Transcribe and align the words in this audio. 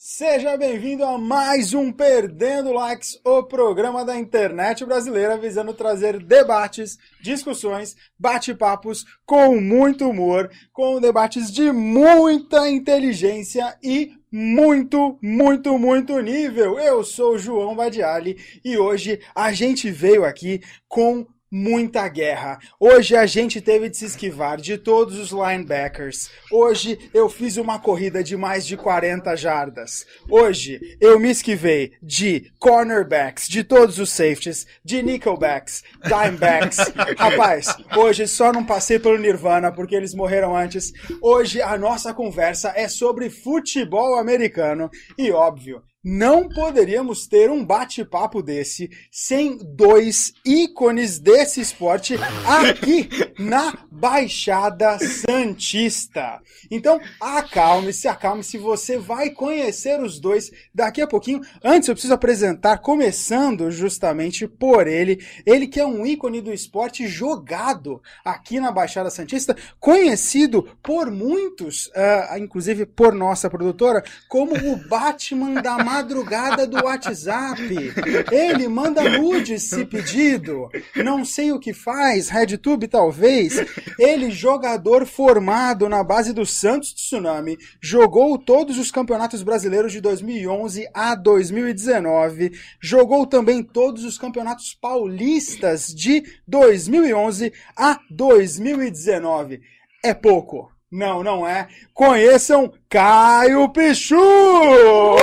Seja 0.00 0.56
bem-vindo 0.56 1.04
a 1.04 1.18
mais 1.18 1.74
um 1.74 1.90
Perdendo 1.90 2.72
Likes, 2.72 3.20
o 3.24 3.42
programa 3.42 4.04
da 4.04 4.16
internet 4.16 4.84
brasileira 4.84 5.36
visando 5.36 5.74
trazer 5.74 6.22
debates, 6.22 6.96
discussões, 7.20 7.96
bate-papos 8.16 9.04
com 9.26 9.60
muito 9.60 10.08
humor, 10.08 10.52
com 10.72 11.00
debates 11.00 11.50
de 11.50 11.72
muita 11.72 12.70
inteligência 12.70 13.76
e 13.82 14.12
muito, 14.30 15.18
muito, 15.20 15.76
muito 15.76 16.20
nível. 16.20 16.78
Eu 16.78 17.02
sou 17.02 17.34
o 17.34 17.38
João 17.38 17.74
Badiali 17.74 18.36
e 18.64 18.78
hoje 18.78 19.18
a 19.34 19.52
gente 19.52 19.90
veio 19.90 20.24
aqui 20.24 20.60
com 20.86 21.26
muita 21.50 22.06
guerra. 22.08 22.58
Hoje 22.78 23.16
a 23.16 23.26
gente 23.26 23.60
teve 23.60 23.88
de 23.88 23.96
se 23.96 24.04
esquivar 24.04 24.60
de 24.60 24.76
todos 24.76 25.18
os 25.18 25.30
linebackers. 25.30 26.30
Hoje 26.52 26.98
eu 27.14 27.28
fiz 27.28 27.56
uma 27.56 27.78
corrida 27.78 28.22
de 28.22 28.36
mais 28.36 28.66
de 28.66 28.76
40 28.76 29.36
jardas. 29.36 30.06
Hoje 30.28 30.80
eu 31.00 31.18
me 31.18 31.30
esquivei 31.30 31.92
de 32.02 32.50
cornerbacks, 32.58 33.48
de 33.48 33.64
todos 33.64 33.98
os 33.98 34.10
safeties, 34.10 34.66
de 34.84 35.02
nickelbacks, 35.02 35.82
dimebacks. 36.02 36.78
Rapaz, 37.16 37.74
hoje 37.96 38.26
só 38.26 38.52
não 38.52 38.64
passei 38.64 38.98
pelo 38.98 39.18
Nirvana 39.18 39.72
porque 39.72 39.94
eles 39.94 40.14
morreram 40.14 40.56
antes. 40.56 40.92
Hoje 41.22 41.62
a 41.62 41.76
nossa 41.78 42.12
conversa 42.12 42.72
é 42.76 42.88
sobre 42.88 43.30
futebol 43.30 44.18
americano 44.18 44.90
e 45.16 45.30
óbvio, 45.30 45.82
não 46.08 46.48
poderíamos 46.48 47.26
ter 47.26 47.50
um 47.50 47.62
bate-papo 47.62 48.42
desse 48.42 48.90
sem 49.10 49.58
dois 49.58 50.32
ícones 50.42 51.18
desse 51.18 51.60
esporte 51.60 52.14
aqui 52.46 53.10
na 53.38 53.76
Baixada 53.90 54.98
Santista. 54.98 56.40
Então, 56.70 56.98
acalme-se, 57.20 58.08
acalme-se, 58.08 58.56
você 58.56 58.96
vai 58.96 59.28
conhecer 59.30 60.00
os 60.00 60.18
dois 60.18 60.50
daqui 60.74 61.02
a 61.02 61.06
pouquinho. 61.06 61.42
Antes, 61.62 61.88
eu 61.88 61.94
preciso 61.94 62.14
apresentar, 62.14 62.78
começando 62.78 63.70
justamente 63.70 64.48
por 64.48 64.86
ele, 64.86 65.22
ele 65.44 65.66
que 65.66 65.78
é 65.78 65.86
um 65.86 66.06
ícone 66.06 66.40
do 66.40 66.54
esporte 66.54 67.06
jogado 67.06 68.00
aqui 68.24 68.58
na 68.58 68.72
Baixada 68.72 69.10
Santista, 69.10 69.54
conhecido 69.78 70.66
por 70.82 71.10
muitos, 71.10 71.88
uh, 71.88 72.38
inclusive 72.38 72.86
por 72.86 73.12
nossa 73.12 73.50
produtora, 73.50 74.02
como 74.26 74.54
o 74.54 74.88
Batman 74.88 75.60
da 75.60 75.76
madrugada 75.98 76.64
do 76.66 76.84
WhatsApp. 76.84 77.92
Ele 78.30 78.68
manda 78.68 79.02
nudes 79.18 79.64
se 79.64 79.84
pedido. 79.84 80.68
Não 80.94 81.24
sei 81.24 81.50
o 81.50 81.58
que 81.58 81.72
faz, 81.72 82.28
RedTube 82.28 82.86
talvez. 82.86 83.56
Ele, 83.98 84.30
jogador 84.30 85.04
formado 85.04 85.88
na 85.88 86.04
base 86.04 86.32
do 86.32 86.46
Santos 86.46 86.92
Tsunami, 86.92 87.58
jogou 87.80 88.38
todos 88.38 88.78
os 88.78 88.92
campeonatos 88.92 89.42
brasileiros 89.42 89.92
de 89.92 90.00
2011 90.00 90.88
a 90.94 91.16
2019. 91.16 92.52
Jogou 92.80 93.26
também 93.26 93.62
todos 93.62 94.04
os 94.04 94.16
campeonatos 94.16 94.74
paulistas 94.74 95.88
de 95.92 96.22
2011 96.46 97.52
a 97.76 97.98
2019. 98.08 99.60
É 100.04 100.14
pouco. 100.14 100.77
Não, 100.90 101.22
não 101.22 101.46
é. 101.46 101.68
Conheçam 101.92 102.72
Caio 102.88 103.68
Pichu! 103.68 104.16
Oi, 104.16 105.18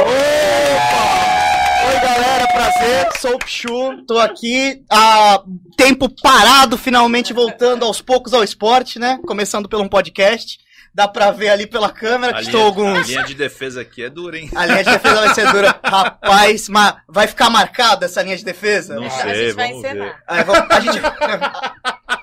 galera, 2.03 2.47
prazer. 2.47 3.07
Sou 3.19 3.33
o 3.33 3.39
Pichu, 3.39 4.05
tô 4.05 4.19
aqui 4.19 4.83
há 4.87 5.41
tempo 5.75 6.07
parado, 6.21 6.77
finalmente 6.77 7.33
voltando 7.33 7.83
aos 7.83 7.99
poucos 7.99 8.31
ao 8.31 8.43
esporte, 8.43 8.99
né? 8.99 9.19
Começando 9.25 9.67
pelo 9.67 9.81
um 9.81 9.89
podcast. 9.89 10.59
Dá 10.95 11.09
pra 11.09 11.29
ver 11.29 11.49
ali 11.49 11.67
pela 11.67 11.89
câmera 11.89 12.31
que 12.31 12.39
A 12.39 12.41
estou 12.43 12.53
linha, 12.61 12.65
alguns. 12.67 12.99
a 12.99 13.07
linha 13.07 13.23
de 13.25 13.33
defesa 13.35 13.81
aqui 13.81 14.01
é 14.01 14.09
dura, 14.09 14.37
hein? 14.39 14.49
A 14.55 14.65
linha 14.65 14.81
de 14.81 14.91
defesa 14.91 15.15
vai 15.25 15.33
ser 15.35 15.51
dura. 15.51 15.77
Rapaz, 15.83 16.69
mas 16.69 16.95
vai 17.05 17.27
ficar 17.27 17.49
marcada 17.49 18.05
essa 18.05 18.21
linha 18.21 18.37
de 18.37 18.45
defesa? 18.45 18.95
Não 18.95 19.05
a 19.07 19.09
sei, 19.09 19.35
gente 19.47 19.55
vai 19.55 19.67
vamos 19.67 19.81
ver. 19.81 19.89
encenar. 19.89 20.23
Aí, 20.25 20.43
vamos- 20.45 20.65
a 20.71 20.79
gente... 20.79 21.01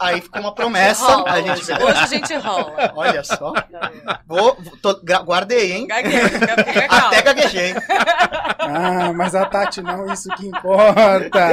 Aí 0.00 0.21
ficou 0.22 0.41
uma 0.41 0.55
promessa. 0.55 1.05
Rola, 1.05 1.31
A 1.33 1.41
gente 1.41 1.50
hoje. 1.71 1.72
hoje 1.84 1.99
a 2.00 2.06
gente 2.06 2.34
rola. 2.34 2.93
Olha 2.97 3.22
só. 3.22 3.53
Vou, 4.27 4.56
vou- 4.59 4.77
tô- 4.81 5.00
guardei, 5.25 5.72
hein? 5.72 5.87
Fica 5.87 6.89
calmo. 6.89 7.06
Até 7.09 7.22
gaguejei. 7.22 7.75
Ah, 8.59 9.12
mas 9.15 9.34
a 9.34 9.44
Tati 9.44 9.81
não, 9.83 10.10
isso 10.12 10.28
que 10.31 10.47
importa. 10.47 11.49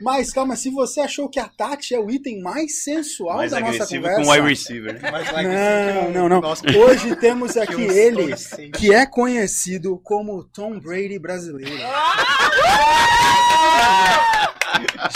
Mas 0.00 0.32
calma, 0.32 0.54
se 0.54 0.70
você 0.70 1.00
achou 1.00 1.28
que 1.28 1.40
a 1.40 1.48
Tati 1.48 1.94
é 1.94 1.98
o 1.98 2.10
item 2.10 2.40
mais 2.42 2.84
sensual 2.84 3.36
Mais 3.38 3.50
da 3.52 3.60
nossa 3.60 3.72
agressivo 3.74 4.02
conversa. 4.02 4.22
com 4.22 4.28
o 4.28 4.32
wide 4.32 4.48
receiver. 4.48 5.00
Não, 5.02 6.10
não, 6.10 6.28
não. 6.28 6.40
Hoje 6.76 7.14
temos 7.16 7.56
aqui 7.56 7.74
que 7.76 7.82
ele, 7.82 8.22
adolescentes. 8.22 8.80
que 8.80 8.92
é 8.92 9.06
conhecido 9.06 9.98
como 10.02 10.44
Tom 10.44 10.78
Brady 10.78 11.18
brasileiro. 11.18 11.78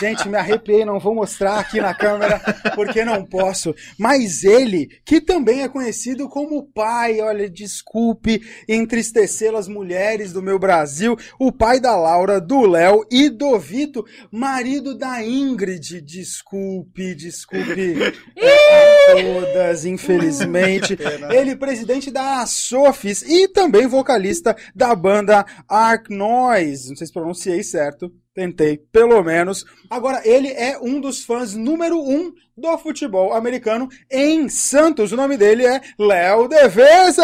Gente, 0.00 0.28
me 0.28 0.36
arrepiei, 0.36 0.84
não 0.84 0.98
vou 0.98 1.14
mostrar 1.14 1.58
aqui 1.58 1.80
na 1.80 1.94
câmera 1.94 2.40
porque 2.74 3.04
não 3.04 3.24
posso. 3.24 3.74
Mas 3.98 4.44
ele, 4.44 4.88
que 5.04 5.20
também 5.20 5.62
é 5.62 5.68
conhecido 5.68 6.28
como 6.28 6.58
o 6.58 6.62
pai, 6.62 7.20
olha, 7.20 7.48
desculpe 7.48 8.42
entristecê 8.68 9.50
las 9.50 9.68
mulheres 9.68 10.32
do 10.32 10.42
meu 10.42 10.58
Brasil, 10.58 11.16
o 11.38 11.52
pai 11.52 11.80
da 11.80 11.96
Laura, 11.96 12.40
do 12.40 12.62
Léo 12.62 13.04
e 13.10 13.28
do 13.28 13.58
Vito, 13.58 14.04
marido 14.30 14.96
da 14.96 15.22
Ingrid. 15.24 16.00
Desculpe, 16.00 17.14
desculpe 17.14 17.96
a 18.36 19.12
todas, 19.14 19.84
infelizmente. 19.84 20.96
Ele, 21.30 21.56
presidente 21.56 22.10
da 22.10 22.44
Sofis 22.46 23.22
e 23.22 23.48
também 23.48 23.86
vocalista 23.86 24.56
da 24.74 24.94
banda 24.94 25.44
Ark 25.69 26.10
Noise. 26.10 26.90
Não 26.90 26.96
sei 26.96 27.06
se 27.06 27.12
pronunciei 27.12 27.62
certo. 27.62 28.12
Tentei, 28.34 28.78
pelo 28.91 29.22
menos. 29.22 29.62
Agora, 29.91 30.22
ele 30.25 30.48
é 30.48 30.78
um 30.81 30.98
dos 30.98 31.22
fãs 31.22 31.54
número 31.54 32.00
um 32.00 32.32
do 32.56 32.78
futebol 32.78 33.34
americano 33.34 33.91
em 34.10 34.48
Santos. 34.48 35.12
O 35.12 35.16
nome 35.16 35.37
dele 35.37 35.66
é 35.66 35.82
Léo 35.98 36.48
Deveza! 36.48 37.22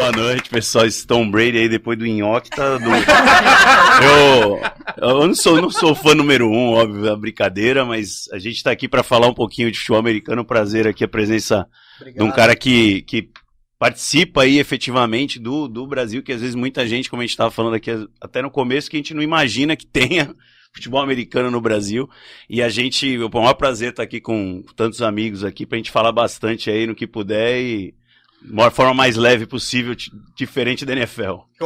Boa 0.00 0.12
noite, 0.16 0.50
pessoal. 0.50 0.84
Esse 0.86 1.06
Tom 1.06 1.30
Brady 1.30 1.58
aí, 1.58 1.68
depois 1.68 1.96
do 1.96 2.06
Nhoque, 2.06 2.50
tá 2.50 2.78
do... 2.78 2.90
eu, 4.02 4.60
eu 4.96 5.26
não 5.28 5.34
sou, 5.36 5.62
não 5.62 5.70
sou 5.70 5.94
fã 5.94 6.12
número 6.12 6.50
um, 6.50 6.72
óbvio, 6.72 7.06
é 7.06 7.10
uma 7.10 7.16
brincadeira, 7.16 7.84
mas 7.84 8.28
a 8.32 8.38
gente 8.40 8.64
tá 8.64 8.72
aqui 8.72 8.88
pra 8.88 9.04
falar 9.04 9.28
um 9.28 9.34
pouquinho 9.34 9.70
de 9.70 9.78
futebol 9.78 10.00
americano. 10.00 10.44
Prazer 10.44 10.88
aqui 10.88 11.04
a 11.04 11.08
presença 11.08 11.68
de 12.16 12.20
um 12.20 12.32
cara 12.32 12.56
que, 12.56 13.02
que 13.02 13.30
participa 13.78 14.42
aí 14.42 14.58
efetivamente 14.58 15.38
do, 15.38 15.68
do 15.68 15.86
Brasil, 15.86 16.22
que 16.22 16.32
às 16.32 16.40
vezes 16.40 16.56
muita 16.56 16.86
gente, 16.86 17.08
como 17.08 17.22
a 17.22 17.24
gente 17.24 17.30
estava 17.30 17.50
falando 17.50 17.74
aqui 17.74 17.90
até 18.20 18.42
no 18.42 18.50
começo, 18.50 18.90
que 18.90 18.96
a 18.96 18.98
gente 18.98 19.14
não 19.14 19.22
imagina 19.22 19.76
que 19.76 19.86
tenha 19.86 20.34
futebol 20.72 21.00
americano 21.00 21.50
no 21.50 21.60
Brasil. 21.60 22.08
E 22.48 22.62
a 22.62 22.68
gente, 22.68 23.18
o 23.18 23.30
maior 23.32 23.54
prazer 23.54 23.90
estar 23.90 24.02
aqui 24.02 24.20
com 24.20 24.62
tantos 24.76 25.00
amigos 25.02 25.44
aqui 25.44 25.64
pra 25.64 25.78
gente 25.78 25.90
falar 25.90 26.12
bastante 26.12 26.70
aí 26.70 26.86
no 26.86 26.94
que 26.94 27.06
puder 27.06 27.60
e 27.60 27.94
uma 28.42 28.70
forma 28.70 28.94
mais 28.94 29.16
leve 29.16 29.46
possível, 29.46 29.94
diferente 30.36 30.84
da 30.86 30.92
NFL. 30.92 31.38
E 31.60 31.64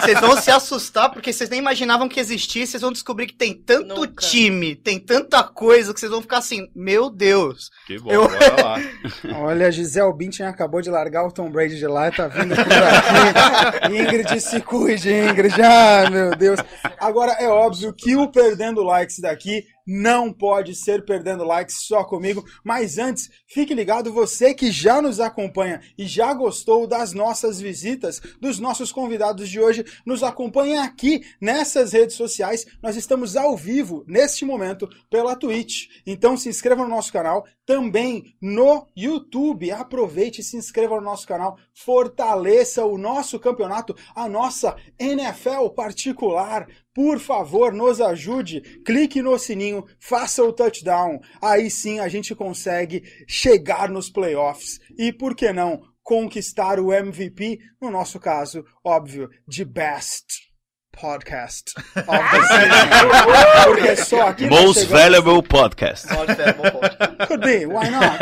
Vocês 0.00 0.20
vão, 0.20 0.30
vão 0.30 0.40
se 0.40 0.50
assustar 0.50 1.10
porque 1.10 1.32
vocês 1.32 1.50
nem 1.50 1.58
imaginavam 1.58 2.08
que 2.08 2.20
existia. 2.20 2.64
Vocês 2.64 2.80
vão 2.80 2.92
descobrir 2.92 3.26
que 3.26 3.34
tem 3.34 3.52
tanto 3.52 3.94
Nunca. 4.02 4.24
time, 4.24 4.76
tem 4.76 4.98
tanta 5.00 5.42
coisa 5.42 5.92
que 5.92 5.98
vocês 5.98 6.12
vão 6.12 6.22
ficar 6.22 6.38
assim, 6.38 6.68
meu 6.74 7.10
Deus. 7.10 7.70
Que 7.86 7.98
bom, 7.98 8.10
Eu- 8.10 8.28
bora 8.28 8.62
lá. 8.62 8.76
Olha, 9.42 9.70
Gisele 9.72 10.12
Bündchen 10.12 10.46
acabou 10.46 10.80
de 10.80 10.90
largar 10.90 11.26
o 11.26 11.32
Tom 11.32 11.50
Brady 11.50 11.76
de 11.76 11.86
lá 11.86 12.08
e 12.08 12.12
tá 12.12 12.28
vindo 12.28 12.54
por 12.54 12.62
aqui. 12.72 13.92
Ingrid, 13.98 14.40
se 14.40 14.60
cuide, 14.60 15.12
Ingrid. 15.12 15.60
Ah, 15.60 16.08
meu 16.08 16.30
Deus. 16.36 16.60
Agora, 17.00 17.32
é 17.32 17.48
óbvio 17.48 17.92
que 17.92 18.14
o 18.16 18.28
Perdendo 18.30 18.82
Likes 18.82 19.18
daqui 19.18 19.64
não 19.86 20.32
pode 20.32 20.74
ser 20.74 21.04
perdendo 21.04 21.44
likes 21.44 21.86
só 21.86 22.02
comigo, 22.04 22.44
mas 22.64 22.98
antes, 22.98 23.30
fique 23.46 23.72
ligado 23.72 24.12
você 24.12 24.52
que 24.52 24.72
já 24.72 25.00
nos 25.00 25.20
acompanha 25.20 25.80
e 25.96 26.06
já 26.06 26.34
gostou 26.34 26.86
das 26.86 27.12
nossas 27.12 27.60
visitas, 27.60 28.20
dos 28.40 28.58
nossos 28.58 28.90
convidados 28.90 29.48
de 29.48 29.60
hoje, 29.60 29.84
nos 30.04 30.22
acompanha 30.22 30.82
aqui 30.82 31.22
nessas 31.40 31.92
redes 31.92 32.16
sociais. 32.16 32.66
Nós 32.82 32.96
estamos 32.96 33.36
ao 33.36 33.56
vivo 33.56 34.04
neste 34.06 34.44
momento 34.44 34.88
pela 35.08 35.36
Twitch. 35.36 35.86
Então 36.06 36.36
se 36.36 36.48
inscreva 36.48 36.82
no 36.82 36.88
nosso 36.88 37.12
canal, 37.12 37.46
também 37.64 38.34
no 38.40 38.86
YouTube. 38.96 39.70
Aproveite 39.70 40.40
e 40.40 40.44
se 40.44 40.56
inscreva 40.56 40.96
no 40.96 41.02
nosso 41.02 41.26
canal, 41.26 41.58
fortaleça 41.74 42.84
o 42.84 42.98
nosso 42.98 43.38
campeonato, 43.38 43.94
a 44.14 44.28
nossa 44.28 44.76
NFL 44.98 45.68
particular. 45.74 46.66
Por 46.96 47.20
favor, 47.20 47.74
nos 47.74 48.00
ajude, 48.00 48.62
clique 48.82 49.20
no 49.20 49.38
sininho, 49.38 49.84
faça 50.00 50.42
o 50.42 50.50
touchdown. 50.50 51.20
Aí 51.42 51.70
sim 51.70 52.00
a 52.00 52.08
gente 52.08 52.34
consegue 52.34 53.02
chegar 53.28 53.90
nos 53.90 54.08
playoffs 54.08 54.80
e, 54.98 55.12
por 55.12 55.36
que 55.36 55.52
não, 55.52 55.82
conquistar 56.02 56.80
o 56.80 56.90
MVP, 56.94 57.58
no 57.82 57.90
nosso 57.90 58.18
caso, 58.18 58.64
óbvio, 58.82 59.28
de 59.46 59.62
best 59.62 60.24
podcast. 60.90 61.74
Porque 63.66 63.96
só 63.96 64.28
aqui 64.28 64.46
nós 64.46 64.64
Most 64.64 64.80
chegamos- 64.86 65.02
Valuable 65.02 65.42
Podcast. 65.46 66.08
Ponto. 66.08 67.26
Could 67.28 67.44
be, 67.46 67.66
why 67.66 67.90
not? 67.90 68.18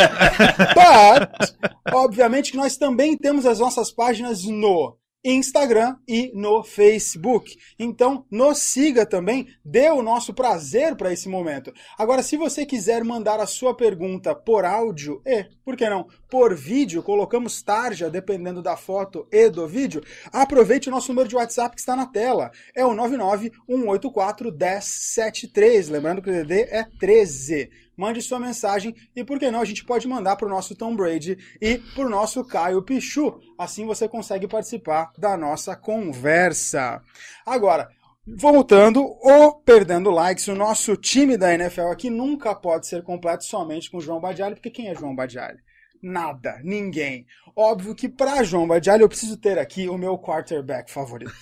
But, 0.75 1.95
obviamente 1.95 2.51
que 2.51 2.57
nós 2.57 2.77
também 2.77 3.17
temos 3.17 3.47
as 3.47 3.61
nossas 3.61 3.93
páginas 3.93 4.43
no 4.43 4.99
Instagram 5.25 5.97
e 6.07 6.31
no 6.35 6.63
Facebook. 6.63 7.57
Então, 7.79 8.27
nos 8.31 8.59
siga 8.59 9.07
também, 9.07 9.49
dê 9.65 9.89
o 9.89 10.03
nosso 10.03 10.35
prazer 10.35 10.95
para 10.95 11.11
esse 11.13 11.29
momento. 11.29 11.73
Agora, 11.97 12.23
se 12.23 12.37
você 12.37 12.67
quiser 12.67 13.03
mandar 13.03 13.41
a 13.41 13.47
sua 13.47 13.75
pergunta 13.75 14.35
por 14.35 14.67
áudio 14.67 15.23
e, 15.25 15.47
por 15.65 15.77
que 15.77 15.89
não, 15.89 16.07
por 16.29 16.55
vídeo, 16.55 17.03
colocamos 17.03 17.63
tarja 17.63 18.11
dependendo 18.11 18.61
da 18.61 18.77
foto 18.77 19.27
e 19.33 19.49
do 19.49 19.67
vídeo, 19.67 20.03
aproveite 20.31 20.89
o 20.89 20.93
nosso 20.93 21.09
número 21.09 21.29
de 21.29 21.37
WhatsApp 21.37 21.75
que 21.75 21.81
está 21.81 21.97
na 21.97 22.05
tela. 22.07 22.51
É 22.75 22.85
o 22.85 22.91
991841073. 22.91 25.91
Lembrando 25.91 26.21
que 26.21 26.29
o 26.29 26.33
DD 26.33 26.69
é 26.71 26.87
13 27.01 27.71
mande 27.97 28.23
sua 28.23 28.39
mensagem 28.39 28.95
e 29.15 29.25
por 29.25 29.39
que 29.39 29.51
não 29.51 29.61
a 29.61 29.65
gente 29.65 29.85
pode 29.85 30.07
mandar 30.09 30.37
para 30.37 30.47
o 30.47 30.51
nosso 30.51 30.75
Tom 30.75 30.95
Brady 30.95 31.39
e 31.61 31.79
para 31.79 32.07
o 32.07 32.11
nosso 32.11 32.45
Caio 32.45 32.83
Pichu. 32.83 33.41
Assim 33.59 33.87
você 33.87 34.09
consegue 34.09 34.47
participar 34.47 35.11
da 35.19 35.37
nossa 35.37 35.77
conversa. 35.77 37.03
Agora, 37.45 37.89
voltando, 38.27 39.05
o 39.05 39.53
Perdendo 39.53 40.11
Likes, 40.11 40.49
o 40.49 40.55
nosso 40.55 40.97
time 40.97 41.37
da 41.37 41.55
NFL 41.55 41.89
aqui 41.89 42.11
nunca 42.11 42.55
pode 42.55 42.87
ser 42.87 43.03
completo 43.03 43.45
somente 43.45 43.91
com 43.91 44.01
João 44.01 44.21
Badiali, 44.21 44.55
porque 44.55 44.71
quem 44.71 44.89
é 44.89 44.95
João 44.95 45.15
Badiali? 45.15 45.59
Nada, 46.03 46.61
ninguém. 46.63 47.27
Óbvio 47.57 47.95
que 47.95 48.09
para 48.09 48.43
João 48.43 48.67
Badiali 48.67 49.03
eu 49.03 49.09
preciso 49.09 49.39
ter 49.39 49.59
aqui 49.59 49.89
o 49.89 49.97
meu 49.97 50.19
quarterback 50.19 50.91
favorito. 50.91 51.33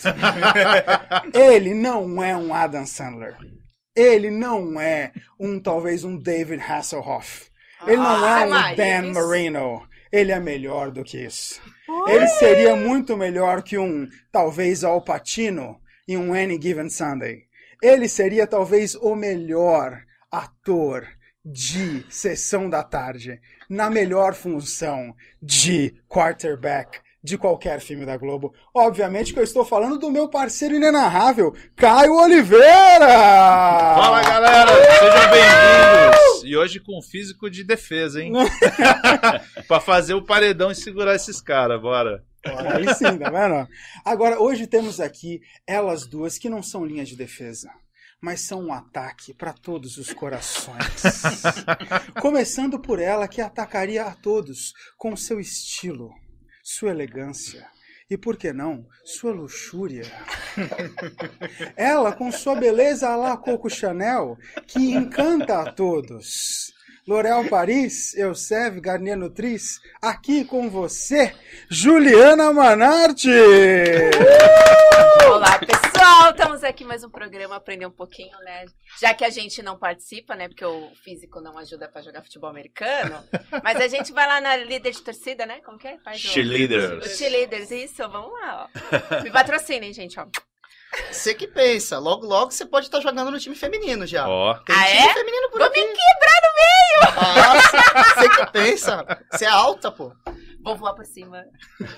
Ele 1.34 1.74
não 1.74 2.22
é 2.22 2.36
um 2.36 2.54
Adam 2.54 2.86
Sandler. 2.86 3.36
Ele 3.94 4.30
não 4.30 4.80
é 4.80 5.12
um 5.38 5.60
talvez 5.60 6.04
um 6.04 6.16
David 6.16 6.62
Hasselhoff. 6.62 7.50
Ele 7.86 7.96
não 7.96 8.26
é 8.26 8.42
Ah, 8.42 8.46
um 8.46 8.50
mas 8.50 8.76
Dan 8.76 9.12
Marino. 9.12 9.86
Ele 10.10 10.32
é 10.32 10.40
melhor 10.40 10.90
do 10.90 11.02
que 11.02 11.18
isso. 11.24 11.60
Ele 12.06 12.26
seria 12.28 12.76
muito 12.76 13.16
melhor 13.16 13.62
que 13.62 13.78
um 13.78 14.06
talvez 14.30 14.84
Al 14.84 15.02
Pacino 15.02 15.80
em 16.06 16.16
um 16.16 16.34
Any 16.34 16.60
Given 16.60 16.88
Sunday. 16.88 17.44
Ele 17.82 18.08
seria 18.08 18.46
talvez 18.46 18.94
o 18.94 19.14
melhor 19.14 20.02
ator 20.30 21.06
de 21.44 22.04
sessão 22.08 22.70
da 22.70 22.82
tarde 22.82 23.40
na 23.68 23.90
melhor 23.90 24.34
função 24.34 25.14
de 25.42 25.94
quarterback 26.08 27.00
de 27.22 27.38
qualquer 27.38 27.80
filme 27.80 28.04
da 28.04 28.16
Globo. 28.16 28.52
Obviamente 28.74 29.32
que 29.32 29.38
eu 29.38 29.44
estou 29.44 29.64
falando 29.64 29.98
do 29.98 30.10
meu 30.10 30.28
parceiro 30.28 30.74
inenarrável, 30.74 31.54
Caio 31.76 32.14
Oliveira! 32.14 33.06
Fala 33.06 34.22
galera, 34.22 34.70
sejam 34.98 35.30
bem-vindos! 35.30 36.44
E 36.44 36.56
hoje 36.56 36.80
com 36.80 37.00
físico 37.00 37.48
de 37.48 37.62
defesa, 37.62 38.20
hein? 38.20 38.32
pra 39.68 39.80
fazer 39.80 40.14
o 40.14 40.24
paredão 40.24 40.70
e 40.70 40.74
segurar 40.74 41.14
esses 41.14 41.40
caras, 41.40 41.80
bora. 41.80 42.24
Aí 42.44 42.92
sim, 42.94 43.18
tá 43.18 43.30
vendo? 43.30 43.68
Agora, 44.04 44.40
hoje 44.40 44.66
temos 44.66 44.98
aqui 44.98 45.40
elas 45.64 46.06
duas 46.06 46.38
que 46.38 46.48
não 46.48 46.60
são 46.60 46.84
linhas 46.84 47.08
de 47.08 47.16
defesa, 47.16 47.70
mas 48.20 48.40
são 48.40 48.66
um 48.66 48.72
ataque 48.72 49.32
para 49.32 49.52
todos 49.52 49.96
os 49.96 50.12
corações. 50.12 51.22
Começando 52.20 52.80
por 52.80 52.98
ela 52.98 53.28
que 53.28 53.40
atacaria 53.40 54.04
a 54.04 54.14
todos 54.14 54.72
com 54.96 55.16
seu 55.16 55.38
estilo, 55.38 56.10
sua 56.62 56.90
elegância 56.90 57.66
e, 58.12 58.16
por 58.16 58.36
que 58.36 58.52
não, 58.52 58.86
sua 59.04 59.32
luxúria. 59.32 60.04
Ela 61.76 62.12
com 62.12 62.30
sua 62.30 62.54
beleza 62.54 63.08
à 63.08 63.16
la 63.16 63.36
Coco 63.38 63.70
Chanel, 63.70 64.36
que 64.66 64.92
encanta 64.92 65.62
a 65.62 65.72
todos. 65.72 66.74
L'Oréal 67.06 67.44
Paris, 67.48 68.14
Elseve 68.16 68.80
Garnier 68.80 69.16
Nutriz, 69.16 69.80
aqui 70.00 70.44
com 70.44 70.70
você, 70.70 71.34
Juliana 71.68 72.52
Manarte! 72.52 73.28
Olá, 75.28 75.58
pessoal! 75.58 76.30
Estamos 76.30 76.62
aqui 76.62 76.84
mais 76.84 77.02
um 77.02 77.10
programa 77.10 77.56
aprender 77.56 77.86
um 77.86 77.90
pouquinho, 77.90 78.38
né? 78.44 78.66
Já 79.00 79.12
que 79.14 79.24
a 79.24 79.30
gente 79.30 79.60
não 79.64 79.76
participa, 79.76 80.36
né? 80.36 80.46
Porque 80.46 80.64
o 80.64 80.92
físico 81.02 81.40
não 81.40 81.58
ajuda 81.58 81.88
pra 81.88 82.02
jogar 82.02 82.22
futebol 82.22 82.48
americano. 82.48 83.20
Mas 83.64 83.80
a 83.80 83.88
gente 83.88 84.12
vai 84.12 84.26
lá 84.28 84.40
na 84.40 84.54
líder 84.56 84.92
de 84.92 85.02
torcida, 85.02 85.44
né? 85.44 85.60
Como 85.64 85.78
que 85.78 85.88
é? 85.88 85.98
Faz 86.04 86.18
o- 86.24 86.28
Cheerleaders. 86.28 87.04
Os 87.04 87.18
cheerleaders, 87.18 87.70
isso, 87.72 87.96
vamos 88.08 88.30
lá, 88.32 88.68
ó. 88.70 89.22
Me 89.24 89.30
patrocinem, 89.32 89.92
gente, 89.92 90.20
ó. 90.20 90.26
Você 91.10 91.32
que 91.34 91.46
pensa, 91.48 91.98
logo 91.98 92.26
logo 92.26 92.50
você 92.50 92.66
pode 92.66 92.84
estar 92.86 93.00
jogando 93.00 93.30
no 93.30 93.38
time 93.40 93.56
feminino 93.56 94.06
já. 94.06 94.28
Ó, 94.28 94.52
Tem 94.58 94.76
Ah, 94.76 94.84
time 94.84 94.98
é? 95.08 95.14
feminino 95.14 95.50
por 95.50 95.58
Vou 95.60 95.66
aqui. 95.68 95.80
me 95.80 95.86
quebrar 95.88 96.31
no 97.00 97.12
meio! 97.12 97.12
Ah, 97.16 98.14
você 98.14 98.28
que 98.28 98.52
pensa. 98.52 99.18
Você 99.30 99.44
é 99.44 99.48
alta, 99.48 99.90
pô. 99.90 100.12
Vou 100.62 100.76
voar 100.76 100.94
por 100.94 101.04
cima. 101.04 101.44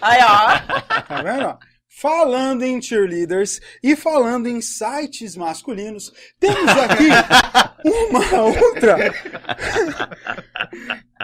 Aí, 0.00 0.20
ó. 0.22 1.02
Tá 1.02 1.22
vendo? 1.22 1.46
ó? 1.46 1.58
Falando 2.00 2.62
em 2.64 2.82
cheerleaders 2.82 3.60
e 3.80 3.94
falando 3.94 4.48
em 4.48 4.60
sites 4.60 5.36
masculinos, 5.36 6.12
temos 6.40 6.70
aqui 6.70 7.08
uma 7.84 8.42
outra. 8.42 8.96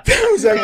temos 0.04 0.44
aqui 0.44 0.60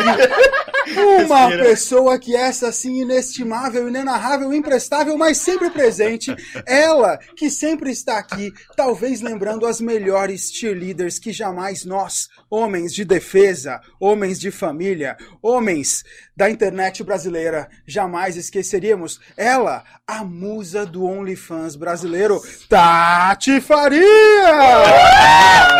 uma 1.00 1.50
pessoa 1.50 2.18
que 2.18 2.36
é 2.36 2.40
essa 2.42 2.68
assim 2.68 3.00
inestimável, 3.00 3.88
inenarrável, 3.88 4.52
imprestável, 4.52 5.16
mas 5.16 5.38
sempre 5.38 5.70
presente. 5.70 6.34
Ela 6.66 7.18
que 7.36 7.50
sempre 7.50 7.90
está 7.90 8.18
aqui, 8.18 8.52
talvez 8.76 9.20
lembrando 9.20 9.66
as 9.66 9.80
melhores 9.80 10.52
cheerleaders 10.52 11.18
que 11.18 11.32
jamais 11.32 11.84
nós, 11.84 12.28
homens 12.50 12.94
de 12.94 13.04
defesa, 13.04 13.80
homens 13.98 14.38
de 14.38 14.50
família, 14.50 15.16
homens 15.42 16.04
da 16.36 16.50
internet 16.50 17.02
brasileira, 17.02 17.68
jamais 17.86 18.36
esqueceríamos. 18.36 19.18
Ela, 19.36 19.82
a 20.06 20.22
musa 20.22 20.84
do 20.84 21.04
OnlyFans 21.04 21.76
brasileiro, 21.76 22.42
Tati 22.68 23.60
Faria! 23.60 24.04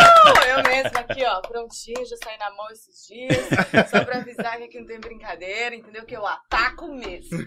Eu 0.48 0.62
mesma 0.62 1.00
aqui, 1.00 1.24
ó, 1.24 1.40
prontinho, 1.40 2.06
já 2.06 2.16
saí 2.22 2.38
na 2.38 2.50
mão 2.50 2.66
esses 2.72 3.06
dias. 3.06 3.88
Só 3.90 4.04
pra 4.04 4.18
avisar 4.18 4.56
que 4.58 4.64
aqui 4.64 4.78
não 4.80 4.86
tem 4.86 4.98
brincadeira, 5.00 5.74
entendeu? 5.74 6.04
Que 6.04 6.16
eu 6.16 6.26
ataco 6.26 6.88
mesmo. 6.88 7.38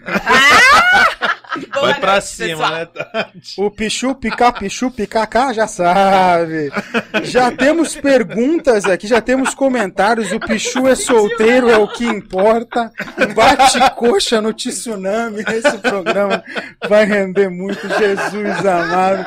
Boa 1.74 1.86
vai 1.90 2.00
pra 2.00 2.12
noite, 2.12 2.26
cima, 2.26 2.86
pessoal. 2.86 3.10
né? 3.14 3.30
O 3.58 3.70
Pichu, 3.70 4.14
Pica, 4.14 4.52
Pichu, 4.52 4.90
Picacá 4.90 5.52
já 5.52 5.66
sabe. 5.66 6.70
Já 7.24 7.50
temos 7.50 7.96
perguntas 7.96 8.84
aqui, 8.84 9.06
já 9.08 9.20
temos 9.20 9.54
comentários. 9.54 10.30
O 10.32 10.38
Pichu 10.38 10.86
é 10.86 10.94
solteiro, 10.94 11.68
é 11.68 11.76
o 11.76 11.88
que 11.88 12.04
importa. 12.04 12.92
Bate 13.34 13.78
coxa 13.96 14.40
no 14.40 14.52
tsunami. 14.52 15.42
Esse 15.48 15.78
programa 15.78 16.44
vai 16.88 17.04
render 17.04 17.48
muito, 17.48 17.88
Jesus 17.88 18.64
amado. 18.64 19.26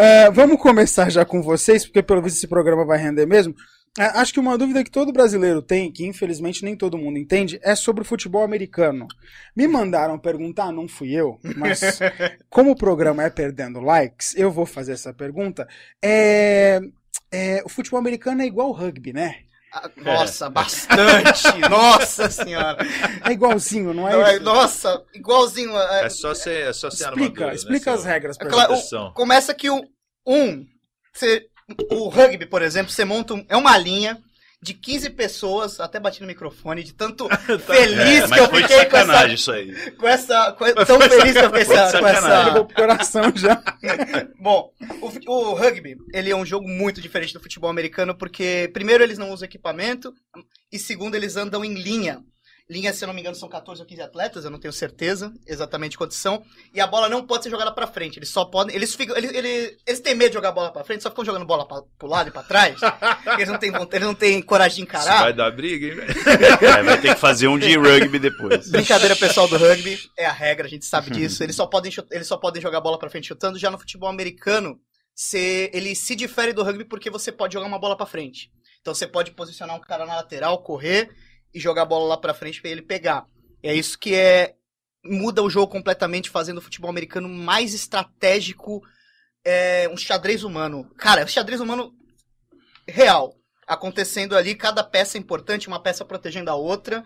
É, 0.00 0.30
vamos 0.30 0.62
começar 0.62 1.10
já 1.10 1.24
com 1.24 1.42
vocês, 1.42 1.84
porque 1.84 2.00
pelo 2.00 2.22
visto 2.22 2.36
esse 2.36 2.46
programa 2.46 2.86
vai 2.86 2.98
render 2.98 3.26
mesmo. 3.26 3.52
É, 3.98 4.04
acho 4.04 4.32
que 4.32 4.38
uma 4.38 4.56
dúvida 4.56 4.84
que 4.84 4.92
todo 4.92 5.12
brasileiro 5.12 5.60
tem, 5.60 5.90
que 5.90 6.06
infelizmente 6.06 6.64
nem 6.64 6.76
todo 6.76 6.96
mundo 6.96 7.18
entende, 7.18 7.58
é 7.64 7.74
sobre 7.74 8.02
o 8.02 8.04
futebol 8.04 8.44
americano. 8.44 9.08
Me 9.56 9.66
mandaram 9.66 10.16
perguntar, 10.16 10.70
não 10.70 10.86
fui 10.86 11.10
eu, 11.10 11.40
mas 11.56 11.98
como 12.48 12.70
o 12.70 12.76
programa 12.76 13.24
é 13.24 13.30
perdendo 13.30 13.80
likes, 13.80 14.36
eu 14.36 14.52
vou 14.52 14.64
fazer 14.64 14.92
essa 14.92 15.12
pergunta. 15.12 15.66
É, 16.00 16.78
é, 17.32 17.60
o 17.64 17.68
futebol 17.68 17.98
americano 17.98 18.42
é 18.42 18.46
igual 18.46 18.68
ao 18.68 18.74
rugby, 18.74 19.12
né? 19.12 19.40
Ah, 19.72 19.90
Nossa, 19.96 20.48
bastante. 20.50 21.58
Nossa 21.68 22.30
senhora. 22.30 22.78
É 23.26 23.32
igualzinho, 23.32 23.92
não 23.92 24.08
é? 24.08 24.12
Não, 24.12 24.26
é- 24.26 24.38
nossa, 24.38 25.02
igualzinho. 25.14 25.76
é- 25.76 26.06
É 26.06 26.08
só 26.08 26.34
ser, 26.34 26.68
é 26.68 26.72
só 26.72 26.90
ser 26.90 27.04
explica, 27.04 27.44
armador, 27.44 27.54
explica 27.54 27.90
né, 27.90 27.94
as 27.96 28.02
seu- 28.02 28.10
regras 28.10 28.38
pra 28.38 28.46
É 28.46 28.50
claro, 28.50 28.74
gente. 28.74 28.88
Proteção. 28.88 29.12
Começa 29.12 29.54
que 29.54 29.68
o 29.70 29.84
um, 30.26 30.66
você- 31.12 31.46
o 31.90 32.08
rugby, 32.08 32.46
por 32.46 32.62
exemplo, 32.62 32.90
você 32.92 33.04
monta 33.04 33.34
um- 33.34 33.44
é 33.48 33.56
uma 33.56 33.76
linha 33.76 34.18
de 34.60 34.74
15 34.74 35.10
pessoas, 35.10 35.78
até 35.78 36.00
bati 36.00 36.20
no 36.20 36.26
microfone, 36.26 36.82
de 36.82 36.92
tanto 36.92 37.28
feliz 37.64 38.30
É, 38.30 38.34
que 38.34 38.40
eu 38.40 38.46
fiquei 38.48 38.60
com 38.86 38.96
essa, 38.96 39.06
sacanagem 39.06 39.34
isso 39.34 39.52
aí. 39.52 39.90
com 39.92 40.08
essa, 40.08 40.52
com 40.52 40.64
tão 40.84 41.00
feliz 41.00 41.32
que 41.32 41.38
eu 41.38 41.44
fiquei 41.44 41.60
essa- 41.76 41.98
com 42.00 42.06
essa, 42.06 42.50
pro 42.52 42.74
coração 42.74 43.22
já. 43.36 43.62
Bom, 44.40 44.72
o, 45.00 45.30
o 45.32 45.54
rugby, 45.54 45.96
ele 46.12 46.30
é 46.30 46.36
um 46.36 46.44
jogo 46.44 46.68
muito 46.68 47.00
diferente 47.00 47.32
do 47.32 47.40
futebol 47.40 47.70
americano, 47.70 48.16
porque 48.16 48.68
primeiro 48.72 49.02
eles 49.04 49.16
não 49.18 49.30
usam 49.30 49.46
equipamento, 49.46 50.12
e 50.72 50.78
segundo 50.78 51.14
eles 51.14 51.36
andam 51.36 51.64
em 51.64 51.74
linha. 51.74 52.20
Linha, 52.70 52.92
se 52.92 53.02
eu 53.02 53.06
não 53.06 53.14
me 53.14 53.22
engano, 53.22 53.34
são 53.34 53.48
14 53.48 53.80
ou 53.80 53.86
15 53.86 54.02
atletas, 54.02 54.44
eu 54.44 54.50
não 54.50 54.58
tenho 54.58 54.72
certeza 54.74 55.32
exatamente 55.46 55.96
quantos 55.96 56.18
são. 56.18 56.44
E 56.74 56.80
a 56.82 56.86
bola 56.86 57.08
não 57.08 57.26
pode 57.26 57.44
ser 57.44 57.50
jogada 57.50 57.72
pra 57.72 57.86
frente. 57.86 58.18
Eles 58.18 58.28
só 58.28 58.44
podem. 58.44 58.76
Eles 58.76 58.94
ficam. 58.94 59.16
Eles, 59.16 59.32
eles, 59.32 59.76
eles 59.86 60.00
têm 60.00 60.14
medo 60.14 60.28
de 60.28 60.34
jogar 60.34 60.50
a 60.50 60.52
bola 60.52 60.70
pra 60.70 60.84
frente, 60.84 61.02
só 61.02 61.08
ficam 61.08 61.24
jogando 61.24 61.46
bola 61.46 61.66
pra, 61.66 61.80
pro 61.98 62.06
lado 62.06 62.28
e 62.28 62.30
pra 62.30 62.42
trás. 62.42 62.78
eles, 63.38 63.48
não 63.48 63.58
têm, 63.58 63.72
eles 63.74 64.06
não 64.06 64.14
têm 64.14 64.42
coragem 64.42 64.84
de 64.84 64.90
Isso 64.90 64.98
encarar. 65.02 65.22
vai 65.22 65.32
dar 65.32 65.50
briga, 65.50 65.86
hein, 65.86 65.94
velho? 65.94 66.12
É, 66.66 66.82
vai 66.82 67.00
ter 67.00 67.14
que 67.14 67.20
fazer 67.20 67.48
um 67.48 67.58
de 67.58 67.74
rugby 67.74 68.18
depois. 68.18 68.68
Brincadeira 68.70 69.16
pessoal 69.16 69.48
do 69.48 69.56
rugby, 69.56 69.98
é 70.14 70.26
a 70.26 70.32
regra, 70.32 70.66
a 70.66 70.70
gente 70.70 70.84
sabe 70.84 71.10
disso. 71.10 71.42
Eles 71.42 71.56
só 71.56 71.66
podem, 71.66 71.90
eles 72.10 72.26
só 72.26 72.36
podem 72.36 72.60
jogar 72.60 72.82
bola 72.82 72.98
pra 72.98 73.08
frente 73.08 73.28
chutando. 73.28 73.58
Já 73.58 73.70
no 73.70 73.78
futebol 73.78 74.10
americano, 74.10 74.78
você- 75.14 75.70
ele 75.72 75.94
se 75.94 76.14
difere 76.14 76.52
do 76.52 76.62
rugby 76.62 76.84
porque 76.84 77.08
você 77.08 77.32
pode 77.32 77.54
jogar 77.54 77.66
uma 77.66 77.78
bola 77.78 77.96
pra 77.96 78.04
frente. 78.04 78.50
Então 78.82 78.94
você 78.94 79.06
pode 79.06 79.30
posicionar 79.30 79.74
um 79.74 79.80
cara 79.80 80.04
na 80.04 80.16
lateral, 80.16 80.62
correr 80.62 81.08
e 81.52 81.60
jogar 81.60 81.82
a 81.82 81.86
bola 81.86 82.08
lá 82.08 82.16
pra 82.16 82.34
frente 82.34 82.60
pra 82.60 82.70
ele 82.70 82.82
pegar. 82.82 83.26
É 83.62 83.74
isso 83.74 83.98
que 83.98 84.14
é 84.14 84.54
muda 85.04 85.42
o 85.42 85.50
jogo 85.50 85.72
completamente, 85.72 86.30
fazendo 86.30 86.58
o 86.58 86.62
futebol 86.62 86.90
americano 86.90 87.28
mais 87.28 87.74
estratégico, 87.74 88.82
é, 89.44 89.88
um 89.92 89.96
xadrez 89.96 90.44
humano. 90.44 90.88
Cara, 90.96 91.22
é 91.22 91.24
um 91.24 91.28
xadrez 91.28 91.60
humano 91.60 91.92
real. 92.86 93.34
Acontecendo 93.66 94.36
ali, 94.36 94.54
cada 94.54 94.82
peça 94.82 95.18
é 95.18 95.20
importante, 95.20 95.68
uma 95.68 95.80
peça 95.80 96.04
protegendo 96.04 96.50
a 96.50 96.54
outra. 96.54 97.04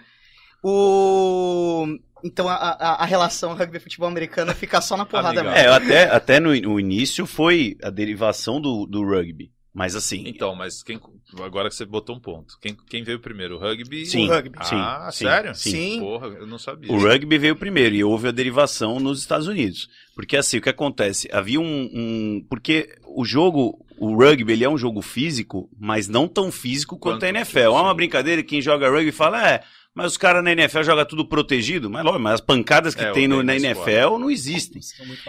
O... 0.63 1.87
Então 2.25 2.49
a, 2.49 2.55
a, 2.55 3.03
a 3.03 3.05
relação 3.05 3.55
rugby 3.55 3.81
futebol 3.81 4.09
americano 4.09 4.55
fica 4.55 4.81
só 4.81 4.97
na 4.97 5.05
porrada 5.05 5.43
mesmo. 5.43 5.59
É, 5.59 5.67
até, 5.67 6.05
até 6.05 6.41
no, 6.41 6.55
no 6.55 6.79
início 6.79 7.27
foi 7.27 7.77
a 7.83 7.91
derivação 7.91 8.61
do, 8.61 8.87
do 8.87 9.05
rugby. 9.05 9.51
Mas 9.75 9.97
assim. 9.97 10.25
Então, 10.27 10.55
mas 10.55 10.83
quem, 10.83 11.01
agora 11.41 11.69
que 11.71 11.75
você 11.75 11.87
botou 11.87 12.15
um 12.15 12.21
ponto. 12.21 12.59
Quem, 12.61 12.77
quem 12.91 13.03
veio 13.03 13.19
primeiro? 13.19 13.57
O 13.57 13.59
rugby? 13.59 14.05
Sim, 14.05 14.27
o 14.27 14.29
rugby. 14.31 14.59
sim, 14.67 14.75
Ah, 14.77 15.09
sim, 15.11 15.25
sério? 15.25 15.55
sim. 15.55 15.71
Sim. 15.71 16.01
Porra, 16.01 16.27
eu 16.27 16.47
não 16.47 16.59
sabia. 16.59 16.93
O 16.93 16.99
rugby 16.99 17.39
veio 17.39 17.57
primeiro 17.57 17.95
e 17.95 18.05
houve 18.05 18.29
a 18.29 18.33
derivação 18.33 19.01
nos 19.01 19.21
Estados 19.21 19.47
Unidos. 19.47 19.89
Porque 20.15 20.37
assim, 20.37 20.59
o 20.59 20.61
que 20.61 20.69
acontece? 20.69 21.27
Havia 21.33 21.59
um. 21.59 21.65
um- 21.95 22.47
porque 22.51 22.95
o 23.07 23.25
jogo, 23.25 23.83
o 23.99 24.15
rugby, 24.15 24.53
ele 24.53 24.65
é 24.65 24.69
um 24.69 24.77
jogo 24.77 25.01
físico, 25.01 25.71
mas 25.81 26.07
não 26.07 26.29
tão 26.29 26.53
físico 26.53 26.99
quanto, 26.99 27.15
Quanto- 27.21 27.25
a 27.25 27.29
NFL. 27.31 27.59
É 27.61 27.69
uma 27.71 27.95
brincadeira 27.95 28.43
que 28.43 28.49
quem 28.51 28.61
joga 28.61 28.91
rugby 28.91 29.11
fala, 29.11 29.49
é. 29.49 29.63
Mas 29.95 30.13
os 30.13 30.17
caras 30.19 30.43
na 30.45 30.53
NFL 30.53 30.83
jogam 30.85 31.05
tudo 31.07 31.27
protegido, 31.27 31.89
mas, 31.91 32.03
lógico, 32.05 32.23
mas 32.23 32.35
as 32.35 32.41
pancadas 32.41 32.95
que 32.95 33.05
É, 33.05 33.13
tem 33.13 33.27
no, 33.29 33.43
na 33.43 33.55
NFL 33.57 34.19
não 34.19 34.31
existem. 34.31 34.81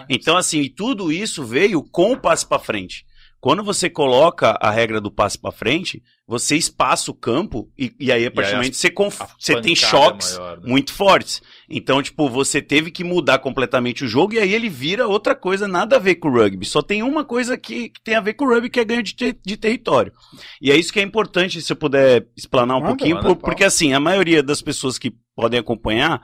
Então, 0.08 0.36
assim, 0.38 0.60
e 0.60 0.68
tudo 0.70 1.10
isso 1.12 1.44
veio 1.44 1.82
com 1.82 2.12
o 2.12 2.16
passe 2.18 2.46
para 2.46 2.58
frente. 2.58 3.04
Quando 3.44 3.62
você 3.62 3.90
coloca 3.90 4.56
a 4.58 4.70
regra 4.70 5.02
do 5.02 5.10
passe 5.10 5.38
para 5.38 5.52
frente, 5.52 6.02
você 6.26 6.56
espaça 6.56 7.10
o 7.10 7.14
campo 7.14 7.70
e, 7.78 7.94
e 8.00 8.10
aí, 8.10 8.24
a 8.24 8.30
partir 8.30 8.52
do 8.52 8.56
momento, 8.56 8.74
você, 8.74 8.90
você 9.38 9.60
tem 9.60 9.74
é 9.74 9.76
choques 9.76 10.38
maior, 10.38 10.56
né? 10.62 10.62
muito 10.66 10.94
fortes. 10.94 11.42
Então, 11.68 12.02
tipo, 12.02 12.26
você 12.30 12.62
teve 12.62 12.90
que 12.90 13.04
mudar 13.04 13.40
completamente 13.40 14.02
o 14.02 14.08
jogo 14.08 14.32
e 14.32 14.38
aí 14.38 14.54
ele 14.54 14.70
vira 14.70 15.06
outra 15.06 15.34
coisa, 15.34 15.68
nada 15.68 15.96
a 15.96 15.98
ver 15.98 16.14
com 16.14 16.28
o 16.28 16.32
rugby. 16.32 16.64
Só 16.64 16.80
tem 16.80 17.02
uma 17.02 17.22
coisa 17.22 17.58
que, 17.58 17.90
que 17.90 18.00
tem 18.02 18.14
a 18.14 18.20
ver 18.22 18.32
com 18.32 18.46
o 18.46 18.48
rugby, 18.48 18.70
que 18.70 18.80
é 18.80 18.84
ganho 18.86 19.02
de, 19.02 19.14
te- 19.14 19.38
de 19.44 19.58
território. 19.58 20.10
E 20.58 20.72
é 20.72 20.76
isso 20.78 20.90
que 20.90 20.98
é 20.98 21.02
importante, 21.02 21.60
se 21.60 21.70
eu 21.70 21.76
puder 21.76 22.26
explanar 22.34 22.78
um 22.78 22.80
Manda, 22.80 22.96
pouquinho, 22.96 23.16
manda, 23.16 23.28
por- 23.28 23.36
porque 23.36 23.62
assim, 23.62 23.92
a 23.92 24.00
maioria 24.00 24.42
das 24.42 24.62
pessoas 24.62 24.96
que 24.96 25.12
podem 25.36 25.60
acompanhar, 25.60 26.22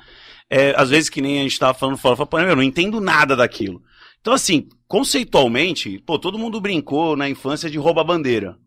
é, 0.48 0.72
às 0.74 0.88
vezes 0.88 1.10
que 1.10 1.20
nem 1.20 1.40
a 1.40 1.42
gente 1.42 1.58
tava 1.58 1.74
falando 1.74 1.98
fora, 1.98 2.16
fala, 2.16 2.26
pô, 2.26 2.40
eu 2.40 2.56
não 2.56 2.62
entendo 2.62 2.98
nada 2.98 3.36
daquilo. 3.36 3.82
Então, 4.20 4.34
assim, 4.34 4.68
conceitualmente, 4.86 5.98
pô, 6.00 6.18
todo 6.18 6.38
mundo 6.38 6.60
brincou 6.60 7.16
na 7.16 7.28
infância 7.28 7.70
de 7.70 7.78
rouba-bandeira. 7.78 8.58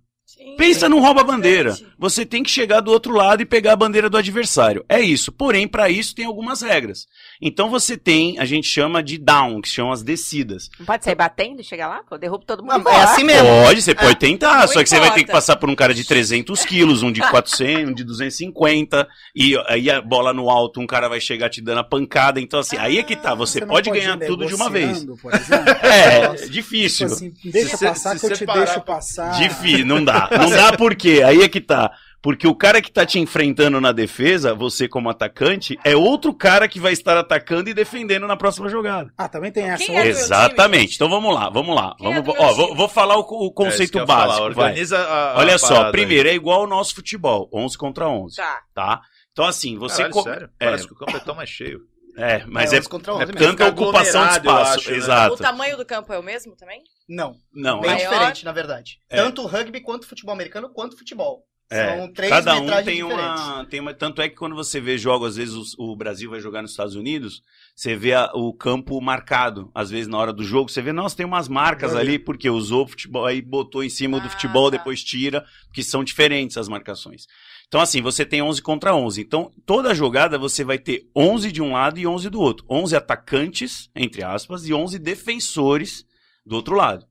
Sim. 0.43 0.55
Pensa 0.57 0.89
num 0.89 0.99
rouba-bandeira. 0.99 1.69
Bastante. 1.71 1.93
Você 1.97 2.25
tem 2.25 2.43
que 2.43 2.49
chegar 2.51 2.81
do 2.81 2.91
outro 2.91 3.13
lado 3.13 3.41
e 3.41 3.45
pegar 3.45 3.73
a 3.73 3.75
bandeira 3.77 4.09
do 4.09 4.17
adversário. 4.17 4.83
É 4.89 4.99
isso. 4.99 5.31
Porém, 5.31 5.67
para 5.67 5.89
isso 5.89 6.13
tem 6.13 6.25
algumas 6.25 6.61
regras. 6.61 7.07
Então 7.41 7.69
você 7.69 7.95
tem, 7.95 8.37
a 8.39 8.45
gente 8.45 8.67
chama 8.67 9.01
de 9.01 9.17
down, 9.17 9.61
que 9.61 9.69
são 9.69 9.91
as 9.91 10.03
descidas. 10.03 10.69
Não 10.77 10.85
pode 10.85 11.03
sair 11.05 11.15
batendo 11.15 11.61
e 11.61 11.63
chegar 11.63 11.87
lá? 11.87 12.01
Pô, 12.07 12.17
derrubo 12.17 12.43
todo 12.45 12.61
mundo. 12.61 12.73
Não, 12.73 12.83
vou 12.83 12.91
é 12.91 13.03
assim 13.03 13.23
mesmo. 13.23 13.47
Pode, 13.63 13.81
você 13.81 13.95
pode 13.95 14.15
tentar, 14.17 14.67
só 14.67 14.83
que 14.83 14.89
você 14.89 14.99
vai 14.99 15.13
ter 15.13 15.23
que 15.23 15.31
passar 15.31 15.55
por 15.55 15.69
um 15.69 15.75
cara 15.75 15.93
de 15.93 16.03
300 16.03 16.65
quilos, 16.65 17.03
um 17.03 17.11
de 17.11 17.21
400, 17.21 17.89
um 17.89 17.93
de 17.93 18.03
250, 18.03 19.07
e 19.35 19.55
aí 19.67 19.89
a 19.89 20.01
bola 20.01 20.33
no 20.33 20.49
alto, 20.49 20.79
um 20.81 20.87
cara 20.87 21.07
vai 21.07 21.21
chegar 21.21 21.49
te 21.49 21.61
dando 21.61 21.79
a 21.79 21.83
pancada. 21.83 22.39
Então, 22.41 22.59
assim, 22.59 22.77
aí 22.77 22.97
é 22.97 23.03
que 23.03 23.15
tá, 23.15 23.33
você, 23.33 23.61
não 23.61 23.67
pode 23.67 23.89
pode 23.89 23.99
ganhar 24.01 24.17
tudo 24.19 24.45
de 24.45 24.53
uma 24.55 24.69
vez. 24.69 25.03
negociando, 25.03 25.17
Por 25.21 25.33
exemplo. 25.33 25.73
É, 25.83 26.27
Nossa, 26.27 26.49
difícil. 26.49 27.07
Tipo 27.07 27.15
assim, 27.17 27.33
deixa 27.51 27.77
Se- 27.77 27.85
passar 27.85 28.17
se 28.17 28.25
que 28.27 28.33
eu 28.33 28.37
te 28.37 28.45
deixo 28.45 28.81
passar. 28.81 29.31
Difícil, 29.39 29.85
não 29.85 30.03
dá. 30.03 30.29
Não 30.37 30.49
dá 30.49 30.75
por 30.77 30.95
quê? 30.95 31.21
Aí 31.25 31.41
é 31.41 31.49
que 31.49 31.61
tá. 31.61 31.91
Porque 32.21 32.47
o 32.47 32.55
cara 32.55 32.81
que 32.81 32.89
tá 32.89 33.05
te 33.05 33.19
enfrentando 33.19 33.81
na 33.81 33.91
defesa, 33.91 34.53
você 34.55 34.87
como 34.87 35.09
atacante, 35.09 35.77
é 35.83 35.93
outro 35.93 36.33
cara 36.33 36.69
que 36.69 36.79
vai 36.79 36.93
estar 36.93 37.17
atacando 37.17 37.69
e 37.69 37.73
defendendo 37.73 38.25
na 38.25 38.37
próxima 38.37 38.69
jogada. 38.69 39.11
Ah, 39.17 39.27
também 39.27 39.51
tem 39.51 39.65
essa. 39.69 39.83
Quem 39.83 39.97
é 39.97 40.07
Exatamente. 40.07 40.95
Então 40.95 41.09
vamos 41.09 41.35
lá, 41.35 41.49
vamos 41.49 41.75
lá. 41.75 41.93
Quem 41.97 42.07
é 42.13 42.21
Vamos, 42.21 42.33
meu 42.33 42.41
ó, 42.41 42.53
vou, 42.53 42.65
time? 42.67 42.77
vou 42.77 42.87
falar 42.87 43.17
o, 43.17 43.27
o 43.29 43.47
É 43.47 43.53
conceito 43.53 44.05
falar, 44.05 44.27
básico. 44.27 44.45
Organiza 44.45 44.97
a, 44.99 45.33
a 45.33 45.37
Olha 45.39 45.57
só, 45.57 45.91
primeiro, 45.91 46.29
é 46.29 46.33
igual 46.33 46.61
ao 46.61 46.67
nosso 46.67 46.95
futebol, 46.95 47.49
11 47.53 47.77
contra 47.77 48.07
11, 48.07 48.37
Tá. 48.37 48.59
tá? 48.73 49.01
Então 49.33 49.43
assim, 49.45 49.71
aí. 49.73 49.77
você... 49.77 49.97
Caralho, 49.97 50.13
co- 50.13 50.23
sério? 50.23 50.49
É, 50.59 50.65
Parece 50.65 50.87
que 50.87 50.93
o 50.93 50.95
campo 50.97 51.17
é 51.17 51.19
tão 51.19 51.35
mais 51.35 51.49
cheio. 51.49 51.81
É, 52.17 52.45
mas 52.45 52.71
É 52.71 52.75
é, 52.75 52.79
11 52.79 52.89
contra 52.89 53.13
11 53.13 53.23
é 53.23 53.25
mesmo. 53.25 53.39
tanta 53.39 53.65
Fica 53.65 53.81
ocupação 53.81 54.25
de 54.27 54.33
espaço. 54.33 54.79
acho, 54.79 54.91
né? 54.91 54.97
Exato. 54.97 55.33
O 55.33 55.37
tamanho 55.37 55.77
do 55.77 55.85
campo 55.85 56.11
é 56.13 56.19
o 56.19 56.23
mesmo 56.23 56.55
também? 56.55 56.83
Não, 57.07 57.35
Não, 57.53 57.81
bem 57.81 57.91
é, 57.91 57.93
Maior. 57.95 58.09
diferente, 58.13 58.45
na 58.45 58.51
verdade. 58.51 58.99
É. 59.09 59.17
Tanto 59.17 59.41
o 59.41 59.45
rugby 59.47 59.81
quanto 59.81 60.03
o 60.03 60.07
futebol 60.07 60.33
americano, 60.33 60.69
quanto 60.69 60.93
o 60.93 60.97
futebol. 60.97 61.43
É, 61.71 61.97
São 61.97 62.13
três 62.13 62.29
Cada 62.29 62.53
um 62.55 62.67
tem 62.67 62.97
diferentes. 62.97 63.13
uma, 63.13 63.65
tem 63.65 63.79
uma. 63.79 63.93
Tanto 63.95 64.21
é 64.21 64.29
que 64.29 64.35
quando 64.35 64.53
você 64.53 64.79
vê 64.79 64.95
jogos, 64.95 65.29
às 65.29 65.35
vezes 65.37 65.55
os- 65.55 65.73
o, 65.79 65.95
Brasil 65.95 66.29
vai 66.29 66.39
jogar 66.39 66.61
nos 66.61 66.69
Estados 66.71 66.93
Unidos, 66.93 67.41
você 67.75 67.95
vê 67.95 68.13
a- 68.13 68.29
o 68.35 68.53
campo 68.53 68.99
marcado. 69.01 69.71
Às 69.73 69.89
vezes 69.89 70.07
na 70.07 70.17
hora 70.19 70.31
do 70.31 70.43
jogo, 70.43 70.69
você 70.69 70.81
vê, 70.83 70.91
nossa, 70.91 71.15
tem 71.17 71.25
umas 71.25 71.47
marcas 71.47 71.91
Olha. 71.93 72.01
ali, 72.01 72.19
porque 72.19 72.47
usou 72.47 72.83
o 72.83 72.87
futebol, 72.87 73.25
aí 73.25 73.41
botou 73.41 73.83
em 73.83 73.89
cima 73.89 74.19
do 74.19 74.27
Ah, 74.27 74.29
futebol, 74.29 74.69
tá. 74.69 74.77
depois 74.77 75.03
tira, 75.03 75.43
que 75.73 75.81
são 75.81 76.03
diferentes 76.03 76.57
as 76.57 76.67
marcações. 76.67 77.25
Então, 77.73 77.81
assim, 77.81 78.03
você 78.03 78.23
tem 78.23 78.39
11 78.39 78.61
contra 78.61 78.95
11. 78.95 79.19
Então, 79.19 79.51
toda 79.65 79.95
jogada 79.95 80.37
você 80.37 80.63
vai 80.63 80.77
ter 80.77 81.09
11 81.15 81.51
de 81.51 81.59
um 81.59 81.71
lado 81.71 81.99
e 81.99 82.05
11 82.05 82.29
do 82.29 82.39
outro. 82.39 82.63
11 82.69 82.95
atacantes, 82.95 83.89
entre 83.95 84.23
aspas, 84.23 84.67
e 84.67 84.73
11 84.75 84.99
defensores 84.99 86.05
do 86.45 86.55
outro 86.55 86.75
lado. 86.75 87.03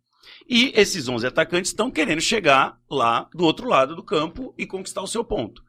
E 0.49 0.73
esses 0.77 1.09
11 1.09 1.27
atacantes 1.27 1.73
estão 1.73 1.91
querendo 1.91 2.21
chegar 2.21 2.79
lá 2.89 3.29
do 3.35 3.45
outro 3.45 3.67
lado 3.67 3.97
do 3.97 4.05
campo 4.05 4.55
e 4.57 4.65
conquistar 4.65 5.03
o 5.03 5.09
seu 5.09 5.25
ponto. 5.25 5.61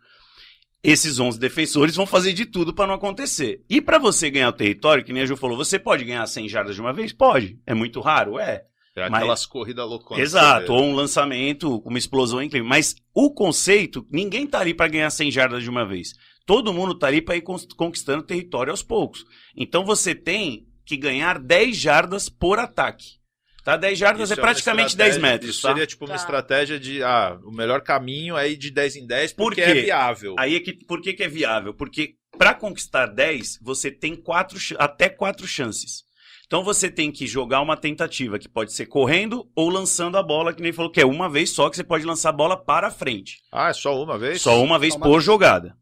Esses 0.83 1.17
11 1.17 1.39
defensores 1.39 1.95
vão 1.95 2.05
fazer 2.05 2.31
de 2.31 2.45
tudo 2.45 2.71
para 2.71 2.85
não 2.85 2.93
acontecer. 2.93 3.65
E 3.67 3.81
para 3.81 3.97
você 3.97 4.29
ganhar 4.29 4.49
o 4.49 4.53
território, 4.53 5.03
que 5.03 5.11
nem 5.11 5.23
a 5.23 5.25
Ju 5.25 5.35
falou, 5.35 5.57
você 5.57 5.79
pode 5.79 6.05
ganhar 6.05 6.27
100 6.27 6.47
jardas 6.47 6.75
de 6.75 6.81
uma 6.81 6.93
vez? 6.93 7.11
Pode. 7.11 7.59
É 7.65 7.73
muito 7.73 7.99
raro? 7.99 8.37
É. 8.37 8.63
É 8.95 9.09
Mas- 9.09 9.21
aquelas 9.21 9.45
corridas 9.45 9.87
louconas. 9.87 10.23
Exato, 10.23 10.71
ou 10.71 10.83
um 10.83 10.93
lançamento, 10.93 11.77
uma 11.85 11.97
explosão 11.97 12.41
incrível. 12.43 12.67
Mas 12.67 12.95
o 13.13 13.31
conceito, 13.33 14.05
ninguém 14.11 14.45
tá 14.45 14.59
ali 14.59 14.73
para 14.73 14.87
ganhar 14.87 15.09
100 15.09 15.31
jardas 15.31 15.63
de 15.63 15.69
uma 15.69 15.83
vez. 15.87 16.13
Todo 16.45 16.73
mundo 16.73 16.93
tá 16.97 17.07
ali 17.07 17.21
para 17.21 17.35
ir 17.35 17.41
conquistando 17.75 18.21
território 18.23 18.69
aos 18.71 18.83
poucos. 18.83 19.25
Então 19.57 19.83
você 19.83 20.13
tem 20.13 20.67
que 20.85 20.95
ganhar 20.97 21.39
10 21.39 21.75
jardas 21.77 22.29
por 22.29 22.59
ataque. 22.59 23.21
Tá? 23.63 23.77
10 23.77 23.97
vê. 23.97 24.05
jardas 24.05 24.29
Isso 24.29 24.33
é 24.33 24.35
uma 24.35 24.41
praticamente 24.41 24.97
10 24.97 25.15
estratégia- 25.15 25.21
metros, 25.31 25.55
Isso 25.55 25.61
tá? 25.61 25.67
seria 25.69 25.87
tipo 25.87 26.03
uma 26.03 26.09
Tá. 26.09 26.15
estratégia 26.17 26.77
de, 26.77 27.01
ah, 27.01 27.39
o 27.45 27.51
melhor 27.51 27.81
caminho 27.81 28.35
é 28.37 28.49
ir 28.51 28.57
de 28.57 28.69
10 28.69 28.97
em 28.97 29.07
10 29.07 29.31
Por 29.31 29.45
porque 29.45 29.61
quê? 29.63 29.69
é 29.71 29.73
viável. 29.73 30.35
Aí 30.37 30.55
é 30.55 30.59
que, 30.59 30.73
por 30.85 31.01
que, 31.01 31.13
que 31.13 31.23
é 31.23 31.29
viável? 31.29 31.73
Porque 31.73 32.15
para 32.37 32.53
conquistar 32.53 33.05
10, 33.05 33.57
você 33.61 33.89
tem 33.89 34.15
quatro, 34.17 34.59
até 34.77 35.07
4 35.07 35.47
chances. 35.47 36.03
Então 36.45 36.63
você 36.63 36.89
tem 36.89 37.11
que 37.11 37.25
jogar 37.25 37.61
uma 37.61 37.75
tentativa 37.77 38.37
que 38.37 38.49
pode 38.49 38.73
ser 38.73 38.85
correndo 38.85 39.49
ou 39.55 39.69
lançando 39.69 40.17
a 40.17 40.23
bola, 40.23 40.53
que 40.53 40.61
nem 40.61 40.73
falou 40.73 40.91
que 40.91 41.01
é 41.01 41.05
uma 41.05 41.29
vez 41.29 41.49
só 41.51 41.69
que 41.69 41.75
você 41.75 41.83
pode 41.83 42.05
lançar 42.05 42.29
a 42.29 42.33
bola 42.33 42.57
para 42.57 42.91
frente. 42.91 43.39
Ah, 43.51 43.69
é 43.69 43.73
só 43.73 44.01
uma 44.01 44.17
vez? 44.17 44.41
Só 44.41 44.61
uma 44.61 44.77
vez 44.77 44.93
Só 44.93 44.99
uma 44.99 45.05
por 45.05 45.13
vez. 45.13 45.23
jogada. 45.23 45.77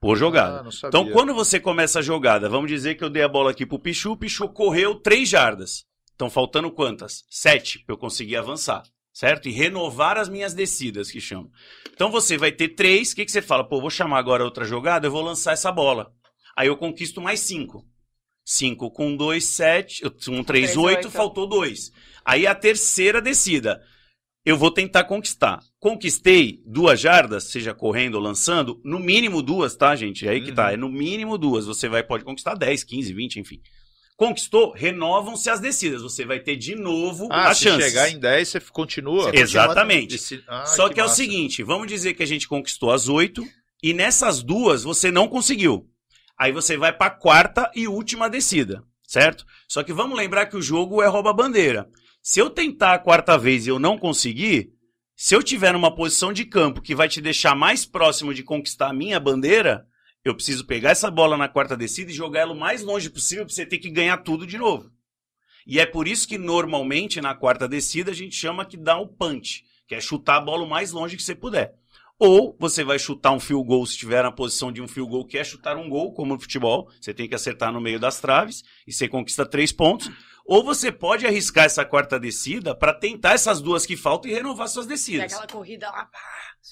Por 0.00 0.16
jogada. 0.16 0.60
Ah, 0.60 0.62
não 0.62 0.70
sabia. 0.70 0.88
Então, 1.00 1.12
quando 1.12 1.34
você 1.34 1.58
começa 1.60 2.00
a 2.00 2.02
jogada, 2.02 2.48
vamos 2.48 2.70
dizer 2.70 2.96
que 2.96 3.04
eu 3.04 3.10
dei 3.10 3.22
a 3.22 3.28
bola 3.28 3.50
aqui 3.50 3.64
pro 3.64 3.78
Pichu, 3.78 4.12
o 4.12 4.16
Pichu 4.16 4.48
correu 4.48 4.94
3 4.96 5.28
jardas. 5.28 5.84
Estão 6.10 6.28
faltando 6.30 6.70
quantas? 6.70 7.24
7 7.30 7.80
para 7.84 7.94
eu 7.94 7.98
conseguir 7.98 8.36
avançar, 8.36 8.82
certo? 9.12 9.48
E 9.48 9.52
renovar 9.52 10.16
as 10.18 10.28
minhas 10.28 10.54
descidas, 10.54 11.10
que 11.10 11.20
chama. 11.20 11.48
Então 11.92 12.10
você 12.10 12.36
vai 12.36 12.52
ter 12.52 12.68
3, 12.70 13.12
o 13.12 13.16
que, 13.16 13.24
que 13.24 13.32
você 13.32 13.42
fala? 13.42 13.64
Pô, 13.68 13.80
vou 13.80 13.90
chamar 13.90 14.18
agora 14.18 14.44
outra 14.44 14.64
jogada, 14.64 15.06
eu 15.06 15.10
vou 15.10 15.22
lançar 15.22 15.52
essa 15.52 15.70
bola. 15.72 16.12
Aí 16.56 16.68
eu 16.68 16.76
conquisto 16.76 17.20
mais 17.20 17.40
5. 17.40 17.84
5 18.48 18.92
com 18.92 19.16
2, 19.16 19.44
7, 19.44 20.06
1, 20.06 20.10
3, 20.10 20.44
três, 20.44 20.76
8, 20.76 20.96
oito. 20.98 21.10
faltou 21.10 21.48
2. 21.48 21.90
Aí 22.24 22.46
a 22.46 22.54
terceira 22.54 23.20
descida. 23.20 23.82
Eu 24.44 24.56
vou 24.56 24.70
tentar 24.70 25.02
conquistar. 25.02 25.58
Conquistei 25.80 26.60
duas 26.64 27.00
jardas, 27.00 27.44
seja 27.50 27.74
correndo 27.74 28.14
ou 28.14 28.20
lançando, 28.20 28.80
no 28.84 29.00
mínimo 29.00 29.42
duas, 29.42 29.74
tá, 29.74 29.96
gente? 29.96 30.24
É 30.28 30.30
aí 30.30 30.40
que 30.40 30.52
tá. 30.52 30.66
Uhum. 30.68 30.70
É 30.70 30.76
no 30.76 30.88
mínimo 30.88 31.36
duas. 31.36 31.66
Você 31.66 31.88
vai 31.88 32.04
pode 32.04 32.22
conquistar 32.22 32.54
10, 32.54 32.84
15, 32.84 33.12
20, 33.12 33.40
enfim. 33.40 33.60
Conquistou, 34.16 34.72
renovam-se 34.72 35.50
as 35.50 35.58
descidas. 35.58 36.00
Você 36.02 36.24
vai 36.24 36.38
ter 36.38 36.54
de 36.54 36.76
novo 36.76 37.26
Ah, 37.32 37.48
a 37.50 37.54
se 37.54 37.64
chance. 37.64 37.82
chegar 37.84 38.08
em 38.08 38.20
10, 38.20 38.48
você 38.48 38.60
continua? 38.60 39.24
Você 39.32 39.40
Exatamente. 39.40 40.16
Se- 40.18 40.42
Ah, 40.46 40.64
Só 40.66 40.88
que, 40.88 41.00
é 41.00 41.04
o 41.04 41.08
seguinte, 41.08 41.64
vamos 41.64 41.88
dizer 41.88 42.14
que 42.14 42.22
a 42.22 42.26
gente 42.26 42.46
conquistou 42.46 42.92
as 42.92 43.08
oito 43.08 43.44
e 43.82 43.92
nessas 43.92 44.40
duas 44.42 44.84
você 44.84 45.10
não 45.10 45.26
conseguiu. 45.26 45.90
Aí 46.38 46.52
você 46.52 46.76
vai 46.76 46.92
pra 46.92 47.10
quarta 47.10 47.70
e 47.74 47.88
última 47.88 48.28
descida, 48.28 48.82
certo? 49.02 49.46
Só 49.68 49.82
que 49.82 49.92
vamos 49.92 50.16
lembrar 50.16 50.46
que 50.46 50.56
o 50.56 50.62
jogo 50.62 51.02
é 51.02 51.06
rouba-bandeira. 51.06 51.88
Se 52.22 52.40
eu 52.40 52.50
tentar 52.50 52.94
a 52.94 52.98
quarta 52.98 53.38
vez 53.38 53.66
e 53.66 53.70
eu 53.70 53.78
não 53.78 53.96
conseguir, 53.96 54.72
se 55.14 55.34
eu 55.34 55.42
tiver 55.42 55.72
numa 55.72 55.94
posição 55.94 56.32
de 56.32 56.44
campo 56.44 56.82
que 56.82 56.94
vai 56.94 57.08
te 57.08 57.22
deixar 57.22 57.54
mais 57.54 57.86
próximo 57.86 58.34
de 58.34 58.42
conquistar 58.42 58.88
a 58.88 58.92
minha 58.92 59.18
bandeira, 59.18 59.86
eu 60.22 60.34
preciso 60.34 60.66
pegar 60.66 60.90
essa 60.90 61.10
bola 61.10 61.36
na 61.36 61.48
quarta 61.48 61.76
descida 61.76 62.10
e 62.10 62.14
jogar 62.14 62.40
ela 62.40 62.52
o 62.52 62.58
mais 62.58 62.82
longe 62.82 63.08
possível 63.08 63.46
pra 63.46 63.54
você 63.54 63.64
ter 63.64 63.78
que 63.78 63.88
ganhar 63.88 64.18
tudo 64.18 64.46
de 64.46 64.58
novo. 64.58 64.90
E 65.66 65.80
é 65.80 65.86
por 65.86 66.06
isso 66.06 66.28
que 66.28 66.36
normalmente 66.36 67.20
na 67.20 67.34
quarta 67.34 67.66
descida 67.66 68.10
a 68.10 68.14
gente 68.14 68.36
chama 68.36 68.66
que 68.66 68.76
dá 68.76 68.98
o 68.98 69.08
punch, 69.08 69.64
que 69.88 69.94
é 69.94 70.00
chutar 70.00 70.36
a 70.36 70.40
bola 70.40 70.64
o 70.64 70.68
mais 70.68 70.92
longe 70.92 71.16
que 71.16 71.22
você 71.22 71.34
puder. 71.34 71.74
Ou 72.18 72.56
você 72.58 72.82
vai 72.82 72.98
chutar 72.98 73.32
um 73.32 73.40
field 73.40 73.66
goal 73.66 73.84
se 73.84 73.92
estiver 73.92 74.22
na 74.22 74.32
posição 74.32 74.72
de 74.72 74.80
um 74.80 74.88
field 74.88 75.10
goal, 75.10 75.26
que 75.26 75.36
é 75.36 75.44
chutar 75.44 75.76
um 75.76 75.88
gol, 75.88 76.14
como 76.14 76.34
no 76.34 76.40
futebol. 76.40 76.90
Você 77.00 77.12
tem 77.12 77.28
que 77.28 77.34
acertar 77.34 77.72
no 77.72 77.80
meio 77.80 78.00
das 78.00 78.20
traves 78.20 78.62
e 78.86 78.92
você 78.92 79.06
conquista 79.06 79.44
três 79.44 79.70
pontos. 79.70 80.10
Ou 80.46 80.62
você 80.62 80.92
pode 80.92 81.26
arriscar 81.26 81.64
essa 81.64 81.84
quarta 81.84 82.20
descida 82.20 82.74
para 82.74 82.94
tentar 82.94 83.32
essas 83.32 83.60
duas 83.60 83.84
que 83.84 83.96
faltam 83.96 84.30
e 84.30 84.34
renovar 84.34 84.68
suas 84.68 84.86
descidas. 84.86 85.32
aquela 85.32 85.46
corrida 85.46 85.90
lá, 85.90 86.04
pá. 86.06 86.18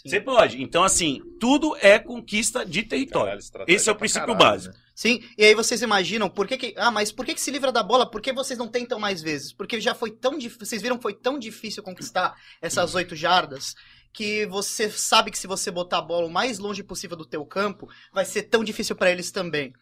Você 0.05 0.21
pode. 0.21 0.63
Então, 0.63 0.83
assim, 0.83 1.21
tudo 1.41 1.77
é 1.81 1.99
conquista 1.99 2.65
de 2.65 2.83
território. 2.83 3.39
Caralho, 3.53 3.71
Esse 3.71 3.89
é 3.89 3.93
o 3.93 3.97
princípio 3.97 4.29
caralho, 4.29 4.39
básico. 4.39 4.75
né? 4.75 4.81
Sim, 4.95 5.23
e 5.37 5.45
aí 5.45 5.55
vocês 5.55 5.83
imaginam 5.83 6.29
por 6.29 6.47
que 6.47 6.57
que... 6.57 6.75
Ah, 6.77 6.91
mas 6.91 7.11
por 7.11 7.27
que 7.27 7.35
que 7.35 7.41
se 7.41 7.51
livra 7.51 7.73
da 7.73 7.83
bola? 7.83 8.09
Por 8.09 8.21
que 8.21 8.33
vocês 8.33 8.59
não 8.59 8.69
tentam 8.69 8.99
mais 8.99 9.21
vezes? 9.21 9.53
Porque 9.53 9.81
já 9.81 9.95
foi 9.95 10.11
tão 10.13 10.39
difícil... 10.39 10.67
Vocês 10.67 10.83
viram 10.83 10.97
que 10.97 11.03
foi 11.03 11.15
tão 11.15 11.39
difícil 11.39 11.83
conquistar 11.83 12.35
essas 12.63 12.95
oito 12.95 13.17
jardas 13.17 13.75
que 14.15 14.47
você 14.47 14.89
sabe 14.91 15.31
que 15.31 15.39
se 15.39 15.47
você 15.49 15.71
botar 15.71 15.99
a 15.99 16.03
bola 16.03 16.27
o 16.27 16.31
mais 16.31 16.59
longe 16.59 16.83
possível 16.85 17.17
do 17.17 17.27
teu 17.27 17.45
campo, 17.45 17.89
vai 18.13 18.25
ser 18.25 18.45
tão 18.45 18.63
difícil 18.63 18.95
pra 18.95 19.11
eles 19.11 19.31
também. 19.33 19.73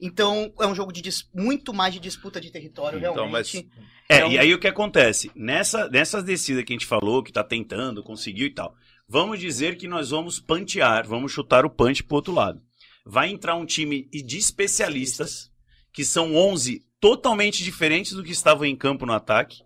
Então, 0.00 0.52
é 0.60 0.66
um 0.66 0.74
jogo 0.74 0.92
de 0.92 1.02
muito 1.32 1.72
mais 1.72 1.94
de 1.94 2.00
disputa 2.00 2.38
de 2.40 2.50
território, 2.50 2.98
Então, 2.98 3.14
mas 3.30 3.50
realmente. 3.50 3.70
É, 4.08 4.18
É 4.18 4.26
um- 4.26 4.32
e 4.32 4.38
aí 4.38 4.52
o 4.52 4.58
que 4.58 4.68
acontece? 4.68 5.30
Nessa, 5.34 5.88
nessas 5.88 6.22
descidas 6.22 6.64
que 6.64 6.72
a 6.72 6.76
gente 6.76 6.84
falou, 6.84 7.22
que 7.22 7.32
tá 7.32 7.42
tentando, 7.42 8.02
conseguiu 8.02 8.46
e 8.46 8.50
tal, 8.54 8.74
vamos 9.08 9.38
dizer 9.40 9.76
que 9.78 9.88
nós 9.88 10.10
vamos 10.10 10.38
pantear, 10.38 11.06
vamos 11.06 11.32
chutar 11.32 11.64
o 11.64 11.70
punch 11.70 12.02
pro 12.04 12.16
outro 12.16 12.34
lado. 12.34 12.60
Vai 13.06 13.30
entrar 13.30 13.54
um 13.54 13.64
time 13.64 14.02
de 14.12 14.36
especialistas, 14.36 15.50
que 15.92 16.04
são 16.04 16.34
11 16.36 16.84
totalmente 17.00 17.62
diferentes 17.64 18.12
do 18.12 18.22
que 18.24 18.32
estavam 18.32 18.64
em 18.66 18.76
campo 18.76 19.06
no 19.06 19.12
ataque, 19.12 19.62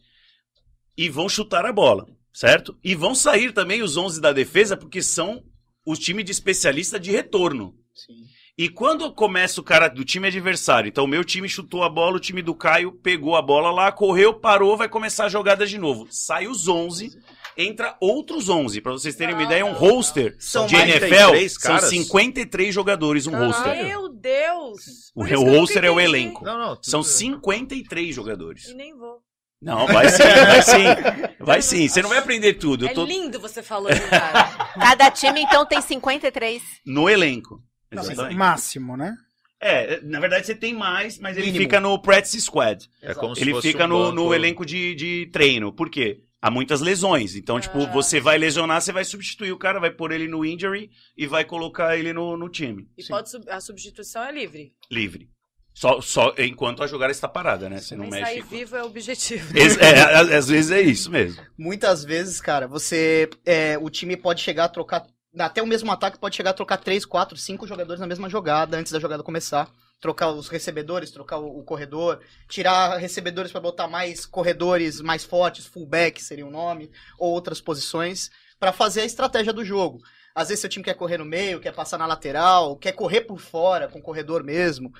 e 0.96 1.08
vão 1.08 1.28
chutar 1.28 1.64
a 1.66 1.72
bola, 1.72 2.06
certo? 2.32 2.76
E 2.82 2.94
vão 2.94 3.14
sair 3.14 3.52
também 3.52 3.82
os 3.82 3.96
11 3.96 4.20
da 4.20 4.32
defesa, 4.32 4.76
porque 4.76 5.02
são 5.02 5.42
os 5.86 5.98
time 5.98 6.22
de 6.22 6.32
especialista 6.32 6.98
de 7.00 7.10
retorno. 7.10 7.74
Sim. 7.94 8.14
E 8.58 8.68
quando 8.68 9.10
começa 9.14 9.58
o 9.60 9.64
cara 9.64 9.88
do 9.88 10.04
time 10.04 10.26
adversário, 10.28 10.88
então 10.88 11.04
o 11.04 11.08
meu 11.08 11.24
time 11.24 11.48
chutou 11.48 11.82
a 11.82 11.88
bola, 11.88 12.16
o 12.16 12.20
time 12.20 12.42
do 12.42 12.54
Caio 12.54 12.92
pegou 12.92 13.34
a 13.34 13.40
bola 13.40 13.70
lá, 13.70 13.90
correu, 13.90 14.34
parou, 14.34 14.76
vai 14.76 14.86
começar 14.88 15.24
a 15.24 15.28
jogada 15.30 15.66
de 15.66 15.78
novo. 15.78 16.06
Sai 16.10 16.46
os 16.46 16.68
11, 16.68 17.10
entra 17.56 17.96
outros 18.00 18.50
11. 18.50 18.82
Pra 18.82 18.92
vocês 18.92 19.14
terem 19.16 19.34
uma 19.34 19.44
ideia, 19.44 19.64
um 19.64 19.72
roster 19.72 20.36
São 20.38 20.66
de 20.66 20.76
NFL 20.76 21.06
33 21.06 21.52
são 21.52 21.62
caras? 21.72 21.88
53 21.88 22.74
jogadores 22.74 23.26
um 23.26 23.34
roster. 23.34 23.86
Meu 23.86 24.08
Deus! 24.10 25.10
O, 25.14 25.22
o 25.24 25.44
roster 25.58 25.84
é 25.86 25.90
o 25.90 25.98
elenco. 25.98 26.44
Não, 26.44 26.58
não. 26.58 26.78
São 26.82 27.00
tudo- 27.00 27.10
53 27.12 28.14
jogadores. 28.14 28.68
E 28.68 28.74
nem 28.74 28.94
vou. 28.94 29.22
Não, 29.60 29.86
vai 29.86 30.08
sim, 30.08 30.22
vai 30.22 30.62
sim. 30.62 31.34
Vai 31.40 31.62
sim. 31.62 31.88
Você 31.88 32.00
não 32.02 32.08
vai 32.08 32.18
aprender 32.18 32.54
tudo. 32.54 32.84
Eu 32.86 32.90
É 32.90 32.94
tô 32.94 33.04
lindo 33.04 33.38
você 33.38 33.62
falando, 33.62 34.00
cara. 34.08 34.44
Cada 34.80 35.10
time, 35.10 35.42
então, 35.42 35.66
tem 35.66 35.80
53. 35.82 36.62
no 36.86 37.08
elenco. 37.08 37.62
Não, 37.92 38.04
mas 38.04 38.34
máximo, 38.34 38.96
né? 38.96 39.14
É, 39.62 40.00
na 40.02 40.18
verdade 40.20 40.46
você 40.46 40.54
tem 40.54 40.72
mais, 40.72 41.18
mas 41.18 41.36
ele 41.36 41.46
Mínimo. 41.48 41.64
fica 41.64 41.78
no 41.80 42.00
practice 42.00 42.40
squad. 42.40 42.88
É 43.02 43.12
como 43.12 43.34
se 43.34 43.42
ele 43.42 43.50
fosse 43.52 43.68
fica 43.72 43.84
um 43.84 43.88
no, 43.88 43.98
banco. 44.04 44.14
no 44.14 44.34
elenco 44.34 44.64
de, 44.64 44.94
de 44.94 45.28
treino. 45.30 45.70
Por 45.72 45.90
quê? 45.90 46.20
Há 46.40 46.50
muitas 46.50 46.80
lesões. 46.80 47.34
Então, 47.36 47.60
tipo, 47.60 47.82
Ah. 47.82 47.86
você 47.92 48.18
vai 48.18 48.38
lesionar, 48.38 48.80
você 48.80 48.92
vai 48.92 49.04
substituir 49.04 49.52
o 49.52 49.58
cara, 49.58 49.78
vai 49.78 49.90
pôr 49.90 50.12
ele 50.12 50.26
no 50.26 50.42
injury 50.46 50.88
e 51.14 51.26
vai 51.26 51.44
colocar 51.44 51.98
ele 51.98 52.14
no, 52.14 52.38
no 52.38 52.48
time. 52.48 52.88
E 52.96 53.04
pode 53.04 53.28
a 53.50 53.60
substituição 53.60 54.24
é 54.24 54.32
livre. 54.32 54.72
Livre. 54.90 55.28
Só, 55.72 56.00
só 56.00 56.34
enquanto 56.36 56.82
a 56.82 56.86
jogada 56.86 57.12
está 57.12 57.26
parada, 57.28 57.68
né? 57.68 57.78
Você 57.80 57.94
não 57.96 58.02
Nem 58.04 58.20
mexe. 58.20 58.32
sair 58.32 58.42
vivo 58.42 58.76
é 58.76 58.82
o 58.82 58.86
objetivo. 58.86 59.56
Ex- 59.56 59.76
é, 59.80 60.00
às, 60.14 60.30
às 60.30 60.48
vezes 60.48 60.70
é 60.70 60.80
isso 60.80 61.10
mesmo. 61.10 61.42
Muitas 61.56 62.04
vezes, 62.04 62.40
cara, 62.40 62.66
você. 62.68 63.30
é, 63.46 63.78
o 63.78 63.88
time 63.88 64.16
pode 64.16 64.42
chegar 64.42 64.64
a 64.64 64.68
trocar. 64.68 65.06
Até 65.38 65.62
o 65.62 65.66
mesmo 65.66 65.90
ataque 65.92 66.18
pode 66.18 66.34
chegar 66.36 66.50
a 66.50 66.54
trocar 66.54 66.76
3, 66.78 67.04
4, 67.06 67.36
5 67.36 67.66
jogadores 67.66 68.00
na 68.00 68.06
mesma 68.06 68.28
jogada 68.28 68.76
antes 68.76 68.90
da 68.92 68.98
jogada 68.98 69.22
começar. 69.22 69.70
Trocar 70.00 70.30
os 70.30 70.48
recebedores, 70.48 71.10
trocar 71.10 71.38
o, 71.38 71.58
o 71.60 71.62
corredor, 71.62 72.20
tirar 72.48 72.96
recebedores 72.96 73.52
pra 73.52 73.60
botar 73.60 73.86
mais 73.86 74.24
corredores 74.26 75.00
mais 75.00 75.24
fortes, 75.24 75.66
fullback 75.66 76.22
seria 76.22 76.46
o 76.46 76.50
nome, 76.50 76.90
ou 77.18 77.30
outras 77.32 77.60
posições, 77.60 78.30
pra 78.58 78.72
fazer 78.72 79.02
a 79.02 79.04
estratégia 79.04 79.52
do 79.52 79.62
jogo. 79.64 80.00
Às 80.34 80.48
vezes 80.48 80.62
seu 80.62 80.70
time 80.70 80.84
quer 80.84 80.94
correr 80.94 81.18
no 81.18 81.24
meio, 81.26 81.60
quer 81.60 81.72
passar 81.74 81.98
na 81.98 82.06
lateral, 82.06 82.76
quer 82.76 82.92
correr 82.92 83.20
por 83.22 83.38
fora 83.38 83.88
com 83.88 83.98
o 83.98 84.02
corredor 84.02 84.42
mesmo. 84.42 84.90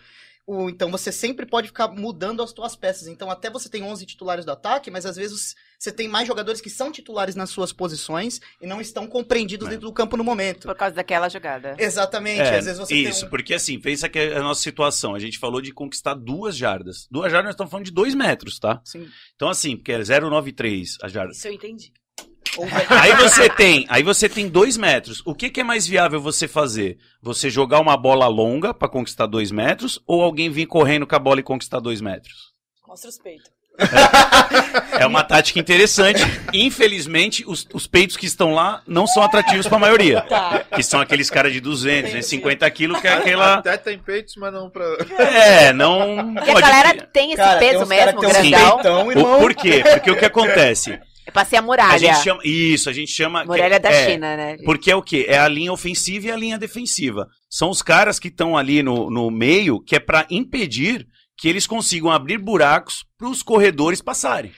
O- 0.52 0.68
então 0.68 0.90
você 0.90 1.12
sempre 1.12 1.46
pode 1.46 1.68
ficar 1.68 1.86
mudando 1.88 2.42
as 2.42 2.52
tuas 2.52 2.74
peças. 2.74 3.06
Então 3.06 3.30
até 3.30 3.48
você 3.48 3.68
tem 3.68 3.82
11 3.84 4.04
titulares 4.04 4.44
do 4.44 4.50
ataque, 4.50 4.90
mas 4.90 5.06
às 5.06 5.14
vezes 5.16 5.54
você 5.78 5.92
tem 5.92 6.08
mais 6.08 6.26
jogadores 6.26 6.60
que 6.60 6.68
são 6.68 6.90
titulares 6.90 7.36
nas 7.36 7.50
suas 7.50 7.72
posições 7.72 8.40
e 8.60 8.66
não 8.66 8.80
estão 8.80 9.06
compreendidos 9.06 9.68
É. 9.68 9.70
dentro 9.70 9.86
do 9.86 9.92
campo 9.92 10.16
no 10.16 10.24
momento. 10.24 10.66
Por 10.66 10.74
causa 10.74 10.94
daquela 10.96 11.28
jogada. 11.28 11.76
Exatamente, 11.78 12.40
É, 12.40 12.58
às 12.58 12.64
vezes 12.64 12.78
você 12.80 12.94
isso, 12.96 13.20
tem 13.20 13.26
um... 13.28 13.30
porque 13.30 13.54
assim, 13.54 13.78
pensa 13.78 14.08
que 14.08 14.18
é 14.18 14.36
a 14.36 14.42
nossa 14.42 14.60
situação. 14.60 15.14
A 15.14 15.18
gente 15.20 15.38
falou 15.38 15.60
de 15.60 15.72
conquistar 15.72 16.14
duas 16.14 16.56
jardas. 16.56 17.06
Duas 17.10 17.30
jardas 17.30 17.46
nós 17.46 17.54
estamos 17.54 17.70
falando 17.70 17.86
de 17.86 17.92
dois 17.92 18.14
metros, 18.14 18.58
tá? 18.58 18.80
Sim. 18.84 19.08
Então, 19.36 19.48
assim, 19.48 19.76
porque 19.76 19.92
é 19.92 19.98
0,93 20.00 20.96
a 21.02 21.08
jarda. 21.08 21.32
Isso 21.32 21.46
eu 21.46 21.52
entendi. 21.52 21.92
Aí 22.90 23.14
você 23.16 23.48
tem, 23.48 23.86
aí 23.88 24.02
você 24.02 24.28
tem 24.28 24.48
dois 24.48 24.76
metros. 24.76 25.22
O 25.24 25.34
que, 25.34 25.50
que 25.50 25.60
é 25.60 25.64
mais 25.64 25.86
viável 25.86 26.20
você 26.20 26.48
fazer? 26.48 26.98
Você 27.22 27.48
jogar 27.48 27.80
uma 27.80 27.96
bola 27.96 28.26
longa 28.26 28.74
pra 28.74 28.88
conquistar 28.88 29.26
dois 29.26 29.50
metros 29.52 30.00
ou 30.06 30.22
alguém 30.22 30.50
vir 30.50 30.66
correndo 30.66 31.06
com 31.06 31.14
a 31.14 31.18
bola 31.18 31.40
e 31.40 31.44
conquistar 31.44 31.80
dois 31.80 32.00
metros? 32.00 32.50
Mostra 32.86 33.08
os 33.08 33.18
peitos. 33.18 33.48
É 34.98 35.06
uma 35.06 35.22
tática 35.24 35.58
interessante. 35.58 36.20
Infelizmente, 36.52 37.44
os, 37.46 37.66
os 37.72 37.86
peitos 37.86 38.16
que 38.16 38.26
estão 38.26 38.52
lá 38.52 38.82
não 38.86 39.06
são 39.06 39.22
atrativos 39.22 39.66
pra 39.66 39.78
maioria. 39.78 40.20
Tá. 40.22 40.62
Que 40.74 40.82
são 40.82 41.00
aqueles 41.00 41.30
caras 41.30 41.52
de 41.52 41.60
200, 41.60 42.12
né, 42.12 42.20
50 42.20 42.70
quilos, 42.72 43.00
que 43.00 43.06
é 43.08 43.12
aquela... 43.14 43.54
Até 43.54 43.76
tem 43.78 43.98
peitos, 43.98 44.34
mas 44.36 44.52
não 44.52 44.68
pra. 44.68 44.84
É, 45.18 45.72
não 45.72 46.34
Porque 46.34 46.50
a 46.50 46.54
pode... 46.54 46.66
galera 46.66 47.02
tem 47.12 47.28
esse 47.32 47.36
Cara, 47.36 47.58
peso 47.58 47.86
mesmo, 47.86 48.20
tem 48.20 48.28
uns 48.28 48.32
grandão. 48.36 48.74
peitão, 48.76 49.06
O- 49.06 49.12
irmão. 49.12 49.38
Por 49.40 49.54
quê? 49.54 49.82
Porque 49.82 50.10
o 50.10 50.16
que 50.18 50.24
acontece? 50.26 50.98
Eu 51.26 51.32
passei 51.32 51.58
a 51.58 51.62
A 51.62 51.64
muralha. 51.64 51.98
gente 51.98 52.24
chama... 52.24 52.40
Isso, 52.44 52.88
a 52.88 52.92
gente 52.92 53.12
chama... 53.12 53.44
Muralha 53.44 53.78
da 53.78 53.90
é, 53.90 54.10
China, 54.10 54.36
né? 54.36 54.56
Porque 54.64 54.90
é 54.90 54.96
o 54.96 55.02
quê? 55.02 55.26
É 55.28 55.38
a 55.38 55.48
linha 55.48 55.72
ofensiva 55.72 56.26
e 56.26 56.30
a 56.30 56.36
linha 56.36 56.58
defensiva. 56.58 57.28
São 57.48 57.70
os 57.70 57.82
caras 57.82 58.18
que 58.18 58.28
estão 58.28 58.56
ali 58.56 58.82
no, 58.82 59.10
no 59.10 59.30
meio, 59.30 59.80
que 59.80 59.96
é 59.96 60.00
pra 60.00 60.26
impedir 60.30 61.06
que 61.36 61.48
eles 61.48 61.66
consigam 61.66 62.10
abrir 62.10 62.38
buracos 62.38 63.04
pros 63.16 63.42
corredores 63.42 64.02
passarem. 64.02 64.52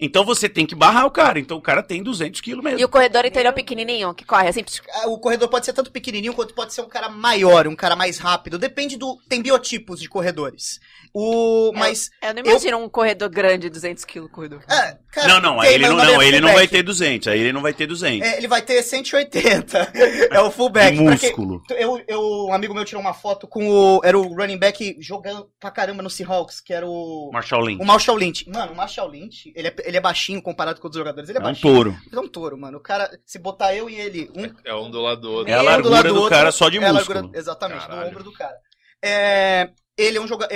Então 0.00 0.24
você 0.24 0.48
tem 0.48 0.64
que 0.64 0.74
barrar 0.74 1.06
o 1.06 1.10
cara. 1.10 1.38
Então 1.40 1.56
o 1.56 1.62
cara 1.62 1.82
tem 1.82 2.02
200 2.02 2.40
quilos 2.40 2.62
mesmo. 2.62 2.78
E 2.78 2.84
o 2.84 2.88
corredor 2.88 3.24
interior 3.24 3.52
pequenininho, 3.52 4.14
que 4.14 4.24
corre 4.24 4.48
assim. 4.48 4.64
Ah, 4.94 5.08
O 5.08 5.18
corredor 5.18 5.48
pode 5.48 5.66
ser 5.66 5.72
tanto 5.72 5.90
pequenininho 5.90 6.34
quanto 6.34 6.54
pode 6.54 6.72
ser 6.72 6.82
um 6.82 6.88
cara 6.88 7.08
maior, 7.08 7.66
um 7.66 7.74
cara 7.74 7.96
mais 7.96 8.18
rápido. 8.18 8.58
Depende 8.58 8.96
do. 8.96 9.16
Tem 9.28 9.42
biotipos 9.42 9.98
de 10.00 10.08
corredores. 10.08 10.78
O. 11.12 11.72
Mas. 11.74 12.10
Eu 12.22 12.34
não 12.34 12.42
imagino 12.42 12.78
um 12.78 12.88
corredor 12.88 13.28
grande, 13.28 13.68
200 13.68 14.04
quilos 14.04 14.30
corredor. 14.30 14.62
ah, 14.68 14.96
cara, 15.10 15.28
Não, 15.28 15.40
não, 15.40 15.60
aí 15.60 15.68
tem, 15.68 15.74
ele 15.76 15.88
não, 15.88 15.96
não, 15.96 16.22
é 16.22 16.28
ele 16.28 16.40
não 16.40 16.52
vai 16.52 16.68
ter 16.68 16.82
200. 16.82 17.28
Aí 17.28 17.40
ele 17.40 17.52
não 17.52 17.62
vai 17.62 17.72
ter 17.72 17.86
200. 17.86 18.26
É, 18.28 18.36
ele 18.38 18.46
vai 18.46 18.62
ter 18.62 18.82
180. 18.82 19.92
é 20.30 20.40
o 20.40 20.50
fullback. 20.50 20.96
Quem- 20.96 21.08
músculo. 21.08 21.62
Eu, 21.70 22.00
eu, 22.06 22.20
um 22.48 22.52
amigo 22.54 22.74
meu 22.74 22.84
tirou 22.84 23.00
uma 23.00 23.14
foto 23.14 23.48
com 23.48 23.68
o. 23.68 24.00
Era 24.04 24.18
o 24.18 24.34
running 24.34 24.58
back 24.58 24.96
jogando 25.00 25.48
pra 25.58 25.70
caramba 25.70 26.02
no 26.02 26.10
Seahawks, 26.10 26.60
que 26.60 26.72
era 26.72 26.86
o. 26.86 27.30
Marshall 27.32 27.62
Lynch. 27.64 27.82
O 27.82 27.86
Marshall 27.86 28.16
Lynch. 28.16 28.48
Mano, 28.48 28.72
o 28.72 28.76
Marshall 28.76 29.08
Lynch, 29.08 29.52
ele 29.56 29.68
é, 29.68 29.74
ele 29.88 29.96
é 29.96 30.00
baixinho 30.00 30.40
comparado 30.42 30.80
com 30.80 30.86
outros 30.86 30.98
jogadores. 31.00 31.28
Ele 31.28 31.38
é, 31.38 31.40
É 31.40 31.42
um 31.42 31.44
baixinho. 31.48 31.74
touro. 31.74 31.96
Ele 32.06 32.16
é 32.16 32.20
um 32.20 32.28
touro, 32.28 32.58
mano. 32.58 32.78
O 32.78 32.80
cara, 32.80 33.10
se 33.24 33.38
botar 33.38 33.74
eu 33.74 33.88
e 33.88 33.94
ele, 33.94 34.30
um 34.36 34.54
É 34.64 34.74
um 34.74 34.90
do 34.90 35.00
lado 35.00 35.20
do 35.22 35.32
outro. 35.32 35.52
É 35.52 35.56
a 35.56 35.62
um 35.62 35.64
largura 35.64 35.94
lado 35.94 36.08
do 36.08 36.14
outro, 36.16 36.30
cara 36.30 36.52
só 36.52 36.68
de 36.68 36.76
é 36.78 36.92
músculo. 36.92 37.14
largura- 37.20 37.38
exatamente, 37.38 37.80
Caralho. 37.86 38.02
do 38.02 38.08
ombro 38.08 38.24
do 38.24 38.32
cara. 38.32 38.54
É, 39.02 39.70
ele 39.96 40.18
é 40.18 40.20
um 40.20 40.26
jogador. 40.28 40.52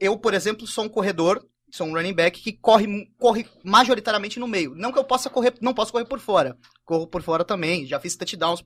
eu, 0.00 0.16
por 0.18 0.34
exemplo, 0.34 0.66
sou 0.66 0.84
um 0.84 0.88
corredor, 0.88 1.44
sou 1.72 1.86
um 1.86 1.92
running 1.94 2.12
back 2.14 2.40
que 2.40 2.52
corre, 2.52 2.86
corre 3.18 3.46
majoritariamente 3.64 4.38
no 4.40 4.46
meio. 4.48 4.74
Não 4.74 4.92
que 4.92 4.98
eu 4.98 5.04
possa 5.04 5.28
correr, 5.30 5.54
não 5.60 5.74
posso 5.74 5.92
correr 5.92 6.04
por 6.04 6.18
fora. 6.20 6.56
Corro 6.84 7.06
por 7.06 7.22
fora 7.22 7.44
também. 7.44 7.86
Já 7.86 7.98
fiz 8.00 8.16
touchdowns. 8.16 8.62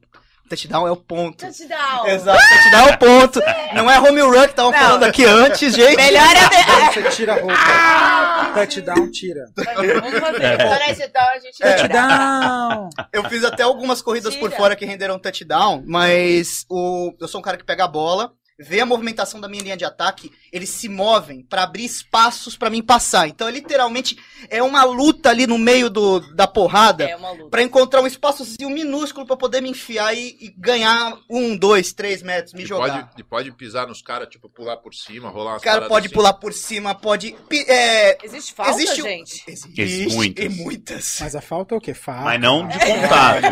Touchdown 0.48 0.86
é 0.86 0.90
o 0.90 0.96
ponto. 0.96 1.38
Touchdown! 1.46 2.06
Exato, 2.06 2.38
touchdown 2.38 2.88
é 2.88 2.92
o 2.92 2.98
ponto. 2.98 3.40
Não 3.74 3.90
é 3.90 3.98
home 3.98 4.20
run 4.20 4.42
que 4.42 4.50
estavam 4.50 4.70
Não. 4.72 4.78
falando 4.78 5.04
aqui 5.04 5.24
antes, 5.24 5.74
gente. 5.74 5.96
Melhor 5.96 6.26
é. 6.36 6.92
Você 6.92 7.02
tira 7.10 7.32
a 7.32 7.40
roupa. 7.40 8.52
Touchdown, 8.54 9.10
tira. 9.10 9.46
Vamos 9.56 10.18
fazer. 10.20 10.42
É. 10.44 10.94
Gente 11.40 11.58
Touchdown! 11.58 12.90
Eu 13.12 13.24
fiz 13.28 13.44
até 13.44 13.62
algumas 13.62 14.02
corridas 14.02 14.36
por 14.36 14.48
Tira. 14.50 14.60
fora 14.60 14.76
que 14.76 14.84
renderam 14.84 15.18
touchdown, 15.18 15.82
mas 15.86 16.64
o, 16.68 17.14
eu 17.20 17.26
sou 17.26 17.40
um 17.40 17.42
cara 17.42 17.56
que 17.56 17.64
pega 17.64 17.84
a 17.84 17.88
bola, 17.88 18.32
vê 18.58 18.80
a 18.80 18.86
movimentação 18.86 19.40
da 19.40 19.48
minha 19.48 19.62
linha 19.62 19.76
de 19.76 19.84
ataque, 19.84 20.30
eles 20.52 20.68
se 20.70 20.88
movem 20.88 21.42
pra 21.42 21.64
abrir 21.64 21.84
espaços 21.84 22.56
pra 22.56 22.70
mim 22.70 22.82
passar. 22.82 23.26
Então, 23.28 23.48
é 23.48 23.50
literalmente 23.50 24.16
é 24.48 24.62
uma 24.62 24.84
luta 24.84 25.30
ali 25.30 25.46
no 25.46 25.58
meio 25.58 25.90
do, 25.90 26.20
da 26.34 26.46
porrada 26.46 27.04
É. 27.04 27.16
Pra 27.50 27.62
encontrar 27.62 28.00
um 28.00 28.06
espaçozinho 28.06 28.70
minúsculo 28.70 29.26
pra 29.26 29.36
poder 29.36 29.60
me 29.60 29.70
enfiar 29.70 30.14
e, 30.14 30.36
e 30.40 30.54
ganhar 30.56 31.16
um, 31.28 31.56
dois, 31.56 31.92
três 31.92 32.22
metros, 32.22 32.52
me 32.54 32.62
E 32.62 32.66
jogar. 32.66 33.06
pode, 33.08 33.20
e 33.20 33.24
pode 33.24 33.52
pisar 33.52 33.86
nos 33.86 34.00
caras, 34.02 34.28
tipo, 34.28 34.48
pular 34.48 34.76
por 34.76 34.94
cima, 34.94 35.28
rolar 35.30 35.52
umas 35.52 35.62
O 35.62 35.64
cara 35.64 35.88
pode 35.88 36.06
assim. 36.06 36.14
pular 36.14 36.32
por 36.34 36.52
cima, 36.52 36.94
pode. 36.94 37.34
É, 37.68 38.18
Existe 38.24 38.52
falta, 38.54 38.72
Existe 38.72 39.02
gente? 39.02 39.44
existe 39.76 40.14
muitas. 40.14 40.44
e 40.44 40.48
muitas. 40.48 41.18
Mas 41.20 41.34
a 41.36 41.40
falta 41.40 41.74
é 41.74 41.78
o 41.78 41.80
quê? 41.80 41.92
Falta. 41.94 42.22
Mas 42.22 42.40
não 42.40 42.66
de 42.68 42.78
contato. 42.78 43.44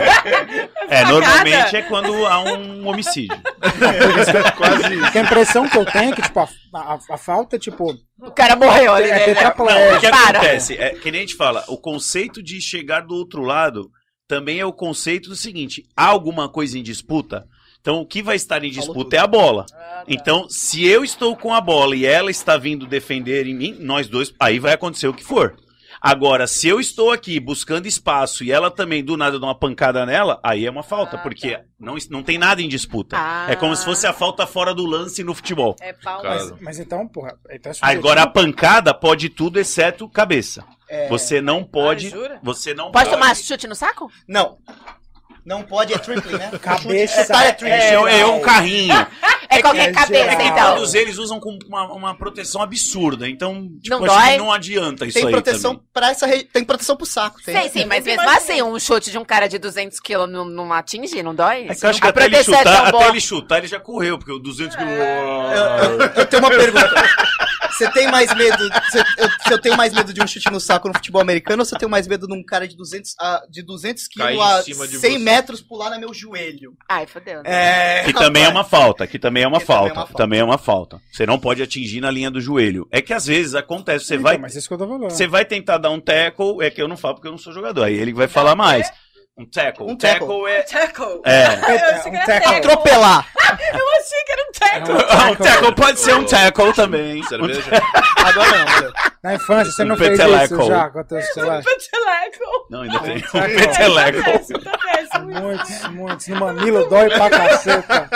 É, 0.89 1.05
normalmente 1.11 1.77
é 1.77 1.83
quando 1.83 2.27
há 2.27 2.41
um 2.45 2.87
homicídio. 2.87 3.37
Quase 4.57 4.92
Porque 5.01 5.19
a 5.19 5.23
impressão 5.23 5.69
que 5.69 5.77
eu 5.77 5.85
tenho 5.85 6.13
é 6.13 6.17
que, 6.17 6.23
tipo, 6.23 6.41
a, 6.41 6.49
a- 6.75 6.99
a 7.11 7.17
falta 7.19 7.57
é, 7.57 7.59
tipo, 7.59 7.97
O 8.21 8.31
cara 8.31 8.55
morreu 8.57 8.93
ali, 8.93 9.09
é 9.11 9.15
né? 9.15 9.25
tetraplégico. 9.25 9.97
O 9.97 10.01
que 10.01 10.07
acontece? 10.07 10.75
É 10.77 10.91
que 10.95 11.11
nem 11.11 11.21
a 11.21 11.25
gente 11.25 11.37
fala, 11.37 11.65
o 11.69 11.77
conceito 11.77 12.43
de 12.43 12.61
chegar 12.61 13.01
do 13.01 13.15
outro 13.15 13.43
lado 13.43 13.91
também 14.29 14.59
é 14.61 14.65
o 14.67 14.73
conceito 14.73 15.29
do 15.29 15.37
seguinte: 15.37 15.83
há 15.97 16.07
alguma 16.07 16.49
coisa 16.49 16.79
em 16.79 16.83
disputa? 16.83 17.45
Então 17.81 18.01
o 18.01 18.07
que 18.07 18.23
vai 18.23 18.37
estar 18.37 18.63
em 18.65 18.71
disputa 18.71 19.17
é 19.17 19.19
a 19.19 19.27
bola. 19.27 19.67
Ah, 19.73 19.77
tá. 19.77 20.05
Então, 20.07 20.49
se 20.49 20.87
eu 20.87 21.03
estou 21.03 21.37
com 21.37 21.53
a 21.53 21.61
bola 21.61 21.97
e 21.97 22.07
ela 22.07 22.31
está 22.31 22.57
vindo 22.57 22.87
defender 22.87 23.45
em 23.47 23.55
mim, 23.55 23.77
nós 23.81 24.07
dois, 24.09 24.33
aí 24.39 24.61
vai 24.61 24.73
acontecer 24.73 25.09
o 25.09 25.13
que 25.15 25.25
for. 25.25 25.57
Agora, 26.05 26.49
se 26.49 26.67
eu 26.67 26.81
estou 26.81 27.13
aqui 27.13 27.39
buscando 27.39 27.87
espaço 27.87 28.43
e 28.43 28.51
ela 28.51 28.73
também 28.73 29.05
do 29.05 29.17
nada 29.17 29.39
dá 29.39 29.47
uma 29.47 29.55
pancada 29.55 30.05
nela, 30.05 30.41
aí 30.43 30.67
é 30.67 30.71
uma 30.71 30.83
falta, 30.83 31.17
Ah, 31.17 31.21
porque 31.21 31.57
tá. 31.57 31.63
não, 31.79 31.95
não 32.11 32.23
tem 32.25 32.39
nada 32.39 32.61
em 32.61 32.69
disputa. 32.69 33.17
Ah. 33.17 33.47
É 33.49 33.55
como 33.55 33.77
se 33.77 33.85
fosse 33.85 34.05
a 34.05 34.13
falta 34.13 34.45
fora 34.45 34.75
do 34.75 34.85
lance 34.85 35.23
no 35.23 35.33
futebol. 35.33 35.77
É 35.81 35.93
pau. 35.93 36.21
Cara. 36.21 36.35
Mas, 36.35 36.61
mas 36.61 36.79
então, 36.81 37.07
porra. 37.07 37.39
Então 37.51 37.71
é. 37.71 37.75
Agora 37.81 38.23
a 38.23 38.27
pancada 38.27 38.93
pode 38.93 39.29
tudo 39.29 39.61
exceto 39.61 40.09
cabeça. 40.09 40.65
É, 40.89 41.09
Você 41.09 41.41
não 41.41 41.63
pode. 41.63 42.09
Ah, 42.09 42.11
jura? 42.11 42.41
você 42.43 42.75
não 42.75 42.91
Pode 42.91 43.09
tomar 43.09 43.37
chute 43.37 43.69
no 43.69 43.75
saco? 43.77 44.11
Não. 44.27 44.59
Não 45.45 45.63
pode, 45.63 45.93
é 45.93 45.99
tripling, 45.99 46.37
né? 46.37 46.51
Cabeça. 46.61 47.21
É 47.37 47.53
tripling. 47.53 47.71
É, 47.71 48.21
é 48.21 48.27
um 48.27 48.41
carrinho. 48.41 48.95
É 49.59 49.63
qualquer 49.63 49.89
é 49.89 49.93
cabeça, 49.93 50.31
geral. 50.31 50.47
então. 50.47 50.75
Todos 50.77 50.95
eles 50.95 51.19
usam 51.19 51.39
com 51.41 51.59
uma, 51.67 51.93
uma 51.93 52.15
proteção 52.17 52.63
absurda. 52.63 53.29
Então, 53.29 53.69
tipo, 53.83 53.99
Não 53.99 54.05
acho 54.05 54.15
dói? 54.17 54.31
que 54.33 54.39
não 54.39 54.53
adianta 54.53 55.07
isso 55.07 55.15
Tem 55.19 55.27
aí. 55.27 55.33
proteção 55.33 55.75
também. 55.75 55.89
pra 55.93 56.11
essa 56.11 56.27
re... 56.27 56.45
Tem 56.45 56.65
proteção 56.65 56.97
pro 56.97 57.07
saco. 57.07 57.41
Tem. 57.43 57.55
Sei 57.55 57.69
sim, 57.69 57.85
mas 57.87 58.05
mesmo 58.05 58.29
assim, 58.31 58.63
um 58.63 58.79
chute 58.79 59.11
de 59.11 59.19
um 59.19 59.25
cara 59.25 59.49
de 59.49 59.59
200 59.59 59.99
quilos 60.01 60.31
não, 60.31 60.45
não 60.45 60.73
atinge, 60.73 61.23
não 61.23 61.35
dói? 61.35 61.67
É 61.69 61.75
que 61.75 61.85
eu 61.85 61.91
acho 61.91 62.01
que 62.01 62.07
a 62.07 62.11
até 62.11 62.25
ele, 62.25 62.37
é 62.37 62.43
chutar, 62.45 62.87
até 62.89 63.09
ele 63.09 63.21
chutar, 63.21 63.59
ele 63.59 63.67
já 63.67 63.81
correu, 63.81 64.19
porque 64.19 64.33
o 64.33 64.39
200 64.39 64.77
quilos. 64.77 64.93
Eu, 64.93 65.03
eu- 65.03 66.01
eu 66.17 66.27
tenho 66.27 66.43
uma 66.43 66.51
pergunta. 66.51 66.91
Você 67.73 67.91
tem 67.91 68.07
mais 68.11 68.33
medo. 68.35 68.69
Você, 68.69 68.99
eu, 69.19 69.29
se 69.47 69.53
eu 69.53 69.59
tenho 69.61 69.77
mais 69.77 69.93
medo 69.95 70.13
de 70.13 70.23
um 70.23 70.27
chute 70.27 70.51
no 70.51 70.61
saco 70.61 70.89
no 70.89 70.95
futebol 70.95 71.23
americano 71.23 71.63
ou 71.63 71.65
se 71.65 71.75
eu 71.75 71.79
tenho 71.79 71.91
mais 71.91 72.07
medo 72.07 72.27
de 72.27 72.35
um 72.35 72.45
cara 72.45 72.69
de 72.69 72.77
200, 72.77 73.15
ah, 73.19 73.43
de 73.51 73.63
200 73.63 74.09
Cair 74.09 74.33
quilos 74.37 74.47
a 74.53 74.63
cima 74.63 74.87
de 74.87 74.99
100 74.99 75.13
você. 75.13 75.19
metros 75.19 75.61
pular 75.63 75.91
no 75.91 75.99
meu 75.99 76.13
joelho? 76.13 76.75
Ai, 76.89 77.07
fodeu. 77.07 77.43
né? 77.43 78.01
É. 78.01 78.05
Que 78.05 78.13
também 78.13 78.45
é 78.45 78.49
uma 78.49 78.63
falta, 78.63 79.07
que 79.07 79.19
também 79.19 79.42
é 79.43 79.49
uma 79.49 79.61
Que 79.61 79.67
também 79.67 79.77
é 79.77 79.79
falta, 79.81 79.95
uma 80.01 80.07
falta. 80.07 80.15
também 80.23 80.41
é 80.41 80.45
uma 80.45 80.59
falta. 80.59 81.01
Você 81.13 81.27
não 81.27 81.39
pode 81.39 81.63
atingir 81.63 82.01
na 82.01 82.11
linha 82.11 82.31
do 82.31 82.41
joelho. 82.41 82.87
É 82.91 83.01
que 83.03 83.13
às 83.13 83.27
vezes 83.27 83.55
acontece, 83.55 84.05
você 84.07 84.15
Então, 84.15 84.25
vai, 84.25 84.39
Mas 84.39 84.55
isso 84.57 84.69
que 84.69 84.75
eu 84.75 84.79
tô 84.79 84.87
falando. 84.87 85.11
você 85.11 85.27
vai 85.27 85.45
tentar 85.45 85.79
dar 85.79 85.91
um 85.91 86.01
tackle, 86.01 86.63
é 86.63 86.71
que 86.71 86.81
eu 86.83 86.89
não 86.89 86.97
falo 86.97 87.15
porque 87.15 87.29
eu 87.29 87.33
não 87.33 87.39
sou 87.39 87.53
jogador, 87.53 87.85
aí 87.85 87.95
ele 87.95 88.13
vai 88.13 88.29
falar 88.29 88.55
mais. 88.55 88.91
Um 89.35 89.47
tackle, 89.47 89.87
Um 89.87 89.93
um 89.93 89.97
tackle, 89.97 90.47
é 90.47 90.63
Tackle. 90.63 91.21
é 91.25 91.47
Eu 91.47 91.51
achei 91.51 92.03
que 92.03 92.09
um 92.11 92.13
tackle. 92.13 92.27
tackle. 92.27 92.57
Atropelar. 92.59 93.27
Eu 93.73 93.89
achei 93.99 94.23
que 94.27 94.33
era 94.33 94.43
um 94.43 94.53
tackle. 94.53 94.95
É 94.95 95.25
um 95.33 95.37
tackle 95.37 95.75
pode 95.75 96.01
ser 96.01 96.15
um 96.15 96.25
tackle 96.27 96.73
também. 96.75 97.23
cerveja. 97.23 97.63
Agora 98.19 98.51
não. 98.83 98.93
Na 99.25 99.35
infância, 99.35 99.73
você 99.73 99.85
não 99.85 99.95
Um 99.95 99.99
fez 99.99 100.11
peteleco. 100.19 100.55
isso 100.55 100.67
já 100.67 100.91
com 100.91 100.99
a 100.99 101.05
teu 101.05 101.23
celular? 101.23 101.63
Peteleco. 101.65 102.67
Não, 102.69 102.83
ainda 102.83 102.99
tem 103.01 103.17
um 103.17 103.21
tackle. 103.23 103.57
Peteleco. 103.57 104.19
Muitos, 105.25 105.89
muitos. 105.91 106.27
No 106.29 106.37
mamilo 106.41 106.89
dói 106.91 107.09
pra 107.09 107.31
caceta. 107.31 108.11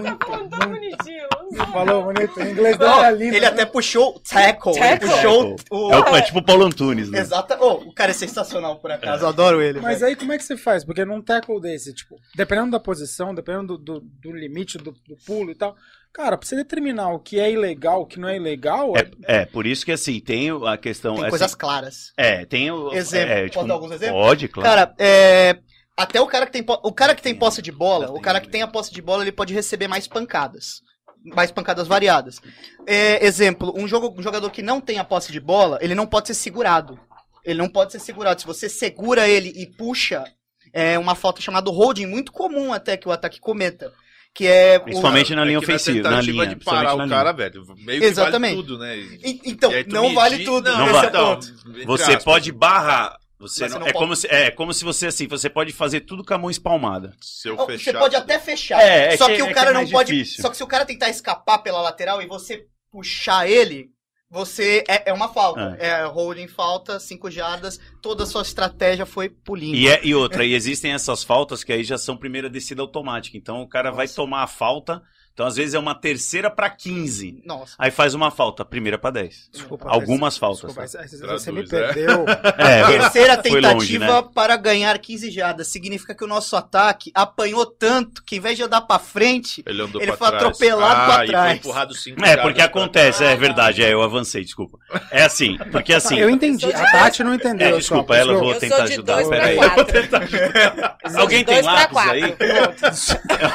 Muito, 0.00 0.26
Falando 0.26 0.50
tão 0.50 0.68
muito. 0.68 0.80
bonitinho. 0.80 1.28
Falou 1.72 2.04
bonito. 2.04 2.36
O 2.38 2.42
inglês 2.42 2.76
dele 2.76 2.90
era 2.90 3.10
lindo. 3.10 3.36
Ele 3.36 3.46
até 3.46 3.64
puxou 3.66 4.16
o 4.16 4.20
tackle. 4.20 4.72
Ele 4.72 4.80
Tackle? 4.80 5.08
puxou 5.10 5.56
o. 5.70 5.92
É, 5.92 5.98
o, 6.10 6.16
é 6.16 6.22
tipo 6.22 6.38
o 6.38 6.44
Paulo 6.44 6.64
Antunes, 6.64 7.10
né? 7.10 7.20
Exata. 7.20 7.58
Oh, 7.60 7.74
o 7.88 7.92
cara 7.94 8.10
é 8.10 8.14
sensacional, 8.14 8.76
por 8.76 8.90
acaso. 8.90 9.24
Eu 9.24 9.28
adoro 9.28 9.60
ele. 9.62 9.80
Mas 9.80 10.00
velho. 10.00 10.10
aí 10.10 10.16
como 10.16 10.32
é 10.32 10.38
que 10.38 10.44
você 10.44 10.56
faz? 10.56 10.84
Porque 10.84 11.04
num 11.04 11.22
tackle 11.22 11.60
desse, 11.60 11.94
tipo, 11.94 12.16
dependendo 12.34 12.70
da 12.70 12.80
posição, 12.80 13.34
dependendo 13.34 13.78
do, 13.78 14.00
do, 14.00 14.00
do 14.00 14.32
limite 14.32 14.78
do, 14.78 14.92
do 14.92 15.16
pulo 15.26 15.50
e 15.50 15.54
tal, 15.54 15.74
cara, 16.12 16.36
pra 16.36 16.46
você 16.46 16.56
determinar 16.56 17.10
o 17.12 17.18
que 17.18 17.40
é 17.40 17.50
ilegal, 17.50 18.02
o 18.02 18.06
que 18.06 18.20
não 18.20 18.28
é 18.28 18.36
ilegal, 18.36 18.92
É, 18.96 19.40
é, 19.40 19.44
por 19.46 19.66
isso 19.66 19.84
que 19.84 19.92
assim, 19.92 20.20
tem 20.20 20.50
a 20.66 20.76
questão. 20.76 21.14
Tem 21.14 21.22
assim, 21.22 21.30
coisas 21.30 21.54
claras. 21.54 22.12
É, 22.16 22.44
tem 22.44 22.70
o. 22.70 22.92
Exemplo. 22.92 23.32
é, 23.32 23.48
Posso 23.48 23.66
dar 23.66 23.74
alguns 23.74 23.92
exemplos? 23.92 24.22
Pode, 24.22 24.48
claro. 24.48 24.68
Cara, 24.68 24.94
é. 24.98 25.58
Até 25.98 26.20
o 26.20 26.26
cara 26.26 26.46
que 26.46 26.52
tem 26.52 26.62
po- 26.62 26.80
o 26.84 26.92
cara 26.92 27.12
que 27.14 27.20
tem 27.22 27.34
posse 27.34 27.60
de 27.60 27.72
bola, 27.72 28.10
o 28.12 28.20
cara 28.20 28.40
que 28.40 28.48
tem 28.48 28.62
a 28.62 28.68
posse 28.68 28.92
de 28.92 29.02
bola, 29.02 29.24
ele 29.24 29.32
pode 29.32 29.52
receber 29.52 29.88
mais 29.88 30.06
pancadas. 30.06 30.80
Mais 31.24 31.50
pancadas 31.50 31.88
variadas. 31.88 32.40
É, 32.86 33.26
exemplo, 33.26 33.74
um, 33.76 33.88
jogo, 33.88 34.14
um 34.16 34.22
jogador 34.22 34.48
que 34.50 34.62
não 34.62 34.80
tem 34.80 34.98
a 35.00 35.04
posse 35.04 35.32
de 35.32 35.40
bola, 35.40 35.76
ele 35.82 35.94
não 35.96 36.06
pode 36.06 36.28
ser 36.28 36.34
segurado. 36.34 36.98
Ele 37.44 37.58
não 37.58 37.68
pode 37.68 37.90
ser 37.90 37.98
segurado. 37.98 38.40
Se 38.40 38.46
você 38.46 38.68
segura 38.68 39.28
ele 39.28 39.52
e 39.56 39.66
puxa, 39.66 40.22
é 40.72 40.96
uma 40.98 41.16
falta 41.16 41.40
chamada 41.40 41.68
holding, 41.70 42.06
muito 42.06 42.30
comum 42.30 42.72
até 42.72 42.96
que 42.96 43.08
o 43.08 43.12
ataque 43.12 43.40
cometa. 43.40 43.92
Que 44.32 44.46
é. 44.46 44.76
o- 44.76 44.82
Principalmente 44.82 45.34
na 45.34 45.44
linha 45.44 45.56
É 45.56 45.60
que 45.60 45.64
ofensiva, 45.66 46.10
na 46.10 46.20
linha. 46.20 46.46
de 46.46 46.56
parar 46.64 46.94
o 46.94 46.98
linha. 46.98 47.08
cara, 47.08 47.32
velho. 47.32 47.64
Meio 47.84 48.00
que 48.00 48.06
Exatamente. 48.06 48.54
vale 48.54 48.66
tudo, 48.68 48.78
né? 48.78 48.96
E- 48.96 49.40
Então, 49.46 49.72
e 49.72 49.84
não 49.88 50.02
medir- 50.02 50.14
vale 50.14 50.44
tudo. 50.44 50.70
Não, 50.70 50.78
Não 50.86 50.92
vale. 50.92 51.06
é 51.06 51.10
o 51.10 51.12
ponto. 51.34 51.48
entre 51.70 51.84
Você 51.86 52.02
aspas. 52.04 52.24
pode 52.24 52.52
barrar. 52.52 53.16
Você 53.38 53.62
não, 53.64 53.68
você 53.68 53.78
não 53.78 53.86
é, 53.86 53.92
pode- 53.92 54.04
como 54.04 54.16
se, 54.16 54.26
é 54.28 54.50
como 54.50 54.74
se 54.74 54.84
você 54.84 55.06
assim, 55.06 55.26
você 55.28 55.48
pode 55.48 55.72
fazer 55.72 56.00
tudo 56.00 56.24
com 56.24 56.34
a 56.34 56.38
mão 56.38 56.50
espalmada. 56.50 57.14
Se 57.20 57.48
eu 57.48 57.54
Não, 57.56 57.66
fechar, 57.66 57.92
Você 57.92 57.98
pode 57.98 58.16
até 58.16 58.38
fechar. 58.38 58.80
É, 58.82 59.14
é 59.14 59.16
só 59.16 59.26
que- 59.26 59.36
que, 59.36 59.40
é 59.40 59.44
o 59.44 59.48
que 59.48 59.54
cara 59.54 59.70
é 59.70 59.72
não 59.74 59.88
pode. 59.88 60.12
difícil. 60.12 60.42
Só 60.42 60.50
que 60.50 60.56
se 60.56 60.62
o 60.64 60.66
cara 60.66 60.84
tentar 60.84 61.08
escapar 61.08 61.58
pela 61.58 61.80
lateral 61.80 62.20
e 62.20 62.26
você 62.26 62.66
puxar 62.90 63.48
ele, 63.48 63.90
você. 64.30 64.82
É, 64.88 65.10
é 65.10 65.12
uma 65.12 65.28
falta. 65.28 65.76
É. 65.78 66.04
holding 66.04 66.48
falta, 66.48 66.98
cinco 66.98 67.30
jardas, 67.30 67.78
toda 68.02 68.24
a 68.24 68.26
sua 68.26 68.42
estratégia 68.42 69.06
foi 69.06 69.28
pulindo. 69.28 69.76
E, 69.76 69.88
é, 69.88 70.00
e 70.04 70.14
outra, 70.14 70.44
e 70.44 70.52
existem 70.54 70.92
essas 70.92 71.22
faltas 71.22 71.62
que 71.62 71.72
aí 71.72 71.84
já 71.84 71.96
são 71.96 72.16
primeira 72.16 72.50
descida 72.50 72.82
automática. 72.82 73.36
Então 73.38 73.62
o 73.62 73.68
cara 73.68 73.90
vai 73.90 74.06
Nossa. 74.06 74.16
tomar 74.16 74.42
a 74.42 74.46
falta. 74.48 75.00
Então 75.38 75.46
às 75.46 75.54
vezes 75.54 75.72
é 75.72 75.78
uma 75.78 75.94
terceira 75.94 76.50
pra 76.50 76.68
15. 76.68 77.44
Nossa. 77.46 77.76
Aí 77.78 77.92
faz 77.92 78.12
uma 78.12 78.28
falta, 78.28 78.64
primeira 78.64 78.98
pra 78.98 79.12
10. 79.12 79.50
Desculpa, 79.52 79.88
Algumas 79.88 80.34
mas- 80.34 80.36
faltas. 80.38 80.74
Desculpa, 80.74 80.88
tá? 80.90 80.98
mas 81.32 81.42
você- 81.42 81.52
me 81.52 81.60
né? 81.62 81.66
perdeu. 81.70 82.24
É, 82.58 82.84
Terceira 82.98 83.40
foi 83.40 83.60
longe, 83.60 83.98
tentativa 83.98 84.22
né? 84.22 84.28
para 84.34 84.56
ganhar 84.56 84.98
15 84.98 85.30
jardas. 85.30 85.68
Significa 85.68 86.12
que 86.12 86.24
o 86.24 86.26
nosso 86.26 86.56
ataque 86.56 87.12
apanhou 87.14 87.64
tanto 87.64 88.24
que, 88.24 88.34
em 88.34 88.40
vez 88.40 88.56
de 88.56 88.64
andar 88.64 88.80
pra 88.80 88.98
frente, 88.98 89.62
Ele 89.64 89.80
andou 89.82 90.02
Ele 90.02 90.08
pra 90.10 90.16
foi 90.16 90.28
trás. 90.28 90.42
atropelado 90.42 91.00
ah, 91.00 91.14
pra 91.14 91.24
e 91.24 91.28
trás. 91.28 91.46
foi 91.50 91.56
empurrado 91.58 91.94
cinco 91.94 92.24
É, 92.24 92.36
porque 92.36 92.60
acontece, 92.60 93.18
trás. 93.18 93.32
é 93.32 93.36
verdade, 93.36 93.84
é, 93.84 93.92
eu 93.92 94.02
avancei, 94.02 94.42
desculpa. 94.42 94.76
É 95.12 95.22
assim, 95.22 95.56
porque 95.70 95.94
assim. 95.94 96.18
eu 96.18 96.28
entendi. 96.28 96.66
A 96.66 96.90
Tati 96.90 97.22
não 97.22 97.32
entendeu. 97.34 97.68
É, 97.76 97.78
desculpa, 97.78 98.16
ela 98.16 98.34
vou 98.34 98.54
Eu 98.54 98.58
tentar 98.58 98.76
sou 98.78 98.86
de 98.86 98.92
ajudar. 98.94 99.14
dois 99.14 99.28
pra 99.28 99.36
Peraí. 99.38 99.56
quatro. 99.56 101.20
Alguém 101.20 101.44
tem 101.44 101.62
lápis 101.62 101.96
aí? 101.96 102.36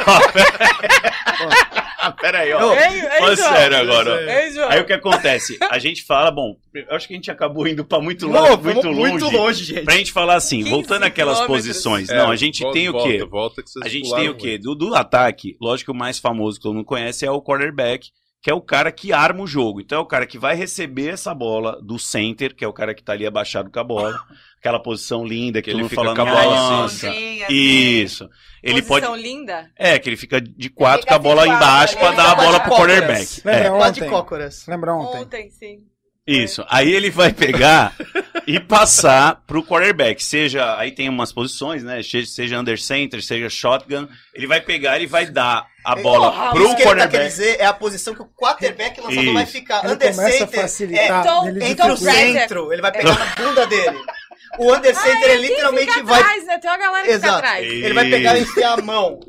Ah, 0.06 1.73
Peraí, 2.20 2.52
ó. 2.54 2.74
Ei, 2.74 3.00
ei, 3.02 3.10
Fala 3.20 3.36
sério 3.36 3.78
agora. 3.78 4.52
João. 4.52 4.70
Aí 4.70 4.82
o 4.82 4.86
que 4.86 4.94
acontece? 4.94 5.58
A 5.70 5.80
gente 5.80 6.04
fala, 6.04 6.32
bom, 6.32 6.56
eu 6.74 6.96
acho 6.96 7.08
que 7.08 7.14
a 7.14 7.18
gente 7.18 7.32
acabou 7.32 7.68
indo 7.68 7.86
pra 7.86 8.00
muito 8.00 8.28
Não, 8.28 8.34
longe, 8.42 8.50
vamos 8.58 8.64
muito 8.64 8.88
longe. 8.88 9.12
muito 9.12 9.30
longe, 9.30 9.64
gente. 9.64 9.84
Pra 9.86 9.96
gente 9.96 10.12
falar 10.12 10.36
assim, 10.36 10.58
15 10.60 10.70
voltando 10.70 11.04
àquelas 11.04 11.42
posições. 11.42 12.10
É, 12.10 12.18
não, 12.18 12.30
a 12.30 12.36
gente 12.36 12.62
volta, 12.62 12.78
tem 12.78 12.90
o 12.90 12.92
volta, 12.94 13.10
quê? 13.10 13.26
volta 13.26 13.64
que 13.64 13.70
vocês 13.70 13.86
A 13.86 13.90
gente 13.90 14.06
pularam 14.06 14.24
tem 14.24 14.32
o 14.32 14.36
quê? 14.36 14.58
Do, 14.58 14.76
do 14.76 14.96
ataque, 14.96 15.56
lógico 15.62 15.92
que 15.92 15.96
o 15.96 16.00
mais 16.00 16.20
famoso 16.20 16.58
que 16.58 16.64
todo 16.64 16.76
mundo 16.76 16.86
conhece 16.86 17.26
é 17.26 17.32
o 17.32 17.42
quarterback, 17.42 18.10
que 18.42 18.50
é 18.52 18.54
o 18.54 18.62
cara 18.62 18.92
que 18.92 19.14
arma 19.14 19.42
o 19.42 19.48
jogo. 19.48 19.80
Então 19.82 20.00
é 20.00 20.02
o 20.02 20.06
cara 20.06 20.26
que 20.28 20.38
vai 20.38 20.56
receber 20.56 21.10
essa 21.14 21.34
bola 21.34 21.80
do 21.82 21.98
center, 21.98 22.54
que 22.56 22.66
é 22.66 22.68
o 22.68 22.74
cara 22.74 22.94
que 22.94 23.04
tá 23.04 23.14
ali 23.14 23.26
abaixado 23.26 23.72
com 23.72 23.80
a 23.80 23.84
bola. 23.84 24.14
aquela 24.64 24.80
posição 24.82 25.26
linda 25.26 25.62
que, 25.62 25.70
Que 25.70 25.78
ele 25.78 25.84
fica 25.90 25.96
fala, 25.96 26.16
com 26.16 26.22
a 26.22 26.26
bola 26.26 26.40
assim. 26.40 26.72
nossa. 26.72 27.10
Ondinha, 27.10 27.46
assim. 27.46 27.54
Isso. 27.54 28.30
Ele 28.64 28.82
pode. 28.82 29.06
Posição 29.06 29.16
linda. 29.22 29.70
É, 29.78 30.00
que 30.00 30.08
ele 30.10 30.16
fica 30.16 30.40
de 30.40 30.70
quatro 30.70 31.02
fica 31.02 31.10
com 31.14 31.16
a 31.16 31.20
bola 31.20 31.42
assim, 31.44 31.52
embaixo 31.52 31.98
quatro, 31.98 32.00
pra 32.00 32.08
ele 32.08 32.16
dar 32.16 32.32
a 32.32 32.36
bola 32.46 32.60
pro 32.62 32.70
cócoras. 32.70 32.98
quarterback. 32.98 33.42
Lembra 33.46 33.66
É, 33.66 33.70
Lá 33.70 33.90
de 33.90 34.00
ontem? 34.02 34.10
cócoras. 34.10 34.66
Lembra 34.68 34.94
ontem? 34.96 35.22
Ontem, 35.22 35.50
sim. 35.50 35.80
isso. 36.26 36.66
Aí 36.70 36.90
ele 36.94 37.10
vai 37.10 37.34
pegar 37.34 37.94
e 38.48 38.58
passar 38.60 39.44
pro 39.46 39.64
quarterback. 39.66 40.24
Seja, 40.24 40.78
aí 40.78 40.92
tem 40.94 41.10
umas 41.10 41.34
posições, 41.34 41.84
né? 41.84 42.02
Seja 42.02 42.58
under 42.58 42.80
center, 42.80 43.22
seja 43.22 43.50
shotgun. 43.50 44.08
Ele 44.34 44.48
vai 44.48 44.62
pegar 44.62 44.98
e 45.02 45.06
vai 45.08 45.26
dar 45.26 45.66
a 45.84 45.96
bola 45.98 46.32
Porra, 46.32 46.52
pro 46.52 46.64
Isso 46.66 46.76
que 46.78 46.82
ele 46.84 46.90
tá 46.92 46.96
quarterback. 47.02 47.26
dizer 47.30 47.58
é 47.60 47.66
a 47.66 47.74
posição 47.74 48.16
que 48.16 48.22
o 48.22 48.30
quarterback 48.40 49.02
lançador 49.02 49.34
vai 49.34 49.46
ficar. 49.46 49.84
Ele 49.84 49.94
Under 49.96 50.14
center 50.14 50.48
facilitar. 50.62 51.22
Então- 51.22 51.48
ele 51.50 51.66
entre 51.66 51.92
o 51.92 51.98
centro. 51.98 52.72
Ele 52.72 52.82
vai 52.82 52.92
pegar 52.94 53.20
na 53.20 53.26
bunda 53.36 53.68
dele. 53.68 54.00
O 54.60 54.74
under 54.74 54.96
center, 54.96 55.30
ele 55.32 55.48
literalmente 55.48 55.92
Fica 55.94 56.06
vai... 56.06 56.22
atrás, 56.22 56.46
né? 56.46 56.58
Tem 56.60 56.70
uma 56.72 56.78
galera 56.78 57.06
que 57.06 57.14
fica 57.14 57.26
Exato. 57.28 57.38
atrás. 57.38 57.66
E- 57.66 57.84
Ele 57.84 57.94
vai 57.94 58.10
pegar 58.10 58.38
e 58.38 58.42
enfiar 58.44 58.80
a 58.80 58.82
mão. 58.82 59.20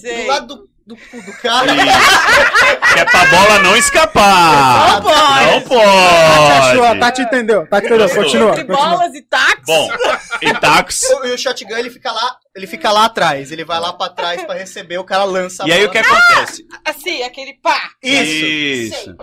Sei. 0.00 0.22
Do 0.22 0.26
lado 0.28 0.46
do, 0.46 0.68
do 0.86 0.96
cu 0.96 1.22
do 1.22 1.32
cara. 1.40 1.72
É 2.98 3.04
pra 3.04 3.26
bola 3.26 3.58
não 3.60 3.76
escapar. 3.76 4.94
Não 4.94 5.02
pode. 5.02 5.74
Não 5.74 6.58
Achou, 6.58 6.84
a 6.84 6.88
pode. 6.88 7.00
Tati 7.00 7.22
entendeu. 7.22 7.66
Tati 7.66 7.86
entendeu. 7.86 8.08
Continua. 8.14 8.50
Entre 8.52 8.64
continua. 8.64 8.88
bolas 8.90 9.14
e 9.14 9.22
táxi. 9.22 9.62
Bom, 9.66 9.88
e 10.42 10.52
tacos. 10.54 11.02
E 11.24 11.30
o 11.32 11.38
shotgun, 11.38 11.76
ele 11.76 11.90
fica 11.90 12.12
lá, 12.12 12.36
ele 12.54 12.66
fica 12.66 12.90
lá 12.92 13.04
atrás. 13.06 13.50
Ele 13.52 13.64
vai 13.64 13.80
lá 13.80 13.92
pra 13.92 14.08
trás 14.10 14.42
pra 14.44 14.54
receber, 14.54 14.98
o 14.98 15.04
cara 15.04 15.24
lança 15.24 15.64
a 15.64 15.68
E 15.68 15.72
aí 15.72 15.84
o 15.84 15.90
que 15.90 15.98
acontece? 15.98 16.64
Assim, 16.84 17.22
aquele 17.22 17.54
pá. 17.62 17.90
Isso. 18.02 18.44
Isso. 18.46 19.16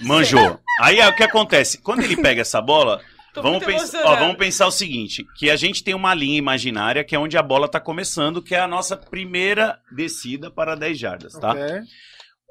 Manjou. 0.00 0.58
Aí 0.80 0.98
é 1.00 1.08
o 1.08 1.14
que 1.14 1.22
acontece? 1.22 1.78
Quando 1.78 2.02
ele 2.02 2.16
pega 2.16 2.40
essa 2.42 2.60
bola, 2.60 3.00
vamos, 3.34 3.50
muito 3.52 3.66
pens- 3.66 3.82
emocionada. 3.94 4.10
ó, 4.10 4.16
vamos 4.16 4.36
pensar 4.36 4.66
o 4.66 4.70
seguinte: 4.72 5.24
que 5.36 5.50
a 5.50 5.56
gente 5.56 5.82
tem 5.84 5.94
uma 5.94 6.14
linha 6.14 6.38
imaginária 6.38 7.04
que 7.04 7.14
é 7.14 7.18
onde 7.18 7.36
a 7.36 7.42
bola 7.42 7.68
tá 7.68 7.80
começando, 7.80 8.42
que 8.42 8.54
é 8.54 8.60
a 8.60 8.68
nossa 8.68 8.96
primeira 8.96 9.78
descida 9.92 10.50
para 10.50 10.74
10 10.74 10.98
jardas, 10.98 11.32
tá? 11.34 11.52
Ok. 11.52 11.64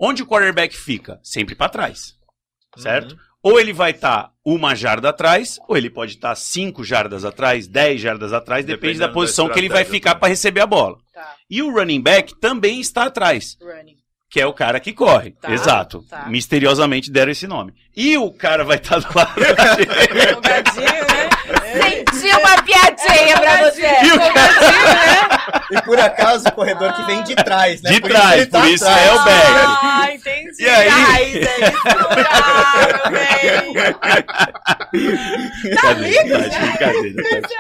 Onde 0.02 0.24
o 0.24 0.26
quarterback 0.26 0.76
fica? 0.76 1.20
Sempre 1.24 1.56
para 1.56 1.70
trás. 1.70 2.16
Certo? 2.78 3.14
Uhum. 3.14 3.20
Ou 3.42 3.60
ele 3.60 3.72
vai 3.74 3.92
estar 3.92 4.32
uma 4.46 4.76
jarda 4.76 5.10
atrás, 5.10 5.60
ou 5.68 5.78
ele 5.78 5.90
pode 5.90 6.14
estar 6.14 6.36
cinco 6.36 6.84
jardas 6.84 7.24
atrás, 7.24 7.68
10 7.68 8.02
jardas 8.02 8.34
atrás, 8.34 8.66
depende 8.66 9.00
da 9.00 9.08
posição 9.10 9.48
da 9.48 9.54
que 9.54 9.60
ele 9.60 9.70
vai 9.70 9.86
ficar 9.86 10.16
para 10.16 10.28
receber 10.28 10.60
a 10.62 10.66
bola. 10.68 10.98
Tá. 11.14 11.36
E 11.50 11.62
o 11.62 11.72
running 11.72 12.02
back 12.02 12.36
também 12.40 12.80
está 12.82 13.04
atrás, 13.06 13.58
Running. 13.62 13.98
Que 14.30 14.40
é 14.40 14.46
o 14.46 14.54
cara 14.54 14.80
que 14.80 14.94
corre. 14.94 15.32
Tá, 15.32 15.52
Exato. 15.52 16.04
tá. 16.10 16.26
Misteriosamente 16.28 17.12
deram 17.12 17.32
esse 17.32 17.48
nome. 17.48 17.74
E 17.96 18.18
o 18.18 18.32
cara 18.32 18.64
vai 18.64 18.78
estar 18.78 19.00
do 19.00 19.08
lado 19.18 19.34
dele. 19.36 19.50
O 20.38 20.42
gadinho, 20.42 20.86
né? 20.86 21.30
Senti 21.74 22.36
uma 22.36 22.62
piadinha 22.64 23.40
pra 23.40 23.58
você. 23.70 23.88
E 24.06 24.12
o 24.12 24.18
cara 24.20 25.66
E 25.72 25.82
por 25.82 26.00
acaso, 26.00 26.48
o 26.48 26.52
corredor 26.52 26.94
que 26.94 27.04
vem 27.04 27.24
de 27.24 27.36
trás, 27.36 27.82
né? 27.82 27.92
de 27.92 28.02
Por 28.02 28.10
isso 28.12 28.20
trás, 28.20 28.42
ele 28.42 28.46
tá 28.48 28.62
por 28.62 28.70
isso 28.70 28.86
atrás. 28.86 29.08
é 29.08 29.14
o 29.14 29.24
back. 29.24 29.48
Ah, 29.82 30.14
entendi. 30.14 30.64
E 30.64 30.70
aí? 30.70 30.90
Ai, 30.90 31.24
isso 31.26 31.50
é 31.50 31.72
tá 35.76 35.82
tá 35.82 35.90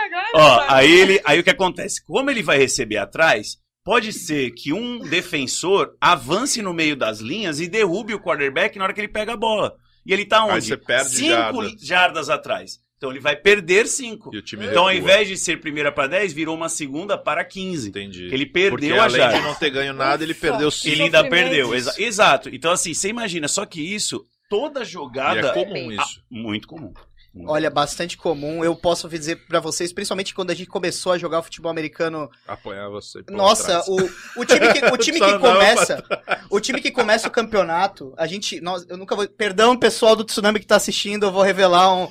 agora 0.05 0.27
Ó, 0.33 0.65
aí 0.67 0.91
ele, 0.91 1.21
aí 1.25 1.39
o 1.39 1.43
que 1.43 1.49
acontece? 1.49 2.03
Como 2.05 2.29
ele 2.29 2.43
vai 2.43 2.57
receber 2.57 2.97
atrás, 2.97 3.57
pode 3.83 4.11
ser 4.13 4.51
que 4.51 4.71
um 4.73 4.99
defensor 4.99 5.95
avance 5.99 6.61
no 6.61 6.73
meio 6.73 6.95
das 6.95 7.19
linhas 7.19 7.59
e 7.59 7.67
derrube 7.67 8.13
o 8.13 8.19
quarterback 8.19 8.77
na 8.77 8.83
hora 8.85 8.93
que 8.93 9.01
ele 9.01 9.07
pega 9.07 9.33
a 9.33 9.37
bola. 9.37 9.75
E 10.05 10.13
ele 10.13 10.25
tá 10.25 10.43
Aí 10.43 10.51
onde? 10.51 10.65
você 10.67 10.77
perde 10.77 11.09
cinco 11.11 11.63
jarda. 11.63 11.75
jardas 11.79 12.29
atrás. 12.29 12.79
Então 12.97 13.11
ele 13.11 13.19
vai 13.21 13.35
perder 13.35 13.87
cinco. 13.87 14.29
E 14.33 14.39
o 14.39 14.41
time 14.41 14.65
Então 14.65 14.83
ao 14.83 14.89
recua. 14.89 15.01
invés 15.03 15.27
de 15.27 15.37
ser 15.37 15.61
primeira 15.61 15.89
para 15.91 16.07
10, 16.07 16.33
virou 16.33 16.53
uma 16.55 16.67
segunda 16.67 17.17
para 17.17 17.45
15. 17.45 17.89
Entendi. 17.89 18.25
Ele 18.25 18.45
Porque 18.45 18.69
perdeu 18.69 18.99
a 18.99 19.05
além 19.05 19.17
jarda. 19.17 19.37
de 19.37 19.43
não 19.43 19.55
ter 19.55 19.69
ganho 19.69 19.93
nada, 19.93 20.21
ele 20.23 20.33
Ufa. 20.33 20.41
perdeu 20.41 20.69
cinco. 20.69 20.95
Ele 20.95 21.03
ainda 21.03 21.29
perdeu. 21.29 21.73
exa- 21.73 21.95
exato. 21.97 22.49
Então 22.53 22.71
assim, 22.71 22.93
você 22.93 23.07
imagina, 23.07 23.47
só 23.47 23.65
que 23.65 23.81
isso, 23.81 24.25
toda 24.49 24.81
E 24.81 24.85
jogada 24.85 25.47
é 25.47 25.53
comum 25.53 25.89
Ah, 25.97 26.03
isso. 26.03 26.21
muito 26.29 26.67
comum. 26.67 26.93
Olha, 27.45 27.69
bastante 27.69 28.17
comum. 28.17 28.63
Eu 28.63 28.75
posso 28.75 29.07
dizer 29.07 29.45
pra 29.47 29.59
vocês, 29.59 29.93
principalmente 29.93 30.33
quando 30.33 30.49
a 30.49 30.53
gente 30.55 30.67
começou 30.67 31.11
a 31.11 31.17
jogar 31.17 31.41
futebol 31.43 31.69
americano. 31.71 32.29
Apoiar 32.47 32.89
você. 32.89 33.23
Nossa, 33.29 33.83
o, 33.87 33.95
o 34.41 34.45
time 34.45 34.73
que, 34.73 34.85
o 34.85 34.97
time 34.97 35.19
que 35.19 35.39
começa. 35.39 36.03
O 36.49 36.59
time 36.59 36.81
que 36.81 36.89
começa 36.91 37.27
o 37.27 37.31
campeonato, 37.31 38.13
a 38.17 38.25
gente. 38.25 38.59
Nós, 38.59 38.83
eu 38.89 38.97
nunca 38.97 39.15
vou. 39.15 39.27
Perdão, 39.27 39.77
pessoal 39.77 40.15
do 40.15 40.23
Tsunami 40.23 40.59
que 40.59 40.65
tá 40.65 40.77
assistindo, 40.77 41.27
eu 41.27 41.31
vou 41.31 41.43
revelar 41.43 41.93
um- 41.95 42.09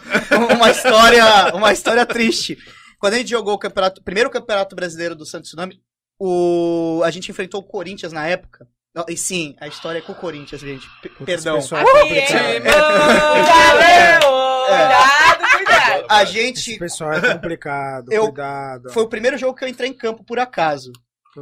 uma 0.57 0.71
história. 0.71 1.25
Uma 1.55 1.73
história 1.73 2.07
triste. 2.07 2.57
Quando 3.01 3.15
a 3.15 3.17
gente 3.19 3.31
jogou 3.31 3.55
o 3.55 3.59
campeonato, 3.59 4.03
primeiro 4.03 4.31
campeonato 4.31 4.77
brasileiro 4.77 5.17
do 5.17 5.27
Santos 5.27 5.49
Tsunami, 5.51 5.81
o, 6.21 7.01
a 7.05 7.11
gente 7.11 7.31
enfrentou 7.31 7.61
o 7.61 7.65
Corinthians 7.65 8.13
na 8.13 8.27
época. 8.29 8.67
Não, 8.95 9.05
E 9.09 9.17
sim, 9.17 9.55
a 9.61 9.67
história 9.69 9.99
é 9.99 10.03
com 10.03 10.13
o 10.13 10.17
Corinthians, 10.17 10.61
gente. 10.61 10.87
P- 11.03 11.09
Putz, 11.11 11.25
Perdão. 11.27 11.57
pessoal 11.57 11.83
é. 11.83 12.19
É. 12.19 12.59
Cuidado, 14.69 15.57
cuidado. 15.57 16.07
A 16.09 16.23
Esse 16.23 16.33
gente. 16.33 16.79
pessoal 16.79 17.13
é 17.13 17.33
complicado. 17.35 18.13
Eu- 18.13 18.27
Cuidado. 18.27 18.91
Foi 18.93 19.03
o 19.03 19.09
primeiro 19.09 19.37
jogo 19.39 19.55
que 19.57 19.65
eu 19.65 19.69
entrei 19.69 19.89
em 19.91 19.95
campo 19.95 20.25
por 20.25 20.39
acaso. 20.39 20.93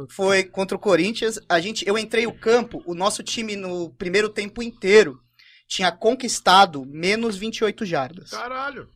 Foi 0.09 0.43
contra 0.43 0.75
o 0.77 0.79
Corinthians. 0.79 1.39
A 1.49 1.59
gente, 1.59 1.87
eu 1.87 1.97
entrei 1.97 2.27
o 2.27 2.33
campo, 2.37 2.83
o 2.85 2.93
nosso 2.93 3.23
time 3.23 3.55
no 3.55 3.89
primeiro 3.91 4.29
tempo 4.29 4.61
inteiro 4.61 5.19
tinha 5.67 5.91
conquistado 5.91 6.85
menos 6.85 7.35
28 7.35 7.85
jardas. 7.85 8.29
Caralho. 8.29 8.87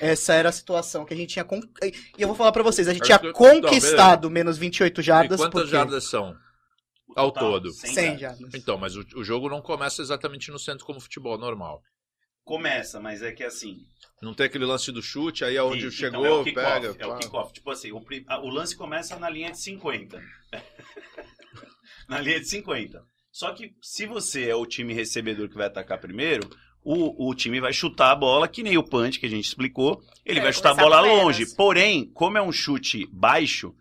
Essa 0.00 0.34
era 0.34 0.48
a 0.48 0.52
situação 0.52 1.04
que 1.04 1.12
a 1.12 1.16
gente 1.16 1.30
tinha 1.30 1.44
con... 1.44 1.60
e 1.82 1.92
eu 2.22 2.28
vou 2.28 2.36
falar 2.36 2.52
pra 2.52 2.62
vocês, 2.62 2.86
a 2.86 2.92
gente 2.92 3.00
Mas 3.00 3.08
tinha 3.08 3.20
não, 3.20 3.32
conquistado 3.32 4.30
menos 4.30 4.56
28 4.56 5.00
E 5.00 5.04
jardas 5.04 5.40
quantas 5.40 5.62
porque 5.62 5.70
jardas 5.72 6.04
são? 6.08 6.36
Ao 7.16 7.32
todo. 7.32 7.72
100 7.72 7.94
100 7.94 8.04
jardas. 8.18 8.20
jardas. 8.38 8.54
Então, 8.54 8.78
mas 8.78 8.94
o, 8.94 9.04
o 9.16 9.24
jogo 9.24 9.48
não 9.48 9.60
começa 9.60 10.00
exatamente 10.00 10.52
no 10.52 10.58
centro 10.58 10.86
como 10.86 11.00
futebol 11.00 11.36
normal. 11.36 11.82
Começa, 12.48 12.98
mas 12.98 13.20
é 13.22 13.30
que 13.30 13.44
assim, 13.44 13.76
Não 14.22 14.32
tem 14.32 14.46
aquele 14.46 14.64
lance 14.64 14.90
do 14.90 15.02
chute, 15.02 15.44
aí 15.44 15.58
aonde 15.58 15.80
Então, 15.80 15.90
chegou, 15.90 16.24
é 16.26 16.30
o 16.30 16.42
pega. 16.44 16.96
É 16.98 17.06
o 17.06 17.18
kickoff. 17.18 17.52
Tipo 17.52 17.70
assim, 17.70 17.92
o, 17.92 17.98
o 18.42 18.48
lance 18.48 18.74
começa 18.74 19.18
na 19.18 19.28
linha 19.28 19.50
de 19.50 19.60
50. 19.60 20.18
na 22.08 22.20
linha 22.20 22.40
de 22.40 22.48
50. 22.48 23.02
Só 23.30 23.52
que 23.52 23.72
se 23.82 24.06
você 24.06 24.48
é 24.48 24.54
o 24.54 24.66
time 24.66 24.94
recebedor 24.94 25.48
que 25.48 25.54
vai 25.56 25.66
atacar 25.66 25.98
primeiro, 26.00 26.48
o, 26.82 27.28
o 27.28 27.34
time 27.34 27.60
vai 27.60 27.72
chutar 27.72 28.10
a 28.12 28.16
bola, 28.16 28.48
que 28.48 28.62
nem 28.62 28.78
o 28.78 28.82
punch 28.82 29.20
que 29.20 29.26
a 29.26 29.30
gente 29.30 29.44
explicou. 29.44 30.00
Ele 30.24 30.40
É, 30.40 30.42
vai 30.42 30.52
chutar 30.52 30.70
a 30.70 30.74
bola 30.74 30.98
com 31.00 31.02
menos. 31.06 31.22
longe. 31.24 31.54
Porém, 31.54 32.10
como 32.14 32.38
é 32.38 32.42
um 32.42 32.50
chute 32.50 33.06
baixo, 33.12 33.74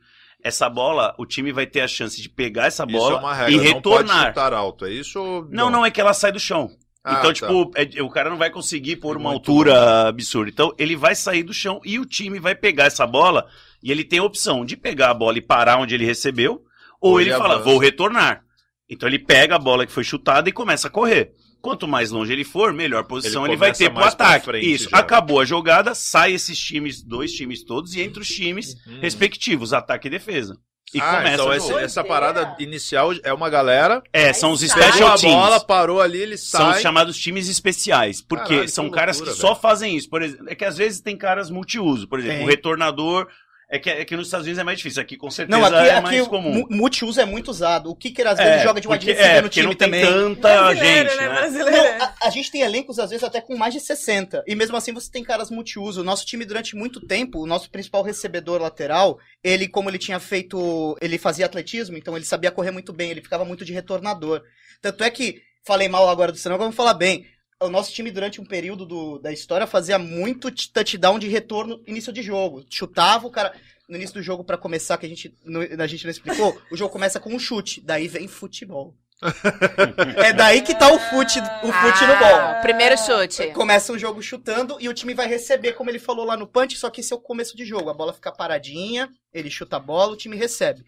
essa 0.44 0.70
bola, 0.70 1.16
o 1.18 1.26
time 1.26 1.52
vai 1.52 1.66
ter 1.66 1.82
a 1.82 1.88
chance 1.88 2.22
de 2.22 2.30
pegar 2.30 2.66
essa 2.68 2.84
Isso 2.84 2.92
bola 2.92 3.16
é 3.16 3.20
uma 3.20 3.34
regra, 3.34 3.52
e 3.54 3.56
não 3.56 3.64
pode 3.64 3.76
retornar. 4.04 4.28
chutar 4.28 4.54
alto, 4.54 4.86
é 4.86 4.92
isso 4.92 5.20
ou 5.20 5.48
Não, 5.50 5.70
não, 5.70 5.86
é 5.86 5.90
que 5.90 6.02
ela 6.02 6.14
sai 6.14 6.32
do 6.32 6.40
chão. 6.40 6.70
Ah, 7.08 7.20
então, 7.20 7.34
tá. 7.34 7.34
tipo, 7.34 7.72
é- 7.76 8.02
o 8.04 8.10
cara 8.10 8.30
não 8.30 8.38
vai 8.38 8.50
conseguir 8.50 8.98
por 8.98 9.16
uma 9.18 9.32
Muito 9.32 9.50
altura 9.52 10.08
absurda. 10.08 10.50
Então, 10.50 10.74
ele 10.78 10.96
vai 10.96 11.16
sair 11.16 11.44
do 11.44 11.54
chão 11.54 11.80
e 11.86 11.98
o 12.00 12.06
time 12.06 12.40
vai 12.40 12.54
pegar 12.56 12.86
essa 12.86 13.06
bola 13.08 13.48
e 13.82 13.92
ele 13.92 14.04
tem 14.04 14.20
a 14.20 14.24
opção 14.24 14.66
de 14.66 14.76
pegar 14.78 15.12
a 15.12 15.14
bola 15.14 15.38
e 15.38 15.42
parar 15.42 15.78
onde 15.80 15.94
ele 15.96 16.06
recebeu, 16.06 16.62
ou, 17.00 17.12
Ou 17.14 17.22
ele, 17.22 17.30
ele 17.30 17.38
fala, 17.38 17.56
avança. 17.56 17.70
vou 17.70 17.78
retornar. 17.78 18.42
Então, 18.90 19.08
ele 19.08 19.20
pega 19.20 19.56
a 19.56 19.60
bola 19.60 19.86
que 19.86 19.92
foi 19.92 20.04
chutada 20.04 20.50
e 20.50 20.52
começa 20.54 20.88
a 20.88 20.92
correr. 20.92 21.32
Quanto 21.62 21.88
mais 21.88 22.12
longe 22.12 22.32
ele 22.32 22.44
for, 22.46 22.72
melhor 22.72 23.04
posição 23.06 23.44
Ele 23.44 23.54
ele, 23.54 23.60
vai 23.60 23.74
ter 23.74 23.90
pro 23.90 24.04
ataque. 24.04 24.46
frente 24.46 24.72
Isso. 24.74 24.90
já. 24.90 24.98
Acabou 25.00 25.40
a 25.40 25.46
jogada, 25.46 25.94
sai 25.96 26.32
esses 26.34 26.58
times, 26.58 27.02
dois 27.04 27.34
times 27.34 27.64
todos, 27.64 27.96
e 27.96 28.02
entre 28.02 28.22
os 28.22 28.28
times 28.30 28.76
Hum. 28.88 29.00
respectivos, 29.02 29.74
ataque 29.74 30.08
e 30.08 30.12
defesa. 30.12 30.56
E 30.94 31.02
ah, 31.02 31.18
começa 31.18 31.34
então 31.44 31.60
jogo. 31.60 31.80
essa 31.80 32.04
parada 32.04 32.56
inicial 32.60 33.12
é 33.22 33.34
uma 33.34 33.50
galera, 33.50 34.02
É, 34.14 34.32
são 34.32 34.52
os 34.52 34.62
special 34.62 35.10
a 35.14 35.16
teams. 35.16 35.36
bola, 35.36 35.60
parou 35.60 36.00
ali, 36.00 36.20
ele 36.20 36.38
São 36.38 36.70
os 36.72 36.80
chamados 36.80 37.18
times 37.18 37.50
especiais. 37.50 38.22
Porque 38.22 38.44
Caralho, 38.46 38.66
que 38.66 38.72
são 38.72 38.90
caras 38.90 39.18
loucura, 39.18 39.36
que 39.36 39.42
só 39.42 39.50
velho. 39.50 39.60
fazem 39.62 39.96
isso. 39.98 40.10
Por 40.10 40.22
exemplo, 40.22 40.46
é 40.50 40.56
que 40.56 40.64
às 40.64 40.78
vezes 40.78 41.02
tem 41.02 41.18
caras 41.18 41.50
multiuso. 41.50 42.08
Por 42.08 42.20
exemplo, 42.20 42.44
o 42.46 42.48
retornador. 42.48 43.28
É 43.70 43.78
que, 43.78 43.90
é 43.90 44.06
que 44.06 44.16
nos 44.16 44.28
Estados 44.28 44.46
Unidos 44.46 44.60
é 44.62 44.64
mais 44.64 44.78
difícil. 44.78 45.02
Aqui 45.02 45.18
com 45.18 45.30
certeza 45.30 45.60
Não, 45.60 45.66
aqui, 45.66 45.76
é 45.90 45.92
aqui 45.96 46.02
mais 46.02 46.22
o 46.22 46.30
comum. 46.30 46.54
mu- 46.54 46.68
multiuso 46.70 47.20
é 47.20 47.26
muito 47.26 47.50
usado. 47.52 47.90
O 47.90 47.96
kicker 47.98 48.26
às 48.26 48.38
vezes 48.38 48.64
joga 48.64 48.80
de 48.80 48.88
wide 48.88 49.06
receiver 49.06 49.30
é, 49.36 49.42
no 49.42 49.50
time 49.50 49.66
não 49.68 49.74
tem 49.76 49.88
também. 49.88 50.06
tanta 50.06 50.48
Brasileiro, 50.58 51.10
gente, 51.10 51.20
né? 51.20 51.28
né? 51.28 51.36
Brasileiro. 51.36 51.98
Não, 52.00 52.06
a, 52.06 52.14
a 52.24 52.30
gente 52.30 52.50
tem 52.50 52.62
elencos, 52.62 52.98
às 52.98 53.10
vezes, 53.10 53.26
até 53.26 53.42
com 53.42 53.58
mais 53.58 53.74
de 53.74 53.82
60. 53.82 54.42
E 54.48 54.56
mesmo 54.56 54.78
assim 54.78 54.94
você 54.94 55.12
tem 55.12 55.22
caras 55.22 55.52
multiuso. 55.52 56.00
O 56.00 56.04
nosso 56.04 56.26
time, 56.26 56.46
durante 56.46 56.78
muito 56.78 57.02
tempo, 57.06 57.42
o 57.42 57.46
nosso 57.46 57.70
principal 57.70 58.04
recebedor 58.04 58.62
lateral, 58.62 59.20
ele, 59.44 59.68
como 59.68 59.90
ele 59.90 59.98
tinha 59.98 60.18
feito. 60.20 60.98
Ele 61.02 61.18
fazia 61.18 61.46
atletismo, 61.46 61.98
então 61.98 62.16
ele 62.16 62.24
sabia 62.26 62.52
correr 62.52 62.72
muito 62.72 62.94
bem, 62.94 63.12
ele 63.12 63.22
ficava 63.22 63.44
muito 63.44 63.66
de 63.66 63.74
retornador. 63.74 64.42
Tanto 64.82 65.04
é 65.04 65.10
que, 65.12 65.42
falei 65.66 65.90
mal 65.90 66.08
agora 66.10 66.32
do 66.32 66.38
Senão, 66.38 66.58
vamos 66.58 66.76
falar 66.76 66.94
bem. 66.94 67.26
O 67.60 67.70
nosso 67.70 67.92
time, 67.92 68.12
durante 68.12 68.40
um 68.40 68.46
período 68.46 68.86
do- 68.86 69.18
da 69.18 69.32
história, 69.32 69.66
fazia 69.66 69.98
muito 69.98 70.52
touchdown 70.52 71.18
de 71.18 71.28
retorno 71.28 71.82
início 71.88 72.14
de 72.14 72.22
jogo. 72.22 72.64
Chutava 72.70 73.26
o 73.26 73.32
cara. 73.32 73.52
No 73.90 73.96
início 73.96 74.16
do 74.16 74.22
jogo, 74.22 74.44
pra 74.44 74.58
começar, 74.58 74.98
que 74.98 75.06
a 75.06 75.10
gente, 75.10 75.34
não- 75.46 75.62
a 75.62 75.88
gente 75.88 76.04
não 76.04 76.12
explicou, 76.12 76.62
o 76.70 76.76
jogo 76.76 76.92
começa 76.92 77.20
com 77.22 77.34
um 77.34 77.40
chute. 77.40 77.82
Daí 77.82 78.08
vem 78.08 78.28
futebol. 78.28 78.94
é 80.24 80.34
daí 80.34 80.62
que 80.62 80.76
tá 80.76 80.92
o 80.94 81.00
fute, 81.00 81.40
o 81.40 81.72
fute 81.72 82.02
no 82.06 82.18
bol. 82.20 82.36
Ah, 82.36 82.60
Primeiro 82.62 82.96
chute. 82.98 83.48
Começa 83.54 83.92
o 83.92 83.98
jogo 83.98 84.22
chutando 84.22 84.78
e 84.80 84.88
o 84.90 84.94
time 84.94 85.14
vai 85.16 85.26
receber, 85.26 85.74
como 85.74 85.90
ele 85.90 85.98
falou 86.00 86.26
lá 86.26 86.38
no 86.38 86.46
punch, 86.46 86.78
só 86.78 86.90
que 86.92 87.00
esse 87.02 87.12
é 87.12 87.16
o 87.16 87.20
começo 87.20 87.58
de 87.58 87.66
jogo. 87.66 87.90
A 87.90 87.94
bola 87.94 88.14
fica 88.14 88.32
paradinha, 88.32 89.10
ele 89.34 89.50
chuta 89.50 89.78
a 89.78 89.80
bola, 89.80 90.12
o 90.14 90.18
time 90.18 90.36
recebe. 90.36 90.84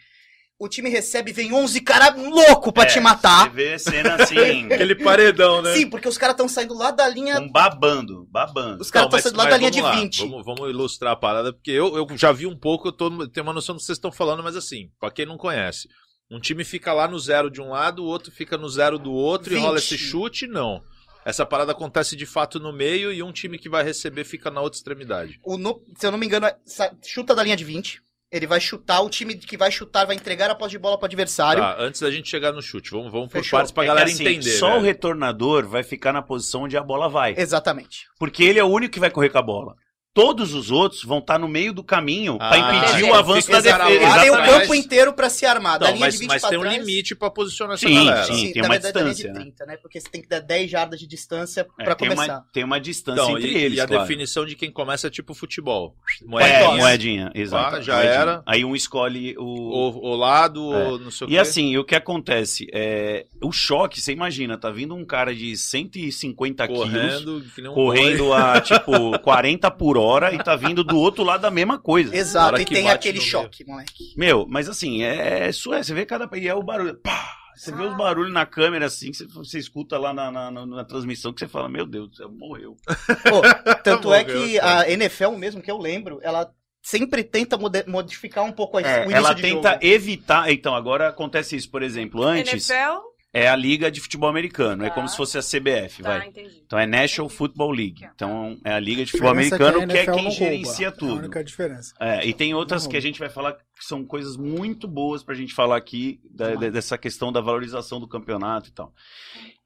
O 0.60 0.68
time 0.68 0.90
recebe, 0.90 1.32
vem 1.32 1.54
11 1.54 1.80
caras 1.80 2.22
louco 2.22 2.74
pra 2.74 2.84
É, 2.84 2.88
te 2.88 3.00
matar. 3.00 3.46
Você 3.46 3.56
vê 3.56 3.80
cena 3.80 4.16
assim. 4.16 4.66
Aquele 4.74 4.94
paredão, 4.94 5.62
né? 5.62 5.74
Sim, 5.74 5.90
porque 5.90 6.08
os 6.08 6.18
caras 6.18 6.34
estão 6.34 6.50
saindo 6.50 6.74
lá 6.74 6.92
da 6.92 7.08
linha. 7.08 7.40
um 7.40 7.50
babando, 7.50 8.28
babando. 8.30 8.82
Os 8.82 8.92
caras 8.92 9.08
estão 9.08 9.22
saindo 9.22 9.38
lá 9.38 9.46
da 9.46 9.56
linha 9.58 9.72
de 9.72 9.80
lá, 9.82 9.96
20. 9.96 10.20
Vamos, 10.28 10.46
vamos 10.46 10.70
ilustrar 10.70 11.14
a 11.14 11.16
parada, 11.16 11.54
porque 11.54 11.72
eu, 11.72 11.96
eu 11.96 12.06
já 12.18 12.34
vi 12.34 12.46
um 12.46 12.58
pouco, 12.58 12.90
eu 12.90 12.92
tô, 12.92 13.26
tenho 13.30 13.46
uma 13.46 13.54
noção 13.54 13.74
do 13.74 13.80
que 13.80 13.86
vocês 13.86 13.98
estão 13.98 14.12
falando, 14.12 14.44
mas 14.44 14.58
assim, 14.58 14.90
pra 15.00 15.10
quem 15.10 15.26
não 15.26 15.38
conhece, 15.38 15.88
um 16.30 16.42
time 16.42 16.66
fica 16.66 16.92
lá 16.92 17.08
no 17.08 17.18
zero 17.18 17.50
de 17.50 17.62
um 17.62 17.70
lado, 17.70 18.04
o 18.04 18.08
outro 18.08 18.30
fica 18.30 18.58
no 18.58 18.68
zero 18.68 19.00
do 19.00 19.14
outro 19.14 19.54
e 19.54 19.56
20. 19.56 19.64
rola 19.66 19.78
esse 19.78 19.98
chute, 19.98 20.46
não. 20.46 20.82
Essa 21.24 21.46
parada 21.46 21.72
acontece 21.72 22.18
de 22.18 22.26
fato 22.26 22.60
no 22.60 22.74
meio 22.74 23.14
e 23.14 23.24
um 23.24 23.32
time 23.32 23.58
que 23.58 23.70
vai 23.70 23.82
receber 23.84 24.26
fica 24.26 24.52
na 24.52 24.60
outra 24.60 24.78
extremidade. 24.78 25.40
O 25.46 25.58
no- 25.58 25.82
se 25.98 26.06
eu 26.06 26.12
não 26.12 26.18
me 26.18 26.26
engano, 26.26 26.48
é- 26.48 26.58
chuta 27.06 27.34
da 27.34 27.44
linha 27.44 27.56
de 27.56 27.64
20. 27.64 28.02
Ele 28.32 28.46
vai 28.46 28.60
chutar, 28.62 29.02
o 29.02 29.10
time 29.10 29.34
que 29.36 29.58
vai 29.58 29.72
chutar 29.72 30.06
vai 30.06 30.16
entregar 30.16 30.52
a 30.52 30.56
posse 30.56 30.72
de 30.72 30.78
bola 30.78 30.98
pro 30.98 31.06
adversário. 31.06 31.64
Tá, 31.64 31.78
antes 31.80 32.00
da 32.00 32.12
gente 32.12 32.30
chegar 32.30 32.52
no 32.52 32.62
chute, 32.62 32.92
vamos, 32.92 33.12
vamos 33.12 33.28
por 33.28 33.40
Fechou. 33.40 33.58
partes 33.58 33.72
pra 33.72 33.84
É 33.84 33.86
que, 33.86 33.88
galera 33.88 34.08
assim, 34.08 34.24
entender. 34.24 34.52
Só 34.52 34.78
o 34.78 34.82
retornador 34.82 35.68
vai 35.68 35.82
ficar 35.82 36.14
na 36.14 36.22
posição 36.22 36.64
onde 36.64 36.78
a 36.78 36.84
bola 36.84 37.10
vai. 37.10 37.34
Exatamente. 37.36 38.06
Porque 38.20 38.44
ele 38.44 38.60
é 38.60 38.64
o 38.64 38.68
único 38.68 38.94
que 38.94 39.00
vai 39.00 39.10
correr 39.10 39.30
com 39.30 39.40
a 39.40 39.42
bola. 39.42 39.76
Todos 40.20 40.54
os 40.54 40.70
outros 40.72 41.04
vão 41.04 41.20
estar 41.20 41.40
no 41.40 41.48
meio 41.48 41.72
do 41.74 41.84
caminho 41.84 42.38
Ah, 42.40 42.50
para 42.50 42.60
impedir 42.60 43.04
o 43.10 43.14
avanço 43.14 43.50
da 43.50 43.62
defesa. 43.62 43.90
Ele 43.90 44.00
tem 44.00 44.08
o 44.08 44.14
Exatamente. 44.36 44.60
campo 44.62 44.76
inteiro 44.76 45.14
pra 45.14 45.30
se 45.30 45.46
armar. 45.46 45.80
da 45.80 45.86
Não, 45.88 45.94
linha 45.94 46.06
mas, 46.06 46.14
de 46.16 46.20
20 46.22 46.30
mas 46.30 46.42
tem 46.44 46.58
um 46.58 46.62
trás, 46.62 46.78
limite 46.78 47.16
pra 47.16 47.30
posicionar 47.30 47.76
essa 47.76 47.88
Sim, 47.88 47.94
galera. 48.06 48.24
sim. 48.24 48.52
tem 48.54 48.62
na 48.62 48.68
uma 48.68 48.74
verdade, 48.74 48.94
da 48.94 49.00
linha 49.02 49.14
distância, 49.14 49.34
de 49.34 49.40
né? 49.40 49.46
30, 49.56 49.66
né? 49.66 49.78
Porque 49.78 50.00
você 50.00 50.10
tem 50.10 50.22
que 50.22 50.28
dar 50.28 50.40
10 50.40 50.70
jardas 50.72 51.00
de 51.00 51.08
distância 51.08 51.68
É, 51.80 51.84
pra 51.84 51.96
tem, 51.96 52.10
começar. 52.10 52.34
uma, 52.34 52.46
tem 52.52 52.64
uma 52.64 52.80
distância 52.80 53.22
Então, 53.22 53.38
entre 53.38 53.52
e, 53.52 53.58
eles. 53.58 53.78
e 53.78 53.82
a 53.82 53.88
claro. 53.88 54.02
definição 54.04 54.46
de 54.46 54.56
quem 54.56 54.72
começa 54.72 55.08
é 55.08 55.10
tipo 55.10 55.34
futebol. 55.34 55.96
É, 56.22 56.26
Moedinha. 56.28 56.72
moedinha, 56.78 57.32
exato. 57.34 57.76
Ah, 57.78 57.82
já 57.82 57.94
moedinha. 57.96 58.14
era. 58.14 58.44
Aí 58.46 58.66
um 58.66 58.76
escolhe 58.76 59.36
o. 59.38 59.44
O, 59.44 60.10
o 60.12 60.16
lado, 60.16 60.74
É. 60.74 60.88
ou 60.90 61.00
não 61.00 61.12
sei 61.12 61.28
o 61.28 61.30
E 61.30 61.34
quê. 61.34 61.38
assim, 61.40 61.78
o 61.78 61.84
que 61.84 61.96
acontece? 61.96 62.68
É, 62.74 63.26
o 63.42 63.52
choque, 63.52 64.02
você 64.02 64.12
imagina, 64.12 64.58
tá 64.58 64.70
vindo 64.70 64.94
um 64.96 65.06
cara 65.06 65.34
de 65.34 65.56
150 65.56 66.68
quilos 66.68 66.82
correndo, 66.84 67.44
que 67.56 67.62
nem 67.62 67.72
um 67.72 67.74
correndo 67.74 68.34
a 68.34 68.60
tipo 68.62 69.18
40 69.20 69.70
por 69.72 69.98
hora 69.98 70.09
e 70.34 70.38
tá 70.44 70.56
vindo 70.56 70.84
do 70.84 70.98
outro 70.98 71.24
lado 71.24 71.42
da 71.42 71.52
mesma 71.52 71.78
coisa. 71.80 72.16
Exato, 72.16 72.60
e 72.62 72.66
que 72.66 72.74
tem 72.74 72.90
aquele 72.90 73.20
choque, 73.22 73.66
moleque. 73.66 74.14
Meu, 74.18 74.46
mas 74.48 74.68
assim, 74.70 75.04
é, 75.04 75.46
é 75.46 75.50
isso 75.50 75.74
é, 75.74 75.82
você 75.84 75.94
vê 75.94 76.06
cada 76.06 76.30
e 76.38 76.48
é 76.48 76.54
o 76.54 76.62
barulho, 76.64 76.96
pá, 76.96 77.30
você 77.56 77.72
vê 77.74 77.84
os 77.84 77.96
barulhos 77.98 78.32
na 78.34 78.46
câmera 78.46 78.86
assim, 78.86 79.12
que 79.12 79.18
você, 79.18 79.28
você 79.28 79.60
escuta 79.60 79.98
lá 79.98 80.14
na, 80.14 80.32
na, 80.32 80.50
na- 80.52 80.66
na 80.66 80.84
transmissão 80.86 81.34
que 81.34 81.40
você 81.40 81.48
fala, 81.48 81.68
meu 81.68 81.86
Deus, 81.86 82.10
do 82.10 82.16
céu, 82.16 82.30
morreu. 82.32 82.76
Pô, 83.30 83.42
tanto 83.84 84.14
é 84.14 84.24
Morreu, 84.24 84.46
que 84.48 84.60
cara. 84.60 84.82
a 84.82 84.90
NFL 84.92 85.32
mesmo, 85.32 85.62
que 85.62 85.70
eu 85.70 85.78
lembro, 85.78 86.20
ela 86.24 86.50
sempre 86.82 87.24
tenta 87.24 87.58
modificar 87.86 88.46
um 88.46 88.52
pouco 88.54 88.78
a, 88.78 88.82
É, 88.82 89.00
o 89.02 89.04
início 89.06 89.18
ela 89.18 89.34
de 89.34 89.42
tenta 89.42 89.72
jogo. 89.74 89.86
evitar, 89.86 90.50
então 90.52 90.74
agora 90.74 91.10
acontece 91.10 91.56
isso, 91.58 91.70
por 91.70 91.84
exemplo, 91.84 92.24
antes 92.24 92.70
NFL? 92.70 93.09
É 93.32 93.48
a 93.48 93.56
liga 93.56 93.92
de 93.92 94.02
futebol 94.02 94.28
americano, 94.30 94.84
é 94.84 94.90
Tá. 94.90 94.96
como 94.96 95.08
se 95.08 95.16
fosse 95.16 95.38
a 95.38 95.42
CBF, 95.42 96.02
Tá, 96.02 96.18
vai. 96.18 96.28
entendi. 96.30 96.62
Então 96.66 96.80
é 96.80 96.86
National 96.88 97.30
Football 97.30 97.72
League. 97.72 98.08
Então 98.16 98.58
é 98.64 98.74
a 98.74 98.80
liga 98.80 99.04
de 99.06 99.10
A 99.10 99.12
futebol 99.12 99.32
americano 99.32 99.88
que 99.88 99.98
a 99.98 100.02
é 100.02 100.06
quem 100.06 100.32
gerencia 100.32 100.74
rouba. 100.74 100.84
É 100.86 100.88
a 100.88 100.92
tudo. 100.92 101.16
única 101.20 101.44
diferença. 101.44 101.94
É, 102.00 102.26
e 102.26 102.34
tem 102.34 102.54
outras 102.56 102.88
que 102.88 102.98
a 102.98 103.00
gente 103.00 103.20
vai 103.20 103.30
falar 103.30 103.54
que 103.54 103.62
são 103.86 104.04
coisas 104.04 104.36
muito 104.36 104.88
boas 104.88 105.24
pra 105.24 105.36
gente 105.36 105.54
falar 105.54 105.78
aqui 105.78 106.20
da- 106.30 106.56
da- 106.56 106.70
dessa 106.70 106.98
questão 106.98 107.32
da 107.32 107.40
valorização 107.40 108.00
do 108.00 108.08
campeonato 108.08 108.70
e 108.70 108.72
tal. 108.72 108.94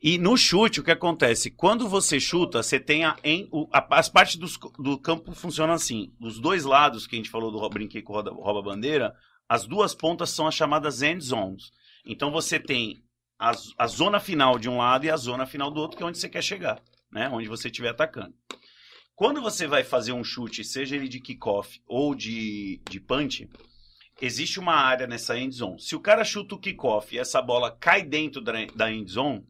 E 0.02 0.17
no 0.17 0.36
chute, 0.36 0.82
o 0.82 0.84
que 0.84 0.91
acontece? 0.91 1.49
Quando 1.49 1.88
você 1.88 2.19
chuta, 2.19 2.62
você 2.62 2.78
tem 2.80 3.06
a, 3.06 3.15
em, 3.23 3.47
o- 3.52 3.69
a- 3.71 3.88
as 3.91 4.10
partes 4.10 4.36
dos- 4.36 4.58
do 4.78 4.97
campo 4.99 5.32
funcionam 5.34 5.73
assim. 5.73 6.12
Os 6.19 6.38
dois 6.39 6.65
lados 6.65 7.08
que 7.08 7.15
a 7.15 7.17
gente 7.17 7.30
falou 7.30 7.49
do 7.49 7.69
brinquei 7.69 8.02
com 8.02 8.12
rouba-bandeira, 8.13 9.13
as 9.47 9.65
duas 9.65 9.95
pontas 9.95 10.30
são 10.32 10.45
as 10.47 10.54
chamadas 10.56 11.02
end 11.02 11.23
zones. 11.23 11.71
Então 12.06 12.32
você 12.32 12.60
tem 12.60 13.02
a, 13.43 13.51
a 13.77 13.88
zona 13.88 14.21
final 14.21 14.58
de 14.58 14.69
um 14.69 14.77
lado 14.77 15.06
e 15.06 15.12
a 15.12 15.17
zona 15.17 15.45
final 15.45 15.69
do 15.69 15.82
outro, 15.82 15.97
que 15.97 16.03
é 16.03 16.06
onde 16.06 16.17
você 16.17 16.29
quer 16.29 16.41
chegar, 16.41 16.82
né? 17.12 17.27
Onde 17.27 17.49
você 17.49 17.67
estiver 17.67 17.89
atacando. 17.89 18.34
Quando 19.13 19.41
você 19.41 19.67
vai 19.67 19.84
fazer 19.84 20.13
um 20.13 20.23
chute, 20.23 20.63
seja 20.63 20.95
ele 20.95 21.10
de 21.10 21.19
kickoff 21.19 21.82
ou 21.86 22.15
de, 22.15 22.82
de 22.89 23.01
punch, 23.01 23.49
existe 24.21 24.62
uma 24.62 24.75
área 24.75 25.06
nessa 25.06 25.38
end 25.38 25.53
zone. 25.53 25.82
Se 25.82 25.93
o 25.93 25.99
cara 25.99 26.23
chuta 26.23 26.56
o 26.56 26.60
kickoff 26.60 27.13
e 27.13 27.19
essa 27.19 27.41
bola 27.41 27.69
cai 27.69 28.01
dentro 28.01 28.41
da, 28.41 28.53
da 28.73 28.89
end 28.89 29.12
zone, 29.12 29.45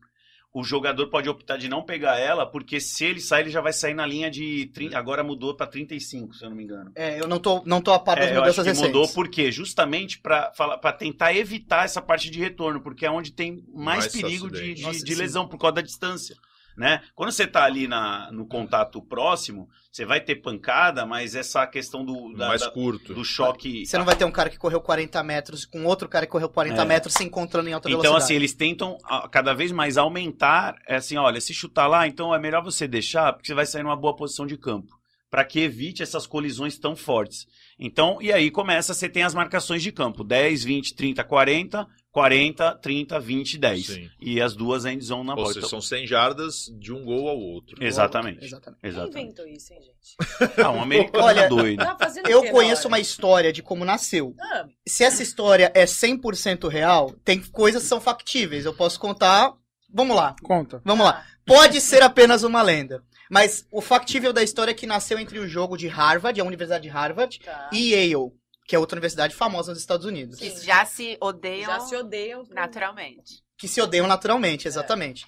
o 0.53 0.63
jogador 0.63 1.07
pode 1.07 1.27
optar 1.27 1.57
de 1.57 1.67
não 1.67 1.81
pegar 1.81 2.19
ela, 2.19 2.45
porque 2.45 2.79
se 2.79 3.03
ele 3.03 3.19
sair, 3.19 3.41
ele 3.41 3.49
já 3.49 3.59
vai 3.59 3.73
sair 3.73 3.95
na 3.95 4.05
linha 4.05 4.29
de. 4.29 4.67
30, 4.67 4.95
agora 4.97 5.23
mudou 5.23 5.55
para 5.55 5.65
35, 5.65 6.35
se 6.35 6.45
eu 6.45 6.49
não 6.49 6.55
me 6.55 6.63
engano. 6.63 6.91
É, 6.95 7.19
eu 7.19 7.27
não 7.27 7.39
tô, 7.39 7.63
não 7.65 7.81
tô 7.81 7.91
a 7.91 7.97
par 7.97 8.17
das 8.17 8.27
É, 8.27 8.29
eu 8.29 8.33
acho 8.33 8.39
mudanças 8.41 8.63
que 8.63 8.69
recentes. 8.69 8.87
mudou 8.93 9.09
por 9.09 9.27
quê? 9.29 9.51
Justamente 9.51 10.19
para 10.19 10.93
tentar 10.93 11.33
evitar 11.35 11.85
essa 11.85 12.01
parte 12.01 12.29
de 12.29 12.39
retorno, 12.39 12.81
porque 12.81 13.05
é 13.05 13.09
onde 13.09 13.31
tem 13.31 13.65
mais, 13.73 14.01
Mais 14.01 14.11
perigo 14.11 14.47
de, 14.49 14.57
acidente. 14.57 14.75
de, 14.75 14.81
Nossa, 14.83 15.03
de 15.03 15.15
lesão 15.15 15.47
por 15.47 15.57
causa 15.57 15.75
da 15.75 15.81
distância. 15.81 16.35
Né? 16.75 17.01
Quando 17.13 17.31
você 17.31 17.45
tá 17.45 17.63
ali 17.63 17.87
na, 17.87 18.31
no 18.31 18.47
contato 18.47 18.99
próximo, 19.01 19.69
você 19.91 20.05
vai 20.05 20.19
ter 20.19 20.37
pancada, 20.37 21.05
mas 21.05 21.35
essa 21.35 21.67
questão 21.67 22.03
do, 22.03 22.33
da- 22.35 22.47
mais 22.47 22.61
da- 22.61 22.71
curto. 22.71 23.13
do 23.13 23.23
choque. 23.23 23.85
Você 23.85 23.95
não 23.97 24.05
vai 24.05 24.15
ter 24.15 24.25
um 24.25 24.31
cara 24.31 24.49
que 24.49 24.57
correu 24.57 24.81
40 24.81 25.21
metros 25.23 25.65
com 25.65 25.85
outro 25.85 26.09
cara 26.09 26.25
que 26.25 26.31
correu 26.31 26.49
40 26.49 26.81
É. 26.81 26.85
metros 26.85 27.13
se 27.13 27.23
encontrando 27.23 27.69
em 27.69 27.73
alta 27.73 27.87
Então, 27.87 28.01
velocidade. 28.01 28.23
assim, 28.25 28.33
eles 28.33 28.53
tentam 28.53 28.97
cada 29.31 29.53
vez 29.53 29.71
mais 29.71 29.97
aumentar, 29.97 30.75
é 30.87 30.95
assim, 30.95 31.15
olha, 31.17 31.39
se 31.39 31.53
chutar 31.53 31.85
lá, 31.85 32.07
então 32.07 32.33
é 32.33 32.39
melhor 32.39 32.63
você 32.63 32.87
deixar, 32.87 33.33
porque 33.33 33.47
você 33.47 33.53
vai 33.53 33.67
sair 33.67 33.83
numa 33.83 33.95
boa 33.95 34.15
posição 34.15 34.47
de 34.47 34.57
campo, 34.57 34.95
para 35.29 35.45
que 35.45 35.59
evite 35.59 36.01
essas 36.01 36.25
colisões 36.25 36.77
tão 36.79 36.95
fortes. 36.95 37.45
Então, 37.77 38.17
e 38.19 38.31
aí 38.33 38.49
começa, 38.49 38.93
você 38.95 39.07
tem 39.07 39.21
as 39.23 39.33
marcações 39.35 39.83
de 39.83 39.91
campo, 39.91 40.23
10, 40.23 40.63
20, 40.63 40.95
30, 40.95 41.23
40, 41.23 41.87
40, 42.13 42.75
30, 42.75 43.19
20, 43.19 43.57
10. 43.57 43.85
Sim. 43.87 44.09
E 44.21 44.39
as 44.39 44.55
duas 44.55 44.85
end 44.85 45.03
zone 45.03 45.25
na 45.25 45.33
Ou 45.33 45.41
bola. 45.41 45.53
seja, 45.53 45.67
são 45.67 45.81
100 45.81 46.05
jardas 46.05 46.71
de 46.79 46.93
um 46.93 47.03
gol 47.03 47.27
ao 47.27 47.37
outro. 47.37 47.83
Exatamente. 47.83 48.45
Exatamente. 48.45 48.79
Quem 48.81 48.89
Exatamente. 48.91 49.19
inventou 49.23 49.47
isso, 49.47 49.73
hein, 49.73 49.79
gente? 49.81 50.53
Ah, 50.63 50.69
um 50.71 50.79
americano 50.81 51.23
Olha, 51.25 51.49
doido. 51.49 51.83
Tá 51.83 51.97
Eu 52.29 52.49
conheço 52.51 52.87
uma 52.87 52.99
história 52.99 53.51
de 53.51 53.63
como 53.63 53.83
nasceu. 53.83 54.35
Ah, 54.39 54.67
Se 54.87 55.03
essa 55.03 55.23
história 55.23 55.71
é 55.73 55.85
100% 55.85 56.67
real, 56.69 57.11
tem 57.25 57.41
coisas 57.41 57.81
que 57.81 57.89
são 57.89 57.99
factíveis. 57.99 58.63
Eu 58.63 58.75
posso 58.75 58.99
contar. 58.99 59.51
Vamos 59.91 60.15
lá, 60.15 60.35
Conta. 60.43 60.81
vamos 60.85 61.05
lá. 61.05 61.25
Pode 61.45 61.81
ser 61.81 62.03
apenas 62.03 62.43
uma 62.43 62.61
lenda. 62.61 63.03
Mas 63.29 63.65
o 63.71 63.81
factível 63.81 64.31
da 64.31 64.43
história 64.43 64.69
é 64.71 64.75
que 64.75 64.85
nasceu 64.85 65.17
entre 65.17 65.39
o 65.39 65.47
jogo 65.47 65.75
de 65.77 65.87
Harvard, 65.87 66.39
a 66.39 66.43
Universidade 66.43 66.83
de 66.83 66.89
Harvard, 66.89 67.39
tá. 67.39 67.69
e 67.73 67.91
Yale, 67.93 68.31
que 68.65 68.75
é 68.75 68.79
outra 68.79 68.95
universidade 68.95 69.35
famosa 69.35 69.71
nos 69.71 69.79
Estados 69.81 70.05
Unidos. 70.05 70.39
Que 70.39 70.49
já 70.61 70.85
se 70.85 71.17
odeiam 71.19 71.65
Já 71.71 71.79
se 71.81 71.95
odeiam. 71.95 72.43
naturalmente. 72.51 73.43
que 73.57 73.67
se 73.67 73.79
odeiam 73.81 74.07
naturalmente, 74.07 74.67
exatamente. 74.67 75.25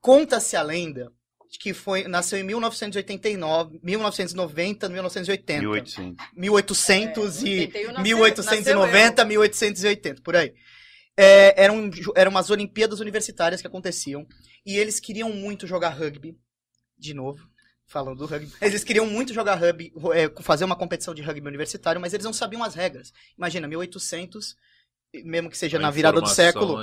Conta-se 0.00 0.56
a 0.56 0.62
lenda 0.62 1.12
de 1.50 1.58
que 1.58 1.74
foi 1.74 2.04
nasceu 2.04 2.38
em 2.38 2.44
1989, 2.44 3.80
1990, 3.82 4.88
1980, 4.88 5.60
1800. 5.60 6.26
1800 6.36 7.42
e 7.42 7.58
81 7.60 7.86
nasceu- 7.92 8.02
1890, 8.04 9.24
1880, 9.24 10.22
por 10.22 10.36
aí. 10.36 10.54
É, 11.16 11.62
eram, 11.64 11.90
eram 12.16 12.30
umas 12.30 12.50
Olimpíadas 12.50 13.00
universitárias 13.00 13.60
que 13.60 13.66
aconteciam 13.66 14.24
e 14.64 14.76
eles 14.78 15.00
queriam 15.00 15.30
muito 15.32 15.66
jogar 15.66 15.90
rugby, 15.90 16.36
de 16.96 17.12
novo, 17.14 17.49
falando 17.90 18.18
do 18.18 18.26
rugby. 18.26 18.52
Eles 18.62 18.84
queriam 18.84 19.04
muito 19.06 19.34
jogar 19.34 19.56
rugby, 19.56 19.92
é, 20.14 20.30
fazer 20.42 20.64
uma 20.64 20.76
competição 20.76 21.12
de 21.12 21.20
rugby 21.22 21.46
universitário, 21.46 22.00
mas 22.00 22.14
eles 22.14 22.24
não 22.24 22.32
sabiam 22.32 22.62
as 22.62 22.74
regras. 22.74 23.12
Imagina, 23.36 23.66
1800, 23.66 24.56
mesmo 25.24 25.50
que 25.50 25.58
seja 25.58 25.76
A 25.76 25.80
na 25.80 25.90
virada 25.90 26.20
do 26.20 26.28
século, 26.28 26.78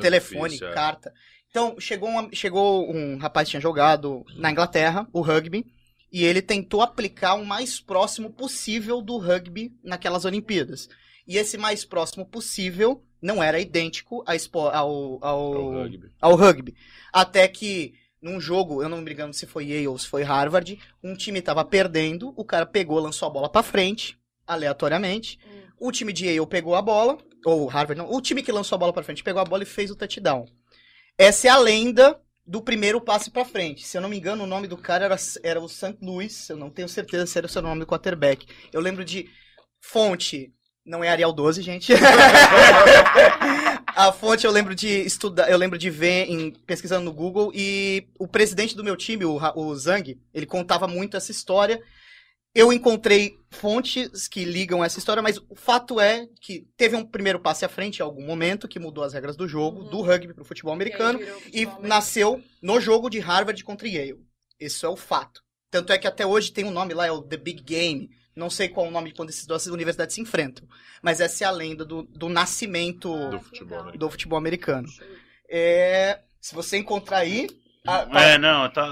telefone, 0.00 0.50
difícil, 0.50 0.68
é. 0.68 0.72
carta. 0.74 1.12
Então, 1.48 1.80
chegou, 1.80 2.08
uma- 2.10 2.28
chegou 2.32 2.88
um 2.94 3.16
rapaz 3.16 3.46
que 3.48 3.52
tinha 3.52 3.60
jogado 3.60 4.22
na 4.36 4.50
Inglaterra, 4.50 5.08
o 5.12 5.20
rugby, 5.22 5.66
e 6.12 6.24
ele 6.24 6.42
tentou 6.42 6.82
aplicar 6.82 7.34
o 7.34 7.44
mais 7.46 7.80
próximo 7.80 8.30
possível 8.30 9.00
do 9.00 9.16
rugby 9.16 9.72
naquelas 9.82 10.24
Olimpíadas. 10.24 10.88
E 11.26 11.36
esse 11.38 11.56
mais 11.56 11.84
próximo 11.84 12.26
possível 12.26 13.02
não 13.22 13.42
era 13.42 13.58
idêntico 13.60 14.22
ao, 14.26 15.24
ao, 15.24 15.24
Ao 15.24 15.72
rugby. 15.72 16.10
ao 16.20 16.34
rugby. 16.36 16.74
Até 17.12 17.46
que, 17.48 17.94
num 18.20 18.40
jogo, 18.40 18.82
eu 18.82 18.88
não 18.88 19.00
me 19.00 19.12
engano 19.12 19.32
se 19.32 19.46
foi 19.46 19.66
Yale 19.66 19.88
ou 19.88 19.98
se 19.98 20.06
foi 20.06 20.22
Harvard, 20.22 20.78
um 21.02 21.14
time 21.14 21.40
tava 21.40 21.64
perdendo, 21.64 22.32
o 22.36 22.44
cara 22.44 22.66
pegou, 22.66 22.98
lançou 22.98 23.26
a 23.26 23.30
bola 23.30 23.48
pra 23.48 23.62
frente, 23.62 24.18
aleatoriamente. 24.46 25.38
Hum. 25.46 25.60
O 25.78 25.92
time 25.92 26.12
de 26.12 26.26
Yale 26.26 26.46
pegou 26.46 26.74
a 26.74 26.82
bola, 26.82 27.18
ou 27.44 27.66
Harvard 27.66 28.02
não, 28.02 28.12
o 28.12 28.20
time 28.20 28.42
que 28.42 28.52
lançou 28.52 28.76
a 28.76 28.78
bola 28.78 28.92
pra 28.92 29.02
frente 29.02 29.24
pegou 29.24 29.40
a 29.40 29.44
bola 29.44 29.62
e 29.62 29.66
fez 29.66 29.90
o 29.90 29.96
touchdown. 29.96 30.46
Essa 31.16 31.48
é 31.48 31.50
a 31.50 31.58
lenda 31.58 32.20
do 32.46 32.60
primeiro 32.60 33.00
passe 33.00 33.30
pra 33.30 33.44
frente. 33.44 33.86
Se 33.86 33.96
eu 33.96 34.02
não 34.02 34.08
me 34.08 34.18
engano, 34.18 34.44
o 34.44 34.46
nome 34.46 34.66
do 34.66 34.76
cara 34.76 35.04
era, 35.04 35.16
era 35.42 35.60
o 35.60 35.68
St. 35.68 35.96
Louis, 36.02 36.48
eu 36.50 36.56
não 36.56 36.68
tenho 36.68 36.88
certeza 36.88 37.26
se 37.26 37.38
era 37.38 37.46
o 37.46 37.50
seu 37.50 37.62
nome 37.62 37.80
do 37.80 37.86
quarterback. 37.86 38.46
Eu 38.72 38.80
lembro 38.80 39.04
de 39.04 39.30
fonte, 39.80 40.52
não 40.84 41.04
é 41.04 41.08
Arial 41.08 41.32
12, 41.32 41.62
gente. 41.62 41.92
a 43.96 44.12
fonte 44.12 44.44
eu 44.46 44.50
lembro 44.52 44.74
de 44.74 44.88
estudar, 44.88 45.50
eu 45.50 45.58
lembro 45.58 45.78
de 45.78 45.90
ver 45.90 46.28
em, 46.30 46.50
pesquisando 46.66 47.04
no 47.04 47.12
Google 47.12 47.50
e 47.54 48.06
o 48.18 48.26
presidente 48.28 48.76
do 48.76 48.84
meu 48.84 48.96
time, 48.96 49.24
o, 49.24 49.38
o 49.56 49.74
Zang, 49.76 50.18
ele 50.34 50.46
contava 50.46 50.86
muito 50.88 51.16
essa 51.16 51.30
história. 51.30 51.82
Eu 52.52 52.72
encontrei 52.72 53.36
fontes 53.50 54.26
que 54.26 54.44
ligam 54.44 54.82
essa 54.82 54.98
história, 54.98 55.22
mas 55.22 55.38
o 55.48 55.54
fato 55.54 56.00
é 56.00 56.26
que 56.40 56.66
teve 56.76 56.96
um 56.96 57.04
primeiro 57.06 57.38
passe 57.38 57.64
à 57.64 57.68
frente 57.68 57.98
em 57.98 58.02
algum 58.02 58.26
momento 58.26 58.66
que 58.66 58.78
mudou 58.80 59.04
as 59.04 59.12
regras 59.12 59.36
do 59.36 59.46
jogo, 59.46 59.82
Uhum. 59.82 59.90
do 59.90 60.00
rugby 60.02 60.34
pro 60.34 60.44
futebol 60.44 60.72
americano, 60.72 61.20
E 61.20 61.22
e 61.22 61.26
futebol 61.28 61.50
americano. 61.62 61.88
nasceu 61.88 62.42
no 62.60 62.80
jogo 62.80 63.08
de 63.08 63.20
Harvard 63.20 63.62
contra 63.62 63.86
Yale. 63.86 64.16
Isso 64.58 64.84
é 64.84 64.88
o 64.88 64.96
fato. 64.96 65.42
Tanto 65.70 65.92
é 65.92 65.98
que 65.98 66.08
até 66.08 66.26
hoje 66.26 66.50
tem 66.50 66.64
um 66.64 66.72
nome 66.72 66.92
lá, 66.92 67.06
é 67.06 67.12
o 67.12 67.22
The 67.22 67.36
Big 67.36 67.62
Game. 67.62 68.10
Não 68.34 68.48
sei 68.48 68.68
qual 68.68 68.86
o 68.86 68.90
nome 68.90 69.12
quando 69.12 69.28
essas 69.30 69.46
duas 69.46 69.66
universidades 69.66 70.14
se 70.14 70.20
enfrentam. 70.20 70.66
Mas 71.02 71.20
essa 71.20 71.44
é 71.44 71.46
a 71.46 71.50
lenda 71.50 71.84
do, 71.84 72.02
do 72.04 72.28
nascimento 72.28 73.12
Ah, 73.14 73.28
Do 73.30 73.40
futebol 73.40 73.92
do 73.92 74.10
futebol 74.10 74.38
americano. 74.38 74.88
É, 75.48 76.20
se 76.40 76.54
você 76.54 76.78
encontrar 76.78 77.18
aí. 77.18 77.48
a- 77.86 78.06
tá- 78.06 78.20
É, 78.22 78.38
não, 78.38 78.70
tá, 78.70 78.86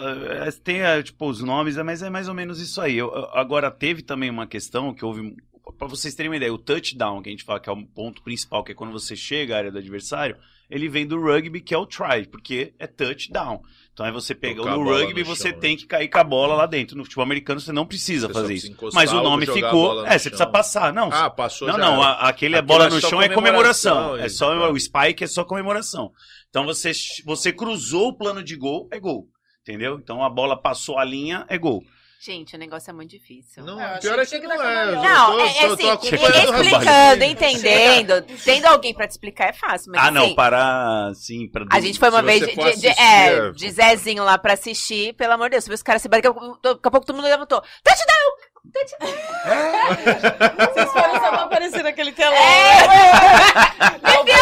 é, 0.46 0.50
tem 0.50 0.80
é, 0.82 1.02
tipo 1.02 1.28
os 1.28 1.40
nomes, 1.40 1.76
é, 1.76 1.82
mas 1.82 2.02
é 2.02 2.10
mais 2.10 2.26
ou 2.28 2.34
menos 2.34 2.60
isso 2.60 2.80
aí. 2.80 2.96
Eu- 2.96 3.14
agora 3.32 3.70
teve 3.70 4.02
também 4.02 4.30
uma 4.30 4.46
questão 4.46 4.92
que 4.94 5.04
houve 5.04 5.36
pra 5.78 5.86
vocês 5.86 6.14
terem 6.14 6.30
uma 6.30 6.36
ideia, 6.36 6.52
o 6.52 6.58
touchdown, 6.58 7.22
que 7.22 7.28
a 7.28 7.32
gente 7.32 7.44
fala 7.44 7.60
que 7.60 7.68
é 7.68 7.72
o 7.72 7.86
ponto 7.86 8.22
principal, 8.22 8.64
que 8.64 8.72
é 8.72 8.74
quando 8.74 8.92
você 8.92 9.14
chega 9.14 9.54
à 9.54 9.58
área 9.58 9.70
do 9.70 9.78
adversário, 9.78 10.36
ele 10.70 10.88
vem 10.88 11.06
do 11.06 11.20
rugby, 11.20 11.60
que 11.60 11.74
é 11.74 11.78
o 11.78 11.86
try, 11.86 12.26
porque 12.30 12.74
é 12.78 12.86
touchdown. 12.86 13.62
Então 13.92 14.06
aí 14.06 14.12
você 14.12 14.34
pega 14.34 14.62
Tocar 14.62 14.76
no 14.76 14.84
rugby, 14.84 15.20
no 15.20 15.26
você 15.26 15.50
chão, 15.50 15.58
tem 15.60 15.76
que 15.76 15.86
cair 15.86 16.08
com 16.08 16.18
a 16.18 16.24
bola 16.24 16.54
lá 16.54 16.66
dentro. 16.66 16.96
No 16.96 17.04
futebol 17.04 17.24
americano 17.24 17.58
você 17.60 17.72
não 17.72 17.84
precisa 17.84 18.28
Você 18.28 18.32
fazer 18.34 18.54
isso. 18.54 18.76
Mas 18.92 19.12
o 19.12 19.22
nome 19.22 19.44
ficou. 19.46 19.94
no 19.96 20.06
É, 20.06 20.12
você 20.18 20.28
chão. 20.28 20.30
precisa 20.30 20.46
passar. 20.46 20.92
Não, 20.92 21.10
Ah, 21.12 21.28
passou 21.30 21.66
não, 21.68 21.76
não, 21.76 22.02
era. 22.02 22.12
aquele 22.28 22.56
é 22.56 22.62
bola 22.62 22.86
é 22.86 22.90
no 22.90 23.00
chão 23.00 23.20
é 23.20 23.28
comemoração. 23.28 24.16
É 24.16 24.28
só 24.28 24.70
o 24.70 24.78
spike 24.78 25.24
é 25.24 25.26
só 25.26 25.44
comemoração. 25.44 26.12
Então 26.48 26.64
você 26.64 26.92
você 27.24 27.52
cruzou 27.52 28.08
o 28.08 28.16
plano 28.16 28.42
de 28.42 28.54
gol, 28.56 28.88
é 28.92 29.00
gol. 29.00 29.28
Entendeu? 29.62 29.98
Então 30.02 30.22
a 30.24 30.30
bola 30.30 30.56
passou 30.56 30.98
a 30.98 31.04
linha, 31.04 31.44
é 31.48 31.58
gol. 31.58 31.82
Gente, 32.20 32.56
o 32.56 32.58
negócio 32.58 32.90
é 32.90 32.92
muito 32.92 33.10
difícil. 33.10 33.62
Não, 33.62 33.80
É, 33.80 33.84
achei 33.84 34.00
pior 34.00 34.18
é 34.18 34.26
que 34.26 34.40
que 34.40 34.46
não 34.48 34.60
é. 34.60 34.86
Não, 34.96 35.32
tô- 35.32 35.40
é, 35.40 35.48
é 35.48 35.52
tô- 35.52 35.66
tô 35.68 35.72
assim, 35.74 35.90
acompanhando 35.90 36.50
o 36.50 36.62
explicando, 36.62 37.24
entendendo. 37.24 38.22
Tendo 38.44 38.66
alguém 38.66 38.92
pra 38.92 39.06
te 39.06 39.12
explicar 39.12 39.48
é 39.50 39.52
fácil, 39.52 39.92
mas 39.94 40.02
ah, 40.04 40.10
não, 40.10 40.24
assim, 40.24 40.34
para 40.34 41.06
assim, 41.10 41.48
para 41.48 41.64
A 41.70 41.80
gente 41.80 41.96
foi 41.96 42.08
uma 42.10 42.20
vez 42.22 42.40
de, 42.40 42.46
de- 42.48 42.54
de- 42.56 42.60
assistir, 42.88 43.00
é, 43.00 43.28
é- 43.34 43.50
de 43.52 43.70
Zezinho 43.70 44.24
lá 44.24 44.36
pra 44.36 44.54
assistir, 44.54 45.12
pelo 45.14 45.32
amor 45.34 45.44
de 45.48 45.50
Deus, 45.52 45.64
você 45.64 45.70
viu 45.70 45.74
os 45.76 45.82
caras 45.82 46.02
se 46.02 46.08
batem, 46.08 46.28
daqui 46.60 46.80
a 46.84 46.90
pouco 46.90 47.06
todo 47.06 47.14
mundo 47.14 47.24
levantou. 47.28 47.62
Touchdown! 47.84 48.48
Vocês 50.74 50.92
foram 50.92 51.14
só 51.14 51.28
pra 51.30 51.42
aparecer 51.44 51.82
naquele 51.84 52.12
telão. 52.12 52.34
Filma, 54.08 54.24
dá 54.24 54.38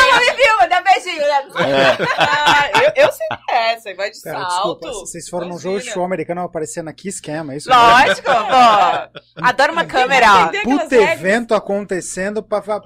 beijinho, 1.04 1.22
né? 1.26 1.96
Ah, 2.18 2.70
eu, 2.96 3.04
eu 3.04 3.12
sei 3.12 3.26
essa, 3.50 3.94
vai 3.94 4.10
de 4.10 4.20
Pera, 4.20 4.38
salto. 4.40 4.80
desculpa, 4.80 4.88
vocês 5.06 5.28
foram 5.28 5.48
num 5.48 5.58
jogo 5.58 5.78
de 5.78 5.84
futebol 5.84 6.04
americano 6.04 6.42
aparecer 6.42 6.82
na 6.82 6.92
Kiss 6.92 7.20
Cam, 7.22 7.52
é 7.52 7.56
isso? 7.56 7.68
Lógico, 7.70 8.22
pô. 8.22 9.42
Adoro 9.42 9.72
uma 9.72 9.84
câmera, 9.84 10.48
Puta 10.62 10.82
regras. 10.96 11.10
evento 11.20 11.54
acontecendo 11.54 12.42
pra... 12.42 12.60
pra- 12.60 12.80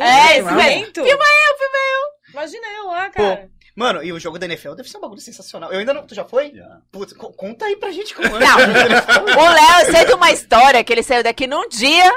É, 0.00 0.38
isso 0.38 0.46
Não. 0.48 0.54
mesmo. 0.54 0.60
Evento? 0.60 1.04
Filma 1.04 1.24
eu, 1.24 1.58
filma 1.58 1.78
eu. 1.92 2.32
Imagina 2.32 2.66
eu 2.78 2.86
lá, 2.86 3.10
cara. 3.10 3.50
Mano, 3.74 4.02
e 4.02 4.12
o 4.12 4.20
jogo 4.20 4.38
da 4.38 4.44
NFL 4.46 4.74
deve 4.74 4.88
ser 4.88 4.98
um 4.98 5.00
bagulho 5.00 5.20
sensacional. 5.20 5.72
Eu 5.72 5.78
ainda 5.78 5.94
não. 5.94 6.06
Tu 6.06 6.14
já 6.14 6.24
foi? 6.26 6.52
Já. 6.54 6.78
Putz, 6.90 7.14
co- 7.14 7.32
conta 7.32 7.64
aí 7.64 7.76
pra 7.76 7.90
gente 7.90 8.14
como 8.14 8.28
é. 8.28 8.38
Não. 8.38 8.56
O 8.58 9.48
Léo, 9.48 9.86
eu 9.86 9.92
sei 9.92 10.04
de 10.04 10.12
uma 10.12 10.30
história 10.30 10.84
que 10.84 10.92
ele 10.92 11.02
saiu 11.02 11.22
daqui 11.22 11.46
num 11.46 11.66
dia 11.68 12.12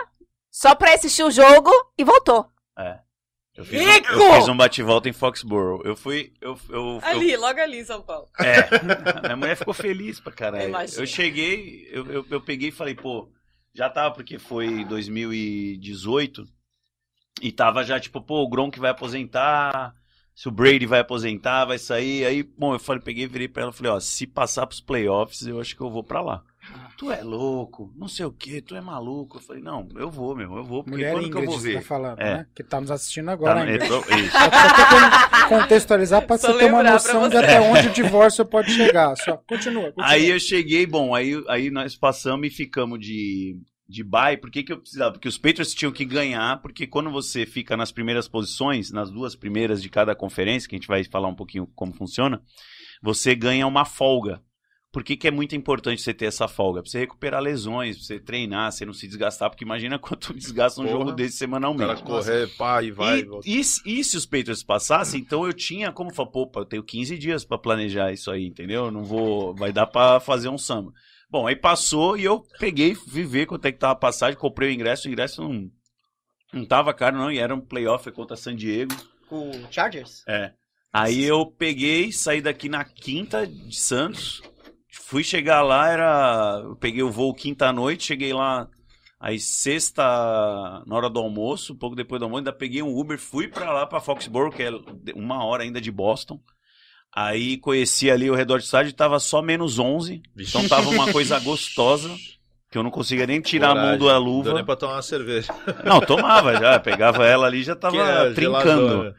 só 0.52 0.76
pra 0.76 0.94
assistir 0.94 1.24
o 1.24 1.32
jogo 1.32 1.72
e 1.98 2.04
voltou. 2.04 2.46
Eu 3.56 3.64
fiz, 3.64 3.80
Rico! 3.82 4.14
um, 4.14 4.22
eu 4.22 4.34
fiz 4.36 4.48
um 4.50 4.58
bate-volta 4.58 5.08
em 5.08 5.14
Foxborough. 5.14 5.82
Eu 5.86 5.96
fui. 5.96 6.34
Eu, 6.42 6.60
eu, 6.70 6.76
eu- 6.76 7.00
Ali, 7.04 7.38
logo 7.38 7.60
ali 7.60 7.80
em 7.80 7.86
São 7.86 8.02
Paulo. 8.02 8.28
É, 8.40 8.68
minha 9.24 9.36
mulher 9.38 9.56
ficou 9.56 9.74
feliz 9.74 10.20
pra 10.20 10.32
caralho. 10.34 10.68
Imagina. 10.70 11.02
Eu 11.02 11.08
cheguei, 11.08 11.88
eu, 11.92 12.06
eu, 12.12 12.26
eu 12.30 12.42
peguei 12.42 12.70
e 12.70 12.72
falei, 12.74 12.96
pô, 12.96 13.30
já 13.74 13.90
tava, 13.90 14.14
porque 14.14 14.38
foi 14.38 14.84
2018, 14.86 16.46
e 17.42 17.52
tava 17.52 17.84
já, 17.84 18.00
tipo, 18.00 18.22
pô, 18.22 18.44
o 18.44 18.50
Gronk 18.50 18.80
vai 18.80 18.92
aposentar, 18.92 19.94
se 20.34 20.48
o 20.48 20.52
Brady 20.52 20.86
vai 20.86 21.00
aposentar, 21.00 21.66
vai 21.66 21.78
sair. 21.78 22.26
Aí, 22.26 22.44
bom, 22.44 22.74
eu 22.74 22.80
falei, 22.80 23.02
peguei, 23.02 23.28
virei 23.28 23.48
pra 23.48 23.64
ela 23.64 23.72
e 23.72 23.76
falei, 23.76 23.92
ó, 23.92 24.00
se 24.00 24.28
passar 24.28 24.68
pros 24.68 24.82
playoffs, 24.82 25.48
eu 25.48 25.60
acho 25.60 25.76
que 25.76 25.82
eu 25.82 25.90
vou 25.90 26.04
pra 26.04 26.22
lá. 26.22 26.44
Tu 26.98 27.12
é 27.12 27.22
louco, 27.22 27.92
não 27.98 28.08
sei 28.08 28.26
o 28.26 28.32
que, 28.32 28.62
tu 28.62 28.74
é 28.76 28.80
maluco. 28.82 29.38
Eu 29.38 29.42
falei, 29.42 29.62
não, 29.62 29.88
eu 29.96 30.10
vou, 30.10 30.34
meu, 30.36 30.56
eu 30.56 30.64
vou, 30.64 30.82
porque 30.84 30.96
Mulher 30.98 31.12
quando 31.14 31.24
que 31.30 31.30
eu 31.30 31.42
Ingrid, 31.42 31.46
vou 31.48 31.60
você 31.60 31.68
ver? 31.68 31.76
tá 31.76 31.82
falando, 31.82 32.20
É. 32.22 32.38
né? 32.38 32.48
Que 32.56 32.64
tá 32.64 32.80
nos 32.80 32.90
assistindo 32.92 33.26
Tá, 33.26 33.32
agora, 33.34 33.62
Ingrid. 33.64 33.90
eu 33.90 34.02
tô- 34.02 34.16
isso. 34.16 34.32
Só 34.32 34.50
pra 34.50 35.48
contextualizar 35.50 36.26
pra 36.26 36.38
Só 36.38 36.54
você 36.54 36.60
ter 36.60 36.66
uma 36.72 36.84
noção 36.84 37.28
de 37.30 37.38
até 37.38 37.60
onde 37.70 37.88
o 37.90 37.92
divórcio 37.92 38.46
pode 38.46 38.72
chegar. 38.72 39.16
Só 39.18 39.36
continua, 39.38 39.92
continua. 39.92 40.08
Aí 40.08 40.30
eu 40.30 40.40
cheguei, 40.40 40.86
bom, 40.86 41.14
aí, 41.14 41.34
aí 41.50 41.70
nós 41.70 41.96
passamos 41.98 42.48
e 42.48 42.50
ficamos 42.50 42.98
de, 43.00 43.58
de 43.90 44.04
bye. 44.04 44.38
Por 44.38 44.50
que, 44.50 44.64
que 44.64 44.72
eu 44.72 44.80
precisava? 44.80 45.12
Porque 45.12 45.28
os 45.28 45.38
Patriots 45.38 45.74
tinham 45.74 45.92
que 45.92 46.06
ganhar, 46.06 46.62
porque 46.62 46.88
quando 46.88 47.12
você 47.12 47.46
fica 47.46 47.76
nas 47.76 47.92
primeiras 47.92 48.28
posições, 48.28 48.90
nas 48.92 49.12
duas 49.12 49.36
primeiras 49.36 49.82
de 49.82 49.90
cada 49.90 50.16
conferência, 50.16 50.70
que 50.70 50.76
a 50.76 50.80
gente 50.80 50.88
vai 50.88 51.04
falar 51.04 51.28
um 51.28 51.36
pouquinho 51.36 51.68
como 51.76 51.94
funciona, 51.94 52.42
você 53.04 53.36
ganha 53.36 53.68
uma 53.68 53.84
folga. 53.86 54.42
Por 54.96 55.04
que, 55.04 55.18
que 55.18 55.28
é 55.28 55.32
muito 55.32 55.54
importante 55.58 56.02
você 56.02 56.14
ter 56.14 56.24
essa 56.28 56.48
folga? 56.48 56.82
Pra 56.82 56.90
você 56.90 57.00
recuperar 57.00 57.42
lesões, 57.42 57.98
pra 57.98 58.06
você 58.06 58.18
treinar, 58.18 58.72
você 58.72 58.86
não 58.86 58.94
se 58.94 59.06
desgastar, 59.06 59.50
porque 59.50 59.66
imagina 59.66 60.00
quanto 60.00 60.34
desgasta 60.34 60.80
um 60.80 60.86
Porra. 60.86 60.98
jogo 61.00 61.12
desse 61.12 61.36
semanalmente. 61.36 62.02
cara 62.02 62.02
correr, 62.02 62.48
pá, 62.58 62.82
e 62.82 62.92
vai. 62.92 63.20
E, 63.46 63.58
e 63.58 63.60
e, 63.60 64.04
se- 64.06 64.16
os 64.16 64.26
Patriots 64.26 64.64
passassem, 64.64 65.20
então 65.20 65.46
eu 65.46 65.52
tinha 65.52 65.92
como 65.92 66.14
falar, 66.14 66.30
pô, 66.30 66.50
eu 66.56 66.64
tenho 66.66 66.82
15 66.82 67.18
dias 67.18 67.44
pra 67.44 67.58
planejar 67.58 68.14
isso 68.14 68.32
aí, 68.32 68.46
entendeu? 68.48 68.86
Eu 68.86 68.92
Não 68.92 69.04
vou, 69.04 69.54
vai 69.54 69.74
dar 69.74 69.86
pra 69.86 70.22
fazer 70.22 70.48
um 70.48 70.58
samba. 70.58 70.94
Bom, 71.30 71.46
aí 71.46 71.58
passou 71.58 72.16
e 72.18 72.24
eu 72.24 72.46
peguei, 72.58 72.96
fui 72.96 73.26
ver 73.26 73.48
quanto 73.48 73.66
é 73.66 73.74
que 73.74 73.78
tava 73.80 73.92
a 73.92 73.98
passagem, 73.98 74.40
comprei 74.40 74.70
o 74.70 74.72
ingresso, 74.74 75.10
o 75.10 75.12
ingresso 75.12 75.44
não, 75.44 75.70
não 76.54 76.66
tava 76.66 76.94
caro 76.94 77.18
não, 77.18 77.30
e 77.30 77.38
era 77.38 77.54
um 77.54 77.60
playoff 77.60 78.10
contra 78.12 78.38
San 78.38 78.56
Diego. 78.56 78.96
Com 79.28 79.50
o 79.50 79.68
Chargers? 79.70 80.24
É. 80.26 80.54
Aí 80.94 81.22
eu 81.26 81.46
peguei, 81.46 82.14
saí 82.14 82.40
daqui 82.40 82.70
na 82.70 82.86
quinta 82.86 83.46
de 83.46 83.76
Santos, 83.76 84.42
fui 85.04 85.24
chegar 85.24 85.62
lá, 85.62 85.90
era. 85.90 86.62
Eu 86.64 86.76
peguei 86.76 87.04
o 87.04 87.12
voo 87.12 87.34
quinta 87.34 87.68
à 87.68 87.74
noite, 87.74 88.06
cheguei 88.06 88.34
lá 88.34 88.68
aí 89.20 89.40
sexta, 89.40 90.04
na 90.86 90.96
hora 90.96 91.10
do 91.10 91.20
almoço, 91.20 91.74
um 91.74 91.78
pouco 91.78 91.96
depois 91.96 92.20
do 92.20 92.26
almoço, 92.26 92.40
ainda 92.40 92.54
peguei 92.54 92.84
um 92.84 92.96
Uber, 92.96 93.18
fui 93.18 93.48
pra 93.48 93.72
lá, 93.72 93.86
pra 93.88 94.00
Foxborough, 94.00 94.52
que 94.52 94.62
é 94.64 94.70
uma 95.16 95.44
hora 95.44 95.64
ainda 95.64 95.82
de 95.82 95.92
Boston. 95.92 96.40
Aí 97.16 97.58
conheci 97.58 98.12
ali 98.12 98.30
o 98.30 98.36
redor 98.36 98.58
do 98.58 98.64
estádio, 98.64 98.94
tava 98.94 99.20
só 99.20 99.42
menos 99.42 99.80
11, 99.80 100.22
Vixe. 100.36 100.56
então 100.58 100.68
tava 100.68 100.90
uma 100.90 101.12
coisa 101.12 101.40
gostosa, 101.40 102.14
que 102.70 102.78
eu 102.78 102.84
não 102.84 102.92
conseguia 102.92 103.26
nem 103.26 103.40
tirar 103.42 103.72
a 103.72 103.76
mão 103.76 103.98
Coragem. 103.98 104.08
da 104.08 104.18
luva. 104.18 104.54
nem 104.54 104.66
pra 104.66 104.76
tomar 104.76 104.96
uma 104.96 105.02
cerveja. 105.02 105.54
Não, 105.86 106.02
tomava 106.02 106.54
já, 106.60 106.78
pegava 106.80 107.26
ela 107.26 107.48
ali 107.48 107.64
já 107.64 107.76
tava 107.76 107.98
é 107.98 108.34
trincando. 108.34 108.64
geladona. 108.64 109.16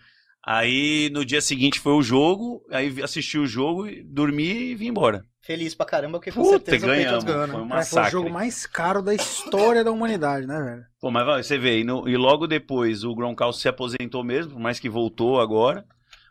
Aí 0.47 1.11
no 1.11 1.24
dia 1.24 1.41
seguinte 1.41 1.81
foi 1.81 1.95
o 1.95 2.03
jogo, 2.03 2.62
aí 2.70 2.95
assisti 3.03 3.39
o 3.39 3.47
jogo, 3.47 3.87
dormi 4.05 4.70
e 4.70 4.74
vim 4.77 4.89
embora. 4.89 5.24
Feliz 5.47 5.74
pra 5.74 5.86
caramba, 5.86 6.18
porque 6.18 6.32
com 6.32 6.42
Puta, 6.42 6.51
certeza 6.59 6.86
o 6.86 6.88
ganhamos. 6.88 7.24
Patriots 7.24 7.24
ganhou, 7.24 7.47
né? 7.47 7.53
Foi 7.53 7.62
um 7.62 7.68
Cara, 7.68 7.84
foi 7.84 7.99
o 7.99 8.03
massacre. 8.03 8.11
jogo 8.11 8.30
mais 8.30 8.66
caro 8.66 9.01
da 9.03 9.14
história 9.14 9.84
da 9.84 9.92
humanidade, 9.92 10.47
né, 10.47 10.61
velho? 10.61 10.84
Pô, 11.01 11.11
mas 11.11 11.24
vai, 11.24 11.42
você 11.42 11.57
vê, 11.57 11.80
e, 11.80 11.84
no- 11.84 12.09
e 12.09 12.16
logo 12.16 12.47
depois 12.47 13.05
o 13.05 13.14
Gronkowski 13.14 13.62
se 13.62 13.68
aposentou 13.68 14.24
mesmo, 14.24 14.53
por 14.53 14.61
mais 14.61 14.80
que 14.80 14.88
voltou 14.88 15.40
agora. 15.40 15.84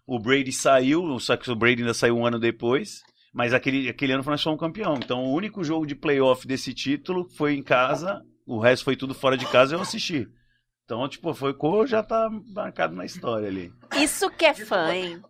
O 0.05 0.19
Brady 0.19 0.51
saiu, 0.51 1.17
só 1.19 1.35
que 1.37 1.49
o 1.49 1.55
Brady 1.55 1.81
ainda 1.81 1.93
saiu 1.93 2.17
um 2.17 2.25
ano 2.25 2.39
depois. 2.39 3.01
Mas 3.33 3.53
aquele, 3.53 3.89
aquele 3.89 4.13
ano 4.13 4.23
nós 4.25 4.41
fomos 4.41 4.59
campeão. 4.59 4.95
Então 4.95 5.23
o 5.25 5.33
único 5.33 5.63
jogo 5.63 5.85
de 5.85 5.93
playoff 5.95 6.47
desse 6.47 6.73
título 6.73 7.27
foi 7.37 7.53
em 7.55 7.61
casa, 7.63 8.21
o 8.45 8.59
resto 8.59 8.85
foi 8.85 8.95
tudo 8.95 9.13
fora 9.13 9.35
de 9.37 9.45
casa 9.47 9.73
e 9.73 9.77
eu 9.77 9.81
assisti. 9.81 10.27
Então, 10.85 11.07
tipo, 11.09 11.33
foi 11.33 11.53
cor, 11.53 11.87
já 11.87 12.03
tá 12.03 12.29
marcado 12.53 12.95
na 12.95 13.03
história 13.05 13.47
ali. 13.47 13.73
Isso 13.97 14.29
que 14.29 14.45
é 14.45 14.53
fã, 14.53 14.93
hein? 14.93 15.21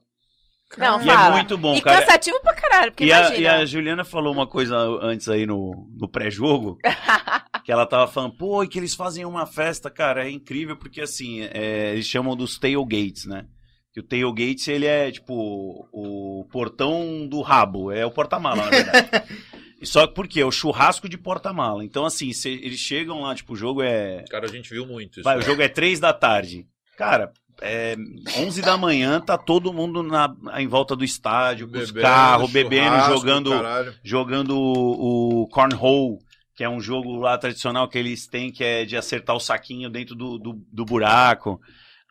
Não, 0.78 1.02
E 1.02 1.10
é 1.10 1.14
fala. 1.14 1.36
muito 1.36 1.58
bom, 1.58 1.76
e 1.76 1.82
cara. 1.82 2.00
cansativo 2.02 2.40
pra 2.42 2.54
caralho, 2.54 2.92
porque 2.92 3.06
E 3.06 3.12
a, 3.14 3.20
imagina. 3.20 3.40
e 3.40 3.48
a 3.48 3.66
Juliana 3.66 4.04
falou 4.04 4.34
uma 4.34 4.46
coisa 4.48 4.78
antes 5.02 5.30
aí 5.30 5.46
no, 5.46 5.88
no 5.98 6.08
pré-jogo, 6.10 6.78
que 7.64 7.72
ela 7.72 7.86
tava 7.86 8.08
falando, 8.12 8.36
pô, 8.36 8.64
e 8.64 8.68
que 8.68 8.78
eles 8.80 8.94
fazem 8.96 9.26
uma 9.26 9.46
festa, 9.46 9.90
cara, 9.90 10.26
é 10.28 10.30
incrível, 10.32 10.76
porque 10.76 11.02
assim, 11.02 11.42
é, 11.54 11.92
eles 11.94 12.06
chamam 12.06 12.36
dos 12.36 12.58
tailgates, 12.60 13.26
né? 13.26 13.46
Que 13.94 14.02
o 14.02 14.04
tailgate, 14.04 14.70
ele 14.72 14.86
é 14.86 15.10
tipo 15.10 15.88
o 15.94 16.46
portão 16.52 17.26
do 17.28 17.42
rabo, 17.42 17.92
é 17.92 18.06
o 18.06 18.12
porta-mala, 18.12 18.64
na 18.66 18.70
verdade. 18.70 19.10
E 19.82 19.86
Só 19.86 20.08
que 20.08 20.14
por 20.14 20.26
quê? 20.26 20.40
É 20.40 20.46
o 20.46 20.52
churrasco 20.52 21.08
de 21.08 21.18
porta-mala. 21.18 21.84
Então, 21.84 22.06
assim, 22.06 22.32
se 22.32 22.48
eles 22.50 22.80
chegam 22.80 23.20
lá, 23.22 23.36
tipo, 23.36 23.52
o 23.54 23.56
jogo 23.58 23.84
é. 23.84 24.24
Cara, 24.30 24.46
a 24.46 24.50
gente 24.50 24.70
viu 24.70 24.86
muito 24.88 25.16
isso. 25.20 25.24
Vai, 25.24 25.38
o 25.38 25.42
jogo 25.42 25.62
é 25.62 25.68
três 25.68 26.00
da 26.00 26.14
tarde. 26.14 26.66
Cara, 26.98 27.34
é 27.62 27.96
11 28.38 28.62
da 28.62 28.78
manhã, 28.78 29.20
tá 29.20 29.38
todo 29.38 29.74
mundo 29.74 30.04
na, 30.04 30.34
em 30.58 30.68
volta 30.68 30.96
do 30.96 31.04
estádio, 31.04 31.68
com 31.68 31.78
os 31.78 31.92
carros, 31.92 32.52
bebendo, 32.52 32.98
jogando, 33.06 33.50
caralho. 33.52 33.94
jogando 34.04 34.58
o, 34.58 35.44
o 35.44 35.48
cornhole, 35.48 36.20
que 36.56 36.64
é 36.64 36.70
um 36.70 36.80
jogo 36.80 37.18
lá 37.18 37.38
tradicional 37.38 37.88
que 37.88 37.98
eles 37.98 38.28
têm, 38.28 38.52
que 38.52 38.64
é 38.64 38.86
de 38.86 38.98
acertar 38.98 39.36
o 39.36 39.40
saquinho 39.40 39.90
dentro 39.90 40.16
do, 40.16 40.38
do, 40.38 40.54
do 40.72 40.86
buraco. 40.86 41.60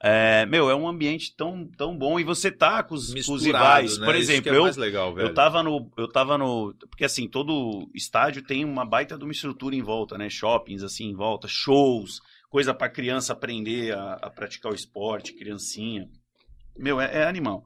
É, 0.07 0.45
meu, 0.45 0.69
é 0.69 0.75
um 0.75 0.87
ambiente 0.87 1.35
tão, 1.35 1.67
tão 1.79 1.97
bom 1.97 2.21
e 2.21 2.25
você 2.25 2.51
tá 2.51 2.83
com 2.83 2.95
os, 2.95 3.15
com 3.25 3.33
os 3.33 3.43
rivais. 3.43 3.97
né? 3.97 4.05
Por 4.05 4.15
Isso 4.15 4.31
exemplo, 4.31 4.53
é 4.53 4.57
eu, 4.59 4.71
legal, 4.77 5.19
eu 5.19 5.33
tava 5.33 5.63
no. 5.63 5.91
Eu 5.97 6.07
tava 6.07 6.37
no. 6.37 6.75
Porque 6.91 7.07
assim, 7.07 7.27
todo 7.27 7.89
estádio 7.95 8.43
tem 8.43 8.67
uma 8.67 8.85
baita 8.85 9.17
de 9.17 9.25
uma 9.25 9.33
estrutura 9.33 9.75
em 9.75 9.81
volta, 9.81 10.19
né? 10.19 10.29
Shoppings 10.29 10.83
assim 10.83 11.07
em 11.07 11.15
volta, 11.15 11.49
shows, 11.49 12.21
coisa 12.55 12.73
pra 12.73 12.89
criança 12.89 13.33
aprender 13.33 13.93
a, 13.93 14.13
a 14.13 14.31
praticar 14.31 14.71
o 14.71 14.77
esporte, 14.77 15.33
criancinha. 15.33 16.09
Meu, 16.79 17.01
é, 17.01 17.23
é 17.23 17.25
animal. 17.25 17.65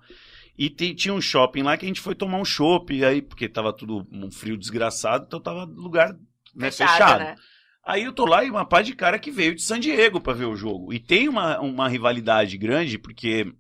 E 0.57 0.71
tinha 0.71 1.13
um 1.13 1.21
shopping 1.21 1.63
lá 1.63 1.77
que 1.77 1.85
a 1.85 1.89
gente 1.89 2.01
foi 2.01 2.15
tomar 2.15 2.39
um 2.39 2.45
chopp, 2.45 3.05
aí, 3.05 3.21
porque 3.21 3.51
tava 3.51 3.71
tudo 3.71 4.09
um 4.11 4.31
frio 4.31 4.57
desgraçado, 4.57 5.27
então 5.27 5.43
tava 5.43 5.65
lugar 5.65 6.15
né, 6.57 6.71
Fechado, 6.71 6.93
fechado. 6.93 7.19
né? 7.19 7.37
Aí 7.85 8.05
eu 8.05 8.15
tô 8.15 8.25
lá 8.25 8.43
e 8.43 8.51
uma 8.51 8.65
pá 8.65 8.81
de 8.81 8.95
cara 8.95 9.19
que 9.19 9.31
veio 9.31 9.55
de 9.55 9.61
San 9.61 9.79
Diego 9.79 10.23
pra 10.23 10.33
ver 10.33 10.47
o 10.47 10.57
jogo. 10.57 10.91
E 10.91 10.99
tem 10.99 11.29
uma, 11.29 11.61
uma 11.61 11.87
rivalidade 11.87 12.57
grande, 12.57 12.97
porque 12.97 13.53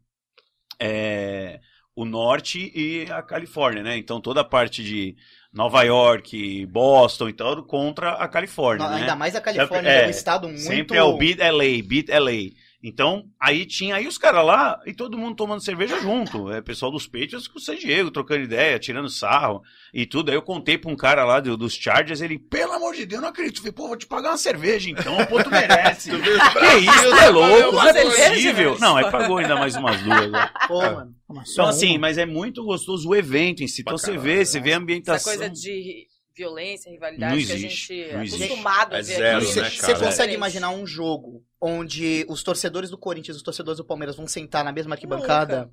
é, 0.80 1.60
o 1.94 2.06
norte 2.06 2.72
e 2.74 3.02
a 3.12 3.20
Califórnia, 3.20 3.82
né? 3.82 3.98
Então 3.98 4.18
toda 4.18 4.40
a 4.40 4.44
parte 4.44 4.82
de 4.82 5.14
Nova 5.52 5.82
York, 5.82 6.66
Boston 6.66 7.28
e 7.28 7.32
tal, 7.32 7.62
contra 7.64 8.12
a 8.12 8.28
Califórnia, 8.28 8.86
Não, 8.86 8.94
né? 8.94 9.00
Ainda 9.00 9.16
mais 9.16 9.34
a 9.34 9.40
Califórnia, 9.40 9.90
É, 9.90 10.04
é 10.04 10.06
um 10.06 10.10
estado 10.10 10.46
muito... 10.48 10.60
Sempre 10.60 10.96
é 10.98 11.02
o 11.02 11.16
Beat 11.16 11.38
LA, 11.38 11.82
Beat 11.84 12.08
LA. 12.08 12.67
Então, 12.80 13.24
aí 13.40 13.66
tinha 13.66 13.96
aí 13.96 14.06
os 14.06 14.16
caras 14.16 14.44
lá 14.46 14.80
e 14.86 14.94
todo 14.94 15.18
mundo 15.18 15.34
tomando 15.34 15.60
cerveja 15.60 15.98
junto. 16.00 16.48
É, 16.52 16.60
pessoal 16.60 16.92
dos 16.92 17.08
Patriots 17.08 17.48
com 17.48 17.58
o 17.58 17.60
San 17.60 17.74
Diego, 17.74 18.08
trocando 18.10 18.44
ideia, 18.44 18.78
tirando 18.78 19.08
sarro 19.08 19.60
e 19.92 20.06
tudo. 20.06 20.30
Aí 20.30 20.36
eu 20.36 20.42
contei 20.42 20.78
pra 20.78 20.88
um 20.88 20.94
cara 20.94 21.24
lá 21.24 21.40
do- 21.40 21.56
dos 21.56 21.74
Chargers, 21.74 22.20
ele, 22.20 22.38
pelo 22.38 22.72
amor 22.74 22.94
de 22.94 23.04
Deus, 23.04 23.20
não 23.20 23.30
acredito. 23.30 23.56
Eu 23.56 23.62
falei, 23.62 23.72
pô, 23.72 23.88
vou 23.88 23.96
te 23.96 24.06
pagar 24.06 24.30
uma 24.30 24.38
cerveja 24.38 24.88
então, 24.90 25.16
pô, 25.26 25.42
tu 25.42 25.50
merece. 25.50 26.10
Tu 26.10 26.20
que 26.22 26.30
isso, 26.30 27.10
tu 27.10 27.16
é 27.16 27.28
louco, 27.30 27.72
não 27.76 27.88
é 27.88 28.04
possível. 28.04 28.54
velho? 28.54 28.78
Não, 28.80 28.96
aí 28.96 29.10
pagou 29.10 29.38
ainda 29.38 29.56
mais 29.56 29.74
umas 29.74 30.00
duas. 30.00 30.30
né? 30.30 30.50
Pô, 30.68 30.80
mano. 30.80 31.14
Então, 31.52 31.66
assim, 31.66 31.98
mas 31.98 32.16
é 32.16 32.24
muito 32.26 32.62
gostoso 32.64 33.08
o 33.08 33.16
evento 33.16 33.60
em 33.62 33.66
si. 33.66 33.80
Então 33.82 33.98
você 33.98 34.16
vê, 34.16 34.44
você 34.44 34.60
vê 34.60 34.70
a 34.70 34.72
Essa 34.74 34.80
ambientação. 34.82 35.32
coisa 35.36 35.50
de 35.50 36.06
violência, 36.36 36.90
rivalidade 36.92 37.34
Não 37.36 37.44
que 37.44 37.50
a 37.52 37.54
existe, 37.56 37.94
gente 37.96 38.02
é 38.02 38.22
existe. 38.22 38.44
acostumado 38.44 38.94
a 38.94 38.98
É 38.98 39.02
ver 39.02 39.14
zero, 39.16 39.38
aqui. 39.38 39.46
Você 39.46 39.60
né, 39.62 39.70
você 39.70 39.94
consegue 39.96 40.34
imaginar 40.34 40.70
um 40.70 40.86
jogo 40.86 41.42
onde 41.60 42.24
os 42.28 42.42
torcedores 42.42 42.90
do 42.90 42.98
Corinthians 42.98 43.36
e 43.36 43.38
os 43.38 43.42
torcedores 43.42 43.78
do 43.78 43.84
Palmeiras 43.84 44.16
vão 44.16 44.26
sentar 44.26 44.64
na 44.64 44.72
mesma 44.72 44.94
arquibancada? 44.94 45.70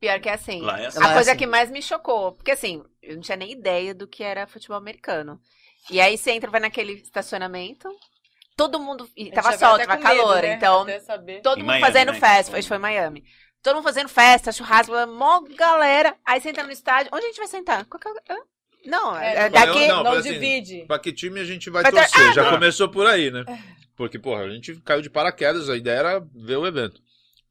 Pior 0.00 0.20
que 0.20 0.28
é 0.28 0.34
assim. 0.34 0.60
Lá 0.60 0.80
é 0.80 0.86
assim. 0.86 0.98
Lá 1.00 1.08
A 1.08 1.10
é 1.10 1.14
coisa 1.14 1.30
assim. 1.32 1.38
que 1.38 1.46
mais 1.46 1.70
me 1.70 1.82
chocou, 1.82 2.32
porque 2.32 2.52
assim, 2.52 2.82
eu 3.02 3.14
não 3.16 3.22
tinha 3.22 3.36
nem 3.36 3.50
ideia 3.52 3.94
do 3.94 4.06
que 4.06 4.22
era 4.22 4.46
futebol 4.46 4.76
americano. 4.76 5.40
E 5.90 6.00
aí 6.00 6.16
você 6.18 6.32
entra, 6.32 6.50
vai 6.50 6.60
naquele 6.60 6.92
estacionamento, 6.94 7.88
todo 8.56 8.78
mundo. 8.78 9.08
E 9.16 9.30
tava 9.30 9.56
sol, 9.56 9.78
tava 9.78 9.96
com 9.96 10.02
medo, 10.02 10.02
calor, 10.02 10.42
né? 10.42 10.54
então 10.54 10.86
todo 11.42 11.58
Em 11.58 11.62
mundo 11.62 11.66
Miami, 11.66 11.80
fazendo 11.86 12.12
né? 12.12 12.20
festa, 12.20 12.56
hoje 12.56 12.68
foi 12.68 12.76
em 12.76 12.80
Miami. 12.80 13.24
Todo 13.62 13.74
mundo 13.76 13.84
fazendo 13.84 14.08
festa, 14.08 14.52
churrasco, 14.52 14.92
mó 15.08 15.40
galera. 15.56 16.14
Aí 16.24 16.40
você 16.40 16.50
entra 16.50 16.62
no 16.62 16.70
estádio, 16.70 17.10
onde 17.12 17.24
a 17.24 17.28
gente 17.28 17.38
vai 17.38 17.48
sentar? 17.48 17.84
Qualquer... 17.86 18.10
hã? 18.30 18.36
Não, 18.86 19.16
é, 19.18 19.34
É, 19.46 19.48
daqui. 19.48 19.88
não, 19.88 20.04
Não, 20.04 20.12
assim, 20.12 20.32
divide. 20.32 20.84
Pra 20.86 20.98
que 20.98 21.12
time 21.12 21.40
a 21.40 21.44
gente 21.44 21.68
vai 21.68 21.82
Vai 21.82 21.90
ter- 21.92 21.98
torcer? 22.08 22.28
Ah, 22.28 22.32
Já 22.32 22.42
não. 22.44 22.50
começou 22.52 22.88
por 22.88 23.06
aí, 23.06 23.30
né? 23.30 23.44
Porque, 23.98 24.16
porra, 24.16 24.42
a 24.42 24.50
gente 24.50 24.76
caiu 24.76 25.02
de 25.02 25.10
paraquedas, 25.10 25.68
a 25.68 25.76
ideia 25.76 25.98
era 25.98 26.20
ver 26.32 26.56
o 26.56 26.64
evento. 26.64 27.02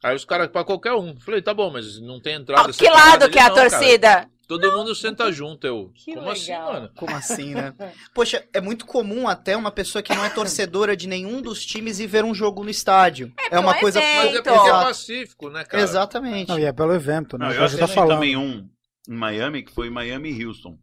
Aí 0.01 0.15
os 0.15 0.23
caras, 0.23 0.47
pra 0.47 0.63
qualquer 0.63 0.93
um. 0.93 1.19
Falei, 1.19 1.41
tá 1.41 1.53
bom, 1.53 1.69
mas 1.69 1.99
não 1.99 2.21
tem 2.21 2.35
entrada. 2.35 2.69
Ó, 2.69 2.73
que 2.73 2.89
lado 2.89 3.23
ali, 3.23 3.33
que 3.33 3.37
é 3.37 3.41
a 3.41 3.49
não, 3.49 3.55
cara. 3.55 3.69
torcida? 3.69 4.29
Todo 4.47 4.71
mundo 4.71 4.95
senta 4.95 5.29
junto, 5.29 5.67
eu. 5.67 5.91
Que 6.05 6.13
Como 6.13 6.29
assim, 6.29 6.51
legal. 6.51 6.73
mano? 6.73 6.91
Como 6.95 7.13
assim, 7.13 7.53
né? 7.53 7.73
Poxa, 8.15 8.47
é 8.53 8.61
muito 8.61 8.85
comum 8.85 9.27
até 9.27 9.57
uma 9.57 9.71
pessoa 9.71 10.01
que 10.01 10.15
não 10.15 10.23
é 10.23 10.29
torcedora 10.29 10.95
de 10.95 11.05
nenhum 11.05 11.41
dos 11.41 11.65
times 11.65 11.99
ir 11.99 12.07
ver 12.07 12.23
um 12.23 12.33
jogo 12.33 12.63
no 12.63 12.69
estádio. 12.69 13.33
É, 13.51 13.59
uma 13.59 13.75
um 13.75 13.79
coisa... 13.81 13.99
evento. 13.99 14.25
Mas 14.25 14.35
é 14.35 14.41
porque 14.41 14.69
é 14.69 14.71
pacífico, 14.71 15.49
né, 15.49 15.65
cara? 15.65 15.83
Exatamente. 15.83 16.47
Não, 16.47 16.57
e 16.57 16.63
é 16.63 16.71
pelo 16.71 16.93
evento, 16.93 17.37
né? 17.37 17.47
Não, 17.47 17.53
eu 17.53 17.67
gente 17.67 17.79
tá 17.79 17.85
assisti 17.85 17.95
falando. 17.95 18.15
também 18.15 18.37
um 18.37 18.69
em 19.09 19.13
Miami, 19.13 19.63
que 19.63 19.73
foi 19.73 19.89
Miami 19.89 20.31
e 20.31 20.45
Houston. 20.45 20.77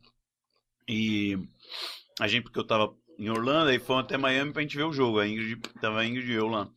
E 0.87 1.39
a 2.21 2.29
gente, 2.29 2.43
porque 2.43 2.59
eu 2.59 2.67
tava 2.67 2.93
em 3.19 3.29
Orlando, 3.29 3.71
aí 3.71 3.79
fomos 3.79 4.05
até 4.05 4.17
Miami 4.17 4.53
pra 4.53 4.63
gente 4.63 4.77
ver 4.77 4.85
o 4.85 4.93
jogo. 4.93 5.19
A 5.19 5.29
Ingrid, 5.29 5.57
tava 5.81 6.01
a 6.01 6.07
Ingrid 6.07 6.31
e 6.31 6.35
eu 6.35 6.47
lá. 6.47 6.69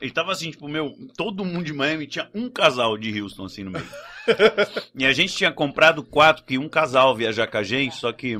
E 0.00 0.10
tava 0.10 0.32
assim, 0.32 0.50
tipo, 0.50 0.68
meu, 0.68 0.92
todo 1.16 1.44
mundo 1.44 1.64
de 1.64 1.72
Miami 1.72 2.08
tinha 2.08 2.28
um 2.34 2.50
casal 2.50 2.98
de 2.98 3.20
Houston, 3.20 3.44
assim, 3.44 3.62
no 3.62 3.70
meio. 3.70 3.86
e 4.98 5.06
a 5.06 5.12
gente 5.12 5.34
tinha 5.34 5.52
comprado 5.52 6.02
quatro, 6.02 6.44
que 6.44 6.58
um 6.58 6.68
casal 6.68 7.14
viajar 7.14 7.46
com 7.46 7.58
a 7.58 7.62
gente, 7.62 7.94
só 7.96 8.12
que 8.12 8.36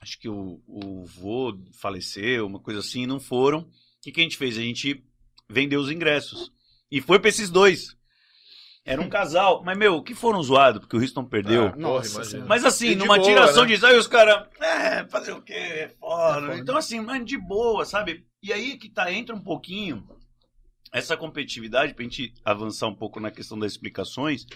acho 0.00 0.18
que 0.18 0.28
o, 0.28 0.60
o 0.66 1.04
vô 1.06 1.56
faleceu, 1.80 2.46
uma 2.46 2.58
coisa 2.58 2.80
assim, 2.80 3.02
e 3.02 3.06
não 3.06 3.20
foram. 3.20 3.60
O 3.60 3.66
que, 4.02 4.10
que 4.10 4.20
a 4.20 4.24
gente 4.24 4.36
fez? 4.36 4.58
A 4.58 4.62
gente 4.62 5.04
vendeu 5.48 5.80
os 5.80 5.90
ingressos. 5.90 6.52
E 6.90 7.00
foi 7.00 7.18
pra 7.18 7.28
esses 7.28 7.48
dois. 7.48 7.96
Era 8.86 9.00
um 9.00 9.08
casal, 9.08 9.62
mas, 9.64 9.78
meu, 9.78 10.02
que 10.02 10.14
foram 10.14 10.42
zoados, 10.42 10.80
porque 10.80 10.94
o 10.94 11.00
Houston 11.00 11.24
perdeu. 11.24 11.68
Ah, 11.68 11.76
Nossa 11.76 12.16
imagina. 12.16 12.44
Mas 12.44 12.64
assim, 12.66 12.88
E 12.88 12.94
de 12.94 12.96
numa 12.96 13.16
boa, 13.16 13.26
tiração 13.26 13.62
né? 13.62 13.68
disso, 13.68 13.86
aí 13.86 13.96
os 13.96 14.06
caras, 14.06 14.46
é, 14.60 15.06
fazer 15.06 15.32
o 15.32 15.40
quê? 15.40 15.54
É 15.54 15.88
foda. 15.98 16.48
foda. 16.48 16.58
Então, 16.58 16.76
assim, 16.76 17.00
mano, 17.00 17.24
de 17.24 17.38
boa, 17.38 17.86
sabe? 17.86 18.26
E 18.42 18.52
aí 18.52 18.76
que 18.76 18.90
tá, 18.90 19.10
entra 19.10 19.34
um 19.34 19.40
pouquinho 19.40 20.06
essa 20.92 21.16
competitividade, 21.16 21.94
pra 21.94 22.02
gente 22.04 22.34
avançar 22.44 22.86
um 22.86 22.94
pouco 22.94 23.18
na 23.18 23.30
questão 23.30 23.58
das 23.58 23.72
explicações, 23.72 24.46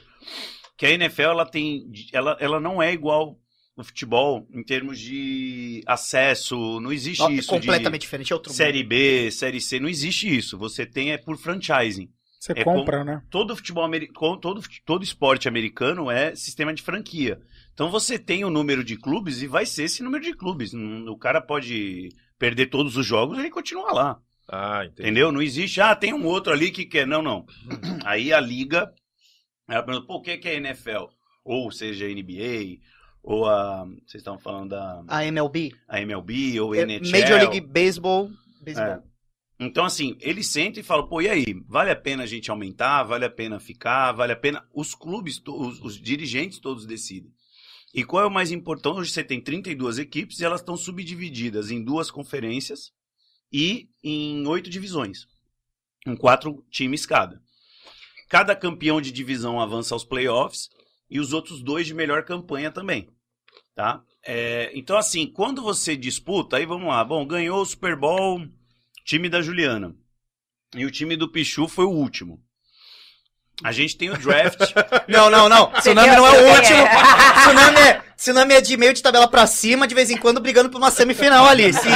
que 0.76 0.84
a 0.84 0.90
NFL, 0.90 1.22
ela 1.22 1.46
tem, 1.46 1.90
ela, 2.12 2.36
ela 2.38 2.60
não 2.60 2.82
é 2.82 2.92
igual 2.92 3.38
o 3.76 3.82
futebol 3.82 4.46
em 4.52 4.62
termos 4.62 4.98
de 4.98 5.82
acesso, 5.86 6.80
não 6.80 6.92
existe 6.92 7.22
Ó, 7.22 7.30
é 7.30 7.32
isso 7.32 7.48
completamente 7.48 8.02
diferente. 8.02 8.32
É 8.32 8.36
outro 8.36 8.50
de 8.50 8.56
Série 8.56 8.82
B, 8.82 9.30
Série 9.30 9.60
C, 9.60 9.80
não 9.80 9.88
existe 9.88 10.28
isso. 10.36 10.58
Você 10.58 10.84
tem 10.84 11.12
é 11.12 11.16
por 11.16 11.38
franchising 11.38 12.10
Você 12.38 12.52
É 12.52 12.62
compra, 12.62 13.02
né? 13.04 13.22
todo 13.30 13.56
futebol 13.56 13.84
americano, 13.84 14.36
todo, 14.36 14.62
todo 14.84 15.02
esporte 15.02 15.48
americano 15.48 16.10
é 16.10 16.34
sistema 16.36 16.72
de 16.72 16.82
franquia. 16.82 17.40
Então 17.74 17.90
você 17.90 18.18
tem 18.18 18.44
o 18.44 18.50
número 18.50 18.84
de 18.84 18.96
clubes 18.96 19.42
e 19.42 19.46
vai 19.46 19.66
ser 19.66 19.84
esse 19.84 20.02
número 20.02 20.22
de 20.22 20.34
clubes. 20.34 20.72
O 20.72 21.16
cara 21.16 21.40
pode 21.40 22.10
perder 22.38 22.66
todos 22.66 22.96
os 22.96 23.04
jogos 23.04 23.36
e 23.36 23.40
ele 23.40 23.50
continua 23.50 23.92
lá. 23.92 24.20
Ah, 24.50 24.84
entendi. 24.84 25.02
Entendeu? 25.02 25.32
Não 25.32 25.42
existe, 25.42 25.80
ah, 25.80 25.94
tem 25.94 26.14
um 26.14 26.24
outro 26.24 26.52
ali 26.52 26.70
que 26.70 26.84
quer. 26.86 27.06
Não, 27.06 27.20
não. 27.22 27.44
Aí 28.04 28.32
a 28.32 28.40
liga, 28.40 28.90
ela 29.68 29.82
pergunta, 29.82 30.06
pô, 30.06 30.14
o 30.14 30.22
que 30.22 30.38
que 30.38 30.48
é 30.48 30.54
NFL? 30.56 31.06
Ou 31.44 31.70
seja, 31.70 32.06
a 32.06 32.08
NBA, 32.08 32.78
ou 33.22 33.46
a. 33.46 33.84
Vocês 34.06 34.20
estavam 34.22 34.38
falando 34.40 34.70
da 34.70 35.02
A 35.08 35.24
MLB. 35.24 35.72
a 35.88 36.00
MLB, 36.00 36.60
ou 36.60 36.72
a 36.72 36.78
É 36.78 36.82
NHL. 36.82 37.10
Major 37.10 37.38
League 37.40 37.60
Baseball. 37.60 38.30
Baseball. 38.62 38.86
É. 38.86 39.02
Então, 39.60 39.84
assim, 39.84 40.16
eles 40.20 40.46
sentem 40.46 40.80
e 40.80 40.84
falam, 40.84 41.08
pô, 41.08 41.20
e 41.20 41.28
aí? 41.28 41.44
Vale 41.66 41.90
a 41.90 41.96
pena 41.96 42.22
a 42.22 42.26
gente 42.26 42.50
aumentar? 42.50 43.02
Vale 43.02 43.24
a 43.24 43.30
pena 43.30 43.58
ficar? 43.58 44.12
Vale 44.12 44.32
a 44.32 44.36
pena. 44.36 44.64
Os 44.72 44.94
clubes, 44.94 45.42
os, 45.44 45.80
os 45.80 46.00
dirigentes 46.00 46.60
todos 46.60 46.86
decidem. 46.86 47.32
E 47.92 48.04
qual 48.04 48.22
é 48.22 48.26
o 48.26 48.30
mais 48.30 48.52
importante? 48.52 49.00
Hoje 49.00 49.10
você 49.10 49.24
tem 49.24 49.40
32 49.40 49.98
equipes 49.98 50.38
e 50.38 50.44
elas 50.44 50.60
estão 50.60 50.76
subdivididas 50.76 51.70
em 51.70 51.82
duas 51.82 52.10
conferências 52.10 52.92
e 53.52 53.88
em 54.04 54.46
oito 54.46 54.70
divisões. 54.70 55.26
Com 56.04 56.16
quatro 56.16 56.64
times 56.70 57.04
cada. 57.04 57.42
Cada 58.28 58.54
campeão 58.54 59.00
de 59.00 59.10
divisão 59.10 59.60
avança 59.60 59.94
aos 59.94 60.04
playoffs 60.04 60.68
e 61.10 61.18
os 61.18 61.32
outros 61.32 61.62
dois 61.62 61.86
de 61.86 61.94
melhor 61.94 62.24
campanha 62.24 62.70
também. 62.70 63.08
Tá? 63.74 64.04
É, 64.22 64.70
então, 64.74 64.96
assim, 64.96 65.26
quando 65.26 65.62
você 65.62 65.96
disputa, 65.96 66.58
aí 66.58 66.66
vamos 66.66 66.88
lá. 66.88 67.02
Bom, 67.02 67.26
ganhou 67.26 67.60
o 67.62 67.66
Super 67.66 67.96
Bowl 67.96 68.46
time 69.08 69.30
da 69.30 69.40
Juliana. 69.40 69.94
E 70.76 70.84
o 70.84 70.90
time 70.90 71.16
do 71.16 71.32
Pichu 71.32 71.66
foi 71.66 71.86
o 71.86 71.90
último. 71.90 72.38
A 73.64 73.72
gente 73.72 73.96
tem 73.96 74.10
o 74.10 74.18
draft. 74.18 74.60
Não, 75.08 75.30
não, 75.30 75.48
não. 75.48 75.72
Tsunami 75.72 76.14
não 76.14 76.26
é 76.26 76.30
o 76.30 76.54
último. 76.54 76.84
Tsunami 77.40 77.78
é, 77.80 78.04
tsunami 78.18 78.54
é 78.54 78.60
de 78.60 78.76
meio 78.76 78.92
de 78.92 79.00
tabela 79.02 79.28
pra 79.28 79.46
cima, 79.46 79.86
de 79.86 79.94
vez 79.94 80.10
em 80.10 80.16
quando 80.16 80.40
brigando 80.40 80.68
por 80.68 80.76
uma 80.78 80.90
semifinal 80.90 81.46
ali, 81.46 81.72
sim. 81.72 81.88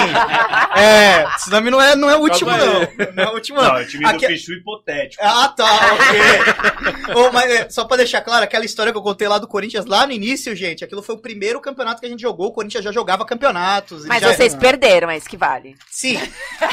É, 0.77 1.25
Tsunami 1.37 1.71
não 1.71 1.81
é, 1.83 1.95
não 1.97 2.09
é 2.09 2.17
o 2.17 2.21
último, 2.21 2.51
não. 2.51 2.81
Não 3.15 3.25
é 3.25 3.29
o 3.29 3.35
último, 3.35 3.61
Não, 3.61 3.69
não. 3.69 3.77
é 3.79 3.83
o 3.83 3.87
time 3.87 4.05
Aqui- 4.07 4.19
do 4.27 4.27
Pichu 4.29 4.53
hipotético. 4.53 5.23
Ah, 5.25 5.49
tá, 5.49 5.65
ok. 5.95 7.15
Ô, 7.17 7.33
mas, 7.33 7.51
é, 7.51 7.69
só 7.71 7.85
pra 7.85 7.97
deixar 7.99 8.21
claro, 8.23 8.45
aquela 8.45 8.65
história 8.65 8.93
que 8.93 8.99
eu 8.99 9.03
contei 9.03 9.27
lá 9.29 9.39
do 9.39 9.47
Corinthians, 9.49 9.85
lá 9.85 10.07
no 10.07 10.13
início, 10.13 10.55
gente, 10.57 10.85
aquilo 10.85 11.03
foi 11.03 11.15
o 11.15 11.19
primeiro 11.19 11.61
campeonato 11.61 12.01
que 12.01 12.07
a 12.07 12.09
gente 12.09 12.23
jogou, 12.23 12.47
o 12.49 12.53
Corinthians 12.53 12.85
já 12.85 12.93
jogava 12.93 13.25
campeonatos. 13.27 14.07
Mas 14.07 14.23
já- 14.23 14.33
vocês 14.33 14.55
perderam, 14.55 15.11
é 15.11 15.17
isso 15.19 15.29
que 15.29 15.37
vale. 15.37 15.77
Sim, 15.91 16.19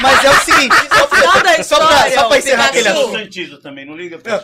mas 0.00 0.24
é 0.24 0.30
o 0.30 0.34
seguinte, 0.40 0.74
só 0.94 1.06
pra, 1.40 1.62
só 1.64 1.76
pra, 1.76 2.10
só 2.10 2.28
pra 2.28 2.38
encerrar 2.38 2.66
aquele 2.66 2.88
assunto. 2.88 3.60
Também, 3.62 3.84
não 3.84 3.96
liga 3.96 4.18
pra. 4.18 4.42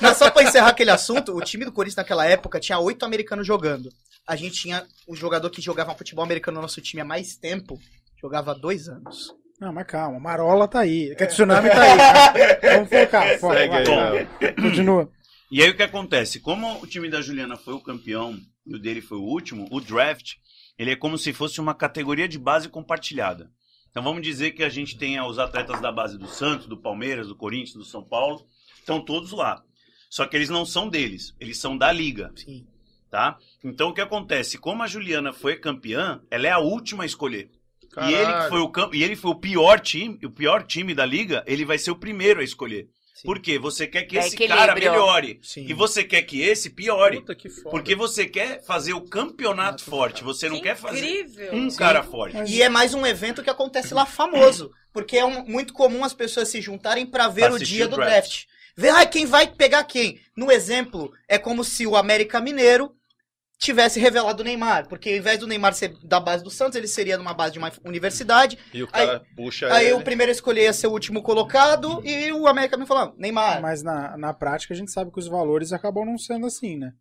Mas 0.00 0.16
só 0.16 0.30
pra 0.30 0.42
encerrar 0.42 0.68
aquele 0.68 0.90
assunto, 0.90 1.36
o 1.36 1.40
time 1.40 1.64
do 1.64 1.72
Corinthians 1.72 1.96
naquela 1.96 2.24
época 2.26 2.60
tinha 2.60 2.78
oito 2.78 3.04
americanos 3.04 3.46
jogando. 3.46 3.90
A 4.26 4.36
gente 4.36 4.60
tinha 4.62 4.86
o 5.06 5.16
jogador 5.16 5.50
que 5.50 5.60
jogava 5.60 5.94
futebol 5.94 6.24
americano 6.24 6.56
no 6.56 6.62
nosso 6.62 6.80
time 6.80 7.02
há 7.02 7.04
mais 7.04 7.36
tempo, 7.36 7.78
jogava 8.20 8.52
há 8.52 8.54
dois 8.54 8.88
anos. 8.88 9.34
Não, 9.60 9.72
mas 9.72 9.86
calma, 9.86 10.18
Marola 10.18 10.66
tá 10.66 10.80
aí. 10.80 11.14
Que 11.16 11.24
a 11.24 11.26
Tsunami 11.28 11.68
tá 11.68 11.82
aí. 11.82 11.96
cara. 11.98 12.74
Vamos 12.74 12.88
focar. 12.88 13.38
foca, 13.38 13.68
vai. 13.68 14.54
Continua. 14.54 15.10
E 15.50 15.62
aí 15.62 15.68
o 15.68 15.76
que 15.76 15.82
acontece? 15.82 16.40
Como 16.40 16.80
o 16.80 16.86
time 16.86 17.10
da 17.10 17.20
Juliana 17.20 17.56
foi 17.56 17.74
o 17.74 17.80
campeão 17.80 18.38
e 18.64 18.74
o 18.74 18.78
dele 18.78 19.00
foi 19.00 19.18
o 19.18 19.22
último, 19.24 19.66
o 19.70 19.80
draft, 19.80 20.34
ele 20.78 20.92
é 20.92 20.96
como 20.96 21.18
se 21.18 21.32
fosse 21.32 21.60
uma 21.60 21.74
categoria 21.74 22.28
de 22.28 22.38
base 22.38 22.68
compartilhada. 22.68 23.50
Então 23.90 24.02
vamos 24.02 24.22
dizer 24.22 24.52
que 24.52 24.62
a 24.62 24.68
gente 24.68 24.96
tenha 24.96 25.26
os 25.26 25.38
atletas 25.38 25.80
da 25.80 25.90
base 25.90 26.16
do 26.16 26.28
Santos, 26.28 26.66
do 26.66 26.76
Palmeiras, 26.76 27.26
do 27.26 27.34
Corinthians, 27.36 27.74
do 27.74 27.84
São 27.84 28.02
Paulo, 28.02 28.46
estão 28.78 29.04
todos 29.04 29.32
lá. 29.32 29.62
Só 30.08 30.24
que 30.24 30.36
eles 30.36 30.48
não 30.48 30.64
são 30.64 30.88
deles, 30.88 31.34
eles 31.40 31.58
são 31.58 31.76
da 31.76 31.90
liga, 31.90 32.32
Sim. 32.36 32.66
Tá? 33.10 33.36
Então 33.64 33.88
o 33.88 33.94
que 33.94 34.00
acontece? 34.00 34.56
Como 34.58 34.82
a 34.82 34.86
Juliana 34.86 35.32
foi 35.32 35.56
campeã, 35.56 36.20
ela 36.30 36.46
é 36.46 36.50
a 36.50 36.58
última 36.58 37.02
a 37.02 37.06
escolher. 37.06 37.50
E 38.08 38.14
ele, 38.14 38.48
foi 38.48 38.60
o 38.60 38.72
e 38.94 39.02
ele 39.02 39.16
foi 39.16 39.30
o 39.32 39.34
pior 39.34 39.80
time, 39.80 40.18
o 40.24 40.30
pior 40.30 40.62
time 40.62 40.94
da 40.94 41.04
liga, 41.04 41.42
ele 41.46 41.64
vai 41.64 41.76
ser 41.76 41.90
o 41.90 41.96
primeiro 41.96 42.40
a 42.40 42.44
escolher. 42.44 42.88
Sim. 43.12 43.26
Por 43.26 43.40
quê? 43.40 43.58
Você 43.58 43.86
quer 43.86 44.04
que 44.04 44.16
É 44.16 44.20
esse 44.20 44.34
equilíbrio. 44.34 44.58
cara 44.60 44.74
melhore. 44.74 45.40
Sim. 45.42 45.66
E 45.68 45.74
você 45.74 46.04
quer 46.04 46.22
que 46.22 46.40
esse 46.40 46.70
piore. 46.70 47.18
Puta 47.18 47.34
que 47.34 47.50
foda. 47.50 47.68
Porque 47.70 47.94
você 47.94 48.26
quer 48.26 48.64
fazer 48.64 48.94
o 48.94 49.02
campeonato 49.02 49.82
forte. 49.84 50.22
Você 50.24 50.48
não 50.48 50.56
Que 50.56 50.62
quer 50.62 50.76
fazer 50.76 51.26
um 51.52 51.68
cara 51.74 52.02
forte. 52.02 52.36
E 52.50 52.62
é 52.62 52.68
mais 52.68 52.94
um 52.94 53.04
evento 53.04 53.42
que 53.42 53.50
acontece 53.50 53.92
lá 53.92 54.06
famoso. 54.06 54.70
Porque 54.92 55.18
é 55.18 55.24
um- 55.24 55.44
muito 55.44 55.74
comum 55.74 56.02
as 56.04 56.14
pessoas 56.14 56.48
se 56.48 56.62
juntarem 56.62 57.04
pra 57.04 57.28
ver 57.28 57.46
Pra 57.48 57.54
o 57.54 57.58
dia 57.58 57.84
o 57.84 57.88
do 57.88 57.96
draft. 57.96 58.10
draft. 58.10 58.44
Ver 58.76 58.88
ah, 58.90 59.04
quem 59.04 59.26
vai 59.26 59.48
pegar 59.48 59.84
quem. 59.84 60.18
No 60.34 60.50
exemplo, 60.50 61.12
é 61.28 61.36
como 61.36 61.62
se 61.62 61.86
o 61.86 61.96
América 61.96 62.40
Mineiro 62.40 62.92
tivesse 63.60 64.00
revelado 64.00 64.42
o 64.42 64.44
Neymar. 64.44 64.88
Porque 64.88 65.10
ao 65.10 65.16
invés 65.16 65.38
do 65.38 65.46
Neymar 65.46 65.74
ser 65.74 65.94
da 66.02 66.18
base 66.18 66.42
do 66.42 66.50
Santos, 66.50 66.76
ele 66.76 66.88
seria 66.88 67.18
numa 67.18 67.34
base 67.34 67.52
de 67.52 67.58
uma 67.58 67.70
universidade. 67.84 68.58
E 68.72 68.82
o 68.82 68.88
cara 68.88 69.22
puxa 69.36 69.72
Aí 69.72 69.86
ele. 69.86 69.94
o 69.94 70.02
primeiro 70.02 70.32
escolher 70.32 70.62
ia 70.62 70.72
ser 70.72 70.86
o 70.86 70.92
último 70.92 71.22
colocado 71.22 72.02
e 72.04 72.32
o 72.32 72.48
América 72.48 72.76
me 72.76 72.86
falou, 72.86 73.14
Neymar. 73.18 73.60
Mas 73.60 73.82
na, 73.82 74.16
na 74.16 74.32
prática 74.32 74.72
a 74.72 74.76
gente 74.76 74.90
sabe 74.90 75.12
que 75.12 75.20
os 75.20 75.28
valores 75.28 75.72
acabam 75.72 76.06
não 76.06 76.16
sendo 76.16 76.46
assim, 76.46 76.76
né? 76.76 76.92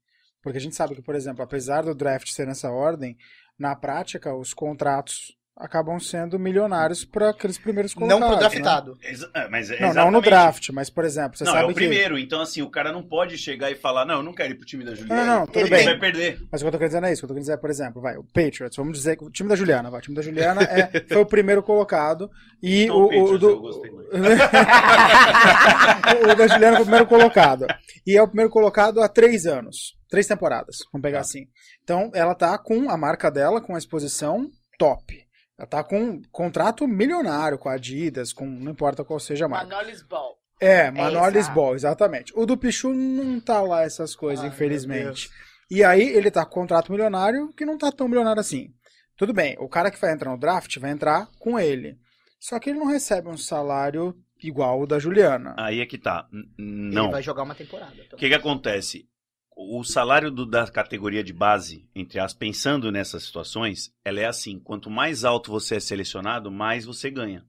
Porque 0.43 0.57
a 0.57 0.62
gente 0.62 0.76
sabe 0.76 0.95
que, 0.95 1.01
por 1.01 1.16
exemplo, 1.16 1.43
apesar 1.43 1.84
do 1.84 1.95
draft 1.95 2.30
ser 2.30 2.45
nessa 2.45 2.70
ordem, 2.70 3.18
na 3.57 3.76
prática 3.76 4.36
os 4.36 4.53
contratos 4.53 5.34
acabam 5.60 5.99
sendo 5.99 6.39
milionários 6.39 7.03
para 7.03 7.32
aqueles 7.32 7.57
primeiros 7.57 7.93
não 7.93 8.07
colocados. 8.07 8.28
pro 8.28 8.36
né? 8.36 8.49
draftado. 8.49 8.97
Exa- 9.03 9.30
é, 9.34 9.49
mas 9.49 9.70
é 9.70 9.82
Não, 9.82 9.93
não 9.93 10.12
no 10.12 10.22
draft, 10.22 10.70
mas, 10.70 10.89
por 10.89 11.03
exemplo, 11.03 11.38
você 11.38 11.43
não, 11.43 11.51
sabe 11.51 11.64
é 11.64 11.66
o 11.66 11.70
que. 11.70 11.76
primeiro. 11.76 12.18
Então, 12.18 12.39
assim, 12.39 12.62
o 12.62 12.70
cara 12.70 12.93
não 12.93 13.03
pode 13.03 13.38
chegar 13.38 13.70
e 13.70 13.76
falar, 13.76 14.05
não, 14.05 14.16
eu 14.16 14.24
não 14.24 14.34
quero 14.34 14.53
ir 14.53 14.55
pro 14.55 14.66
time 14.66 14.86
da 14.86 14.95
Juliana. 14.95 15.26
Não, 15.26 15.39
não, 15.41 15.45
tudo 15.45 15.60
ele 15.60 15.70
bem. 15.70 15.86
vai 15.86 15.99
perder. 15.99 16.39
Mas 16.49 16.62
o 16.62 16.64
que 16.64 16.68
eu 16.68 16.72
tô 16.72 16.78
querendo 16.78 16.89
dizer 16.91 17.01
não 17.01 17.10
é 17.10 17.12
isso. 17.12 17.20
O 17.20 17.22
que 17.22 17.26
eu 17.26 17.28
tô 17.28 17.34
querendo 17.34 17.43
dizer 17.43 17.53
é, 17.53 17.57
por 17.57 17.70
exemplo, 17.70 18.01
vai, 18.01 18.16
o 18.18 18.24
Patriots, 18.24 18.78
vamos 18.78 18.97
dizer 18.97 19.18
que 19.18 19.26
o 19.26 19.30
time 19.30 19.49
da 19.49 19.55
Juliana, 19.55 19.91
vai, 19.91 19.99
o 19.99 20.03
time 20.03 20.16
da 20.16 20.22
Juliana 20.22 20.62
é, 20.64 21.03
foi 21.12 21.22
o 21.22 21.26
primeiro 21.26 21.62
colocado 21.62 22.32
e 22.64 22.84
Então, 22.84 22.95
o, 22.95 23.05
o 23.05 23.10
Patriots, 23.10 23.39
do. 23.39 23.60
o 26.32 26.36
da 26.36 26.47
Juliana 26.47 26.76
foi 26.78 26.84
o 26.84 26.86
primeiro 26.86 27.05
colocado. 27.05 27.68
E 28.07 28.16
é 28.18 28.22
o 28.22 28.28
primeiro 28.28 28.49
colocado 28.49 29.01
há 29.01 29.10
três 29.10 29.45
anos. 29.45 29.97
Três 30.10 30.26
temporadas, 30.26 30.78
vamos 30.91 31.03
pegar 31.03 31.20
assim. 31.20 31.45
Então, 31.84 32.10
ela 32.16 32.34
tá 32.34 32.57
com 32.57 32.89
a 32.89 32.97
marca 32.97 33.30
dela, 33.30 33.62
com 33.62 33.76
a 33.76 33.78
exposição 33.78 34.47
top. 34.80 35.28
Ela 35.60 35.68
tá 35.68 35.84
com 35.84 35.99
um 36.01 36.22
contrato 36.32 36.88
milionário 36.88 37.57
com 37.57 37.68
a 37.68 37.74
Adidas, 37.74 38.32
com 38.32 38.45
não 38.45 38.72
importa 38.72 39.03
qual 39.03 39.20
seja 39.20 39.43
a 39.45 39.49
marca. 39.49 39.68
Manolis 39.68 40.01
Ball. 40.01 40.39
É, 40.62 40.89
Manolis 40.89 41.36
exato. 41.43 41.53
Ball, 41.55 41.76
exatamente. 41.76 42.32
O 42.34 42.45
do 42.45 42.55
Pichu 42.57 42.93
não 42.93 43.41
tá 43.41 43.62
lá 43.62 43.84
essas 43.84 44.16
coisas, 44.16 44.43
Ai, 44.45 44.49
infelizmente. 44.51 45.30
E 45.70 45.84
aí 45.84 46.01
ele 46.01 46.32
tá 46.32 46.45
com 46.45 46.62
contrato 46.62 46.91
milionário 46.93 47.51
que 47.53 47.66
não 47.66 47.78
tá 47.78 47.91
tão 47.91 48.07
milionário 48.07 48.39
assim. 48.39 48.74
Tudo 49.18 49.34
bem, 49.34 49.57
o 49.60 49.68
cara 49.68 49.91
que 49.91 49.99
vai 49.99 50.14
entrar 50.14 50.32
no 50.32 50.38
draft 50.39 50.78
vai 50.78 50.91
entrar 50.91 51.28
com 51.39 51.60
ele. 51.60 51.97
Só 52.39 52.57
que 52.57 52.70
ele 52.70 52.80
não 52.80 52.88
recebe 52.88 53.28
um 53.28 53.36
salário 53.36 54.16
igual 54.41 54.80
o 54.82 54.88
da 54.88 54.97
Juliana. 54.97 55.53
Aí 55.57 55.82
é 55.82 55.86
que 55.86 55.97
tá. 55.97 56.26
N- 56.32 56.47
Ele 56.57 56.95
Não. 56.95 57.12
vai 57.12 57.22
jogar 57.22 57.43
uma 57.43 57.53
temporada. 57.53 57.93
então. 57.95 58.16
O 58.16 58.20
que, 58.20 58.30
que 58.30 58.34
acontece? 58.36 59.09
O 59.62 59.84
salário 59.84 60.32
do- 60.32 60.45
da 60.45 60.66
categoria 60.68 61.22
de 61.22 61.34
base, 61.34 61.86
entre 61.93 62.18
as 62.18 62.34
pensando 62.34 62.91
nessas 62.93 63.24
situações, 63.24 63.91
ela 64.05 64.22
é 64.22 64.26
assim: 64.26 64.57
quanto 64.57 64.89
mais 64.89 65.26
alto 65.26 65.51
você 65.51 65.76
é 65.76 65.80
selecionado, 65.82 66.49
mais 66.49 66.86
você 66.86 67.12
ganha. 67.12 67.43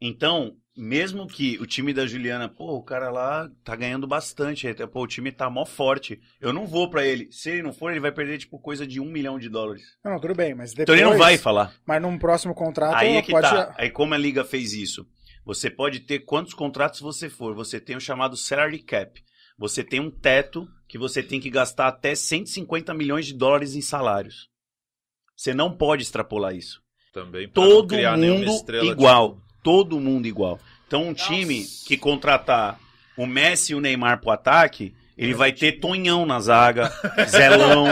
Então, 0.00 0.56
mesmo 0.76 1.26
que 1.26 1.56
o 1.60 1.66
time 1.66 1.92
da 1.92 2.06
Juliana, 2.06 2.48
pô, 2.48 2.76
o 2.76 2.82
cara 2.82 3.10
lá 3.10 3.48
tá 3.64 3.74
ganhando 3.74 4.06
bastante, 4.06 4.66
até, 4.68 4.86
pô, 4.86 5.02
o 5.02 5.06
time 5.08 5.30
tá 5.32 5.48
mó 5.50 5.64
forte. 5.64 6.20
Eu 6.40 6.52
não 6.52 6.66
vou 6.66 6.88
pra 6.90 7.04
ele. 7.04 7.28
Se 7.32 7.50
ele 7.50 7.62
não 7.62 7.72
for, 7.72 7.90
ele 7.90 7.98
vai 8.00 8.12
perder, 8.12 8.38
tipo, 8.38 8.58
coisa 8.60 8.86
de 8.86 9.00
um 9.00 9.10
milhão 9.10 9.38
de 9.38 9.48
dólares. 9.48 9.82
Não, 10.04 10.12
não, 10.12 10.20
tudo 10.20 10.34
bem, 10.34 10.54
mas 10.54 10.70
depois... 10.72 10.82
Então 10.82 10.94
ele 10.94 11.04
não 11.04 11.18
vai 11.18 11.36
falar. 11.38 11.72
Mas 11.86 12.00
num 12.02 12.16
próximo 12.18 12.54
contrato 12.54 12.94
Aí 12.96 13.16
é 13.16 13.22
que 13.22 13.32
pode... 13.32 13.48
tá. 13.48 13.74
Aí 13.76 13.90
como 13.90 14.14
a 14.14 14.18
liga 14.18 14.44
fez 14.44 14.72
isso? 14.72 15.04
Você 15.44 15.68
pode 15.70 16.00
ter 16.00 16.20
quantos 16.20 16.54
contratos 16.54 17.00
você 17.00 17.28
for. 17.28 17.54
Você 17.54 17.80
tem 17.80 17.96
o 17.96 18.00
chamado 18.00 18.36
salary 18.36 18.78
cap. 18.80 19.20
Você 19.58 19.82
tem 19.82 20.00
um 20.00 20.10
teto 20.10 20.68
que 20.86 20.96
você 20.96 21.22
tem 21.22 21.40
que 21.40 21.50
gastar 21.50 21.88
até 21.88 22.14
150 22.14 22.94
milhões 22.94 23.26
de 23.26 23.34
dólares 23.34 23.74
em 23.74 23.80
salários. 23.80 24.48
Você 25.36 25.52
não 25.52 25.70
pode 25.76 26.02
extrapolar 26.02 26.54
isso. 26.54 26.80
Também 27.12 27.48
Todo 27.48 27.88
criar 27.88 28.16
nenhuma 28.16 28.40
mundo 28.40 28.56
estrela, 28.56 28.86
igual. 28.86 29.34
tipo, 29.34 29.42
Todo 29.62 30.00
mundo 30.00 30.26
igual. 30.26 30.58
Então 30.86 31.08
um 31.08 31.14
time 31.14 31.64
que 31.86 31.96
contratar 31.96 32.78
o 33.16 33.26
Messi 33.26 33.72
e 33.72 33.74
o 33.74 33.80
Neymar 33.80 34.20
pro 34.20 34.30
ataque, 34.30 34.94
ele 35.16 35.34
vai 35.34 35.52
ter 35.52 35.80
Tonhão 35.80 36.24
na 36.24 36.38
zaga, 36.38 36.90
Zelão, 37.28 37.86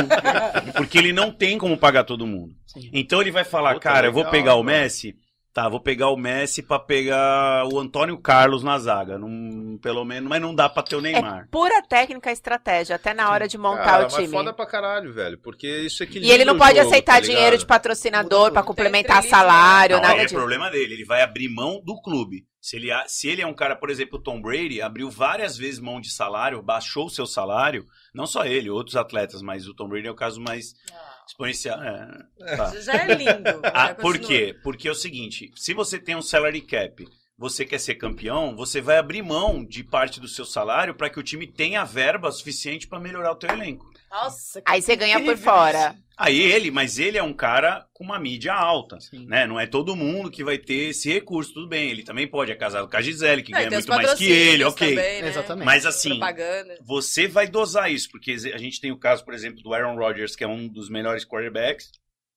porque 0.77 0.97
ele 0.97 1.13
não 1.13 1.33
tem 1.33 1.59
como 1.59 1.77
pagar 1.77 2.05
todo 2.05 2.27
mundo. 2.27 2.55
Sim. 2.67 2.89
Então 2.93 3.21
ele 3.21 3.33
vai 3.33 3.45
falar, 3.45 3.75
Puta, 3.75 3.83
cara, 3.83 4.07
eu 4.07 4.13
vou 4.13 4.23
legal, 4.23 4.33
pegar 4.33 4.55
o 4.55 4.63
mano. 4.63 4.79
Messi, 4.79 5.17
tá, 5.57 5.71
vou 5.71 5.81
pegar 5.81 6.11
o 6.11 6.19
Messi 6.19 6.63
pra 6.63 6.79
pegar 6.79 7.67
o 7.73 7.81
Antônio 7.81 8.19
Carlos 8.19 8.63
na 8.63 8.79
zaga, 8.79 9.17
não, 9.17 9.79
pelo 9.79 10.05
menos, 10.05 10.29
mas 10.29 10.39
não 10.39 10.55
dá 10.55 10.69
pra 10.69 10.83
ter 10.83 10.97
o 10.97 11.01
Neymar. 11.01 11.45
É 11.45 11.47
pura 11.51 11.81
técnica 11.81 12.29
e 12.29 12.33
estratégia, 12.35 12.97
até 12.97 13.15
na 13.15 13.31
hora 13.31 13.49
de 13.49 13.57
montar 13.57 13.83
cara, 13.83 14.05
o 14.05 14.09
time. 14.09 14.25
Mas 14.25 14.31
foda 14.33 14.53
pra 14.53 14.67
caralho, 14.67 15.15
velho. 15.15 15.39
Porque 15.39 15.67
isso 15.67 16.03
E 16.03 16.05
equilibra 16.05 16.35
ele 16.35 16.45
não 16.45 16.59
pode 16.59 16.77
jogo, 16.77 16.89
aceitar 16.91 17.15
tá 17.15 17.21
dinheiro 17.21 17.57
de 17.57 17.65
patrocinador 17.65 18.51
tudo. 18.53 18.65
complementar 18.65 19.23
salário, 19.23 19.97
Não, 19.97 20.03
nada 20.03 20.21
é 20.21 20.25
disso. 20.25 20.35
problema 20.35 20.71
dele, 20.71 20.93
ele 20.93 21.07
vai 21.07 21.23
abrir 21.23 21.49
mão 21.49 21.81
do 21.83 21.99
clube. 22.03 22.45
Se 22.67 22.75
ele, 22.75 22.89
se 23.07 23.29
ele 23.29 23.43
é 23.43 23.47
um 23.47 23.55
cara, 23.55 23.77
por 23.77 23.91
exemplo, 23.91 24.19
o 24.19 24.21
Tom 24.21 24.43
Brady, 24.43 24.83
abriu 24.83 25.09
várias 25.09 25.57
vezes 25.57 25.79
mão 25.79 26.01
de 26.01 26.11
salário, 26.11 26.61
baixou 26.61 27.07
o 27.07 27.09
seu 27.09 27.25
salário, 27.25 27.87
não 28.13 28.27
só 28.27 28.45
ele, 28.45 28.69
outros 28.69 28.97
atletas, 28.97 29.41
mas 29.41 29.69
o 29.69 29.73
Tom 29.73 29.87
Brady 29.89 30.09
é 30.09 30.11
o 30.11 30.17
caso 30.17 30.41
mais 30.41 30.75
exponencial. 31.29 31.81
É, 31.81 32.57
tá. 32.57 32.75
Isso 32.75 32.83
já 32.83 32.95
é 32.95 33.15
lindo. 33.15 33.61
Ah, 33.73 33.85
Vai, 33.85 33.95
por 33.95 34.19
quê? 34.19 34.53
Porque 34.65 34.89
é 34.89 34.91
o 34.91 34.97
seguinte, 34.97 35.53
se 35.55 35.73
você 35.75 35.97
tem 35.97 36.17
um 36.17 36.23
salary 36.23 36.61
cap, 36.61 37.07
você 37.39 37.65
quer 37.65 37.79
ser 37.79 37.95
campeão, 37.95 38.57
você 38.57 38.81
vai 38.81 38.99
abrir 38.99 39.23
mão 39.23 39.65
de 39.65 39.85
parte 39.85 40.19
do 40.19 40.27
seu 40.27 40.45
salário 40.45 40.97
para 40.97 41.09
que 41.09 41.21
o 41.21 41.23
time 41.23 41.47
tenha 41.47 41.85
verba 41.85 42.33
suficiente 42.33 42.89
para 42.89 42.99
melhorar 42.99 43.31
o 43.31 43.37
teu 43.37 43.49
elenco. 43.49 43.89
Nossa, 44.17 44.63
que 44.63 44.73
Aí 44.73 44.81
você 44.81 44.97
ganha 44.97 45.23
por 45.23 45.37
fora. 45.37 45.95
Aí 46.17 46.41
ele, 46.41 46.71
mas 46.71 46.99
ele 46.99 47.19
é 47.19 47.23
um 47.23 47.35
cara 47.35 47.87
com 47.93 48.03
uma 48.03 48.19
mídia 48.19 48.55
alta, 48.55 48.99
Sim. 48.99 49.27
né? 49.27 49.47
Não 49.47 49.61
é 49.61 49.67
todo 49.67 49.95
mundo 49.95 50.31
que 50.31 50.43
vai 50.43 50.57
ter 50.57 50.89
esse 50.89 51.13
recurso, 51.13 51.53
tudo 51.53 51.69
bem. 51.69 51.91
Ele 51.91 52.03
também 52.03 52.27
pode, 52.27 52.51
é 52.51 52.55
casado 52.55 52.89
com 52.89 52.97
a 52.97 53.03
Gisele, 53.03 53.43
que 53.43 53.53
e 53.53 53.55
ganha 53.55 53.71
muito 53.71 53.89
mais 53.89 54.15
que 54.15 54.25
ele, 54.25 54.65
ok. 54.65 54.89
também, 54.89 55.23
né? 55.23 55.29
Exatamente. 55.29 55.67
Mas 55.67 55.85
assim, 55.85 56.11
Propaganda. 56.11 56.79
você 56.81 57.29
vai 57.29 57.47
dosar 57.47 57.93
isso, 57.93 58.09
porque 58.11 58.33
a 58.33 58.57
gente 58.57 58.81
tem 58.81 58.91
o 58.91 58.99
caso, 58.99 59.23
por 59.23 59.35
exemplo, 59.35 59.63
do 59.63 59.75
Aaron 59.75 59.95
Rodgers, 59.95 60.35
que 60.35 60.43
é 60.43 60.49
um 60.49 60.67
dos 60.67 60.89
melhores 60.89 61.23
quarterbacks, 61.23 61.91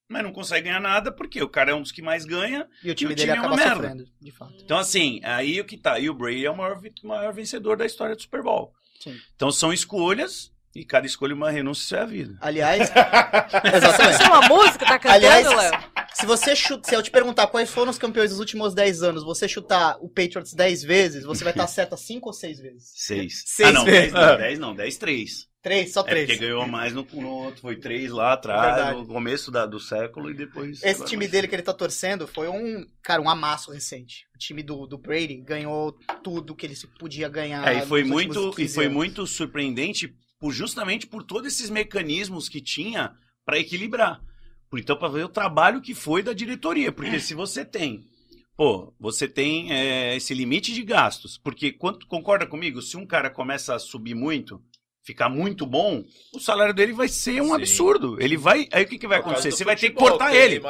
mas 0.10 0.24
não 0.24 0.34
consegue 0.34 0.68
ganhar 0.68 0.82
nada, 0.82 1.10
porque 1.10 1.42
o 1.42 1.48
cara 1.48 1.72
é 1.72 1.74
um 1.74 1.82
dos 1.82 1.94
que 1.94 2.02
mais 2.02 2.26
ganha. 2.26 2.68
E 2.84 2.92
o 2.92 2.96
time 2.96 3.14
o 3.14 3.16
dele 3.16 3.32
time 3.32 3.38
é 3.38 3.42
uma 3.42 3.56
acaba 3.56 3.56
merda. 3.56 3.76
sofrendo, 3.76 4.12
de 4.20 4.32
fato. 4.32 4.56
Então, 4.62 4.78
assim, 4.78 5.22
aí 5.24 5.62
o 5.62 5.66
que 5.66 5.78
tá. 5.78 5.98
E 6.00 6.10
o 6.10 6.14
Brady 6.14 6.46
é 6.46 6.52
o 6.52 6.58
maior, 6.58 6.82
maior 7.04 7.34
vencedor 7.34 7.78
da 7.78 7.86
história 7.86 8.14
do 8.14 8.22
Super 8.22 8.44
Bowl. 8.44 8.74
Sim. 9.00 9.18
Então 9.36 9.50
são 9.52 9.72
escolhas, 9.72 10.52
e 10.76 10.86
cada 10.86 11.06
escolha 11.06 11.34
uma 11.34 11.50
renúncia, 11.50 11.84
isso 11.84 11.96
é 11.96 12.00
a 12.00 12.06
vida. 12.06 12.38
Aliás, 12.42 12.82
Isso 12.90 13.76
exatamente. 13.76 14.24
é 14.24 14.28
uma 14.28 14.48
música? 14.48 14.86
Tá 14.86 15.00
cantando, 15.00 15.16
Aliás, 15.26 15.48
Léo? 15.48 15.84
Se 16.14 16.26
você 16.26 16.56
chuta, 16.56 16.90
se 16.90 16.96
eu 16.96 17.02
te 17.04 17.12
perguntar 17.12 17.48
quais 17.48 17.70
foram 17.70 17.92
os 17.92 17.98
campeões 17.98 18.32
dos 18.32 18.40
últimos 18.40 18.74
10 18.74 19.04
anos, 19.04 19.24
você 19.24 19.48
chutar 19.48 19.98
o 20.02 20.10
Patriots 20.10 20.54
10 20.54 20.84
vezes, 20.84 21.24
você 21.24 21.44
vai 21.44 21.54
estar 21.54 21.66
certa 21.68 21.96
5 21.98 22.28
ou 22.28 22.34
6 22.34 22.60
vezes? 22.60 22.92
Seis. 22.96 23.44
Seis 23.46 23.70
ah, 23.70 23.72
não, 23.74 23.86
vezes. 23.86 24.12
dez 24.12 24.14
não, 24.14 24.38
dez 24.38 24.60
não, 24.60 24.76
dez, 24.76 24.98
três. 24.98 25.50
3, 25.62 25.92
só 25.92 26.00
É 26.02 26.04
porque 26.04 26.26
3. 26.26 26.40
ganhou 26.40 26.66
mais 26.68 26.94
no, 26.94 27.06
no 27.12 27.28
outro, 27.28 27.60
foi 27.62 27.76
três 27.76 28.10
lá 28.12 28.32
atrás, 28.32 28.76
Verdade. 28.76 28.98
no 29.00 29.06
começo 29.08 29.52
da- 29.52 29.66
do 29.66 29.78
século, 29.78 30.32
e 30.32 30.34
depois... 30.34 30.82
Esse 30.82 31.04
time 31.04 31.28
dele 31.28 31.50
que 31.50 31.56
ele 31.56 31.62
tá 31.62 31.74
torcendo 31.74 32.26
foi 32.26 32.48
um, 32.48 32.86
cara, 33.04 33.22
um 33.22 33.30
amasso 33.30 33.70
recente. 33.72 34.26
O 34.34 34.38
time 34.38 34.64
do, 34.64 34.88
do 34.88 34.98
Brady 34.98 35.36
ganhou 35.42 35.92
tudo 36.24 36.56
que 36.56 36.66
ele 36.66 36.76
se 36.76 36.88
podia 36.88 37.28
ganhar. 37.28 37.68
É, 37.68 37.80
e 37.80 37.86
foi 37.86 38.06
muito, 38.06 38.52
e 38.52 38.56
15 38.56 38.74
foi 38.74 38.86
anos. 38.86 38.96
muito 38.96 39.28
surpreendente 39.28 40.16
por, 40.40 40.52
justamente 40.54 41.06
por 41.06 41.24
todos 41.24 41.48
esses 41.54 41.70
mecanismos 41.70 42.48
que 42.48 42.62
tinha 42.62 43.14
para 43.46 43.60
equilibrar. 43.60 44.22
Por- 44.70 44.80
Então, 44.80 44.96
para 44.98 45.10
ver 45.10 45.26
o 45.26 45.30
trabalho 45.30 45.82
que 45.82 45.94
foi 45.94 46.24
da 46.24 46.34
diretoria. 46.34 46.92
Porque 46.92 47.20
se 47.20 47.34
você 47.34 47.66
tem, 47.66 48.08
pô, 48.56 48.94
você 49.00 49.28
tem 49.28 49.72
é, 49.74 50.16
esse 50.16 50.34
limite 50.34 50.74
de 50.74 50.84
gastos. 50.84 51.38
Porque, 51.38 51.72
quanto, 51.72 52.08
concorda 52.08 52.48
comigo? 52.48 52.82
Se 52.82 52.96
um 52.98 53.06
cara 53.06 53.30
começa 53.30 53.76
a 53.76 53.80
subir 53.80 54.16
muito, 54.16 54.62
ficar 55.10 55.28
muito 55.30 55.66
bom, 55.66 56.04
o 56.34 56.40
salário 56.40 56.74
dele 56.74 56.94
vai 56.94 57.08
ser 57.08 57.42
um 57.42 57.48
Sim. 57.48 57.54
absurdo. 57.56 58.18
Ele 58.22 58.38
vai. 58.38 58.68
Aí 58.72 58.84
o 58.84 58.88
que, 58.88 58.98
que 59.00 59.08
vai 59.08 59.20
acontecer? 59.20 59.50
do 59.50 59.56
Você 59.56 59.66
vai 59.66 59.76
ter 59.76 59.90
que 59.90 59.96
cortar 59.96 60.36
ele. 60.36 60.62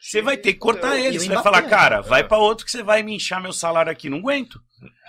Você 0.00 0.20
vai 0.22 0.36
ter 0.36 0.52
que 0.52 0.58
cortar 0.58 0.98
ele. 0.98 1.18
Você 1.18 1.28
vai 1.28 1.42
falar, 1.42 1.62
cara, 1.62 1.96
É. 1.96 2.02
vai 2.02 2.22
pra 2.26 2.38
outro 2.38 2.64
que 2.66 2.70
você 2.70 2.82
vai 2.82 3.02
me 3.02 3.14
inchar 3.14 3.42
meu 3.42 3.52
salário 3.52 3.90
aqui. 3.90 4.10
Não 4.10 4.18
aguento. 4.18 4.60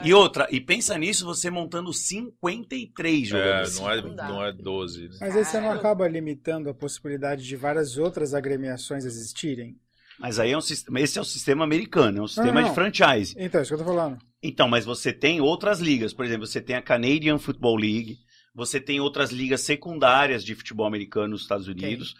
E 0.03 0.13
outra, 0.13 0.47
e 0.49 0.61
pensa 0.61 0.97
nisso, 0.97 1.25
você 1.25 1.49
montando 1.49 1.91
53 1.91 3.23
É, 3.23 3.25
jogadores. 3.25 3.79
não 3.79 3.91
é, 3.91 4.01
Não 4.01 4.15
dá. 4.15 4.27
não 4.29 4.45
é 4.45 4.51
12. 4.53 5.09
né? 5.09 5.17
Mas 5.19 5.35
aí 5.35 5.43
você 5.43 5.57
não 5.57 5.63
Caralho. 5.63 5.79
acaba 5.79 6.07
limitando 6.07 6.69
a 6.69 6.73
possibilidade 6.73 7.43
de 7.43 7.55
várias 7.55 7.97
outras 7.97 8.33
agremiações 8.33 9.03
existirem? 9.05 9.75
Mas 10.19 10.39
aí 10.39 10.51
é 10.51 10.57
um 10.57 10.61
sistema, 10.61 10.99
esse 10.99 11.19
é 11.19 11.21
o 11.21 11.25
sistema 11.25 11.63
americano, 11.63 12.19
é 12.19 12.21
um 12.23 12.27
sistema 12.27 12.61
não. 12.61 12.69
de 12.69 12.73
franchise. 12.75 13.35
Então, 13.37 13.59
é 13.59 13.63
isso 13.63 13.75
que 13.75 13.81
eu 13.81 13.85
tô 13.85 13.91
falando. 13.93 14.17
Então, 14.41 14.67
mas 14.67 14.83
você 14.85 15.13
tem 15.13 15.41
outras 15.41 15.79
ligas, 15.79 16.11
por 16.13 16.25
exemplo, 16.25 16.47
você 16.47 16.59
tem 16.61 16.75
a 16.75 16.81
Canadian 16.81 17.37
Football 17.37 17.75
League, 17.75 18.17
você 18.57 18.81
tem 18.81 18.99
outras 18.99 19.29
ligas 19.29 19.61
secundárias 19.61 20.43
de 20.43 20.55
futebol 20.55 20.87
americano 20.87 21.27
nos 21.27 21.43
Estados 21.43 21.67
Unidos, 21.67 22.15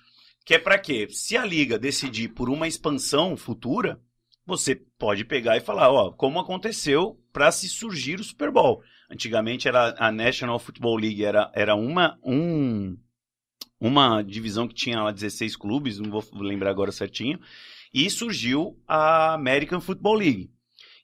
que 0.45 0.53
é 0.53 0.59
pra 0.59 0.77
quê? 0.77 1.07
Se 1.09 1.35
a 1.35 1.43
liga 1.43 1.79
decidir 1.79 2.27
por 2.27 2.47
uma 2.47 2.67
expansão 2.67 3.35
futura, 3.35 3.99
você 4.45 4.75
pode 4.75 5.25
pegar 5.25 5.57
e 5.57 5.61
falar, 5.61 5.91
ó, 5.91 6.11
como 6.11 6.39
aconteceu 6.39 7.19
para 7.33 7.51
se 7.51 7.67
surgir 7.67 8.19
o 8.19 8.23
Super 8.23 8.51
Bowl. 8.51 8.83
Antigamente 9.09 9.67
era 9.67 9.95
a 9.97 10.11
National 10.11 10.59
Football 10.59 10.97
League, 10.97 11.25
era, 11.25 11.51
era 11.55 11.75
uma 11.75 12.19
um, 12.23 12.95
uma 13.79 14.21
divisão 14.21 14.67
que 14.67 14.75
tinha 14.75 15.01
lá 15.01 15.11
16 15.11 15.55
clubes, 15.55 15.97
não 15.97 16.11
vou 16.11 16.23
lembrar 16.35 16.69
agora 16.69 16.91
certinho, 16.91 17.39
e 17.91 18.07
surgiu 18.11 18.79
a 18.88 19.33
American 19.33 19.81
Football 19.81 20.13
League. 20.13 20.51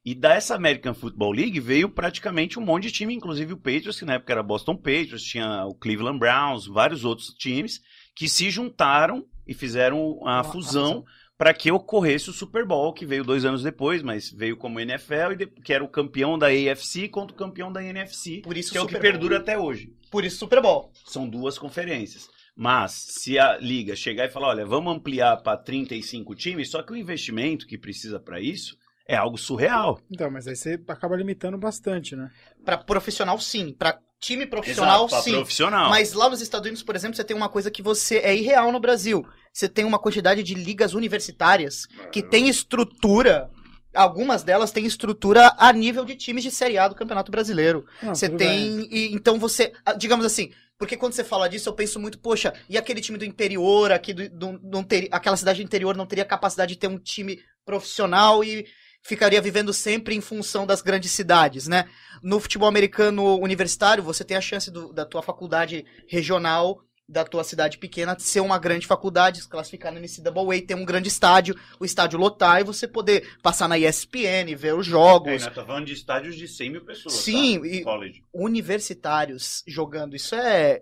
E 0.06 0.14
dessa 0.14 0.56
American 0.56 0.94
Football 0.94 1.32
League 1.32 1.60
veio 1.62 1.90
praticamente 1.90 2.60
um 2.60 2.62
monte 2.62 2.84
de 2.84 2.92
time, 2.92 3.14
inclusive 3.14 3.54
o 3.54 3.58
Patriots, 3.58 4.00
que 4.00 4.06
na 4.06 4.16
época 4.16 4.34
era 4.34 4.44
Boston 4.44 4.76
Patriots, 4.76 5.24
tinha 5.24 5.66
o 5.66 5.74
Cleveland 5.74 6.20
Browns, 6.20 6.68
vários 6.68 7.06
outros 7.06 7.30
times 7.30 7.82
que 8.14 8.28
se 8.28 8.50
juntaram 8.50 9.26
e 9.48 9.54
fizeram 9.54 10.20
a 10.28 10.36
Uma 10.36 10.44
fusão 10.44 11.06
para 11.38 11.54
que 11.54 11.72
ocorresse 11.72 12.30
o 12.30 12.34
Super 12.34 12.66
Bowl, 12.66 12.94
que 12.94 13.06
veio 13.06 13.24
dois 13.24 13.44
anos 13.44 13.64
depois, 13.64 14.04
mas 14.04 14.32
veio 14.32 14.56
como 14.56 14.80
NFL, 14.80 15.34
e 15.40 15.48
que 15.62 15.74
era 15.74 15.84
o 15.84 15.90
campeão 15.90 16.38
da 16.38 16.48
AFC 16.48 17.08
contra 17.10 17.34
o 17.34 17.38
campeão 17.38 17.72
da 17.72 17.84
NFC, 17.84 18.42
Por 18.44 18.56
isso 18.56 18.72
que 18.72 18.78
é 18.78 18.82
o 18.82 18.86
que 18.86 18.94
Bowl. 18.94 19.02
perdura 19.02 19.38
até 19.38 19.58
hoje. 19.58 19.94
Por 20.12 20.24
isso 20.24 20.38
Super 20.38 20.62
Bowl. 20.62 20.92
São 21.06 21.28
duas 21.28 21.58
conferências. 21.58 22.30
Mas 22.56 22.92
se 22.92 23.40
a 23.40 23.58
liga 23.58 23.96
chegar 23.96 24.26
e 24.26 24.30
falar, 24.30 24.50
olha, 24.50 24.66
vamos 24.66 24.96
ampliar 24.96 25.38
para 25.38 25.58
35 25.58 26.36
times, 26.36 26.70
só 26.70 26.84
que 26.84 26.94
o 26.94 26.96
investimento 26.96 27.66
que 27.66 27.78
precisa 27.78 28.20
para 28.20 28.40
isso 28.40 28.78
é 29.08 29.16
algo 29.16 29.38
surreal. 29.38 30.00
Então, 30.12 30.30
mas 30.32 30.48
aí 30.48 30.56
você 30.56 30.80
acaba 30.88 31.16
limitando 31.16 31.58
bastante, 31.58 32.16
né? 32.16 32.30
Pra 32.64 32.78
profissional, 32.78 33.40
sim. 33.40 33.74
Pra 33.74 34.00
time 34.20 34.46
profissional, 34.46 35.08
pra 35.08 35.22
sim. 35.22 35.34
profissional. 35.34 35.90
Mas 35.90 36.14
lá 36.14 36.30
nos 36.30 36.42
Estados 36.42 36.66
Unidos, 36.68 36.84
por 36.84 36.96
exemplo, 36.96 37.16
você 37.18 37.24
tem 37.24 37.36
uma 37.36 37.50
coisa 37.50 37.70
que 37.70 37.82
você 37.82 38.18
é 38.20 38.34
irreal 38.36 38.72
no 38.72 38.80
Brasil. 38.80 39.26
Você 39.52 39.68
tem 39.68 39.84
uma 39.86 40.00
quantidade 40.00 40.42
de 40.44 40.54
ligas 40.54 40.94
universitárias 40.94 41.86
que 42.12 42.22
tem 42.24 42.48
estrutura. 42.48 43.50
Algumas 43.94 44.42
delas 44.44 44.72
têm 44.72 44.86
estrutura 44.86 45.54
a 45.58 45.72
nível 45.72 46.04
de 46.06 46.16
times 46.16 46.42
de 46.44 46.50
Série 46.50 46.78
A 46.80 46.88
do 46.88 46.96
Campeonato 46.96 47.32
Brasileiro. 47.32 47.86
Não, 48.02 48.16
Você 48.16 48.28
tem. 48.30 48.88
e- 48.90 49.14
então 49.14 49.38
você. 49.38 49.74
ah, 49.86 49.94
Digamos 49.94 50.26
assim. 50.26 50.52
Porque 50.80 50.98
quando 50.98 51.14
você 51.14 51.24
fala 51.24 51.48
disso, 51.48 51.70
eu 51.70 51.74
penso 51.74 52.00
muito, 52.00 52.18
poxa, 52.20 52.52
e 52.68 52.78
aquele 52.78 53.00
time 53.00 53.18
do 53.18 53.24
interior, 53.24 53.92
aqui 53.92 54.12
do, 54.14 54.28
do- 54.30 54.60
não 54.64 54.84
teria, 54.84 55.08
aquela 55.12 55.38
cidade 55.38 55.62
do 55.62 55.66
interior 55.66 55.96
não 55.96 56.06
teria 56.08 56.26
capacidade 56.26 56.74
de 56.74 56.80
ter 56.80 56.88
um 56.88 56.98
time 56.98 57.40
profissional 57.64 58.44
e 58.44 58.66
ficaria 59.04 59.42
vivendo 59.42 59.74
sempre 59.74 60.16
em 60.16 60.22
função 60.22 60.66
das 60.66 60.82
grandes 60.82 61.12
cidades, 61.12 61.68
né? 61.68 61.88
No 62.22 62.40
futebol 62.40 62.68
americano 62.70 63.38
universitário, 63.40 64.02
você 64.04 64.24
tem 64.24 64.38
a 64.38 64.42
chance 64.42 64.72
do- 64.72 64.94
da 64.94 65.06
tua 65.06 65.22
faculdade 65.22 65.86
regional, 66.08 66.80
da 67.08 67.26
tua 67.26 67.44
cidade 67.44 67.78
pequena, 67.78 68.18
ser 68.18 68.40
uma 68.40 68.58
grande 68.58 68.88
faculdade, 68.88 69.42
se 69.42 69.50
classificar 69.50 69.92
na 69.92 70.00
NCAA, 70.00 70.62
ter 70.66 70.74
um 70.74 70.86
grande 70.86 71.10
estádio, 71.10 71.54
o 71.78 71.84
estádio 71.84 72.18
lotar 72.18 72.62
e 72.62 72.64
você 72.64 72.88
poder 72.88 73.28
passar 73.44 73.68
na 73.68 73.78
ESPN, 73.78 74.56
ver 74.56 74.74
os 74.74 74.88
É, 74.88 74.92
jogos. 74.92 75.44
nós 75.44 75.54
tá 75.54 75.66
falando 75.66 75.86
de 75.86 75.94
estádios 75.94 76.36
de 76.38 76.48
100 76.48 76.70
mil 76.72 76.86
pessoas. 76.86 77.16
Sim, 77.16 77.60
tá? 77.60 77.68
e- 78.08 78.24
universitários 78.34 79.64
jogando. 79.68 80.16
Isso 80.16 80.34
é. 80.34 80.82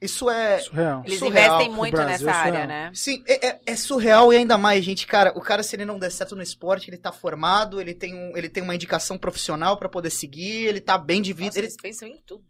Isso 0.00 0.28
é. 0.30 0.58
Surreal. 0.58 1.02
Eles 1.04 1.18
Surreal. 1.18 1.56
investem 1.56 1.70
muito 1.70 1.92
Brasil, 1.94 2.26
nessa 2.26 2.38
área, 2.38 2.66
né? 2.66 2.90
Sim, 2.94 3.22
é, 3.26 3.48
é- 3.48 3.60
é 3.66 3.76
surreal 3.76 4.32
e 4.32 4.36
ainda 4.36 4.58
mais, 4.58 4.84
gente. 4.84 5.06
Cara, 5.06 5.32
o 5.36 5.40
cara, 5.40 5.62
se 5.62 5.76
ele 5.76 5.84
não 5.84 5.98
der 5.98 6.10
certo 6.10 6.34
no 6.36 6.42
esporte, 6.42 6.90
ele 6.90 6.96
tá 6.98 7.12
formado, 7.12 7.80
ele 7.80 7.94
tem, 7.94 8.14
um, 8.14 8.36
ele 8.36 8.48
tem 8.48 8.62
uma 8.62 8.74
indicação 8.74 9.16
profissional 9.18 9.76
pra 9.76 9.88
poder 9.88 10.10
seguir, 10.10 10.66
ele 10.66 10.80
tá 10.80 10.96
bem 10.98 11.22
de 11.22 11.32
vida. 11.32 11.46
Nossa, 11.46 11.58
Ele, 11.58 11.66
eles 11.66 11.76
pensam 11.76 12.08
em 12.08 12.16
tudo. 12.26 12.42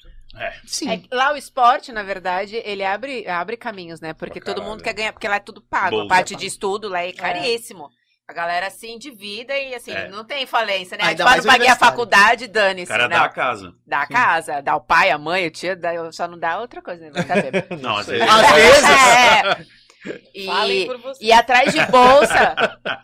sim. 0.66 0.88
É 0.90 1.14
lá 1.14 1.32
o 1.32 1.36
esporte, 1.36 1.92
na 1.92 2.02
verdade, 2.02 2.56
ele 2.64 2.84
abre, 2.84 3.26
abre 3.28 3.56
caminhos, 3.56 4.00
né? 4.00 4.12
Porque 4.14 4.40
todo 4.40 4.62
mundo 4.62 4.82
quer 4.82 4.94
ganhar, 4.94 5.12
porque 5.12 5.28
lá 5.28 5.36
é 5.36 5.40
tudo 5.40 5.60
pago. 5.60 5.90
Bolsa 5.90 6.06
a 6.06 6.08
parte 6.08 6.32
pago. 6.32 6.40
de 6.40 6.46
estudo 6.46 6.88
lá 6.88 7.02
é 7.04 7.12
caríssimo. 7.12 7.90
A 8.32 8.34
galera 8.34 8.70
se 8.70 8.88
endivida 8.88 9.54
e 9.56 9.74
assim, 9.74 9.92
É. 9.92 10.08
não 10.08 10.24
tem 10.24 10.46
falência, 10.46 10.96
né? 10.96 11.04
Ainda 11.04 11.22
mais 11.22 11.44
não 11.44 11.52
paguei 11.52 11.68
a 11.68 11.76
faculdade, 11.76 12.46
O 12.46 12.48
dane-se. 12.48 12.86
cara 12.90 13.02
Não, 13.02 13.10
dá 13.10 13.24
a 13.24 13.28
casa. 13.28 13.74
dá 13.86 14.00
a 14.00 14.06
casa, 14.06 14.62
dá 14.62 14.74
o 14.74 14.80
pai, 14.80 15.10
a 15.10 15.18
mãe, 15.18 15.46
o 15.46 15.50
tio, 15.50 15.76
dá, 15.76 15.90
só 16.12 16.26
não 16.26 16.38
dá 16.38 16.58
outra 16.58 16.80
coisa, 16.80 17.04
né? 17.04 17.10
Brincadeira. 17.10 17.66
Não, 17.78 17.98
às 17.98 18.06
vezes. 18.06 18.26
Às 18.28 18.52
vezes. 18.52 18.82
É. 20.04 20.12
E, 20.34 20.88
e 21.20 21.32
atrás 21.32 21.72
de 21.72 21.86
bolsa, 21.86 22.56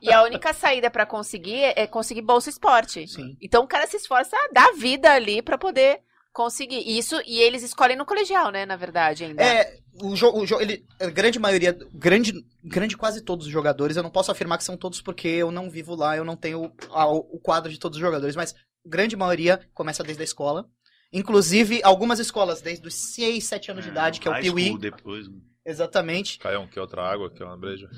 e 0.03 0.13
a 0.13 0.23
única 0.25 0.53
saída 0.53 0.91
pra 0.91 1.07
conseguir 1.07 1.73
é 1.77 1.87
conseguir 1.87 2.23
bolsa 2.23 2.51
esporte. 2.51 3.07
Sim. 3.07 3.37
Então 3.41 3.63
o 3.63 3.69
cara 3.69 3.87
se 3.87 3.97
esforça 3.97 4.37
da 4.53 4.73
vida 4.73 5.13
ali 5.13 5.41
pra 5.41 5.57
poder 5.57 6.01
conseguir 6.43 6.79
isso 6.87 7.21
e 7.27 7.41
eles 7.41 7.65
escolhem 7.65 7.97
no 7.97 8.07
colegial, 8.07 8.53
né, 8.53 8.65
na 8.65 8.77
verdade 8.77 9.25
ainda. 9.25 9.43
É, 9.43 9.77
o 10.01 10.15
jogo, 10.15 10.47
jo- 10.47 10.61
ele, 10.61 10.85
a 11.01 11.07
grande 11.07 11.37
maioria, 11.37 11.77
grande, 11.93 12.33
grande 12.63 12.97
quase 12.97 13.21
todos 13.23 13.47
os 13.47 13.53
jogadores, 13.53 13.97
eu 13.97 14.05
não 14.05 14.11
posso 14.11 14.31
afirmar 14.31 14.57
que 14.57 14.63
são 14.63 14.77
todos 14.77 15.03
porque 15.03 15.27
eu 15.27 15.51
não 15.51 15.69
vivo 15.69 15.97
lá, 15.97 16.17
eu 16.17 16.25
não 16.25 16.37
tenho 16.37 16.73
a- 16.91 17.09
o 17.09 17.41
quadro 17.41 17.73
de 17.73 17.79
todos 17.81 17.97
os 17.97 18.01
jogadores, 18.01 18.37
mas 18.37 18.55
grande 18.87 19.17
maioria 19.17 19.61
começa 19.75 20.05
desde 20.05 20.23
a 20.23 20.25
escola. 20.25 20.65
Inclusive, 21.13 21.81
algumas 21.83 22.21
escolas 22.21 22.61
desde 22.61 22.87
os 22.87 22.95
6, 22.95 23.43
7 23.45 23.73
anos 23.73 23.85
de 23.85 23.91
idade, 23.91 24.21
que 24.21 24.29
é 24.29 24.31
o 24.31 24.41
Piuí. 24.41 24.79
depois. 24.79 25.27
né? 25.29 25.39
Exatamente. 25.67 26.39
Caiu 26.39 26.61
um 26.61 26.69
que 26.69 26.79
outra 26.79 27.03
água, 27.03 27.31
que 27.31 27.43
é 27.43 27.47
uma 27.47 27.57
breja. 27.59 27.91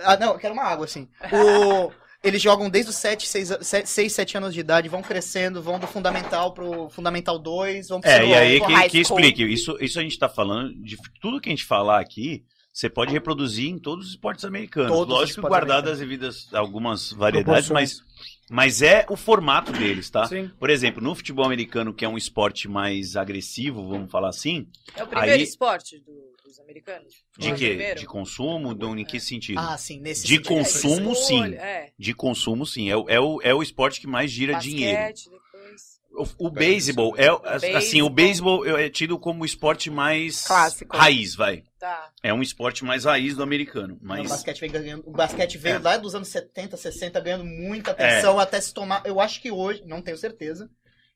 Ah, 0.00 0.16
não, 0.18 0.34
eu 0.34 0.38
quero 0.38 0.52
uma 0.52 0.64
água, 0.64 0.84
assim. 0.84 1.08
O, 1.32 1.90
eles 2.22 2.42
jogam 2.42 2.68
desde 2.68 2.90
os 2.90 2.96
7, 2.96 3.26
6, 3.26 3.58
6, 3.84 4.12
7 4.12 4.36
anos 4.36 4.54
de 4.54 4.60
idade, 4.60 4.88
vão 4.88 5.02
crescendo, 5.02 5.62
vão 5.62 5.78
do 5.78 5.86
fundamental 5.86 6.52
pro 6.52 6.90
fundamental 6.90 7.38
2, 7.38 7.88
vão 7.88 8.00
pro 8.00 8.10
É, 8.10 8.26
e 8.26 8.34
aí 8.34 8.60
que, 8.60 8.88
que 8.90 8.98
explique. 9.00 9.42
Isso, 9.44 9.76
isso 9.80 9.98
a 9.98 10.02
gente 10.02 10.18
tá 10.18 10.28
falando 10.28 10.74
de 10.82 10.96
tudo 11.20 11.40
que 11.40 11.48
a 11.48 11.52
gente 11.52 11.64
falar 11.64 12.00
aqui. 12.00 12.44
Você 12.72 12.88
pode 12.88 13.12
reproduzir 13.12 13.68
em 13.68 13.78
todos 13.78 14.06
os 14.06 14.10
esportes 14.12 14.44
americanos. 14.44 14.90
Todos 14.92 15.12
os 15.14 15.20
Lógico, 15.20 15.40
guardadas 15.48 15.94
as 15.94 15.98
devidas 15.98 16.48
algumas 16.54 17.10
variedades, 17.10 17.68
mas, 17.68 18.00
mas 18.48 18.80
é 18.80 19.04
o 19.08 19.16
formato 19.16 19.72
deles, 19.72 20.08
tá? 20.08 20.24
Sim. 20.26 20.48
Por 20.58 20.70
exemplo, 20.70 21.02
no 21.02 21.12
futebol 21.14 21.44
americano, 21.44 21.92
que 21.92 22.04
é 22.04 22.08
um 22.08 22.16
esporte 22.16 22.68
mais 22.68 23.16
agressivo, 23.16 23.88
vamos 23.88 24.10
falar 24.10 24.28
assim, 24.28 24.68
É 24.94 25.02
o 25.02 25.06
primeiro 25.06 25.34
Aí- 25.34 25.42
esporte 25.42 25.98
do- 25.98 26.29
dos 26.50 26.60
americanos? 26.60 27.14
de 27.38 27.48
é 27.48 27.52
o 27.52 27.56
quê? 27.56 27.68
primeiro? 27.68 28.00
De 28.00 28.06
consumo? 28.06 28.74
Do, 28.74 28.96
em 28.98 29.04
que 29.04 29.18
sentido? 29.20 29.58
Ah, 29.58 29.76
sim, 29.78 30.00
nesse 30.00 30.22
De 30.26 30.34
sentido. 30.36 30.48
consumo, 30.48 31.12
Escolha, 31.12 31.50
sim. 31.50 31.54
É. 31.56 31.92
De 31.98 32.14
consumo, 32.14 32.66
sim. 32.66 32.90
É, 32.90 32.96
o- 32.96 33.08
é, 33.08 33.20
o, 33.20 33.40
é 33.42 33.54
o 33.54 33.62
esporte 33.62 34.00
que 34.00 34.06
mais 34.06 34.30
gira 34.30 34.54
dinheiro. 34.58 34.98
Basquete, 34.98 35.30
depois. 35.30 36.00
O, 36.12 36.46
o 36.48 36.50
beisebol 36.50 37.14
é 37.16 37.28
assim, 37.76 38.02
o 38.02 38.10
Beisebol. 38.10 38.62
beisebol 38.64 38.78
é 38.78 38.90
tido 38.90 39.16
como 39.16 39.42
o 39.42 39.46
esporte 39.46 39.88
mais 39.88 40.44
Clássico. 40.44 40.96
raiz, 40.96 41.36
vai. 41.36 41.62
Tá. 41.78 42.10
É 42.20 42.34
um 42.34 42.42
esporte 42.42 42.84
mais 42.84 43.04
raiz 43.04 43.36
do 43.36 43.44
americano, 43.44 43.94
O 43.94 43.98
mas 44.04 44.28
basquete 44.28 44.60
vem 44.60 44.70
ganhando. 44.72 45.04
O 45.06 45.12
basquete 45.12 45.56
veio 45.56 45.76
É. 45.76 45.78
lá 45.78 45.96
dos 45.96 46.14
anos 46.16 46.26
70, 46.28 46.76
60, 46.76 47.20
ganhando 47.20 47.44
muita 47.44 47.92
atenção 47.92 48.40
até 48.40 48.60
se 48.60 48.74
tomar. 48.74 49.02
Eu 49.06 49.20
acho 49.20 49.40
que 49.40 49.52
hoje, 49.52 49.84
não 49.86 50.02
tenho 50.02 50.18
certeza. 50.18 50.68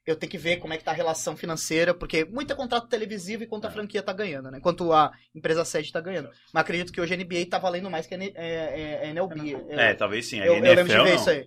Eu 0.07 0.17
tenho 0.17 0.31
que 0.31 0.37
ver 0.37 0.59
como 0.59 0.75
é 0.75 0.77
que 0.77 0.85
tá 0.85 0.91
a 0.91 0.95
relação 0.95 1.35
financeira, 1.37 1.95
porque 1.95 2.25
muito 2.27 2.53
é 2.53 2.57
contrato 2.57 2.89
televisivo 2.89 3.43
e 3.43 3.47
quanto 3.47 3.67
a 3.67 3.71
franquia 3.71 4.03
tá 4.03 4.13
ganhando, 4.13 4.51
né? 4.51 4.61
Quanto 4.61 4.93
a 4.93 5.11
empresa 5.35 5.65
sede 5.65 5.91
tá 5.91 6.01
ganhando. 6.01 6.29
Mas 6.53 6.61
acredito 6.61 6.93
que 6.93 7.01
hoje 7.01 7.15
a 7.15 7.17
NBA 7.17 7.47
tá 7.49 7.59
valendo 7.59 7.91
mais 7.91 8.07
que 8.07 8.15
a 8.15 8.19
N- 8.19 8.33
é, 8.35 9.01
é, 9.05 9.09
NLB. 9.11 9.57
é, 9.71 9.95
talvez 9.95 10.27
sim. 10.27 10.41
A 10.41 10.47
eu, 10.47 10.57
eu 10.57 10.61
lembro 10.63 10.85
de 10.85 10.93
NFL 10.93 11.05
ver 11.05 11.11
não. 11.11 11.17
isso 11.17 11.31
aí. 11.31 11.47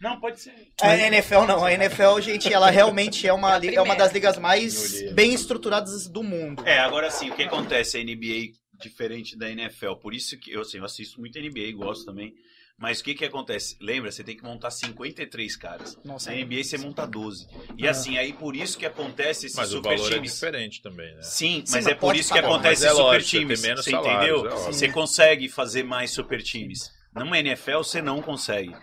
Não, 0.00 0.18
pode 0.18 0.40
ser. 0.40 0.52
A 0.80 0.96
NFL 0.96 1.42
não, 1.46 1.64
a 1.64 1.72
NFL, 1.72 2.18
gente, 2.20 2.52
ela 2.52 2.70
realmente 2.70 3.24
é 3.24 3.32
uma, 3.32 3.56
É 3.64 3.74
é 3.76 3.80
uma 3.80 3.94
das 3.94 4.12
ligas 4.12 4.36
mais 4.36 5.00
bem 5.12 5.32
estruturadas 5.32 6.08
do 6.08 6.24
mundo. 6.24 6.66
É, 6.66 6.80
agora 6.80 7.08
sim, 7.08 7.30
o 7.30 7.36
que 7.36 7.44
acontece? 7.44 7.98
A 7.98 8.02
NBA 8.02 8.50
diferente 8.82 9.38
da 9.38 9.48
NFL. 9.48 9.94
Por 9.94 10.12
isso 10.12 10.36
que 10.36 10.50
eu, 10.50 10.62
assim, 10.62 10.78
eu 10.78 10.84
assisto 10.84 11.20
muito 11.20 11.38
NBA, 11.38 11.70
gosto 11.76 12.04
também. 12.04 12.34
Mas 12.78 12.98
o 13.00 13.04
que 13.04 13.14
que 13.14 13.24
acontece? 13.24 13.76
Lembra, 13.80 14.10
você 14.10 14.24
tem 14.24 14.36
que 14.36 14.42
montar 14.42 14.70
53 14.70 15.56
caras. 15.56 15.96
Nossa, 16.04 16.30
Na 16.30 16.36
NBA 16.44 16.64
você 16.64 16.78
monta 16.78 17.06
12. 17.06 17.46
E 17.78 17.86
Ah. 17.86 17.90
assim, 17.92 18.18
aí 18.18 18.32
por 18.32 18.56
isso 18.56 18.76
que 18.76 18.84
acontece 18.86 19.46
esses 19.46 19.56
Mas 19.56 19.68
super 19.68 19.92
é 19.92 19.96
times. 19.96 20.32
diferente 20.34 20.82
também, 20.82 21.14
né? 21.14 21.22
Sim, 21.22 21.62
Sim, 21.64 21.72
mas 21.72 21.84
mas 21.84 21.86
é 21.86 21.94
por 21.94 22.16
isso 22.16 22.32
que 22.32 22.40
pagar. 22.40 22.48
acontece 22.52 22.84
é 22.86 22.90
super 22.90 23.02
lógico, 23.02 23.30
você 23.30 23.38
times. 23.38 23.60
Você 23.60 23.90
salários, 23.90 24.16
entendeu? 24.40 24.46
é. 24.50 24.72
Você 24.72 24.88
consegue 24.88 25.48
fazer 25.48 25.82
mais 25.84 26.10
super 26.10 26.42
times. 26.42 26.90
Numa 27.14 27.38
NFL 27.38 27.78
você 27.78 28.02
não 28.02 28.20
consegue. 28.22 28.74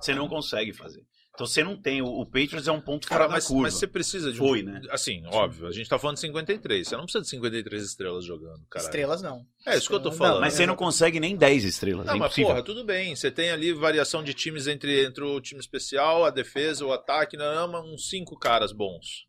Você 0.00 0.14
não 0.14 0.26
consegue 0.28 0.72
fazer. 0.72 1.02
Então 1.34 1.46
você 1.48 1.64
não 1.64 1.76
tem. 1.76 2.00
O, 2.00 2.06
o 2.06 2.24
Patriots 2.24 2.68
é 2.68 2.70
um 2.72 2.80
ponto 2.80 3.08
fora 3.08 3.18
Cara, 3.22 3.28
da 3.28 3.34
mas, 3.34 3.46
curva. 3.48 3.62
mas 3.62 3.74
você 3.74 3.88
precisa 3.88 4.32
de 4.32 4.40
um- 4.40 4.46
Foi, 4.46 4.62
né? 4.62 4.80
Assim, 4.90 5.20
óbvio, 5.26 5.66
a 5.66 5.72
gente 5.72 5.88
tá 5.88 5.98
falando 5.98 6.14
de 6.14 6.20
53. 6.20 6.86
Você 6.86 6.96
não 6.96 7.02
precisa 7.04 7.22
de 7.24 7.28
53 7.30 7.82
estrelas 7.84 8.24
jogando, 8.24 8.60
cara. 8.70 8.84
Estrelas 8.84 9.20
não. 9.20 9.44
É 9.66 9.76
isso 9.76 9.88
que 9.88 9.94
eu 9.96 10.00
tô 10.00 10.10
Não, 10.10 10.16
falando. 10.16 10.40
Mas 10.40 10.54
você 10.54 10.64
não 10.64 10.76
consegue 10.76 11.18
nem 11.18 11.34
10 11.36 11.64
estrelas. 11.64 12.06
Não, 12.06 12.14
é 12.14 12.18
mas 12.18 12.26
impossível. 12.26 12.50
porra, 12.50 12.62
tudo 12.62 12.84
bem. 12.84 13.16
Você 13.16 13.32
tem 13.32 13.50
ali 13.50 13.72
variação 13.72 14.22
de 14.22 14.32
times 14.32 14.68
entre, 14.68 15.04
entre 15.04 15.24
o 15.24 15.40
time 15.40 15.58
especial, 15.60 16.24
a 16.24 16.30
defesa, 16.30 16.86
o 16.86 16.92
ataque, 16.92 17.36
não, 17.36 17.52
não, 17.52 17.68
mas 17.72 17.84
uns 17.92 18.08
cinco 18.08 18.38
caras 18.38 18.70
bons. 18.72 19.26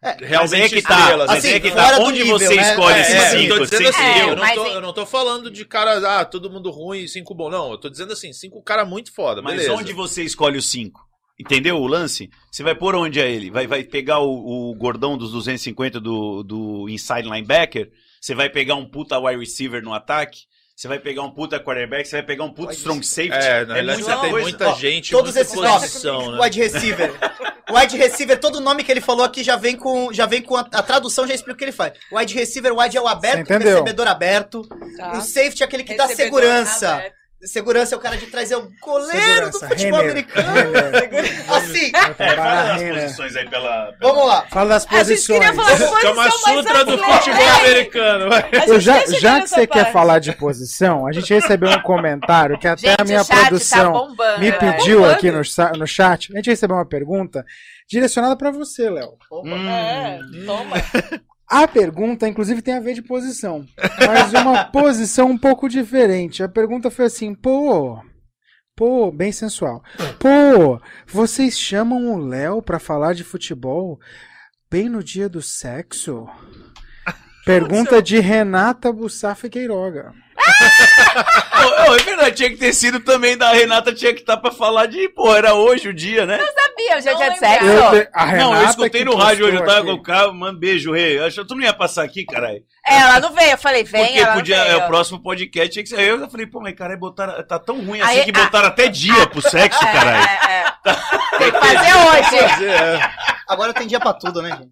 É, 0.00 0.16
Mas 0.38 0.52
aí 0.52 0.60
é 0.62 0.68
que 0.68 0.80
tá. 0.80 0.96
estrelas, 1.00 1.26
Mas 1.26 1.38
assim, 1.44 1.54
é 1.54 1.58
que 1.58 1.72
tá. 1.72 1.98
Onde 1.98 2.20
nível, 2.22 2.38
você 2.38 2.54
né? 2.54 2.70
escolhe 2.70 2.94
É, 2.96 3.00
esses 3.00 3.14
é, 3.14 3.18
eu 3.34 3.40
cinco? 3.40 3.56
Você 3.66 3.76
assim, 3.88 4.20
eu, 4.20 4.36
não 4.36 4.36
mas 4.44 4.54
tô, 4.54 4.66
em- 4.66 4.72
eu 4.74 4.80
não 4.80 4.92
tô 4.92 5.04
falando 5.04 5.50
de 5.50 5.64
caras, 5.64 6.04
ah, 6.04 6.24
todo 6.24 6.48
mundo 6.48 6.70
ruim 6.70 7.00
e 7.00 7.08
cinco 7.08 7.34
bons. 7.34 7.50
Não, 7.50 7.72
eu 7.72 7.78
tô 7.78 7.88
dizendo 7.88 8.12
assim, 8.12 8.32
cinco 8.32 8.62
caras 8.62 8.88
muito 8.88 9.12
foda, 9.12 9.42
Mas 9.42 9.56
beleza. 9.56 9.72
onde 9.74 9.92
você 9.92 10.22
escolhe 10.22 10.56
os 10.56 10.66
cinco? 10.66 11.07
Entendeu 11.38 11.76
o 11.76 11.86
lance? 11.86 12.28
Você 12.50 12.62
vai 12.62 12.74
pôr 12.74 12.96
onde 12.96 13.20
é 13.20 13.30
ele? 13.30 13.50
Vai, 13.50 13.66
vai 13.66 13.84
pegar 13.84 14.18
o, 14.20 14.70
o 14.70 14.74
gordão 14.74 15.16
dos 15.16 15.30
250 15.32 16.00
do, 16.00 16.42
do 16.42 16.88
inside 16.88 17.28
linebacker? 17.28 17.90
Você 18.20 18.34
vai 18.34 18.50
pegar 18.50 18.74
um 18.74 18.84
puta 18.88 19.18
wide 19.18 19.38
receiver 19.38 19.82
no 19.82 19.94
ataque? 19.94 20.40
Você 20.74 20.86
vai 20.86 21.00
pegar 21.00 21.22
um 21.22 21.30
puta 21.30 21.58
quarterback? 21.58 22.06
Você 22.08 22.16
vai 22.16 22.24
pegar 22.24 22.44
um 22.44 22.52
puta 22.52 22.68
Wide 22.68 22.78
strong 22.78 23.04
safety? 23.04 23.34
É, 23.36 23.64
na 23.64 23.74
realidade 23.74 24.02
muita 24.02 24.14
você 24.14 24.20
tem 24.20 24.30
coisa. 24.30 24.48
muita 24.48 24.68
Ó, 24.68 24.74
gente, 24.76 25.10
todos 25.10 25.34
muita 25.34 25.40
esses 25.40 25.54
posição, 25.54 26.14
nomes, 26.22 26.38
né? 26.38 26.44
wide 26.44 26.58
receiver. 26.60 27.14
Wide 27.70 27.96
receiver, 27.98 28.40
todo 28.40 28.62
nome 28.62 28.82
que 28.82 28.90
ele 28.90 29.00
falou 29.02 29.26
aqui 29.26 29.44
já 29.44 29.54
vem 29.54 29.76
com, 29.76 30.10
já 30.10 30.24
vem 30.24 30.40
com 30.40 30.56
a, 30.56 30.60
a 30.60 30.82
tradução, 30.82 31.26
já 31.26 31.34
explica 31.34 31.52
o 31.54 31.58
que 31.58 31.64
ele 31.66 31.72
faz. 31.72 31.92
Wide 32.10 32.32
receiver, 32.32 32.72
wide 32.74 32.96
é 32.96 33.00
o 33.00 33.06
aberto, 33.06 33.40
entendeu? 33.40 33.72
recebedor 33.72 34.06
aberto. 34.08 34.62
Tá. 34.96 35.18
O 35.18 35.20
safety 35.20 35.62
é 35.62 35.66
aquele 35.66 35.84
que 35.84 35.94
dá 35.94 36.06
Recebedor 36.06 36.40
segurança. 36.40 36.94
aberto. 36.94 37.17
Segurança 37.44 37.94
é 37.94 37.98
o 37.98 38.00
cara 38.00 38.16
de 38.16 38.26
trás, 38.26 38.50
é 38.50 38.56
o 38.56 38.68
goleiro 38.82 39.52
Segurança, 39.52 39.58
do 39.60 39.68
futebol 39.68 40.00
Renner. 40.00 40.10
americano. 40.10 40.52
Renner. 40.52 41.44
Assim, 41.52 41.92
Vai 41.92 42.10
É, 42.18 42.34
fala 42.34 42.64
das 42.64 42.82
posições 42.82 43.36
aí 43.36 43.48
pela. 43.48 43.94
vamos 44.00 44.26
lá. 44.26 44.46
Fala 44.50 44.68
das 44.70 44.84
posições. 44.86 45.50
posição 45.56 46.00
Kama 46.00 46.14
mais 46.16 46.34
Sutra 46.34 46.84
do 46.84 46.98
futebol 46.98 47.48
americano. 47.60 48.24
Eu 48.66 48.80
já, 48.80 49.06
já 49.06 49.40
que 49.40 49.46
você 49.48 49.66
quer 49.68 49.78
parte. 49.84 49.92
falar 49.92 50.18
de 50.18 50.32
posição, 50.32 51.06
a 51.06 51.12
gente 51.12 51.32
recebeu 51.32 51.70
um 51.70 51.80
comentário 51.82 52.58
que 52.58 52.66
até 52.66 52.88
Gente, 52.90 53.00
a 53.02 53.04
minha 53.04 53.22
chat 53.24 53.38
produção 53.40 53.92
tá 53.92 53.98
bombando. 54.00 54.40
me 54.40 54.50
né? 54.50 54.58
pediu 54.58 54.96
Bombando. 54.98 55.14
aqui 55.14 55.30
no, 55.30 55.78
no 55.78 55.86
chat. 55.86 56.32
A 56.32 56.36
gente 56.36 56.50
recebeu 56.50 56.76
uma 56.76 56.86
pergunta 56.86 57.44
direcionada 57.88 58.36
pra 58.36 58.50
você, 58.50 58.90
Léo. 58.90 59.12
É, 59.46 60.18
toma. 60.44 60.76
A 61.48 61.66
pergunta, 61.66 62.28
inclusive, 62.28 62.60
tem 62.60 62.74
a 62.74 62.80
ver 62.80 62.92
de 62.92 63.00
posição, 63.00 63.64
mas 64.06 64.34
uma 64.34 64.64
posição 64.70 65.30
um 65.30 65.38
pouco 65.38 65.66
diferente. 65.68 66.42
A 66.42 66.48
pergunta 66.48 66.90
foi 66.90 67.06
assim: 67.06 67.34
pô, 67.34 67.98
pô, 68.76 69.10
bem 69.10 69.32
sensual. 69.32 69.82
Pô, 70.18 70.78
vocês 71.06 71.58
chamam 71.58 72.12
o 72.12 72.18
Léo 72.18 72.60
pra 72.60 72.78
falar 72.78 73.14
de 73.14 73.24
futebol 73.24 73.98
bem 74.70 74.90
no 74.90 75.02
dia 75.02 75.26
do 75.26 75.40
sexo? 75.40 76.28
Pergunta 77.46 78.02
de 78.02 78.20
Renata 78.20 78.92
Bussaf 78.92 79.48
Queiroga. 79.48 80.12
Ô, 81.58 81.90
ô, 81.90 81.94
é 81.96 81.98
verdade, 81.98 82.36
tinha 82.36 82.50
que 82.50 82.56
ter 82.56 82.72
sido 82.72 83.00
também 83.00 83.36
da 83.36 83.50
Renata, 83.52 83.92
tinha 83.92 84.14
que 84.14 84.20
estar 84.20 84.36
pra 84.36 84.50
falar 84.52 84.86
de. 84.86 85.08
Pô, 85.08 85.34
era 85.34 85.54
hoje 85.54 85.88
o 85.88 85.94
dia, 85.94 86.24
né? 86.24 86.38
Sabia, 86.38 86.96
hoje 86.96 87.08
é 87.08 87.12
Não 87.12 87.18
dia 87.18 87.30
de 87.30 87.38
sexo. 87.38 87.64
Eu 87.66 87.90
te- 87.90 88.10
a 88.14 88.24
Renata 88.24 88.44
não, 88.44 88.62
eu 88.62 88.68
escutei 88.68 89.04
no 89.04 89.16
rádio 89.16 89.46
hoje, 89.46 89.56
eu 89.56 89.64
tava 89.64 89.82
com 89.84 89.90
aqui. 89.90 90.00
o 90.00 90.02
carro, 90.02 90.34
mano, 90.34 90.58
beijo, 90.58 90.92
rei. 90.92 91.18
Acho 91.18 91.42
que 91.42 91.48
tu 91.48 91.54
não 91.56 91.62
ia 91.64 91.72
passar 91.74 92.04
aqui, 92.04 92.24
caralho. 92.24 92.62
Ela 92.86 93.20
não 93.20 93.32
veio, 93.34 93.50
eu 93.50 93.58
falei, 93.58 93.82
vem, 93.84 94.04
Porque 94.06 94.18
ela 94.20 94.34
podia, 94.34 94.56
não 94.64 94.70
é 94.70 94.76
o 94.76 94.86
próximo 94.86 95.20
podcast, 95.22 95.70
tinha 95.70 95.82
que 95.82 95.88
ser. 95.88 96.00
Eu 96.00 96.30
falei, 96.30 96.46
pô, 96.46 96.60
mas 96.60 96.74
caralho, 96.74 97.00
botaram, 97.00 97.42
tá 97.46 97.58
tão 97.58 97.84
ruim 97.84 98.00
assim 98.00 98.18
Aí, 98.20 98.24
que 98.24 98.38
a- 98.38 98.44
botaram 98.44 98.68
até 98.68 98.88
dia 98.88 99.26
pro 99.26 99.42
sexo, 99.42 99.84
É, 99.84 99.92
caralho. 99.92 100.28
é, 100.48 100.54
é. 100.54 100.68
Tem 101.38 101.52
que 101.52 101.58
fazer 101.58 101.94
hoje. 101.96 102.64
É. 102.66 103.10
Agora 103.48 103.72
tem 103.72 103.86
dia 103.86 103.98
pra 104.00 104.12
tudo, 104.12 104.42
né, 104.42 104.50
gente? 104.50 104.70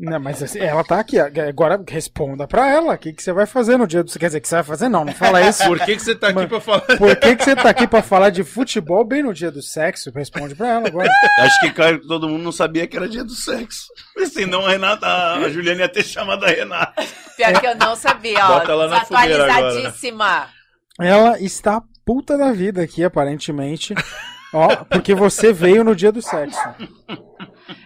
Não, 0.00 0.20
mas 0.20 0.40
assim, 0.40 0.60
ela 0.60 0.84
tá 0.84 1.00
aqui. 1.00 1.18
Agora 1.18 1.82
responda 1.88 2.46
pra 2.46 2.70
ela. 2.70 2.94
O 2.94 2.98
que, 2.98 3.12
que 3.12 3.20
você 3.20 3.32
vai 3.32 3.46
fazer 3.46 3.76
no 3.76 3.84
dia 3.84 4.04
do. 4.04 4.12
Quer 4.12 4.26
dizer, 4.26 4.40
que 4.40 4.46
você 4.46 4.54
vai 4.54 4.64
fazer? 4.64 4.88
Não, 4.88 5.04
não 5.04 5.12
fala 5.12 5.42
isso. 5.42 5.64
Por 5.66 5.80
que, 5.80 5.96
que 5.96 6.02
você 6.02 6.14
tá 6.14 6.28
aqui 6.28 6.46
pra 6.46 6.60
falar? 6.60 6.80
Por 6.80 7.16
que, 7.16 7.36
que 7.36 7.44
você 7.44 7.56
tá 7.56 7.70
aqui 7.70 7.86
pra 7.88 8.02
falar 8.02 8.30
de 8.30 8.44
futebol 8.44 9.04
bem 9.04 9.24
no 9.24 9.34
dia 9.34 9.50
do 9.50 9.60
sexo? 9.60 10.12
Responde 10.14 10.54
pra 10.54 10.68
ela 10.68 10.86
agora. 10.86 11.10
Acho 11.40 11.60
que 11.60 11.72
cara, 11.72 12.00
todo 12.06 12.28
mundo 12.28 12.44
não 12.44 12.52
sabia 12.52 12.86
que 12.86 12.96
era 12.96 13.08
dia 13.08 13.24
do 13.24 13.34
sexo. 13.34 13.88
Senão 14.30 14.64
a 14.64 14.70
Renata, 14.70 15.06
a 15.06 15.48
Juliana 15.48 15.80
ia 15.80 15.88
ter 15.88 16.04
chamado 16.04 16.44
a 16.44 16.48
Renata. 16.48 17.04
Pior 17.36 17.60
que 17.60 17.66
eu 17.66 17.74
não 17.74 17.96
sabia, 17.96 18.44
ó. 18.44 18.58
Bota 18.60 18.70
ela 18.70 18.88
na 18.88 19.04
fogueira 19.04 19.52
agora. 19.52 19.94
Ela 21.00 21.40
está 21.40 21.82
puta 22.04 22.38
da 22.38 22.52
vida 22.52 22.82
aqui, 22.82 23.02
aparentemente. 23.02 23.94
Ó, 24.52 24.76
porque 24.84 25.12
você 25.12 25.52
veio 25.52 25.82
no 25.82 25.94
dia 25.94 26.12
do 26.12 26.22
sexo. 26.22 26.58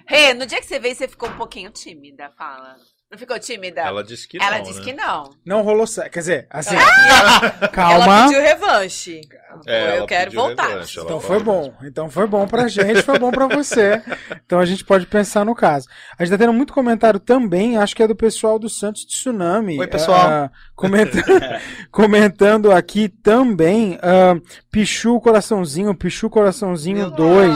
Rê, 0.07 0.35
no 0.35 0.47
dia 0.47 0.61
que 0.61 0.67
você 0.67 0.79
veio, 0.79 0.95
você 0.95 1.09
ficou 1.09 1.29
um 1.29 1.37
pouquinho 1.37 1.71
tímida, 1.71 2.31
fala. 2.37 2.77
Não 3.11 3.19
ficou 3.19 3.39
tímida? 3.39 3.83
Ela 3.83 4.03
disse 4.03 4.27
que 4.27 4.43
Ela 4.43 4.57
não, 4.57 4.65
disse 4.65 4.79
né? 4.79 4.85
que 4.87 4.93
não. 4.95 5.31
Não 5.45 5.61
rolou 5.61 5.87
sexo. 5.87 6.11
Quer 6.13 6.19
dizer, 6.21 6.47
assim. 6.49 6.75
Ela 6.77 7.69
calma. 7.69 8.23
pediu 8.25 8.41
revanche. 8.41 9.21
É, 9.67 9.83
ela 9.85 9.97
eu 9.97 10.07
quero 10.07 10.31
pediu 10.31 10.41
voltar. 10.41 10.69
revanche, 10.69 10.99
ela 10.99 11.05
Então 11.07 11.21
foi 11.21 11.39
bom. 11.43 11.75
Então 11.83 12.09
foi 12.09 12.27
bom 12.27 12.47
pra 12.49 12.69
gente, 12.69 13.03
foi 13.03 13.19
bom 13.19 13.31
pra 13.31 13.47
você. 13.49 14.03
Então 14.47 14.59
a 14.59 14.65
gente 14.65 14.83
pode 14.83 15.05
pensar 15.05 15.45
no 15.45 15.55
caso. 15.55 15.87
A 16.19 16.25
gente 16.25 16.33
tá 16.33 16.39
tendo 16.39 16.55
muito 16.55 16.73
comentário 16.73 17.21
também, 17.21 17.77
acho 17.77 17.95
que 17.95 18.03
é 18.03 18.09
do 18.09 18.17
pessoal 18.17 18.59
do 18.59 18.71
Santos 18.71 19.05
Tsunami. 19.05 19.79
Oi, 19.79 19.87
pessoal. 19.89 20.19
Ah, 20.27 20.51
comenta- 20.75 21.21
comentando 21.93 22.73
aqui 22.73 23.11
também, 23.11 23.99
ah, 24.01 24.41
Pichu 24.71 25.21
Coraçãozinho, 25.21 25.95
Pichu 25.95 26.31
Coraçãozinho 26.31 27.11
2. 27.11 27.53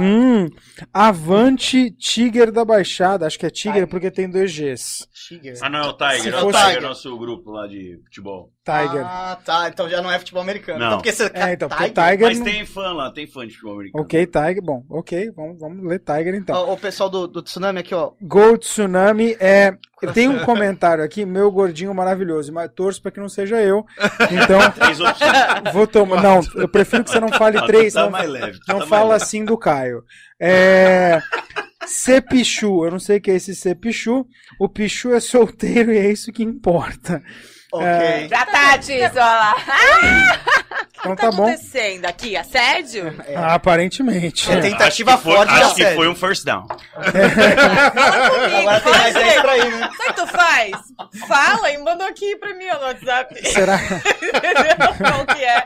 Hum, 0.00 0.48
Avante 0.92 1.90
Tiger 1.92 2.50
da 2.50 2.64
Baixada. 2.64 3.26
Acho 3.26 3.38
que 3.38 3.46
é 3.46 3.50
Tiger 3.50 3.86
porque 3.86 4.10
tem 4.10 4.30
dois 4.30 4.52
Gs. 4.52 5.06
Tiger. 5.12 5.54
Ah, 5.62 5.68
não, 5.68 5.78
é 5.80 5.86
o 5.86 5.90
Se 5.90 5.96
Tiger. 6.22 6.34
É 6.34 6.36
o 6.36 6.40
fosse- 6.40 6.64
Tiger, 6.66 6.82
nosso 6.82 7.18
grupo 7.18 7.50
lá 7.50 7.66
de 7.66 8.00
futebol. 8.04 8.52
Tiger. 8.64 9.04
Ah, 9.04 9.38
tá. 9.44 9.68
Então 9.68 9.88
já 9.88 10.02
não 10.02 10.10
é 10.12 10.18
futebol 10.18 10.42
americano. 10.42 10.78
Não. 10.78 10.86
Então, 10.88 10.98
porque 10.98 11.12
você... 11.12 11.30
é, 11.34 11.52
então, 11.54 11.68
Tiger? 11.68 11.92
Tiger. 11.92 12.20
Mas 12.28 12.38
não- 12.38 12.44
tem 12.44 12.66
fã 12.66 12.92
lá, 12.92 13.10
tem 13.10 13.26
fã 13.26 13.46
de 13.46 13.54
futebol 13.54 13.74
americano. 13.76 14.04
Ok, 14.04 14.26
Tiger. 14.26 14.62
Bom, 14.62 14.84
ok, 14.90 15.30
vamos, 15.34 15.58
vamos 15.58 15.86
ler 15.88 15.98
Tiger 15.98 16.34
então. 16.34 16.54
Ó, 16.56 16.74
O 16.74 16.76
pessoal 16.76 17.08
do, 17.08 17.26
do 17.26 17.42
Tsunami 17.42 17.80
aqui, 17.80 17.94
ó. 17.94 18.12
Gold 18.20 18.60
Tsunami 18.60 19.36
é. 19.40 19.76
Tem 20.14 20.28
um 20.28 20.38
comentário 20.44 21.02
aqui, 21.02 21.24
meu 21.26 21.50
gordinho 21.50 21.94
maravilhoso, 21.94 22.52
mas 22.52 22.70
torço 22.74 23.00
pra 23.02 23.10
que 23.10 23.18
não 23.20 23.28
seja 23.28 23.60
eu. 23.62 23.84
Então, 24.30 24.58
vou 25.72 25.86
tomar. 25.86 26.22
Não, 26.22 26.40
eu 26.54 26.68
prefiro 26.68 27.02
que 27.04 27.10
você 27.10 27.20
não 27.20 27.28
fale 27.30 27.58
Ah, 27.58 27.66
três. 27.66 27.94
tá 27.94 28.02
Não, 28.02 28.10
mais 28.10 28.28
leve. 28.30 28.52
não 28.68 28.74
tá 28.74 28.74
mais 28.76 28.88
fala 28.88 29.10
leve. 29.12 29.22
assim 29.24 29.44
do 29.44 29.56
Caio. 29.58 30.02
É. 30.38 31.20
Cepichu, 31.86 32.84
eu 32.84 32.90
não 32.90 32.98
sei 33.00 33.18
o 33.18 33.20
que 33.20 33.30
é 33.30 33.34
esse 33.36 33.54
Cepichu. 33.54 34.26
O 34.58 34.68
Pichu 34.68 35.12
é 35.12 35.20
solteiro 35.20 35.92
e 35.92 35.98
é 35.98 36.10
isso 36.10 36.30
que 36.32 36.42
importa. 36.42 37.22
Ok. 37.72 37.86
É. 37.86 38.26
Já 38.28 38.46
tá, 38.46 38.78
Tiz, 38.78 39.02
olha 39.12 39.24
lá. 39.24 39.56
Então 41.00 41.12
O 41.12 41.16
que 41.16 41.22
tá 41.22 41.30
tá 41.30 41.36
bom. 41.36 41.44
acontecendo 41.44 42.04
aqui? 42.04 42.36
Assédio? 42.36 43.16
Ah, 43.34 43.54
aparentemente. 43.54 44.50
É, 44.52 44.60
tentativa 44.60 45.12
Acho 45.14 45.22
que 45.22 45.28
foi- 45.28 45.36
forte 45.36 45.52
Acho 45.62 45.74
que 45.74 45.86
foi 45.94 46.08
um 46.08 46.14
first 46.14 46.44
down. 46.44 46.66
Fala 46.68 48.30
comigo, 48.30 48.58
Agora 48.68 48.80
tem 48.80 48.92
mais 48.92 49.16
aí. 49.16 49.24
10 49.24 49.40
pra 49.40 49.58
ir, 49.58 49.70
né? 49.70 49.78
Sabe 49.80 49.94
o 49.94 50.02
que 50.06 50.12
tu 50.12 50.26
faz? 50.26 50.70
Fala 51.26 51.70
e 51.70 51.78
manda 51.78 52.06
aqui 52.06 52.36
pra 52.36 52.54
mim 52.54 52.66
no 52.66 52.80
WhatsApp. 52.86 53.48
Será, 53.50 53.78
qual 54.98 55.26
que 55.26 55.44
é? 55.44 55.60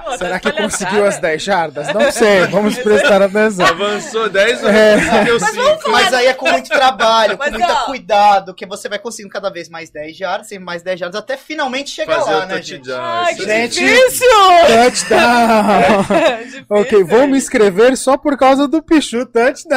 Pô, 0.00 0.16
será 0.16 0.30
tá 0.30 0.40
que 0.40 0.52
palhaçada. 0.52 0.52
conseguiu 0.62 1.06
as 1.06 1.18
10 1.18 1.42
jardas? 1.42 1.88
Não 1.94 2.10
sei, 2.12 2.46
vamos 2.46 2.76
prestar 2.82 3.22
atenção. 3.22 3.66
Avançou 3.66 4.28
10 4.28 4.62
ou 4.64 4.68
É. 4.70 4.96
vamos 4.96 5.42
5? 5.44 5.90
Mas 5.90 6.12
aí 6.12 6.26
é 6.26 6.34
com 6.34 6.50
muito 6.50 6.68
trabalho, 6.68 7.36
com 7.38 7.44
Mas, 7.44 7.52
muito 7.52 7.70
ó. 7.72 7.84
cuidado, 7.86 8.54
que 8.54 8.66
você 8.66 8.88
vai 8.88 8.98
conseguindo 8.98 9.32
cada 9.32 9.50
vez 9.50 9.68
mais 9.68 9.90
10 9.90 10.16
jardas, 10.16 10.48
sempre 10.48 10.64
mais 10.64 10.82
10 10.82 10.98
jardas, 10.98 11.20
até 11.26 11.36
finalmente 11.36 11.90
chegar 11.90 12.20
Fazer 12.20 12.30
lá, 12.30 12.44
o 12.44 12.46
né, 12.46 12.62
gente? 12.62 12.84
touchdown. 12.84 13.04
Ai, 13.04 13.34
que 13.34 13.44
Gente, 13.44 13.78
difícil! 13.80 14.28
Touchdown! 14.68 16.02
Difícil. 16.38 16.66
Ok, 16.70 17.04
vou 17.04 17.26
me 17.28 17.36
inscrever 17.36 17.96
só 17.96 18.16
por 18.16 18.36
causa 18.36 18.66
do 18.66 18.82
Pichu 18.82 19.26
Touchdown! 19.26 19.76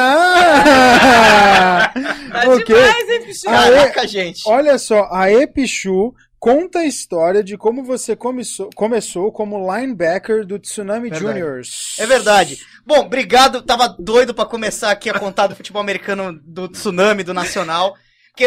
Tá 2.30 2.48
ok. 2.48 2.64
demais, 2.64 3.08
hein, 3.08 3.20
é? 3.46 3.50
Caraca, 3.50 4.06
gente. 4.06 4.42
Olha 4.46 4.78
só, 4.78 5.08
a 5.12 5.30
Epichu 5.32 6.14
conta 6.38 6.80
a 6.80 6.86
história 6.86 7.42
de 7.42 7.56
como 7.56 7.82
você 7.84 8.14
começou, 8.14 8.70
começou 8.74 9.32
como 9.32 9.58
linebacker 9.74 10.46
do 10.46 10.58
Tsunami 10.58 11.10
Verdade. 11.10 11.24
Juniors. 11.24 11.96
É 11.98 12.06
verdade. 12.06 12.58
Bom, 12.86 13.00
obrigado. 13.00 13.62
Tava 13.62 13.88
doido 13.98 14.32
pra 14.32 14.44
começar 14.46 14.90
aqui 14.90 15.10
a 15.10 15.18
contar 15.18 15.48
do 15.48 15.56
futebol 15.56 15.82
americano, 15.82 16.40
do 16.44 16.68
tsunami, 16.68 17.22
do 17.24 17.34
nacional. 17.34 17.96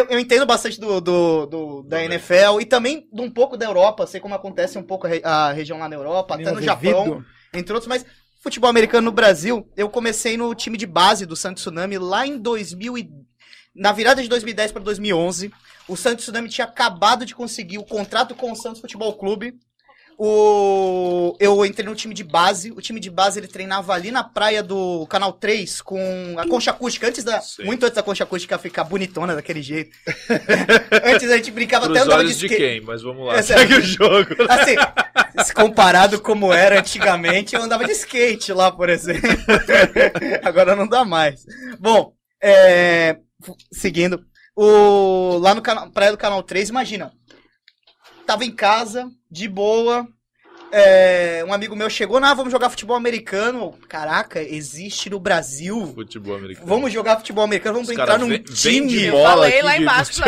Que 0.01 0.11
eu, 0.11 0.19
entendo 0.19 0.43
bastante 0.45 0.79
do, 0.79 0.99
do, 0.99 1.45
do- 1.45 1.83
da 1.83 2.03
NFL 2.03 2.59
e 2.59 2.65
também 2.65 3.07
de 3.13 3.21
um 3.21 3.29
pouco 3.29 3.55
da 3.55 3.65
Europa. 3.67 4.07
Sei 4.07 4.19
como 4.19 4.33
acontece 4.33 4.75
um 4.77 4.81
pouco 4.83 5.05
a, 5.05 5.09
re- 5.11 5.21
a 5.23 5.51
região 5.51 5.77
lá 5.77 5.87
na 5.87 5.95
Europa, 5.95 6.33
até 6.33 6.51
no 6.51 6.61
Japão, 6.63 7.09
ouvido. 7.09 7.25
entre 7.53 7.73
outros. 7.73 7.87
Mas 7.87 8.03
futebol 8.41 8.69
americano 8.71 9.05
no 9.05 9.11
Brasil, 9.11 9.71
eu 9.77 9.87
comecei 9.89 10.35
no 10.35 10.55
time 10.55 10.77
de 10.79 10.87
base 10.87 11.27
do 11.27 11.35
Santos 11.35 11.61
Tsunami 11.61 11.99
lá 11.99 12.25
em 12.25 12.39
2000 12.39 12.97
e... 12.97 13.09
Na 13.75 13.91
virada 13.91 14.21
de 14.21 14.27
2010 14.29 14.71
para 14.71 14.81
2011, 14.83 15.51
o 15.87 15.95
Santos 15.95 16.25
Tsunami 16.25 16.49
tinha 16.49 16.65
acabado 16.65 17.23
de 17.25 17.35
conseguir 17.35 17.77
o 17.77 17.83
contrato 17.83 18.33
com 18.33 18.51
o 18.51 18.55
Santos 18.55 18.81
Futebol 18.81 19.13
Clube. 19.13 19.53
O... 20.17 21.35
Eu 21.39 21.65
entrei 21.65 21.87
no 21.87 21.95
time 21.95 22.13
de 22.13 22.23
base. 22.23 22.71
O 22.71 22.81
time 22.81 22.99
de 22.99 23.09
base 23.09 23.39
ele 23.39 23.47
treinava 23.47 23.93
ali 23.93 24.11
na 24.11 24.23
praia 24.23 24.61
do 24.61 25.05
Canal 25.07 25.33
3 25.33 25.81
com 25.81 26.35
a 26.37 26.47
concha 26.47 26.71
acústica. 26.71 27.07
Antes 27.07 27.23
da... 27.23 27.41
Sim. 27.41 27.63
Muito 27.63 27.83
antes 27.83 27.95
da 27.95 28.03
concha 28.03 28.23
acústica 28.23 28.57
ficar 28.57 28.83
bonitona 28.83 29.35
daquele 29.35 29.61
jeito. 29.61 29.95
antes 31.03 31.29
a 31.29 31.37
gente 31.37 31.51
brincava 31.51 31.85
até 31.85 31.93
Pros 31.93 32.05
andava 32.05 32.23
de 32.23 32.27
olhos 32.27 32.39
de 32.39 32.45
skate. 32.45 32.61
quem? 32.61 32.81
Mas 32.81 33.01
vamos 33.01 33.27
lá. 33.27 33.37
É, 33.37 33.41
Segue 33.41 33.75
o 33.75 33.81
jogo. 33.81 34.35
Assim, 34.49 34.75
se 35.43 35.53
comparado 35.53 36.21
como 36.21 36.53
era 36.53 36.79
antigamente, 36.79 37.55
eu 37.55 37.61
andava 37.61 37.85
de 37.85 37.91
skate 37.91 38.53
lá, 38.53 38.71
por 38.71 38.89
exemplo. 38.89 39.29
Agora 40.43 40.75
não 40.75 40.87
dá 40.87 41.03
mais. 41.03 41.45
Bom, 41.79 42.13
é, 42.41 43.17
seguindo, 43.71 44.23
o, 44.55 45.37
lá 45.39 45.55
no 45.55 45.61
canal, 45.61 45.89
praia 45.89 46.11
do 46.11 46.17
Canal 46.17 46.43
3, 46.43 46.69
imagina, 46.69 47.11
tava 48.25 48.45
em 48.45 48.51
casa, 48.51 49.09
de 49.29 49.47
boa, 49.47 50.07
é, 50.75 51.45
um 51.47 51.53
amigo 51.53 51.75
meu 51.75 51.87
chegou, 51.87 52.19
não, 52.19 52.35
vamos 52.35 52.51
jogar 52.51 52.67
futebol 52.71 52.95
americano. 52.95 53.77
Caraca, 53.87 54.41
existe 54.41 55.07
no 55.07 55.19
Brasil. 55.19 55.93
Futebol 55.93 56.35
americano. 56.35 56.65
Vamos 56.67 56.91
jogar 56.91 57.17
futebol 57.17 57.43
americano, 57.43 57.75
vamos 57.75 57.89
Os 57.89 57.93
entrar 57.93 58.17
num 58.17 58.27
vem- 58.27 58.41
time. 58.41 59.03
Eu 59.03 59.11
bola 59.11 59.29
falei 59.35 59.53
aqui 59.53 59.61
lá 59.61 59.75
de 59.77 59.81
embaixo, 59.83 60.21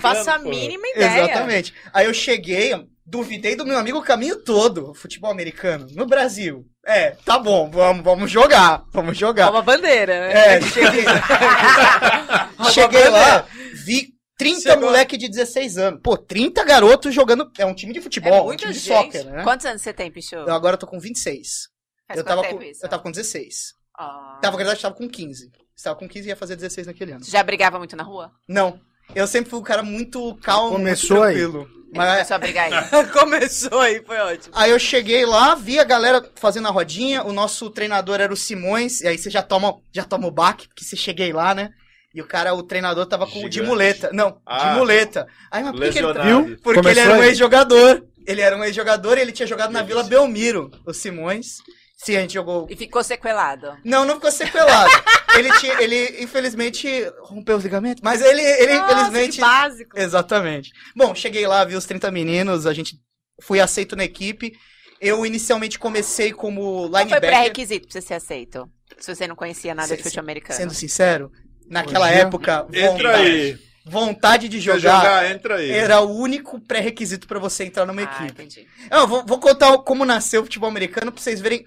Faça 0.00 0.32
a 0.32 0.38
mínima 0.40 0.82
ideia. 0.88 1.22
Exatamente. 1.22 1.72
Aí 1.94 2.06
eu 2.06 2.12
cheguei, 2.12 2.72
duvidei 3.06 3.54
do 3.54 3.64
meu 3.64 3.78
amigo 3.78 3.98
o 3.98 4.02
caminho 4.02 4.42
todo. 4.42 4.92
Futebol 4.94 5.30
americano, 5.30 5.86
no 5.94 6.06
Brasil. 6.06 6.66
É, 6.84 7.10
tá 7.24 7.38
bom, 7.38 7.70
vamos, 7.70 8.02
vamos 8.02 8.30
jogar. 8.32 8.82
Vamos 8.92 9.16
jogar. 9.16 9.48
Uma 9.52 9.62
bandeira, 9.62 10.26
né? 10.26 10.56
É, 10.56 10.60
cheguei. 10.60 11.04
cheguei 12.72 13.08
lá, 13.08 13.46
vi 13.84 14.17
30 14.38 14.60
Chegou- 14.60 14.84
moleque 14.86 15.16
de 15.18 15.28
16 15.28 15.76
anos. 15.76 16.00
Pô, 16.02 16.16
30 16.16 16.64
garotos 16.64 17.12
jogando. 17.14 17.50
É 17.58 17.66
um 17.66 17.74
time 17.74 17.92
de 17.92 18.00
futebol, 18.00 18.50
É 18.50 18.54
um 18.54 18.56
time 18.56 18.72
de 18.72 18.78
gente. 18.78 18.94
soccer, 19.12 19.24
né? 19.26 19.42
Quantos 19.42 19.66
anos 19.66 19.82
você 19.82 19.92
tem, 19.92 20.10
Pichu? 20.10 20.36
Eu 20.36 20.54
agora 20.54 20.76
tô 20.76 20.86
com 20.86 20.98
26. 21.00 21.68
Faz 22.06 22.18
eu, 22.18 22.24
tava 22.24 22.42
tempo 22.42 22.56
com, 22.58 22.62
isso? 22.62 22.84
eu 22.84 22.88
tava 22.88 23.02
com 23.02 23.10
16. 23.10 23.74
Ah. 23.98 24.38
Tava, 24.40 24.52
na 24.52 24.56
verdade, 24.58 24.78
eu 24.78 24.82
tava 24.82 24.94
com 24.94 25.08
15. 25.08 25.50
Estava 25.76 25.96
com 25.98 26.08
15 26.08 26.26
e 26.26 26.30
ia 26.30 26.36
fazer 26.36 26.56
16 26.56 26.86
naquele 26.86 27.12
ano. 27.12 27.24
Você 27.24 27.30
já 27.30 27.42
brigava 27.42 27.78
muito 27.78 27.94
na 27.96 28.02
rua? 28.04 28.32
Não. 28.48 28.80
Eu 29.14 29.26
sempre 29.26 29.50
fui 29.50 29.58
um 29.58 29.62
cara 29.62 29.82
muito 29.82 30.36
calmo, 30.36 30.72
Começou 30.76 31.18
muito 31.18 31.28
aí. 31.28 31.34
tranquilo. 31.36 31.62
Ele 31.88 31.96
Mas 31.96 32.10
começou 32.12 32.34
a 32.34 32.38
brigar 32.38 32.72
aí. 32.72 33.06
Começou 33.12 33.80
aí, 33.80 34.04
foi 34.04 34.18
ótimo. 34.18 34.54
Aí 34.56 34.70
eu 34.70 34.78
cheguei 34.78 35.24
lá, 35.24 35.54
vi 35.54 35.78
a 35.78 35.84
galera 35.84 36.22
fazendo 36.36 36.68
a 36.68 36.70
rodinha, 36.70 37.24
o 37.24 37.32
nosso 37.32 37.70
treinador 37.70 38.20
era 38.20 38.30
o 38.32 38.36
Simões, 38.36 39.00
e 39.00 39.08
aí 39.08 39.16
você 39.16 39.30
já 39.30 39.42
toma, 39.42 39.74
já 39.92 40.04
toma 40.04 40.26
o 40.26 40.30
baque, 40.30 40.68
porque 40.68 40.84
você 40.84 40.94
cheguei 40.96 41.32
lá, 41.32 41.54
né? 41.54 41.70
E 42.18 42.20
o 42.20 42.26
cara, 42.26 42.52
o 42.52 42.64
treinador 42.64 43.06
tava 43.06 43.28
com 43.28 43.48
de 43.48 43.54
Gigante. 43.54 43.62
muleta. 43.70 44.10
Não, 44.12 44.40
Ah. 44.44 44.72
de 44.72 44.78
muleta. 44.80 45.24
Aí, 45.52 45.62
mas 45.62 45.70
por 45.72 45.80
que 45.82 45.90
que 45.92 45.98
ele 46.00 46.12
tá-. 46.12 46.24
Viu? 46.24 46.56
Porque 46.60 46.80
ele 46.80 46.82
Começou 46.88 47.02
era 47.04 47.14
um 47.14 47.22
ex-jogador. 47.22 48.04
Ele 48.26 48.40
era 48.40 48.56
um 48.56 48.64
ex-jogador 48.64 49.16
e 49.16 49.20
ele 49.20 49.30
tinha 49.30 49.46
jogado 49.46 49.70
na 49.70 49.82
Vila 49.82 50.02
Belmiro, 50.02 50.68
o 50.84 50.92
Simões. 50.92 51.58
Sim, 51.96 52.16
a 52.16 52.20
gente 52.20 52.34
jogou. 52.34 52.66
E 52.68 52.74
ficou 52.74 53.04
sequelado. 53.04 53.76
Não, 53.84 54.04
não 54.04 54.16
ficou 54.16 54.32
sequelado. 54.32 54.90
ele, 55.38 55.52
tinha, 55.60 55.80
ele, 55.80 56.22
infelizmente, 56.24 56.88
rompeu 57.22 57.56
os 57.56 57.62
ligamentos. 57.62 58.02
Mas 58.02 58.20
ele, 58.20 58.42
ele 58.42 58.74
Nossa, 58.74 58.92
infelizmente. 58.94 59.34
que 59.36 59.40
básico. 59.40 59.98
Exatamente. 59.98 60.70
Bom, 60.96 61.14
cheguei 61.14 61.46
lá, 61.46 61.64
vi 61.64 61.76
os 61.76 61.84
30 61.86 62.10
meninos, 62.10 62.66
a 62.66 62.72
gente 62.74 62.94
fui 63.42 63.60
aceito 63.60 63.94
na 63.94 64.04
equipe. 64.04 64.52
Eu 65.00 65.24
inicialmente 65.24 65.78
comecei 65.78 66.32
como 66.32 66.60
Qual 66.60 66.80
foi 66.80 66.82
o 66.82 66.98
linebacker. 66.98 67.20
pré-requisito 67.30 67.86
pra 67.88 67.92
você 68.00 68.06
ser 68.06 68.14
aceito? 68.14 68.68
Se 68.98 69.14
você 69.14 69.26
não 69.28 69.36
conhecia 69.36 69.74
nada 69.74 69.86
Se- 69.88 69.96
de 69.96 70.02
futebol 70.02 70.24
americano. 70.24 70.56
Sendo 70.58 70.74
sincero, 70.74 71.30
naquela 71.68 72.06
Hoje 72.06 72.14
é- 72.14 72.20
época, 72.20 72.66
Entra 72.72 72.90
vontade, 73.12 73.22
aí. 73.30 73.58
vontade 73.84 74.48
de 74.48 74.60
jogar, 74.60 74.78
jogar, 74.78 75.30
entra 75.30 75.56
aí. 75.56 75.70
era 75.70 76.00
o 76.00 76.16
único 76.16 76.60
pré-requisito 76.60 77.26
pra 77.26 77.38
você 77.38 77.64
entrar 77.64 77.86
numa 77.86 78.02
Ah, 78.02 78.04
equipe. 78.04 78.42
entendi. 78.42 78.66
Eu 78.90 79.06
vou, 79.06 79.24
vou 79.24 79.38
contar 79.38 79.76
como 79.78 80.04
nasceu 80.04 80.40
o 80.40 80.44
futebol 80.44 80.68
americano 80.68 81.12
pra 81.12 81.20
vocês 81.20 81.40
verem. 81.40 81.64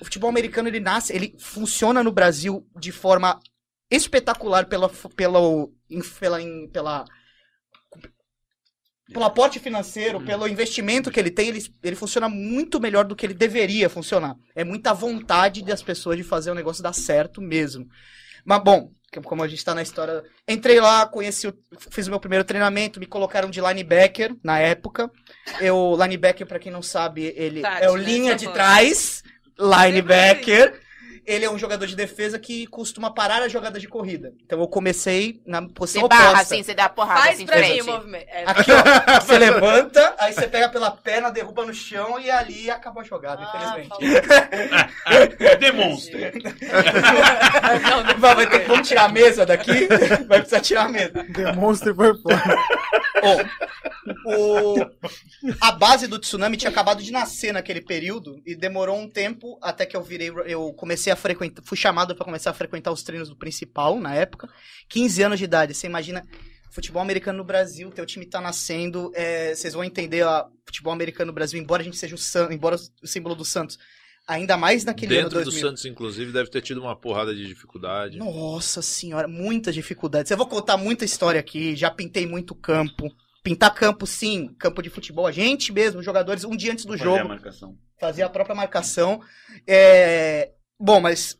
O 0.00 0.04
futebol 0.04 0.28
americano 0.30 0.68
ele 0.68 0.80
nasce, 0.80 1.14
ele 1.14 1.34
funciona 1.38 2.02
no 2.02 2.12
Brasil 2.12 2.66
de 2.78 2.92
forma 2.92 3.38
espetacular 3.90 4.66
pela 4.66 4.88
pela 5.16 5.40
pela 6.20 6.38
pela 6.72 7.04
pelo 9.10 9.24
aporte 9.24 9.58
financeiro, 9.58 10.20
pelo 10.20 10.46
investimento 10.46 11.10
que 11.10 11.18
ele 11.18 11.30
tem, 11.30 11.48
ele, 11.48 11.64
ele 11.82 11.96
funciona 11.96 12.28
muito 12.28 12.78
melhor 12.78 13.06
do 13.06 13.16
que 13.16 13.24
ele 13.24 13.32
deveria 13.32 13.88
funcionar. 13.88 14.36
É 14.54 14.62
muita 14.64 14.92
vontade 14.92 15.64
das 15.64 15.82
pessoas 15.82 16.18
de 16.18 16.22
fazer 16.22 16.50
o 16.50 16.54
negócio 16.54 16.82
dar 16.82 16.92
certo 16.92 17.40
mesmo. 17.40 17.86
Mas 18.44 18.62
bom, 18.62 18.90
como 19.24 19.42
a 19.42 19.48
gente 19.48 19.64
tá 19.64 19.74
na 19.74 19.82
história, 19.82 20.22
entrei 20.46 20.80
lá, 20.80 21.06
conheci, 21.06 21.48
o, 21.48 21.54
fiz 21.90 22.06
o 22.06 22.10
meu 22.10 22.20
primeiro 22.20 22.44
treinamento, 22.44 23.00
me 23.00 23.06
colocaram 23.06 23.48
de 23.48 23.60
linebacker 23.60 24.36
na 24.42 24.58
época. 24.58 25.10
Eu, 25.60 25.96
linebacker, 25.98 26.46
pra 26.46 26.58
quem 26.58 26.70
não 26.70 26.82
sabe, 26.82 27.32
ele 27.36 27.62
Tati, 27.62 27.84
é 27.84 27.90
o 27.90 27.96
né, 27.96 28.04
linha 28.04 28.36
de 28.36 28.44
favor. 28.44 28.54
trás, 28.54 29.22
linebacker. 29.58 30.80
Ele 31.28 31.44
é 31.44 31.50
um 31.50 31.58
jogador 31.58 31.86
de 31.86 31.94
defesa 31.94 32.38
que 32.38 32.66
costuma 32.68 33.10
parar 33.12 33.42
a 33.42 33.48
jogada 33.48 33.78
de 33.78 33.86
corrida. 33.86 34.32
Então 34.46 34.58
eu 34.60 34.66
comecei 34.66 35.42
na 35.46 35.60
posição 35.68 36.00
Você 36.02 36.08
barra, 36.08 36.30
oposta. 36.30 36.54
assim, 36.54 36.62
você 36.62 36.72
dá 36.74 36.88
porrada 36.88 37.20
Faz 37.20 37.34
assim 37.34 37.42
em 37.42 37.46
pra 37.46 37.60
mim 37.60 37.80
o 37.82 37.84
movimento. 37.84 38.26
É, 38.28 38.44
Aqui, 38.46 38.70
ó, 38.72 39.20
você 39.20 39.38
levanta, 39.38 40.14
aí 40.18 40.32
você 40.32 40.48
pega 40.48 40.70
pela 40.70 40.90
perna, 40.90 41.30
derruba 41.30 41.66
no 41.66 41.74
chão 41.74 42.18
e 42.18 42.30
ali 42.30 42.70
acabou 42.70 43.02
a 43.02 43.04
jogada, 43.04 43.42
Ah, 43.42 43.76
infelizmente. 43.78 45.58
Demonstra. 45.60 46.32
não, 47.82 48.04
não 48.14 48.18
Vai, 48.18 48.46
ter, 48.46 48.66
vamos 48.66 48.88
tirar 48.88 49.04
a 49.04 49.08
mesa 49.08 49.44
daqui? 49.44 49.86
Vai 50.26 50.38
precisar 50.40 50.60
tirar 50.60 50.84
a 50.86 50.88
mesa. 50.88 51.24
Demonstre 51.28 51.92
por 51.92 52.18
fora. 52.22 52.56
Ó, 53.22 54.74
o, 54.74 54.76
a 55.60 55.72
base 55.72 56.06
do 56.06 56.18
tsunami 56.18 56.56
tinha 56.56 56.70
acabado 56.70 57.02
de 57.02 57.10
nascer 57.10 57.52
naquele 57.52 57.80
período 57.80 58.40
e 58.46 58.54
demorou 58.54 58.96
um 58.98 59.08
tempo 59.08 59.58
até 59.62 59.86
que 59.86 59.96
eu 59.96 60.02
virei, 60.02 60.30
eu 60.46 60.72
comecei 60.74 61.12
a 61.12 61.16
frequentar, 61.16 61.62
fui 61.64 61.76
chamado 61.76 62.14
para 62.14 62.24
começar 62.24 62.50
a 62.50 62.54
frequentar 62.54 62.92
os 62.92 63.02
treinos 63.02 63.28
do 63.28 63.36
principal 63.36 63.98
na 63.98 64.14
época, 64.14 64.48
15 64.88 65.22
anos 65.22 65.38
de 65.38 65.44
idade. 65.44 65.74
Você 65.74 65.86
imagina 65.86 66.22
futebol 66.70 67.02
americano 67.02 67.38
no 67.38 67.44
Brasil, 67.44 67.90
teu 67.90 68.06
time 68.06 68.26
tá 68.26 68.40
nascendo, 68.40 69.10
é, 69.14 69.54
vocês 69.54 69.74
vão 69.74 69.84
entender 69.84 70.24
a 70.24 70.46
futebol 70.66 70.92
americano 70.92 71.28
no 71.28 71.34
Brasil, 71.34 71.60
embora 71.60 71.82
a 71.82 71.84
gente 71.84 71.96
seja 71.96 72.14
o 72.14 72.18
San, 72.18 72.48
embora 72.52 72.76
o 73.02 73.06
símbolo 73.06 73.34
do 73.34 73.44
Santos, 73.44 73.78
ainda 74.28 74.56
mais 74.56 74.84
naquele 74.84 75.14
Dentro 75.16 75.38
ano 75.38 75.44
do 75.46 75.50
2000. 75.50 75.68
Santos, 75.68 75.84
inclusive, 75.86 76.30
deve 76.30 76.50
ter 76.50 76.60
tido 76.60 76.80
uma 76.80 76.94
porrada 76.94 77.34
de 77.34 77.46
dificuldade. 77.46 78.18
Nossa 78.18 78.82
senhora, 78.82 79.26
muitas 79.26 79.74
dificuldades. 79.74 80.30
Eu 80.30 80.36
vou 80.36 80.46
contar 80.46 80.76
muita 80.76 81.04
história 81.04 81.40
aqui, 81.40 81.74
já 81.74 81.90
pintei 81.90 82.26
muito 82.26 82.54
campo. 82.54 83.10
Pintar 83.42 83.74
campo, 83.74 84.06
sim, 84.06 84.54
campo 84.58 84.82
de 84.82 84.90
futebol. 84.90 85.26
A 85.26 85.32
gente 85.32 85.72
mesmo, 85.72 86.02
jogadores, 86.02 86.44
um 86.44 86.54
dia 86.54 86.72
antes 86.72 86.84
do 86.84 86.92
Fazer 86.92 87.02
a 87.02 87.16
jogo, 87.16 87.28
marcação. 87.28 87.78
fazia 87.98 88.26
a 88.26 88.28
própria 88.28 88.54
marcação. 88.54 89.20
É, 89.66 90.50
Bom, 90.78 91.00
mas 91.00 91.36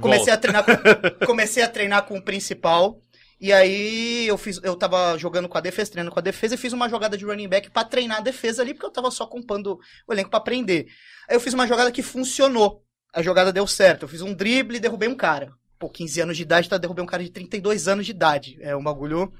comecei 0.00 0.32
a 0.32 0.36
treinar 0.38 0.64
com... 0.64 1.26
comecei 1.26 1.62
a 1.62 1.68
treinar 1.68 2.06
com 2.06 2.16
o 2.16 2.22
principal. 2.22 3.02
E 3.40 3.52
aí 3.52 4.26
eu 4.26 4.36
fiz, 4.36 4.60
eu 4.64 4.74
tava 4.74 5.16
jogando 5.16 5.48
com 5.48 5.56
a 5.56 5.60
defesa, 5.60 5.92
treinando 5.92 6.12
com 6.12 6.18
a 6.18 6.22
defesa 6.22 6.56
e 6.56 6.58
fiz 6.58 6.72
uma 6.72 6.88
jogada 6.88 7.16
de 7.16 7.24
running 7.24 7.48
back 7.48 7.70
pra 7.70 7.84
treinar 7.84 8.18
a 8.18 8.22
defesa 8.22 8.62
ali, 8.62 8.74
porque 8.74 8.86
eu 8.86 8.90
tava 8.90 9.10
só 9.10 9.24
acompanhando 9.24 9.78
o 10.06 10.12
elenco 10.12 10.30
pra 10.30 10.38
aprender. 10.38 10.88
Aí 11.28 11.36
eu 11.36 11.40
fiz 11.40 11.54
uma 11.54 11.66
jogada 11.66 11.92
que 11.92 12.02
funcionou. 12.02 12.82
A 13.12 13.22
jogada 13.22 13.52
deu 13.52 13.66
certo. 13.66 14.02
Eu 14.02 14.08
fiz 14.08 14.22
um 14.22 14.34
drible 14.34 14.76
e 14.76 14.80
derrubei 14.80 15.08
um 15.08 15.14
cara. 15.14 15.52
Pô, 15.78 15.88
15 15.88 16.20
anos 16.20 16.36
de 16.36 16.42
idade, 16.42 16.68
tá 16.68 16.76
derrubei 16.76 17.02
um 17.02 17.06
cara 17.06 17.22
de 17.22 17.30
32 17.30 17.86
anos 17.86 18.04
de 18.04 18.10
idade. 18.10 18.58
É 18.60 18.74
um 18.74 18.82
bagulho 18.82 19.32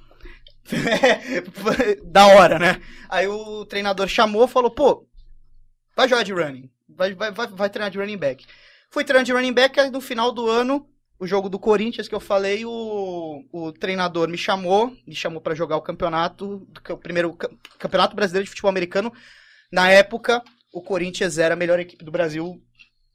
da 2.04 2.26
hora, 2.28 2.58
né? 2.58 2.80
Aí 3.08 3.26
o 3.26 3.64
treinador 3.66 4.06
chamou 4.06 4.46
falou, 4.46 4.70
pô, 4.70 5.06
vai 5.96 6.08
jogar 6.08 6.22
de 6.22 6.32
running. 6.32 6.70
Vai, 6.88 7.14
vai, 7.14 7.32
vai, 7.32 7.46
vai 7.48 7.70
treinar 7.70 7.90
de 7.90 7.98
running 7.98 8.16
back. 8.16 8.46
Fui 8.90 9.04
treinar 9.04 9.24
de 9.24 9.32
running 9.32 9.52
back, 9.52 9.78
aí 9.80 9.90
no 9.90 10.00
final 10.00 10.32
do 10.32 10.48
ano, 10.48 10.88
o 11.18 11.26
jogo 11.26 11.48
do 11.48 11.58
Corinthians 11.58 12.08
que 12.08 12.14
eu 12.14 12.20
falei, 12.20 12.64
o, 12.64 13.44
o 13.52 13.72
treinador 13.72 14.28
me 14.28 14.38
chamou, 14.38 14.96
me 15.06 15.14
chamou 15.14 15.40
pra 15.40 15.54
jogar 15.54 15.76
o 15.76 15.82
campeonato, 15.82 16.66
o 16.90 16.96
primeiro 16.96 17.34
ca- 17.34 17.50
campeonato 17.78 18.14
brasileiro 18.14 18.44
de 18.44 18.50
futebol 18.50 18.70
americano. 18.70 19.12
Na 19.70 19.90
época, 19.90 20.42
o 20.72 20.80
Corinthians 20.80 21.38
era 21.38 21.54
a 21.54 21.56
melhor 21.56 21.80
equipe 21.80 22.04
do 22.04 22.10
Brasil, 22.12 22.62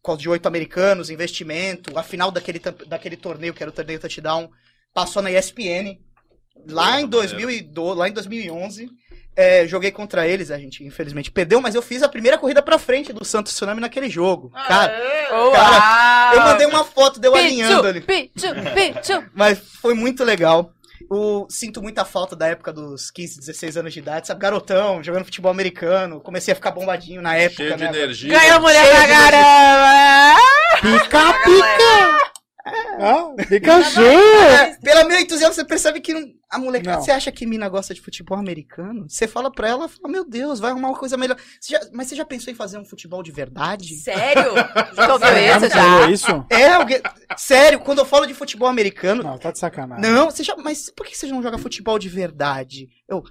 com 0.02 0.12
causa 0.12 0.22
de 0.22 0.30
oito 0.30 0.46
americanos, 0.48 1.10
investimento, 1.10 1.98
a 1.98 2.04
final 2.04 2.30
daquele, 2.30 2.60
daquele 2.88 3.16
torneio, 3.18 3.54
que 3.54 3.64
era 3.64 3.70
o 3.72 3.74
torneio 3.74 4.00
touchdown, 4.00 4.50
passou 4.94 5.22
na 5.22 5.32
ESPN. 5.32 5.98
Lá 6.68 7.02
em, 7.02 7.08
2012, 7.08 7.98
lá 8.00 8.08
em 8.10 8.14
2011, 8.14 8.90
é, 9.36 9.68
joguei 9.68 9.92
contra 9.92 10.28
eles, 10.28 10.52
a 10.52 10.58
gente 10.58 10.84
infelizmente 10.84 11.32
perdeu, 11.32 11.60
mas 11.62 11.76
eu 11.76 11.82
fiz 11.82 12.04
a 12.04 12.10
primeira 12.10 12.38
corrida 12.38 12.62
pra 12.62 12.78
frente 12.78 13.12
do 13.12 13.26
Santos 13.26 13.54
Tsunami 13.54 13.82
naquele 13.82 14.10
jogo. 14.10 14.52
Cara, 14.68 14.94
Uau! 15.32 16.34
eu 16.36 16.42
mandei 16.42 16.68
uma 16.68 16.84
foto, 16.84 17.20
deu 17.20 17.36
alinhando 17.36 17.88
ali. 17.88 18.02
Pichu, 18.02 18.48
pichu. 18.74 19.24
Mas 19.34 19.60
foi 19.60 19.94
muito 19.94 20.24
legal. 20.24 20.72
Eu 21.12 21.46
sinto 21.50 21.82
muita 21.82 22.06
falta 22.06 22.36
da 22.36 22.48
época 22.48 22.72
dos 22.72 23.12
15, 23.12 23.40
16 23.40 23.78
anos 23.78 23.94
de 23.94 24.00
idade, 24.00 24.28
sabe? 24.28 24.40
Garotão, 24.40 25.04
jogando 25.04 25.26
futebol 25.26 25.52
americano. 25.52 26.22
Comecei 26.22 26.54
a 26.54 26.56
ficar 26.56 26.72
bombadinho 26.72 27.22
na 27.22 27.36
época, 27.36 27.64
Cheio 27.64 27.76
de 27.76 27.84
né? 27.84 27.90
energia. 27.90 28.40
Ganhou 28.40 28.62
mulher 28.62 28.90
pra 28.90 29.08
caramba! 29.08 30.40
Pica, 30.82 31.34
pica! 31.44 32.23
Ah, 33.00 33.34
Pikachu! 33.48 34.02
É, 34.02 34.76
pelo 34.78 35.08
meu 35.08 35.20
entusiasmo, 35.20 35.54
você 35.56 35.66
percebe 35.66 36.00
que 36.02 36.14
não- 36.14 36.28
a 36.50 36.60
molecada. 36.60 37.02
Você 37.02 37.12
acha 37.12 37.32
que 37.32 37.46
mina 37.48 37.68
gosta 37.68 37.94
de 37.94 38.02
futebol 38.02 38.38
americano? 38.38 39.06
Você 39.10 39.28
fala 39.28 39.52
pra 39.52 39.68
ela, 39.68 39.90
fala, 39.90 40.08
meu 40.12 40.24
Deus, 40.24 40.60
vai 40.60 40.70
arrumar 40.72 40.90
uma 40.90 40.98
coisa 41.00 41.18
melhor. 41.18 41.36
Você 41.60 41.74
já- 41.74 41.82
mas 41.92 42.08
você 42.08 42.16
já 42.16 42.24
pensou 42.26 42.52
em 42.54 42.56
fazer 42.56 42.78
um 42.78 42.86
futebol 42.86 43.24
de 43.24 43.32
verdade? 43.32 43.96
Sério? 43.96 44.54
Já 44.96 45.14
ouviu 45.14 45.28
Já 45.28 45.58
isso 45.58 45.70
falou 45.70 46.02
já? 46.04 46.12
isso? 46.12 46.46
É, 46.50 46.68
alguém. 46.74 47.02
Sério, 47.38 47.80
quando 47.80 48.00
eu 48.00 48.06
falo 48.06 48.26
de 48.28 48.34
futebol 48.34 48.68
americano. 48.68 49.24
Não, 49.24 49.38
tá 49.38 49.52
de 49.52 49.58
sacanagem. 49.60 50.04
Não, 50.04 50.30
você 50.30 50.44
já. 50.44 50.56
Mas 50.58 50.92
por 50.96 51.06
que 51.08 51.18
você 51.18 51.26
não 51.28 51.42
joga 51.42 51.58
futebol 51.58 51.98
de 51.98 52.10
verdade? 52.10 52.88
Eu. 53.10 53.24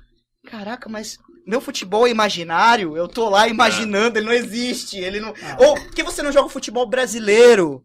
Caraca, 0.50 0.88
mas. 0.88 1.18
Meu 1.46 1.60
futebol 1.60 2.06
é 2.06 2.10
imaginário, 2.10 2.96
eu 2.96 3.08
tô 3.08 3.28
lá 3.28 3.48
imaginando, 3.48 4.16
ele 4.16 4.26
não 4.26 4.32
existe, 4.32 4.96
ele 4.96 5.18
não. 5.18 5.30
Ah. 5.42 5.56
Ou 5.60 5.74
por 5.74 5.90
que 5.92 6.02
você 6.04 6.22
não 6.22 6.30
joga 6.30 6.48
futebol 6.48 6.86
brasileiro? 6.88 7.82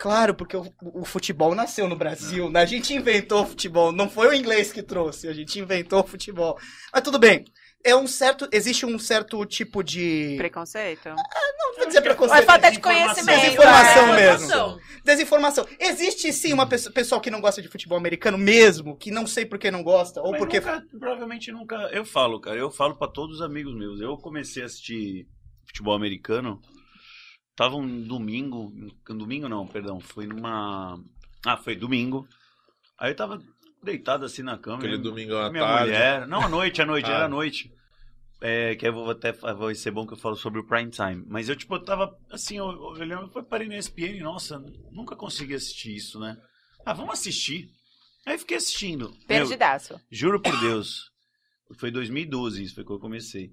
Claro, 0.00 0.34
porque 0.34 0.56
o, 0.56 0.64
o 0.80 1.04
futebol 1.04 1.54
nasceu 1.54 1.86
no 1.86 1.94
Brasil, 1.94 2.48
né? 2.48 2.62
A 2.62 2.64
gente 2.66 2.94
inventou 2.94 3.42
o 3.42 3.46
futebol, 3.46 3.92
não 3.92 4.08
foi 4.08 4.28
o 4.28 4.32
inglês 4.34 4.72
que 4.72 4.82
trouxe, 4.82 5.28
a 5.28 5.32
gente 5.34 5.60
inventou 5.60 6.00
o 6.00 6.06
futebol. 6.06 6.58
Mas 6.90 7.02
tudo 7.02 7.18
bem. 7.18 7.44
É 7.84 7.94
um 7.94 8.06
certo, 8.06 8.48
existe 8.50 8.84
um 8.86 8.98
certo 8.98 9.44
tipo 9.44 9.82
de, 9.82 10.36
Preconceito? 10.38 11.08
não 11.08 11.76
vou 11.76 11.86
dizer 11.86 12.00
preconceito, 12.02 12.42
É 12.42 12.46
falta 12.46 12.70
de 12.70 12.78
conhecimento. 12.80 13.40
Desinformação 13.40 14.14
é. 14.14 14.16
mesmo. 14.16 14.80
Desinformação. 15.04 15.66
Existe 15.78 16.32
sim 16.32 16.52
uma 16.54 16.66
pessoa, 16.66 16.92
pessoal 16.94 17.20
que 17.20 17.30
não 17.30 17.40
gosta 17.40 17.60
de 17.60 17.68
futebol 17.68 17.96
americano 17.98 18.36
mesmo, 18.38 18.96
que 18.96 19.10
não 19.10 19.26
sei 19.26 19.44
por 19.44 19.58
que 19.58 19.70
não 19.70 19.82
gosta, 19.82 20.20
ou 20.22 20.30
Mas 20.32 20.38
porque 20.38 20.60
nunca- 20.60 20.82
provavelmente 20.98 21.52
nunca. 21.52 21.74
Eu 21.92 22.04
falo, 22.06 22.40
cara. 22.40 22.56
Eu 22.56 22.70
falo 22.70 22.96
pra 22.96 23.08
todos 23.08 23.36
os 23.36 23.42
amigos 23.42 23.74
meus. 23.74 24.00
Eu 24.00 24.16
comecei 24.18 24.62
a 24.62 24.66
assistir 24.66 25.26
futebol 25.66 25.94
americano. 25.94 26.60
Tava 27.60 27.76
um 27.76 28.02
domingo. 28.04 28.72
Um 29.10 29.18
domingo 29.18 29.46
não, 29.46 29.66
perdão. 29.66 30.00
Foi 30.00 30.26
numa. 30.26 30.98
Ah, 31.44 31.58
foi 31.58 31.76
domingo. 31.76 32.26
Aí 32.98 33.10
eu 33.10 33.14
tava 33.14 33.38
deitado 33.84 34.24
assim 34.24 34.40
na 34.42 34.56
cama. 34.56 34.78
Aquele 34.78 34.94
eu- 34.94 35.02
domingão 35.02 35.38
à 35.42 35.50
minha 35.50 35.62
tarde. 35.62 35.84
mulher. 35.92 36.26
Não, 36.26 36.40
à 36.40 36.48
noite, 36.48 36.80
à 36.80 36.86
noite, 36.86 37.04
Ah. 37.10 37.14
era 37.16 37.24
à 37.26 37.28
noite. 37.28 37.70
É, 38.40 38.74
que 38.76 38.88
eu 38.88 38.94
vou 38.94 39.10
até 39.10 39.32
vai 39.32 39.74
ser 39.74 39.90
bom 39.90 40.06
que 40.06 40.14
eu 40.14 40.16
falo 40.16 40.36
sobre 40.36 40.58
o 40.58 40.66
prime 40.66 40.90
time. 40.90 41.22
Mas 41.28 41.50
eu, 41.50 41.54
tipo, 41.56 41.74
eu 41.74 41.84
tava 41.84 42.18
assim, 42.30 42.56
eu- 42.56 42.96
eu 42.96 43.30
eu 43.34 43.44
parei 43.44 43.68
na 43.68 43.76
ESPN, 43.76 44.22
nossa, 44.22 44.58
nunca 44.90 45.14
consegui 45.14 45.52
assistir 45.52 45.94
isso, 45.94 46.18
né? 46.18 46.38
Ah, 46.86 46.94
vamos 46.94 47.12
assistir. 47.12 47.68
Aí 48.24 48.38
fiquei 48.38 48.56
assistindo. 48.56 49.10
Meu, 49.10 49.26
Perdidaço. 49.26 50.00
Juro 50.10 50.40
por 50.40 50.58
Deus. 50.60 51.10
Foi 51.78 51.90
2012, 51.90 52.62
isso 52.62 52.74
foi 52.74 52.84
quando 52.84 52.96
eu 52.96 53.02
comecei. 53.02 53.52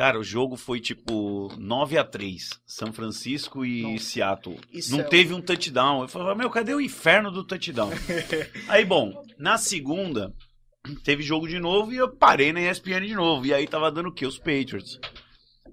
Cara, 0.00 0.18
o 0.18 0.24
jogo 0.24 0.56
foi 0.56 0.80
tipo 0.80 1.52
9 1.58 1.98
a 1.98 2.02
3 2.04 2.48
São 2.64 2.90
Francisco 2.90 3.66
e 3.66 3.82
Nossa. 3.82 4.04
Seattle. 4.06 4.58
Isso 4.72 4.92
Não 4.92 5.00
é- 5.00 5.06
teve 5.06 5.34
um 5.34 5.42
touchdown. 5.42 6.00
Eu 6.00 6.08
falava, 6.08 6.34
meu, 6.34 6.48
cadê 6.48 6.72
o 6.72 6.80
inferno 6.80 7.30
do 7.30 7.44
touchdown? 7.44 7.90
aí, 8.66 8.82
bom, 8.82 9.22
na 9.38 9.58
segunda, 9.58 10.32
teve 11.04 11.22
jogo 11.22 11.46
de 11.46 11.60
novo 11.60 11.92
e 11.92 11.98
eu 11.98 12.08
parei 12.16 12.50
na 12.50 12.62
ESPN 12.62 13.06
de 13.06 13.14
novo. 13.14 13.44
E 13.44 13.52
aí 13.52 13.66
tava 13.66 13.92
dando 13.92 14.08
o 14.08 14.12
quê? 14.14 14.24
Os 14.24 14.38
Patriots. 14.38 14.98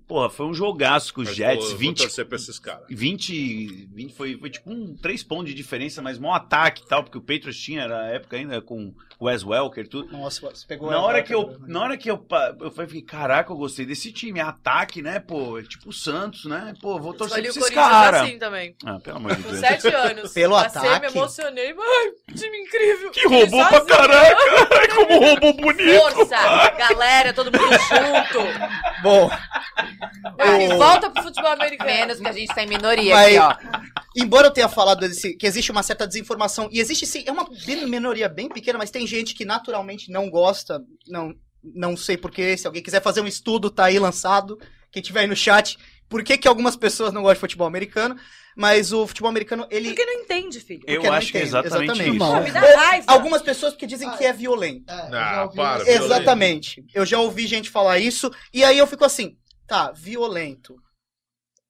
Porra, 0.08 0.30
foi 0.30 0.46
um 0.46 0.54
jogaço 0.54 1.14
com 1.14 1.20
os 1.22 1.28
Mas, 1.28 1.36
Jets. 1.36 1.72
eu 1.72 1.78
20, 1.78 1.98
Vou 1.98 2.08
torcer 2.08 2.26
pra 2.26 2.38
esses 2.38 2.58
caras. 2.58 2.86
20, 2.90 3.88
20 3.94 4.14
foi, 4.14 4.38
foi 4.38 4.50
tipo 4.50 4.72
um 4.72 4.96
3 4.96 5.22
pontos 5.24 5.48
de 5.50 5.54
diferença, 5.54 6.02
mas 6.02 6.18
mó 6.18 6.34
ataque 6.34 6.82
e 6.84 6.88
tal, 6.88 7.04
porque 7.04 7.18
o 7.18 7.22
Patriots 7.22 7.60
tinha, 7.60 7.82
era 7.82 8.04
a 8.04 8.08
época 8.08 8.38
ainda 8.38 8.62
com 8.62 8.94
o 9.20 9.26
Wes 9.26 9.44
Welker 9.44 9.84
e 9.84 9.88
tudo. 9.90 10.10
Nossa, 10.12 10.40
você 10.50 10.66
pegou 10.66 10.90
Na 10.90 10.96
a- 10.98 11.02
hora 11.02 11.22
que 11.22 11.34
eu, 11.36 11.50
né? 11.50 11.58
na 11.68 11.82
hora 11.82 11.98
que 11.98 12.10
eu, 12.10 12.26
eu 12.62 12.72
falei, 12.72 13.02
caraca, 13.02 13.52
eu 13.52 13.58
gostei 13.58 13.86
desse 13.86 14.12
time, 14.14 14.40
ataque, 14.40 15.02
né, 15.02 15.20
pô, 15.20 15.60
é 15.60 15.64
tipo 15.64 15.90
o 15.90 15.94
Santos, 15.94 16.46
né, 16.46 16.74
pô, 16.82 16.98
vou 17.00 17.14
torcer 17.14 17.40
pra 17.42 17.50
esses 17.50 17.70
caras. 17.72 18.22
assim 18.22 18.40
também. 18.40 18.76
Ah, 18.86 19.00
pelo 19.02 19.18
amor 19.18 19.36
de 19.36 19.44
Com 19.44 19.50
Deus. 19.50 19.60
sete 19.60 19.88
anos. 19.88 20.32
Pelo 20.38 20.56
Passei, 20.56 20.90
ataque. 20.90 21.14
me 21.14 21.20
emocionei. 21.20 21.76
Ai, 21.78 22.12
time 22.34 22.58
incrível. 22.60 23.12
Que 23.12 23.28
roubou 23.28 23.66
pra 23.68 23.82
caraca, 23.82 24.38
ai, 24.80 24.88
como 24.88 25.20
roubou 25.20 25.54
bonito. 25.54 26.00
Força, 26.16 26.70
galera, 26.78 27.34
todo 27.34 27.52
mundo 27.52 27.72
junto. 27.74 29.02
Bom, 29.02 29.30
Vai, 30.38 30.68
O- 30.68 30.78
volta 30.78 31.10
pro 31.10 31.24
futebol 31.24 31.52
americano. 31.52 31.90
Menos 31.90 32.20
que 32.20 32.28
a 32.28 32.32
gente 32.32 32.54
tá 32.54 32.64
em 32.64 32.68
minoria 32.68 33.14
Vai- 33.14 33.38
aqui, 33.38 33.58
ó. 33.74 33.80
embora 34.16 34.48
eu 34.48 34.52
tenha 34.52 34.70
falado 34.70 35.00
desse- 35.02 35.36
que 35.36 35.46
existe 35.48 35.72
uma 35.72 35.84
certa 35.84 36.08
desinformação, 36.08 36.70
e 36.72 36.80
existe 36.80 37.06
sim, 37.06 37.24
é 37.26 37.32
uma 37.32 37.48
bem- 37.66 37.86
minoria 37.88 38.28
bem 38.30 38.50
pequena, 38.50 38.78
mas 38.78 38.92
tem 38.92 39.06
gente 39.08 39.34
que 39.34 39.46
naturalmente 39.46 40.12
não 40.12 40.30
gosta, 40.30 40.82
não, 41.08 41.34
não 41.64 41.98
sei 41.98 42.18
porquê, 42.18 42.56
se 42.58 42.68
alguém 42.68 42.84
quiser 42.84 43.02
fazer 43.02 43.22
um 43.22 43.28
estudo, 43.28 43.70
tá 43.70 43.86
aí 43.86 44.00
lançado, 44.00 44.58
quem 44.92 45.02
tiver 45.02 45.22
aí 45.22 45.28
no 45.28 45.36
chat, 45.36 45.78
por 46.10 46.24
que, 46.24 46.38
que 46.38 46.48
algumas 46.48 46.76
pessoas 46.76 47.12
não 47.12 47.22
gostam 47.22 47.36
de 47.36 47.40
futebol 47.42 47.68
americano, 47.68 48.16
mas 48.56 48.92
o 48.94 49.06
futebol 49.06 49.30
americano, 49.30 49.68
ele... 49.70 49.90
Porque 49.90 50.06
não 50.06 50.14
entende, 50.14 50.60
filho. 50.62 50.82
Eu 50.88 51.02
porque 51.02 51.08
acho 51.16 51.32
que 51.32 51.38
é 51.38 51.42
exatamente, 51.44 51.92
exatamente. 51.92 52.10
isso. 52.18 52.18
Não. 52.26 52.44
Me 52.44 52.52
dá 52.52 52.60
raiva. 52.62 53.06
Algumas 53.12 53.42
pessoas 53.42 53.76
que 53.76 53.86
dizem 53.86 54.10
que 54.12 54.24
é 54.26 54.34
violento. 54.34 54.86
Ah, 54.88 55.48
para, 55.54 55.78
violento. 55.84 56.04
Exatamente. 56.06 56.84
Eu 56.94 57.06
já 57.06 57.20
ouvi 57.20 57.46
gente 57.46 57.70
falar 57.70 58.00
isso, 58.00 58.32
e 58.54 58.64
aí 58.64 58.78
eu 58.78 58.88
fico 58.88 59.04
assim, 59.06 59.36
tá, 59.68 59.92
violento. 59.92 60.76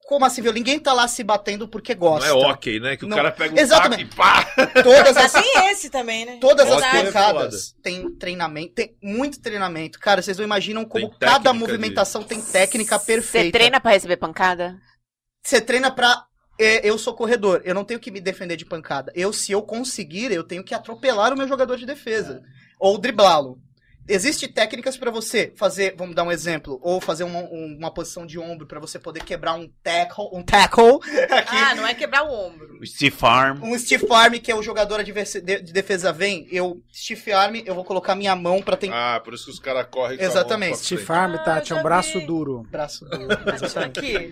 Como 0.08 0.24
assim, 0.24 0.42
violento? 0.42 0.60
Ninguém 0.64 0.80
tá 0.80 0.94
lá 0.94 1.06
se 1.08 1.22
batendo 1.22 1.68
porque 1.68 1.94
Não 1.94 2.00
gosta. 2.00 2.30
é 2.30 2.32
ok, 2.32 2.80
né? 2.80 2.96
Que 2.96 3.04
o 3.04 3.10
Não. 3.10 3.18
cara 3.18 3.30
pega 3.30 3.54
um 3.54 3.58
Exatamente. 3.60 4.06
taco 4.10 4.14
e 4.14 4.16
pá. 4.16 4.84
Todas 4.84 5.18
as 5.18 5.34
tem 5.34 5.68
esse 5.70 5.90
também, 5.90 6.26
né? 6.26 6.38
Todas 6.40 6.66
as 6.66 6.82
Ótimo, 6.82 6.96
é 6.96 7.04
pancadas 7.06 7.76
tem 7.84 8.16
treinamento, 8.16 8.74
tem 8.74 8.96
muito 9.04 9.42
treinamento. 9.42 10.00
Cara, 10.00 10.22
vocês 10.22 10.38
não 10.38 10.46
imaginam 10.46 10.86
como 10.86 11.10
cada 11.20 11.52
movimentação 11.52 12.24
tem 12.24 12.42
técnica 12.42 12.98
perfeita. 12.98 13.48
Você 13.48 13.52
treina 13.52 13.82
pra 13.82 13.92
receber 13.92 14.16
pancada? 14.16 14.80
Você 15.44 15.60
treina 15.60 15.92
pra. 15.92 16.24
é, 16.58 16.88
Eu 16.88 16.98
sou 16.98 17.14
corredor, 17.14 17.62
eu 17.66 17.76
não 17.76 17.84
tenho 17.84 18.00
que 18.00 18.10
me 18.10 18.22
defender 18.22 18.56
de 18.56 18.66
pancada. 18.66 19.12
Eu, 19.14 19.34
se 19.34 19.52
eu 19.52 19.62
conseguir, 19.62 20.32
eu 20.32 20.44
tenho 20.46 20.64
que 20.64 20.74
atropelar 20.74 21.34
o 21.34 21.38
meu 21.38 21.50
jogador 21.50 21.76
de 21.76 21.86
defesa. 21.86 22.42
Ou 22.80 22.98
driblá-lo. 22.98 23.58
Existem 24.08 24.48
técnicas 24.50 24.96
pra 24.98 25.12
você 25.12 25.52
fazer, 25.56 25.96
vamos 25.98 26.16
dar 26.16 26.24
um 26.24 26.32
exemplo, 26.32 26.80
ou 26.82 27.02
fazer 27.02 27.24
uma, 27.24 27.40
um- 27.40 27.76
uma 27.78 27.94
posição 27.94 28.26
de 28.26 28.40
ombro 28.40 28.66
pra 28.68 28.80
você 28.80 28.98
poder 28.98 29.24
quebrar 29.24 29.54
um 29.56 29.68
tackle, 29.84 30.30
um 30.34 30.42
tackle 30.44 31.00
aqui. 31.30 31.56
Ah, 31.56 31.76
não 31.76 31.86
é 31.88 31.94
quebrar 31.94 32.24
o 32.24 32.32
ombro. 32.32 32.78
O 32.82 32.86
Steve 32.86 33.16
Farm. 33.16 33.62
Um 33.64 33.78
stiff 33.78 34.06
arm, 34.12 34.34
que 34.36 34.52
é 34.52 34.56
o 34.56 34.64
jogador 34.64 35.04
de 35.04 35.12
de 35.14 35.74
defesa 35.74 36.14
vem, 36.14 36.48
eu 36.52 36.82
stiff 36.94 37.32
arm, 37.32 37.56
eu 37.66 37.74
vou 37.76 37.84
colocar 37.84 38.16
minha 38.16 38.36
mão 38.36 38.62
pra 38.62 38.78
tentar. 38.78 39.16
Ah, 39.16 39.20
por 39.20 39.34
isso 39.34 39.46
que 39.46 39.52
os 39.52 39.60
caras 39.60 39.88
correm 39.90 40.18
com 40.18 40.24
Exatamente. 40.24 40.78
Steve 40.78 41.04
frente. 41.04 41.08
Farm, 41.08 41.36
Ah, 41.36 41.38
Tati, 41.40 41.74
é 41.74 41.76
um 41.76 41.84
braço 41.84 42.20
duro. 42.22 42.64
Braço 42.70 43.04
duro. 43.06 43.28
Aqui. 43.86 44.32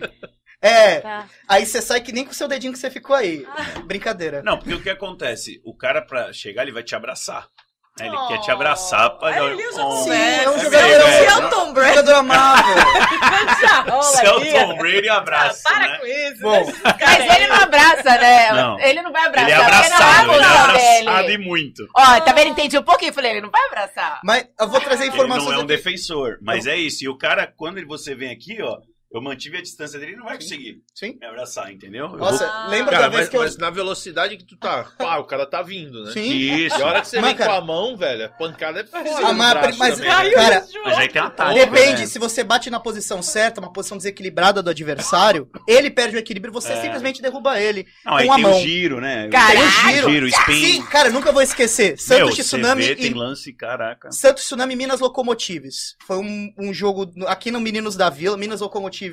É, 0.61 0.99
Tá. 1.01 1.27
aí 1.47 1.65
você 1.65 1.81
sai 1.81 2.01
que 2.01 2.11
nem 2.11 2.23
com 2.25 2.31
o 2.31 2.33
seu 2.33 2.47
dedinho 2.47 2.73
que 2.73 2.79
você 2.79 2.89
ficou 2.89 3.15
aí. 3.15 3.45
Brincadeira. 3.85 4.41
Não, 4.41 4.57
porque 4.57 4.73
o 4.73 4.81
que 4.81 4.89
acontece? 4.89 5.61
O 5.63 5.75
cara, 5.75 6.01
pra 6.01 6.31
chegar, 6.33 6.63
ele 6.63 6.71
vai 6.71 6.81
te 6.81 6.95
abraçar. 6.95 7.47
Ele 7.97 8.13
Oh. 8.13 8.27
quer 8.27 8.39
te 8.41 8.51
abraçar 8.51 9.09
pra. 9.11 9.29
Aí 9.29 9.51
ele 9.53 9.67
usa 9.69 9.81
Oh, 9.81 9.89
conversa. 9.89 10.03
Sim, 10.39 10.43
é 10.45 10.49
um 10.49 10.55
É 10.55 10.59
jogador, 10.59 10.85
é 10.85 10.95
um 10.97 11.07
velho. 11.07 11.29
jogador- 11.31 11.85
jogador 11.87 12.13
amável. 12.15 12.75
Celton 14.03 14.77
Brady 14.77 15.07
abraça, 15.09 15.63
Para 15.63 15.79
né? 15.87 15.97
com 15.99 16.05
isso. 16.05 16.41
Bom, 16.41 16.65
Mas 16.83 17.35
ele 17.37 17.47
não 17.47 17.55
abraça, 17.55 18.17
né? 18.17 18.51
Não. 18.51 18.79
Ele 18.81 19.01
não 19.01 19.11
vai 19.13 19.25
abraçar. 19.25 19.49
Ele 19.49 19.59
é 19.59 19.63
abraçado, 19.63 20.31
ele 20.33 20.43
é 20.43 20.47
abraçado 20.47 21.31
e 21.31 21.37
muito. 21.37 21.87
Ó, 21.95 22.19
tá 22.19 22.33
vendo? 22.33 22.49
Entendi 22.49 22.77
um 22.77 22.83
pouquinho. 22.83 23.13
Falei, 23.13 23.31
ele 23.31 23.41
não 23.41 23.49
vai 23.51 23.65
abraçar. 23.67 24.19
Mas 24.25 24.45
eu 24.59 24.67
vou 24.67 24.81
trazer 24.81 25.05
Ele 25.05 25.13
informações 25.13 25.45
não 25.45 25.53
é 25.53 25.57
um 25.57 25.59
aqui. 25.59 25.67
defensor, 25.67 26.37
mas 26.41 26.67
é 26.67 26.75
isso. 26.75 27.01
E 27.01 27.07
o 27.07 27.17
cara, 27.17 27.47
quando 27.55 27.77
ele- 27.77 27.87
você 27.87 28.13
vem 28.13 28.29
aqui, 28.29 28.57
ó, 28.61 28.77
eu 29.15 29.21
mantive 29.21 29.57
a 29.57 29.61
distância 29.61 29.97
dele, 29.99 30.11
ele 30.11 30.17
não 30.19 30.25
vai 30.25 30.35
conseguir 30.35 30.81
Sim. 30.93 31.17
me 31.19 31.25
abraçar, 31.27 31.71
entendeu? 31.71 32.05
Eu 32.05 32.17
Nossa, 32.17 32.45
Ah. 32.45 32.67
lembra 32.69 32.91
Cara, 32.91 33.03
da 33.03 33.09
vez 33.09 33.21
mas, 33.21 33.29
que 33.29 33.37
eu... 33.37 33.41
mas 33.41 33.57
na 33.57 33.69
velocidade 33.69 34.37
que 34.37 34.45
tu 34.45 34.57
tá, 34.57 34.83
pá, 34.97 35.17
o 35.17 35.23
cara 35.25 35.45
tá 35.45 35.61
vindo, 35.61 35.99
né? 35.99 36.05
vou... 36.05 36.13
Sim. 36.13 36.29
Isso. 36.31 36.77
E 36.77 36.81
a 36.81 36.85
hora 36.85 37.01
que 37.01 37.07
você 37.07 37.19
Mas, 37.19 37.29
vem 37.29 37.37
cara- 37.37 37.51
com 37.53 37.57
a 37.57 37.61
mão, 37.65 37.97
velho, 37.97 38.25
a 38.25 38.29
pancada 38.29 38.81
é 38.81 38.85
foda. 38.85 39.09
Ah, 39.09 39.31
no 39.31 39.33
mas- 39.37 39.53
braço 39.53 39.79
mas- 39.79 39.95
também, 39.95 40.09
né? 40.09 40.31
cara, 40.31 40.65
Mas 40.83 40.97
aí 40.97 41.07
tem 41.09 41.21
uma 41.21 41.31
tática, 41.31 41.65
Depende, 41.65 42.01
né? 42.01 42.07
se 42.07 42.19
você 42.19 42.43
bate 42.43 42.69
na 42.69 42.79
posição 42.79 43.21
certa, 43.21 43.61
uma 43.61 43.71
posição 43.71 43.97
desequilibrada 43.97 44.61
do 44.61 44.69
adversário, 44.69 45.49
ele 45.67 45.89
perde 45.89 46.15
o 46.15 46.19
equilíbrio, 46.19 46.51
você 46.53 46.73
É. 46.73 46.81
simplesmente 46.81 47.21
derruba 47.21 47.59
ele. 47.59 47.85
Não, 48.05 48.15
aí 48.15 48.25
com 48.27 48.33
a 48.33 48.35
tem 48.35 48.43
mão. 48.43 48.57
o 48.57 48.61
giro, 48.61 48.99
né? 49.01 49.29
Caralho! 49.29 49.59
Tem 49.59 49.67
o 49.67 49.71
giro. 49.95 50.09
giro, 50.11 50.27
spin. 50.27 50.65
Sim, 50.65 50.81
cara, 50.85 51.09
nunca 51.09 51.31
vou 51.31 51.41
esquecer. 51.41 51.89
Meu, 51.89 51.97
Santos 51.97 52.35
você 52.35 52.43
Tsunami 52.43 52.95
tem 52.95 53.05
e 53.11 53.13
lance, 53.13 53.53
caraca. 53.53 54.11
Santos 54.11 54.43
Tsunami 54.43 54.75
Minas 54.75 54.99
Locomotives. 54.99 55.95
Foi 56.05 56.17
um, 56.17 56.53
um 56.57 56.73
jogo 56.73 57.11
no- 57.15 57.27
aqui 57.27 57.51
no 57.51 57.59
Meninos 57.59 57.95
da 57.95 58.09
Vila. 58.09 58.37
Minas 58.37 58.61
Locomotives, 58.61 59.04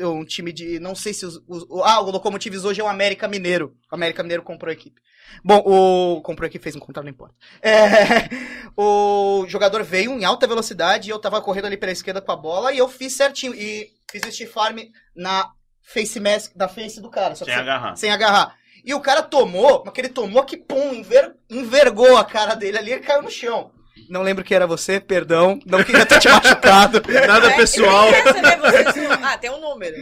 um 0.00 0.24
time 0.24 0.52
de. 0.52 0.78
Não 0.80 0.94
sei 0.94 1.12
se 1.14 1.24
os. 1.26 1.36
os- 1.48 1.64
o- 1.68 1.82
ah, 1.84 2.00
o 2.00 2.10
Locomotives 2.10 2.64
hoje 2.64 2.80
é 2.80 2.84
o 2.84 2.88
América 2.88 3.26
Mineiro. 3.28 3.74
O 3.90 3.94
América 3.94 4.22
Mineiro 4.22 4.42
comprou 4.42 4.70
a 4.70 4.72
equipe. 4.72 5.00
Bom, 5.44 5.62
o. 5.64 6.20
Comprou 6.22 6.46
a 6.46 6.48
equipe, 6.48 6.62
fez 6.62 6.74
um 6.76 6.80
contrato, 6.80 7.04
não 7.04 7.10
importa. 7.10 7.34
É, 7.62 7.70
o 8.76 9.44
jogador 9.48 9.82
veio 9.82 10.12
em 10.12 10.24
alta 10.24 10.46
velocidade 10.46 11.08
e 11.08 11.12
eu 11.12 11.18
tava 11.18 11.40
correndo 11.40 11.66
ali 11.66 11.76
pela 11.76 11.92
esquerda 11.92 12.20
com 12.20 12.32
a 12.32 12.36
bola 12.36 12.72
e 12.72 12.78
eu 12.78 12.88
fiz 12.88 13.12
certinho. 13.12 13.54
E 13.54 13.88
fiz 14.10 14.22
o 14.22 14.32
stiff 14.32 14.52
arm 14.58 14.78
na 15.14 15.50
face 15.82 16.20
mask, 16.20 16.52
da 16.56 16.68
face 16.68 17.00
do 17.00 17.10
cara. 17.10 17.34
Sem- 17.34 17.52
agarrar. 17.52 17.96
sem 17.96 18.10
agarrar. 18.10 18.56
E 18.84 18.94
o 18.94 19.00
cara 19.00 19.22
tomou, 19.22 19.82
mas 19.84 19.92
que 19.92 20.00
ele 20.00 20.08
tomou 20.08 20.44
que, 20.44 20.56
pum, 20.56 20.94
enver- 20.94 21.34
envergou 21.50 22.16
a 22.16 22.24
cara 22.24 22.54
dele 22.54 22.78
ali 22.78 22.92
e 22.92 23.00
caiu 23.00 23.22
no 23.22 23.30
chão. 23.30 23.70
Não 24.08 24.22
lembro 24.22 24.44
que 24.44 24.54
era 24.54 24.66
você, 24.66 24.98
perdão. 25.00 25.58
Não 25.66 25.82
queria 25.84 26.06
ter 26.06 26.18
te 26.20 26.28
machucado. 26.28 27.00
Nada 27.26 27.54
pessoal. 27.56 28.08
Saber 28.24 28.58
vocês? 28.58 29.08
Ah, 29.22 29.36
tem 29.36 29.50
um 29.50 29.60
número. 29.60 29.96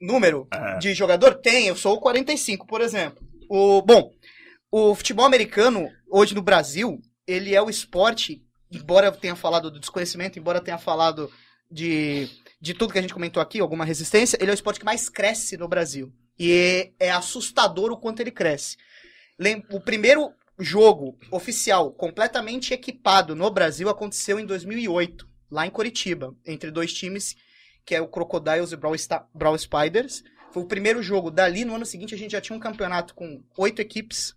Número 0.00 0.46
É. 0.52 0.78
de 0.78 0.94
jogador? 0.94 1.34
Tem, 1.34 1.66
eu 1.66 1.76
sou 1.76 1.96
o 1.96 2.00
45, 2.00 2.66
por 2.66 2.80
exemplo. 2.80 3.18
O, 3.50 3.82
bom, 3.82 4.10
o 4.70 4.94
futebol 4.94 5.26
americano, 5.26 5.88
hoje 6.10 6.34
no 6.34 6.42
Brasil, 6.42 7.00
ele 7.26 7.54
é 7.54 7.60
o 7.60 7.68
esporte, 7.68 8.42
embora 8.70 9.08
eu 9.08 9.12
tenha 9.12 9.34
falado 9.36 9.70
do 9.70 9.80
desconhecimento, 9.80 10.38
embora 10.38 10.58
eu 10.58 10.62
tenha 10.62 10.78
falado 10.78 11.30
de, 11.70 12.28
de 12.60 12.74
tudo 12.74 12.92
que 12.92 12.98
a 12.98 13.02
gente 13.02 13.12
comentou 13.14 13.42
aqui, 13.42 13.60
alguma 13.60 13.84
resistência, 13.84 14.38
ele 14.40 14.50
é 14.50 14.54
o 14.54 14.54
esporte 14.54 14.78
que 14.80 14.86
mais 14.86 15.08
cresce 15.08 15.56
no 15.56 15.68
Brasil. 15.68 16.12
E 16.38 16.52
é, 16.98 17.06
é 17.06 17.10
assustador 17.10 17.90
o 17.90 17.96
quanto 17.98 18.20
ele 18.20 18.30
cresce. 18.30 18.76
O 19.70 19.80
primeiro 19.80 20.30
jogo 20.58 21.16
oficial 21.30 21.92
completamente 21.92 22.74
equipado 22.74 23.34
no 23.36 23.50
Brasil 23.50 23.88
aconteceu 23.88 24.40
em 24.40 24.46
2008, 24.46 25.28
lá 25.50 25.66
em 25.66 25.70
Curitiba, 25.70 26.34
entre 26.44 26.70
dois 26.70 26.92
times, 26.92 27.36
que 27.84 27.94
é 27.94 28.00
o 28.00 28.08
Crocodiles 28.08 28.72
e 28.72 28.74
o 28.74 28.78
Brawl, 28.78 28.96
Brawl 29.32 29.58
Spiders. 29.58 30.24
Foi 30.52 30.62
o 30.62 30.66
primeiro 30.66 31.02
jogo. 31.02 31.30
Dali, 31.30 31.64
no 31.64 31.74
ano 31.74 31.86
seguinte, 31.86 32.14
a 32.14 32.18
gente 32.18 32.32
já 32.32 32.40
tinha 32.40 32.56
um 32.56 32.60
campeonato 32.60 33.14
com 33.14 33.42
oito 33.56 33.80
equipes, 33.80 34.34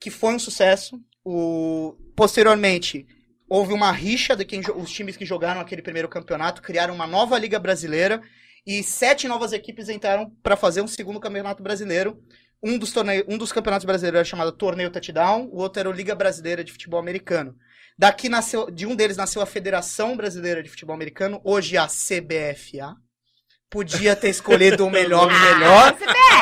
que 0.00 0.10
foi 0.10 0.34
um 0.34 0.38
sucesso. 0.38 1.00
O... 1.24 1.96
Posteriormente, 2.16 3.06
houve 3.48 3.72
uma 3.72 3.92
rixa 3.92 4.34
de 4.34 4.44
quem 4.44 4.60
os 4.76 4.90
times 4.90 5.16
que 5.16 5.24
jogaram 5.24 5.60
aquele 5.60 5.82
primeiro 5.82 6.08
campeonato, 6.08 6.60
criaram 6.60 6.94
uma 6.94 7.06
nova 7.06 7.38
Liga 7.38 7.58
Brasileira, 7.58 8.20
e 8.66 8.82
sete 8.82 9.28
novas 9.28 9.52
equipes 9.52 9.88
entraram 9.88 10.30
para 10.42 10.56
fazer 10.56 10.80
um 10.80 10.86
segundo 10.86 11.20
campeonato 11.20 11.62
brasileiro. 11.62 12.22
Um 12.62 12.78
dos, 12.78 12.92
torneios, 12.92 13.24
um 13.28 13.36
dos 13.36 13.52
campeonatos 13.52 13.84
brasileiros 13.84 14.18
era 14.18 14.24
chamado 14.24 14.52
Torneio 14.52 14.90
Touchdown, 14.90 15.48
o 15.52 15.58
outro 15.58 15.80
era 15.80 15.88
o 15.88 15.92
Liga 15.92 16.14
Brasileira 16.14 16.64
de 16.64 16.72
Futebol 16.72 16.98
Americano. 16.98 17.54
Daqui 17.96 18.28
nasceu, 18.28 18.70
de 18.70 18.86
um 18.86 18.96
deles 18.96 19.16
nasceu 19.16 19.40
a 19.40 19.46
Federação 19.46 20.16
Brasileira 20.16 20.62
de 20.62 20.68
Futebol 20.68 20.94
Americano, 20.94 21.40
hoje 21.44 21.76
a 21.76 21.86
CBFA, 21.86 22.96
podia 23.74 24.14
ter 24.14 24.28
escolhido 24.28 24.86
o 24.86 24.90
melhor 24.90 25.26
do 25.26 25.34
melhor. 25.34 25.96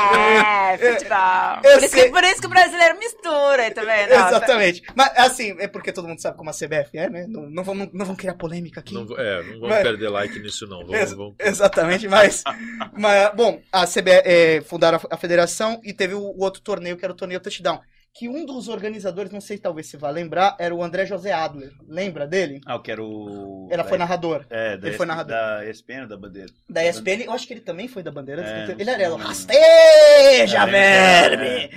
Ah, 0.05 0.77
CBF, 0.77 0.93
futebol. 0.93 1.57
Eu 1.65 1.79
Por 1.79 1.85
isso, 1.87 1.97
que, 1.97 2.09
por 2.11 2.25
isso 2.25 2.41
que 2.43 2.47
o 2.47 2.51
brasileiro 2.51 2.99
mistura, 2.99 3.71
tá 3.71 3.83
vendo? 3.83 4.11
Não, 4.11 4.29
Exatamente. 4.29 4.83
Mas 4.95 5.13
assim, 5.17 5.57
é 5.59 5.67
porque 5.67 5.93
todo 5.93 6.07
mundo 6.07 6.21
sabe 6.21 6.37
como 6.37 6.51
a 6.51 6.53
CBF 6.53 6.91
é, 6.99 7.09
né? 7.09 7.25
Não, 7.27 7.49
não, 7.49 7.65
vamos, 7.65 7.89
não 7.95 8.05
vamos 8.05 8.21
criar 8.21 8.35
polêmica 8.35 8.81
aqui. 8.81 8.93
Não, 8.93 9.07
é, 9.19 9.43
não 9.45 9.53
vamos 9.55 9.69
Mas- 9.71 9.83
perder 9.83 10.11
like 10.11 10.39
nisso, 10.41 10.67
não. 10.67 10.81
Vamos, 10.81 10.93
Ex- 10.95 11.13
vamos- 11.15 11.35
Exatamente, 11.39 12.07
mas, 12.07 12.45
mas. 12.93 13.33
Bom, 13.35 13.63
a 13.73 13.87
CBF 13.87 14.23
é, 14.27 14.61
fundaram 14.61 15.01
a, 15.11 15.15
a 15.15 15.17
federação 15.17 15.81
e 15.83 15.95
teve 15.95 16.13
o, 16.13 16.21
o 16.21 16.43
outro 16.43 16.61
torneio, 16.61 16.99
que 16.99 17.05
era 17.05 17.15
o 17.15 17.17
torneio 17.17 17.41
Touchdown. 17.41 17.81
Que 18.15 18.29
um 18.29 18.45
dos 18.45 18.69
organizadores, 18.69 19.33
não 19.33 19.41
sei 19.41 19.57
se 19.57 19.63
talvez 19.63 19.87
você 19.87 19.97
vai 19.97 20.13
lembrar, 20.13 20.55
era 20.59 20.75
o 20.75 20.83
André 20.83 21.07
José 21.07 21.33
Adler. 21.33 21.73
Lembra 21.89 22.27
dele? 22.27 22.61
Ah, 22.67 22.75
eu 22.75 22.83
quero. 22.83 23.69
Era, 23.71 23.85
foi 23.85 23.97
narrador. 23.97 24.45
É, 24.51 24.77
da, 24.77 24.89
ele 24.89 24.97
foi 24.97 25.07
narrador. 25.07 25.35
da 25.35 25.67
ESPN 25.67 26.03
ou 26.03 26.09
da 26.09 26.17
Bandeira? 26.19 26.53
Da 26.69 26.85
ESPN, 26.87 27.23
eu 27.25 27.33
acho 27.33 27.47
que 27.47 27.55
ele 27.55 27.63
também 27.63 27.89
foi 27.89 28.03
da 28.03 28.11
Bandeira. 28.11 28.43
É, 28.43 28.77
ele 28.79 28.91
era 28.91 29.15
o 29.15 29.17
Rasteja, 29.17 30.59
É, 30.59 30.67
verme! 30.67 31.71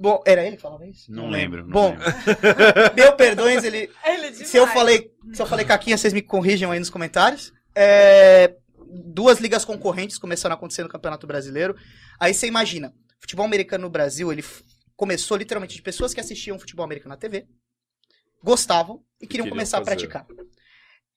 Bom, 0.00 0.22
era 0.26 0.46
ele 0.46 0.56
que 0.56 0.62
falava 0.62 0.86
isso? 0.86 1.12
Não 1.12 1.28
lembro, 1.28 1.62
não 1.62 1.70
Bom, 1.70 1.90
lembro. 1.90 2.06
meu 2.96 3.12
perdões, 3.16 3.62
ele, 3.62 3.90
Ele 4.02 4.26
é. 4.28 4.32
Se 4.32 4.56
eu 4.56 4.66
falei, 4.66 5.12
se 5.30 5.42
eu 5.42 5.46
falei 5.46 5.66
caquinha, 5.66 5.98
vocês 5.98 6.14
me 6.14 6.22
corrijam 6.22 6.70
aí 6.70 6.78
nos 6.78 6.88
comentários. 6.88 7.52
É, 7.74 8.54
duas 8.90 9.40
ligas 9.40 9.62
concorrentes 9.62 10.16
começaram 10.16 10.54
a 10.54 10.56
acontecer 10.56 10.82
no 10.82 10.88
Campeonato 10.88 11.26
Brasileiro. 11.26 11.76
Aí 12.18 12.32
você 12.32 12.46
imagina, 12.46 12.94
futebol 13.20 13.44
americano 13.44 13.84
no 13.84 13.90
Brasil, 13.90 14.32
ele 14.32 14.42
começou 15.00 15.38
literalmente 15.38 15.74
de 15.74 15.80
pessoas 15.80 16.12
que 16.12 16.20
assistiam 16.20 16.58
futebol 16.58 16.84
americano 16.84 17.14
na 17.14 17.16
TV, 17.16 17.46
gostavam 18.44 19.02
e 19.18 19.26
queriam 19.26 19.44
Queriam 19.44 19.48
começar 19.56 19.78
a 19.78 19.80
fazer. 19.80 19.96
praticar. 19.96 20.26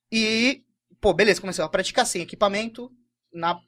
E, 0.09 0.63
pô, 1.01 1.13
beleza, 1.13 1.41
começaram 1.41 1.67
a 1.67 1.69
praticar 1.69 2.05
sem 2.05 2.21
equipamento, 2.21 2.89
na, 3.33 3.59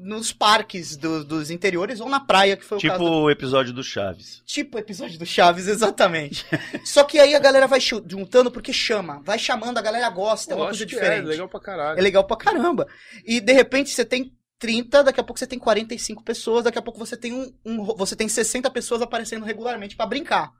nos 0.00 0.32
parques 0.32 0.96
do- 0.96 1.24
dos 1.24 1.48
interiores 1.48 2.00
ou 2.00 2.08
na 2.08 2.18
praia, 2.18 2.56
que 2.56 2.64
foi 2.64 2.78
o 2.78 2.80
Tipo 2.80 2.92
caso 2.94 3.04
do 3.04 3.10
o 3.10 3.30
episódio 3.30 3.72
do 3.72 3.84
Chaves. 3.84 4.42
Tipo 4.44 4.78
o 4.78 4.80
episódio 4.80 5.16
do 5.16 5.24
Chaves, 5.24 5.68
exatamente. 5.70 6.44
Só 6.84 7.04
que 7.04 7.20
aí 7.20 7.32
a 7.36 7.38
galera 7.38 7.68
vai 7.68 7.78
juntando 7.80 8.50
porque 8.50 8.72
chama. 8.72 9.20
Vai 9.22 9.38
chamando, 9.38 9.78
a 9.78 9.82
galera 9.82 10.10
gosta, 10.10 10.54
é 10.54 10.56
uma 10.56 10.66
coisa 10.66 10.84
diferente. 10.84 11.24
É, 11.26 11.28
legal 11.28 11.48
pra 11.48 11.60
caralho. 11.60 11.98
É 12.00 12.02
legal 12.02 12.24
pra 12.24 12.36
caramba. 12.36 12.88
E 13.24 13.40
de 13.40 13.52
repente 13.52 13.90
você 13.90 14.04
tem 14.04 14.36
30, 14.62 15.02
daqui 15.02 15.18
a 15.20 15.24
pouco 15.24 15.40
você 15.40 15.46
tem 15.46 15.58
45 15.58 16.22
pessoas, 16.22 16.62
daqui 16.62 16.78
a 16.78 16.82
pouco 16.82 16.96
você 17.00 17.16
tem 17.16 17.32
um, 17.32 17.52
um 17.66 17.84
você 17.96 18.14
tem 18.14 18.28
60 18.28 18.70
pessoas 18.70 19.02
aparecendo 19.02 19.44
regularmente 19.44 19.96
pra 19.96 20.06
brincar. 20.06 20.52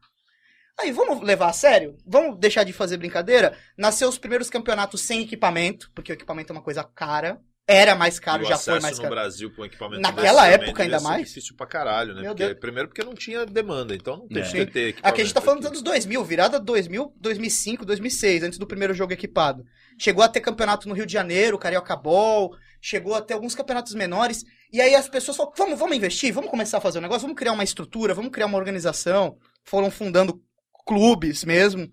Aí, 0.80 0.90
vamos 0.90 1.22
levar 1.22 1.50
a 1.50 1.52
sério? 1.52 1.96
Vamos 2.04 2.36
deixar 2.40 2.64
de 2.64 2.72
fazer 2.72 2.96
brincadeira? 2.96 3.56
Nasceu 3.78 4.08
os 4.08 4.18
primeiros 4.18 4.50
campeonatos 4.50 5.02
sem 5.02 5.20
equipamento, 5.22 5.88
porque 5.94 6.10
o 6.12 6.14
equipamento 6.14 6.52
é 6.52 6.56
uma 6.56 6.62
coisa 6.62 6.82
cara. 6.82 7.38
Era 7.64 7.94
mais 7.94 8.18
caro, 8.18 8.42
o 8.42 8.46
já 8.48 8.58
foi 8.58 8.80
mais 8.80 8.96
no 8.96 9.02
caro. 9.04 9.14
Brasil 9.14 9.54
com 9.54 9.64
equipamento 9.64 10.02
Naquela 10.02 10.48
época 10.48 10.82
ainda 10.82 11.00
mais? 11.00 11.28
difícil 11.28 11.54
pra 11.56 11.64
caralho, 11.64 12.12
né? 12.12 12.24
Porque- 12.28 12.54
primeiro 12.56 12.88
porque 12.88 13.04
não 13.04 13.14
tinha 13.14 13.46
demanda, 13.46 13.94
então 13.94 14.26
não 14.28 14.40
É. 14.42 14.44
tinha 14.44 14.66
que 14.66 14.72
ter 14.72 14.96
Aqui 15.00 15.20
a 15.20 15.24
gente 15.24 15.32
tá 15.32 15.40
falando 15.40 15.60
dos 15.60 15.68
anos 15.68 15.80
2000, 15.82 16.24
virada 16.24 16.58
2000, 16.58 17.14
2005, 17.20 17.84
2006, 17.86 18.42
antes 18.42 18.58
do 18.58 18.66
primeiro 18.66 18.92
jogo 18.92 19.12
equipado. 19.12 19.62
Chegou 19.96 20.24
a 20.24 20.28
ter 20.28 20.40
campeonato 20.40 20.88
no 20.88 20.94
Rio 20.94 21.06
de 21.06 21.12
Janeiro, 21.12 21.56
Carioca 21.56 21.94
Ball, 21.94 22.50
chegou 22.82 23.14
a 23.14 23.22
ter 23.22 23.34
alguns 23.34 23.54
campeonatos 23.54 23.94
menores. 23.94 24.44
E 24.72 24.80
aí 24.80 24.94
as 24.96 25.08
pessoas 25.08 25.36
falaram, 25.36 25.54
vamos, 25.56 25.78
vamos 25.78 25.96
investir, 25.96 26.34
vamos 26.34 26.50
começar 26.50 26.78
a 26.78 26.80
fazer 26.80 26.98
um 26.98 27.02
negócio, 27.02 27.22
vamos 27.22 27.38
criar 27.38 27.52
uma 27.52 27.62
estrutura, 27.62 28.12
vamos 28.12 28.32
criar 28.32 28.46
uma 28.46 28.58
organização. 28.58 29.38
Foram 29.64 29.88
fundando 29.88 30.42
clubes 30.84 31.44
mesmo. 31.44 31.88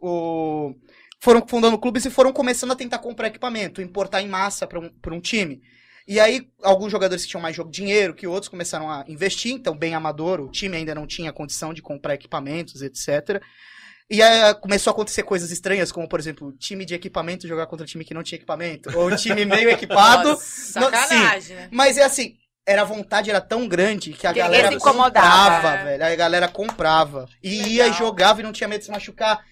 O... 0.00 0.74
Foram 1.20 1.46
fundando 1.46 1.78
clubes 1.78 2.06
e 2.06 2.10
foram 2.10 2.32
começando 2.32 2.72
a 2.72 2.76
tentar 2.76 2.98
comprar 2.98 3.28
equipamento, 3.28 3.82
importar 3.82 4.22
em 4.22 4.28
massa 4.28 4.66
para 4.66 4.80
um, 4.80 4.90
um 5.06 5.20
time. 5.20 5.60
E 6.08 6.18
aí, 6.18 6.48
alguns 6.62 6.90
jogadores 6.90 7.24
que 7.24 7.30
tinham 7.30 7.42
mais 7.42 7.54
jogo 7.54 7.70
dinheiro 7.70 8.14
que 8.14 8.26
outros 8.26 8.48
começaram 8.48 8.90
a 8.90 9.04
investir, 9.06 9.52
então 9.52 9.76
bem 9.76 9.94
amador, 9.94 10.40
o 10.40 10.50
time 10.50 10.76
ainda 10.76 10.94
não 10.94 11.06
tinha 11.06 11.32
condição 11.32 11.72
de 11.72 11.80
comprar 11.80 12.14
equipamentos, 12.14 12.82
etc. 12.82 13.40
E 14.12 14.22
aí 14.22 14.54
começou 14.56 14.90
a 14.90 14.92
acontecer 14.92 15.22
coisas 15.22 15.50
estranhas, 15.50 15.90
como, 15.90 16.06
por 16.06 16.20
exemplo, 16.20 16.52
time 16.58 16.84
de 16.84 16.94
equipamento 16.94 17.48
jogar 17.48 17.66
contra 17.66 17.86
time 17.86 18.04
que 18.04 18.12
não 18.12 18.22
tinha 18.22 18.36
equipamento, 18.36 18.94
ou 18.94 19.16
time 19.16 19.46
meio 19.46 19.70
equipado. 19.70 20.28
Nossa, 20.36 20.80
Não, 20.80 20.90
sacanagem, 20.90 21.56
né? 21.56 21.68
Mas 21.72 21.96
é 21.96 22.04
assim, 22.04 22.36
era 22.66 22.82
a 22.82 22.84
vontade 22.84 23.30
era 23.30 23.40
tão 23.40 23.66
grande 23.66 24.12
que 24.12 24.26
a 24.26 24.32
Que 24.34 24.40
galera 24.40 24.78
comprava, 24.78 25.84
velho. 25.84 26.04
A 26.04 26.14
galera 26.14 26.46
comprava. 26.46 27.26
E 27.42 27.56
Legal. 27.56 27.68
ia 27.68 27.88
e 27.88 27.92
jogava 27.94 28.40
e 28.40 28.42
não 28.44 28.52
tinha 28.52 28.68
medo 28.68 28.80
de 28.80 28.84
se 28.84 28.90
machucar. 28.90 29.42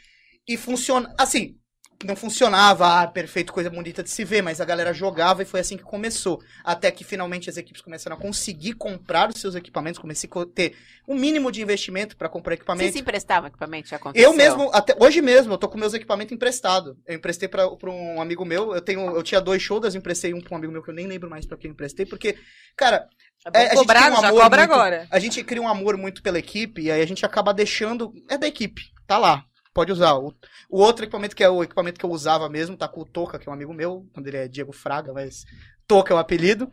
E 0.46 0.58
funciona. 0.58 1.10
Assim, 1.16 1.56
não 2.04 2.16
funcionava, 2.16 3.02
ah, 3.02 3.06
perfeito, 3.06 3.52
coisa 3.52 3.68
bonita 3.68 4.02
de 4.02 4.08
se 4.08 4.24
ver, 4.24 4.42
mas 4.42 4.60
a 4.60 4.64
galera 4.64 4.92
jogava 4.92 5.42
e 5.42 5.44
foi 5.44 5.60
assim 5.60 5.76
que 5.76 5.82
começou. 5.82 6.40
Até 6.64 6.90
que 6.90 7.04
finalmente 7.04 7.50
as 7.50 7.56
equipes 7.58 7.82
começaram 7.82 8.16
a 8.16 8.18
conseguir 8.20 8.72
comprar 8.72 9.28
os 9.28 9.40
seus 9.40 9.54
equipamentos, 9.54 10.00
comecei 10.00 10.28
a 10.34 10.46
ter 10.46 10.74
um 11.06 11.14
mínimo 11.14 11.52
de 11.52 11.60
investimento 11.60 12.16
para 12.16 12.28
comprar 12.28 12.52
Você 12.54 12.58
equipamento. 12.60 12.92
se 12.94 13.00
emprestava 13.00 13.48
equipamento? 13.48 13.88
Já 13.88 13.96
aconteceu? 13.96 14.30
Eu 14.30 14.34
mesmo, 14.36 14.70
até 14.72 14.96
hoje 14.98 15.20
mesmo, 15.20 15.52
eu 15.52 15.58
tô 15.58 15.68
com 15.68 15.76
meus 15.76 15.92
equipamentos 15.92 16.32
emprestados. 16.32 16.96
Eu 17.06 17.16
emprestei 17.16 17.48
pra 17.48 17.66
um 17.84 18.20
amigo 18.20 18.44
meu. 18.46 18.74
Eu 18.74 18.80
tenho, 18.80 19.14
eu 19.14 19.22
tinha 19.22 19.40
dois 19.40 19.60
shoulders, 19.62 19.94
emprestei 19.94 20.32
um 20.32 20.40
pra 20.40 20.54
um 20.54 20.56
amigo 20.56 20.72
meu 20.72 20.82
que 20.82 20.90
eu 20.90 20.94
nem 20.94 21.06
lembro 21.06 21.28
mais 21.28 21.44
pra 21.44 21.58
quem 21.58 21.68
eu 21.68 21.72
emprestei, 21.72 22.06
porque, 22.06 22.36
cara, 22.76 23.06
É 23.52 23.58
É, 23.58 23.60
a 23.60 23.68
gente 23.70 23.76
cobrar, 23.78 24.02
tem 24.02 24.12
um 24.12 24.20
já 24.20 24.30
cobra 24.32 24.60
muito- 24.60 24.72
agora. 24.74 25.06
a 25.10 25.18
gente 25.18 25.42
cria 25.42 25.62
um 25.62 25.68
amor 25.68 25.96
muito 25.96 26.22
pela 26.22 26.38
equipe 26.38 26.82
e 26.82 26.90
aí 26.90 27.00
a 27.00 27.06
gente 27.06 27.24
acaba 27.24 27.54
deixando. 27.54 28.12
É 28.28 28.36
da 28.36 28.46
equipe, 28.46 28.82
tá 29.06 29.16
lá. 29.16 29.44
Pode 29.72 29.92
usar. 29.92 30.14
O, 30.14 30.34
o 30.68 30.80
outro 30.80 31.04
equipamento, 31.04 31.36
que 31.36 31.44
é 31.44 31.48
o 31.48 31.62
equipamento 31.62 31.98
que 31.98 32.06
eu 32.06 32.10
usava 32.10 32.48
mesmo, 32.48 32.76
tá 32.76 32.88
com 32.88 33.02
o 33.02 33.04
Toca, 33.06 33.38
que 33.38 33.48
é 33.48 33.50
um 33.50 33.54
amigo 33.54 33.72
meu, 33.72 34.06
quando 34.12 34.26
ele 34.26 34.36
é 34.36 34.48
Diego 34.48 34.72
Fraga, 34.72 35.12
mas 35.12 35.44
Toca 35.86 36.12
é 36.12 36.16
o 36.16 36.18
apelido. 36.18 36.70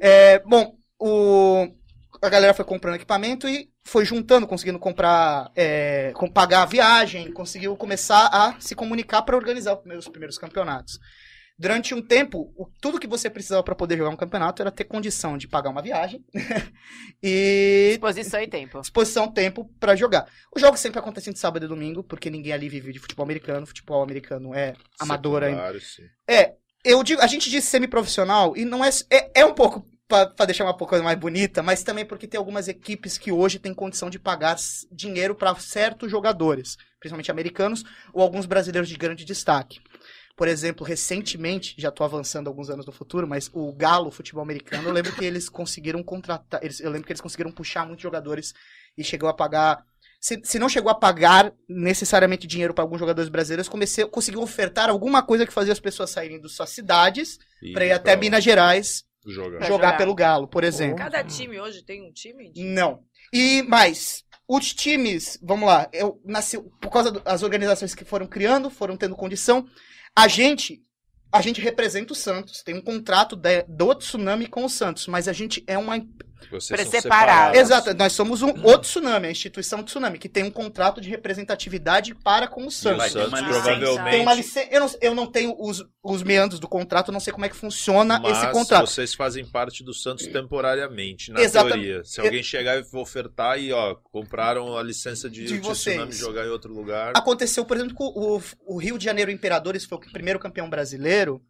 É, 0.00 0.38
bom, 0.40 0.76
o, 0.98 1.68
a 2.20 2.28
galera 2.28 2.54
foi 2.54 2.64
comprando 2.64 2.94
equipamento 2.94 3.48
e 3.48 3.70
foi 3.84 4.04
juntando, 4.04 4.46
conseguindo 4.46 4.78
comprar, 4.78 5.50
é, 5.56 6.12
pagar 6.32 6.62
a 6.62 6.66
viagem, 6.66 7.32
conseguiu 7.32 7.76
começar 7.76 8.28
a 8.32 8.60
se 8.60 8.74
comunicar 8.74 9.22
para 9.22 9.36
organizar 9.36 9.76
os 9.98 10.08
primeiros 10.08 10.38
campeonatos. 10.38 10.98
Durante 11.58 11.94
um 11.94 12.02
tempo, 12.02 12.52
o- 12.56 12.68
tudo 12.80 12.98
que 12.98 13.06
você 13.06 13.28
precisava 13.30 13.62
para 13.62 13.74
poder 13.74 13.96
jogar 13.96 14.10
um 14.10 14.16
campeonato 14.16 14.62
era 14.62 14.70
ter 14.70 14.84
condição 14.84 15.36
de 15.38 15.46
pagar 15.46 15.70
uma 15.70 15.82
viagem 15.82 16.24
e 17.22 17.90
Disposição 17.90 18.40
e 18.40 18.48
tempo. 18.48 18.80
disposição, 18.80 19.30
tempo 19.32 19.70
pra 19.78 19.94
jogar. 19.94 20.26
Os 20.54 20.60
jogos 20.60 20.80
sempre 20.80 20.98
acontecem 20.98 21.32
de 21.32 21.38
sábado 21.38 21.64
e 21.64 21.68
domingo, 21.68 22.02
porque 22.02 22.30
ninguém 22.30 22.52
ali 22.52 22.68
vive 22.68 22.92
de 22.92 22.98
futebol 22.98 23.24
americano. 23.24 23.66
Futebol 23.66 24.02
americano 24.02 24.54
é 24.54 24.74
amador 24.98 25.42
ainda. 25.42 25.78
Sim. 25.80 26.02
Eu 26.84 27.02
digo, 27.04 27.20
a 27.20 27.26
gente 27.28 27.48
diz 27.48 27.62
semi-profissional 27.64 28.56
e 28.56 28.64
não 28.64 28.84
é, 28.84 28.90
é, 29.10 29.40
é 29.42 29.46
um 29.46 29.54
pouco 29.54 29.86
pra 30.08 30.26
pra 30.26 30.44
deixar 30.46 30.64
uma 30.64 30.74
coisa 30.76 31.02
mais 31.04 31.16
bonita, 31.18 31.62
mas 31.62 31.82
também 31.84 32.04
porque 32.04 32.26
tem 32.26 32.36
algumas 32.36 32.66
equipes 32.66 33.16
que 33.16 33.30
hoje 33.30 33.58
têm 33.60 33.72
condição 33.72 34.10
de 34.10 34.18
pagar 34.18 34.56
dinheiro 34.90 35.34
para 35.34 35.54
certos 35.54 36.10
jogadores, 36.10 36.76
principalmente 36.98 37.30
americanos 37.30 37.84
ou 38.12 38.20
alguns 38.20 38.46
brasileiros 38.46 38.88
de 38.88 38.96
grande 38.96 39.24
destaque. 39.24 39.80
Por 40.36 40.48
exemplo, 40.48 40.84
recentemente, 40.84 41.74
já 41.78 41.90
tô 41.90 42.02
avançando 42.04 42.48
alguns 42.48 42.70
anos 42.70 42.86
no 42.86 42.92
futuro, 42.92 43.28
mas 43.28 43.50
o 43.52 43.72
Galo 43.72 44.10
Futebol 44.10 44.42
Americano, 44.42 44.88
eu 44.88 44.92
lembro 44.92 45.12
que 45.14 45.24
eles 45.24 45.48
conseguiram 45.48 46.02
contratar, 46.02 46.62
eles- 46.64 46.80
eu 46.80 46.90
lembro 46.90 47.06
que 47.06 47.12
eles 47.12 47.20
conseguiram 47.20 47.52
puxar 47.52 47.86
muitos 47.86 48.02
jogadores 48.02 48.54
e 48.96 49.04
chegou 49.04 49.28
a 49.28 49.34
pagar 49.34 49.84
se, 50.20 50.40
se 50.44 50.56
não 50.56 50.68
chegou 50.68 50.88
a 50.88 50.94
pagar 50.94 51.52
necessariamente 51.68 52.46
dinheiro 52.46 52.72
para 52.72 52.84
alguns 52.84 53.00
jogadores 53.00 53.28
brasileiros, 53.28 53.68
comecei, 53.68 54.06
conseguiu 54.06 54.40
ofertar 54.40 54.88
alguma 54.88 55.20
coisa 55.20 55.44
que 55.44 55.52
fazia 55.52 55.72
as 55.72 55.80
pessoas 55.80 56.10
saírem 56.10 56.40
das 56.40 56.52
suas 56.52 56.70
cidades 56.70 57.38
para 57.72 57.84
ir 57.86 57.90
até 57.90 58.12
pra 58.12 58.20
Minas 58.20 58.44
Gerais 58.44 59.04
jogar 59.26 59.66
jogar. 59.66 59.96
pelo 59.96 60.14
Galo, 60.14 60.46
por 60.46 60.62
exemplo. 60.62 60.96
Cada 60.96 61.24
time 61.24 61.58
hoje 61.60 61.82
tem 61.82 62.08
um 62.08 62.12
time? 62.12 62.52
de- 62.52 62.62
Não. 62.62 63.00
E 63.32 63.62
mais, 63.62 64.22
os 64.46 64.72
times, 64.72 65.38
vamos 65.42 65.66
lá, 65.68 65.88
eu 65.92 66.20
nasci 66.24 66.56
por 66.80 66.90
causa 66.90 67.10
das 67.10 67.42
organizações 67.42 67.92
que 67.92 68.04
foram 68.04 68.26
criando, 68.26 68.70
foram 68.70 68.96
tendo 68.96 69.16
condição. 69.16 69.66
A 70.14 70.28
gente, 70.28 70.82
a 71.32 71.40
gente 71.40 71.60
representa 71.60 72.12
o 72.12 72.16
Santos, 72.16 72.62
tem 72.62 72.74
um 72.74 72.82
contrato 72.82 73.34
de- 73.34 73.62
do 73.62 73.94
Tsunami 73.94 74.46
com 74.46 74.64
o 74.64 74.68
Santos, 74.68 75.06
mas 75.06 75.26
a 75.28 75.32
gente 75.32 75.64
é 75.66 75.78
uma 75.78 75.96
Vocês 76.50 76.80
são 76.80 76.90
separar. 76.90 77.00
separados. 77.52 77.58
Exato, 77.60 77.94
nós 77.94 78.12
somos 78.12 78.42
um, 78.42 78.48
o 78.50 78.78
Tsunami, 78.78 79.26
a 79.28 79.30
instituição 79.30 79.82
Tsunami, 79.82 80.18
que 80.18 80.28
tem 80.28 80.44
um 80.44 80.50
contrato 80.50 81.00
de 81.00 81.08
representatividade 81.08 82.14
para 82.14 82.46
com 82.46 82.62
o 82.62 82.64
E 82.64 82.68
o 82.68 82.70
Santos. 82.70 83.04
Ter 83.04 83.10
Santos 83.10 83.32
licença. 83.40 83.48
provavelmente. 83.62 84.10
Tem 84.10 84.20
uma 84.22 84.34
licença. 84.34 84.68
Eu 84.70 84.80
não, 84.80 84.90
eu 85.00 85.14
não 85.14 85.26
tenho 85.26 85.54
os, 85.58 85.84
os 86.02 86.22
meandros 86.22 86.58
do 86.60 86.68
contrato, 86.68 87.08
eu 87.08 87.12
não 87.12 87.20
sei 87.20 87.32
como 87.32 87.44
é 87.44 87.48
que 87.48 87.56
funciona 87.56 88.18
Mas 88.20 88.38
esse 88.38 88.52
contrato. 88.52 88.86
vocês 88.88 89.14
fazem 89.14 89.44
parte 89.44 89.82
do 89.84 89.92
Santos 89.94 90.26
temporariamente, 90.26 91.30
na 91.32 91.40
Exata- 91.40 91.68
teoria. 91.70 92.04
Se 92.04 92.20
alguém 92.20 92.42
chegar 92.42 92.78
e 92.78 92.84
ofertar 92.96 93.58
e, 93.58 93.72
ó, 93.72 93.94
compraram 93.94 94.76
a 94.76 94.82
licença 94.82 95.28
de, 95.28 95.44
De 95.44 95.58
de 95.58 95.60
Tsunami 95.60 96.06
vocês. 96.06 96.18
jogar 96.18 96.46
em 96.46 96.50
outro 96.50 96.72
lugar. 96.72 97.12
Aconteceu, 97.16 97.64
por 97.64 97.76
exemplo, 97.76 97.94
com 97.94 98.04
o, 98.06 98.42
o 98.66 98.78
Rio 98.78 98.98
de 98.98 99.04
Janeiro 99.04 99.30
Imperadores, 99.30 99.84
foi 99.84 99.98
o 99.98 100.00
primeiro 100.12 100.38
campeão 100.38 100.68
brasileiro. 100.68 101.42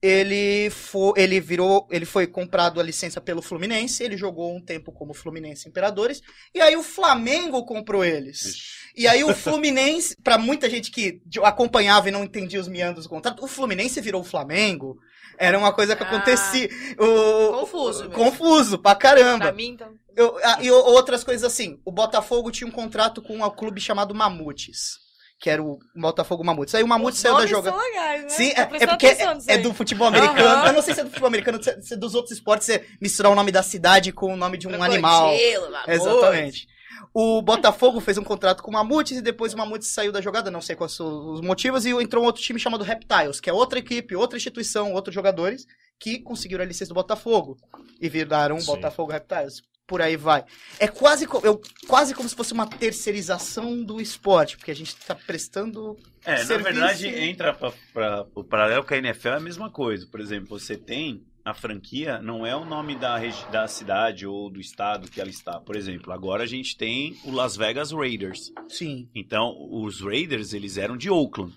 Ele 0.00 0.70
foi, 0.70 1.12
ele 1.16 1.40
virou, 1.40 1.86
ele 1.90 2.04
foi 2.04 2.26
comprado 2.26 2.80
a 2.80 2.82
licença 2.82 3.20
pelo 3.20 3.42
Fluminense, 3.42 4.02
ele 4.02 4.16
jogou 4.16 4.54
um 4.54 4.60
tempo 4.60 4.92
como 4.92 5.12
Fluminense 5.14 5.68
Imperadores, 5.68 6.22
e 6.54 6.60
aí 6.60 6.76
o 6.76 6.82
Flamengo 6.82 7.64
comprou 7.64 8.04
eles. 8.04 8.78
E 8.96 9.06
aí 9.08 9.24
o 9.24 9.34
Fluminense, 9.34 10.16
pra 10.22 10.38
muita 10.38 10.68
gente 10.70 10.90
que 10.90 11.20
acompanhava 11.42 12.08
e 12.08 12.12
não 12.12 12.24
entendia 12.24 12.60
os 12.60 12.68
meandros 12.68 13.06
do 13.06 13.10
contrato, 13.10 13.44
o 13.44 13.48
Fluminense 13.48 14.00
virou 14.00 14.20
o 14.20 14.24
Flamengo. 14.24 14.98
Era 15.40 15.56
uma 15.58 15.72
coisa 15.72 15.94
que 15.94 16.02
Ah. 16.02 16.06
acontecia. 16.06 16.68
O, 16.98 17.60
Confuso 17.60 18.00
mesmo. 18.08 18.14
Confuso, 18.14 18.78
pra 18.78 18.94
caramba. 18.96 19.44
Pra 19.46 19.52
mim, 19.52 19.68
então. 19.68 19.92
Eu- 20.16 20.36
ah, 20.42 20.58
e 20.60 20.68
outras 20.70 21.22
coisas 21.22 21.44
assim. 21.44 21.80
O 21.84 21.92
Botafogo 21.92 22.50
tinha 22.50 22.66
um 22.66 22.72
contrato 22.72 23.22
com 23.22 23.36
um 23.44 23.50
clube 23.50 23.80
chamado 23.80 24.12
Mamutes. 24.14 24.98
Que 25.40 25.50
era 25.50 25.62
o 25.62 25.78
Botafogo 25.94 26.42
Mamutes. 26.44 26.74
Aí 26.74 26.82
o 26.82 26.88
Mamutes 26.88 27.18
Os 27.18 27.22
saiu 27.22 27.36
da 27.36 27.46
jogada. 27.46 27.76
são 27.76 27.86
legais, 27.88 28.22
né? 28.22 28.28
Sim, 28.28 28.48
é, 28.56 28.60
é 28.60 28.66
prestando 28.66 28.90
porque 28.92 29.06
é, 29.06 29.54
é 29.54 29.58
do 29.58 29.72
futebol 29.72 30.08
americano. 30.08 30.40
Aham. 30.48 30.66
Eu 30.66 30.72
não 30.72 30.82
sei 30.82 30.94
se 30.94 31.00
é 31.00 31.04
do 31.04 31.10
futebol 31.10 31.28
americano, 31.28 31.62
se 31.62 31.70
é- 31.70 31.80
se 31.80 31.94
é 31.94 31.96
dos 31.96 32.14
outros 32.14 32.32
esportes, 32.34 32.66
você 32.66 32.84
misturar 33.00 33.30
o 33.30 33.34
nome 33.36 33.52
da 33.52 33.62
cidade 33.62 34.10
com 34.10 34.32
o 34.34 34.36
nome 34.36 34.58
de 34.58 34.66
um 34.66 34.82
animal. 34.82 35.28
Crocodilo, 35.28 35.70
mamute. 35.70 35.90
Exatamente. 35.90 36.68
O 37.14 37.40
Botafogo 37.40 38.00
fez 38.00 38.18
um 38.18 38.24
contrato 38.24 38.62
com 38.62 38.70
o 38.70 38.74
Mamutes 38.74 39.16
e 39.16 39.22
depois 39.22 39.54
o 39.54 39.56
Mamutes 39.56 39.88
saiu 39.88 40.10
da 40.10 40.20
jogada, 40.20 40.50
não 40.50 40.60
sei 40.60 40.74
quais 40.74 40.92
são 40.92 41.32
os 41.32 41.40
motivos, 41.40 41.86
e 41.86 41.90
entrou 41.90 42.22
um 42.22 42.26
outro 42.26 42.42
time 42.42 42.58
chamado 42.58 42.82
Reptiles, 42.84 43.40
que 43.40 43.48
é 43.48 43.52
outra 43.52 43.78
equipe, 43.78 44.16
outra 44.16 44.36
instituição, 44.36 44.92
outros 44.92 45.14
jogadores 45.14 45.64
que 45.98 46.18
conseguiram 46.18 46.62
a 46.64 46.66
licença 46.66 46.88
do 46.90 46.94
Botafogo 46.94 47.56
e 48.00 48.08
viraram 48.08 48.58
Sim. 48.60 48.66
Botafogo 48.66 49.12
Reptiles. 49.12 49.62
Por 49.88 50.02
aí 50.02 50.16
vai. 50.16 50.44
É 50.78 50.86
quase, 50.86 51.26
eu, 51.42 51.60
quase 51.88 52.14
como 52.14 52.28
se 52.28 52.36
fosse 52.36 52.52
uma 52.52 52.66
terceirização 52.66 53.82
do 53.82 54.00
esporte, 54.00 54.56
porque 54.56 54.70
a 54.70 54.74
gente 54.76 54.88
está 54.88 55.14
prestando. 55.14 55.96
É, 56.24 56.32
na 56.32 56.44
Serviço- 56.44 56.62
verdade, 56.74 57.08
entra 57.08 57.54
para 57.54 58.26
o 58.34 58.44
paralelo 58.44 58.84
com 58.84 58.92
a 58.94 58.98
NFL 58.98 59.28
é 59.28 59.36
a 59.36 59.40
mesma 59.40 59.70
coisa. 59.70 60.06
Por 60.06 60.20
exemplo, 60.20 60.46
você 60.48 60.76
tem 60.76 61.24
a 61.42 61.54
franquia, 61.54 62.20
não 62.20 62.44
é 62.44 62.54
o 62.54 62.66
nome 62.66 62.94
da, 62.96 63.18
da 63.50 63.66
cidade 63.66 64.26
ou 64.26 64.50
do 64.50 64.60
estado 64.60 65.10
que 65.10 65.18
ela 65.18 65.30
está. 65.30 65.58
Por 65.58 65.74
exemplo, 65.74 66.12
agora 66.12 66.42
a 66.42 66.46
gente 66.46 66.76
tem 66.76 67.16
o 67.24 67.30
Las 67.30 67.56
Vegas 67.56 67.90
Raiders. 67.90 68.52
Sim. 68.68 69.08
Então, 69.14 69.56
os 69.70 70.02
Raiders, 70.02 70.52
eles 70.52 70.76
eram 70.76 70.98
de 70.98 71.08
Oakland. 71.08 71.54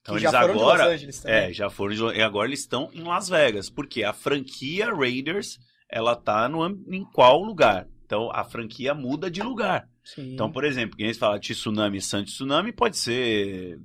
Então, 0.00 0.14
eles 0.16 0.30
já 0.30 0.40
foram 0.40 0.54
agora. 0.54 0.78
de 0.78 0.84
Los 0.84 0.94
Angeles 0.94 1.18
também. 1.20 1.36
É, 1.36 1.52
já 1.52 1.68
foram 1.68 1.94
de 1.94 2.18
e 2.18 2.22
agora 2.22 2.48
eles 2.48 2.60
estão 2.60 2.88
em 2.94 3.02
Las 3.02 3.28
Vegas, 3.28 3.68
porque 3.68 4.02
a 4.02 4.14
franquia 4.14 4.90
Raiders, 4.94 5.58
ela 5.94 6.16
tá 6.16 6.48
no 6.48 6.66
em 6.66 7.04
qual 7.04 7.42
lugar? 7.42 7.86
Então 8.04 8.30
a 8.32 8.42
franquia 8.44 8.92
muda 8.94 9.30
de 9.30 9.40
lugar. 9.42 9.88
Sim. 10.02 10.34
Então, 10.34 10.50
por 10.52 10.64
exemplo, 10.64 10.96
quem 10.96 11.14
fala 11.14 11.38
Tsunami 11.38 12.00
San 12.00 12.24
Tsunami 12.24 12.72
pode 12.72 12.96
ser 12.98 13.78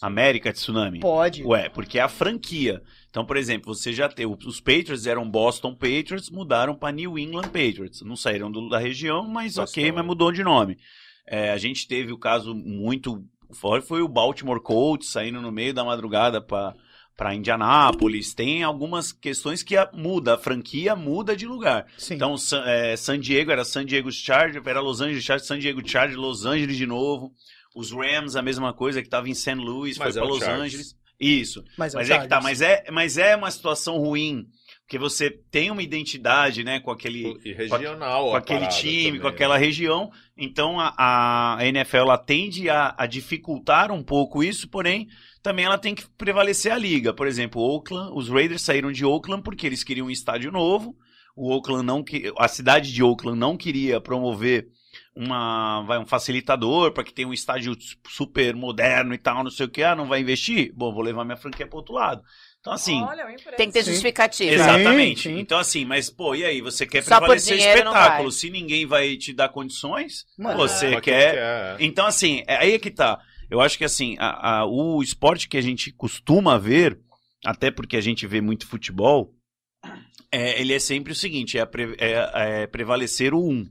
América 0.00 0.52
Tsunami. 0.52 0.98
Pode. 1.00 1.42
Ué, 1.44 1.68
porque 1.68 1.98
é 1.98 2.02
a 2.02 2.08
franquia. 2.08 2.82
Então, 3.08 3.24
por 3.24 3.36
exemplo, 3.36 3.74
você 3.74 3.92
já 3.92 4.08
tem. 4.08 4.26
Os 4.26 4.60
Patriots 4.60 5.06
eram 5.06 5.30
Boston 5.30 5.72
Patriots, 5.74 6.28
mudaram 6.28 6.74
para 6.74 6.92
New 6.92 7.18
England 7.18 7.44
Patriots. 7.44 8.02
Não 8.02 8.16
saíram 8.16 8.50
do- 8.50 8.68
da 8.68 8.78
região, 8.78 9.26
mas 9.28 9.56
ok, 9.56 9.64
Bastante. 9.84 9.92
mas 9.92 10.04
mudou 10.04 10.32
de 10.32 10.42
nome. 10.42 10.76
É, 11.26 11.52
a 11.52 11.56
gente 11.56 11.86
teve 11.86 12.12
o 12.12 12.18
caso 12.18 12.52
muito 12.54 13.24
forte, 13.52 13.86
foi 13.86 14.02
o 14.02 14.08
Baltimore 14.08 14.60
Colts 14.60 15.08
saindo 15.10 15.40
no 15.40 15.52
meio 15.52 15.72
da 15.72 15.84
madrugada 15.84 16.40
para 16.40 16.74
para 17.16 17.34
Indianápolis. 17.34 18.34
Tem 18.34 18.62
algumas 18.62 19.12
questões 19.12 19.62
que 19.62 19.76
a- 19.76 19.90
muda, 19.92 20.34
a 20.34 20.38
franquia 20.38 20.94
muda 20.96 21.36
de 21.36 21.46
lugar. 21.46 21.86
Sim. 21.98 22.14
Então, 22.14 22.36
San, 22.36 22.62
é, 22.66 22.96
San 22.96 23.18
Diego 23.18 23.50
era 23.50 23.64
San 23.64 23.84
Diego 23.84 24.10
Chargers, 24.10 24.66
era 24.66 24.80
Los 24.80 25.00
Angeles 25.00 25.24
Chargers, 25.24 25.46
San 25.46 25.58
Diego 25.58 25.80
Chargers, 25.86 26.16
Los 26.18 26.44
Angeles 26.46 26.76
de 26.76 26.86
novo. 26.86 27.32
Os 27.74 27.90
Rams, 27.90 28.36
a 28.36 28.42
mesma 28.42 28.72
coisa, 28.74 29.00
que 29.00 29.06
estava 29.08 29.28
em 29.28 29.34
St. 29.34 29.54
Louis, 29.54 29.96
Mas 29.96 30.14
foi 30.14 30.22
é 30.22 30.24
para 30.24 30.32
Los 30.34 30.40
Chargers. 30.44 30.60
Angeles. 30.62 30.96
Isso. 31.18 31.64
mas, 31.78 31.94
Mas 31.94 32.08
o 32.08 32.12
é 32.12 32.18
que 32.18 32.28
tá, 32.28 32.40
mas 32.40 32.60
é, 32.60 32.84
mas 32.90 33.16
é 33.16 33.36
uma 33.36 33.50
situação 33.50 33.96
ruim, 33.96 34.46
porque 34.92 34.98
você 34.98 35.30
tem 35.30 35.70
uma 35.70 35.82
identidade, 35.82 36.62
né, 36.62 36.78
com 36.78 36.90
aquele 36.90 37.40
E 37.42 37.54
regional. 37.54 38.28
com 38.28 38.36
aquele 38.36 38.66
time, 38.68 39.04
também, 39.04 39.20
com 39.22 39.26
aquela 39.26 39.58
né? 39.58 39.64
região. 39.64 40.10
Então 40.36 40.78
a, 40.78 41.56
a 41.56 41.66
NFL 41.66 41.96
ela 41.96 42.18
tende 42.18 42.68
a, 42.68 42.94
a 42.98 43.06
dificultar 43.06 43.90
um 43.90 44.02
pouco 44.02 44.44
isso, 44.44 44.68
porém 44.68 45.08
também 45.42 45.64
ela 45.64 45.78
tem 45.78 45.94
que 45.94 46.06
prevalecer 46.10 46.70
a 46.72 46.76
liga. 46.76 47.14
Por 47.14 47.26
exemplo, 47.26 47.62
Oakland, 47.62 48.12
os 48.14 48.28
Raiders 48.28 48.60
saíram 48.60 48.92
de 48.92 49.02
Oakland 49.02 49.42
porque 49.42 49.66
eles 49.66 49.82
queriam 49.82 50.08
um 50.08 50.10
estádio 50.10 50.52
novo. 50.52 50.94
O 51.34 51.50
Oakland 51.50 51.86
não 51.86 52.04
que 52.04 52.30
a 52.38 52.46
cidade 52.46 52.92
de 52.92 53.02
Oakland 53.02 53.38
não 53.38 53.56
queria 53.56 53.98
promover 53.98 54.68
uma 55.16 55.82
vai 55.84 55.98
um 55.98 56.06
facilitador 56.06 56.92
para 56.92 57.02
que 57.02 57.14
tenha 57.14 57.28
um 57.28 57.32
estádio 57.32 57.74
super 58.08 58.54
moderno 58.54 59.14
e 59.14 59.18
tal, 59.18 59.42
não 59.42 59.50
sei 59.50 59.64
o 59.64 59.70
que. 59.70 59.82
Ah, 59.82 59.96
não 59.96 60.06
vai 60.06 60.20
investir? 60.20 60.70
Bom, 60.74 60.92
vou 60.92 61.02
levar 61.02 61.24
minha 61.24 61.36
franquia 61.38 61.66
para 61.66 61.78
outro 61.78 61.94
lado. 61.94 62.22
Então 62.62 62.72
assim, 62.74 63.02
Olha, 63.02 63.22
empresa. 63.22 63.56
Tem 63.56 63.66
que 63.66 63.72
ter 63.72 63.82
Sim. 63.82 63.90
justificativa. 63.90 64.52
Exatamente. 64.52 65.22
sim. 65.28 65.38
Então, 65.40 65.58
assim, 65.58 65.84
mas, 65.84 66.08
pô, 66.08 66.32
e 66.32 66.44
aí? 66.44 66.60
Você 66.60 66.86
quer 66.86 67.02
Só 67.02 67.16
por 67.18 67.26
prevalecer 67.26 67.58
espetáculo. 67.58 68.30
Se 68.30 68.48
ninguém 68.50 68.86
vai 68.86 69.16
te 69.16 69.32
dar 69.32 69.48
condições, 69.48 70.24
Mano, 70.38 70.56
você 70.58 71.00
quer. 71.00 71.34
quer. 71.34 71.76
Então, 71.80 72.06
assim, 72.06 72.44
é 72.46 72.56
aí 72.56 72.72
é 72.74 72.78
que 72.78 72.92
tá. 72.92 73.20
Eu 73.50 73.60
acho 73.60 73.76
que, 73.76 73.84
assim, 73.84 74.16
a- 74.20 74.60
a- 74.60 74.64
o 74.66 75.02
esporte 75.02 75.48
que 75.48 75.56
a 75.56 75.60
gente 75.60 75.90
costuma 75.92 76.56
ver, 76.56 77.00
até 77.44 77.68
porque 77.68 77.96
a 77.96 78.00
gente 78.00 78.28
vê 78.28 78.40
muito 78.40 78.64
futebol, 78.68 79.34
é, 80.30 80.60
ele 80.60 80.72
é 80.72 80.78
sempre 80.78 81.12
o 81.12 81.16
seguinte: 81.16 81.58
é, 81.58 81.66
pre- 81.66 81.96
é- 81.98 82.30
é 82.62 82.66
prevalecer 82.68 83.34
o 83.34 83.44
um. 83.44 83.66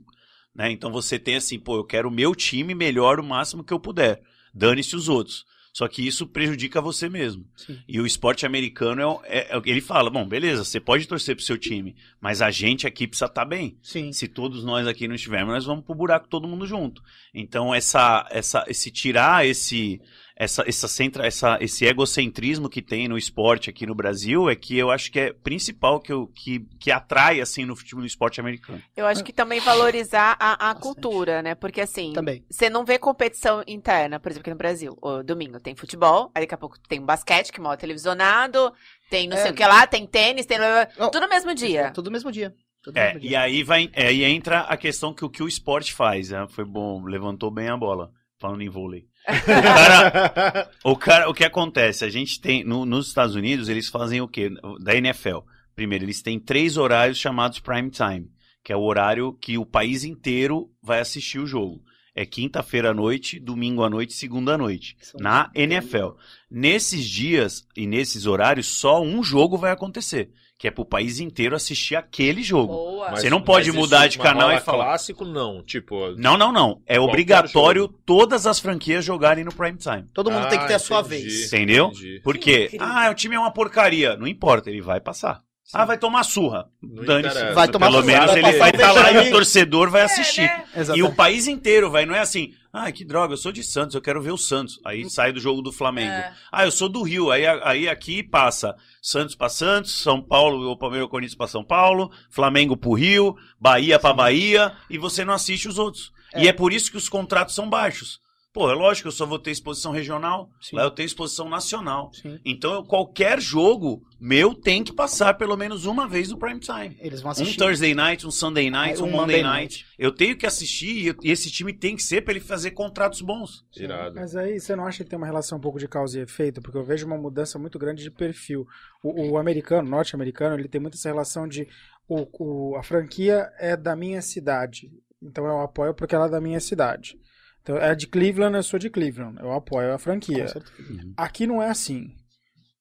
Né? 0.54 0.70
Então 0.70 0.92
você 0.92 1.18
tem 1.18 1.36
assim, 1.36 1.58
pô, 1.58 1.76
eu 1.76 1.84
quero 1.84 2.08
o 2.10 2.12
meu 2.12 2.34
time 2.34 2.74
melhor 2.74 3.18
o 3.18 3.24
máximo 3.24 3.64
que 3.64 3.72
eu 3.72 3.80
puder. 3.80 4.20
Dane-se 4.54 4.94
os 4.94 5.08
outros. 5.08 5.46
Só 5.72 5.88
que 5.88 6.06
isso 6.06 6.26
prejudica 6.26 6.82
você 6.82 7.08
mesmo. 7.08 7.46
Sim. 7.56 7.78
E 7.88 7.98
o 7.98 8.04
esporte 8.06 8.44
americano, 8.44 9.20
é, 9.24 9.38
é- 9.38 9.56
é- 9.56 9.62
ele 9.64 9.80
fala, 9.80 10.10
bom, 10.10 10.26
beleza, 10.28 10.64
você 10.64 10.78
pode 10.78 11.08
torcer 11.08 11.34
pro 11.34 11.44
seu 11.44 11.56
time, 11.56 11.96
mas 12.20 12.42
a 12.42 12.50
gente 12.50 12.86
aqui 12.86 13.06
precisa 13.06 13.26
estar 13.26 13.44
bem. 13.46 13.78
Sim. 13.82 14.12
Se 14.12 14.28
todos 14.28 14.62
nós 14.64 14.86
aqui 14.86 15.08
não 15.08 15.14
estivermos, 15.14 15.54
nós 15.54 15.64
vamos 15.64 15.84
pro 15.84 15.94
buraco 15.94 16.28
todo 16.28 16.46
mundo 16.46 16.66
junto. 16.66 17.02
Então, 17.32 17.74
essa, 17.74 18.28
essa, 18.30 18.64
esse 18.68 18.90
tirar 18.90 19.46
esse, 19.46 19.98
essa, 20.36 20.64
essa, 20.66 20.88
centra, 20.88 21.26
essa, 21.26 21.58
esse 21.60 21.84
egocentrismo 21.84 22.68
que 22.68 22.80
tem 22.82 23.06
no 23.08 23.18
esporte 23.18 23.68
aqui 23.70 23.86
no 23.86 23.94
Brasil 23.94 24.48
é 24.48 24.56
que 24.56 24.76
eu 24.78 24.90
acho 24.90 25.10
que 25.12 25.20
é 25.20 25.32
principal 25.32 26.00
que, 26.00 26.12
eu, 26.12 26.26
que, 26.28 26.60
que 26.80 26.90
atrai, 26.90 27.40
assim, 27.40 27.64
no, 27.64 27.76
futebol- 27.76 28.00
no 28.00 28.06
esporte 28.06 28.40
americano. 28.40 28.82
Eu 28.96 29.06
acho 29.06 29.22
que 29.22 29.32
também 29.32 29.60
valorizar 29.60 30.36
a, 30.40 30.70
a 30.70 30.74
cultura, 30.74 31.42
né? 31.42 31.54
Porque 31.54 31.80
assim, 31.80 32.12
Também. 32.12 32.44
você 32.50 32.68
não 32.70 32.84
vê 32.84 32.98
competição 32.98 33.62
interna, 33.66 34.18
por 34.18 34.30
exemplo, 34.30 34.42
aqui 34.42 34.50
no 34.50 34.56
Brasil. 34.56 34.98
O 35.02 35.22
domingo 35.22 35.60
tem 35.60 35.74
futebol, 35.74 36.30
aí 36.34 36.42
daqui 36.42 36.54
a 36.54 36.58
pouco 36.58 36.78
tem 36.88 36.98
um 37.00 37.06
basquete, 37.06 37.52
que 37.52 37.60
mal 37.60 37.72
é 37.74 37.76
televisionado, 37.76 38.72
tem 39.10 39.28
não 39.28 39.36
É. 39.36 39.42
sei 39.42 39.50
o 39.50 39.54
que 39.54 39.64
lá, 39.64 39.86
tem 39.86 40.06
tênis, 40.06 40.46
tem. 40.46 40.58
Oh, 40.98 41.08
Tudo 41.10 41.20
no 41.22 41.28
mesmo 41.28 41.54
dia. 41.54 41.90
Tudo 41.92 42.06
no 42.06 42.12
mesmo 42.12 42.32
dia. 42.32 42.54
É, 42.96 43.16
e 43.20 43.36
aí 43.36 43.62
vai, 43.62 43.88
é, 43.92 44.08
aí 44.08 44.24
entra 44.24 44.60
a 44.62 44.76
questão 44.76 45.14
que 45.14 45.24
o 45.24 45.30
que 45.30 45.40
o 45.42 45.46
esporte 45.46 45.92
faz, 45.94 46.30
né? 46.30 46.46
Foi 46.50 46.64
bom, 46.64 47.04
levantou 47.04 47.48
bem 47.48 47.68
a 47.68 47.76
bola, 47.76 48.10
falando 48.40 48.60
em 48.62 48.68
vôlei. 48.68 49.04
O 49.28 49.52
cara, 49.62 50.70
o 50.84 50.96
cara, 50.96 51.28
o 51.30 51.34
que 51.34 51.44
acontece? 51.44 52.04
A 52.04 52.08
gente 52.10 52.40
tem, 52.40 52.64
no- 52.64 52.84
nos 52.84 53.08
Estados 53.08 53.34
Unidos, 53.34 53.68
eles 53.68 53.88
fazem 53.88 54.20
o 54.20 54.28
quê? 54.28 54.50
Da 54.80 54.94
NFL. 54.96 55.38
Primeiro, 55.74 56.04
eles 56.04 56.20
têm 56.22 56.38
três 56.38 56.76
horários 56.76 57.18
chamados 57.18 57.58
prime 57.58 57.90
time, 57.90 58.30
que 58.64 58.72
é 58.72 58.76
o 58.76 58.82
horário 58.82 59.32
que 59.40 59.56
o 59.56 59.64
país 59.66 60.04
inteiro 60.04 60.70
vai 60.82 61.00
assistir 61.00 61.38
o 61.38 61.46
jogo. 61.46 61.82
É 62.14 62.26
quinta-feira 62.26 62.90
à 62.90 62.94
noite, 62.94 63.40
domingo 63.40 63.82
à 63.82 63.88
noite, 63.88 64.12
segunda 64.12 64.54
à 64.54 64.58
noite. 64.58 64.96
São- 65.00 65.18
Na 65.20 65.50
NFL. 65.54 66.10
Nesses 66.50 67.08
dias 67.08 67.66
e 67.74 67.86
nesses 67.86 68.26
horários, 68.26 68.66
só 68.66 69.02
um 69.02 69.22
jogo 69.22 69.56
vai 69.56 69.70
acontecer. 69.72 70.30
Que 70.62 70.68
é 70.68 70.70
pro 70.70 70.84
país 70.84 71.18
inteiro 71.18 71.56
assistir 71.56 71.96
aquele 71.96 72.40
jogo. 72.40 72.72
Boa. 72.72 73.10
Mas- 73.10 73.22
Você 73.22 73.28
não 73.28 73.42
pode 73.42 73.72
mas 73.72 73.80
mudar 73.80 74.06
de 74.06 74.16
canal 74.16 74.52
e 74.52 74.60
falar. 74.60 74.84
clássico, 74.84 75.24
não. 75.24 75.60
Tipo, 75.60 76.14
Não, 76.16 76.38
não, 76.38 76.52
não. 76.52 76.80
É 76.86 77.00
obrigatório 77.00 77.82
jogo. 77.82 77.98
todas 78.06 78.46
as 78.46 78.60
franquias 78.60 79.04
jogarem 79.04 79.42
no 79.42 79.52
prime 79.52 79.76
time. 79.76 80.04
Todo 80.14 80.30
mundo 80.30 80.48
tem 80.48 80.60
que 80.60 80.68
ter 80.68 80.74
a 80.74 80.78
sua 80.78 80.98
Ah, 80.98 81.00
entendi. 81.00 81.22
vez. 81.24 81.46
Entendeu? 81.52 81.86
Entendi. 81.86 82.20
Porque, 82.22 82.70
ah, 82.78 83.10
o 83.10 83.14
time 83.14 83.34
é 83.34 83.40
uma 83.40 83.50
porcaria. 83.52 84.16
Não 84.16 84.28
importa, 84.28 84.70
ele 84.70 84.80
vai 84.80 85.00
passar. 85.00 85.42
Ah, 85.74 85.84
vai 85.84 85.96
tomar 85.98 86.22
surra. 86.22 86.68
Dane-se. 86.82 87.28
interessa. 87.28 87.54
Vai 87.54 87.68
tomar 87.68 87.86
Pelo 87.86 88.02
surra, 88.02 88.12
menos 88.12 88.26
vai 88.30 88.38
ele 88.38 88.58
vai 88.58 88.70
o 88.70 88.74
estar 88.74 88.92
lá 88.92 89.12
e 89.12 89.28
o 89.28 89.30
torcedor 89.32 89.90
vai 89.90 90.02
assistir. 90.02 90.42
né? 90.42 90.64
E 90.94 91.02
o 91.02 91.14
país 91.14 91.46
inteiro, 91.46 91.90
vai. 91.90 92.04
Não 92.04 92.14
é 92.14 92.20
assim, 92.20 92.52
ah, 92.72 92.90
que 92.90 93.04
droga, 93.04 93.34
eu 93.34 93.38
sou 93.38 93.52
de 93.52 93.62
Santos, 93.62 93.94
eu 93.94 94.00
quero 94.00 94.20
ver 94.22 94.32
o 94.32 94.38
Santos. 94.38 94.80
Aí 94.84 95.08
sai 95.10 95.32
do 95.32 95.40
jogo 95.40 95.62
do 95.62 95.72
Flamengo. 95.72 96.12
É. 96.12 96.32
Ah, 96.50 96.64
eu 96.64 96.70
sou 96.70 96.88
do 96.88 97.02
Rio. 97.02 97.30
Aí, 97.30 97.46
aí 97.46 97.88
aqui 97.88 98.22
passa 98.22 98.74
Santos 99.00 99.34
pra 99.34 99.48
Santos, 99.48 99.92
São 100.00 100.20
Paulo, 100.22 100.66
ou 100.66 100.76
Palmeiras 100.76 101.08
Corinthians 101.08 101.36
pra 101.36 101.48
São 101.48 101.62
Paulo, 101.64 102.10
Flamengo 102.30 102.76
pro 102.76 102.92
Rio, 102.92 103.36
Bahia 103.60 103.98
pra 103.98 104.12
Bahia, 104.12 104.72
e 104.88 104.98
você 104.98 105.24
não 105.24 105.34
assiste 105.34 105.68
os 105.68 105.78
outros. 105.78 106.12
E 106.34 106.48
é 106.48 106.52
por 106.52 106.72
isso 106.72 106.90
que 106.90 106.96
os 106.96 107.10
contratos 107.10 107.54
são 107.54 107.68
baixos. 107.68 108.21
Pô, 108.52 108.70
é 108.70 108.74
lógico, 108.74 109.08
eu 109.08 109.12
só 109.12 109.24
vou 109.24 109.38
ter 109.38 109.50
exposição 109.50 109.92
regional, 109.92 110.50
Sim. 110.60 110.76
lá 110.76 110.82
eu 110.82 110.90
tenho 110.90 111.06
exposição 111.06 111.48
nacional. 111.48 112.10
Sim. 112.12 112.38
Então, 112.44 112.74
eu- 112.74 112.84
qualquer 112.84 113.40
jogo 113.40 114.02
meu 114.20 114.54
tem 114.54 114.84
que 114.84 114.92
passar 114.92 115.38
pelo 115.38 115.56
menos 115.56 115.86
uma 115.86 116.06
vez 116.06 116.28
no 116.30 116.36
prime 116.38 116.60
time. 116.60 116.94
Eles 117.00 117.22
vão 117.22 117.30
Um 117.30 117.32
assistir. 117.32 117.56
Thursday 117.56 117.94
night, 117.94 118.26
um 118.26 118.30
Sunday 118.30 118.70
night, 118.70 119.00
Ah, 119.00 119.04
um 119.04 119.08
um 119.08 119.10
Monday, 119.10 119.38
Monday 119.38 119.42
night. 119.42 119.86
Eu 119.98 120.12
tenho 120.12 120.36
que 120.36 120.44
assistir 120.44 120.90
e, 120.98 121.06
eu- 121.06 121.16
e 121.22 121.30
esse 121.30 121.50
time 121.50 121.72
tem 121.72 121.96
que 121.96 122.02
ser 122.02 122.20
pra 122.22 122.32
ele 122.34 122.40
fazer 122.40 122.72
contratos 122.72 123.22
bons. 123.22 123.64
Irado. 123.74 124.14
Mas 124.16 124.36
aí 124.36 124.60
você 124.60 124.76
não 124.76 124.84
acha 124.86 125.02
que 125.02 125.08
tem 125.08 125.16
uma 125.16 125.26
relação 125.26 125.56
um 125.56 125.60
pouco 125.60 125.78
de 125.78 125.88
causa 125.88 126.18
e 126.18 126.22
efeito? 126.22 126.60
Porque 126.60 126.76
eu 126.76 126.84
vejo 126.84 127.06
uma 127.06 127.16
mudança 127.16 127.58
muito 127.58 127.78
grande 127.78 128.02
de 128.02 128.10
perfil. 128.10 128.66
O, 129.02 129.30
o 129.32 129.38
americano, 129.38 129.88
o 129.88 129.90
norte-americano, 129.90 130.56
ele 130.56 130.68
tem 130.68 130.80
muito 130.80 130.96
essa 130.98 131.08
relação 131.08 131.48
de 131.48 131.66
o, 132.06 132.26
o- 132.38 132.76
a 132.76 132.82
franquia 132.82 133.50
é 133.58 133.78
da 133.78 133.96
minha 133.96 134.20
cidade. 134.20 134.92
Então 135.22 135.46
eu 135.46 135.60
apoio 135.60 135.94
porque 135.94 136.14
ela 136.14 136.26
é 136.26 136.30
da 136.30 136.40
minha 136.40 136.60
cidade. 136.60 137.16
Então 137.62 137.76
é 137.76 137.94
de 137.94 138.06
Cleveland, 138.08 138.56
eu 138.56 138.62
sou 138.62 138.78
de 138.78 138.90
Cleveland. 138.90 139.38
Eu 139.40 139.52
apoio 139.52 139.94
a 139.94 139.98
franquia. 139.98 140.48
Certeza. 140.48 141.12
Aqui 141.16 141.46
não 141.46 141.62
é 141.62 141.68
assim. 141.68 142.14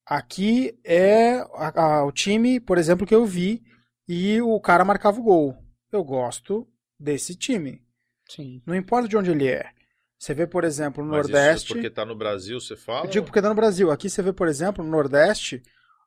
Aqui 0.06 0.78
é 0.84 1.36
a- 1.56 1.82
a- 2.00 2.06
o 2.06 2.12
time, 2.12 2.60
por 2.60 2.78
exemplo, 2.78 3.06
que 3.06 3.14
eu 3.16 3.26
vi 3.26 3.62
e 4.08 4.42
o 4.42 4.60
cara 4.60 4.84
marcava 4.84 5.20
o 5.20 5.24
gol. 5.24 5.56
Eu 5.92 6.04
gosto 6.04 6.68
desse 7.00 7.36
time. 7.36 7.82
Sim. 8.30 8.62
Não 8.66 8.76
importa 8.76 9.08
de 9.08 9.16
onde 9.18 9.32
ele 9.32 9.48
é. 9.48 9.66
Você 10.18 10.34
vê, 10.34 10.46
por 10.46 10.64
exemplo, 10.64 11.04
no 11.04 11.12
Mas 11.12 11.26
isso 11.26 11.32
Nordeste. 11.34 11.68
porque 11.74 11.90
tá 11.90 12.06
no 12.06 12.16
Brasil, 12.16 12.60
você 12.60 12.76
fala? 12.76 13.06
Eu 13.06 13.10
digo 13.10 13.26
porque 13.26 13.42
tá 13.42 13.50
no 13.50 13.56
Brasil. 13.56 13.90
Aqui 13.92 14.10
você 14.10 14.22
vê, 14.22 14.32
por 14.34 14.48
exemplo, 14.48 14.84
no 14.84 14.90
Nordeste, 14.92 15.62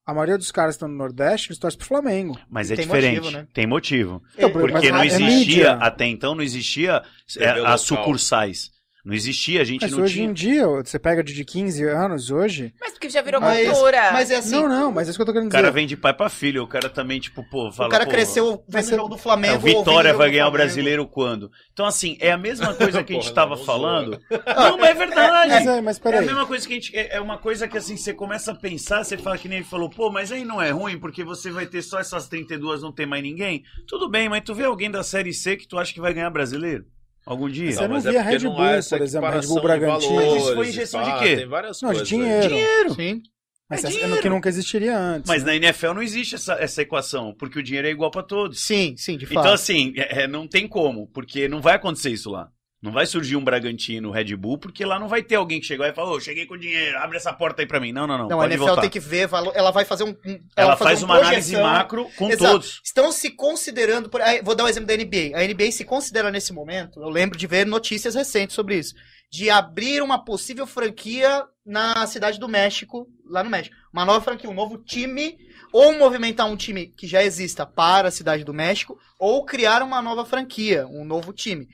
a 0.07 0.13
maioria 0.13 0.37
dos 0.37 0.53
caras 0.53 0.75
que 0.75 0.77
estão 0.77 0.89
no 0.89 0.97
Nordeste, 0.97 1.49
eles 1.49 1.59
torcem 1.59 1.79
pro 1.79 1.87
Flamengo. 1.87 2.39
Mas 2.51 2.71
é 2.71 2.77
tem 2.77 2.85
diferente. 2.85 3.21
motivo, 3.21 3.37
né? 3.37 3.47
Tem 3.55 3.67
motivo. 3.67 4.23
Então, 4.37 4.51
Porque 4.51 4.73
mas 4.73 4.93
não 4.93 5.03
é 5.03 5.07
existia, 5.07 5.29
mídia. 5.39 5.73
até 5.75 6.07
então 6.07 6.35
não 6.35 6.43
existia 6.43 7.03
é, 7.39 7.55
local. 7.55 7.73
as 7.73 7.81
sucursais. 7.81 8.71
Não 9.05 9.13
existia, 9.13 9.61
a 9.61 9.65
gente 9.65 9.83
Mas 9.83 9.91
não 9.93 10.03
hoje 10.03 10.15
tinha. 10.15 10.27
em 10.29 10.33
dia, 10.33 10.67
você 10.67 10.99
pega 10.99 11.23
de 11.23 11.35
de 11.35 11.45
15 11.45 11.85
anos 11.85 12.31
hoje. 12.31 12.73
Mas 12.81 12.93
porque 12.93 13.11
já 13.11 13.21
virou 13.21 13.39
Mas- 13.39 13.69
cultura. 13.69 14.13
Mas 14.13 14.31
é 14.31 14.37
assim. 14.37 14.53
não, 14.53 14.67
não, 14.67 14.91
mas 14.93 15.07
é 15.07 15.11
isso 15.11 15.19
que 15.19 15.23
eu 15.23 15.27
tô 15.27 15.33
querendo 15.33 15.49
O 15.49 15.51
cara 15.53 15.65
dizer. 15.69 15.75
vem 15.75 15.87
de 15.87 15.95
pai 15.95 16.15
pra 16.15 16.31
filho, 16.31 16.63
o 16.63 16.67
cara 16.67 16.89
também, 16.89 17.21
tipo, 17.21 17.45
pô, 17.51 17.71
fala. 17.71 17.89
o 17.89 17.93
cara 17.93 18.07
pô, 18.07 18.11
cresceu 18.13 18.65
vendo 18.67 18.87
o 18.87 18.91
jogo 18.97 19.09
do 19.11 19.15
É, 19.17 19.19
Flamengo. 19.19 19.57
o 19.57 19.59
Vitória 19.61 20.15
vai 20.15 20.31
ganhar 20.31 20.49
o 20.49 20.51
brasileiro 20.51 21.07
quando? 21.07 21.51
Então, 21.73 21.85
assim, 21.85 22.17
é 22.19 22.33
a 22.33 22.39
mesma 22.39 22.73
coisa 22.75 23.05
que 23.05 23.13
a 23.13 23.17
gente 23.17 23.35
tava 23.35 23.59
falando. 23.59 24.19
Não, 24.57 24.79
mas 24.79 24.89
é 24.91 24.95
verdade. 24.95 25.51
Mas, 25.51 25.67
é, 25.67 25.81
mas 25.83 25.97
É 25.97 26.01
a 26.01 26.03
peraí. 26.03 26.27
mesma 26.27 26.47
coisa 26.47 26.67
que 26.67 26.73
a 26.73 26.77
gente. 26.77 26.97
É 26.97 27.17
é 27.17 27.21
uma 27.21 27.37
coisa 27.37 27.69
que 27.69 27.77
assim, 27.77 27.99
você 27.99 28.15
começa 28.15 28.53
a 28.53 28.55
pensar, 28.55 29.05
você 29.05 29.19
fala 29.19 29.37
que 29.37 29.49
nem 29.49 29.59
ele 29.59 29.67
falou, 29.67 29.91
pô, 29.91 30.11
mas 30.11 30.33
aí 30.33 30.45
não 30.47 30.63
é 30.63 30.71
ruim, 30.71 30.99
porque 30.99 31.23
você 31.23 31.51
vai 31.51 31.67
ter 31.67 31.83
só 31.83 31.99
essas 31.99 32.27
32, 32.27 32.81
não 32.81 32.91
tem 32.91 33.05
mais 33.07 33.23
ninguém. 33.23 33.63
Tudo 33.87 34.09
bem, 34.09 34.31
mas 34.31 34.43
tu 34.45 34.55
vê 34.55 34.65
alguém 34.65 34.91
da 34.91 35.03
série 35.03 35.35
C 35.35 35.57
que 35.59 35.69
tu 35.69 35.79
acha 35.79 35.93
que 35.93 36.01
vai 36.01 36.15
ganhar 36.15 36.31
brasileiro? 36.31 36.87
Algum 37.27 37.49
dia? 37.49 37.73
Você 37.73 37.81
não 37.89 37.95
mas 37.95 38.07
é 38.07 38.11
via 38.11 38.21
porque 38.23 38.37
Red 38.37 38.45
não 38.45 38.51
Bull, 38.51 38.59
por 38.61 39.03
exemplo, 39.03 39.31
Red 39.31 39.41
Bull 39.47 39.57
de 39.57 39.63
Bragantino. 39.63 40.15
valores, 40.15 40.33
Mas 40.35 40.43
isso 40.45 40.55
foi 40.55 40.69
injeção 40.69 41.03
de 41.03 41.19
quê? 41.21 41.37
Tem 41.37 41.47
várias 41.47 41.81
Não, 41.83 41.89
de 41.91 41.95
coisas. 41.97 42.09
dinheiro. 42.09 42.49
Dinheiro. 42.49 42.95
Sim. 42.95 43.23
Mas 43.71 43.83
É 43.83 43.89
essa- 43.89 43.99
dinheiro. 43.99 44.21
que 44.23 44.29
nunca 44.29 44.49
existiria 44.51 44.99
antes. 44.99 45.27
Mas 45.29 45.43
né? 45.43 45.53
na 45.53 45.57
NFL 45.57 45.95
não 45.95 46.03
existe 46.03 46.35
essa, 46.35 46.53
essa 46.55 46.83
equação, 46.83 47.35
porque 47.39 47.59
o 47.59 47.63
dinheiro 47.63 47.89
é 47.89 47.91
igual 47.91 48.11
pra 48.11 48.23
todos. 48.23 48.61
Sim, 48.61 48.95
sim, 48.99 49.17
de 49.17 49.25
fato. 49.25 49.39
Então, 49.41 49.55
assim, 49.55 49.95
é- 49.97 50.25
é, 50.25 50.29
não 50.29 50.47
tem 50.47 50.69
como, 50.69 51.07
porque 51.15 51.49
não 51.49 51.63
vai 51.63 51.77
acontecer 51.77 52.11
isso 52.11 52.29
lá. 52.31 52.49
Não 52.85 52.93
vai 52.93 53.07
surgir 53.07 53.35
um 53.35 53.43
Bragantino 53.43 54.11
Red 54.11 54.37
Bull, 54.37 54.59
porque 54.59 54.85
lá 54.85 54.99
não 54.99 55.09
vai 55.09 55.23
ter 55.23 55.37
alguém 55.37 55.59
que 55.59 55.65
chegou 55.65 55.87
e 55.87 55.95
falou, 55.95 56.17
ô, 56.17 56.21
cheguei 56.21 56.45
com 56.45 56.55
dinheiro, 56.55 56.99
abre 56.99 57.17
essa 57.17 57.33
porta 57.33 57.63
aí 57.63 57.67
pra 57.67 57.81
mim. 57.81 57.93
Não, 57.93 58.07
não, 58.07 58.19
não. 58.19 58.29
Não, 58.29 58.43
a 58.43 58.45
NFL 58.45 58.67
voltar. 58.67 58.83
tem 58.83 58.91
que 58.91 59.01
ver. 59.01 59.27
Ela 59.55 59.71
vai 59.71 59.87
fazer 59.87 60.05
um. 60.05 60.15
Ela, 60.55 60.77
fazer 60.77 60.91
faz 60.91 61.03
uma 61.03 61.15
uma 61.15 61.21
análise 61.21 61.53
projeção. 61.53 61.63
macro 61.63 62.11
com 62.15 62.29
Exato. 62.29 62.53
todos. 62.53 62.83
Estão 62.85 63.11
se 63.11 63.31
considerando. 63.31 64.11
Por... 64.11 64.21
Vou 64.43 64.55
dar 64.55 64.65
um 64.65 64.69
exemplo 64.69 64.87
da 64.87 64.95
NBA. 64.95 65.35
A 65.35 65.47
NBA 65.47 65.73
se 65.73 65.83
considera 65.83 66.31
nesse 66.31 66.53
momento, 66.53 67.01
eu 67.01 67.09
lembro 67.09 67.39
de 67.39 67.47
ver 67.47 67.65
notícias 67.65 68.15
recentes 68.15 68.55
sobre 68.55 68.77
isso, 68.77 68.95
de 69.33 69.49
abrir 69.49 70.03
uma 70.03 70.23
possível 70.23 70.67
franquia 70.67 71.43
na 71.65 72.07
cidade 72.07 72.39
do 72.39 72.51
México, 72.51 73.09
lá 73.25 73.43
no 73.43 73.49
México. 73.49 73.75
Uma 73.91 74.05
nova 74.05 74.21
franquia, 74.21 74.51
um 74.51 74.55
novo 74.55 74.77
time, 74.77 75.39
ou 75.73 75.97
movimentar 75.97 76.47
um 76.47 76.57
time 76.57 76.89
que 76.89 77.07
já 77.07 77.25
exista 77.25 77.65
para 77.65 78.09
a 78.09 78.13
cidade 78.13 78.45
do 78.45 78.53
México, 78.53 78.99
ou 79.19 79.43
criar 79.43 79.83
uma 79.83 80.03
nova 80.03 80.27
franquia, 80.27 80.87
um 80.87 81.03
novo 81.03 81.33
time. 81.33 81.67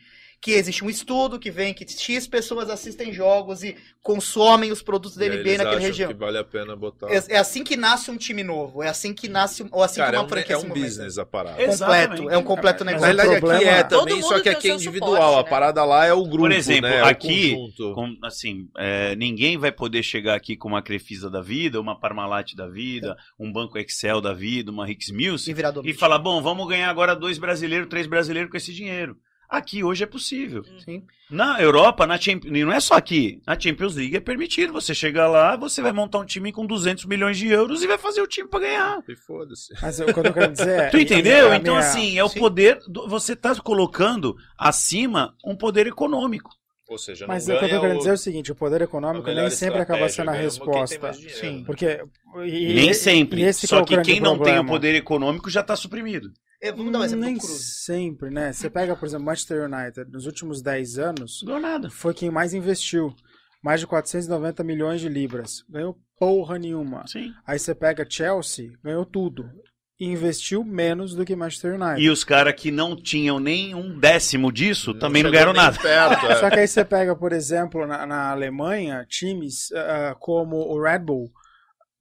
Que 0.42 0.52
existe 0.52 0.82
um 0.82 0.88
estudo 0.88 1.38
que 1.38 1.50
vem 1.50 1.74
que 1.74 1.86
X 1.86 2.26
pessoas 2.26 2.70
assistem 2.70 3.12
jogos 3.12 3.62
e 3.62 3.76
consomem 4.02 4.72
os 4.72 4.80
produtos 4.80 5.14
da 5.14 5.26
E 5.26 5.28
NBA 5.28 5.36
eles 5.40 5.58
naquela 5.58 5.76
acham 5.76 5.86
região. 5.86 6.08
que 6.08 6.14
vale 6.18 6.38
a 6.38 6.44
pena 6.44 6.74
botar. 6.74 7.08
É, 7.12 7.22
é 7.28 7.36
assim 7.36 7.62
que 7.62 7.76
nasce 7.76 8.10
um 8.10 8.16
time 8.16 8.42
novo. 8.42 8.82
É 8.82 8.88
assim 8.88 9.12
que 9.12 9.28
nasce. 9.28 9.66
Ou 9.70 9.82
assim 9.82 9.96
Cara, 10.00 10.12
que 10.12 10.16
é 10.16 10.18
uma 10.18 10.24
um, 10.24 10.28
franquia 10.30 10.54
é 10.54 10.58
um 10.58 10.68
business 10.70 11.18
a 11.18 11.26
parada. 11.26 11.62
completo. 11.66 12.30
É 12.30 12.38
um 12.38 12.42
completo 12.42 12.84
Mas 12.86 13.00
Na 13.02 13.08
negócio. 13.08 13.12
o 13.22 13.26
realidade, 13.26 13.30
aqui 13.36 13.40
problema- 13.40 13.70
é 13.78 13.82
Todo 13.84 13.98
também, 14.00 14.14
mundo 14.14 14.28
só 14.28 14.40
que 14.40 14.48
aqui 14.48 14.70
é 14.70 14.74
individual. 14.74 15.12
suporte, 15.12 15.34
a 15.40 15.42
né? 15.42 15.48
parada 15.50 15.84
lá 15.84 16.06
é 16.06 16.12
o 16.14 16.22
grupo, 16.24 16.38
Por 16.38 16.52
exemplo, 16.52 16.88
né? 16.88 16.96
É 16.96 17.02
aqui, 17.02 17.54
com- 17.94 18.16
assim, 18.24 18.66
é, 18.78 19.14
ninguém 19.16 19.58
vai 19.58 19.70
poder 19.70 20.02
chegar 20.02 20.34
aqui 20.36 20.56
com 20.56 20.68
uma 20.68 20.80
Crefisa 20.80 21.28
da 21.28 21.42
vida, 21.42 21.78
uma 21.78 22.00
Parmalat 22.00 22.54
da 22.54 22.66
vida, 22.66 23.14
um 23.38 23.52
Banco 23.52 23.76
Excel 23.78 24.22
da 24.22 24.32
vida, 24.32 24.70
uma 24.70 24.86
Rix 24.86 25.10
Mills, 25.10 25.50
E 25.50 25.54
e 25.90 25.92
falar, 25.92 26.18
bom, 26.18 26.40
vamos 26.40 26.66
ganhar 26.66 26.88
agora 26.88 27.14
dois 27.14 27.36
brasileiros, 27.36 27.88
três 27.90 28.06
brasileiros 28.06 28.50
com 28.50 28.56
esse 28.56 28.72
dinheiro. 28.72 29.18
Aqui 29.50 29.82
hoje 29.82 30.04
é 30.04 30.06
possível. 30.06 30.62
time. 30.62 30.80
Sim. 30.80 31.02
Na 31.28 31.60
Europa, 31.60 32.06
na 32.06 32.16
Champions, 32.18 32.56
e 32.56 32.64
não 32.64 32.72
é 32.72 32.78
só 32.80 32.94
aqui, 32.94 33.40
na 33.46 33.58
Champions 33.58 33.96
League 33.96 34.16
é 34.16 34.20
permitido. 34.20 34.72
Você 34.72 34.94
chegar 34.94 35.28
lá, 35.28 35.56
você 35.56 35.80
vai 35.82 35.92
montar 35.92 36.18
um 36.18 36.24
time 36.24 36.52
com 36.52 36.64
200 36.66 37.04
milhões 37.04 37.36
de 37.36 37.48
euros 37.48 37.82
e 37.82 37.86
vai 37.86 37.98
fazer 37.98 38.20
o 38.20 38.26
time 38.26 38.48
pra 38.48 38.60
ganhar. 38.60 38.98
E 39.08 39.16
foda-se. 39.16 39.72
Mas 39.82 39.98
o 40.00 40.04
que 40.06 40.10
eu 40.18 40.22
tô 40.24 40.32
querendo 40.32 40.52
dizer 40.52 40.78
é. 40.80 40.88
Tu 40.90 40.98
entendeu? 40.98 41.52
Então, 41.54 41.74
minha- 41.74 41.86
assim, 41.88 42.18
é 42.18 42.22
o 42.24 42.28
Sim. 42.28 42.38
poder. 42.40 42.80
do- 42.88 43.08
você 43.08 43.34
tá 43.36 43.54
colocando 43.56 44.36
acima 44.58 45.34
um 45.44 45.56
poder 45.56 45.86
econômico. 45.86 46.50
Ou 46.88 46.98
seja, 46.98 47.24
Mas 47.26 47.44
o 47.44 47.46
que 47.46 47.64
eu 47.64 47.68
tô 47.70 47.80
querendo 47.80 47.94
o- 47.94 47.98
dizer 47.98 48.10
é 48.10 48.14
o 48.14 48.18
seguinte: 48.18 48.50
o 48.52 48.54
poder 48.56 48.82
econômico 48.82 49.30
nem 49.30 49.48
sempre 49.50 49.80
acaba 49.80 50.08
sendo 50.08 50.30
a 50.30 50.34
resposta. 50.34 51.12
Sim. 51.12 51.62
Porque. 51.64 52.00
e- 52.44 52.74
Nem 52.74 52.92
sempre. 52.92 53.40
e 53.42 53.44
esse 53.44 53.66
Só 53.68 53.78
é 53.78 53.82
o 53.82 53.84
que 53.84 54.00
quem 54.02 54.20
não 54.20 54.32
tem 54.32 54.38
o 54.38 54.54
problema. 54.54 54.68
poder 54.68 54.94
econômico 54.96 55.48
já 55.48 55.62
tá 55.62 55.76
suprimido. 55.76 56.28
Eu- 56.60 56.76
Vamos 56.76 56.92
dar 56.92 57.00
um 57.00 57.04
exemplo 57.04 57.24
Nem 57.24 57.40
sempre, 57.40 58.30
né? 58.30 58.52
Você 58.52 58.68
pega, 58.68 58.94
por 58.94 59.06
exemplo, 59.06 59.26
Manchester 59.26 59.64
United, 59.70 60.10
nos 60.10 60.26
últimos 60.26 60.60
10 60.60 60.98
anos, 60.98 61.42
Não 61.44 61.58
nada. 61.60 61.88
foi 61.90 62.12
quem 62.14 62.30
mais 62.30 62.52
investiu. 62.54 63.14
Mais 63.62 63.80
de 63.80 63.86
490 63.86 64.64
milhões 64.64 65.00
de 65.00 65.08
libras. 65.08 65.62
Ganhou 65.68 65.98
porra 66.18 66.58
nenhuma. 66.58 67.06
Sim. 67.06 67.32
Aí 67.46 67.58
você 67.58 67.74
pega 67.74 68.06
Chelsea, 68.08 68.72
ganhou 68.82 69.04
tudo. 69.04 69.50
E 69.98 70.06
investiu 70.06 70.64
menos 70.64 71.14
do 71.14 71.26
que 71.26 71.36
Manchester 71.36 71.74
United. 71.74 72.00
E 72.02 72.08
os 72.08 72.24
caras 72.24 72.54
que 72.58 72.70
não 72.70 72.96
tinham 72.96 73.38
nem 73.38 73.74
um 73.74 73.98
décimo 73.98 74.50
disso 74.50 74.94
também 74.94 75.22
não 75.22 75.30
ganharam 75.30 75.52
nada. 75.52 75.78
Perto, 75.78 76.24
é. 76.24 76.36
Só 76.36 76.48
que 76.48 76.58
aí 76.58 76.66
você 76.66 76.82
pega, 76.86 77.14
por 77.14 77.32
exemplo, 77.34 77.86
na, 77.86 78.06
na 78.06 78.30
Alemanha, 78.30 79.04
times 79.06 79.70
ah, 79.72 80.16
como 80.18 80.56
o 80.56 80.82
Red 80.82 81.00
Bull, 81.00 81.30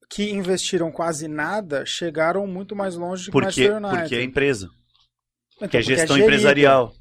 que 0.10 0.32
investiram 0.32 0.92
quase 0.92 1.28
nada, 1.28 1.86
chegaram 1.86 2.48
muito 2.48 2.76
mais 2.76 2.96
longe 2.96 3.26
do 3.26 3.32
que 3.32 3.38
o 3.38 3.42
Porque, 3.42 3.46
Manchester 3.70 3.78
United. 3.78 4.00
porque 4.02 4.16
é 4.16 4.24
empresa. 4.24 4.70
Então, 5.58 5.70
Que 5.70 5.78
é 5.78 5.82
porque 5.82 5.96
gestão 5.96 6.16
gerida. 6.18 6.26
empresarial. 6.34 6.94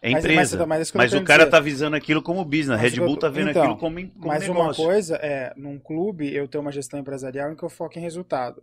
É 0.00 0.10
Mas- 0.12 0.24
empresa. 0.24 0.56
mas- 0.58 0.68
mas 0.68 0.88
é 0.88 0.90
que 0.92 0.96
eu 0.96 0.98
Mas 1.00 1.12
o 1.14 1.24
cara 1.24 1.38
dizer. 1.44 1.50
tá 1.50 1.58
visando 1.60 1.96
aquilo 1.96 2.22
como 2.22 2.44
business. 2.44 2.78
A 2.78 2.82
Mas 2.82 2.92
Red 2.94 3.00
Bull 3.04 3.16
tá 3.16 3.28
vendo 3.28 3.50
então, 3.50 3.62
aquilo 3.62 3.78
como, 3.78 3.96
como 4.12 4.26
Mas 4.28 4.42
negócio. 4.46 4.84
uma 4.84 4.88
coisa 4.90 5.16
é, 5.16 5.52
num 5.56 5.78
clube, 5.80 6.32
eu 6.32 6.46
ter 6.46 6.58
uma 6.58 6.70
gestão 6.70 7.00
empresarial 7.00 7.50
em 7.50 7.56
que 7.56 7.64
eu 7.64 7.68
foco 7.68 7.98
em 7.98 8.02
resultado. 8.02 8.62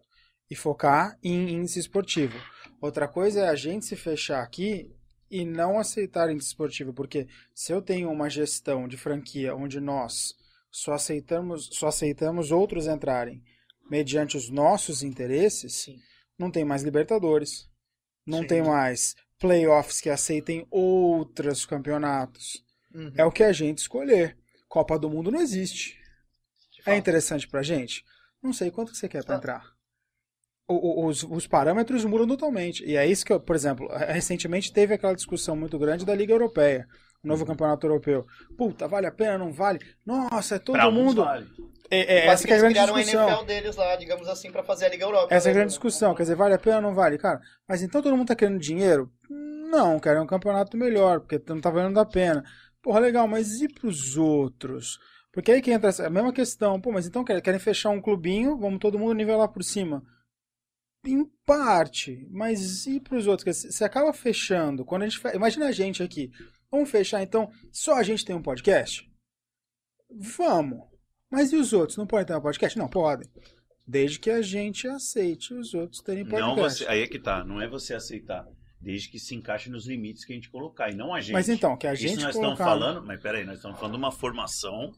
E 0.49 0.55
focar 0.55 1.17
em 1.23 1.49
índice 1.55 1.79
esportivo. 1.79 2.39
Outra 2.79 3.07
coisa 3.07 3.41
é 3.41 3.49
a 3.49 3.55
gente 3.55 3.83
se 3.85 3.95
fechar 3.97 4.41
aqui 4.43 4.89
e 5.29 5.43
não 5.43 5.77
aceitar 5.79 6.29
índice 6.31 6.49
esportivo. 6.49 6.93
Porque 6.93 7.27
se 7.53 7.73
eu 7.73 7.81
tenho 7.81 8.09
uma 8.09 8.29
gestão 8.29 8.87
de 8.87 8.95
franquia 8.95 9.53
onde 9.55 9.81
nós 9.81 10.33
só 10.71 10.93
aceitamos, 10.93 11.67
só 11.73 11.87
aceitamos 11.87 12.51
outros 12.51 12.85
entrarem 12.87 13.41
mediante 13.89 14.35
os 14.37 14.49
nossos 14.49 15.03
interesses, 15.03 15.73
Sim. 15.73 15.99
não 16.37 16.49
tem 16.51 16.63
mais 16.65 16.83
Libertadores. 16.83 17.69
Não 18.25 18.41
Sim. 18.41 18.47
tem 18.47 18.61
mais 18.63 19.15
playoffs 19.39 20.01
que 20.01 20.09
aceitem 20.09 20.65
outros 20.71 21.65
campeonatos. 21.65 22.63
Uhum. 22.93 23.11
É 23.15 23.23
o 23.25 23.31
que 23.31 23.43
a 23.43 23.51
gente 23.53 23.79
escolher. 23.79 24.37
Copa 24.67 24.97
do 24.97 25.09
Mundo 25.09 25.29
não 25.31 25.39
existe. 25.41 25.99
É 26.85 26.95
interessante 26.95 27.47
pra 27.47 27.61
gente? 27.63 28.03
Não 28.41 28.53
sei 28.53 28.69
quanto 28.71 28.91
que 28.91 28.97
você 28.97 29.07
quer 29.07 29.23
pra 29.23 29.35
Ah. 29.35 29.37
entrar. 29.37 29.75
O- 30.67 31.03
o- 31.03 31.05
os, 31.07 31.23
os 31.23 31.45
parâmetros 31.45 32.03
mudam 32.05 32.27
totalmente. 32.27 32.83
E 32.83 32.95
é 32.95 33.05
isso 33.05 33.23
que, 33.23 33.31
eu, 33.31 33.39
por 33.39 33.55
exemplo, 33.55 33.87
recentemente 33.87 34.73
teve 34.73 34.93
aquela 34.95 35.13
discussão 35.15 35.55
muito 35.55 35.77
grande 35.77 36.05
da 36.05 36.15
Liga 36.15 36.33
Europeia. 36.33 36.87
Novo 37.25 37.45
campeonato 37.45 37.85
europeu. 37.85 38.25
Puta, 38.57 38.87
vale 38.87 39.07
a 39.07 39.11
pena, 39.11 39.37
não 39.37 39.51
vale? 39.51 39.79
Nossa, 40.05 40.55
é 40.55 40.59
todo 40.59 40.73
Pra 40.75 40.89
mundo. 40.91 41.23
vale. 41.23 41.47
É, 41.91 41.99
é, 41.99 42.27
essa 42.27 42.47
que 42.47 42.51
é 42.51 42.55
a 42.55 42.59
eles 42.59 42.73
grande 42.73 42.73
criaram 42.91 42.95
discussão. 42.99 43.39
a 43.41 43.43
deles 43.43 43.75
lá, 43.75 43.95
digamos 43.95 44.27
assim, 44.27 44.51
pra 44.51 44.63
fazer 44.63 44.85
a 44.85 44.89
Liga 44.89 45.05
Europa. 45.05 45.33
Essa 45.33 45.49
é 45.49 45.51
a 45.51 45.53
né? 45.53 45.59
grande 45.59 45.69
discussão. 45.69 46.15
Quer 46.15 46.23
dizer, 46.23 46.35
vale 46.35 46.55
a 46.55 46.57
pena 46.59 46.77
ou 46.77 46.81
não 46.81 46.95
vale? 46.95 47.17
Cara, 47.17 47.39
mas 47.67 47.81
então 47.83 48.01
todo 48.01 48.15
mundo 48.17 48.27
tá 48.27 48.35
querendo 48.35 48.57
dinheiro? 48.59 49.11
Não, 49.29 49.99
cara, 49.99 50.17
é 50.17 50.21
um 50.21 50.25
campeonato 50.27 50.75
melhor, 50.77 51.19
porque 51.19 51.39
não 51.47 51.61
tá 51.61 51.69
valendo 51.69 51.99
a 51.99 52.05
pena. 52.05 52.43
Porra, 52.81 52.99
legal, 52.99 53.27
mas 53.27 53.61
e 53.61 53.67
pros 53.67 54.17
outros? 54.17 54.97
Porque 55.31 55.51
aí 55.51 55.61
que 55.61 55.71
entra 55.71 55.89
essa- 55.89 56.07
a 56.07 56.09
mesma 56.09 56.33
questão. 56.33 56.79
Pô, 56.81 56.91
mas 56.91 57.05
então 57.05 57.23
querem, 57.23 57.41
querem 57.41 57.59
fechar 57.59 57.89
um 57.89 58.01
clubinho, 58.01 58.57
vamos 58.57 58.79
todo 58.79 58.97
mundo 58.97 59.13
nivelar 59.13 59.49
por 59.49 59.63
cima. 59.63 60.01
Em 61.05 61.23
parte, 61.45 62.27
mas 62.31 62.87
e 62.87 62.99
pros 62.99 63.27
outros? 63.27 63.43
Quer 63.43 63.51
dizer, 63.51 63.71
Você 63.71 63.83
acaba 63.83 64.11
fechando. 64.11 64.83
Quando 64.83 65.03
a 65.03 65.07
gente 65.07 65.19
fe... 65.19 65.35
Imagina 65.35 65.67
a 65.67 65.71
gente 65.71 66.01
aqui. 66.01 66.31
Vamos 66.75 66.91
fechar, 66.91 67.23
então, 67.23 67.49
só 67.71 67.93
a 67.95 68.03
gente 68.03 68.25
tem 68.25 68.35
um 68.35 68.41
podcast? 68.41 69.09
Vamos. 70.37 70.79
Mas 71.31 71.53
e 71.53 71.55
os 71.55 71.71
outros? 71.71 71.97
Não 71.97 72.05
podem 72.05 72.25
ter 72.25 72.35
um 72.35 72.41
podcast? 72.41 72.77
Não, 72.77 72.89
podem. 72.89 73.29
Desde 73.87 74.19
que 74.19 74.29
a 74.29 74.41
gente 74.41 74.85
aceite 74.85 75.53
os 75.53 75.73
outros 75.73 76.01
terem 76.01 76.25
podcast. 76.25 76.47
Não 76.47 76.55
você, 76.61 76.85
aí 76.87 77.01
é 77.01 77.07
que 77.07 77.17
tá, 77.17 77.45
não 77.45 77.61
é 77.61 77.67
você 77.67 77.93
aceitar. 77.93 78.45
Desde 78.81 79.07
que 79.07 79.17
se 79.17 79.33
encaixe 79.33 79.69
nos 79.69 79.87
limites 79.87 80.25
que 80.25 80.33
a 80.33 80.35
gente 80.35 80.49
colocar, 80.49 80.91
e 80.91 80.95
não 80.95 81.13
a 81.13 81.21
gente. 81.21 81.31
Mas 81.31 81.47
então, 81.47 81.77
que 81.77 81.87
a 81.87 81.93
Isso 81.93 82.03
gente 82.03 82.21
nós 82.21 82.35
colocar... 82.35 82.51
estamos 82.51 82.59
falando, 82.59 83.07
mas 83.07 83.21
peraí, 83.21 83.45
nós 83.45 83.55
estamos 83.55 83.79
falando 83.79 83.93
de 83.93 83.99
uma 83.99 84.11
formação 84.11 84.91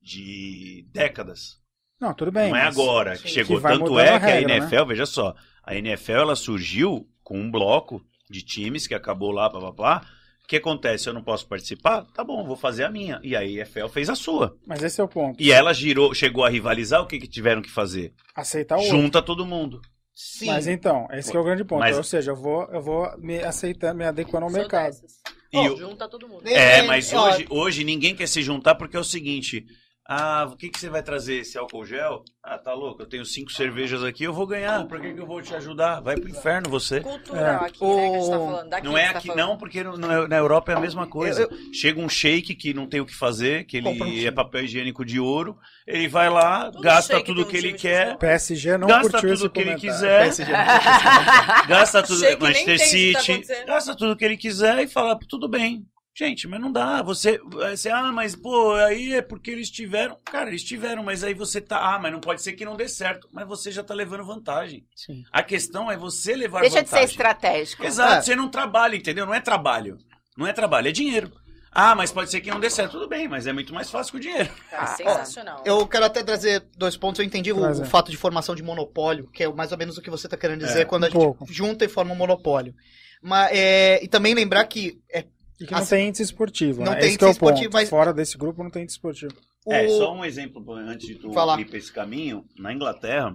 de 0.00 0.88
décadas. 0.90 1.60
Não, 2.00 2.14
tudo 2.14 2.32
bem. 2.32 2.48
não 2.48 2.56
é 2.56 2.64
mas- 2.64 2.78
agora 2.78 3.18
que 3.18 3.28
chegou. 3.28 3.58
Que 3.58 3.62
Tanto 3.68 3.98
é 3.98 4.14
a 4.14 4.18
que 4.18 4.24
a 4.24 4.28
regra, 4.28 4.48
né? 4.48 4.56
NFL, 4.56 4.86
veja 4.86 5.04
só, 5.04 5.34
a 5.62 5.76
NFL 5.76 6.12
ela 6.12 6.36
surgiu 6.36 7.06
com 7.22 7.38
um 7.38 7.50
bloco 7.50 8.02
de 8.30 8.42
times 8.42 8.86
que 8.86 8.94
acabou 8.94 9.30
lá, 9.30 9.50
papapá. 9.50 10.06
O 10.06 10.17
que 10.48 10.56
acontece? 10.56 11.08
Eu 11.08 11.12
não 11.12 11.22
posso 11.22 11.46
participar? 11.46 12.06
Tá 12.14 12.24
bom, 12.24 12.44
vou 12.44 12.56
fazer 12.56 12.84
a 12.84 12.90
minha. 12.90 13.20
E 13.22 13.36
aí 13.36 13.60
a 13.60 13.64
NFL 13.64 13.86
fez 13.88 14.08
a 14.08 14.14
sua. 14.14 14.56
Mas 14.66 14.82
esse 14.82 15.00
é 15.00 15.04
o 15.04 15.08
ponto. 15.08 15.40
E 15.40 15.52
ela 15.52 15.72
girou, 15.74 16.14
chegou 16.14 16.44
a 16.44 16.48
rivalizar, 16.48 17.02
o 17.02 17.06
que, 17.06 17.18
que 17.18 17.28
tiveram 17.28 17.60
que 17.62 17.70
fazer? 17.70 18.12
Aceitar 18.34 18.76
o 18.76 18.80
outro. 18.80 18.96
Junta 18.96 19.20
todo 19.22 19.44
mundo. 19.46 19.80
Sim. 20.14 20.46
Mas 20.46 20.66
então, 20.66 21.06
esse 21.12 21.30
que 21.30 21.36
é 21.36 21.40
o 21.40 21.44
grande 21.44 21.64
ponto. 21.64 21.80
Mas- 21.80 21.96
Ou 21.96 22.02
seja, 22.02 22.32
eu 22.32 22.36
vou, 22.36 22.64
eu 22.72 22.82
vou 22.82 23.08
me 23.18 23.38
aceitando, 23.40 23.98
me 23.98 24.04
adequando 24.04 24.46
ao 24.46 24.50
Sou 24.50 24.58
mercado. 24.58 24.86
dessas. 24.86 25.12
E 25.52 25.56
Ó, 25.58 25.72
o- 25.72 25.76
Junta 25.76 26.08
todo 26.08 26.26
mundo. 26.26 26.46
É, 26.48 26.82
mas 26.82 27.12
hoje, 27.12 27.46
hoje 27.50 27.84
ninguém 27.84 28.16
quer 28.16 28.26
se 28.26 28.42
juntar 28.42 28.74
porque 28.74 28.96
é 28.96 29.00
o 29.00 29.04
seguinte. 29.04 29.64
Ah, 30.10 30.48
o 30.50 30.56
que, 30.56 30.70
que 30.70 30.80
você 30.80 30.88
vai 30.88 31.02
trazer? 31.02 31.40
Esse 31.40 31.58
álcool 31.58 31.84
gel? 31.84 32.24
Ah, 32.42 32.56
tá 32.56 32.72
louco, 32.72 33.02
eu 33.02 33.06
tenho 33.06 33.26
cinco 33.26 33.52
cervejas 33.52 34.02
aqui, 34.02 34.24
eu 34.24 34.32
vou 34.32 34.46
ganhar. 34.46 34.86
Por 34.86 34.98
que, 34.98 35.12
que 35.12 35.20
eu 35.20 35.26
vou 35.26 35.42
te 35.42 35.54
ajudar? 35.54 36.00
Vai 36.00 36.16
pro 36.16 36.30
inferno 36.30 36.70
você. 36.70 37.02
Cultural 37.02 37.44
É. 37.44 37.66
aqui, 37.66 37.84
né, 37.84 38.08
que 38.10 38.16
a 38.16 38.18
gente 38.20 38.30
tá 38.30 38.38
falando. 38.38 38.68
Daqui 38.70 38.86
Não 38.86 38.94
que 38.94 38.98
é 39.00 39.12
tá 39.12 39.18
aqui, 39.18 39.26
falando. 39.28 39.46
não, 39.46 39.58
porque 39.58 39.84
no- 39.84 39.98
no- 39.98 40.26
na 40.28 40.36
Europa 40.38 40.72
é 40.72 40.76
a 40.76 40.80
mesma 40.80 41.06
coisa. 41.06 41.42
Eu- 41.42 41.50
Chega 41.74 42.00
um 42.00 42.08
shake 42.08 42.54
que 42.54 42.72
não 42.72 42.86
tem 42.86 43.00
o 43.02 43.04
que 43.04 43.14
fazer, 43.14 43.64
que 43.64 43.82
um 43.82 44.06
ele 44.06 44.26
é 44.26 44.30
papel 44.30 44.64
higiênico 44.64 45.04
de 45.04 45.20
ouro, 45.20 45.58
ele 45.86 46.08
vai 46.08 46.30
lá, 46.30 46.70
Todo 46.70 46.82
gasta 46.82 47.22
tudo 47.22 47.42
um 47.42 47.44
que 47.44 47.58
ele 47.58 47.74
quer. 47.74 48.16
PSG 48.16 48.78
não 48.78 48.88
gasta 48.88 49.10
curtiu 49.10 49.32
esse 49.34 49.42
tudo 49.42 49.52
que 49.52 49.60
ele 49.60 49.74
quiser, 49.74 50.22
PSG 50.22 50.52
não 50.52 51.66
gasta 51.68 52.02
tudo, 52.02 52.20
Manchester 52.40 52.64
que 52.64 52.78
tá 53.12 53.20
City, 53.20 53.32
acontecendo. 53.32 53.66
gasta 53.66 53.94
tudo 53.94 54.16
que 54.16 54.24
ele 54.24 54.36
quiser 54.38 54.78
e 54.82 54.88
fala, 54.88 55.18
tudo 55.28 55.46
bem. 55.48 55.84
Gente, 56.18 56.48
mas 56.48 56.60
não 56.60 56.72
dá. 56.72 57.00
Você, 57.02 57.38
você, 57.44 57.90
ah, 57.90 58.10
mas 58.10 58.34
pô, 58.34 58.72
aí 58.74 59.12
é 59.14 59.22
porque 59.22 59.52
eles 59.52 59.70
tiveram. 59.70 60.16
Cara, 60.24 60.48
eles 60.50 60.64
tiveram, 60.64 61.04
mas 61.04 61.22
aí 61.22 61.32
você 61.32 61.60
tá. 61.60 61.94
Ah, 61.94 61.98
mas 61.98 62.10
não 62.12 62.18
pode 62.18 62.42
ser 62.42 62.54
que 62.54 62.64
não 62.64 62.74
dê 62.76 62.88
certo. 62.88 63.28
Mas 63.32 63.46
você 63.46 63.70
já 63.70 63.84
tá 63.84 63.94
levando 63.94 64.24
vantagem. 64.24 64.84
Sim. 64.96 65.22
A 65.30 65.44
questão 65.44 65.88
é 65.90 65.96
você 65.96 66.34
levar 66.34 66.60
Deixa 66.62 66.82
de 66.82 66.88
ser 66.88 66.94
vantagem. 66.96 67.10
estratégico. 67.14 67.84
Exato, 67.84 68.14
É. 68.14 68.22
você 68.22 68.34
não 68.34 68.48
trabalha, 68.48 68.96
entendeu? 68.96 69.24
Não 69.26 69.34
é 69.34 69.40
trabalho. 69.40 69.96
Não 70.36 70.44
é 70.46 70.52
trabalho, 70.52 70.88
é 70.88 70.92
dinheiro. 70.92 71.30
Ah, 71.70 71.94
mas 71.94 72.10
pode 72.10 72.30
ser 72.30 72.40
que 72.40 72.50
não 72.50 72.58
dê 72.58 72.68
certo. 72.70 72.92
Tudo 72.92 73.06
bem, 73.06 73.28
mas 73.28 73.46
é 73.46 73.52
muito 73.52 73.72
mais 73.72 73.88
fácil 73.88 74.10
que 74.12 74.16
o 74.16 74.20
dinheiro. 74.20 74.50
Ah, 74.72 74.86
sensacional. 74.86 75.62
Eu 75.64 75.86
quero 75.86 76.04
até 76.06 76.24
trazer 76.24 76.64
dois 76.76 76.96
pontos. 76.96 77.20
Eu 77.20 77.26
entendi 77.26 77.52
o, 77.52 77.60
o 77.60 77.84
fato 77.84 78.10
de 78.10 78.16
formação 78.16 78.56
de 78.56 78.62
monopólio, 78.62 79.28
que 79.32 79.44
é 79.44 79.48
mais 79.52 79.70
ou 79.70 79.78
menos 79.78 79.96
o 79.96 80.02
que 80.02 80.10
você 80.10 80.26
está 80.26 80.36
querendo 80.36 80.60
dizer 80.66 80.80
É, 80.80 80.84
quando 80.84 81.04
a 81.04 81.06
um 81.06 81.10
gente 81.10 81.20
pouco. 81.22 81.46
junta 81.52 81.84
e 81.84 81.88
forma 81.88 82.12
um 82.12 82.16
monopólio. 82.16 82.74
Mas, 83.22 83.50
é, 83.52 84.02
e 84.02 84.08
também 84.08 84.34
lembrar 84.34 84.64
que 84.64 84.98
é, 85.12 85.24
E 85.60 85.66
que 85.66 85.72
não 85.72 85.78
Assim, 85.80 85.90
tem 85.96 86.08
índice 86.08 86.22
esportivo, 86.22 86.84
não 86.84 86.92
né? 86.92 86.98
tem 87.00 87.08
Esse 87.08 87.18
que 87.18 87.24
é 87.24 87.30
esportivo, 87.30 87.64
ponto. 87.64 87.72
mas- 87.74 87.88
Fora 87.90 88.12
desse 88.14 88.38
grupo 88.38 88.62
não 88.62 88.70
tem 88.70 88.82
índice 88.82 88.96
esportivo. 88.96 89.34
o, 89.66 89.72
É, 89.72 89.88
só 89.88 90.14
um 90.14 90.24
exemplo 90.24 90.72
antes 90.74 91.06
de 91.06 91.14
tu 91.16 91.32
Falar. 91.32 91.60
ir 91.60 91.64
pra 91.66 91.78
esse 91.78 91.92
caminho. 91.92 92.44
Na 92.56 92.72
Inglaterra, 92.72 93.34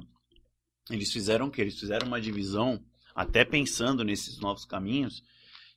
eles 0.90 1.12
fizeram 1.12 1.48
o 1.48 1.52
quê? 1.52 1.62
Eles 1.62 1.78
fizeram 1.80 2.08
uma 2.08 2.22
divisão, 2.22 2.80
até 3.14 3.44
pensando 3.44 4.04
nesses 4.04 4.40
novos 4.40 4.66
caminhos, 4.66 5.22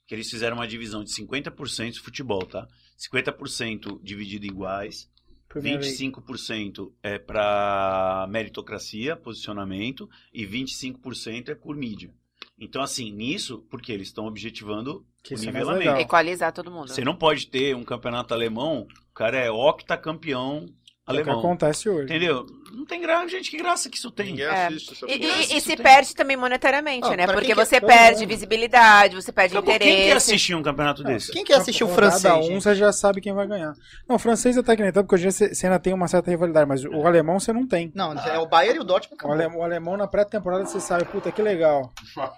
que 0.06 0.14
eles 0.14 0.30
fizeram 0.30 0.56
uma 0.56 0.68
divisão 0.68 1.02
de 1.02 1.10
50% 1.12 1.94
de 1.94 2.00
futebol, 2.00 2.46
tá? 2.46 2.66
50% 2.96 4.00
dividido 4.02 4.46
em 4.46 4.50
iguais, 4.50 5.08
League. 5.54 5.78
25% 5.84 6.92
é 7.02 7.18
para 7.18 8.26
meritocracia, 8.30 9.16
posicionamento, 9.16 10.08
e 10.32 10.44
25% 10.46 11.48
é 11.50 11.54
por 11.54 11.74
mídia. 11.76 12.12
Então, 12.58 12.82
assim, 12.82 13.10
nisso, 13.12 13.66
porque 13.70 13.90
eles 13.92 14.08
estão 14.08 14.26
objetivando 14.26 15.04
Que 15.26 15.34
o 15.34 15.38
é. 15.82 16.00
Equalizar 16.02 16.52
todo 16.52 16.70
mundo. 16.70 16.88
Você 16.88 17.04
não 17.04 17.16
pode 17.16 17.48
ter 17.48 17.74
um 17.74 17.82
campeonato 17.82 18.32
alemão, 18.32 18.86
o 19.10 19.14
cara 19.14 19.38
é 19.38 19.50
octacampeão 19.50 20.66
É 21.08 21.12
o 21.12 21.14
que 21.14 21.20
alemão. 21.22 21.38
acontece 21.38 21.88
hoje. 21.88 22.04
Entendeu? 22.04 22.44
Não 22.72 22.84
tem 22.84 23.00
gra... 23.00 23.26
gente, 23.28 23.48
que 23.50 23.56
graça 23.56 23.88
que 23.88 23.96
isso 23.96 24.10
tem. 24.10 24.26
Ninguém 24.26 24.44
É. 24.46 24.66
assiste 24.66 24.92
essa 24.92 25.06
E, 25.06 25.12
e- 25.16 25.24
e 25.24 25.42
Isso 25.56 25.60
se 25.60 25.76
tem. 25.76 25.84
perde 25.84 26.14
também 26.16 26.36
monetariamente, 26.36 27.06
Ah, 27.06 27.16
né? 27.16 27.26
Porque 27.26 27.46
quem 27.46 27.54
que- 27.54 27.64
você 27.64 27.80
perde 27.80 28.20
mundo. 28.22 28.28
visibilidade, 28.28 29.14
você 29.14 29.30
perde. 29.32 29.54
Quem 29.54 29.62
interesse. 29.62 30.04
quer 30.08 30.16
assistir 30.16 30.54
um 30.56 30.62
campeonato 30.62 31.04
desse? 31.04 31.30
quem 31.32 31.44
que 31.44 31.52
assistiu 31.52 31.86
o 31.86 31.90
Rodada 31.90 32.10
francês? 32.10 32.34
um, 32.34 32.42
gente? 32.54 32.62
você 32.62 32.74
já 32.74 32.92
sabe 32.92 33.20
quem 33.20 33.32
vai 33.32 33.46
ganhar. 33.46 33.72
Não, 34.08 34.16
o 34.16 34.18
francês 34.18 34.58
até 34.58 34.74
que 34.76 34.82
nem 34.82 34.92
tanto, 34.92 35.04
porque 35.06 35.14
hoje 35.14 35.28
em 35.28 35.30
dia 35.30 35.54
você 35.54 35.66
ainda 35.66 35.78
tem 35.78 35.94
uma 35.94 36.08
certa 36.08 36.28
rivalidade, 36.30 36.68
mas 36.68 36.84
o 36.84 37.06
alemão 37.06 37.38
você 37.38 37.52
não 37.52 37.66
tem. 37.66 37.92
Não, 37.94 38.12
é 38.12 38.38
o 38.38 38.46
Bayern 38.46 38.78
e 38.78 38.80
o 38.80 38.84
Dortmund. 38.84 39.24
O 39.24 39.32
alemão, 39.32 39.58
o 39.60 39.62
alemão 39.62 39.96
na 39.96 40.08
pré-temporada 40.08 40.66
você 40.66 40.80
sabe, 40.80 41.04
puta, 41.04 41.30
que 41.30 41.40
legal. 41.40 41.92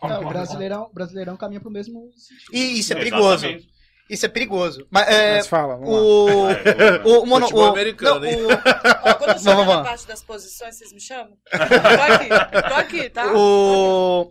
É, 0.05 0.19
o 0.19 0.29
Brasileirão, 0.29 0.83
o 0.91 0.95
Brasileirão 0.95 1.37
caminha 1.39 1.61
pro 1.61 1.71
mesmo. 1.71 2.11
E 2.53 2.79
isso 2.79 2.93
é 2.93 2.97
perigoso. 2.97 3.47
Exatamente. 3.47 3.78
Isso 4.09 4.25
é 4.25 4.29
perigoso. 4.29 4.87
Mas, 4.91 5.09
é, 5.09 5.37
Mas 5.37 5.47
fala, 5.47 5.77
vamos 5.77 5.91
lá. 5.91 6.01
o, 6.01 6.49
o, 7.19 7.23
o, 7.23 7.27
mono, 7.27 7.47
Futebol 7.47 7.67
o, 7.69 7.73
americano, 7.73 8.21
não, 8.21 8.27
hein? 8.27 8.37
o- 8.43 8.49
Ó, 8.49 9.15
quando 9.15 9.31
eu 9.31 9.39
chegar 9.39 9.55
Vamos, 9.55 9.75
na 9.77 9.83
parte 9.83 10.07
das 10.07 10.23
posições, 10.23 10.77
vocês 10.77 10.93
me 10.93 11.01
chamam? 11.01 11.37
Tô 11.51 12.13
aqui, 12.13 12.29
tô 12.69 12.75
aqui, 12.75 13.11
tá? 13.11 13.33
O 13.35 14.31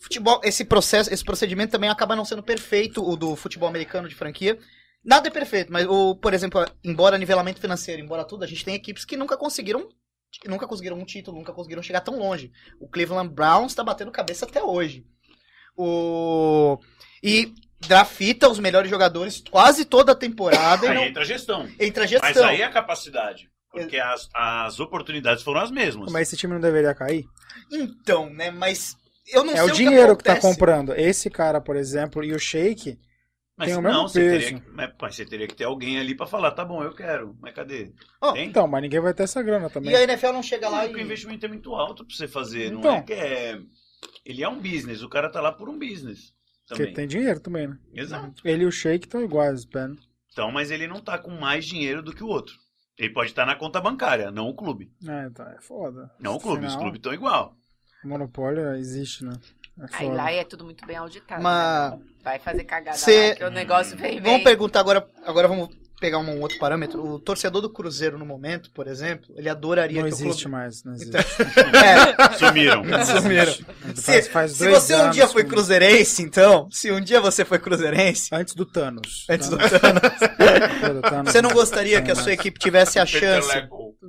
futebol, 0.00 0.40
esse 0.44 0.64
processo, 0.64 1.12
esse 1.12 1.24
procedimento 1.24 1.72
também 1.72 1.90
acaba 1.90 2.14
não 2.14 2.24
sendo 2.24 2.42
perfeito, 2.42 3.04
o 3.04 3.16
do 3.16 3.34
futebol 3.34 3.68
americano 3.68 4.08
de 4.08 4.14
franquia. 4.14 4.58
Nada 5.04 5.28
é 5.28 5.30
perfeito, 5.30 5.72
mas 5.72 5.86
o, 5.86 6.14
por 6.14 6.32
exemplo, 6.34 6.64
embora 6.84 7.18
nivelamento 7.18 7.60
financeiro, 7.60 8.02
embora 8.02 8.24
tudo, 8.24 8.44
a 8.44 8.46
gente 8.46 8.64
tem 8.64 8.74
equipes 8.74 9.04
que 9.04 9.16
nunca 9.16 9.36
conseguiram 9.36 9.88
nunca 10.46 10.66
conseguiram 10.66 10.96
um 10.96 11.04
título, 11.04 11.36
nunca 11.38 11.52
conseguiram 11.52 11.82
chegar 11.82 12.00
tão 12.02 12.16
longe. 12.16 12.52
O 12.80 12.88
Cleveland 12.88 13.34
Browns 13.34 13.74
tá 13.74 13.82
batendo 13.82 14.12
cabeça 14.12 14.46
até 14.46 14.62
hoje. 14.62 15.04
O 15.76 16.78
e 17.22 17.52
drafta 17.80 18.48
os 18.48 18.58
melhores 18.58 18.90
jogadores 18.90 19.42
quase 19.50 19.84
toda 19.84 20.12
a 20.12 20.14
temporada 20.14 20.86
e 20.86 20.88
Aí 20.88 20.94
não 20.94 21.04
entra 21.04 21.22
a 21.22 21.26
gestão. 21.26 21.68
entra 21.78 22.04
a 22.04 22.08
Mas 22.08 22.10
gestão. 22.10 22.44
aí 22.46 22.60
é 22.60 22.64
a 22.64 22.70
capacidade. 22.70 23.48
Porque 23.72 23.98
as, 23.98 24.28
as 24.34 24.80
oportunidades 24.80 25.44
foram 25.44 25.60
as 25.60 25.70
mesmas. 25.70 26.10
Mas 26.12 26.28
esse 26.28 26.36
time 26.36 26.52
não 26.54 26.60
deveria 26.60 26.94
cair? 26.94 27.24
Então, 27.70 28.28
né, 28.28 28.50
mas 28.50 28.96
eu 29.32 29.44
não 29.44 29.52
É 29.52 29.56
sei 29.58 29.64
o 29.64 29.72
dinheiro 29.72 30.16
que, 30.16 30.24
tá 30.24 30.32
acontece. 30.32 30.54
comprando. 30.54 30.92
Esse 30.96 31.30
cara, 31.30 31.60
por 31.60 31.76
exemplo, 31.76 32.24
e 32.24 32.32
o 32.32 32.38
Shake, 32.38 32.98
Mas 33.56 33.68
tem 33.68 33.76
o 33.78 33.80
mesmo 33.82 33.96
não, 33.96 34.08
você 34.08 34.20
peso. 34.20 34.44
teria, 34.46 34.60
que- 34.60 34.70
mas, 34.72 34.90
mas 35.00 35.14
você 35.14 35.24
teria 35.24 35.46
que 35.46 35.54
ter 35.54 35.64
alguém 35.64 36.00
ali 36.00 36.16
pra 36.16 36.26
falar, 36.26 36.50
tá 36.50 36.64
bom, 36.64 36.82
eu 36.82 36.92
quero. 36.94 37.36
Mas 37.40 37.54
cadê? 37.54 37.92
Tem? 38.34 38.48
então, 38.48 38.66
mas 38.66 38.82
ninguém 38.82 38.98
vai 39.00 39.14
ter 39.14 39.22
essa 39.22 39.40
grana 39.40 39.70
também. 39.70 39.92
E 39.92 39.96
a 39.96 40.02
NFL 40.02 40.32
não 40.32 40.42
chega 40.42 40.68
lá 40.68 40.80
Porque 40.82 40.96
o 40.96 40.98
e 40.98 41.02
investimento 41.04 41.46
é 41.46 41.48
muito 41.48 41.72
alto 41.74 42.04
pra 42.04 42.16
você 42.16 42.26
fazer. 42.26 42.72
Não 42.72 42.80
Então. 42.80 42.96
é 42.96 43.02
que 43.02 43.12
é. 43.12 43.58
Ele 44.26 44.42
é 44.42 44.48
um 44.48 44.58
business, 44.60 45.02
o 45.02 45.08
cara 45.08 45.30
tá 45.30 45.40
lá 45.40 45.52
por 45.52 45.68
um 45.68 45.78
business. 45.78 46.32
Porque 46.76 46.92
tem 46.92 47.06
dinheiro 47.06 47.40
também, 47.40 47.68
né? 47.68 47.78
Exato. 47.94 48.42
Ele 48.44 48.64
e 48.64 48.66
o 48.66 48.72
Shake 48.72 49.06
estão 49.06 49.22
iguais, 49.22 49.64
Ben. 49.64 49.96
Então, 50.32 50.50
mas 50.52 50.70
ele 50.70 50.86
não 50.86 51.00
tá 51.00 51.18
com 51.18 51.30
mais 51.30 51.64
dinheiro 51.64 52.02
do 52.02 52.14
que 52.14 52.22
o 52.22 52.28
outro. 52.28 52.54
Ele 52.98 53.12
pode 53.12 53.30
estar 53.30 53.46
na 53.46 53.56
conta 53.56 53.80
bancária, 53.80 54.30
não 54.30 54.48
o 54.48 54.54
clube. 54.54 54.92
É, 55.08 55.26
então, 55.26 55.46
é 55.48 55.60
foda. 55.60 56.10
Não 56.20 56.34
o 56.36 56.40
clube, 56.40 56.60
os 56.60 56.66
Afinal, 56.66 56.80
clubes 56.80 56.98
estão 56.98 57.14
igual. 57.14 57.54
O 58.04 58.08
monopólio 58.08 58.74
existe, 58.74 59.24
né? 59.24 59.32
É 59.78 59.84
Aí 59.92 60.06
foda. 60.06 60.16
lá 60.16 60.32
é 60.32 60.44
tudo 60.44 60.64
muito 60.64 60.86
bem 60.86 60.96
auditado. 60.96 61.42
Mas- 61.42 61.92
né? 61.98 62.06
Vai 62.22 62.38
fazer 62.38 62.64
cagada 62.64 62.98
Cê- 62.98 63.30
lá, 63.30 63.34
que 63.36 63.44
o 63.44 63.50
negócio 63.50 63.96
vem, 63.96 64.12
vem. 64.20 64.22
Vamos 64.32 64.44
perguntar 64.44 64.80
agora, 64.80 65.08
agora 65.24 65.48
vamos 65.48 65.70
pegar 66.00 66.18
um 66.18 66.40
outro 66.40 66.58
parâmetro. 66.58 67.04
O 67.04 67.18
torcedor 67.20 67.60
do 67.62 67.70
Cruzeiro 67.70 68.18
no 68.18 68.24
momento, 68.26 68.70
por 68.72 68.88
exemplo, 68.88 69.32
ele 69.36 69.48
adoraria 69.48 70.00
Não 70.02 70.08
que 70.08 70.14
o 70.14 70.16
existe 70.16 70.42
clube 70.44 70.50
mais, 70.56 70.82
não 70.82 70.94
existe. 70.94 71.12
É, 71.80 72.36
Sumiram. 72.38 72.82
sumiram. 73.04 73.52
Se, 73.94 74.22
faz 74.24 74.52
se 74.52 74.68
você 74.68 74.94
um 74.96 75.10
dia 75.10 75.28
foi 75.28 75.44
cruzeirense, 75.44 76.22
então, 76.22 76.68
se 76.70 76.90
um 76.90 77.00
dia 77.00 77.20
você 77.20 77.44
foi 77.44 77.58
cruzeirense, 77.58 78.28
Antes 78.32 78.54
do 78.54 78.64
Thanos. 78.64 79.26
antes 79.28 79.48
do 79.48 79.56
Thanos- 79.56 79.80
Thanos, 79.80 80.94
do 80.94 81.02
Thanos. 81.02 81.32
você 81.32 81.42
não 81.42 81.50
gostaria 81.50 82.00
que 82.02 82.10
a 82.10 82.14
sua 82.16 82.32
equipe 82.32 82.58
tivesse 82.58 82.98
a 82.98 83.06
chance 83.06 83.50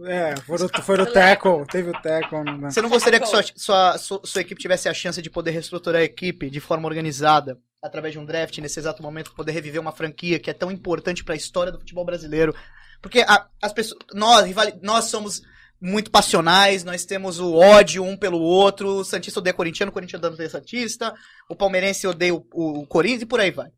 É, 0.05 0.35
foi 0.45 0.57
no, 0.57 0.69
foi 0.83 0.97
no 0.97 1.05
tackle, 1.05 1.65
teve 1.69 1.89
o 1.89 1.93
tackle. 1.93 2.43
Né? 2.43 2.69
Você 2.71 2.81
não 2.81 2.89
gostaria 2.89 3.19
que 3.19 3.27
sua, 3.27 3.43
sua, 3.55 3.97
sua, 3.97 4.21
sua 4.23 4.41
equipe 4.41 4.61
tivesse 4.61 4.87
a 4.89 4.93
chance 4.93 5.21
de 5.21 5.29
poder 5.29 5.51
reestruturar 5.51 6.01
a 6.01 6.05
equipe 6.05 6.49
de 6.49 6.59
forma 6.59 6.87
organizada, 6.87 7.57
através 7.81 8.13
de 8.13 8.19
um 8.19 8.25
draft, 8.25 8.57
nesse 8.59 8.79
exato 8.79 9.01
momento, 9.01 9.33
poder 9.33 9.51
reviver 9.51 9.81
uma 9.81 9.91
franquia 9.91 10.39
que 10.39 10.49
é 10.49 10.53
tão 10.53 10.71
importante 10.71 11.23
para 11.23 11.33
a 11.33 11.37
história 11.37 11.71
do 11.71 11.79
futebol 11.79 12.05
brasileiro? 12.05 12.55
Porque 13.01 13.21
a- 13.21 13.47
as 13.61 13.73
pessoas, 13.73 13.99
nós, 14.13 14.53
nós 14.81 15.05
somos 15.05 15.41
muito 15.81 16.11
passionais, 16.11 16.83
nós 16.83 17.05
temos 17.05 17.39
o 17.39 17.55
ódio 17.55 18.03
um 18.03 18.15
pelo 18.15 18.39
outro, 18.39 18.97
o 18.97 19.03
Santista 19.03 19.39
odeia 19.39 19.53
corintiano, 19.53 19.89
o 19.89 19.93
corintiano 19.93 20.27
odeia 20.27 20.49
Santista, 20.49 21.11
o 21.49 21.55
palmeirense 21.55 22.05
odeia 22.05 22.35
o, 22.35 22.45
o, 22.53 22.79
o 22.81 22.87
Corinthians 22.87 23.23
e 23.23 23.25
por 23.25 23.39
aí 23.39 23.49
vai. 23.49 23.69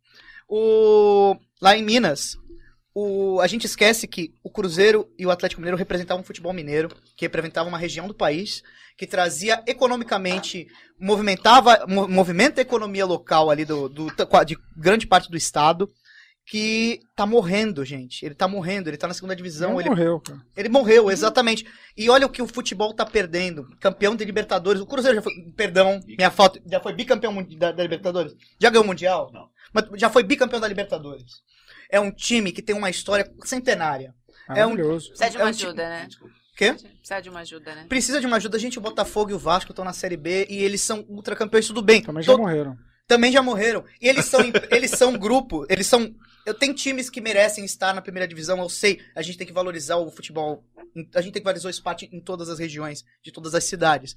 O, 0.49 1.37
lá 1.61 1.77
em 1.77 1.81
Minas, 1.83 2.37
o, 2.95 3.39
a 3.41 3.47
gente 3.47 3.65
esquece 3.65 4.07
que 4.07 4.33
o 4.43 4.49
Cruzeiro 4.49 5.07
e 5.17 5.25
o 5.25 5.31
Atlético 5.31 5.61
Mineiro 5.61 5.77
representavam 5.77 6.21
o 6.23 6.25
futebol 6.25 6.53
mineiro, 6.53 6.89
que 7.17 7.25
representavam 7.25 7.69
uma 7.71 7.77
região 7.77 8.07
do 8.07 8.13
país, 8.13 8.61
que 8.97 9.07
trazia 9.07 9.63
economicamente, 9.65 10.67
movimentava, 10.99 11.85
mo- 11.87 12.07
movimenta 12.07 12.61
a 12.61 12.63
economia 12.63 13.05
local 13.05 13.49
ali 13.49 13.65
do, 13.65 13.89
do- 13.89 14.07
de 14.45 14.57
grande 14.77 15.07
parte 15.07 15.29
do 15.29 15.37
estado. 15.37 15.91
que 16.45 16.99
tá 17.15 17.25
morrendo, 17.25 17.85
gente. 17.85 18.25
Ele 18.25 18.35
tá 18.35 18.49
morrendo, 18.49 18.89
ele 18.89 18.97
tá 18.97 19.07
na 19.07 19.13
segunda 19.13 19.33
divisão, 19.35 19.71
Não 19.71 19.79
ele 19.79 19.89
morreu, 19.89 20.19
cara. 20.19 20.41
ele 20.57 20.67
morreu, 20.67 21.09
exatamente. 21.09 21.65
E 21.95 22.09
olha 22.09 22.25
o 22.25 22.29
que 22.29 22.41
o 22.41 22.47
futebol 22.47 22.93
tá 22.93 23.05
perdendo. 23.05 23.65
Campeão 23.79 24.13
de 24.13 24.25
Libertadores. 24.25 24.81
O 24.81 24.85
Cruzeiro 24.85 25.15
já 25.15 25.21
foi. 25.21 25.33
Perdão, 25.55 26.01
minha 26.05 26.29
falta. 26.29 26.61
Já 26.69 26.81
foi 26.81 26.91
bicampeão 26.93 27.41
da, 27.57 27.71
da 27.71 27.81
Libertadores? 27.81 28.35
Já 28.59 28.69
ganhou 28.69 28.83
o 28.83 28.87
Mundial? 28.87 29.31
Não. 29.33 29.47
Mas 29.73 29.85
já 29.97 30.09
foi 30.09 30.21
bicampeão 30.21 30.59
da 30.59 30.67
Libertadores. 30.67 31.41
É 31.93 31.99
um 31.99 32.11
time 32.11 32.51
que 32.51 32.61
tem 32.61 32.75
uma 32.75 32.89
história 32.89 33.31
centenária. 33.45 34.15
É 34.49 34.65
um- 34.65 34.71
Maravilhoso. 34.71 35.09
Precisa 35.09 35.29
de 35.29 35.37
É 35.37 35.39
uma 35.43 35.49
um 35.49 35.53
ti- 35.53 35.65
ajuda, 35.65 35.89
né? 35.89 36.07
Quê? 36.57 36.73
Precisa 36.73 37.21
de 37.21 37.29
uma 37.29 37.39
ajuda, 37.41 37.75
né? 37.75 37.85
Precisa 37.87 38.19
de 38.19 38.25
uma 38.27 38.37
ajuda, 38.37 38.57
gente. 38.59 38.77
O 38.79 38.81
Botafogo 38.81 39.29
e 39.31 39.33
o 39.33 39.39
Vasco 39.39 39.71
estão 39.71 39.85
na 39.85 39.93
Série 39.93 40.17
B 40.17 40.47
e 40.49 40.63
eles 40.63 40.81
são 40.81 41.05
ultracampeões, 41.07 41.67
tudo 41.67 41.81
bem. 41.81 42.01
Também 42.01 42.23
já 42.23 42.31
To- 42.33 42.39
morreram. 42.39 42.75
também 43.07 43.31
já 43.31 43.41
morreram. 43.43 43.85
E 44.01 44.07
eles 44.07 44.25
são, 44.25 44.41
eles 44.71 44.91
são 44.91 45.17
grupo, 45.17 45.65
eles 45.69 45.85
são. 45.87 46.13
Eu 46.45 46.53
tenho 46.53 46.73
times 46.73 47.09
que 47.09 47.21
merecem 47.21 47.63
estar 47.63 47.93
na 47.93 48.01
primeira 48.01 48.27
divisão, 48.27 48.59
eu 48.59 48.69
sei. 48.69 48.99
A 49.15 49.21
gente 49.21 49.37
tem 49.37 49.45
que 49.47 49.53
valorizar 49.53 49.97
o 49.97 50.09
futebol. 50.11 50.63
A 51.15 51.21
gente 51.21 51.33
tem 51.33 51.41
que 51.41 51.45
valorizar 51.45 51.67
o 51.67 51.71
esporte 51.71 52.09
em 52.11 52.19
todas 52.19 52.49
as 52.49 52.59
regiões, 52.59 53.03
de 53.23 53.31
todas 53.31 53.53
as 53.55 53.63
cidades. 53.63 54.15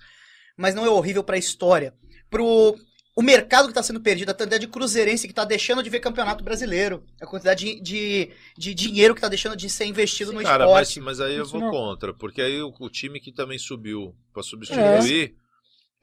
Mas 0.57 0.75
não 0.75 0.85
é 0.85 0.89
horrível 0.89 1.23
pra 1.23 1.37
história. 1.39 1.95
Pro. 2.31 2.75
O 3.19 3.23
mercado 3.23 3.67
que 3.69 3.73
tá 3.73 3.83
sendo 3.83 3.99
perdido, 3.99 4.29
a 4.31 4.35
quantidade 4.35 4.67
de 4.67 4.71
cruzeirense 4.71 5.27
que 5.27 5.33
tá 5.33 5.43
deixando 5.43 5.83
de 5.83 5.89
ver 5.89 6.01
campeonato 6.01 6.45
brasileiro. 6.45 7.03
A 7.19 7.27
quantidade 7.27 7.65
de, 7.65 7.81
de, 7.81 8.31
de 8.59 8.75
dinheiro 8.75 9.15
que 9.15 9.23
tá 9.23 9.29
deixando 9.29 9.57
de 9.57 9.71
ser 9.71 9.87
investido 9.87 10.35
no 10.35 10.43
Cara, 10.43 10.67
mas, 10.67 10.91
esporte. 10.91 11.01
mas 11.07 11.21
aí 11.21 11.35
eu 11.35 11.47
vou 11.47 11.71
contra, 11.71 12.13
porque 12.13 12.43
aí 12.43 12.61
o, 12.61 12.75
o 12.79 12.91
time 12.91 13.19
que 13.19 13.33
também 13.33 13.59
subiu 13.59 14.15
pra 14.35 14.43
substituir, 14.43 15.33
É. 15.33 15.46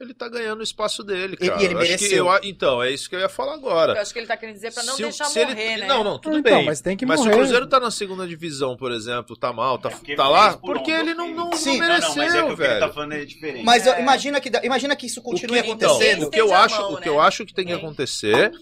ele 0.00 0.12
tá 0.12 0.28
ganhando 0.28 0.58
o 0.58 0.62
espaço 0.62 1.04
dele, 1.04 1.36
cara. 1.36 1.62
e 1.62 1.64
ele 1.64 1.74
Eu 1.74 1.78
acho 1.78 1.86
que 1.86 1.92
mereceu. 2.02 2.26
eu 2.26 2.40
então, 2.42 2.82
é 2.82 2.90
isso 2.90 3.08
que 3.08 3.14
eu 3.14 3.20
ia 3.20 3.28
falar 3.28 3.54
agora. 3.54 3.92
Eu 3.94 4.02
acho 4.02 4.12
que 4.12 4.18
ele 4.18 4.26
tá 4.26 4.36
querendo 4.36 4.56
dizer 4.56 4.72
pra 4.74 4.82
não 4.82 4.96
Se 4.96 5.02
deixar 5.02 5.24
se 5.26 5.38
ele- 5.38 5.54
morrer, 5.54 5.76
né? 5.76 5.86
Não, 5.86 6.02
não, 6.02 6.18
tudo 6.18 6.38
Então, 6.38 6.56
bem. 6.56 6.66
mas 6.66 6.80
tem 6.80 6.96
que 6.96 7.06
Mas 7.06 7.20
se 7.20 7.26
morrer. 7.26 7.36
o 7.36 7.38
Cruzeiro 7.40 7.66
tá 7.68 7.78
na 7.78 7.90
segunda 7.92 8.26
divisão, 8.26 8.76
por 8.76 8.90
exemplo, 8.90 9.36
tá 9.36 9.52
mal, 9.52 9.78
tá, 9.78 9.88
É, 9.90 9.92
porque 9.92 10.16
tá 10.16 10.28
lá, 10.28 10.56
por 10.56 10.74
porque 10.76 10.90
ele 10.90 11.14
não, 11.14 11.28
não, 11.28 11.50
não 11.50 11.56
Sim. 11.56 11.78
Não, 11.78 11.86
mereceu, 11.88 12.08
não, 12.08 12.16
mas 12.16 12.34
é 12.34 12.38
que 12.38 12.42
o 12.42 12.56
que 12.56 12.62
ele 12.62 12.68
velho. 12.68 12.80
tá 12.80 12.88
falando 12.92 13.12
é 13.12 13.24
diferente. 13.24 13.64
Mas 13.64 13.86
É. 13.86 14.00
imagina, 14.00 14.40
que, 14.40 14.50
imagina 14.64 14.96
que 14.96 15.06
isso 15.06 15.22
continue 15.22 15.62
que, 15.62 15.70
então, 15.70 15.90
acontecendo. 15.90 16.26
o 16.26 16.30
que 16.30 16.40
eu 16.40 16.52
acho, 16.52 16.80
mão, 16.80 16.92
o 16.94 16.96
que 16.96 17.08
né? 17.08 17.14
eu 17.14 17.20
acho 17.20 17.46
que 17.46 17.54
tem 17.54 17.64
que 17.64 17.72
É. 17.72 17.76
acontecer 17.76 18.52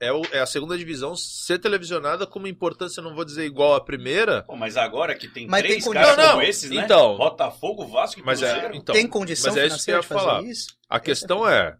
é, 0.00 0.12
o- 0.12 0.22
é 0.32 0.40
a 0.40 0.46
segunda 0.46 0.76
divisão 0.76 1.14
ser 1.16 1.58
televisionada 1.58 2.26
com 2.26 2.38
uma 2.38 2.48
importância, 2.48 3.02
não 3.02 3.14
vou 3.14 3.24
dizer 3.24 3.44
igual 3.46 3.74
à 3.74 3.80
primeira, 3.80 4.42
Pô, 4.42 4.56
mas 4.56 4.76
agora 4.76 5.14
que 5.14 5.26
tem 5.28 5.46
Mas 5.46 5.62
três 5.62 5.82
tem 5.84 5.92
caras 5.92 6.08
condição. 6.10 6.30
como 6.32 6.42
Não, 6.42 6.48
esses, 6.48 6.70
né? 6.70 6.84
então. 6.84 7.16
Botafogo, 7.16 7.86
Vasco 7.86 8.20
e 8.20 8.22
mas 8.22 8.42
é, 8.42 8.70
então, 8.74 8.94
tem 8.94 9.06
condição 9.06 9.52
mas 9.54 9.62
é 9.62 9.66
isso 9.66 9.84
que 9.84 9.90
eu 9.90 9.94
ia 9.96 10.00
de 10.00 10.06
fazer 10.06 10.20
falar. 10.20 10.42
isso? 10.44 10.66
A 10.88 11.00
questão 11.00 11.48
é, 11.48 11.76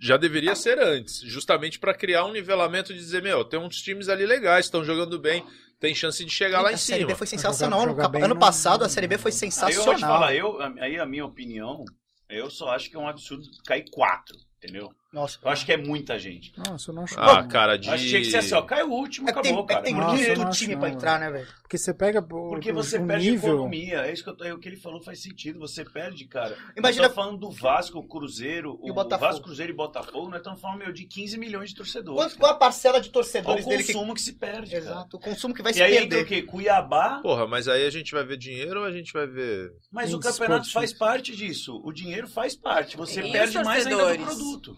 já 0.00 0.16
deveria 0.16 0.54
ser 0.56 0.78
antes, 0.80 1.20
justamente 1.20 1.78
pra 1.78 1.94
criar 1.94 2.24
um 2.24 2.32
nivelamento 2.32 2.92
de 2.92 2.98
dizer, 2.98 3.22
meu, 3.22 3.44
tem 3.44 3.60
uns 3.60 3.76
times 3.76 4.08
ali 4.08 4.26
legais, 4.26 4.64
estão 4.66 4.82
jogando 4.84 5.18
bem, 5.18 5.44
tem 5.78 5.94
chance 5.94 6.24
de 6.24 6.30
chegar 6.30 6.60
lá 6.62 6.70
a 6.70 6.72
em 6.72 6.76
Série 6.76 7.00
cima. 7.00 7.12
B 7.12 7.14
foi 7.16 7.26
sensacional. 7.26 7.80
Jogar- 7.80 7.92
ano, 8.06 8.12
jogar 8.14 8.24
ano 8.24 8.34
não- 8.34 8.40
passado 8.40 8.84
a 8.84 8.88
Série 8.88 9.06
B 9.06 9.16
foi 9.16 9.30
Aí 9.30 9.34
eu 9.34 9.38
sensacional. 9.38 9.98
falar, 10.00 10.34
eu, 10.34 10.58
aí 10.80 10.98
a 10.98 11.06
minha 11.06 11.24
opinião, 11.24 11.84
eu 12.28 12.50
só 12.50 12.68
acho 12.70 12.90
que 12.90 12.96
é 12.96 12.98
um 12.98 13.08
absurdo 13.08 13.44
cair 13.66 13.84
quatro, 13.90 14.36
entendeu? 14.58 14.90
Nossa. 15.12 15.38
Eu 15.42 15.50
acho 15.50 15.66
que 15.66 15.72
é 15.72 15.76
muita 15.76 16.18
gente. 16.18 16.52
Nossa, 16.56 16.90
eu 16.90 16.94
não 16.94 17.02
acho. 17.02 17.18
Ah, 17.18 17.42
cara, 17.44 17.76
de... 17.76 17.90
Acho 17.90 18.04
que 18.04 18.08
tinha 18.10 18.20
que 18.20 18.30
ser 18.30 18.36
assim, 18.36 18.54
ó, 18.54 18.62
cai 18.62 18.82
o 18.84 18.90
último, 18.90 19.28
É 19.28 19.32
que 19.32 19.42
tem, 19.42 19.50
acabou, 19.52 19.64
é 19.64 19.66
que 19.66 19.72
cara. 19.74 19.84
tem 19.84 19.94
Nossa, 19.94 20.14
muito 20.26 20.42
acho 20.42 20.58
time 20.60 20.74
não, 20.74 20.80
pra 20.80 20.88
entrar, 20.90 21.18
né, 21.18 21.30
velho? 21.30 21.48
Porque 21.62 21.78
você 21.78 21.92
pega 21.94 22.20
o, 22.20 22.22
Porque 22.50 22.70
o- 22.70 22.74
você 22.74 22.98
o 22.98 23.06
perde 23.06 23.30
nível. 23.30 23.54
economia. 23.54 23.98
É 24.06 24.12
isso 24.12 24.22
que 24.22 24.30
eu 24.30 24.36
tô- 24.36 24.44
é 24.44 24.52
o 24.54 24.58
que 24.58 24.68
ele 24.68 24.76
falou 24.76 25.00
faz 25.02 25.20
sentido. 25.22 25.58
Você 25.60 25.84
perde, 25.84 26.24
cara. 26.26 26.56
Imagina- 26.76 27.06
estamos 27.06 27.14
falando 27.14 27.38
do 27.40 27.50
Vasco, 27.50 27.98
o 27.98 28.04
Cruzeiro, 28.04 28.78
E 28.84 28.88
o 28.88 28.92
o, 28.92 28.94
Botafogo. 28.94 29.30
Vasco, 29.30 29.44
Cruzeiro 29.46 29.72
e 29.72 29.74
Botafogo. 29.76 30.28
Nós 30.28 30.38
estamos 30.38 30.60
falando 30.60 30.78
meu, 30.78 30.92
de 30.92 31.04
15 31.04 31.36
milhões 31.38 31.70
de 31.70 31.76
torcedores. 31.76 32.20
Quanto, 32.22 32.38
qual 32.38 32.52
a 32.52 32.56
parcela 32.56 33.00
de 33.00 33.10
torcedores 33.10 33.64
o 33.66 33.68
dele 33.68 33.82
que. 33.82 33.92
consumo 33.92 34.14
que... 34.14 34.20
se 34.22 34.32
perde, 34.34 34.70
cara. 34.70 34.82
Exato, 34.84 35.16
o 35.16 35.20
consumo 35.20 35.54
que 35.54 35.62
vai 35.62 35.72
E 35.72 35.74
se 35.74 35.82
aí 35.82 35.96
entra 35.96 36.08
perder. 36.18 36.22
o 36.22 36.26
quê? 36.26 36.42
Cuiabá. 36.42 37.20
Porra, 37.20 37.46
mas 37.48 37.66
aí 37.66 37.84
a 37.84 37.90
gente 37.90 38.12
vai 38.12 38.24
ver 38.24 38.36
dinheiro 38.36 38.80
ou 38.80 38.86
a 38.86 38.92
gente 38.92 39.12
vai 39.12 39.26
ver... 39.26 39.72
Mas 39.90 40.12
o 40.14 40.20
campeonato 40.20 40.70
faz 40.72 40.92
parte 40.92 41.34
disso. 41.34 41.80
O 41.84 41.92
dinheiro 41.92 42.28
faz 42.28 42.54
parte. 42.54 42.96
Você 42.96 43.20
E 43.22 43.32
perde 43.32 43.60
mais 43.64 43.86
ainda 43.86 44.16
do 44.16 44.24
produto. 44.24 44.76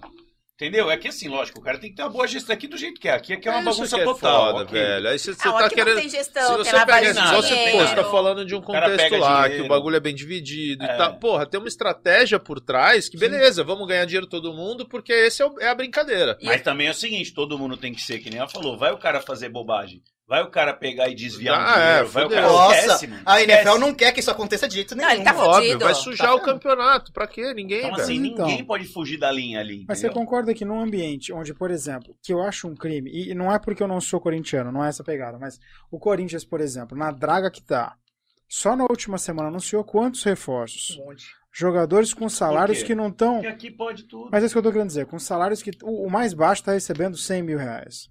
Entendeu? 0.63 0.91
É 0.91 0.97
que 0.97 1.09
assim, 1.09 1.29
lógico, 1.29 1.59
o 1.59 1.63
cara 1.63 1.77
tem 1.79 1.91
que 1.91 1.97
ter 1.97 2.03
uma 2.03 2.09
boa 2.11 2.27
gestão 2.27 2.55
aqui 2.55 2.69
do 2.69 2.77
jeito 2.77 3.01
que 3.01 3.09
é. 3.09 3.13
Aqui, 3.13 3.33
aqui 3.33 3.49
é 3.49 3.51
uma 3.51 3.61
Isso 3.61 3.71
bagunça 3.71 3.97
que 3.97 4.03
é 4.03 4.05
total. 4.05 4.47
foda, 4.53 4.65
ok. 4.65 4.81
velho. 4.81 5.09
Aí 5.09 5.19
você, 5.19 5.35
você 5.35 5.49
Ah, 5.49 5.53
tá 5.53 5.67
aqui 5.67 5.75
querendo... 5.75 5.95
não 5.95 6.01
tem 6.01 6.11
Se 6.11 6.17
gestão, 6.17 6.49
tem 6.49 6.57
você 6.65 6.87
pega 6.87 7.15
você, 7.15 7.71
pô, 7.73 7.79
você 7.79 7.95
tá 7.97 8.05
falando 8.05 8.45
de 8.45 8.55
um 8.55 8.61
contexto 8.63 9.17
lá, 9.17 9.43
dinheiro. 9.43 9.63
que 9.65 9.67
o 9.67 9.69
bagulho 9.69 9.97
é 9.97 10.01
bem 10.01 10.15
dividido 10.15 10.85
É. 10.85 10.95
e 10.95 10.97
tal. 10.97 11.15
Porra, 11.19 11.47
tem 11.47 11.59
uma 11.59 11.69
estratégia 11.69 12.39
por 12.39 12.61
trás 12.61 13.09
que, 13.09 13.17
beleza, 13.19 13.65
vamos 13.65 13.87
ganhar 13.89 14.05
dinheiro 14.05 14.27
todo 14.29 14.53
mundo, 14.53 14.87
porque 14.89 15.13
esse 15.13 15.43
é, 15.43 15.47
o- 15.47 15.59
é 15.61 15.69
a 15.69 15.75
brincadeira. 15.75 16.39
Mas 16.43 16.63
também 16.63 16.87
é 16.87 16.91
o 16.91 16.95
seguinte, 16.95 17.33
todo 17.35 17.59
mundo 17.59 17.77
tem 17.77 17.93
que 17.93 18.01
ser, 18.01 18.19
que 18.21 18.31
nem 18.31 18.39
ela 18.39 18.49
falou, 18.49 18.79
vai 18.79 18.93
o 18.93 18.99
cara 18.99 19.21
fazer 19.21 19.49
bobagem. 19.49 20.01
Vai 20.27 20.41
o 20.43 20.51
cara 20.51 20.73
pegar 20.73 21.09
e 21.09 21.15
desviar 21.15 21.57
Ah, 21.59 21.61
um 21.61 21.75
dinheiro, 21.75 21.99
é, 21.99 22.05
vai 22.05 22.25
o 22.25 22.31
cara 22.31 22.47
Nossa, 22.49 22.77
esquece, 22.79 23.07
mano. 23.07 23.23
a 23.27 23.43
NFL 23.43 23.59
Esquece. 23.59 23.79
não 23.81 23.95
quer 23.95 24.13
que 24.13 24.21
isso 24.21 24.31
aconteça 24.31 24.67
de 24.69 24.77
jeito 24.77 24.95
Não, 24.97 25.11
ele 25.11 25.23
tá 25.25 25.35
Óbvio, 25.37 25.55
fudido. 25.73 25.85
vai 25.85 25.95
sujar 25.95 26.29
Tá 26.29 26.35
o 26.35 26.41
campeonato. 26.41 27.13
Pra 27.13 27.27
quê? 27.27 27.53
Ninguém, 27.53 27.87
Então, 27.87 27.95
assim, 28.01 28.27
Então. 28.29 28.47
ninguém 28.47 28.65
pode 28.65 28.87
fugir 28.87 29.19
da 29.19 29.31
linha 29.31 29.61
ali. 29.61 29.85
Mas 29.87 29.99
você 29.99 30.09
concorda 30.09 30.55
que 30.55 30.65
num 30.65 30.81
ambiente 30.81 31.33
onde, 31.33 31.53
por 31.53 31.71
exemplo, 31.71 32.17
que 32.23 32.33
eu 32.33 32.41
acho 32.43 32.67
um 32.69 32.75
crime, 32.75 33.11
e 33.13 33.35
não 33.35 33.53
é 33.53 33.59
porque 33.59 33.83
eu 33.83 33.89
não 33.89 34.01
sou 34.01 34.21
corintiano, 34.21 34.73
não 34.73 34.83
é 34.85 34.89
essa 34.89 35.05
pegada, 35.05 35.39
mas 35.39 35.59
o 35.91 35.99
Corinthians, 35.99 36.45
por 36.45 36.61
exemplo, 36.61 36.97
na 36.97 37.11
draga 37.11 37.51
que 37.51 37.63
tá, 37.63 37.95
só 38.49 38.75
na 38.77 38.85
última 38.85 39.19
semana 39.19 39.49
anunciou 39.49 39.85
quantos 39.85 40.23
reforços? 40.23 40.97
Um 40.99 41.05
monte. 41.07 41.27
Jogadores 41.55 42.15
com 42.15 42.29
salários 42.31 42.83
que 42.83 42.95
não 42.95 43.09
estão. 43.09 43.47
Aqui 43.47 43.71
pode 43.71 44.05
tudo. 44.05 44.31
Mas 44.33 44.43
é 44.43 44.47
isso 44.47 44.55
que 44.55 44.59
eu 44.59 44.63
tô 44.63 44.73
querendo 44.73 44.87
dizer, 44.89 45.05
com 45.05 45.19
salários 45.19 45.63
que. 45.63 45.71
O, 45.83 46.07
o 46.07 46.11
mais 46.11 46.33
baixo 46.33 46.63
tá 46.65 46.73
recebendo 46.73 47.15
100 47.19 47.43
mil 47.43 47.59
reais. 47.59 48.09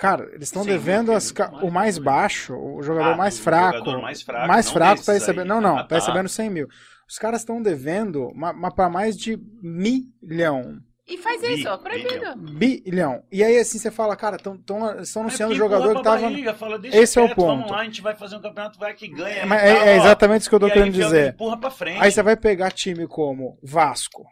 Cara, 0.00 0.24
eles 0.32 0.48
estão 0.48 0.62
100 0.64 0.72
mil, 0.72 0.80
devendo 0.80 1.12
é 1.12 1.14
as 1.16 1.30
o 1.62 1.70
mais 1.70 1.98
baixo, 1.98 2.54
o 2.56 2.82
jogador 2.82 3.12
Ah, 3.12 3.16
mais 3.16 3.38
o 3.38 3.42
fraco. 3.42 3.78
jogador 3.78 4.00
mais 4.02 4.22
fraco, 4.22 4.48
mais 4.48 4.66
não 4.66 4.72
fraco 4.72 5.04
tá 5.04 5.12
aí. 5.12 5.18
recebendo. 5.18 5.46
Não, 5.46 5.60
não, 5.60 5.76
Ah, 5.76 5.82
tá 5.82 5.88
tá. 5.90 5.94
recebendo 5.96 6.28
100 6.28 6.48
mil. 6.50 6.66
Os 7.08 7.18
caras 7.18 7.40
estão 7.42 7.60
devendo 7.60 8.32
para 8.74 8.88
mais 8.88 9.16
de 9.16 9.38
milhão. 9.62 10.78
E 11.06 11.18
faz 11.18 11.42
isso, 11.42 11.68
ó, 11.68 11.76
proibido. 11.76 12.36
Bilhão. 12.56 13.22
E 13.32 13.42
aí 13.42 13.58
assim 13.58 13.78
você 13.80 13.90
fala, 13.90 14.14
cara, 14.14 14.36
estão 14.36 14.54
anunciando 14.86 15.24
Mas 15.24 15.36
o 15.50 15.54
jogador 15.54 15.96
que 15.96 16.02
tava. 16.04 16.20
barriga, 16.22 16.54
fala, 16.54 16.78
deixa 16.78 16.96
Esse 16.96 17.18
é 17.18 17.22
o 17.22 17.26
quieto, 17.26 17.36
Vamos 17.40 17.62
ponto. 17.64 17.72
lá, 17.74 17.80
a 17.80 17.84
gente 17.84 18.00
vai 18.00 18.14
fazer 18.14 18.36
um 18.36 18.40
campeonato, 18.40 18.78
vai 18.78 18.94
que 18.94 19.08
ganha. 19.08 19.44
Mas 19.44 19.60
é, 19.60 19.88
é 19.88 19.96
exatamente 19.96 20.42
isso 20.42 20.48
que 20.50 20.54
eu 20.54 20.60
tô 20.60 20.68
E 20.68 20.70
aí 20.70 20.72
querendo 20.78 20.94
enfia- 20.94 21.04
dizer. 21.04 21.28
Empurra 21.34 21.58
pra 21.58 21.70
frente. 21.70 22.00
Aí 22.00 22.12
você 22.12 22.22
vai 22.22 22.36
pegar 22.36 22.70
time 22.70 23.08
como 23.08 23.58
Vasco. 23.60 24.22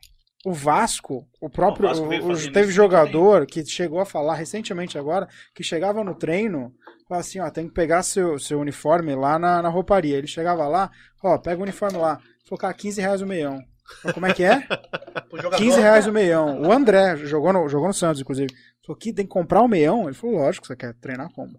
O 0.45 0.53
Vasco, 0.53 1.27
o 1.41 1.51
próprio. 1.51 1.89
O 1.91 2.09
Vasco 2.23 2.49
o- 2.49 2.53
teve 2.53 2.71
jogador 2.73 3.45
que 3.47 3.65
chegou 3.67 4.01
a 4.01 4.07
falar 4.07 4.35
recentemente 4.35 4.97
agora 4.97 5.29
que 5.55 5.63
chegava 5.65 6.05
no 6.05 6.15
treino, 6.15 6.73
falava 7.09 7.21
assim: 7.27 7.41
ó, 7.41 7.51
tem 7.51 7.67
que 7.67 7.75
pegar 7.75 8.03
seu, 8.03 8.39
seu 8.39 8.61
uniforme 8.61 9.15
lá 9.15 9.39
na, 9.39 9.61
na 9.63 9.69
rouparia. 9.69 10.17
Ele 10.17 10.27
chegava 10.29 10.67
lá, 10.69 10.91
ó, 11.23 11.37
pega 11.39 11.59
o 11.59 11.63
uniforme 11.65 11.99
lá. 11.99 12.19
Falou, 12.49 12.59
cara, 12.61 12.73
15 12.73 13.01
reais 13.01 13.21
o 13.21 13.27
meião. 13.27 13.59
Falei, 14.01 14.15
Como 14.15 14.27
é 14.27 14.33
que 14.35 14.45
é? 14.45 14.67
O 15.33 15.37
jogador- 15.37 15.59
15 15.59 15.81
reais 15.81 16.07
o 16.07 16.13
meião. 16.13 16.63
O 16.63 16.73
André 16.73 17.17
jogou 17.17 17.53
no, 17.53 17.69
jogou 17.69 17.89
no 17.89 17.95
Santos, 17.95 18.21
inclusive. 18.21 18.49
Falou 18.87 18.97
que 18.99 19.13
tem 19.13 19.27
que 19.27 19.31
comprar 19.33 19.61
o 19.61 19.69
meião. 19.69 20.05
Ele 20.05 20.15
falou, 20.15 20.37
lógico, 20.37 20.67
você 20.67 20.77
quer 20.77 20.95
treinar 20.95 21.31
como? 21.35 21.53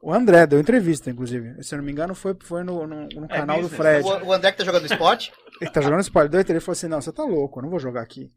O 0.00 0.12
André 0.12 0.46
deu 0.46 0.60
entrevista, 0.60 1.10
inclusive. 1.10 1.62
Se 1.62 1.74
eu 1.74 1.78
não 1.78 1.84
me 1.84 1.90
engano, 1.90 2.14
foi, 2.14 2.36
foi 2.40 2.62
no, 2.62 2.86
no, 2.86 3.08
no 3.08 3.28
canal 3.28 3.60
do 3.60 3.68
Fred. 3.68 4.06
O, 4.06 4.26
o 4.26 4.32
André 4.32 4.52
que 4.52 4.58
tá 4.58 4.64
jogando 4.64 4.86
esporte? 4.86 5.32
Ele 5.60 5.70
tá 5.70 5.80
jogando 5.80 6.00
spoiler. 6.00 6.30
Deu 6.30 6.40
ele 6.40 6.60
falou 6.60 6.72
assim: 6.72 6.88
não, 6.88 7.00
você 7.00 7.12
tá 7.12 7.24
louco, 7.24 7.58
eu 7.58 7.62
não 7.62 7.70
vou 7.70 7.80
jogar 7.80 8.00
aqui. 8.00 8.32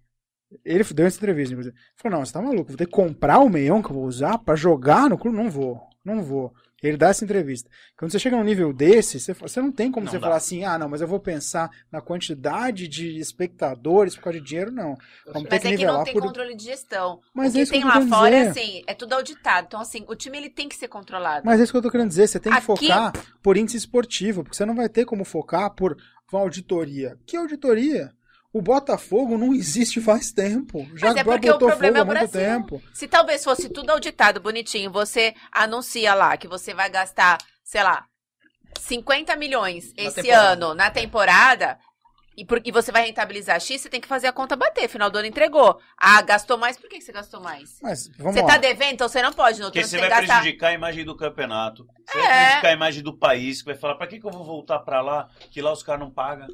Ele 0.66 0.84
deu 0.84 1.06
essa 1.06 1.18
entrevista, 1.18 1.54
inclusive. 1.54 1.76
Ele 1.76 1.86
falou: 1.96 2.18
não, 2.18 2.26
você 2.26 2.34
tá 2.34 2.42
maluco, 2.42 2.70
vou 2.70 2.78
ter 2.78 2.88
que 2.88 2.92
comprar 2.92 3.40
o 3.40 3.50
meião 3.50 3.82
que 3.82 3.90
eu 3.90 3.96
vou 3.96 4.06
usar 4.06 4.40
pra 4.40 4.56
jogar 4.56 5.08
no 5.10 5.18
clube? 5.18 5.38
Não 5.38 5.50
vou, 5.50 5.80
não 6.04 6.24
vou. 6.24 6.52
Ele 6.82 6.98
dá 6.98 7.10
essa 7.10 7.24
entrevista. 7.24 7.70
Quando 7.98 8.12
você 8.12 8.18
chega 8.20 8.36
num 8.36 8.44
nível 8.44 8.74
desse, 8.74 9.20
você, 9.20 9.34
você 9.34 9.62
não 9.62 9.72
tem 9.72 9.92
como 9.92 10.06
Não 10.06 10.12
você 10.12 10.18
dá. 10.18 10.26
falar 10.26 10.38
assim: 10.38 10.64
ah, 10.66 10.78
não, 10.80 10.90
mas 10.90 11.00
eu 11.02 11.08
vou 11.08 11.20
pensar 11.20 11.70
na 11.92 12.02
quantidade 12.02 12.88
de 12.88 13.20
espectadores 13.20 14.16
por 14.16 14.24
causa 14.24 14.40
de 14.40 14.46
dinheiro, 14.46 14.72
não. 14.72 14.98
Vamos 15.28 15.48
Mas 15.50 15.62
que 15.62 15.68
é 15.68 15.78
que 15.78 15.86
não 15.86 16.04
tem 16.04 16.14
por. 16.14 16.24
controle 16.24 16.56
de 16.56 16.64
gestão. 16.64 17.20
Mas 17.34 17.54
o 17.54 17.58
é 17.58 17.60
que 17.60 17.64
isso 17.64 17.72
que 17.72 17.80
tem 17.80 17.88
eu 17.88 17.94
tô 17.94 18.00
lá 18.00 18.06
querendo 18.06 18.16
fora, 18.16 18.48
dizer. 18.48 18.60
assim, 18.62 18.84
é 18.88 18.94
tudo 18.94 19.14
auditado. 19.14 19.66
Então, 19.68 19.80
assim, 19.82 20.06
o 20.08 20.16
time 20.16 20.38
ele 20.38 20.50
tem 20.50 20.68
que 20.68 20.76
ser 20.76 20.88
controlado. 20.88 21.46
Mas 21.46 21.60
é 21.60 21.64
isso 21.64 21.72
que 21.72 21.78
eu 21.78 21.82
tô 21.82 21.92
querendo 21.92 22.10
dizer. 22.10 22.28
Você 22.28 22.40
tem 22.40 22.52
que 22.52 22.58
Aqui- 22.58 22.66
focar 22.66 23.14
por 23.44 23.58
índice 23.58 23.78
esportivo, 23.78 24.44
porque 24.44 24.56
você 24.58 24.66
não 24.66 24.76
vai 24.76 24.90
ter 24.90 25.06
como 25.06 25.24
focar 25.24 25.70
por 25.76 25.96
uma 26.32 26.42
auditoria. 26.42 27.18
Que 27.26 27.36
auditoria? 27.38 28.12
O 28.54 28.62
Botafogo 28.62 29.38
não 29.38 29.54
existe 29.54 30.02
faz 30.02 30.32
tempo. 30.32 30.86
Já 30.96 31.08
Mas 31.08 31.16
é 31.18 31.24
porque 31.24 31.50
o 31.50 31.58
problema 31.58 31.98
é 31.98 32.00
o 32.00 32.02
há 32.02 32.06
muito 32.06 32.18
Brasil. 32.20 32.42
tempo. 32.42 32.82
Se 32.94 33.08
talvez 33.08 33.44
fosse 33.44 33.70
tudo 33.70 33.90
auditado, 33.92 34.42
bonitinho, 34.42 34.92
você 34.92 35.34
anuncia 35.52 36.14
lá 36.14 36.36
que 36.36 36.48
você 36.50 36.74
vai 36.74 36.90
gastar, 36.90 37.38
sei 37.64 37.82
lá, 37.82 38.06
50 38.80 39.36
milhões 39.36 39.94
Na 39.98 40.04
esse 40.04 40.22
temporada. 40.22 40.52
ano 40.66 40.74
na 40.76 40.90
temporada, 40.92 41.78
e, 42.38 42.46
por- 42.46 42.62
e 42.64 42.72
você 42.72 42.92
vai 42.92 43.06
rentabilizar 43.06 43.60
X, 43.60 43.82
você 43.82 43.90
tem 43.90 44.00
que 44.02 44.08
fazer 44.08 44.28
a 44.28 44.32
conta 44.34 44.56
bater. 44.56 44.88
Final 44.90 45.10
do 45.10 45.18
ano 45.18 45.28
entregou. 45.28 45.78
Ah, 45.98 46.22
gastou 46.22 46.58
mais, 46.58 46.78
por 46.78 46.90
que 46.90 47.00
você 47.00 47.12
gastou 47.12 47.42
mais? 47.42 47.78
Mas 47.82 48.08
vamos 48.18 48.34
Você 48.34 48.42
lá. 48.42 48.48
tá 48.48 48.58
devendo, 48.58 48.94
então 48.94 49.08
você 49.10 49.22
não 49.22 49.34
pode. 49.34 49.60
No 49.60 49.66
outro 49.66 49.80
Porque 49.80 49.88
você 49.90 49.98
vai 50.00 50.10
gastar. 50.10 50.40
prejudicar 50.40 50.68
a 50.70 50.74
imagem 50.74 51.06
do 51.06 51.16
campeonato. 51.16 51.86
Você 52.10 52.18
É. 52.18 52.22
vai 52.22 52.38
prejudicar 52.46 52.68
a 52.70 52.74
imagem 52.74 53.04
do 53.04 53.18
país. 53.18 53.60
Que 53.62 53.66
vai 53.72 53.76
falar, 53.78 53.96
pra 53.96 54.08
que, 54.08 54.20
que 54.20 54.26
eu 54.26 54.32
vou 54.32 54.44
voltar 54.46 54.80
pra 54.80 55.02
lá? 55.02 55.28
Que 55.52 55.62
lá 55.62 55.72
os 55.72 55.84
caras 55.84 56.02
não 56.02 56.12
pagam. 56.12 56.48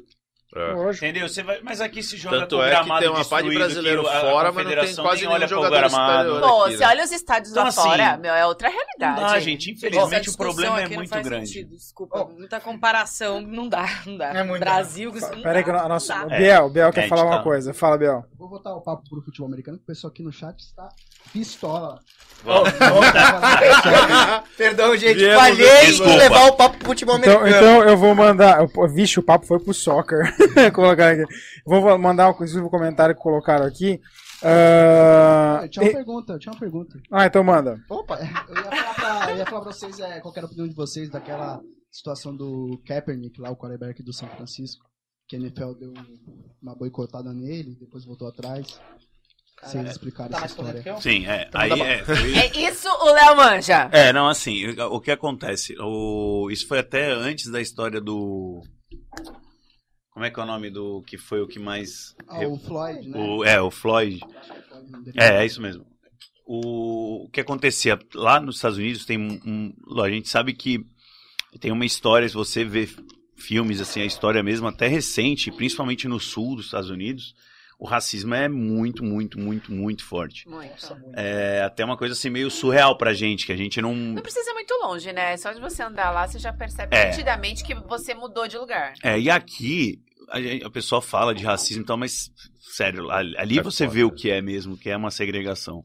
É. 0.56 0.90
Entendeu? 0.92 1.28
Você 1.28 1.42
vai, 1.42 1.60
mas 1.62 1.78
aqui 1.78 2.02
se 2.02 2.16
joga 2.16 2.40
Tanto 2.40 2.56
com 2.56 2.62
é 2.62 2.70
que 2.70 2.70
gramado 2.70 3.00
tem 3.00 3.08
uma 3.10 3.16
pá 3.24 3.42
de 3.42 3.48
destruído, 3.50 3.58
brasileiro 3.58 4.02
que 4.02 4.08
a 4.08 4.20
fora, 4.20 4.50
mas 4.52 4.64
não 4.64 4.82
tem 4.82 4.96
quase 4.96 5.20
nenhum 5.20 5.32
olha 5.34 5.46
jogador 5.46 5.76
gramado. 5.76 6.40
Pô, 6.40 6.62
aqui, 6.64 6.72
você 6.72 6.78
né? 6.84 6.86
olha 6.88 7.04
os 7.04 7.12
estádios 7.12 7.50
Então, 7.50 7.62
lá 7.64 7.68
assim, 7.68 7.82
fora, 7.82 8.16
meu, 8.16 8.32
é 8.34 8.46
outra 8.46 8.70
Não 8.70 8.76
realidade. 8.76 9.20
dá, 9.34 9.40
gente. 9.40 9.70
Infelizmente 9.70 10.30
o 10.30 10.36
problema 10.38 10.80
é 10.80 10.88
não 10.88 10.96
muito 10.96 11.10
faz 11.10 11.22
grande. 11.26 11.46
sentido, 11.48 11.76
desculpa. 11.76 12.24
muita 12.34 12.58
comparação, 12.60 13.42
não 13.42 13.68
dá, 13.68 13.86
não 14.06 14.16
dá. 14.16 14.28
É 14.34 14.42
muito 14.42 14.60
Brasil, 14.60 15.12
não 15.12 15.42
Peraí 15.42 15.62
que 15.62 15.70
nosso. 15.70 16.08
não 16.12 16.26
O. 16.26 16.28
Biel, 16.30 16.64
o 16.64 16.70
Biel 16.70 16.88
É, 16.88 16.92
quer 16.92 17.04
a 17.04 17.08
falar 17.08 17.20
gente 17.22 17.30
uma 17.30 17.36
tá- 17.38 17.42
coisa. 17.44 17.74
Fala, 17.74 17.98
Biel. 17.98 18.24
Vou 18.38 18.48
botar 18.48 18.74
o 18.74 18.80
papo 18.80 19.02
pro 19.08 19.20
futebol 19.20 19.48
americano, 19.48 19.76
que 19.76 19.84
o 19.84 19.86
pessoal 19.86 20.10
aqui 20.10 20.22
no 20.22 20.32
chat 20.32 20.58
está 20.60 20.88
pistola. 21.30 21.98
Vamos. 22.42 22.70
Perdão, 24.56 24.96
gente. 24.96 25.18
Viemos 25.18 25.36
Falhei 25.42 25.90
em 25.90 26.16
levar 26.16 26.46
o 26.46 26.52
papo 26.52 26.78
pro 26.78 26.88
futebol 26.88 27.18
Então, 27.18 27.38
americano. 27.40 27.66
então 27.66 27.82
eu 27.88 27.96
vou 27.96 28.14
mandar. 28.14 28.58
Vixe, 28.94 29.18
o 29.18 29.22
papo 29.22 29.44
foi 29.46 29.58
pro 29.58 29.74
soccer. 29.74 30.34
Colocar 30.74 31.12
aqui. 31.12 31.24
Vou 31.66 31.98
mandar 31.98 32.30
inclusive 32.30 32.60
o 32.64 32.70
comentário 32.70 33.14
que 33.14 33.20
colocaram 33.20 33.66
aqui. 33.66 34.00
Ah, 34.42 35.60
Eu 35.62 35.68
tinha 35.68 35.82
uma 35.84 35.90
e- 35.90 35.94
pergunta, 35.94 36.32
eu 36.34 36.38
tinha 36.38 36.52
uma 36.52 36.60
pergunta. 36.60 36.98
ah, 37.10 37.26
então 37.26 37.42
manda. 37.44 37.78
Opa. 37.90 38.18
Eu 38.48 38.54
ia 38.56 38.64
falar 38.64 38.94
pra, 38.94 39.32
ia 39.34 39.46
falar 39.46 39.60
pra 39.62 39.72
vocês 39.72 39.98
é, 40.00 40.20
qual 40.20 40.32
era 40.36 40.46
a 40.46 40.48
opinião 40.48 40.68
de 40.68 40.74
vocês 40.74 41.10
daquela 41.10 41.60
situação 41.90 42.36
do 42.36 42.80
Kaepernick, 42.86 43.40
lá 43.40 43.50
o 43.50 43.56
quarterback 43.56 44.02
do 44.02 44.12
São 44.12 44.28
Francisco, 44.28 44.84
que 45.28 45.36
a 45.36 45.38
NFL 45.40 45.72
deu 45.78 45.92
uma 46.62 46.76
boicotada 46.76 47.32
nele, 47.32 47.76
depois 47.80 48.04
voltou 48.04 48.28
atrás. 48.28 48.80
Vocês 49.60 49.90
explicaram 49.90 50.30
Tá 50.30 50.36
essa 50.36 50.46
história. 50.46 50.82
eu? 50.86 51.00
Sim, 51.00 51.26
é. 51.26 51.46
Então 51.48 51.60
Aí 51.60 51.68
tá 51.70 51.76
bom. 51.76 51.84
é. 51.84 52.04
foi- 52.04 52.36
É 52.36 52.68
isso 52.70 52.88
o 52.88 53.12
Léo 53.12 53.36
manja. 53.36 53.88
É, 53.90 54.12
não, 54.12 54.28
assim, 54.28 54.68
o 54.68 55.00
que 55.00 55.10
acontece? 55.10 55.74
O, 55.80 56.48
isso 56.48 56.68
foi 56.68 56.78
até 56.78 57.10
antes 57.10 57.50
da 57.50 57.60
história 57.60 58.00
do. 58.00 58.62
Como 60.18 60.26
é 60.26 60.30
que 60.32 60.40
é 60.40 60.42
o 60.42 60.46
nome 60.46 60.68
do 60.68 61.00
que 61.02 61.16
foi 61.16 61.40
o 61.40 61.46
que 61.46 61.60
mais. 61.60 62.16
Ah, 62.26 62.44
o 62.48 62.58
Floyd, 62.58 63.08
né? 63.08 63.16
o, 63.16 63.44
é, 63.44 63.60
o 63.62 63.70
Floyd. 63.70 64.18
É, 65.16 65.42
é 65.42 65.46
isso 65.46 65.62
mesmo. 65.62 65.86
O, 66.44 67.26
o 67.26 67.28
que 67.30 67.40
acontecia 67.40 67.96
lá 68.12 68.40
nos 68.40 68.56
Estados 68.56 68.78
Unidos 68.78 69.06
tem 69.06 69.16
um, 69.16 69.40
um- 69.86 70.00
a 70.02 70.10
gente 70.10 70.28
sabe 70.28 70.54
que 70.54 70.84
tem 71.60 71.70
uma 71.70 71.86
história 71.86 72.28
se 72.28 72.34
você 72.34 72.64
vê 72.64 72.88
filmes 73.36 73.80
assim 73.80 74.00
a 74.00 74.06
história 74.06 74.42
mesmo 74.42 74.66
até 74.66 74.88
recente 74.88 75.52
principalmente 75.52 76.08
no 76.08 76.18
sul 76.18 76.56
dos 76.56 76.64
Estados 76.64 76.90
Unidos 76.90 77.34
o 77.78 77.86
racismo 77.86 78.34
é 78.34 78.48
muito 78.48 79.04
muito 79.04 79.38
muito 79.38 79.70
muito 79.72 80.04
forte 80.04 80.48
Muito. 80.48 80.74
é 81.14 81.62
até 81.62 81.84
uma 81.84 81.96
coisa 81.96 82.14
assim 82.14 82.28
meio 82.30 82.50
surreal 82.50 82.98
pra 82.98 83.12
gente 83.14 83.46
que 83.46 83.52
a 83.52 83.56
gente 83.56 83.80
não 83.80 83.94
Não 83.94 84.22
precisa 84.22 84.50
ir 84.50 84.54
muito 84.54 84.74
longe, 84.82 85.12
né? 85.12 85.36
Só 85.36 85.52
de 85.52 85.60
você 85.60 85.82
andar 85.82 86.10
lá, 86.10 86.26
você 86.26 86.38
já 86.38 86.52
percebe 86.52 86.96
É. 86.96 87.10
nitidamente 87.10 87.62
que 87.62 87.74
você 87.74 88.14
mudou 88.14 88.48
de 88.48 88.58
lugar. 88.58 88.94
É, 89.02 89.18
e 89.18 89.30
aqui 89.30 90.02
a, 90.30 90.66
a 90.66 90.70
pessoa 90.70 91.00
fala 91.02 91.34
de 91.34 91.44
racismo, 91.44 91.82
então, 91.82 91.96
mas 91.96 92.30
sério, 92.60 93.10
ali, 93.10 93.36
ali 93.36 93.58
É 93.58 93.62
você 93.62 93.84
foda. 93.84 93.94
vê 93.94 94.04
o 94.04 94.10
que 94.10 94.30
é 94.30 94.40
mesmo, 94.40 94.76
que 94.76 94.90
é 94.90 94.96
uma 94.96 95.10
segregação. 95.10 95.82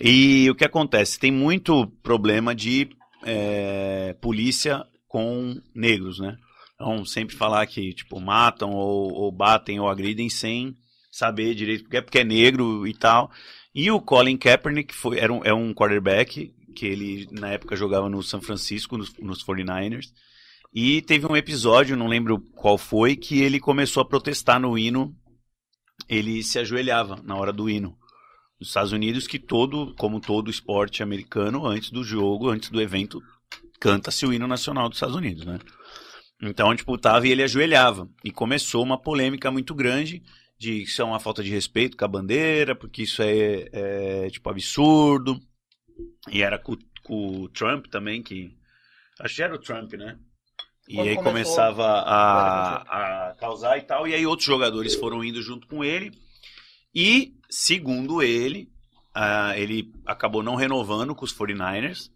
E 0.00 0.50
o 0.50 0.54
que 0.54 0.64
acontece? 0.64 1.18
Tem 1.18 1.30
muito 1.30 1.86
problema 2.02 2.54
de 2.54 2.88
é, 3.24 4.14
polícia 4.20 4.84
com 5.06 5.60
negros, 5.74 6.18
né? 6.18 6.36
Então, 6.74 7.04
sempre 7.04 7.36
falar 7.36 7.64
que, 7.66 7.92
tipo, 7.92 8.20
matam 8.20 8.70
ou, 8.72 9.12
ou 9.12 9.30
batem 9.32 9.78
ou 9.78 9.88
agridem 9.88 10.28
sem 10.28 10.74
saber 11.10 11.54
direito 11.54 11.84
porque 11.84 11.96
é, 11.96 12.00
porque 12.00 12.18
é 12.18 12.24
negro 12.24 12.86
e 12.86 12.92
tal. 12.94 13.30
E 13.72 13.90
o 13.90 14.00
Colin 14.00 14.36
Kaepernick 14.36 14.92
foi, 14.92 15.18
era 15.18 15.32
um, 15.32 15.40
é 15.44 15.54
um 15.54 15.72
quarterback 15.72 16.52
que 16.74 16.86
ele, 16.86 17.28
na 17.30 17.52
época, 17.52 17.76
jogava 17.76 18.08
no 18.08 18.20
San 18.22 18.40
Francisco, 18.40 18.98
nos, 18.98 19.16
nos 19.18 19.44
49ers. 19.44 20.06
E 20.74 21.00
teve 21.02 21.24
um 21.24 21.36
episódio, 21.36 21.96
não 21.96 22.08
lembro 22.08 22.40
qual 22.56 22.76
foi, 22.76 23.14
que 23.14 23.40
ele 23.40 23.60
começou 23.60 24.00
a 24.00 24.04
protestar 24.04 24.58
no 24.58 24.76
hino. 24.76 25.14
Ele 26.08 26.42
se 26.42 26.58
ajoelhava 26.58 27.22
na 27.22 27.36
hora 27.36 27.52
do 27.52 27.70
hino. 27.70 27.96
Nos 28.58 28.70
Estados 28.70 28.90
Unidos, 28.90 29.28
que 29.28 29.38
todo, 29.38 29.94
como 29.94 30.20
todo 30.20 30.50
esporte 30.50 31.00
americano, 31.00 31.64
antes 31.64 31.90
do 31.90 32.02
jogo, 32.02 32.48
antes 32.48 32.70
do 32.70 32.82
evento, 32.82 33.22
canta-se 33.78 34.26
o 34.26 34.32
hino 34.32 34.48
nacional 34.48 34.88
dos 34.88 34.96
Estados 34.96 35.14
Unidos, 35.14 35.44
né? 35.46 35.60
Então, 36.42 36.74
tipo, 36.74 36.98
tava 36.98 37.28
e 37.28 37.30
ele 37.30 37.44
ajoelhava. 37.44 38.08
E 38.24 38.32
começou 38.32 38.82
uma 38.82 39.00
polêmica 39.00 39.52
muito 39.52 39.76
grande 39.76 40.24
de 40.58 40.78
que 40.78 40.90
isso 40.90 41.00
é 41.00 41.04
uma 41.04 41.20
falta 41.20 41.42
de 41.42 41.50
respeito 41.50 41.96
com 41.96 42.04
a 42.04 42.08
bandeira, 42.08 42.74
porque 42.74 43.02
isso 43.02 43.22
é, 43.22 43.68
é, 43.72 44.30
tipo, 44.30 44.50
absurdo. 44.50 45.38
E 46.28 46.42
era 46.42 46.58
com, 46.58 46.76
com 47.04 47.42
o 47.42 47.48
Trump 47.48 47.86
também, 47.86 48.24
que... 48.24 48.50
Acho 49.20 49.36
que 49.36 49.42
era 49.42 49.54
o 49.54 49.58
Trump, 49.58 49.92
né? 49.92 50.18
E 50.88 50.96
Quando 50.96 51.08
aí 51.08 51.14
começou- 51.16 51.32
começava 51.32 51.84
a, 51.86 53.28
a 53.30 53.34
causar 53.36 53.78
e 53.78 53.82
tal. 53.82 54.06
E 54.06 54.14
aí 54.14 54.26
outros 54.26 54.46
jogadores 54.46 54.94
foram 54.94 55.24
indo 55.24 55.40
junto 55.42 55.66
com 55.66 55.82
ele. 55.82 56.12
E, 56.94 57.32
segundo 57.50 58.22
ele, 58.22 58.68
ah, 59.14 59.56
ele 59.56 59.90
acabou 60.06 60.42
não 60.42 60.54
renovando 60.56 61.14
com 61.14 61.24
os 61.24 61.32
49ers. 61.32 62.10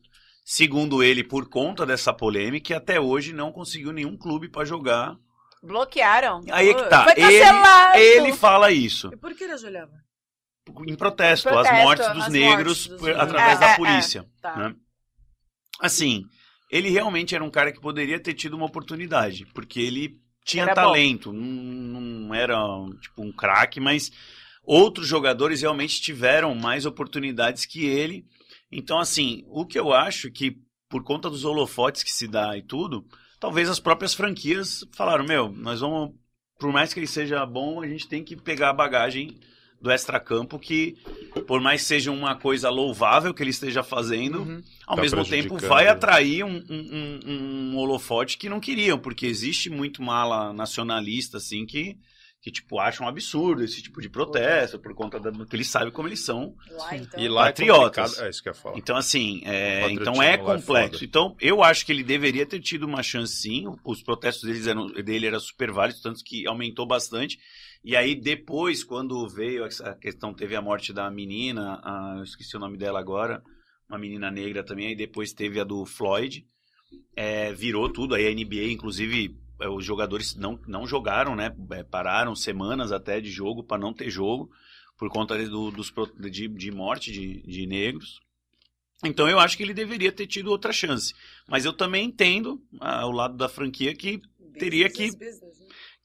Segundo 0.45 1.03
ele, 1.03 1.23
por 1.25 1.49
conta 1.49 1.85
dessa 1.87 2.13
polêmica, 2.13 2.77
até 2.77 3.01
hoje 3.01 3.33
não 3.33 3.53
conseguiu 3.53 3.93
nenhum 3.93 4.17
clube 4.17 4.49
para 4.49 4.65
jogar. 4.65 5.17
Bloquearam. 5.63 6.41
Aí 6.51 6.69
é 6.71 6.75
que 6.75 6.83
tá. 6.89 7.05
Foi 7.05 7.13
Ele, 7.15 7.39
cancelado. 7.41 7.99
ele 7.99 8.33
fala 8.33 8.71
isso. 8.71 9.11
E 9.13 9.17
por 9.17 9.35
que 9.35 9.45
ele 9.45 9.55
ajoelhava? 9.55 9.93
Em 10.87 10.95
protesto, 10.95 11.49
Protesto, 11.49 11.75
às 11.77 11.83
mortes 11.85 12.09
dos 12.13 12.29
negros 12.29 12.87
mortes 12.87 12.87
dos 12.89 13.01
negros. 13.03 13.23
através 13.23 13.57
É, 13.57 13.61
da 13.61 13.69
é, 13.69 13.73
é. 13.73 13.77
polícia. 13.77 14.27
Tá. 14.41 14.57
né? 14.57 14.75
Assim, 15.81 16.25
ele 16.71 16.91
realmente 16.91 17.35
era 17.35 17.45
um 17.45 17.51
cara 17.51 17.73
que 17.73 17.81
poderia 17.81 18.21
ter 18.21 18.35
tido 18.35 18.55
uma 18.55 18.67
oportunidade, 18.67 19.47
porque 19.55 19.81
ele 19.81 20.21
tinha 20.45 20.65
Era 20.65 20.75
talento, 20.75 21.33
não, 21.33 22.01
não 22.01 22.35
era 22.35 22.57
tipo 23.01 23.23
um 23.23 23.33
craque, 23.33 23.81
mas 23.81 24.11
outros 24.65 25.07
jogadores 25.07 25.61
realmente 25.61 26.01
tiveram 26.01 26.55
mais 26.55 26.87
oportunidades 26.87 27.67
que 27.67 27.85
ele. 27.85 28.25
Então, 28.71 28.99
assim, 28.99 29.45
o 29.49 29.67
que 29.67 29.79
eu 29.79 29.93
acho 29.93 30.31
que 30.31 30.57
por 30.89 31.03
conta 31.03 31.29
dos 31.29 31.45
holofotes 31.45 32.03
que 32.03 32.11
se 32.11 32.27
dá 32.27 32.57
e 32.57 32.63
tudo, 32.63 33.07
talvez 33.39 33.69
as 33.69 33.79
próprias 33.79 34.15
franquias 34.15 34.85
falaram, 34.95 35.25
meu, 35.25 35.51
nós 35.51 35.81
vamos, 35.81 36.15
por 36.59 36.73
mais 36.73 36.93
que 36.93 37.01
ele 37.01 37.07
seja 37.07 37.45
bom, 37.45 37.83
a 37.83 37.87
gente 37.87 38.09
tem 38.09 38.25
que 38.25 38.37
pegar 38.37 38.71
a 38.71 38.75
bagagem 38.75 39.39
do 39.81 39.91
extracampo 39.93 40.59
que, 40.59 40.97
por 41.47 41.61
mais 41.61 41.83
que 41.83 41.87
seja 41.89 42.11
uma 42.11 42.35
coisa 42.35 42.69
louvável 42.69 43.33
que 43.33 43.43
ele 43.43 43.51
esteja 43.51 43.83
fazendo, 43.83 44.41
Uhum. 44.41 44.63
ao 44.87 44.97
Tá 44.97 45.03
mesmo 45.03 45.25
tempo 45.25 45.57
vai 45.59 45.87
atrair 45.87 46.45
um, 46.45 46.57
um, 46.69 47.21
um- 47.27 47.71
um 47.73 47.77
holofote 47.77 48.37
que 48.39 48.49
não 48.49 48.59
queriam, 48.61 48.99
porque 48.99 49.25
existe 49.27 49.71
muito 49.71 50.03
mala 50.03 50.53
nacionalista, 50.53 51.37
assim, 51.37 51.65
que, 51.65 51.97
que 52.43 52.51
tipo, 52.51 52.79
acham 52.81 53.07
um 53.07 53.09
absurdo 53.09 53.63
esse 53.63 53.81
tipo 53.83 54.01
de 54.01 54.09
protesto, 54.09 54.79
por 54.81 54.95
conta 54.95 55.19
da, 55.21 55.31
que 55.45 55.55
eles 55.57 55.69
sabem 55.69 55.93
como 55.93 56.09
eles 56.09 56.25
são. 56.25 56.55
Lá, 56.71 56.97
então. 56.97 57.21
E 57.21 57.29
lá 57.29 57.45
Patriotas. 57.45 58.19
é. 58.19 58.27
É 58.27 58.31
isso 58.31 58.43
que 58.43 58.49
eu 58.49 58.53
ia 58.53 58.59
falar. 58.59 58.79
Então, 58.79 58.97
assim, 58.97 59.41
é, 59.45 59.89
então 59.91 60.21
é 60.23 60.33
é 60.35 60.39
complexo. 60.39 60.67
foda. 60.67 61.05
então, 61.05 61.37
eu 61.41 61.63
acho 61.63 61.85
que 61.87 61.93
ele 61.93 62.03
deveria 62.03 62.47
ter 62.47 62.61
tido 62.61 62.85
uma 62.85 63.03
chance 63.03 63.33
sim. 63.43 63.65
Os 63.85 64.03
protestos 64.03 64.43
deles 64.45 64.67
eram, 64.67 64.87
dele 64.89 65.27
eram 65.27 65.41
super 65.41 65.71
válidos, 65.71 66.01
tanto 66.03 66.23
que 66.25 66.47
aumentou 66.49 66.87
bastante. 66.87 67.39
E 67.85 67.97
aí, 67.97 68.15
depois, 68.15 68.83
quando 68.85 69.29
veio 69.29 69.65
essa 69.65 69.95
questão, 69.95 70.35
teve 70.35 70.55
a 70.57 70.63
morte 70.63 70.93
da 70.93 71.11
menina, 71.11 71.81
a- 71.83 72.15
eu 72.19 72.25
esqueci 72.25 72.57
o 72.57 72.61
nome 72.61 72.77
dela 72.77 72.99
agora, 72.99 73.43
uma 73.89 73.99
menina 73.99 74.31
negra 74.31 74.63
também, 74.65 74.89
aí 74.89 74.97
depois 74.97 75.33
teve 75.33 75.59
a 75.61 75.65
do 75.65 75.85
Floyd. 75.87 76.45
É, 77.17 77.53
virou 77.53 77.91
tudo, 77.91 78.15
aí 78.15 78.27
a 78.27 78.31
NBA, 78.31 78.71
inclusive, 78.73 79.37
é, 79.61 79.69
os 79.69 79.85
jogadores 79.85 80.35
não, 80.35 80.59
não 80.67 80.87
jogaram, 80.87 81.37
né? 81.37 81.55
É, 81.73 81.83
pararam 81.83 82.35
semanas 82.35 82.93
até 82.93 83.21
de 83.21 83.31
jogo 83.31 83.63
para 83.63 83.79
não 83.81 83.93
ter 83.93 84.11
jogo, 84.11 84.51
por 84.99 85.09
conta 85.11 85.37
do- 85.49 85.71
dos, 85.71 85.93
de, 86.31 86.49
de 86.49 86.71
morte 86.71 87.13
de, 87.13 87.43
de 87.43 87.67
negros. 87.67 88.21
Então 89.05 89.29
eu 89.29 89.39
acho 89.39 89.57
que 89.57 89.63
ele 89.63 89.75
deveria 89.75 90.11
ter 90.11 90.27
tido 90.27 90.51
outra 90.51 90.73
chance. 90.73 91.15
Mas 91.47 91.65
eu 91.65 91.73
também 91.73 92.07
entendo 92.07 92.61
ah, 92.81 93.07
o 93.07 93.13
lado 93.13 93.37
da 93.37 93.49
franquia 93.49 93.95
que 93.95 94.21
teria 94.59 94.91
que- 94.91 95.07
Business? 95.13 95.41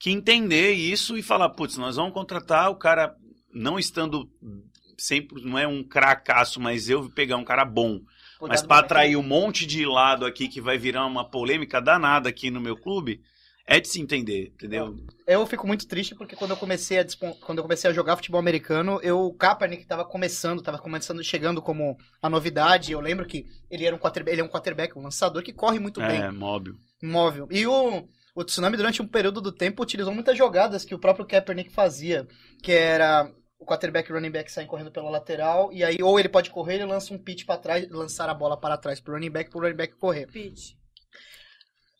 Que 0.03 0.11
entender 0.11 0.73
isso 0.73 1.17
e 1.17 1.23
falar, 1.23 1.49
putz, 1.51 1.77
nós 1.77 1.95
vamos 1.95 2.13
contratar 2.13 2.69
o 2.69 2.75
cara 2.75 3.15
não 3.53 3.79
estando 3.79 4.29
sempre 4.97 5.41
não 5.45 5.57
é 5.57 5.65
um 5.65 5.81
cracaço, 5.81 6.59
mas 6.59 6.89
eu 6.89 7.03
vou 7.03 7.09
pegar 7.09 7.37
um 7.37 7.45
cara 7.45 7.63
bom, 7.63 8.01
mas 8.41 8.59
Cuidado 8.59 8.67
para 8.67 8.75
no 8.75 8.83
atrair 8.83 9.15
um 9.15 9.23
monte 9.23 9.65
de 9.65 9.85
lado 9.85 10.25
aqui 10.25 10.49
que 10.49 10.59
vai 10.59 10.77
virar 10.77 11.05
uma 11.05 11.23
polêmica 11.23 11.81
danada 11.81 12.27
aqui 12.27 12.51
no 12.51 12.59
meu 12.59 12.75
clube, 12.75 13.21
é 13.65 13.79
de 13.79 13.87
se 13.87 14.01
entender, 14.01 14.51
entendeu? 14.53 14.93
Eu 15.25 15.47
fico 15.47 15.65
muito 15.65 15.87
triste 15.87 16.13
porque 16.15 16.35
quando 16.35 16.51
eu 16.51 16.57
comecei 16.57 16.99
a, 16.99 17.05
quando 17.39 17.59
eu 17.59 17.63
comecei 17.63 17.89
a 17.89 17.93
jogar 17.93 18.17
futebol 18.17 18.41
americano, 18.41 18.99
eu, 19.01 19.21
o 19.21 19.33
Kaepernick 19.33 19.85
tava 19.85 20.03
começando, 20.03 20.61
tava 20.61 20.79
começando, 20.79 21.23
chegando 21.23 21.61
como 21.61 21.97
a 22.21 22.29
novidade. 22.29 22.91
Eu 22.91 22.99
lembro 22.99 23.25
que 23.25 23.45
ele 23.71 23.85
era 23.85 23.95
um 23.95 23.99
quarterback, 23.99 24.33
ele 24.35 24.41
é 24.41 24.43
um 24.43 24.49
quarterback, 24.49 24.99
um 24.99 25.03
lançador 25.03 25.41
que 25.41 25.53
corre 25.53 25.79
muito 25.79 26.01
bem, 26.01 26.21
É, 26.23 26.29
móvel. 26.29 26.73
móvel. 27.01 27.47
E 27.49 27.65
o, 27.65 28.05
o 28.35 28.43
Tsunami, 28.43 28.77
durante 28.77 29.01
um 29.01 29.07
período 29.07 29.41
do 29.41 29.51
tempo, 29.51 29.83
utilizou 29.83 30.13
muitas 30.13 30.37
jogadas 30.37 30.83
que 30.83 30.95
o 30.95 30.99
próprio 30.99 31.25
Kaepernick 31.25 31.69
fazia, 31.69 32.27
que 32.61 32.71
era 32.71 33.31
o 33.59 33.65
quarterback 33.65 34.09
e 34.09 34.11
o 34.11 34.15
running 34.15 34.31
back 34.31 34.51
saem 34.51 34.67
correndo 34.67 34.91
pela 34.91 35.09
lateral, 35.09 35.71
e 35.71 35.83
aí 35.83 35.97
ou 36.01 36.19
ele 36.19 36.29
pode 36.29 36.49
correr, 36.49 36.75
ele 36.75 36.85
lança 36.85 37.13
um 37.13 37.17
pitch 37.17 37.45
para 37.45 37.59
trás, 37.59 37.89
lançar 37.89 38.29
a 38.29 38.33
bola 38.33 38.57
para 38.57 38.77
trás 38.77 38.99
pro 38.99 39.13
running 39.13 39.29
back, 39.29 39.49
pro 39.49 39.61
running 39.61 39.75
back 39.75 39.95
correr. 39.95 40.27
Pitch. 40.27 40.73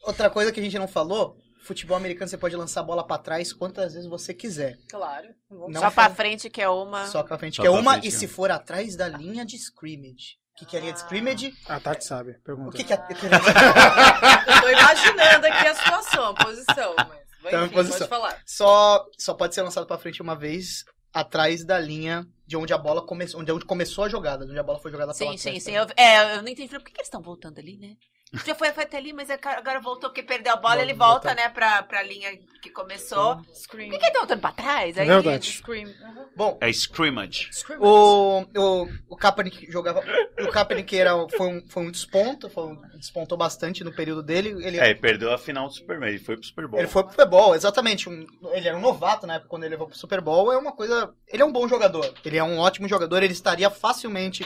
Outra 0.03 0.29
coisa 0.29 0.51
que 0.51 0.59
a 0.59 0.63
gente 0.63 0.77
não 0.77 0.87
falou 0.87 1.37
futebol 1.63 1.95
americano 1.95 2.27
você 2.27 2.37
pode 2.37 2.55
lançar 2.55 2.81
a 2.81 2.83
bola 2.83 3.07
pra 3.07 3.17
trás 3.17 3.53
quantas 3.53 3.93
vezes 3.93 4.09
você 4.09 4.33
quiser. 4.33 4.77
Claro. 4.89 5.29
Não 5.49 5.79
Só 5.79 5.89
pra 5.89 6.09
frente 6.09 6.49
que 6.49 6.61
é 6.61 6.69
uma. 6.69 7.07
Só 7.07 7.23
pra 7.23 7.37
frente 7.37 7.55
Só 7.55 7.61
que 7.61 7.67
é 7.67 7.71
uma, 7.71 7.93
frente, 7.93 8.05
e 8.05 8.07
é. 8.09 8.11
se 8.11 8.27
for 8.27 8.51
atrás 8.51 8.95
da 8.95 9.07
linha 9.07 9.45
de 9.45 9.55
scrimmage. 9.55 10.37
O 10.55 10.59
que, 10.59 10.65
que 10.65 10.77
é 10.77 10.79
linha 10.81 10.93
de 10.93 10.99
scrimmage? 10.99 11.53
A 11.67 11.79
Tati 11.79 12.05
sabe, 12.05 12.31
O 12.31 12.39
pergunta. 12.43 12.77
que, 12.77 12.83
que 12.83 12.93
é. 12.93 12.97
Eu 12.97 14.61
tô 14.61 14.69
imaginando 14.69 15.47
aqui 15.47 15.67
a 15.67 15.75
situação, 15.75 16.25
a 16.27 16.33
posição, 16.33 16.95
mas 16.97 17.51
Tá, 17.51 17.65
enfim, 17.65 17.73
posição. 17.73 17.97
pode 18.07 18.09
falar. 18.09 18.41
só, 18.45 19.05
só 19.17 19.33
pode 19.33 19.53
ser 19.55 19.63
lançado 19.63 19.85
pra 19.85 19.97
frente 19.97 20.21
uma 20.21 20.35
vez 20.35 20.85
atrás 21.13 21.65
da 21.65 21.77
linha 21.79 22.25
de 22.47 22.55
onde 22.55 22.71
a 22.73 22.77
bola 22.77 23.05
começou, 23.05 23.41
onde, 23.41 23.51
onde 23.51 23.65
começou 23.65 24.03
a 24.05 24.09
jogada, 24.09 24.45
de 24.45 24.51
onde 24.51 24.59
a 24.59 24.63
bola 24.63 24.79
foi 24.79 24.91
jogada 24.91 25.13
pela 25.13 25.31
Sim, 25.31 25.37
sim, 25.37 25.59
sim. 25.59 25.71
Eu, 25.75 25.85
é, 25.97 26.37
eu 26.37 26.41
não 26.43 26.47
entendi. 26.49 26.69
Por 26.69 26.79
que, 26.83 26.91
que 26.91 26.99
eles 26.99 27.07
estão 27.07 27.21
voltando 27.21 27.59
ali, 27.59 27.77
né? 27.77 27.95
Já 28.45 28.55
foi, 28.55 28.71
foi 28.71 28.83
até 28.83 28.97
ali, 28.97 29.13
mas 29.13 29.29
é 29.29 29.37
agora 29.43 29.79
voltou 29.79 30.09
porque 30.09 30.23
perdeu 30.23 30.53
a 30.53 30.55
bola, 30.55 30.81
ele 30.81 30.93
volta, 30.93 31.35
né, 31.35 31.49
pra, 31.49 31.83
pra 31.83 32.01
linha 32.01 32.31
que 32.61 32.69
começou. 32.71 33.39
Scream. 33.53 33.89
Por 33.89 33.93
que, 33.93 33.99
que 33.99 34.05
ele 34.05 34.11
tá 34.13 34.19
voltando 34.19 34.39
pra 34.41 34.51
trás? 34.51 34.97
Aí, 34.97 35.05
Verdade. 35.07 35.51
Scream. 35.51 35.87
Uhum. 35.87 36.25
Bom, 36.35 36.57
É 36.59 36.69
scrimmage. 36.69 37.49
Scream. 37.51 37.79
o, 37.79 38.41
o, 38.41 38.87
o 39.09 39.15
Kaepernick 39.15 39.71
jogava. 39.71 40.03
O 40.41 40.47
Kaepernick 40.47 40.97
era, 40.97 41.11
foi, 41.29 41.47
um, 41.47 41.67
foi 41.69 41.83
um 41.83 41.91
desponto, 41.91 42.49
foi 42.49 42.63
um- 42.63 42.81
despontou 42.97 43.37
bastante 43.37 43.83
no 43.83 43.93
período 43.93 44.23
dele. 44.23 44.49
Ele, 44.65 44.79
É, 44.79 44.85
ele 44.89 44.95
perdeu 44.99 45.31
a 45.31 45.37
final 45.37 45.67
do 45.67 45.73
Superman, 45.73 46.09
ele 46.09 46.19
foi 46.19 46.35
pro 46.35 46.45
Super 46.45 46.67
Bowl. 46.67 46.79
Ele 46.79 46.87
foi 46.87 47.03
pro 47.03 47.11
Super 47.11 47.27
Bowl, 47.27 47.53
exatamente. 47.53 48.09
Um- 48.09 48.25
ele 48.53 48.67
era 48.67 48.75
um 48.77 48.81
novato 48.81 49.27
na 49.27 49.35
época 49.35 49.49
quando 49.49 49.63
ele 49.63 49.71
levou 49.71 49.87
pro 49.87 49.97
Super 49.97 50.21
Bowl. 50.21 50.51
É 50.51 50.57
uma 50.57 50.71
coisa. 50.71 51.13
Ele 51.27 51.43
é 51.43 51.45
um 51.45 51.51
bom 51.51 51.67
jogador. 51.67 52.11
Ele 52.25 52.37
é 52.37 52.43
um 52.43 52.57
ótimo 52.57 52.87
jogador. 52.87 53.21
Ele 53.21 53.33
estaria 53.33 53.69
facilmente 53.69 54.43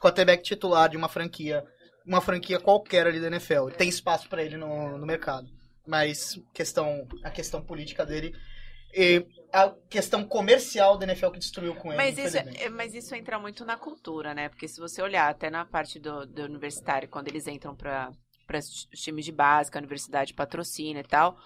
quarterback 0.00 0.42
titular 0.42 0.88
de 0.88 0.96
uma 0.96 1.08
franquia. 1.08 1.62
Uma 2.08 2.22
franquia 2.22 2.58
qualquer 2.58 3.06
ali 3.06 3.20
da 3.20 3.26
NFL. 3.26 3.68
Tem 3.68 3.88
espaço 3.88 4.28
pra 4.28 4.42
ele 4.42 4.56
no, 4.56 4.96
no 4.96 5.06
mercado. 5.06 5.46
Mas 5.86 6.40
questão, 6.54 7.06
a 7.22 7.30
questão 7.30 7.62
política 7.62 8.04
dele. 8.04 8.34
E 8.94 9.26
a 9.52 9.70
questão 9.90 10.24
comercial 10.24 10.96
da 10.96 11.04
NFL 11.04 11.30
que 11.30 11.38
destruiu 11.38 11.74
com 11.74 11.88
ele. 11.88 11.98
Mas 11.98 12.16
isso, 12.16 12.28
infelizmente. 12.28 12.62
é- 12.62 12.70
mas 12.70 12.94
isso 12.94 13.14
entra 13.14 13.38
muito 13.38 13.62
na 13.64 13.76
cultura, 13.76 14.34
né? 14.34 14.48
Porque 14.48 14.66
se 14.66 14.80
você 14.80 15.02
olhar 15.02 15.28
até 15.28 15.50
na 15.50 15.66
parte 15.66 15.98
do, 15.98 16.26
do 16.26 16.42
universitário, 16.44 17.08
quando 17.08 17.28
eles 17.28 17.46
entram 17.46 17.76
para 17.76 18.10
os 18.58 18.86
times 18.94 19.26
de 19.26 19.32
base, 19.32 19.70
que 19.70 19.76
a 19.76 19.80
universidade 19.80 20.32
patrocina 20.32 21.00
e 21.00 21.04
tal, 21.04 21.38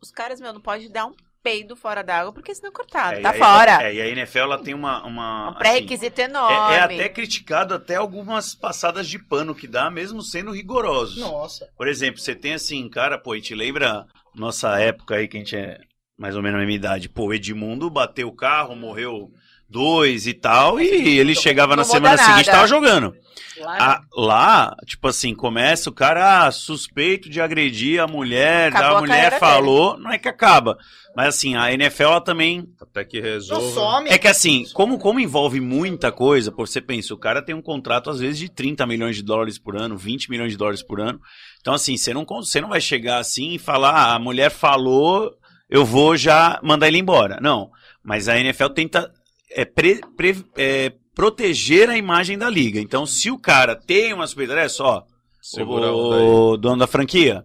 os 0.00 0.10
caras, 0.10 0.40
meu, 0.40 0.52
não 0.52 0.60
pode 0.60 0.90
dar 0.90 1.06
um 1.06 1.16
peido 1.42 1.74
fora 1.74 2.02
d'água, 2.02 2.32
porque 2.32 2.54
senão 2.54 2.70
é 2.70 2.72
cortado, 2.72 3.18
É, 3.18 3.20
tá 3.20 3.30
aí- 3.30 3.38
fora. 3.38 3.82
É, 3.82 3.94
e 3.94 4.00
a 4.00 4.08
NFL 4.08 4.38
ela 4.38 4.58
tem 4.58 4.74
uma. 4.74 5.04
uma 5.04 5.46
um 5.46 5.48
assim, 5.50 5.58
pré-requisito 5.58 6.20
é, 6.20 6.24
enorme. 6.24 6.74
é 6.76 6.80
até 6.80 7.08
criticado 7.08 7.74
até 7.74 7.96
algumas 7.96 8.54
passadas 8.54 9.08
de 9.08 9.18
pano 9.18 9.54
que 9.54 9.66
dá, 9.66 9.90
mesmo 9.90 10.22
sendo 10.22 10.52
rigorosos. 10.52 11.18
Nossa. 11.18 11.68
Por 11.76 11.88
exemplo, 11.88 12.20
você 12.20 12.34
tem 12.34 12.54
assim, 12.54 12.88
cara, 12.88 13.18
pô, 13.18 13.34
e 13.34 13.40
te 13.40 13.54
lembra 13.54 14.06
nossa 14.34 14.78
época 14.78 15.16
aí, 15.16 15.26
que 15.28 15.36
a 15.36 15.40
gente 15.40 15.56
é 15.56 15.78
mais 16.18 16.36
ou 16.36 16.42
menos 16.42 16.56
a 16.56 16.60
mesma 16.60 16.74
idade. 16.76 17.08
Pô, 17.08 17.26
o 17.26 17.34
Edmundo 17.34 17.90
bateu 17.90 18.28
o 18.28 18.36
carro, 18.36 18.76
morreu 18.76 19.30
dois 19.72 20.26
e 20.26 20.34
tal, 20.34 20.78
e 20.80 21.18
ele 21.18 21.34
chegava 21.34 21.74
na 21.74 21.84
semana 21.84 22.16
seguinte 22.18 22.48
e 22.48 22.50
tava 22.50 22.66
jogando. 22.68 23.14
Lá, 23.58 23.76
Ah, 23.78 24.00
lá, 24.14 24.76
tipo 24.86 25.06
assim, 25.08 25.34
começa 25.34 25.88
o 25.88 25.92
cara 25.92 26.46
ah, 26.46 26.50
suspeito 26.50 27.28
de 27.28 27.40
agredir 27.40 28.00
a 28.00 28.06
mulher, 28.06 28.68
Acabou 28.68 28.96
a 28.96 28.98
a 28.98 29.00
mulher 29.00 29.38
falou, 29.38 29.98
não 29.98 30.10
é 30.10 30.18
que 30.18 30.28
acaba. 30.28 30.76
Mas 31.14 31.28
assim, 31.28 31.54
a 31.54 31.72
NFL 31.72 32.02
ela 32.04 32.20
também 32.20 32.66
Até 32.80 33.04
que 33.04 33.40
some. 33.40 34.08
é 34.08 34.18
que 34.18 34.26
assim, 34.26 34.64
como, 34.72 34.98
como 34.98 35.20
envolve 35.20 35.60
muita 35.60 36.10
coisa, 36.10 36.50
pô, 36.50 36.66
você 36.66 36.80
pensa, 36.80 37.12
o 37.14 37.18
cara 37.18 37.42
tem 37.42 37.54
um 37.54 37.62
contrato 37.62 38.10
às 38.10 38.18
vezes 38.20 38.38
de 38.38 38.48
30 38.48 38.86
milhões 38.86 39.16
de 39.16 39.22
dólares 39.22 39.58
por 39.58 39.76
ano, 39.76 39.96
20 39.96 40.30
milhões 40.30 40.52
de 40.52 40.58
dólares 40.58 40.82
por 40.82 41.00
ano. 41.00 41.20
Então, 41.60 41.74
assim, 41.74 41.96
você 41.96 42.12
não, 42.14 42.24
você 42.24 42.60
não 42.60 42.70
vai 42.70 42.80
chegar 42.80 43.18
assim 43.18 43.52
e 43.52 43.58
falar, 43.58 43.90
ah, 43.90 44.14
a 44.14 44.18
mulher 44.18 44.50
falou, 44.50 45.30
eu 45.68 45.84
vou 45.84 46.16
já 46.16 46.58
mandar 46.62 46.88
ele 46.88 46.98
embora. 46.98 47.38
Não. 47.40 47.70
Mas 48.02 48.28
a 48.28 48.38
NFL 48.38 48.68
tenta 48.68 49.12
é, 49.54 49.64
pre- 49.64 50.00
pre- 50.16 50.44
é, 50.56 50.92
proteger 51.14 51.88
a 51.88 51.96
imagem 51.96 52.38
da 52.38 52.48
liga. 52.48 52.80
Então, 52.80 53.06
se 53.06 53.30
o 53.30 53.38
cara 53.38 53.76
tem 53.76 54.12
uma 54.12 54.26
suspeita, 54.26 54.52
olha 54.52 54.68
só, 54.68 55.06
Segura 55.40 55.92
onda 55.92 56.16
o 56.24 56.56
dono 56.56 56.78
da 56.78 56.86
franquia, 56.86 57.44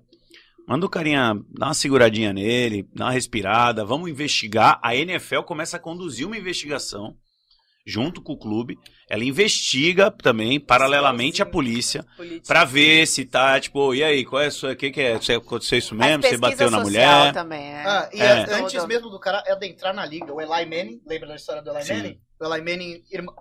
manda 0.67 0.85
o 0.85 0.89
carinha 0.89 1.33
dar 1.49 1.67
uma 1.67 1.73
seguradinha 1.73 2.31
nele, 2.31 2.87
dar 2.93 3.05
uma 3.05 3.11
respirada, 3.11 3.83
vamos 3.83 4.09
investigar. 4.09 4.79
A 4.83 4.95
NFL 4.95 5.41
começa 5.41 5.77
a 5.77 5.79
conduzir 5.79 6.27
uma 6.27 6.37
investigação 6.37 7.15
junto 7.87 8.21
com 8.21 8.33
o 8.33 8.37
clube. 8.37 8.77
Ela 9.09 9.23
investiga 9.23 10.11
também, 10.11 10.59
paralelamente 10.59 11.41
à 11.41 11.45
polícia, 11.45 12.05
pra 12.45 12.65
ver 12.65 13.07
se 13.07 13.23
tá, 13.23 13.57
tipo, 13.59 13.95
e 13.95 14.03
aí, 14.03 14.25
qual 14.25 14.41
é 14.41 14.47
a 14.47 14.51
sua, 14.51 14.73
o 14.73 14.75
que 14.75 14.91
que 14.91 14.99
é? 15.01 15.15
Você 15.15 15.33
aconteceu 15.35 15.77
isso 15.77 15.95
mesmo? 15.95 16.21
Você 16.21 16.37
bateu 16.37 16.69
na 16.69 16.81
mulher? 16.81 17.31
também, 17.33 17.63
é. 17.63 17.83
Ah, 17.85 18.09
e 18.13 18.19
É. 18.19 18.53
antes 18.55 18.85
mesmo 18.85 19.09
do 19.09 19.17
cara 19.19 19.41
adentrar 19.47 19.93
na 19.93 20.05
liga, 20.05 20.33
o 20.33 20.41
Eli 20.41 20.65
Manning, 20.65 21.01
lembra 21.07 21.29
da 21.29 21.35
história 21.35 21.61
do 21.61 21.71
Eli 21.71 21.83
Sim. 21.85 21.93
Manning? 21.93 22.19
O 22.41 22.53
Eli 22.53 22.61
Manning, 22.61 23.03
irmã- 23.09 23.33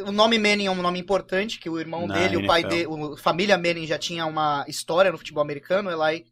o 0.00 0.10
nome 0.12 0.38
Manning 0.38 0.66
é 0.66 0.70
um 0.70 0.82
nome 0.82 0.98
importante, 0.98 1.60
que 1.60 1.70
o 1.70 1.78
irmão 1.78 2.06
Na 2.08 2.14
dele, 2.18 2.36
o 2.36 2.46
pai 2.46 2.62
NFL. 2.62 2.96
dele, 2.96 3.14
a 3.14 3.16
família 3.16 3.56
Manning 3.56 3.86
já 3.86 3.98
tinha 3.98 4.26
uma 4.26 4.64
história 4.66 5.12
no 5.12 5.18
futebol 5.18 5.42
americano, 5.42 5.88
o 5.90 5.92
Eli 6.08 6.24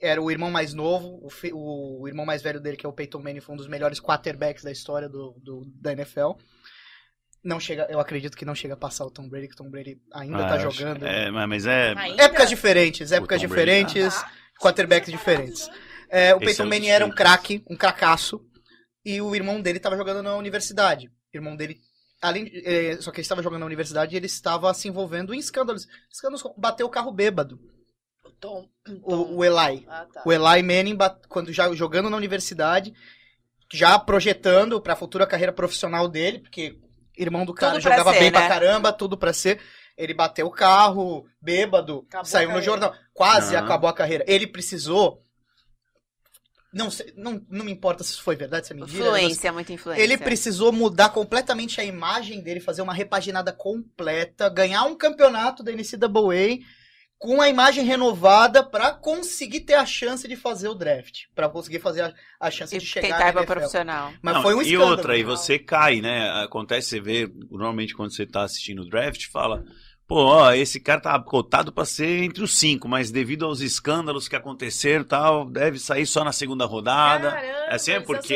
era 0.00 0.20
o 0.22 0.30
irmão 0.30 0.50
mais 0.50 0.74
novo, 0.74 1.18
o, 1.22 1.30
fi- 1.30 1.52
o 1.54 2.06
irmão 2.06 2.24
mais 2.26 2.42
velho 2.42 2.60
dele, 2.60 2.76
que 2.76 2.84
é 2.84 2.88
o 2.88 2.92
Peyton 2.92 3.18
Manning, 3.20 3.40
foi 3.40 3.54
um 3.54 3.58
dos 3.58 3.66
melhores 3.68 3.98
quarterbacks 4.00 4.62
da 4.62 4.70
história 4.70 5.08
do, 5.08 5.34
do- 5.42 5.64
da 5.80 5.92
NFL. 5.92 6.32
Não 7.46 7.60
chega, 7.60 7.86
eu 7.88 8.00
acredito 8.00 8.36
que 8.36 8.44
não 8.44 8.54
chega 8.56 8.74
a 8.74 8.76
passar 8.76 9.04
o 9.04 9.10
Tom 9.10 9.28
Brady, 9.28 9.46
que 9.48 9.54
o 9.54 9.56
Tom 9.56 9.70
Brady 9.70 10.00
ainda 10.12 10.44
Ah, 10.44 10.48
tá 10.48 10.58
jogando. 10.58 11.06
É, 11.06 11.30
mas- 11.30 11.48
mas 11.48 11.66
é. 11.66 11.94
Ainda? 11.96 12.22
Épocas 12.24 12.48
diferentes, 12.48 13.12
épocas 13.12 13.38
Brady, 13.40 13.48
diferentes, 13.48 14.24
quarterbacks 14.60 15.10
diferentes. 15.10 15.70
É, 16.10 16.34
o 16.34 16.38
Esse 16.38 16.46
Peyton 16.46 16.62
é 16.64 16.66
Manning 16.66 16.88
era 16.88 17.06
um 17.06 17.10
craque, 17.10 17.62
um 17.70 17.76
cracaço, 17.76 18.44
e 19.04 19.20
o 19.20 19.34
irmão 19.34 19.60
dele 19.60 19.76
estava 19.78 19.96
jogando 19.96 20.22
na 20.22 20.34
universidade. 20.36 21.06
O 21.32 21.36
irmão 21.36 21.54
dele, 21.56 21.78
além, 22.20 22.46
de- 22.46 22.66
é, 22.66 22.96
só 23.00 23.10
que 23.12 23.18
ele 23.18 23.22
estava 23.22 23.42
jogando 23.42 23.60
na 23.60 23.66
universidade, 23.66 24.14
e 24.14 24.16
ele 24.18 24.26
estava 24.26 24.72
se 24.74 24.88
envolvendo 24.88 25.32
em 25.32 25.38
escândalos. 25.38 25.86
Escândalos, 26.10 26.42
como 26.42 26.54
bateu 26.58 26.86
o 26.86 26.90
carro 26.90 27.12
bêbado, 27.12 27.60
O 28.24 28.30
Tom. 28.32 28.68
o, 29.04 29.36
o 29.38 29.44
Eli. 29.44 29.84
Ah, 29.88 30.04
tá. 30.12 30.22
O 30.26 30.32
Eli 30.32 30.62
Manning, 30.64 30.98
quando 31.28 31.52
já 31.52 31.72
jogando 31.74 32.10
na 32.10 32.16
universidade, 32.16 32.92
já 33.72 33.96
projetando 34.00 34.80
para 34.80 34.94
a 34.94 34.96
futura 34.96 35.26
carreira 35.26 35.52
profissional 35.52 36.08
dele, 36.08 36.40
porque 36.40 36.76
irmão 37.16 37.44
do 37.44 37.54
cara 37.54 37.74
Tudo 37.74 37.82
pra 37.82 37.90
jogava 37.92 38.12
ser, 38.12 38.20
bem 38.20 38.30
pra 38.30 38.40
né? 38.40 38.48
caramba, 38.48 38.92
tudo 38.92 39.16
pra 39.16 39.32
ser. 39.32 39.60
Ele 39.96 40.12
bateu 40.12 40.46
o 40.46 40.50
carro, 40.50 41.26
bêbado, 41.40 42.04
Acabou 42.08 42.26
saiu 42.26 42.52
no 42.52 42.60
jornal. 42.60 42.94
Quase 43.14 43.56
Aham. 43.56 43.64
acabou 43.64 43.88
a 43.88 43.94
carreira. 43.94 44.24
Ele 44.28 44.46
precisou. 44.46 45.22
Não, 46.72 46.90
sei, 46.90 47.12
não, 47.16 47.40
não 47.48 47.64
me 47.64 47.72
importa 47.72 48.04
se 48.04 48.10
isso 48.10 48.22
foi 48.22 48.36
verdade, 48.36 48.66
se 48.66 48.72
é 48.74 48.76
mentira. 48.76 48.98
Influência, 48.98 49.52
muita 49.52 49.72
influência. 49.72 50.02
Ele 50.02 50.18
precisou 50.18 50.70
mudar 50.72 51.08
completamente 51.08 51.80
a 51.80 51.84
imagem 51.84 52.42
dele, 52.42 52.60
fazer 52.60 52.82
uma 52.82 52.92
repaginada 52.92 53.50
completa, 53.50 54.50
ganhar 54.50 54.84
um 54.84 54.94
campeonato 54.94 55.62
da 55.62 55.72
NCAA 55.72 56.58
com 57.18 57.40
a 57.40 57.48
imagem 57.48 57.84
renovada 57.84 58.62
pra 58.62 58.92
conseguir 58.92 59.60
ter 59.60 59.74
a 59.74 59.86
chance 59.86 60.28
de 60.28 60.36
fazer 60.36 60.68
o 60.68 60.74
draft, 60.74 61.22
Pra 61.34 61.48
conseguir 61.48 61.78
fazer 61.80 62.02
a, 62.02 62.12
a 62.38 62.50
chance 62.50 62.76
E 62.76 62.78
de 62.78 62.84
chegar 62.86 63.06
tentar 63.18 63.32
na 63.32 63.40
NFL. 63.40 63.52
profissional. 63.54 64.12
Mas 64.22 64.34
Não, 64.34 64.42
foi 64.42 64.54
um 64.54 64.60
e 64.62 64.66
escândalo. 64.66 64.90
outra, 64.90 65.16
e 65.18 65.22
você 65.22 65.58
cai, 65.58 66.00
né? 66.00 66.28
Acontece, 66.44 66.88
você 66.90 67.00
vê, 67.00 67.30
normalmente 67.50 67.94
quando 67.94 68.14
você 68.14 68.26
tá 68.26 68.42
assistindo 68.42 68.82
o 68.82 68.88
draft, 68.88 69.26
fala, 69.32 69.64
pô, 70.06 70.16
ó, 70.26 70.52
esse 70.52 70.78
cara 70.78 71.00
tá 71.00 71.18
cotado 71.18 71.72
pra 71.72 71.84
ser 71.86 72.22
entre 72.22 72.44
os 72.44 72.54
cinco, 72.54 72.86
mas 72.86 73.10
devido 73.10 73.44
aos 73.46 73.60
escândalos 73.60 74.28
que 74.28 74.36
aconteceram 74.36 75.02
e 75.02 75.06
tal, 75.08 75.48
deve 75.50 75.78
sair 75.78 76.06
só 76.06 76.22
na 76.22 76.32
segunda 76.32 76.64
rodada. 76.66 77.30
Caramba, 77.32 77.66
assim 77.70 77.92
é 77.92 78.00
porque- 78.00 78.34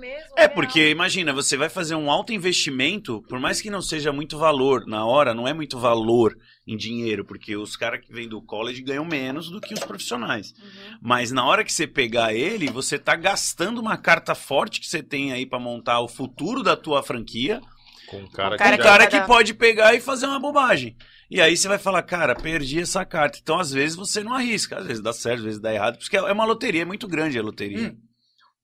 mesmo, 0.00 0.34
É, 0.36 0.42
real. 0.44 0.50
porque 0.54 0.88
imagina, 0.90 1.32
você 1.34 1.56
vai 1.56 1.68
fazer 1.68 1.94
um 1.94 2.10
alto 2.10 2.32
investimento, 2.32 3.22
por 3.28 3.38
mais 3.38 3.60
que 3.60 3.70
não 3.70 3.82
seja 3.82 4.10
muito 4.12 4.38
valor 4.38 4.84
na 4.86 5.04
hora, 5.06 5.34
não 5.34 5.46
é 5.46 5.52
muito 5.52 5.78
valor 5.78 6.34
em 6.66 6.76
dinheiro, 6.76 7.24
porque 7.24 7.56
os 7.56 7.76
caras 7.76 8.00
que 8.00 8.12
vêm 8.12 8.28
do 8.28 8.40
college 8.40 8.82
ganham 8.82 9.04
menos 9.04 9.50
do 9.50 9.60
que 9.60 9.74
os 9.74 9.80
profissionais. 9.80 10.52
Uhum. 10.52 10.98
Mas 11.02 11.32
na 11.32 11.44
hora 11.44 11.64
que 11.64 11.72
você 11.72 11.86
pegar 11.86 12.32
ele, 12.34 12.70
você 12.70 12.98
tá 12.98 13.16
gastando 13.16 13.80
uma 13.80 13.96
carta 13.96 14.34
forte 14.34 14.80
que 14.80 14.86
você 14.86 15.02
tem 15.02 15.32
aí 15.32 15.44
pra 15.44 15.58
montar 15.58 16.00
o 16.00 16.08
futuro 16.08 16.62
da 16.62 16.76
tua 16.76 17.02
franquia, 17.02 17.60
Com 18.08 18.18
um 18.18 18.30
cara, 18.30 18.54
O 18.54 18.58
cara 18.58 18.76
que 18.76 18.82
cara 18.82 19.06
que 19.06 19.20
pode 19.22 19.54
pegar 19.54 19.94
e 19.94 20.00
fazer 20.00 20.26
uma 20.26 20.38
bobagem. 20.38 20.96
E 21.28 21.40
aí 21.40 21.56
você 21.56 21.66
vai 21.66 21.78
falar, 21.78 22.02
cara, 22.02 22.34
perdi 22.34 22.80
essa 22.80 23.04
carta. 23.06 23.38
Então, 23.40 23.58
às 23.58 23.72
vezes, 23.72 23.96
você 23.96 24.22
não 24.22 24.34
arrisca. 24.34 24.76
Às 24.78 24.86
vezes 24.86 25.02
dá 25.02 25.14
certo, 25.14 25.38
às 25.38 25.44
vezes 25.44 25.60
dá 25.60 25.72
errado. 25.72 25.98
Porque 25.98 26.16
é 26.16 26.32
uma 26.32 26.44
loteria, 26.44 26.82
é 26.82 26.84
muito 26.84 27.08
grande 27.08 27.38
a 27.38 27.42
loteria. 27.42 27.88
Hum. 27.88 27.96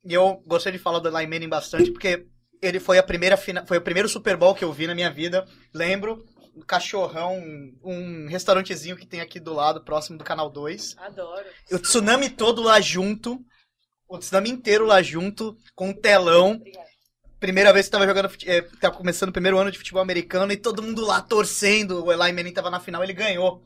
E 0.05 0.13
eu 0.13 0.43
gostei 0.47 0.71
de 0.71 0.79
falar 0.79 0.99
do 0.99 1.09
Eli 1.09 1.27
Manning 1.27 1.49
bastante, 1.49 1.91
porque 1.91 2.27
ele 2.63 2.79
foi 2.79 2.99
a 2.99 3.03
primeira 3.03 3.37
foi 3.37 3.79
o 3.79 3.83
primeiro 3.83 4.09
Super 4.09 4.37
Bowl 4.37 4.55
que 4.55 4.65
eu 4.65 4.73
vi 4.73 4.87
na 4.87 4.95
minha 4.95 5.11
vida. 5.11 5.47
Lembro, 5.75 6.25
cachorrão, 6.65 7.39
um 7.83 8.27
restaurantezinho 8.29 8.97
que 8.97 9.07
tem 9.07 9.21
aqui 9.21 9.39
do 9.41 9.53
lado, 9.53 9.83
próximo 9.85 10.17
do 10.19 10.25
Canal 10.25 10.51
2. 10.51 10.97
Adoro. 10.99 11.47
O 11.73 11.79
tsunami 11.79 12.29
todo 12.31 12.63
lá 12.63 12.81
junto, 12.81 13.39
o 14.09 14.19
tsunami 14.19 14.51
inteiro 14.51 14.85
lá 14.87 15.03
junto, 15.03 15.57
com 15.75 15.89
um 15.91 15.93
telão. 15.95 16.53
Obrigada. 16.53 16.89
Primeira 17.41 17.73
vez 17.73 17.87
que 17.87 17.93
tava 17.93 18.07
jogando, 18.07 18.31
eh, 18.47 18.63
tava 18.81 18.97
começando 18.97 19.29
o 19.29 19.33
primeiro 19.33 19.59
ano 19.59 19.71
de 19.71 19.79
futebol 19.79 20.03
americano 20.03 20.51
e 20.53 20.57
todo 20.57 20.83
mundo 20.83 21.05
lá 21.05 21.21
torcendo. 21.23 22.05
O 22.05 22.13
Eli 22.13 22.33
Manning 22.33 22.53
tava 22.53 22.69
na 22.71 22.81
final, 22.81 23.03
ele 23.05 23.13
ganhou. 23.13 23.63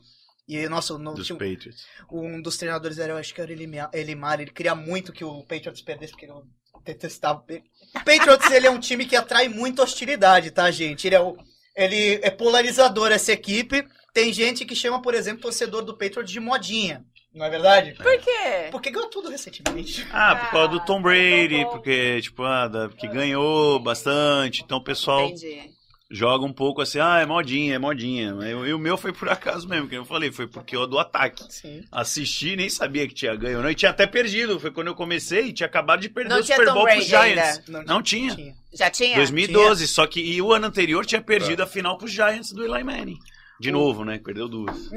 E, 0.47 0.67
nossa, 0.69 0.95
no, 0.97 1.13
Dos 1.15 1.29
Patriots. 1.29 1.85
um 2.11 2.39
dos 2.41 2.57
treinadores 2.57 2.99
era, 2.99 3.13
eu 3.13 3.17
acho 3.17 3.33
que 3.33 3.41
era 3.41 3.49
o 3.49 3.53
Elimar, 3.95 4.39
ele 4.41 4.51
queria 4.51 4.75
muito 4.75 5.13
que 5.13 5.23
o 5.23 5.41
Patriots 5.43 5.81
perdesse, 5.81 6.11
porque 6.11 6.25
eu 6.27 6.43
detestava. 6.83 7.39
o 7.39 7.43
Pa- 7.43 7.61
O 8.01 8.03
Patriots, 8.05 8.51
ele 8.51 8.67
é 8.67 8.69
um 8.69 8.79
time 8.79 9.05
que 9.05 9.15
atrai 9.15 9.47
muita 9.47 9.81
hostilidade, 9.81 10.51
tá, 10.51 10.69
gente? 10.69 11.07
Ele 11.07 11.15
é, 11.15 11.21
o- 11.21 11.35
ele 11.75 12.19
é 12.21 12.29
polarizador, 12.29 13.11
essa 13.11 13.31
equipe. 13.31 13.85
Tem 14.13 14.31
gente 14.31 14.63
que 14.65 14.75
chama, 14.75 15.01
por 15.01 15.13
exemplo, 15.13 15.41
torcedor 15.41 15.81
do 15.83 15.97
Patriots 15.97 16.31
de 16.31 16.39
modinha, 16.39 17.03
não 17.33 17.45
é 17.45 17.49
verdade? 17.49 17.93
Por 17.93 18.17
quê? 18.19 18.67
Porque 18.71 18.91
ganhou 18.91 19.09
tudo 19.09 19.29
recentemente. 19.29 20.05
Ah, 20.11 20.35
por 20.35 20.51
causa 20.51 20.67
do 20.67 20.85
Tom 20.85 20.99
Ah, 20.99 21.01
Brady, 21.01 21.57
tá 21.59 21.63
bom. 21.65 21.69
porque, 21.71 22.21
tipo, 22.21 22.43
ah, 22.43 22.67
da- 22.67 22.89
que 22.89 23.07
ganhou 23.07 23.79
bastante, 23.79 24.61
então 24.61 24.77
o 24.77 24.83
pessoal 24.83 25.25
Entendi. 25.25 25.71
Joga 26.13 26.45
um 26.45 26.53
pouco 26.53 26.79
assim, 26.79 26.99
ah, 26.99 27.19
é 27.19 27.25
modinha, 27.25 27.73
é 27.73 27.79
modinha. 27.79 28.35
E 28.67 28.71
o 28.71 28.77
meu 28.77 28.95
foi 28.95 29.11
por 29.11 29.27
acaso 29.27 29.67
mesmo, 29.67 29.89
que 29.89 29.95
eu 29.95 30.05
falei, 30.05 30.31
foi 30.31 30.45
porque 30.45 30.75
eu 30.75 30.85
do 30.85 30.99
ataque. 30.99 31.43
Sim. 31.49 31.83
Assisti, 31.91 32.55
nem 32.55 32.69
sabia 32.69 33.07
que 33.07 33.15
tinha 33.15 33.35
ganho, 33.35 33.63
não, 33.63 33.69
e 33.69 33.73
tinha 33.73 33.89
até 33.89 34.05
perdido. 34.05 34.59
Foi 34.59 34.69
quando 34.69 34.87
eu 34.87 34.95
comecei 34.95 35.47
e 35.47 35.53
tinha 35.53 35.65
acabado 35.65 36.01
de 36.01 36.09
perder 36.09 36.29
Não 36.29 36.39
o 36.39 36.43
tinha 36.43 36.57
Super 36.57 36.71
Bowl 36.71 36.83
pros 36.85 37.09
Brady 37.09 37.33
Giants. 37.33 37.61
ainda. 37.67 37.83
Não 37.83 38.03
tinha. 38.03 38.55
Já 38.71 38.91
tinha? 38.91 39.15
2012, 39.15 39.87
só 39.87 40.05
que 40.05 40.21
e 40.21 40.39
o 40.39 40.53
ano 40.53 40.67
anterior 40.67 41.03
tinha 41.03 41.21
perdido 41.21 41.63
a 41.63 41.67
final 41.67 41.97
pros 41.97 42.11
Giants 42.11 42.51
do 42.51 42.63
Eli 42.63 42.83
Manning. 42.83 43.17
De 43.59 43.71
novo, 43.71 44.05
né? 44.05 44.19
Perdeu 44.23 44.47
duas. 44.47 44.91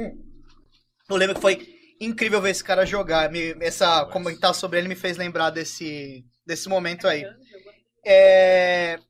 Eu 1.08 1.16
lembro 1.16 1.36
que 1.36 1.40
foi 1.40 1.66
incrível 1.98 2.42
ver 2.42 2.50
esse 2.50 2.62
cara 2.62 2.84
jogar. 2.84 3.30
Me, 3.30 3.56
essa 3.60 4.04
comentar 4.06 4.54
sobre 4.54 4.78
ele 4.78 4.88
me 4.88 4.94
fez 4.94 5.16
lembrar 5.16 5.48
desse, 5.48 6.24
desse 6.46 6.68
momento 6.68 7.06
aí. 7.08 7.24
É, 7.24 7.34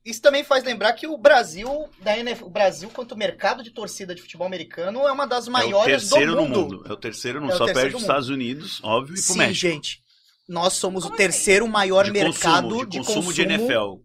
isso 0.04 0.22
também 0.22 0.42
faz 0.42 0.64
lembrar 0.64 0.92
que 0.94 1.06
o 1.06 1.18
Brasil, 1.18 1.88
da 2.02 2.16
NF, 2.16 2.44
o 2.44 2.48
Brasil, 2.48 2.88
quanto 2.88 3.14
mercado 3.16 3.62
de 3.62 3.70
torcida 3.70 4.14
de 4.14 4.22
futebol 4.22 4.46
americano, 4.46 5.06
é 5.06 5.12
uma 5.12 5.26
das 5.26 5.46
é 5.46 5.50
o 5.50 5.52
maiores 5.52 6.08
do 6.08 6.10
terceiro 6.10 6.36
mundo. 6.36 6.48
no 6.48 6.62
mundo. 6.62 6.84
É 6.88 6.92
o 6.92 6.96
terceiro 6.96 7.40
no 7.40 7.50
É 7.50 7.54
o 7.54 7.58
Só 7.58 7.66
terceiro 7.66 7.80
perde 7.80 7.92
do 7.92 7.96
os 7.96 8.02
mundo. 8.02 8.10
Estados 8.10 8.28
Unidos, 8.30 8.80
óbvio, 8.82 9.12
e 9.14 9.22
pro 9.22 9.32
Sim, 9.32 9.38
México. 9.38 9.54
gente. 9.54 10.02
Nós 10.48 10.74
somos 10.74 11.02
Como 11.02 11.14
o 11.14 11.16
terceiro 11.16 11.68
maior 11.68 12.04
de 12.04 12.12
mercado 12.12 12.68
consumo, 12.68 12.86
de, 12.86 12.98
de 13.00 13.04
consumo 13.04 13.32
de 13.32 13.42
NFL. 13.42 13.96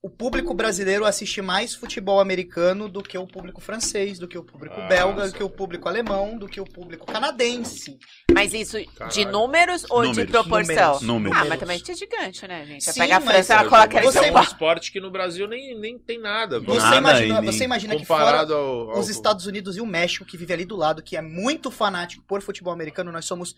O 0.00 0.08
público 0.08 0.54
brasileiro 0.54 1.04
assiste 1.04 1.42
mais 1.42 1.74
futebol 1.74 2.20
americano 2.20 2.88
do 2.88 3.02
que 3.02 3.18
o 3.18 3.26
público 3.26 3.60
francês, 3.60 4.16
do 4.16 4.28
que 4.28 4.38
o 4.38 4.44
público 4.44 4.76
Ah, 4.78 4.86
belga, 4.86 5.26
do 5.26 5.32
que 5.34 5.42
o 5.42 5.50
público 5.50 5.88
alemão, 5.88 6.38
do 6.38 6.46
que 6.46 6.60
o 6.60 6.64
público 6.64 7.04
canadense. 7.04 7.98
Mas 8.32 8.54
isso 8.54 8.78
de 8.78 8.86
Caralho. 8.86 9.32
números 9.32 9.84
ou 9.90 10.02
de 10.02 10.08
Números. 10.10 10.30
proporção? 10.30 11.00
Números. 11.00 11.36
Ah, 11.36 11.44
mas 11.46 11.58
também 11.58 11.82
é 11.88 11.94
gigante, 11.94 12.46
né, 12.46 12.64
gente? 12.64 12.84
Você 12.84 12.92
Sim, 12.92 13.00
pega 13.00 13.16
a 13.16 13.20
França, 13.20 13.54
ela 13.54 13.68
coloca 13.68 13.96
eles 13.98 14.12
você 14.14 14.26
é 14.26 14.32
um 14.32 14.40
esporte 14.40 14.92
que 14.92 15.00
no 15.00 15.10
Brasil 15.10 15.48
nem, 15.48 15.76
nem 15.80 15.98
tem 15.98 16.20
nada. 16.20 16.60
Você 16.60 16.78
Nada, 16.78 16.96
imagina, 16.98 17.42
você 17.42 17.64
imagina 17.64 17.96
que 17.96 18.04
fora 18.04 18.24
comparado 18.24 18.54
ao, 18.54 18.90
ao- 18.92 19.00
os 19.00 19.08
Estados 19.08 19.46
Unidos 19.46 19.76
e 19.76 19.80
o 19.80 19.86
México, 19.86 20.24
que 20.24 20.36
vive 20.36 20.52
ali 20.52 20.64
do 20.64 20.76
lado, 20.76 21.02
que 21.02 21.16
é 21.16 21.20
muito 21.20 21.72
fanático 21.72 22.22
por 22.24 22.40
futebol 22.40 22.72
americano, 22.72 23.10
nós 23.10 23.24
somos. 23.24 23.56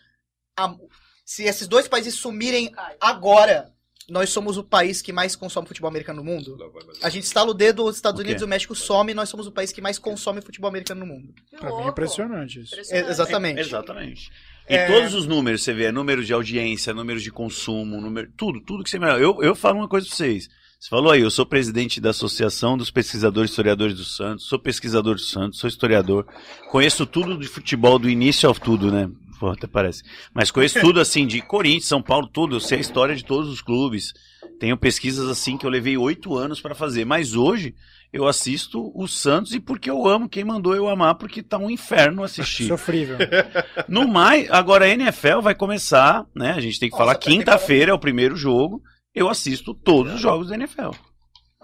a- 0.58 0.74
Se 1.22 1.44
esses 1.44 1.68
dois 1.68 1.86
países 1.86 2.14
sumirem 2.14 2.72
agora, 2.98 3.70
nós 4.10 4.30
somos 4.30 4.56
o 4.58 4.64
país 4.64 5.00
que 5.00 5.12
mais 5.12 5.34
consome 5.36 5.66
futebol 5.66 5.88
americano 5.88 6.22
no 6.22 6.30
mundo. 6.30 6.56
A 7.02 7.08
gente 7.08 7.24
estala 7.24 7.50
o 7.50 7.54
dedo, 7.54 7.84
os 7.84 7.96
Estados 7.96 8.20
O? 8.20 8.22
Unidos 8.24 8.42
e 8.42 8.44
o 8.44 8.48
México 8.48 8.74
some, 8.74 9.14
nós 9.14 9.28
somos 9.28 9.46
o 9.46 9.52
país 9.52 9.72
que 9.72 9.80
mais 9.80 9.98
consome 9.98 10.40
futebol 10.40 10.68
americano 10.68 11.00
no 11.00 11.06
mundo. 11.06 11.32
Pra 11.58 11.70
mim 11.76 11.84
é 11.84 11.88
impressionante 11.88 12.60
isso. 12.60 12.74
É, 12.92 13.10
exatamente. 13.10 13.60
Exatamente. 13.60 14.30
E 14.68 14.74
É. 14.74 14.86
todos 14.86 15.14
os 15.14 15.26
números, 15.26 15.62
você 15.62 15.72
vê, 15.72 15.84
é 15.84 15.92
números 15.92 16.26
de 16.26 16.32
audiência, 16.32 16.92
números 16.94 17.22
de 17.22 17.30
consumo, 17.30 18.00
número, 18.00 18.30
tudo, 18.36 18.60
tudo 18.60 18.84
que 18.84 18.90
você 18.90 18.98
melhor. 18.98 19.20
Eu, 19.20 19.42
eu 19.42 19.54
falo 19.54 19.78
uma 19.78 19.88
coisa 19.88 20.06
pra 20.06 20.14
vocês. 20.16 20.48
Você 20.78 20.88
falou 20.88 21.12
aí, 21.12 21.20
eu 21.20 21.30
sou 21.30 21.44
presidente 21.44 22.00
da 22.00 22.08
Associação 22.10 22.74
dos 22.78 22.90
Pesquisadores 22.90 23.50
e 23.50 23.52
Historiadores 23.52 23.94
do 23.94 24.04
Santos, 24.04 24.46
sou 24.46 24.58
pesquisador 24.58 25.14
do 25.14 25.20
Santos, 25.20 25.58
sou 25.58 25.68
historiador, 25.68 26.26
conheço 26.70 27.04
tudo 27.04 27.36
de 27.36 27.46
futebol 27.48 27.98
do 27.98 28.08
início 28.08 28.48
ao 28.48 28.54
tudo, 28.54 28.90
né? 28.90 29.10
Pô, 29.40 29.48
até 29.48 29.66
parece. 29.66 30.02
Mas 30.34 30.50
conheço 30.50 30.78
tudo 30.82 31.00
assim, 31.00 31.26
de 31.26 31.40
Corinthians, 31.40 31.86
São 31.86 32.02
Paulo, 32.02 32.28
tudo. 32.28 32.56
Eu 32.56 32.60
sei 32.60 32.76
a 32.76 32.80
história 32.82 33.16
de 33.16 33.24
todos 33.24 33.48
os 33.48 33.62
clubes. 33.62 34.12
Tenho 34.60 34.76
pesquisas 34.76 35.30
assim 35.30 35.56
que 35.56 35.64
eu 35.64 35.70
levei 35.70 35.96
oito 35.96 36.36
anos 36.36 36.60
para 36.60 36.74
fazer. 36.74 37.06
Mas 37.06 37.34
hoje 37.34 37.74
eu 38.12 38.28
assisto 38.28 38.92
o 38.94 39.08
Santos 39.08 39.54
e 39.54 39.58
porque 39.58 39.88
eu 39.88 40.06
amo 40.06 40.28
quem 40.28 40.44
mandou 40.44 40.76
eu 40.76 40.90
amar, 40.90 41.14
porque 41.14 41.42
tá 41.42 41.56
um 41.56 41.70
inferno 41.70 42.22
assistir. 42.22 42.66
Sofrível. 42.66 43.16
No 43.88 44.06
mais, 44.06 44.50
agora 44.50 44.84
a 44.84 44.88
NFL 44.88 45.40
vai 45.40 45.54
começar, 45.54 46.26
né? 46.34 46.52
A 46.52 46.60
gente 46.60 46.78
tem 46.78 46.90
que 46.90 46.92
Nossa, 46.92 47.04
falar 47.04 47.14
quinta-feira 47.14 47.92
é 47.92 47.94
o 47.94 47.98
primeiro 47.98 48.36
jogo. 48.36 48.82
Eu 49.14 49.30
assisto 49.30 49.72
todos 49.72 50.14
os 50.14 50.20
jogos 50.20 50.48
da 50.48 50.54
NFL. 50.54 50.90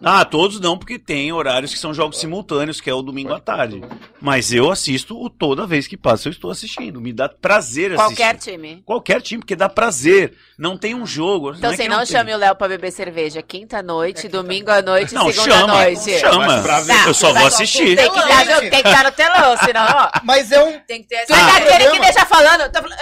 Ah, 0.03 0.27
todos 0.27 0.61
não, 0.61 0.77
porque 0.77 0.99
tem 0.99 1.33
horários 1.33 1.73
que 1.73 1.79
são 1.79 1.95
jogos 1.95 2.19
simultâneos, 2.19 2.83
que 2.83 2.91
é 2.91 2.93
o 2.95 3.01
domingo 3.01 3.33
à 3.33 3.41
tarde. 3.41 3.83
Mas 4.21 4.53
eu 4.53 4.71
assisto 4.71 5.19
o 5.19 5.31
toda 5.31 5.67
vez 5.67 5.87
que 5.89 5.97
passa, 5.97 6.29
eu 6.29 6.33
estou 6.33 6.51
assistindo. 6.51 7.01
Me 7.01 7.15
dá 7.15 7.31
prazer 7.31 7.93
assistir. 7.95 8.17
Qualquer 8.17 8.37
time. 8.37 8.83
Qualquer 8.85 9.23
time, 9.23 9.41
porque 9.41 9.57
dá 9.57 9.71
prazer. 9.71 10.35
Não 10.59 10.77
tem 10.77 10.95
um 10.95 11.07
jogo. 11.07 11.55
Então, 11.55 11.71
é 11.73 11.77
você 11.77 11.85
que 11.85 11.89
não 11.89 11.99
tem. 11.99 12.07
chame 12.09 12.35
o 12.35 12.37
Léo 12.37 12.55
pra 12.55 12.69
beber 12.69 12.91
cerveja 12.91 13.41
quinta 13.41 13.83
noite, 13.83 14.29
domingo 14.29 14.71
à 14.71 14.83
noite, 14.83 15.15
Não, 15.15 15.33
segunda 15.33 15.51
chama. 15.61 15.75
noite. 15.85 16.19
Chama. 16.19 16.63
Pra 16.63 16.81
ver- 16.81 16.93
Tá, 16.95 17.07
eu 17.09 17.15
só 17.15 17.33
vou 17.33 17.47
assistir. 17.47 17.97
Tem 17.97 18.11
que 18.13 18.19
estar 18.19 18.45
no, 18.45 18.61
tem 18.61 18.71
que 18.71 18.77
estar 18.89 19.05
no 19.05 19.13
telão, 19.13 19.57
senão, 19.65 19.87
ó. 19.89 20.11
Mas 20.25 20.53
é 20.53 20.63
um. 20.63 20.79
Tem 20.81 21.01
que 21.03 21.09
ter 21.09 21.25
Tu 21.27 21.33
essa. 21.33 21.41
é 21.41 21.43
Ah, 21.43 21.47
daquele 21.59 21.71
que 21.71 21.77
programa. 21.79 22.05
deixa 22.05 22.27
falando. 22.27 22.71
Tá 22.71 22.83
falando. 22.83 22.99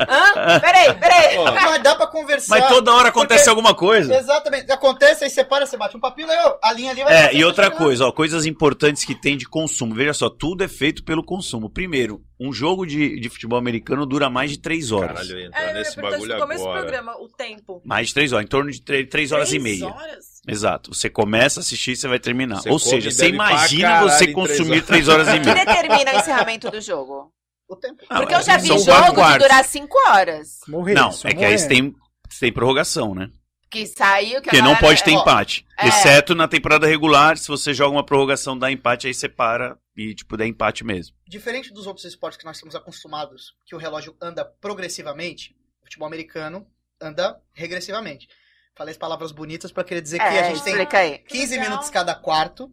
Hã? 0.00 0.60
Peraí, 0.60 0.94
peraí. 0.94 1.36
Pô, 1.36 1.44
Mas 1.44 1.82
dá 1.82 1.94
pra 1.94 2.06
conversar. 2.06 2.58
Mas 2.58 2.68
toda 2.68 2.92
hora 2.92 3.08
acontece 3.08 3.40
Porque- 3.44 3.50
alguma 3.50 3.74
coisa. 3.74 4.14
Exatamente. 4.14 4.70
Acontece, 4.70 5.24
aí 5.24 5.30
você 5.30 5.44
para, 5.44 5.66
você 5.66 5.76
bate 5.76 5.96
um 5.96 6.00
ó, 6.02 6.58
a 6.62 6.72
linha 6.72 6.90
ali 6.90 7.02
vai 7.04 7.14
É, 7.28 7.34
e 7.34 7.44
outra 7.44 7.64
chegar. 7.64 7.76
coisa, 7.78 8.06
ó, 8.06 8.12
coisas 8.12 8.46
importantes 8.46 9.04
que 9.04 9.14
tem 9.14 9.36
de 9.36 9.46
consumo. 9.48 9.94
Veja 9.94 10.12
só, 10.12 10.28
tudo 10.30 10.62
é 10.64 10.68
feito 10.68 11.02
pelo 11.04 11.24
consumo. 11.24 11.68
Primeiro, 11.70 12.20
um 12.40 12.52
jogo 12.52 12.86
de, 12.86 13.18
de 13.18 13.28
futebol 13.28 13.58
americano 13.58 14.06
dura 14.06 14.30
mais 14.30 14.50
de 14.52 14.58
três 14.58 14.92
horas. 14.92 15.28
Caralho, 15.28 15.38
É, 15.38 15.46
entrar 15.46 15.66
ia 15.66 15.72
nesse 15.74 16.00
bagulho 16.00 16.34
no 16.34 16.40
começo 16.40 16.62
do 16.62 16.68
agora. 16.68 16.82
programa, 16.82 17.16
o 17.20 17.28
tempo. 17.28 17.82
Mais 17.84 18.08
de 18.08 18.14
três 18.14 18.32
horas, 18.32 18.44
em 18.44 18.48
torno 18.48 18.70
de 18.70 18.80
três, 18.82 19.08
três 19.08 19.32
horas 19.32 19.48
e 19.52 19.58
Três 19.60 19.80
meia. 19.80 19.92
horas? 19.92 20.38
Exato. 20.46 20.94
Você 20.94 21.10
começa 21.10 21.60
a 21.60 21.62
assistir 21.62 21.92
e 21.92 21.96
você 21.96 22.08
vai 22.08 22.18
terminar. 22.18 22.56
Você 22.62 22.70
Ou 22.70 22.78
seja, 22.78 23.10
você 23.10 23.28
imagina 23.28 24.02
você 24.02 24.24
em 24.24 24.32
três 24.32 24.34
consumir 24.34 24.70
horas. 24.76 24.86
três 24.86 25.08
horas 25.08 25.28
e 25.28 25.30
O 25.30 25.40
que 25.42 25.52
meia. 25.52 25.64
determina 25.66 26.12
o 26.12 26.16
encerramento 26.18 26.70
do 26.70 26.80
jogo? 26.80 27.32
O 27.68 27.76
tempo. 27.76 28.02
Ah, 28.08 28.16
Porque 28.20 28.34
eu 28.34 28.42
já 28.42 28.56
vi 28.56 28.68
jogo 28.68 29.14
quartos. 29.14 29.46
durar 29.46 29.64
cinco 29.64 29.96
horas. 30.08 30.60
Morrer. 30.66 30.94
Não, 30.94 31.10
é 31.10 31.12
que 31.28 31.34
morrer. 31.34 31.46
aí 31.46 31.58
você 31.58 31.68
tem, 31.68 31.94
você 32.28 32.40
tem 32.40 32.52
prorrogação, 32.52 33.14
né? 33.14 33.30
Que 33.70 33.86
saiu, 33.86 34.36
que 34.36 34.44
Porque 34.44 34.56
não 34.62 34.68
galera- 34.72 34.80
pode 34.80 35.04
ter 35.04 35.14
ó, 35.14 35.20
empate. 35.20 35.66
é. 35.78 35.88
Exceto 35.88 36.34
na 36.34 36.48
temporada 36.48 36.86
regular, 36.86 37.36
se 37.36 37.46
você 37.48 37.74
joga 37.74 37.90
uma 37.94 38.04
prorrogação, 38.06 38.58
dá 38.58 38.72
empate, 38.72 39.06
aí 39.06 39.12
você 39.12 39.28
para 39.28 39.76
e, 39.94 40.14
tipo, 40.14 40.36
dá 40.38 40.46
empate 40.46 40.82
mesmo. 40.84 41.14
Diferente 41.28 41.70
dos 41.70 41.86
outros 41.86 42.06
esportes 42.06 42.38
que 42.38 42.46
nós 42.46 42.56
estamos 42.56 42.74
acostumados, 42.74 43.52
que 43.66 43.74
o 43.74 43.78
relógio 43.78 44.16
anda 44.22 44.42
progressivamente, 44.42 45.54
o 45.82 45.84
futebol 45.84 46.06
americano 46.08 46.66
anda 46.98 47.38
regressivamente. 47.52 48.26
Falei 48.74 48.92
as 48.92 48.96
palavras 48.98 49.32
bonitas 49.32 49.70
pra 49.70 49.84
querer 49.84 50.00
dizer 50.00 50.18
que 50.18 50.24
É, 50.24 50.40
a 50.40 50.42
gente 50.50 50.62
tem 50.62 50.72
explica 50.72 50.98
aí. 50.98 51.18
15 51.18 51.50
legal. 51.56 51.68
minutos 51.68 51.90
cada 51.90 52.14
quarto 52.14 52.72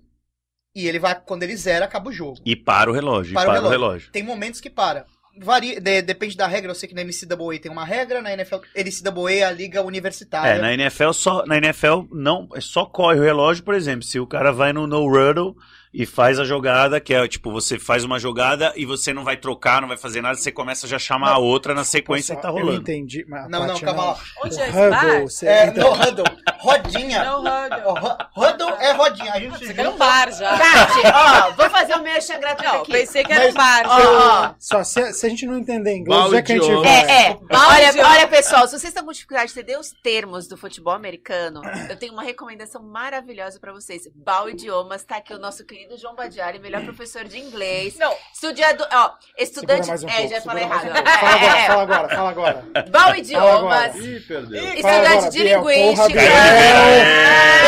e 0.76 0.88
ele 0.88 1.00
vai, 1.00 1.16
quando 1.16 1.44
ele 1.44 1.56
zera, 1.56 1.86
acaba 1.86 2.10
o 2.10 2.14
jogo. 2.14 2.40
E 2.46 2.56
para 2.56 2.90
o 2.92 2.94
relógio, 2.94 3.34
Para 3.34 3.44
e 3.44 3.46
o 3.46 3.48
para 3.48 3.60
o 3.60 3.70
relógio. 3.70 3.80
relógio. 3.88 4.12
Tem 4.12 4.24
momentos 4.24 4.60
que 4.60 4.70
para. 4.70 5.06
Varia, 5.38 5.82
de- 5.82 6.02
depende 6.02 6.38
da 6.38 6.48
regra, 6.48 6.72
eu 6.72 6.76
sei 6.76 6.88
que 6.88 6.96
na 6.96 7.04
NCAA 7.04 7.60
tem 7.62 7.70
uma 7.72 7.84
regra, 7.84 8.22
na 8.22 8.32
NFL, 8.32 8.56
NCAA 8.74 9.32
é 9.34 9.44
a 9.44 9.52
liga 9.52 9.82
universitária. 9.82 10.58
É, 10.58 10.62
na 10.62 10.74
NFL 10.74 11.12
só, 11.12 11.46
na 11.46 11.58
NFL 11.58 12.04
não, 12.12 12.48
só 12.62 12.86
corre 12.86 13.20
o 13.20 13.24
relógio, 13.24 13.62
por 13.64 13.74
exemplo, 13.74 14.04
se 14.04 14.18
o 14.20 14.26
cara 14.26 14.54
vai 14.54 14.72
no 14.72 14.88
no 14.88 15.06
huddle 15.06 15.56
e 15.98 16.06
faz 16.06 16.40
a 16.40 16.44
jogada, 16.44 17.00
que 17.00 17.14
é 17.14 17.26
tipo, 17.28 17.52
você 17.52 17.80
faz 17.80 18.04
uma 18.04 18.20
jogada 18.20 18.74
e 18.76 18.86
você 18.86 19.14
não 19.14 19.24
vai 19.24 19.38
trocar, 19.38 19.80
não 19.82 19.88
vai 19.88 19.98
fazer 19.98 20.22
nada, 20.22 20.36
você 20.36 20.52
começa 20.52 20.88
já 20.88 20.98
a 20.98 21.00
chamar 21.00 21.32
a 21.32 21.38
outra 21.38 21.74
na 21.74 21.84
sequência 21.86 22.34
e 22.34 22.36
tá 22.36 22.50
Eu 22.50 22.54
rolando. 22.54 22.82
entendi. 22.82 23.26
Mas 23.30 23.50
Não, 23.50 23.66
não, 23.66 23.80
calma 23.80 24.06
lá. 24.06 24.18
Onde 24.44 24.60
é 24.60 24.68
esse 24.70 24.78
Huddle, 24.78 25.28
É, 25.50 25.68
entra- 25.68 25.84
no 25.84 25.94
huddle. 25.94 26.26
Rodinha. 26.60 27.24
Não, 27.24 27.40
Huddle. 27.40 27.94
hu- 27.94 28.42
Huddle 28.44 28.70
é 28.80 28.92
rodinha. 28.92 29.34
A 29.34 29.40
gente 29.40 29.58
Você 29.66 29.74
quer 29.74 29.88
um 29.90 29.98
bar 29.98 30.32
já. 30.34 30.58
Tati, 30.58 31.00
ó, 31.14 31.52
vou 31.54 31.70
fazer 31.70 31.94
o 31.94 32.02
meu 32.02 32.16
merchan 32.16 32.40
gratuito 32.40 32.72
Não, 32.74 32.82
aqui. 32.82 32.92
pensei 32.92 33.24
que 33.24 33.32
era 33.34 33.50
um 33.50 33.54
bar. 33.54 33.84
Ó, 33.88 34.48
ó. 34.50 34.54
Só 34.60 34.84
se, 34.84 35.14
se 35.14 35.26
a 35.26 35.30
gente 35.30 35.46
não 35.46 35.58
entender 35.58 35.96
inglês, 35.96 36.32
já 36.32 36.42
que 36.42 36.54
a 36.54 36.56
gente 36.58 36.74
vai. 36.76 36.88
É, 36.88 37.28
é. 37.32 37.38
Olha, 37.52 38.08
olha, 38.08 38.28
pessoal, 38.28 38.66
se 38.68 38.72
vocês 38.72 38.86
estão 38.86 39.06
com 39.06 39.12
dificuldade 39.12 39.54
de 39.54 39.60
entender 39.60 39.78
os 39.80 39.92
termos 40.04 40.48
do 40.48 40.58
futebol 40.58 40.94
americano, 40.94 41.62
eu 41.90 41.96
tenho 41.98 42.14
uma 42.14 42.24
recomendação 42.24 42.82
maravilhosa 42.82 43.60
pra 43.60 43.72
vocês. 43.74 44.08
Bal 44.16 44.50
Idiomas, 44.50 45.04
tá 45.04 45.18
aqui 45.18 45.34
o 45.34 45.40
nosso 45.40 45.66
querido 45.86 45.98
João 45.98 46.16
Badiali, 46.16 46.58
melhor 46.60 46.84
professor 46.84 47.24
de 47.26 47.40
inglês. 47.40 47.96
Não, 47.98 48.14
Estudiado, 48.34 48.86
ó, 48.92 49.14
estudante. 49.38 49.88
mais 49.88 50.04
um 50.04 50.10
é, 50.10 50.14
pouco. 50.18 50.30
já 50.30 50.42
falei 50.42 50.64
errado. 50.64 50.90
um 50.90 50.94
pouco. 50.94 51.10
Fala 51.10 51.36
É, 51.36 51.36
agora, 51.36 51.58
é, 51.58 51.68
fala 51.68 51.82
agora, 51.84 52.10
fala 52.10 52.30
agora. 52.30 52.66
Bal 52.90 53.02
Fala 53.04 53.18
Idiomas. 53.18 53.96
Ih, 53.96 54.20
perdeu. 54.22 54.64
Estudante 54.64 55.08
agora, 55.08 55.30
de 55.30 55.44
Biel, 55.44 55.60
linguística. 55.60 56.08
Biel. 56.10 56.32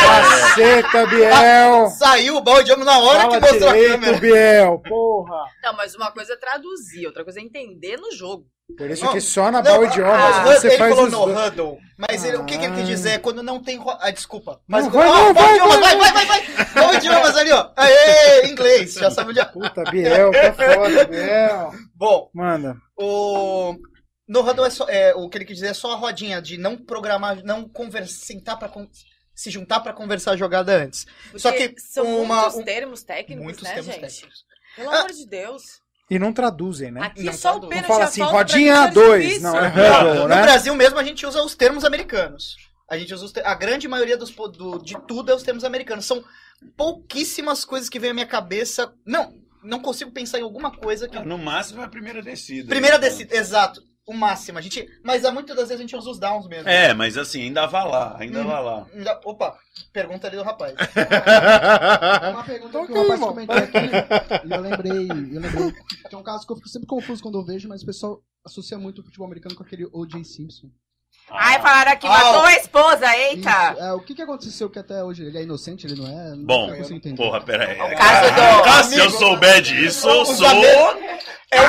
Caceta, 0.08 1.06
Biel! 1.08 1.88
Saiu 1.90 2.38
o 2.38 2.64
de 2.64 2.74
ombro 2.74 2.86
na 2.86 3.00
hora 3.00 3.20
Fala 3.22 3.34
que 3.34 3.40
mostrou 3.40 3.70
a 3.70 3.74
direito, 3.74 3.92
câmera. 3.92 4.18
Biel! 4.20 4.80
Porra! 4.80 5.46
Não, 5.64 5.74
mas 5.74 5.96
uma 5.96 6.12
coisa 6.12 6.34
é 6.34 6.38
traduzir, 6.38 7.06
outra 7.06 7.24
coisa 7.24 7.40
é 7.40 7.44
entender 7.44 7.98
no 7.98 8.12
jogo. 8.12 8.48
Por 8.76 8.90
isso 8.92 9.06
Não, 9.06 9.14
que 9.14 9.22
só 9.22 9.50
na 9.50 9.62
ball 9.62 9.88
de 9.88 10.02
ah, 10.04 10.44
você 10.44 10.68
ele 10.68 10.78
faz 10.78 10.90
falou 10.94 11.06
os 11.08 11.12
no 11.14 11.26
dois. 11.26 11.48
huddle. 11.48 11.78
Mas 11.98 12.24
ele- 12.26 12.38
o 12.38 12.44
que, 12.46 12.58
que 12.58 12.66
ele 12.66 12.76
quis 12.76 12.88
dizer? 12.88 13.10
É 13.12 13.18
quando 13.18 13.42
não 13.42 13.62
tem. 13.64 13.80
Ah, 14.02 14.12
desculpa. 14.12 14.60
Mas 14.68 14.84
Não, 14.84 14.92
vai, 14.92 15.08
ah, 15.08 15.12
não, 15.14 15.34
vai, 15.34 15.52
idiomas, 15.56 15.80
vai, 15.80 15.98
vai, 15.98 16.12
vai, 16.14 16.26
vai, 16.26 16.46
vai. 16.46 16.66
Bom 16.84 16.94
idiomas 16.94 17.38
ali, 17.38 17.52
ó. 17.52 17.72
Aê, 17.78 18.48
inglês. 18.48 18.94
Já 18.96 19.10
sabe 19.10 19.30
onde 19.30 19.40
é. 19.40 19.46
Puta, 19.46 19.84
Biel, 19.90 20.32
tá 20.32 20.54
foda, 20.54 21.06
Biel. 21.06 21.72
Bom, 21.96 22.30
Manda. 22.34 22.76
o. 23.00 23.74
No 24.28 24.42
huddle 24.42 24.66
é 24.66 24.70
só. 24.70 24.86
É, 24.90 25.16
o 25.16 25.30
que 25.30 25.38
ele 25.38 25.46
quis 25.46 25.56
dizer 25.56 25.70
é 25.70 25.74
só 25.74 25.94
a 25.94 25.96
rodinha 25.96 26.42
de 26.42 26.58
não 26.58 26.76
programar, 26.76 27.42
não 27.46 27.68
conversar, 27.70 28.26
sentar 28.26 28.60
pra. 28.60 28.68
con- 28.68 28.88
se 29.34 29.50
juntar 29.50 29.80
pra 29.80 29.94
conversar 29.94 30.32
a 30.32 30.38
jogada 30.38 30.76
antes. 30.76 31.06
Porque 31.26 31.40
Só 31.40 31.52
que 31.52 31.74
são 31.80 32.22
uma- 32.22 32.42
muitos 32.42 32.58
um- 32.58 32.64
termos 32.64 33.04
técnicos, 33.04 33.44
Muitos 33.46 33.64
né, 33.64 33.70
termos 33.76 33.86
gente? 33.94 34.02
técnicos. 34.02 34.40
Pelo 34.76 34.90
Ah. 34.90 34.98
amor 35.00 35.12
de 35.12 35.26
Deus. 35.28 35.64
E 36.10 36.18
não 36.18 36.32
traduzem, 36.32 36.90
né? 36.92 37.02
Aqui 37.04 37.24
Não 37.24 37.34
só 37.34 37.52
traduz. 37.52 37.58
o 37.58 37.62
Não 37.64 37.70
pênalti 37.70 37.88
fala 37.88 38.00
e 38.00 38.04
a 38.04 38.08
assim, 38.08 38.22
rodinha 38.22 38.82
mim 38.82 38.88
é 38.88 38.92
2. 38.92 39.24
difícil. 39.24 39.42
Não, 39.44 39.58
é 39.60 39.70
No 39.76 40.10
huddle, 40.12 40.28
né? 40.30 40.42
Brasil 40.42 40.76
mesmo 40.76 40.98
a 41.00 41.04
gente 41.04 41.26
usa 41.26 41.44
os 41.44 41.56
termos 41.56 41.84
americanos. 41.84 42.56
A 42.90 42.98
gente 42.98 43.14
usa 43.14 43.30
a 43.44 43.54
grande 43.54 43.88
maioria 43.88 44.16
dos, 44.18 44.32
do- 44.32 44.80
de 44.80 44.98
tudo 45.08 45.32
é 45.32 45.36
os 45.36 45.44
termos 45.44 45.66
americanos. 45.66 46.06
São 46.06 46.24
pouquíssimas 46.78 47.66
coisas 47.66 47.90
que 47.90 48.00
vem 48.00 48.12
à 48.12 48.14
minha 48.14 48.26
cabeça. 48.26 48.94
Não, 49.06 49.34
não 49.64 49.80
consigo 49.82 50.12
pensar 50.12 50.40
em 50.40 50.44
alguma 50.44 50.72
coisa 50.72 51.08
que 51.08 51.20
No 51.20 51.38
máximo 51.38 51.82
é 51.82 51.86
a 51.86 51.90
primeira 51.90 52.22
descida. 52.22 52.70
Primeira 52.70 52.98
descida, 52.98 53.36
exato. 53.36 53.82
O 54.08 54.14
máximo. 54.14 54.58
A 54.58 54.62
gente, 54.62 54.88
mas 55.04 55.26
há 55.26 55.32
muitas 55.34 55.54
das 55.56 55.68
vezes 55.68 55.80
a 55.80 55.82
gente 55.84 55.96
usa 55.96 56.10
os 56.10 56.18
downs 56.18 56.48
mesmo. 56.48 56.70
É, 56.70 56.94
mas 56.94 57.18
assim, 57.18 57.42
ainda 57.42 57.66
vai 57.68 57.86
lá, 57.86 58.16
ainda 58.18 58.42
Hum. 58.42 58.48
vai 58.48 58.64
lá. 58.64 58.88
Ainda- 58.94 59.20
Opa, 59.26 59.60
pergunta 59.92 60.28
ali 60.28 60.38
do 60.38 60.44
rapaz. 60.44 60.74
Uma 62.34 62.44
pergunta 62.46 62.72
que 62.72 62.78
Ok, 62.78 62.96
o 62.96 63.02
rapaz 63.02 63.12
irmão. 63.20 63.30
comentou 63.30 63.56
aqui, 63.58 64.48
e 64.48 64.52
eu 64.52 64.62
lembrei, 64.62 65.08
eu 65.12 65.42
lembrei 65.42 65.72
que 66.10 66.16
é 66.16 66.18
um 66.18 66.24
caso 66.24 66.46
que 66.48 66.54
eu 66.54 66.56
fico 66.56 66.70
sempre 66.70 66.88
confuso 66.88 67.22
quando 67.22 67.38
eu 67.38 67.44
vejo, 67.46 67.68
mas 67.68 67.84
o 67.84 67.86
pessoal 67.86 68.22
associa 68.46 68.78
muito 68.78 69.02
o 69.02 69.04
futebol 69.04 69.26
americano 69.28 69.56
com 69.56 69.64
aquele 69.64 69.86
O.J. 69.92 70.24
Simpson. 70.24 70.70
Ai, 71.32 71.60
falaram 71.62 71.92
aqui, 71.92 72.08
Ah. 72.08 72.10
matou 72.12 72.42
a 72.44 72.54
esposa, 72.56 73.16
eita! 73.18 73.50
Isso, 73.74 73.84
é, 73.84 73.94
o 73.94 74.00
que, 74.00 74.16
que 74.16 74.22
aconteceu 74.22 74.70
que 74.70 74.80
até 74.80 75.04
hoje 75.04 75.24
ele 75.26 75.38
é 75.38 75.44
inocente, 75.44 75.86
ele 75.86 76.00
não 76.00 76.08
é? 76.08 76.36
Bom, 76.38 76.68
Nunca 76.68 76.78
consigo 76.78 76.96
entender. 76.98 77.18
porra, 77.22 77.42
pera 77.42 77.66
aí. 77.68 77.76
O 77.76 77.98
caso 77.98 78.30
do- 78.34 78.64
Cara, 78.64 78.84
se 78.84 78.98
eu 78.98 79.10
souber 79.10 79.62
disso, 79.62 80.08
eu 80.10 80.26
sou. 80.26 80.48
É 81.50 81.60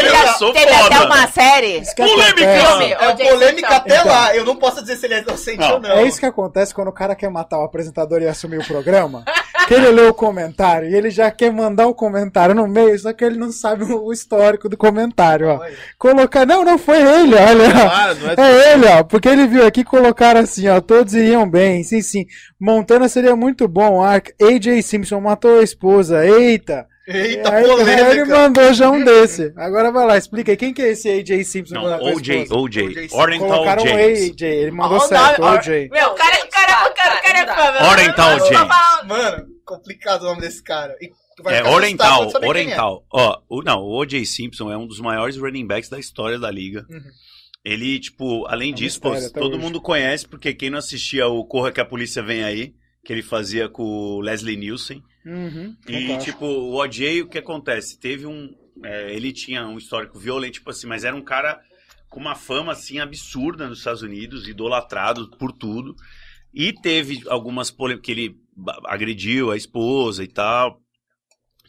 que 0.00 0.08
já 0.08 0.32
sou 0.34 0.50
teve 0.52 0.72
foda. 0.72 0.96
até 0.96 1.04
uma 1.06 1.26
série. 1.28 1.82
Polêmica! 1.94 2.42
É 2.44 3.14
polêmica 3.30 3.76
até 3.76 3.96
Então. 3.98 4.08
lá. 4.08 4.34
Eu 4.34 4.44
não 4.46 4.56
posso 4.56 4.80
dizer 4.80 4.96
se 4.96 5.04
ele 5.06 5.14
é 5.14 5.18
inocente 5.20 5.58
Não. 5.58 5.74
ou 5.74 5.80
não. 5.80 5.90
É 5.90 6.02
isso 6.06 6.18
que 6.18 6.24
acontece 6.26 6.74
quando 6.74 6.88
o 6.88 6.92
cara 6.92 7.14
quer 7.14 7.28
matar 7.30 7.58
o 7.58 7.64
apresentador 7.64 8.22
e 8.22 8.26
assumir 8.28 8.58
o 8.58 8.66
programa. 8.66 9.24
que 9.66 9.74
ele 9.74 9.90
lê 9.90 10.02
o 10.02 10.14
comentário 10.14 10.88
e 10.88 10.94
ele 10.94 11.10
já 11.10 11.30
quer 11.30 11.52
mandar 11.52 11.86
o 11.86 11.94
comentário 11.94 12.54
no 12.54 12.66
meio, 12.66 12.98
só 12.98 13.12
que 13.12 13.24
ele 13.24 13.38
não 13.38 13.50
sabe 13.50 13.84
o 13.84 14.12
histórico 14.12 14.68
do 14.68 14.76
comentário, 14.76 15.48
ó. 15.48 15.60
Colocar. 15.98 16.46
Não, 16.46 16.64
não 16.64 16.78
foi 16.78 16.98
ele, 17.00 17.34
olha. 17.34 17.72
Claro, 17.72 18.18
é 18.36 18.40
É 18.40 18.72
ele, 18.72 18.86
ó, 18.86 19.02
porque 19.02 19.28
ele 19.28 19.46
viu 19.46 19.66
aqui 19.66 19.84
colocar 19.84 20.36
assim, 20.36 20.68
ó, 20.68 20.80
todos 20.80 21.14
iriam 21.14 21.48
bem, 21.48 21.82
sim, 21.82 22.02
sim. 22.02 22.26
Montana 22.60 23.08
seria 23.08 23.34
muito 23.34 23.66
bom, 23.66 24.02
Ark. 24.02 24.32
AJ 24.40 24.82
Simpson 24.82 25.20
matou 25.20 25.58
a 25.58 25.62
esposa, 25.62 26.24
eita. 26.26 26.86
Eita, 27.06 27.50
aí, 27.54 27.64
aí 27.64 27.70
ele 27.70 27.76
polêmica. 27.76 28.26
mandou 28.26 28.74
já 28.74 28.90
um 28.90 29.04
desse. 29.04 29.52
Agora 29.56 29.92
vai 29.92 30.06
lá, 30.06 30.16
explica 30.18 30.50
aí, 30.52 30.56
quem 30.56 30.74
que 30.74 30.82
é 30.82 30.88
esse 30.90 31.08
AJ 31.08 31.44
Simpson? 31.44 31.74
que 31.76 31.80
Não, 31.80 32.02
OJ? 32.14 32.46
OJ. 32.50 33.08
Oriental 33.12 33.48
Colocaram 33.48 33.82
um 33.82 33.86
James. 33.86 34.30
AJ, 34.30 34.42
ele 34.42 34.70
mandou 34.72 34.98
Ah, 34.98 35.04
o 35.04 35.08
certo, 35.08 35.40
nome- 35.40 35.58
OJ. 35.58 35.88
Meu, 35.90 36.08
o 36.10 36.14
cara, 36.14 36.44
o 36.44 36.48
cara, 36.50 36.88
o 36.90 36.94
cara, 36.94 37.14
o 37.18 37.22
cara 37.22 37.38
é 37.38 37.44
para, 37.44 37.54
fã, 37.56 37.72
meu. 37.80 37.90
Oriental 37.90 38.38
tô 38.38 38.44
James. 38.46 38.76
Mano, 39.06 39.46
complicado 39.64 40.22
o 40.22 40.24
nome 40.24 40.40
desse 40.40 40.62
cara. 40.62 40.96
E 41.00 41.10
vai 41.42 41.58
É 41.58 41.64
Oriental, 41.64 42.28
quem 42.32 42.42
é. 42.44 42.48
Oriental. 42.48 43.04
Ó, 43.12 43.38
o, 43.48 43.62
não, 43.62 43.78
o 43.82 44.00
O.J. 44.00 44.24
Simpson 44.24 44.72
é 44.72 44.76
um 44.76 44.86
dos 44.86 44.98
maiores 45.00 45.36
running 45.36 45.66
backs 45.66 45.88
da 45.88 45.98
história 46.00 46.38
da 46.40 46.50
liga. 46.50 46.84
Uhum. 46.90 47.00
Ele, 47.64 47.98
tipo, 48.00 48.46
além 48.48 48.70
É 48.70 48.72
um 48.72 48.76
disso, 48.76 49.00
pô, 49.00 49.10
mistério 49.10 49.30
até 49.30 49.40
todo 49.40 49.54
hoje. 49.54 49.62
mundo 49.62 49.80
conhece, 49.80 50.26
porque 50.26 50.52
quem 50.54 50.70
não 50.70 50.78
assistia 50.78 51.26
o 51.28 51.44
Corra 51.44 51.70
que 51.72 51.80
a 51.80 51.84
Polícia 51.84 52.22
Vem 52.22 52.42
Aí, 52.44 52.72
que 53.04 53.12
ele 53.12 53.22
fazia 53.22 53.68
com 53.68 53.82
o 53.82 54.20
Leslie 54.20 54.56
Nielsen. 54.56 55.02
Uhum, 55.26 55.76
E, 55.88 55.92
fantástico. 56.08 56.24
tipo, 56.24 56.46
o 56.46 56.80
O.J., 56.80 57.22
o 57.22 57.28
que 57.28 57.38
acontece? 57.38 57.98
Teve 57.98 58.26
um... 58.26 58.54
é, 58.84 59.12
ele 59.12 59.32
tinha 59.32 59.66
um 59.66 59.76
histórico 59.76 60.18
violento, 60.18 60.54
tipo 60.54 60.70
assim, 60.70 60.86
mas 60.86 61.02
era 61.04 61.16
um 61.16 61.22
cara 61.22 61.60
com 62.08 62.20
uma 62.20 62.36
fama, 62.36 62.72
assim, 62.72 63.00
absurda 63.00 63.68
nos 63.68 63.78
Estados 63.78 64.02
Unidos, 64.02 64.46
idolatrado 64.48 65.28
por 65.36 65.50
tudo. 65.52 65.96
E 66.54 66.72
teve 66.72 67.22
algumas 67.28 67.70
polêmicas, 67.70 68.06
que 68.06 68.12
ele 68.12 68.36
agrediu 68.86 69.50
a 69.50 69.56
esposa 69.56 70.22
e 70.22 70.28
tal. 70.28 70.80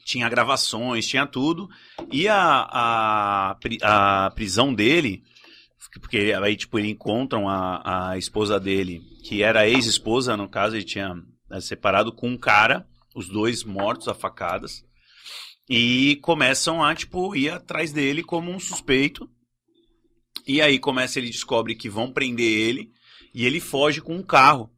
Tinha 0.06 0.30
gravações, 0.30 1.08
tinha 1.08 1.26
tudo. 1.26 1.68
E 2.12 2.28
a, 2.30 2.38
a, 2.72 3.58
a 3.82 4.32
prisão 4.32 4.74
dele, 4.74 5.24
porque 6.00 6.32
aí, 6.42 6.56
tipo, 6.56 6.80
ele 6.80 6.90
encontram 6.92 7.50
a, 7.50 8.12
a 8.12 8.18
esposa 8.18 8.58
dele, 8.60 9.02
que 9.26 9.42
era 9.44 9.68
ex-esposa, 9.68 10.38
no 10.38 10.48
caso, 10.48 10.76
ele 10.78 10.86
tinha 10.86 11.14
né, 11.50 11.60
separado 11.60 12.14
com 12.14 12.30
um 12.30 12.38
cara, 12.38 12.88
os 13.18 13.28
dois 13.28 13.64
mortos 13.64 14.08
a 14.08 14.14
facadas. 14.14 14.86
E 15.68 16.18
começam 16.22 16.84
a, 16.84 16.94
tipo, 16.94 17.36
ir 17.36 17.50
atrás 17.50 17.92
dele 17.92 18.24
como 18.24 18.52
um 18.52 18.60
suspeito. 18.60 19.28
E 20.46 20.62
aí 20.62 20.78
começa, 20.78 21.20
ele 21.20 21.32
descobre 21.32 21.76
que 21.76 21.90
vão 21.90 22.12
prender 22.12 22.46
ele. 22.46 22.92
E 23.34 23.44
ele 23.46 23.60
foge 23.60 24.00
com 24.00 24.16
um 24.16 24.24
carro. 24.24 24.70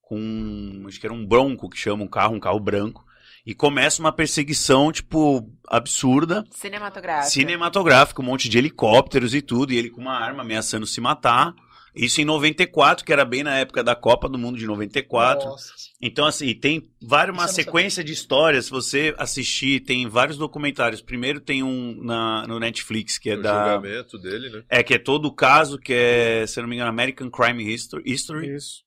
Com. 0.00 0.84
Acho 0.86 0.98
que 0.98 1.06
era 1.06 1.12
um 1.12 1.26
bronco 1.26 1.68
que 1.68 1.76
chama 1.76 2.04
um 2.04 2.08
carro, 2.08 2.36
um 2.36 2.40
carro 2.40 2.60
branco. 2.60 3.04
E 3.44 3.52
começa 3.54 4.00
uma 4.00 4.12
perseguição, 4.12 4.92
tipo, 4.92 5.50
absurda. 5.66 6.44
Cinematográfico. 6.50 7.32
Cinematográfica, 7.32 8.22
um 8.22 8.24
monte 8.24 8.48
de 8.48 8.58
helicópteros 8.58 9.34
e 9.34 9.42
tudo. 9.42 9.72
E 9.72 9.76
ele 9.76 9.90
com 9.90 10.00
uma 10.00 10.18
arma 10.18 10.42
ameaçando 10.42 10.86
se 10.86 11.00
matar. 11.00 11.52
Isso 11.98 12.20
em 12.20 12.24
94, 12.24 13.04
que 13.04 13.12
era 13.12 13.24
bem 13.24 13.42
na 13.42 13.58
época 13.58 13.82
da 13.82 13.96
Copa 13.96 14.28
do 14.28 14.38
Mundo 14.38 14.56
de 14.56 14.66
94. 14.66 15.48
Nossa. 15.48 15.72
Então, 16.00 16.26
assim, 16.26 16.54
tem 16.54 16.88
várias, 17.02 17.36
uma 17.36 17.48
sequência 17.48 18.04
de 18.04 18.12
histórias. 18.12 18.66
Se 18.66 18.70
você 18.70 19.12
assistir, 19.18 19.80
tem 19.80 20.06
vários 20.06 20.38
documentários. 20.38 21.02
Primeiro 21.02 21.40
tem 21.40 21.64
um 21.64 22.00
na, 22.00 22.46
no 22.46 22.60
Netflix, 22.60 23.18
que 23.18 23.30
é 23.30 23.34
o 23.34 23.42
da. 23.42 23.74
julgamento 23.74 24.16
dele, 24.16 24.48
né? 24.48 24.62
É, 24.68 24.82
que 24.84 24.94
é 24.94 24.98
todo 24.98 25.26
o 25.26 25.34
caso, 25.34 25.76
que 25.76 25.92
é, 25.92 26.46
se 26.46 26.60
não 26.60 26.68
me 26.68 26.76
engano, 26.76 26.90
American 26.90 27.28
Crime 27.28 27.68
History. 27.68 28.04
History 28.06 28.54
Isso. 28.54 28.84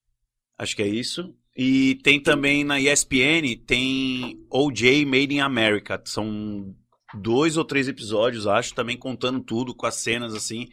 acho 0.57 0.73
que 0.73 0.81
é 0.81 0.87
isso. 0.87 1.35
E 1.55 1.95
tem 1.95 2.17
também 2.17 2.63
na 2.63 2.79
ESPN, 2.79 3.57
tem 3.67 4.39
OJ 4.49 5.05
Made 5.05 5.35
in 5.35 5.41
America. 5.41 6.01
São 6.05 6.73
dois 7.13 7.57
ou 7.57 7.65
três 7.65 7.89
episódios, 7.89 8.47
acho, 8.47 8.73
também 8.73 8.97
contando 8.97 9.41
tudo, 9.41 9.75
com 9.75 9.85
as 9.85 9.95
cenas 9.95 10.33
assim. 10.33 10.69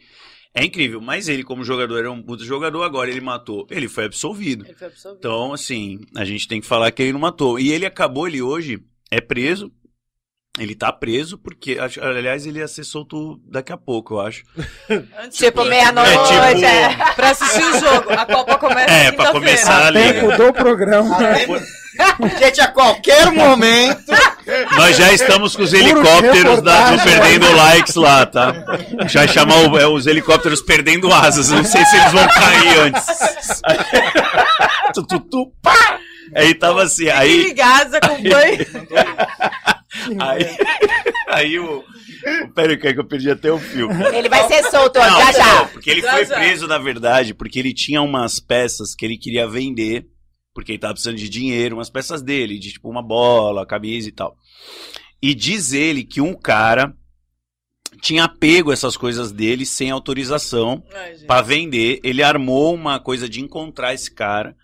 É 0.59 0.65
incrível, 0.65 0.99
mas 0.99 1.29
ele, 1.29 1.41
como 1.41 1.63
jogador, 1.63 1.99
era 1.99 2.11
um 2.11 2.21
puto 2.21 2.43
jogador, 2.43 2.83
agora 2.83 3.09
ele 3.09 3.21
matou. 3.21 3.65
Ele 3.71 3.87
foi 3.87 4.03
absolvido. 4.03 4.65
Ele 4.65 4.73
foi 4.73 4.87
absolvido. 4.87 5.19
Então, 5.19 5.53
assim, 5.53 6.01
a 6.13 6.25
gente 6.25 6.49
tem 6.49 6.59
que 6.59 6.67
falar 6.67 6.91
que 6.91 7.01
ele 7.01 7.13
não 7.13 7.19
matou. 7.21 7.57
E 7.57 7.71
ele 7.71 7.85
acabou, 7.85 8.27
ele 8.27 8.41
hoje 8.41 8.83
é 9.09 9.21
preso. 9.21 9.71
Ele 10.57 10.75
tá 10.75 10.91
preso 10.91 11.37
porque, 11.37 11.77
acho- 11.79 12.01
aliás, 12.03 12.45
ele 12.45 12.59
ia 12.59 12.67
ser 12.67 12.83
solto 12.83 13.39
daqui 13.49 13.71
a 13.71 13.77
pouco, 13.77 14.15
eu 14.15 14.19
acho. 14.21 14.43
Antes 15.23 15.37
Tipo, 15.37 15.63
de- 15.63 15.69
meia-noite. 15.69 16.11
É, 16.33 16.53
tipo- 16.53 16.65
é. 16.65 16.95
Pra 17.15 17.29
assistir 17.29 17.63
o 17.63 17.79
jogo. 17.79 18.11
A 18.11 18.25
Copa 18.25 18.57
começa 18.57 18.91
É, 18.91 19.11
pra 19.11 19.31
começar 19.31 19.87
a 19.87 19.91
Tempo 19.93 20.25
liga. 20.31 20.37
do 20.37 20.53
programa. 20.53 21.17
Gente, 22.39 22.61
a 22.61 22.67
qualquer 22.69 23.31
momento. 23.31 24.11
Nós 24.77 24.95
já 24.97 25.11
estamos 25.13 25.55
com 25.55 25.63
os 25.63 25.73
helicópteros 25.73 26.61
da. 26.61 26.97
Perdendo 26.97 27.51
Likes 27.55 27.95
lá, 27.95 28.25
tá? 28.25 28.53
Já 29.07 29.27
chamar 29.27 29.55
o- 29.69 29.77
é, 29.77 29.85
os 29.85 30.07
helicópteros 30.07 30.61
perdendo 30.61 31.13
asas. 31.13 31.49
Não 31.49 31.63
sei 31.63 31.85
se 31.85 31.95
eles 31.97 32.11
vão 32.11 32.27
cair 32.27 32.79
antes. 32.79 33.61
Tu, 34.93 35.03
tu, 35.07 35.19
tu, 35.19 35.51
pá! 35.61 35.99
Aí 36.35 36.53
tava 36.53 36.83
assim, 36.83 37.09
aí, 37.09 37.43
ligados, 37.43 37.93
acompanhem. 37.95 38.59
Aí, 40.19 40.43
aí 41.27 41.59
o. 41.59 41.83
Aí, 42.57 42.77
que 42.77 42.87
eu 42.99 43.07
perdi 43.07 43.31
até 43.31 43.51
o 43.51 43.57
fio. 43.57 43.89
Ele 44.13 44.27
vai 44.27 44.45
ser 44.47 44.69
solto 44.69 44.99
Não, 44.99 45.05
já 45.21 45.31
já. 45.31 45.45
não, 45.59 45.67
porque 45.69 45.89
ele 45.89 46.01
Já, 46.01 46.11
foi 46.11 46.25
já. 46.25 46.35
preso, 46.35 46.67
na 46.67 46.77
verdade, 46.77 47.33
porque 47.33 47.57
ele 47.57 47.73
tinha 47.73 48.01
umas 48.01 48.39
peças 48.39 48.93
que 48.93 49.05
ele 49.05 49.17
queria 49.17 49.47
vender, 49.47 50.05
porque 50.53 50.73
ele 50.73 50.79
tava 50.79 50.93
precisando 50.93 51.15
de 51.17 51.29
dinheiro, 51.29 51.77
umas 51.77 51.89
peças 51.89 52.21
dele, 52.21 52.59
de 52.59 52.73
tipo 52.73 52.89
uma 52.89 53.01
bola, 53.01 53.65
camisa 53.65 54.09
e 54.09 54.11
tal. 54.11 54.35
E 55.21 55.33
diz 55.33 55.71
ele 55.71 56.03
que 56.03 56.19
um 56.19 56.33
cara 56.33 56.93
tinha 58.01 58.27
pego 58.27 58.71
essas 58.71 58.95
coisas 58.97 59.31
dele 59.31 59.65
sem 59.65 59.89
autorização 59.89 60.83
pra 61.25 61.41
vender. 61.41 61.99
Ele 62.03 62.21
armou 62.21 62.73
uma 62.73 62.99
coisa 62.99 63.27
de 63.29 63.41
encontrar 63.41 63.93
esse 63.93 64.13
cara 64.13 64.55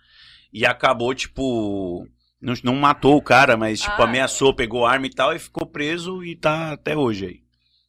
e 0.52 0.64
acabou, 0.66 1.14
tipo. 1.14 2.06
Não, 2.40 2.54
não 2.62 2.74
matou 2.74 3.16
o 3.16 3.22
cara, 3.22 3.56
mas, 3.56 3.80
tipo, 3.80 4.00
Ah. 4.00 4.04
ameaçou, 4.04 4.54
pegou 4.54 4.84
arma 4.86 5.06
e 5.06 5.10
tal, 5.10 5.34
e 5.34 5.38
ficou 5.38 5.66
preso 5.66 6.22
e 6.24 6.36
tá 6.36 6.72
até 6.72 6.96
hoje 6.96 7.26
aí. 7.26 7.40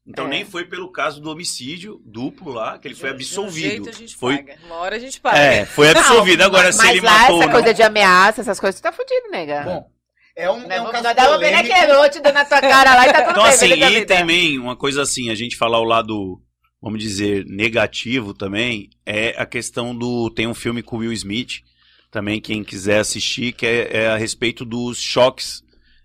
Então 0.10 0.26
É. 0.26 0.30
nem 0.30 0.46
foi 0.46 0.64
pelo 0.64 0.90
caso 0.90 1.20
do 1.20 1.30
homicídio 1.30 2.02
duplo 2.06 2.54
lá, 2.54 2.78
que 2.80 2.88
ele 2.88 2.96
foi 2.96 3.10
um 3.10 3.14
absolvido. 3.14 3.70
jeito 3.70 3.90
a 3.90 3.92
gente 3.92 4.16
foi, 4.16 4.38
paga. 4.38 4.56
Uma 4.66 4.76
hora 4.78 4.96
a 4.96 5.00
gente 5.00 5.20
paga. 5.20 5.38
é, 5.38 5.66
foi 5.66 5.90
absolvido. 5.92 6.42
Agora, 6.44 6.72
se 6.72 6.78
Mas 6.78 6.92
ele 6.92 7.02
lá, 7.02 7.12
matou. 7.20 7.38
essa 7.40 7.46
não- 7.46 7.52
coisa 7.54 7.74
de 7.74 7.84
ameaça, 7.84 8.40
essas 8.42 8.58
coisas, 8.60 8.80
tu 8.80 8.84
tá 8.84 8.92
fudido, 8.94 9.30
nega. 9.30 9.64
Bom, 9.64 9.86
é 10.34 10.50
um, 10.50 10.62
Nós 10.62 10.72
é 10.72 10.82
um 10.82 10.92
caso 10.92 11.04
dá 11.04 11.12
uma 11.30 11.38
polêmico. 11.38 11.64
penequerote 11.64 12.20
dando 12.22 12.34
na 12.36 12.46
tua 12.46 12.62
cara 12.62 12.96
lá 12.96 13.06
e 13.08 13.12
tá 13.12 13.20
tudo 13.20 13.32
Então, 13.32 13.44
bem, 13.44 13.52
assim, 13.54 13.66
e 13.74 13.90
vida. 14.00 14.06
também 14.16 14.58
uma 14.60 14.78
coisa 14.78 15.02
assim, 15.02 15.30
a 15.30 15.36
gente 15.36 15.58
falar 15.58 15.80
o 15.80 15.84
lado, 15.84 16.42
vamos 16.82 17.00
dizer, 17.04 17.44
negativo 17.46 18.34
também, 18.34 18.90
é 19.06 19.36
a 19.38 19.46
questão 19.46 19.94
do. 19.94 20.30
Tem 20.30 20.48
um 20.48 20.54
filme 20.54 20.82
com 20.82 20.96
o 20.96 21.00
Will 21.00 21.12
Smith, 21.12 21.64
também, 22.10 22.40
quem 22.42 22.64
quiser 22.64 23.00
assistir, 23.00 23.54
que 23.54 23.66
é, 23.66 24.04
é 24.04 24.08
a 24.08 24.18
respeito 24.18 24.64
dos 24.64 25.00
choques 25.00 25.64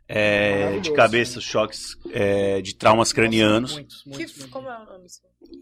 é, 0.09 0.79
de 0.81 0.93
cabeça, 0.93 1.41
choques 1.41 1.97
é, 2.11 2.61
de 2.61 2.74
traumas 2.74 3.12
cranianos. 3.12 3.74
Muitos, 3.74 4.03
Que, 4.03 4.09
muitos, 4.11 4.37
muitos. 4.37 4.53
como 4.53 4.69
é 4.69 4.77
o 4.79 4.85
nome? 4.85 5.07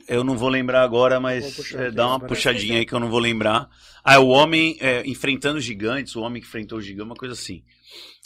Eu 0.08 0.24
não 0.24 0.36
vou 0.36 0.48
lembrar 0.48 0.82
agora, 0.82 1.20
mas 1.20 1.72
é, 1.72 1.90
dá 1.90 2.06
uma 2.06 2.20
puxadinha 2.20 2.78
aí 2.78 2.86
que 2.86 2.92
eu 2.92 3.00
não 3.00 3.10
vou 3.10 3.18
lembrar. 3.18 3.68
Ah, 4.04 4.14
é 4.14 4.18
o 4.18 4.28
homem 4.28 4.76
é, 4.80 5.02
enfrentando 5.06 5.58
os 5.58 5.64
gigantes, 5.64 6.16
o 6.16 6.20
homem 6.20 6.40
que 6.40 6.48
enfrentou 6.48 6.78
o 6.78 6.82
gigante, 6.82 7.06
uma 7.06 7.14
coisa 7.14 7.34
assim. 7.34 7.62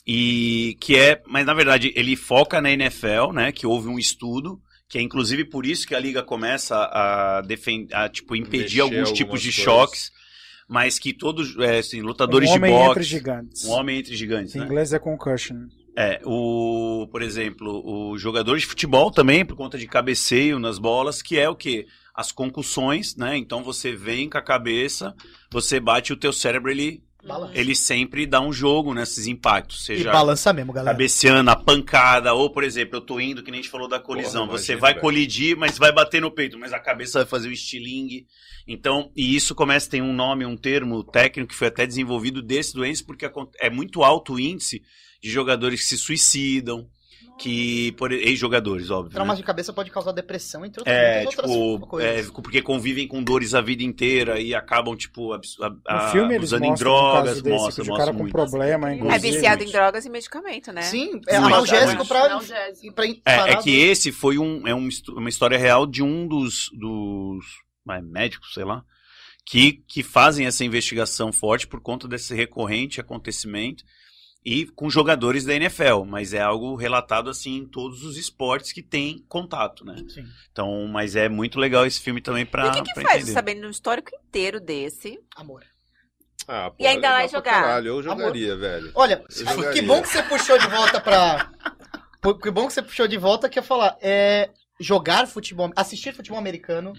E 0.06 0.76
que 0.80 0.96
é, 0.96 1.22
mas 1.26 1.46
na 1.46 1.54
verdade 1.54 1.92
ele 1.96 2.16
foca 2.16 2.60
na 2.60 2.70
NFL, 2.70 3.32
né? 3.32 3.52
Que 3.52 3.66
houve 3.66 3.88
um 3.88 3.98
estudo, 3.98 4.60
que 4.88 4.98
é 4.98 5.02
inclusive 5.02 5.44
por 5.44 5.66
isso 5.66 5.86
que 5.86 5.94
a 5.94 6.00
liga 6.00 6.22
começa 6.22 6.76
a 6.76 7.42
defender, 7.42 7.94
a 7.94 8.08
tipo 8.08 8.36
impedir 8.36 8.78
Mexer 8.78 8.80
alguns 8.80 9.12
tipos 9.12 9.42
de 9.42 9.48
algumas 9.48 9.64
choques, 9.64 10.10
mas 10.68 10.98
que 10.98 11.12
todos, 11.12 11.56
é, 11.58 11.78
assim, 11.78 12.00
lutadores 12.00 12.48
um 12.50 12.52
de 12.52 12.58
homem 12.58 12.72
boxe, 12.72 12.90
entre 12.90 13.02
gigantes. 13.02 13.64
um 13.64 13.70
homem 13.70 13.98
entre 13.98 14.14
gigantes, 14.16 14.54
Em 14.54 14.58
né? 14.60 14.64
inglês 14.66 14.92
é 14.92 14.98
concussion. 14.98 15.66
É, 15.96 16.20
o, 16.24 17.06
por 17.12 17.22
exemplo, 17.22 17.82
o 17.86 18.18
jogador 18.18 18.58
de 18.58 18.66
futebol 18.66 19.10
também, 19.12 19.44
por 19.44 19.56
conta 19.56 19.78
de 19.78 19.86
cabeceio 19.86 20.58
nas 20.58 20.78
bolas, 20.78 21.22
que 21.22 21.38
é 21.38 21.48
o 21.48 21.54
quê? 21.54 21.86
As 22.14 22.32
concussões, 22.32 23.14
né? 23.16 23.36
Então 23.36 23.62
você 23.62 23.92
vem 23.94 24.28
com 24.28 24.38
a 24.38 24.42
cabeça, 24.42 25.14
você 25.52 25.78
bate 25.78 26.12
o 26.12 26.16
teu 26.16 26.32
cérebro, 26.32 26.70
ele, 26.70 27.02
Balança. 27.26 27.52
ele 27.58 27.74
sempre 27.74 28.26
dá 28.26 28.40
um 28.40 28.52
jogo 28.52 28.92
nesses 28.94 29.26
impactos, 29.26 29.80
E 29.82 29.84
seja 29.84 30.12
balança 30.12 30.52
mesmo, 30.52 30.72
galera. 30.72 30.92
cabeceando, 30.94 31.50
a 31.50 31.56
pancada, 31.56 32.34
ou, 32.34 32.50
por 32.50 32.62
exemplo, 32.64 32.96
eu 32.96 33.00
tô 33.00 33.18
indo, 33.20 33.42
que 33.42 33.50
nem 33.50 33.60
a 33.60 33.62
gente 33.62 33.70
falou 33.70 33.88
da 33.88 33.98
colisão, 33.98 34.46
Porra, 34.46 34.58
você 34.58 34.72
imagina, 34.72 34.80
vai 34.80 34.92
velho. 34.92 35.00
colidir, 35.00 35.56
mas 35.56 35.78
vai 35.78 35.92
bater 35.92 36.20
no 36.20 36.30
peito, 36.30 36.58
mas 36.58 36.72
a 36.72 36.78
cabeça 36.78 37.20
vai 37.20 37.26
fazer 37.26 37.48
o 37.48 37.52
estilingue. 37.52 38.26
Então, 38.66 39.10
e 39.16 39.34
isso 39.34 39.54
começa, 39.54 39.90
tem 39.90 40.00
um 40.02 40.12
nome, 40.12 40.44
um 40.46 40.56
termo 40.56 41.02
técnico 41.04 41.50
que 41.50 41.54
foi 41.58 41.68
até 41.68 41.86
desenvolvido 41.86 42.40
desse 42.42 42.74
doença, 42.74 43.02
porque 43.06 43.30
é 43.60 43.68
muito 43.70 44.02
alto 44.02 44.34
o 44.34 44.40
índice 44.40 44.82
de 45.22 45.30
jogadores 45.30 45.80
que 45.80 45.86
se 45.86 45.98
suicidam, 45.98 46.86
que, 47.38 47.90
por 47.92 48.12
ex-jogadores, 48.12 48.90
óbvio. 48.90 49.08
né? 49.10 49.14
Traumas 49.14 49.36
de 49.36 49.42
cabeça 49.42 49.72
pode 49.72 49.90
causar 49.90 50.12
depressão, 50.12 50.64
entre 50.64 50.80
outras, 50.80 50.96
É, 50.96 51.26
tipo, 51.26 51.42
outras 51.42 51.88
coisas. 51.88 52.28
é, 52.28 52.32
porque 52.42 52.62
convivem 52.62 53.08
com 53.08 53.22
dores 53.22 53.54
a 53.54 53.60
vida 53.60 53.82
inteira 53.82 54.40
e 54.40 54.54
acabam, 54.54 54.94
tipo, 54.96 55.32
a- 55.32 55.38
No 55.38 55.78
a- 55.88 56.08
filme 56.12 56.28
eles 56.34 56.52
abusando 56.52 56.64
em 56.64 56.68
mostram 56.70 56.90
um 56.92 56.94
drogas, 56.94 57.42
desse, 57.42 57.56
mostra, 57.56 57.82
de 57.84 57.90
mostra 57.90 58.06
cara 58.06 58.16
com 58.16 58.22
muito. 58.22 58.32
problema, 58.32 58.92
É 58.92 59.16
É 59.16 59.18
viciado 59.18 59.64
em 59.64 59.70
drogas 59.70 60.04
e 60.06 60.10
medicamento, 60.10 60.72
né? 60.72 60.82
Sim, 60.82 61.20
é 61.28 61.40
Muito, 61.40 61.54
analgésico 61.54 61.96
muito. 61.96 62.08
pra, 62.08 62.24
Analgésico. 62.26 62.94
pra 62.94 63.04
É, 63.06 63.50
é 63.50 63.56
que 63.56 63.70
esse 63.80 64.12
foi 64.12 64.38
um, 64.38 64.66
é 64.68 64.74
um 64.74 64.88
uma 65.16 65.28
história 65.28 65.58
real 65.58 65.86
de 65.86 66.02
um 66.02 66.28
dos, 66.28 66.70
dos 66.72 67.44
ah, 67.88 68.00
médicos, 68.00 68.54
sei 68.54 68.64
lá, 68.64 68.82
que, 69.44 69.82
que 69.88 70.02
fazem 70.02 70.46
essa 70.46 70.64
investigação 70.64 71.32
forte 71.32 71.66
por 71.66 71.80
conta 71.80 72.06
desse 72.08 72.32
recorrente 72.34 73.00
acontecimento 73.00 73.82
e 74.44 74.66
com 74.66 74.90
jogadores 74.90 75.44
da 75.44 75.54
NFL, 75.54 76.04
mas 76.06 76.34
é 76.34 76.40
algo 76.40 76.74
relatado 76.76 77.30
assim 77.30 77.56
em 77.58 77.66
todos 77.66 78.04
os 78.04 78.16
esportes 78.18 78.72
que 78.72 78.82
tem 78.82 79.24
contato, 79.28 79.84
né? 79.84 79.96
Sim. 80.08 80.24
Então, 80.52 80.86
mas 80.86 81.16
é 81.16 81.28
muito 81.28 81.58
legal 81.58 81.86
esse 81.86 82.00
filme 82.00 82.20
também 82.20 82.44
pra, 82.44 82.66
E 82.66 82.68
o 82.68 82.72
que, 82.72 82.82
que 82.82 83.00
faz, 83.02 83.16
entender. 83.22 83.32
sabendo 83.32 83.66
um 83.66 83.70
histórico 83.70 84.10
inteiro 84.14 84.60
desse? 84.60 85.18
Amor. 85.34 85.64
Ah, 86.46 86.70
pô, 86.70 86.76
E 86.78 86.86
ainda 86.86 87.08
pra 87.08 87.26
jogar. 87.26 87.62
Caralho, 87.62 87.88
eu 87.88 88.02
jogaria, 88.02 88.54
velho. 88.56 88.90
Olha, 88.94 89.24
jogaria. 89.30 89.72
que 89.72 89.80
bom 89.82 90.02
que 90.02 90.08
você 90.08 90.22
puxou 90.24 90.58
de 90.58 90.66
volta 90.66 91.00
pra. 91.00 91.50
Pô, 92.20 92.34
Que 92.38 92.50
bom 92.50 92.66
que 92.66 92.72
você 92.74 92.82
puxou 92.82 93.08
de 93.08 93.16
volta 93.16 93.48
que 93.48 93.58
eu 93.58 93.62
ia 93.62 93.66
falar. 93.66 93.96
É, 94.02 94.50
jogar 94.78 95.26
futebol. 95.26 95.70
Assistir 95.74 96.12
futebol 96.14 96.38
americano 96.38 96.92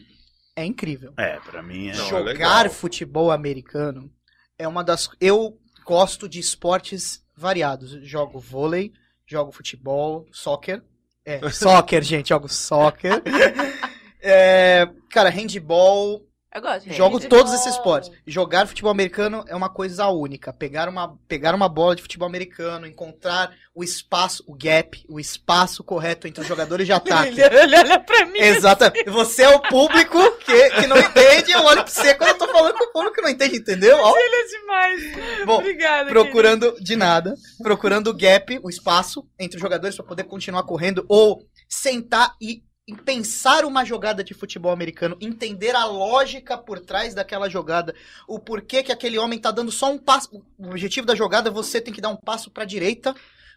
é 0.56 0.66
incrível. 0.66 1.14
É, 1.18 1.40
pra 1.42 1.62
mim 1.62 1.90
é. 1.90 1.96
Não, 1.96 2.06
é 2.06 2.10
jogar 2.10 2.24
legal. 2.64 2.70
futebol 2.72 3.30
americano 3.32 4.12
é 4.58 4.68
uma 4.68 4.84
das. 4.84 5.10
Eu 5.22 5.60
gosto 5.84 6.28
de 6.28 6.40
esportes 6.40 7.24
variados. 7.36 7.92
Jogo 8.08 8.40
vôlei, 8.40 8.92
jogo 9.26 9.52
futebol, 9.52 10.28
soccer. 10.32 10.82
É, 11.24 11.50
soccer, 11.50 12.02
gente, 12.04 12.30
jogo 12.30 12.48
soccer. 12.48 13.22
É, 14.28 14.90
cara, 15.12 15.30
handball, 15.30 16.20
Eu 16.56 16.62
gosto. 16.62 16.90
Jogo 16.94 17.18
Handball. 17.18 17.30
todos 17.30 17.54
esses 17.54 17.74
esportes. 17.74 18.10
Jogar 18.26 18.66
futebol 18.66 18.90
americano 18.90 19.44
é 19.46 19.54
uma 19.54 19.68
coisa 19.68 20.08
única. 20.08 20.54
Pegar 20.54 20.88
uma, 20.88 21.20
pegar 21.28 21.54
uma 21.54 21.68
bola 21.68 21.98
de 21.98 22.02
futebol 22.02 22.26
americano, 22.26 22.88
encontrar 22.88 23.54
o 23.74 23.84
espaço, 23.84 24.42
o 24.48 24.56
gap, 24.56 25.04
o 25.10 25.20
espaço 25.20 25.84
correto 25.84 26.30
entre 26.30 26.40
os 26.42 26.48
jogadores 26.48 26.86
de 26.88 26.94
ataque. 26.94 27.42
Ele 27.42 27.76
olha 27.78 28.00
pra 28.00 28.26
mim. 28.26 28.40
Exatamente. 28.40 29.10
Você 29.10 29.44
é 29.44 29.50
o 29.50 29.60
público 29.60 30.18
que, 30.38 30.70
que 30.70 30.88
não 30.88 30.98
entende, 30.98 31.52
eu 31.52 31.62
olho 31.66 31.84
pra 31.84 31.92
você 31.92 32.16
quando 32.16 32.30
eu 32.30 32.38
tô 32.38 32.48
falando 32.48 32.78
com 32.78 32.86
o 32.86 32.94
público 32.94 33.16
que 33.16 33.22
não 33.22 33.30
entende, 33.30 33.58
entendeu? 33.58 33.98
Ó, 34.00 34.14
Ele 34.18 34.36
é 34.36 34.48
demais. 34.48 35.46
Bom, 35.46 35.58
Obrigada. 35.58 36.10
procurando 36.10 36.74
de 36.80 36.96
nada, 36.96 37.36
procurando 37.62 38.12
o 38.12 38.14
gap, 38.14 38.62
o 38.64 38.70
espaço 38.70 39.28
entre 39.38 39.58
os 39.58 39.62
jogadores 39.62 39.94
para 39.98 40.06
poder 40.06 40.24
continuar 40.24 40.64
correndo 40.64 41.06
ou 41.10 41.46
sentar 41.68 42.34
e 42.42 42.64
e 42.88 42.96
pensar 42.96 43.66
uma 43.66 43.84
jogada 43.84 44.24
de 44.24 44.36
futebol 44.36 44.72
americano, 44.72 45.18
entender 45.20 45.76
a 45.76 45.86
lógica 45.86 46.56
por 46.56 46.80
trás 46.80 47.16
daquela 47.16 47.50
jogada, 47.50 47.96
o 48.28 48.38
porquê 48.38 48.84
que 48.84 48.92
aquele 48.92 49.18
homem 49.18 49.40
tá 49.40 49.50
dando 49.50 49.72
só 49.72 49.92
um 49.92 49.98
passo, 49.98 50.44
o 50.58 50.68
objetivo 50.68 51.08
da 51.08 51.16
jogada 51.16 51.50
é 51.50 51.52
você 51.52 51.82
tem 51.82 51.94
que 51.94 52.02
dar 52.02 52.10
um 52.10 52.16
passo 52.16 52.52
para 52.52 52.64
direita, 52.64 53.16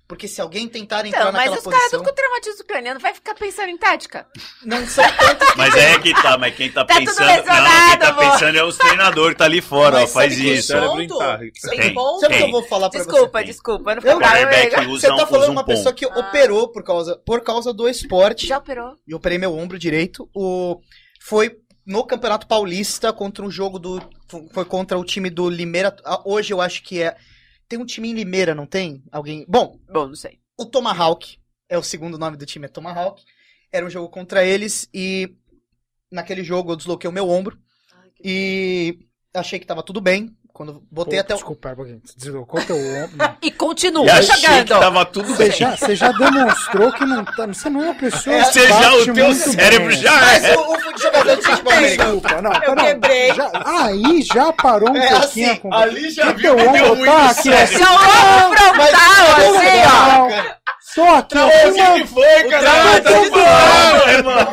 porque 0.08 0.26
se 0.26 0.40
alguém 0.40 0.66
tentar 0.66 1.04
entrar 1.04 1.26
mas 1.26 1.34
naquela 1.34 1.58
os 1.58 1.64
caras 1.64 1.78
posição, 1.80 1.98
tudo 2.00 2.08
com 2.08 2.14
traumatismo 2.14 2.64
craniano 2.64 2.98
vai 2.98 3.12
ficar 3.14 3.34
pensando 3.34 3.68
em 3.68 3.76
tática. 3.76 4.26
não 4.64 4.86
são 4.86 5.04
tantos 5.16 5.48
Mas 5.54 5.74
é 5.74 5.98
que 5.98 6.14
tá, 6.14 6.38
mas 6.38 6.54
quem 6.54 6.72
tá, 6.72 6.84
Tá 6.86 6.94
tudo 6.94 7.04
pensando. 7.06 7.26
Não, 7.26 7.90
quem 7.90 7.98
tá 7.98 8.08
amor. 8.08 8.32
pensando 8.32 8.58
é 8.58 8.64
os 8.64 8.76
treinadores 8.78 9.32
que 9.34 9.38
tá 9.38 9.44
ali 9.44 9.60
fora, 9.60 10.00
Mas 10.00 10.10
ó, 10.10 10.12
faz 10.14 10.38
o 10.38 10.42
isso. 10.42 10.72
Tem 11.68 11.92
ponto. 11.94 12.20
Sabe 12.20 12.34
o 12.34 12.38
que 12.38 12.44
eu 12.44 12.50
vou 12.50 12.62
falar 12.64 12.88
pra 12.88 13.00
Desculpa, 13.00 13.38
você? 13.40 13.44
desculpa. 13.44 13.94
Não 13.94 14.02
Eu- 14.02 14.02
fica 14.02 14.16
bravo, 14.16 14.34
Quarterback 14.34 14.86
usa, 14.88 15.08
Você 15.08 15.16
tá 15.16 15.26
falando 15.26 15.48
um 15.50 15.52
uma 15.52 15.64
pessoa 15.64 15.84
ponto. 15.94 15.96
que 15.96 16.04
Ah. 16.06 16.18
operou 16.20 16.68
por 16.72 16.82
causa, 16.82 17.16
por 17.26 17.42
causa 17.42 17.72
do 17.74 17.86
esporte. 17.88 18.46
Já 18.46 18.58
operou? 18.58 18.94
e 19.06 19.14
operei 19.14 19.36
meu 19.36 19.54
ombro 19.56 19.78
direito. 19.78 20.28
O 20.34 20.80
foi 21.20 21.56
no 21.86 22.04
Campeonato 22.04 22.46
Paulista 22.46 23.12
contra 23.12 23.44
um 23.44 23.50
jogo 23.50 23.78
do 23.78 24.00
foi 24.52 24.64
contra 24.64 24.98
o 24.98 25.04
time 25.04 25.28
do 25.30 25.48
Limeira. 25.50 25.94
Ah, 26.04 26.20
Hoje 26.24 26.52
eu 26.52 26.60
acho 26.60 26.82
que 26.82 27.02
é 27.02 27.14
tem 27.68 27.78
um 27.78 27.84
time 27.86 28.08
em 28.08 28.14
Limeira, 28.14 28.54
não 28.54 28.66
tem? 28.66 29.02
Alguém? 29.12 29.44
Bom, 29.48 29.78
Bom, 29.92 30.08
não 30.08 30.14
sei. 30.14 30.40
o 30.56 30.64
Tomahawk 30.64 31.38
é 31.68 31.76
o 31.76 31.82
segundo 31.82 32.18
nome 32.18 32.36
do 32.36 32.46
time, 32.46 32.64
é 32.66 32.68
Tomahawk. 32.68 33.22
Era 33.70 33.84
um 33.84 33.90
jogo 33.90 34.08
contra 34.08 34.44
eles 34.44 34.88
e 34.92 35.36
naquele 36.10 36.42
jogo 36.42 36.72
eu 36.72 36.76
desloquei 36.76 37.08
o 37.08 37.12
meu 37.12 37.28
ombro 37.28 37.58
e 38.24 38.98
achei 39.34 39.58
que 39.58 39.66
tava 39.66 39.82
tudo 39.82 40.00
bem. 40.00 40.34
Quando 40.58 40.82
botei 40.90 41.14
Pô, 41.14 41.20
até 41.20 41.34
o 41.34 41.36
Desculpa, 41.36 41.68
um 41.70 41.76
pouquinho. 41.76 42.02
Deslocou 42.16 42.60
teu 42.64 42.74
ombro. 42.76 43.36
E 43.40 43.48
continua 43.52 44.04
E 44.06 44.10
achei 44.10 44.34
que 44.34 44.40
jogando. 44.40 44.68
tava 44.80 45.04
tudo 45.04 45.28
Você 45.28 45.48
bem. 45.50 45.52
já, 45.56 45.76
você 45.76 45.94
já 45.94 46.10
demonstrou 46.10 46.92
que 46.94 47.04
não 47.04 47.24
tá. 47.24 47.46
Você 47.46 47.70
não 47.70 47.80
é 47.80 47.84
uma 47.84 47.94
pessoa. 47.94 48.34
É, 48.34 48.42
que 48.42 48.52
Você 48.52 48.66
já, 48.66 48.92
o 48.94 49.14
teu 49.14 49.34
cérebro 49.34 49.86
bem. 49.90 49.96
já 50.02 50.10
Mas 50.20 50.44
é. 50.44 50.56
o, 50.56 50.72
o 50.72 50.98
jogador 50.98 51.36
de 51.36 51.42
futebol. 51.42 51.72
Desculpa, 51.80 52.42
não, 52.42 52.52
Eu 52.64 52.74
não, 52.74 52.84
quebrei. 52.84 53.34
já- 53.34 53.50
aí 53.64 54.22
já 54.22 54.52
parou 54.52 54.90
um 54.90 54.96
É 54.96 55.08
pouquinho 55.10 55.22
assim, 55.22 55.44
a 55.44 55.56
conversa. 55.60 55.84
Ali 55.84 56.10
já 56.10 56.24
Porque 56.26 56.40
viu 56.42 56.54
o 56.54 56.56
que 56.56 56.68
deu 56.72 56.92
ombro 56.92 57.04
tá 57.04 57.30
aqui. 57.30 57.42
Seu 57.42 57.92
ombro 57.92 58.58
frontal, 58.58 59.36
assim, 59.36 59.82
ó. 59.86 60.58
Ó. 60.82 60.94
Tô 60.94 61.02
aqui, 61.04 61.38
ó. 61.38 61.46
O 61.46 61.72
que 61.72 62.00
que 62.00 62.06
foi, 62.06 62.44
cara? 62.48 63.00
Tá 63.00 63.10
falando, 63.12 64.08
irmão. 64.10 64.48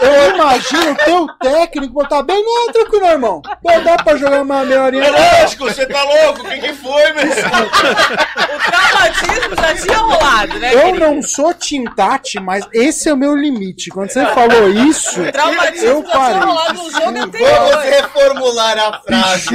Eu 0.00 0.34
imagino 0.34 0.92
o 0.92 0.96
teu 0.96 1.26
técnico 1.40 1.94
botar 1.94 2.22
bem, 2.22 2.42
não, 2.44 2.72
tranquilo, 2.72 3.06
irmão. 3.06 3.40
Pô, 3.62 3.80
dá 3.80 3.96
pra 3.96 4.16
jogar 4.16 4.42
uma 4.42 4.64
meia 4.64 4.82
horinha. 4.82 5.04
É 5.04 5.40
lógico, 5.42 5.64
você 5.64 5.86
tá 5.86 6.02
louco? 6.02 6.42
O 6.42 6.44
que 6.48 6.58
que 6.58 6.72
foi, 6.74 7.12
meu? 7.12 7.24
O 7.26 8.70
traumatismo 8.70 9.56
já 9.56 9.74
tinha 9.74 9.98
rolado, 9.98 10.58
né? 10.58 10.74
Eu 10.74 10.80
querido? 10.92 10.98
não 11.00 11.22
sou 11.22 11.54
Tintate, 11.54 12.38
mas 12.38 12.66
esse 12.72 13.08
é 13.08 13.12
o 13.12 13.16
meu 13.16 13.34
limite. 13.34 13.88
Quando 13.90 14.10
você 14.10 14.24
falou 14.26 14.68
isso, 14.68 15.22
O 15.22 15.32
traumatismo 15.32 15.86
eu 15.88 16.02
já 16.02 16.10
tinha 16.10 16.18
parei. 16.20 16.40
rolado 16.40 16.74
no 16.74 16.90
jogo 16.90 17.04
Vamos 17.04 17.20
anterior. 17.22 17.78
reformular 17.82 18.78
a 18.78 19.00
frase. 19.00 19.48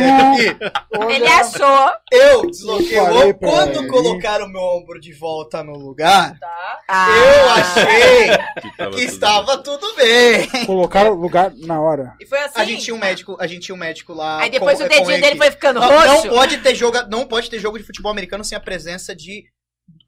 Olha, 0.97 1.13
Ele 1.15 1.27
achou. 1.27 1.91
Eu 2.11 2.49
desloquei 2.49 2.99
o 2.99 3.33
Quando 3.35 3.79
ele. 3.79 3.87
colocaram 3.87 4.45
o 4.45 4.49
meu 4.49 4.61
ombro 4.61 4.99
de 4.99 5.10
volta 5.11 5.63
no 5.63 5.73
lugar, 5.73 6.37
Tá. 6.39 6.79
Ah, 6.87 7.07
eu 7.17 7.49
achei 7.49 8.91
Que 8.95 9.01
estava 9.03 9.57
tudo 9.59 9.95
bem. 9.95 10.47
Colocaram 10.65 11.11
o 11.11 11.15
lugar 11.21 11.51
na 11.55 11.79
hora. 11.81 12.13
E 12.19 12.25
foi 12.25 12.39
assim. 12.39 12.59
A 12.59 12.65
gente 12.65 12.83
tinha 12.83 12.95
um 12.95 12.99
médico, 12.99 13.37
a 13.39 13.47
gente 13.47 13.61
tinha 13.65 13.75
um 13.75 13.77
médico 13.79 14.13
lá. 14.13 14.39
Aí 14.41 14.49
depois 14.49 14.77
com- 14.79 14.85
o 14.85 14.89
dedinho 14.89 15.21
dele 15.21 15.35
foi 15.37 15.51
ficando 15.51 15.79
não, 15.79 15.87
não 15.89 16.15
roxo. 16.15 16.29
pode 16.29 16.57
ter 16.57 16.75
jogo, 16.75 16.97
não 17.09 17.25
pode 17.25 17.49
ter 17.49 17.59
jogo 17.59 17.77
de 17.77 17.83
futebol 17.85 18.11
americano 18.11 18.43
sem 18.43 18.57
a 18.57 18.61
presença 18.61 19.15
de 19.15 19.43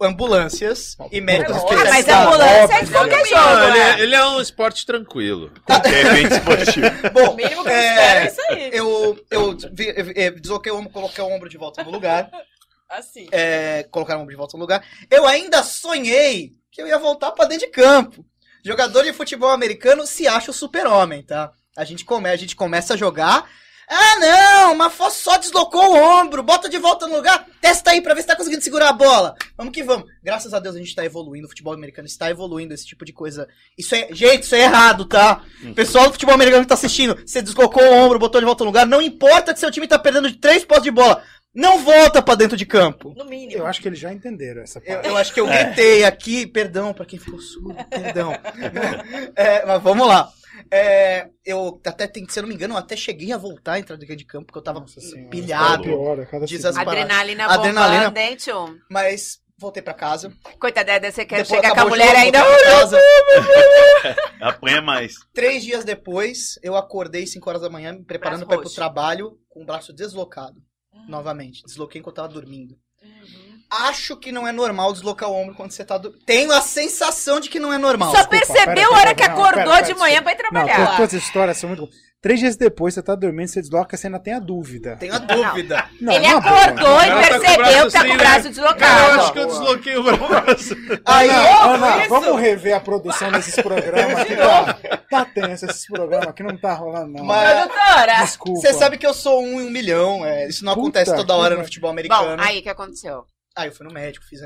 ambulâncias 0.01 0.95
e 1.11 1.19
médicos 1.21 1.55
Ah, 1.57 1.65
Ah, 1.69 1.85
mas 1.89 2.07
ambulância 2.07 2.73
é 2.75 2.83
de 2.83 2.91
qualquer 2.91 3.25
jogo, 3.25 3.41
Não, 3.41 3.63
ele, 3.69 3.79
né? 3.79 3.89
é, 3.91 3.99
ele 4.01 4.15
é 4.15 4.25
um 4.25 4.41
esporte 4.41 4.85
tranquilo. 4.85 5.51
É 5.69 6.13
bem 6.13 6.23
esportivo. 6.27 6.87
Bom, 7.13 7.31
O 7.31 7.35
mínimo 7.35 7.63
que 7.63 7.69
eu 7.69 7.73
é, 7.73 7.87
espero 7.89 8.19
é 8.19 8.27
isso 8.27 8.41
aí. 8.49 8.69
eu, 8.73 9.25
eu 9.31 9.57
vi- 9.71 9.93
eh, 10.15 10.31
desloquei 10.31 10.71
o 10.71 10.77
ombro, 10.77 10.89
coloquei 10.91 11.23
o 11.23 11.27
ombro 11.27 11.49
de 11.49 11.57
volta 11.57 11.83
no 11.83 11.91
lugar. 11.91 12.29
Assim. 12.93 13.27
é, 13.31 13.83
colocar 13.89 14.17
o 14.17 14.21
ombro 14.21 14.31
de 14.31 14.37
volta 14.37 14.55
no 14.55 14.61
lugar. 14.61 14.85
Eu 15.09 15.25
ainda 15.25 15.63
sonhei 15.63 16.53
que 16.71 16.81
eu 16.81 16.87
ia 16.87 16.99
voltar 16.99 17.31
pra 17.31 17.45
dentro 17.45 17.65
de 17.65 17.71
campo. 17.71 18.25
Jogador 18.63 19.03
de 19.03 19.13
futebol 19.13 19.49
americano 19.49 20.05
se 20.05 20.27
acha 20.27 20.51
o 20.51 20.53
super-homem, 20.53 21.23
tá? 21.23 21.51
A 21.75 21.83
gente, 21.83 22.05
come, 22.05 22.29
a 22.29 22.35
gente 22.35 22.55
começa 22.55 22.93
a 22.93 22.97
jogar. 22.97 23.49
Ah, 23.87 24.19
não, 24.19 24.75
mas 24.75 24.93
Fosso 24.93 25.21
só 25.21 25.37
deslocou 25.37 25.91
o 25.91 25.95
ombro, 25.95 26.41
bota 26.41 26.69
de 26.69 26.77
volta 26.77 27.05
no 27.05 27.15
lugar, 27.15 27.45
testa 27.59 27.91
aí 27.91 28.01
pra 28.01 28.13
ver 28.13 28.21
se 28.21 28.27
tá 28.27 28.35
conseguindo 28.35 28.63
segurar 28.63 28.89
a 28.89 28.93
bola. 28.93 29.35
Vamos 29.57 29.73
que 29.73 29.83
vamos. 29.83 30.07
Graças 30.23 30.53
a 30.53 30.59
Deus 30.59 30.75
a 30.75 30.79
gente 30.79 30.95
tá 30.95 31.03
evoluindo, 31.03 31.47
o 31.47 31.49
futebol 31.49 31.73
americano 31.73 32.07
está 32.07 32.29
evoluindo, 32.29 32.73
esse 32.73 32.85
tipo 32.85 33.03
de 33.03 33.11
coisa. 33.11 33.47
Isso 33.77 33.93
é, 33.93 34.07
gente, 34.11 34.43
isso 34.43 34.55
é 34.55 34.61
errado, 34.61 35.05
tá? 35.05 35.43
Pessoal 35.75 36.05
do 36.05 36.13
futebol 36.13 36.33
americano 36.33 36.63
que 36.63 36.69
tá 36.69 36.75
assistindo, 36.75 37.17
você 37.25 37.41
deslocou 37.41 37.83
o 37.83 37.93
ombro, 37.93 38.17
botou 38.17 38.39
de 38.39 38.45
volta 38.45 38.63
no 38.63 38.69
lugar, 38.69 38.85
não 38.85 39.01
importa 39.01 39.53
que 39.53 39.59
seu 39.59 39.69
time 39.69 39.87
tá 39.87 39.99
perdendo 39.99 40.31
de 40.31 40.37
três 40.37 40.63
postes 40.63 40.85
de 40.85 40.91
bola, 40.91 41.21
não 41.53 41.83
volta 41.83 42.21
pra 42.21 42.35
dentro 42.35 42.57
de 42.57 42.65
campo. 42.65 43.13
No 43.15 43.25
mínimo. 43.25 43.61
Eu 43.61 43.67
acho 43.67 43.81
que 43.81 43.87
eles 43.87 43.99
já 43.99 44.11
entenderam 44.11 44.61
essa 44.61 44.79
Eu, 44.79 44.95
parte. 44.95 45.07
eu 45.09 45.17
acho 45.17 45.33
que 45.33 45.39
eu 45.39 45.47
gritei 45.47 46.03
aqui, 46.03 46.47
perdão 46.47 46.93
pra 46.93 47.05
quem 47.05 47.19
ficou 47.19 47.39
surdo, 47.39 47.75
perdão. 47.89 48.33
É, 49.35 49.65
mas 49.65 49.81
vamos 49.81 50.07
lá. 50.07 50.29
É, 50.71 51.27
eu 51.45 51.81
até, 51.85 52.07
tem- 52.07 52.27
se 52.29 52.39
eu 52.39 52.43
não 52.43 52.49
me 52.49 52.55
engano, 52.55 52.75
eu 52.75 52.77
até 52.77 52.95
cheguei 52.95 53.31
a 53.33 53.37
voltar 53.37 53.73
a 53.73 53.79
entrar 53.79 53.95
dentro 53.97 54.15
de 54.15 54.25
campo, 54.25 54.45
porque 54.45 54.59
eu 54.59 54.63
tava 54.63 54.79
Nossa 54.79 55.01
senhora, 55.01 55.29
pilhado. 55.29 55.83
pior, 55.83 56.19
a 56.19 56.25
cada 56.25 56.45
Diz 56.45 56.63
as- 56.63 56.77
Adrenalina 56.77 57.45
Adrenalina. 57.45 58.03
bombando, 58.09 58.19
hein, 58.19 58.35
tio? 58.35 58.77
Mas 58.89 59.39
voltei 59.57 59.81
pra 59.81 59.93
casa. 59.93 60.31
Coitada, 60.59 61.11
você 61.11 61.25
quer 61.25 61.41
Depois 61.43 61.47
chegar 61.61 61.73
com 61.73 61.81
a 61.81 61.85
mulher 61.89 62.15
ainda. 62.15 62.39
Apanha 64.41 64.81
mais. 64.81 65.15
Três 65.33 65.63
dias 65.63 65.83
depois, 65.83 66.59
eu 66.61 66.75
acordei 66.75 67.25
5 67.25 67.49
horas 67.49 67.61
da 67.61 67.69
manhã, 67.69 67.93
me 67.93 68.03
preparando 68.03 68.45
pra 68.45 68.57
ir 68.57 68.61
pro 68.61 68.69
trabalho, 68.69 69.37
com 69.49 69.63
o 69.63 69.65
braço 69.65 69.93
deslocado. 69.93 70.55
Novamente. 71.07 71.63
Desloquei 71.65 71.99
enquanto 71.99 72.17
eu 72.17 72.23
tava 72.23 72.33
dormindo. 72.33 72.75
Uhum. 73.03 73.53
Acho 73.69 74.15
que 74.17 74.31
não 74.31 74.47
é 74.47 74.51
normal 74.51 74.93
deslocar 74.93 75.29
o 75.29 75.33
ombro 75.35 75.55
quando 75.55 75.71
você 75.71 75.83
tá 75.83 75.97
dormindo. 75.97 76.23
Tenho 76.25 76.51
a 76.51 76.61
sensação 76.61 77.39
de 77.39 77.49
que 77.49 77.59
não 77.59 77.73
é 77.73 77.77
normal. 77.77 78.11
Só 78.11 78.23
Desculpa, 78.23 78.45
percebeu 78.53 78.89
a 78.93 78.97
hora 78.97 79.13
pera, 79.13 79.15
que 79.15 79.27
não, 79.27 79.33
acordou 79.33 79.63
pera, 79.63 79.71
pera, 79.81 79.93
de 79.93 79.99
manhã 79.99 80.21
pra 80.23 80.31
ir 80.31 80.35
Não, 80.35 80.49
trabalhar. 80.51 80.91
tu- 80.91 80.95
todas 80.97 81.13
as 81.15 81.23
histórias 81.23 81.57
são 81.57 81.69
muito. 81.69 81.89
Três 82.23 82.39
dias 82.39 82.55
depois, 82.55 82.93
você 82.93 83.03
tá 83.03 83.15
dormindo, 83.15 83.49
você 83.49 83.59
desloca, 83.59 83.97
você 83.97 84.07
ainda 84.07 84.17
tem 84.17 84.33
a 84.33 84.39
dúvida. 84.39 84.95
Tenho 84.95 85.13
a 85.13 85.17
dúvida. 85.17 85.89
Não, 85.99 86.13
Ele 86.13 86.25
não, 86.25 86.37
acordou 86.37 87.01
e 87.01 87.09
Ela 87.09 87.21
tá 87.21 87.29
com 87.29 87.35
o 87.35 87.41
percebeu 87.41 87.57
braço 87.57 87.85
que 87.85 87.91
tá 87.91 87.99
com 87.99 88.05
assim, 88.05 88.13
o 88.13 88.17
braço 88.17 88.43
né? 88.43 88.49
deslocado. 88.49 88.77
Cara, 88.79 89.07
eu 89.13 89.19
acho 89.19 89.33
que 89.33 89.39
eu 89.39 89.45
desloquei 89.47 89.97
o 89.97 90.03
braço. 90.03 90.75
Aí, 91.03 91.29
Ana, 91.29 91.97
isso. 91.99 92.09
vamos 92.09 92.39
rever 92.39 92.77
a 92.77 92.79
produção 92.79 93.29
desses 93.29 93.55
programas 93.61 94.23
que 94.23 94.37
tá, 94.37 94.73
tá 95.09 95.25
tenso 95.25 95.65
esses 95.65 95.85
programas 95.85 96.29
aqui, 96.29 96.43
não 96.43 96.57
tá 96.57 96.73
rolando 96.73 97.11
não. 97.11 97.25
Mas- 97.25 97.59
Produtora! 97.59 98.13
Desculpa. 98.21 98.61
Você 98.61 98.73
sabe 98.73 98.97
que 98.97 99.05
eu 99.05 99.13
sou 99.13 99.43
um 99.43 99.59
em 99.59 99.67
um 99.67 99.69
milhão. 99.69 100.25
é, 100.25 100.47
isso 100.47 100.63
não 100.63 100.75
Puta 100.75 101.01
acontece 101.01 101.13
toda 101.17 101.35
hora 101.35 101.55
que 101.55 101.59
no 101.59 101.65
futebol 101.65 101.91
americano. 101.91 102.37
Bom, 102.37 102.41
aí 102.41 102.59
o 102.59 102.63
que 102.63 102.69
aconteceu? 102.69 103.25
Aí 103.53 103.67
eu 103.67 103.73
fui 103.73 103.85
no 103.85 103.93
médico, 103.93 104.25
fiz. 104.25 104.39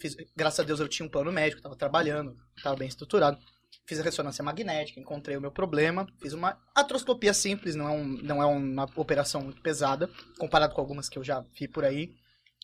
Fiz, 0.00 0.16
graças 0.36 0.58
a 0.58 0.64
Deus 0.64 0.80
eu 0.80 0.88
tinha 0.88 1.06
um 1.06 1.08
plano 1.08 1.30
médico, 1.30 1.62
tava 1.62 1.76
trabalhando, 1.76 2.34
tava 2.60 2.74
bem 2.74 2.88
estruturado. 2.88 3.38
Fiz 3.86 3.98
a 3.98 4.02
ressonância 4.02 4.44
magnética, 4.44 5.00
encontrei 5.00 5.36
o 5.36 5.40
meu 5.40 5.50
problema, 5.50 6.06
fiz 6.20 6.32
uma 6.32 6.56
atroscopia 6.74 7.34
simples, 7.34 7.74
não 7.74 7.88
é, 7.88 7.90
um, 7.90 8.06
não 8.22 8.42
é 8.42 8.46
uma 8.46 8.88
operação 8.94 9.42
muito 9.42 9.60
pesada, 9.60 10.08
comparado 10.38 10.74
com 10.74 10.80
algumas 10.80 11.08
que 11.08 11.18
eu 11.18 11.24
já 11.24 11.44
vi 11.58 11.66
por 11.66 11.84
aí. 11.84 12.10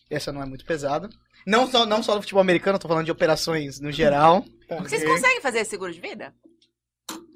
Essa 0.09 0.31
não 0.31 0.41
é 0.41 0.45
muito 0.45 0.65
pesada. 0.65 1.09
Não 1.45 1.69
só, 1.69 1.85
não 1.85 2.01
só 2.01 2.15
no 2.15 2.21
futebol 2.21 2.41
americano, 2.41 2.79
tô 2.79 2.87
falando 2.87 3.05
de 3.05 3.11
operações 3.11 3.79
no 3.79 3.91
geral. 3.91 4.45
Vocês 4.79 5.03
conseguem 5.03 5.41
fazer 5.41 5.65
seguro 5.65 5.91
de 5.91 5.99
vida? 5.99 6.33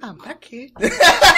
Ah, 0.02 0.14
pra 0.16 0.34
quê? 0.34 0.72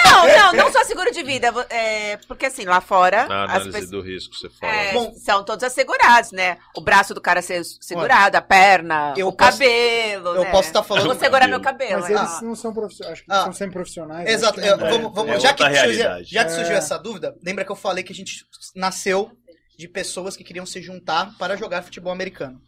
Não, 0.04 0.26
não, 0.26 0.52
não 0.54 0.72
só 0.72 0.82
seguro 0.84 1.10
de 1.12 1.22
vida. 1.22 1.48
é, 1.68 2.16
porque 2.28 2.46
assim, 2.46 2.64
lá 2.64 2.80
fora, 2.80 3.26
Na 3.26 3.44
as 3.44 3.50
análise 3.50 3.70
pessoas. 3.72 3.90
do 3.90 4.00
risco, 4.00 4.34
você 4.34 4.48
fala. 4.48 4.72
é, 4.72 4.92
Bom. 4.92 5.12
são 5.14 5.44
todos 5.44 5.62
assegurados, 5.64 6.32
né? 6.32 6.56
O 6.74 6.80
braço 6.80 7.12
do 7.14 7.20
cara 7.20 7.42
ser 7.42 7.62
segurado, 7.80 8.36
a 8.36 8.40
perna, 8.42 9.12
Eu 9.16 9.28
o 9.28 9.32
posso- 9.32 9.58
cabelo. 9.58 10.28
eu 10.36 10.44
né? 10.44 10.50
posso 10.50 10.68
estar 10.68 10.82
falando- 10.82 11.04
Vou 11.06 11.14
segurar 11.18 11.46
meu 11.48 11.60
cabelo. 11.60 12.00
Mas 12.00 12.10
né? 12.10 12.16
eles 12.18 12.40
não 12.42 12.56
são 12.56 12.72
profissionais, 12.72 13.12
acho 13.18 13.24
que 13.24 13.32
Ah. 13.32 13.44
são 13.44 13.52
sempre 13.52 13.74
profissionais. 13.74 14.28
Exato. 14.28 14.60
acho 14.60 14.68
que 14.68 14.72
eu- 14.74 14.78
dá. 14.78 14.90
vamos, 14.90 15.14
vamos- 15.14 15.34
É 15.36 15.40
já, 15.40 15.52
que 15.52 15.62
surgiu, 15.62 16.24
já 16.24 16.44
que 16.44 16.52
surgiu 16.52 16.74
É. 16.74 16.78
essa 16.78 16.96
dúvida, 16.98 17.36
lembra 17.44 17.64
que 17.64 17.72
eu 17.72 17.76
falei 17.76 18.02
que 18.02 18.12
a 18.12 18.16
gente 18.16 18.46
nasceu 18.74 19.30
de 19.76 19.88
pessoas 19.88 20.36
que 20.36 20.44
queriam 20.44 20.64
se 20.64 20.80
juntar 20.80 21.32
para 21.38 21.56
jogar 21.56 21.82
futebol 21.82 22.12
americano. 22.12 22.60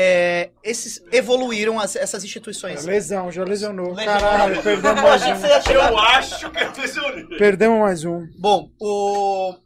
É, 0.00 0.52
esses 0.62 1.02
evoluíram 1.10 1.80
as- 1.80 1.96
essas 1.96 2.22
instituições. 2.22 2.84
Lesão, 2.84 3.32
já 3.32 3.42
lesionou. 3.42 3.92
Lesionou. 3.92 4.20
Caralho, 4.20 4.62
perdemos 4.62 4.96
Eu 4.96 5.02
mais 5.02 5.22
um. 5.24 5.72
Eu 5.72 5.98
acho 5.98 6.50
que 6.52 6.62
eu 6.62 6.72
lesionei. 6.72 7.26
Perdemos 7.36 7.80
mais 7.80 8.04
um. 8.04 8.24
Bom, 8.38 8.70
o... 8.80 9.56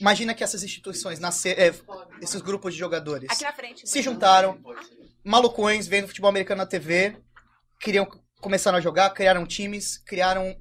imagina 0.00 0.34
que 0.34 0.42
essas 0.42 0.64
instituições 0.64 1.20
nasceram, 1.20 1.72
esses 2.20 2.40
grupos 2.40 2.72
de 2.74 2.80
jogadores 2.80 3.30
Aqui 3.30 3.44
na 3.44 3.52
frente. 3.52 3.88
se 3.88 4.02
juntaram, 4.02 4.58
malucões, 5.24 5.86
vendo 5.86 6.08
futebol 6.08 6.30
americano 6.30 6.58
na 6.58 6.66
TV, 6.66 7.16
queriam 7.80 8.08
começaram 8.40 8.78
a 8.78 8.80
jogar, 8.80 9.10
criaram 9.10 9.46
times, 9.46 9.98
criaram 9.98 10.52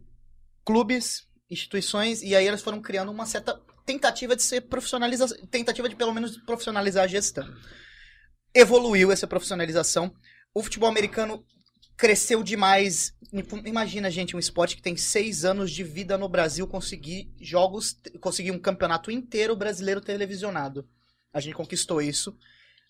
clubes, 0.64 1.24
instituições, 1.49 2.22
e 2.22 2.36
aí 2.36 2.48
eles 2.48 2.62
foram 2.62 2.80
criando 2.80 3.12
uma 3.12 3.26
certa 3.26 3.60
tentativa 3.88 4.36
de 4.36 4.44
ser 4.44 4.62
profissionalização, 4.62 5.36
tentativa 5.48 5.90
de 5.90 5.95
pelo 5.95 6.14
menos 6.14 6.38
profissionalizar 6.45 7.06
a 7.06 7.08
gestão. 7.08 7.48
Evoluiu 8.57 9.11
essa 9.11 9.27
profissionalização. 9.27 10.11
O 10.51 10.63
futebol 10.63 10.89
americano 10.89 11.45
cresceu 11.95 12.41
demais. 12.41 13.13
Imagina, 13.63 14.09
gente, 14.09 14.35
um 14.35 14.39
esporte 14.39 14.75
que 14.75 14.81
tem 14.81 14.97
seis 14.97 15.45
anos 15.45 15.71
de 15.71 15.84
vida 15.84 16.17
no 16.17 16.27
Brasil 16.27 16.67
conseguir 16.67 17.31
jogos, 17.39 17.99
conseguir 18.19 18.49
um 18.49 18.57
campeonato 18.57 19.11
inteiro 19.11 19.55
brasileiro 19.55 20.01
televisionado. 20.01 20.88
A 21.31 21.39
gente 21.39 21.55
conquistou 21.55 22.01
isso 22.01 22.35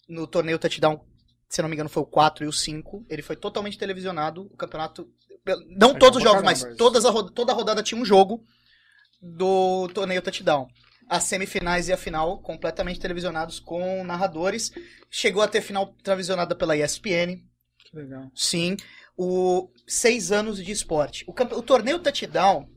no 0.07 0.25
torneio 0.25 0.57
touchdown, 0.57 1.05
se 1.49 1.61
não 1.61 1.67
me 1.67 1.75
engano, 1.75 1.89
foi 1.89 2.03
o 2.03 2.05
4 2.05 2.45
e 2.45 2.47
o 2.47 2.53
5. 2.53 3.05
Ele 3.09 3.21
foi 3.21 3.35
totalmente 3.35 3.77
televisionado. 3.77 4.43
O 4.43 4.55
campeonato. 4.55 5.09
Não 5.69 5.93
todos 5.93 6.17
os 6.17 6.23
jogos, 6.23 6.43
mas 6.43 6.63
todas 6.77 7.03
a, 7.03 7.11
toda 7.29 7.51
a 7.51 7.55
rodada 7.55 7.83
tinha 7.83 7.99
um 7.99 8.05
jogo 8.05 8.41
do 9.21 9.89
torneio 9.89 10.21
touchdown. 10.21 10.67
As 11.09 11.23
semifinais 11.23 11.87
e 11.87 11.93
a 11.93 11.97
final 11.97 12.39
completamente 12.41 12.99
televisionados 12.99 13.59
com 13.59 14.03
narradores. 14.03 14.71
Chegou 15.09 15.41
a 15.41 15.47
ter 15.47 15.61
final 15.61 15.95
televisionada 16.03 16.53
pela 16.55 16.75
ESPN. 16.75 17.37
Que 17.79 17.95
legal. 17.95 18.29
Sim. 18.35 18.75
O 19.17 19.69
seis 19.87 20.31
anos 20.31 20.63
de 20.63 20.71
esporte. 20.71 21.23
O, 21.27 21.33
campe- 21.33 21.55
o 21.55 21.61
torneio 21.61 21.99
touchdown. 21.99 22.67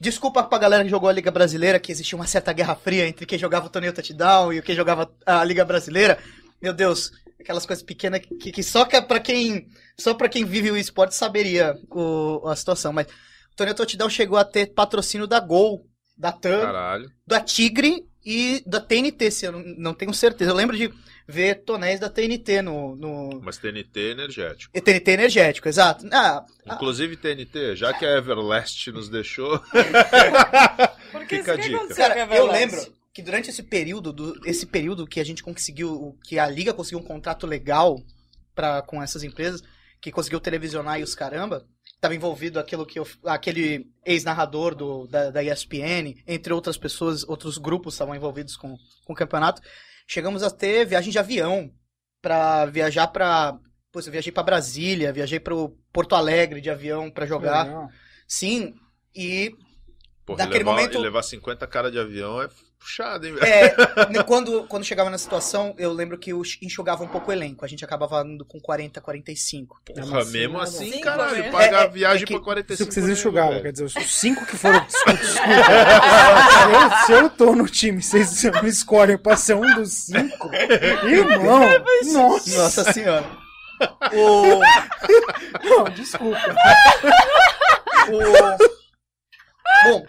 Desculpa 0.00 0.42
pra 0.44 0.58
galera 0.58 0.84
que 0.84 0.90
jogou 0.90 1.08
a 1.08 1.12
Liga 1.12 1.30
Brasileira, 1.30 1.80
que 1.80 1.90
existia 1.92 2.16
uma 2.16 2.26
certa 2.26 2.52
guerra 2.52 2.74
fria 2.74 3.06
entre 3.08 3.26
quem 3.26 3.38
jogava 3.38 3.66
o 3.66 3.70
torneio 3.70 3.92
touchdown 3.92 4.52
e 4.52 4.58
o 4.58 4.62
quem 4.62 4.74
jogava 4.76 5.12
a 5.26 5.42
Liga 5.44 5.64
Brasileira. 5.64 6.18
Meu 6.62 6.72
Deus, 6.72 7.10
aquelas 7.40 7.64
coisas 7.66 7.82
pequenas 7.82 8.20
que, 8.20 8.52
que 8.52 8.62
só 8.62 8.84
que 8.84 8.96
é 8.96 9.00
para 9.00 9.20
quem 9.20 9.66
só 9.98 10.12
para 10.14 10.28
quem 10.28 10.44
vive 10.44 10.70
o 10.70 10.76
esporte 10.76 11.14
saberia 11.14 11.74
o- 11.90 12.46
a 12.48 12.54
situação. 12.56 12.92
Mas 12.92 13.06
o 13.06 13.56
torneio 13.56 13.76
touchdown 13.76 14.08
chegou 14.10 14.38
a 14.38 14.44
ter 14.44 14.66
patrocínio 14.74 15.26
da 15.26 15.40
Gol, 15.40 15.86
da 16.16 16.32
TAM, 16.32 16.60
Caralho. 16.60 17.10
da 17.26 17.40
Tigre 17.40 18.06
e 18.24 18.62
da 18.66 18.80
TNT, 18.80 19.30
se 19.30 19.46
eu 19.46 19.52
não, 19.52 19.62
não 19.76 19.94
tenho 19.94 20.14
certeza. 20.14 20.50
Eu 20.50 20.54
lembro 20.54 20.76
de 20.76 20.92
ver 21.26 21.62
tonéis 21.64 22.00
da 22.00 22.08
TNT 22.08 22.62
no, 22.62 22.96
no... 22.96 23.40
Mas 23.42 23.58
TNT 23.58 24.00
é 24.00 24.10
energético. 24.10 24.80
TNT 24.80 25.10
energético, 25.10 25.68
exato. 25.68 26.06
Ah, 26.12 26.44
ah, 26.66 26.74
Inclusive 26.74 27.16
TNT, 27.16 27.76
já 27.76 27.92
que 27.92 28.04
a 28.04 28.16
Everlast 28.16 28.90
nos 28.92 29.08
deixou. 29.08 29.60
Porque 31.12 31.38
Fica 31.38 31.52
a 31.52 31.56
dica. 31.56 31.94
Cara, 31.94 32.34
eu 32.34 32.46
lembro 32.50 32.80
que 33.12 33.22
durante 33.22 33.48
esse 33.50 33.62
período, 33.62 34.12
do, 34.12 34.40
esse 34.44 34.66
período 34.66 35.06
que 35.06 35.20
a 35.20 35.24
gente 35.24 35.42
conseguiu, 35.42 36.18
que 36.24 36.38
a 36.38 36.48
liga 36.48 36.74
conseguiu 36.74 36.98
um 36.98 37.04
contrato 37.04 37.46
legal 37.46 38.02
pra, 38.54 38.82
com 38.82 39.02
essas 39.02 39.22
empresas, 39.22 39.62
que 40.00 40.10
conseguiu 40.10 40.40
televisionar 40.40 40.98
e 40.98 41.02
os 41.02 41.14
caramba, 41.14 41.64
estava 42.04 42.14
envolvido 42.14 42.58
aquilo 42.60 42.84
que 42.86 42.98
eu- 42.98 43.06
aquele 43.24 43.86
ex-narrador 44.04 44.74
do, 44.74 45.06
da, 45.06 45.30
da 45.30 45.42
ESPN, 45.42 46.14
entre 46.26 46.52
outras 46.52 46.76
pessoas, 46.76 47.24
outros 47.28 47.56
grupos 47.58 47.94
estavam 47.94 48.14
envolvidos 48.14 48.56
com, 48.56 48.76
com 49.04 49.12
o 49.12 49.16
campeonato. 49.16 49.62
Chegamos 50.06 50.42
a 50.42 50.50
ter 50.50 50.84
viagem 50.86 51.10
de 51.10 51.18
avião 51.18 51.70
pra 52.20 52.66
viajar 52.66 53.08
pra. 53.08 53.58
Pois 53.90 54.06
eu 54.06 54.12
viajei 54.12 54.32
pra 54.32 54.42
Brasília, 54.42 55.12
viajei 55.12 55.38
pro 55.40 55.76
Porto 55.92 56.14
Alegre 56.14 56.60
de 56.60 56.68
avião 56.68 57.10
pra 57.10 57.26
jogar. 57.26 57.64
Legal. 57.66 57.88
Sim, 58.26 58.74
e 59.14 59.54
Porra, 60.26 60.38
Daquele 60.38 60.58
levar, 60.60 60.70
momento- 60.72 60.98
levar 60.98 61.22
50 61.22 61.66
cara 61.66 61.90
de 61.90 61.98
avião 61.98 62.40
é 62.42 62.48
puxado, 62.84 63.26
hein, 63.26 63.34
velho? 63.34 63.46
É, 63.46 63.74
né, 64.12 64.22
quando, 64.22 64.64
quando 64.64 64.84
chegava 64.84 65.08
na 65.08 65.16
situação, 65.16 65.74
eu 65.78 65.90
lembro 65.92 66.18
que 66.18 66.30
eu 66.32 66.42
enxugava 66.60 67.02
um 67.02 67.08
pouco 67.08 67.30
o 67.30 67.32
elenco. 67.32 67.64
A 67.64 67.68
gente 67.68 67.82
acabava 67.84 68.22
indo 68.26 68.44
com 68.44 68.60
40, 68.60 69.00
45. 69.00 69.80
Porra, 69.86 70.24
mesmo 70.26 70.60
assim, 70.60 70.92
Cinco 70.92 71.04
caralho, 71.04 71.36
mesmo. 71.36 71.52
pagar 71.52 71.82
É, 71.82 71.86
é, 71.86 71.88
viagem 71.88 72.22
é 72.24 72.26
que- 72.26 72.34
pra 72.34 72.42
45 72.44 72.74
Isso 72.82 72.86
que 72.88 72.94
vocês 72.94 73.18
enxugavam, 73.18 73.50
velho. 73.52 73.62
quer 73.62 73.72
dizer, 73.72 73.84
os 73.84 73.94
cinco 74.14 74.44
que 74.44 74.56
foram. 74.56 74.84
Desculpa, 74.84 75.12
desculpa. 75.18 75.54
se, 76.52 76.72
eu, 76.72 77.06
se 77.06 77.12
eu 77.24 77.30
tô 77.30 77.54
no 77.54 77.66
time, 77.66 78.02
vocês 78.02 78.44
me 78.62 78.68
escolhem 78.68 79.16
pra 79.16 79.36
ser 79.36 79.54
um 79.54 79.74
dos 79.74 79.90
cinco. 79.92 80.50
Irmão, 81.06 81.60
nossa. 82.12 82.58
Nossa 82.58 82.92
senhora. 82.92 83.24
O, 84.12 84.60
Não, 85.68 85.84
desculpa. 85.84 86.38
o, 88.08 89.88
bom, 89.90 90.06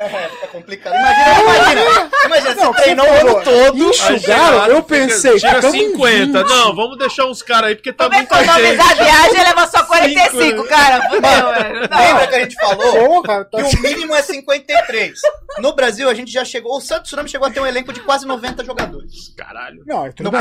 é, 0.00 0.30
é 0.44 0.46
complicado. 0.46 0.94
Imagina, 0.94 1.40
imagina. 1.40 2.10
Imagina, 2.24 2.54
Não, 2.54 2.72
você 2.72 2.82
treinou 2.82 3.06
o 3.06 3.12
ano 3.12 3.44
todo. 3.44 3.78
Enxugaram, 3.90 4.66
eu 4.74 4.82
pensei, 4.82 5.36
Tira 5.38 5.54
ficamos 5.56 5.76
50. 5.76 6.42
20. 6.42 6.48
Não, 6.48 6.74
vamos 6.74 6.98
deixar 6.98 7.26
uns 7.26 7.42
caras 7.42 7.68
aí, 7.68 7.74
porque 7.76 7.92
tá 7.92 8.04
Vamos 8.08 8.18
muita 8.18 8.36
gente. 8.36 8.48
economizar 8.48 8.90
a 8.90 8.94
viagem 8.94 9.34
e 9.40 9.44
levar 9.44 9.68
só 9.68 9.82
45, 9.84 10.64
cara. 10.68 11.02
Fudeu, 11.02 11.20
velho. 11.20 11.80
Lembra 11.80 12.26
que 12.26 12.34
a 12.34 12.40
gente 12.40 12.54
falou 12.56 12.92
Porra, 13.22 13.44
tá 13.44 13.58
que 13.62 13.76
o 13.76 13.82
mínimo 13.82 14.14
é 14.14 14.22
53. 14.22 15.20
No 15.58 15.74
Brasil, 15.74 16.08
a 16.08 16.14
gente 16.14 16.32
já 16.32 16.44
chegou. 16.44 16.76
O 16.76 16.80
Santos 16.80 17.08
Tsunami 17.08 17.28
chegou 17.28 17.46
a 17.46 17.50
ter 17.50 17.60
um 17.60 17.66
elenco 17.66 17.92
de 17.92 18.00
quase 18.00 18.26
90 18.26 18.64
jogadores. 18.64 19.34
Caralho. 19.36 19.82
Não, 19.86 20.06
é 20.06 20.12
tudo 20.12 20.30
No 20.30 20.38
bem. 20.38 20.40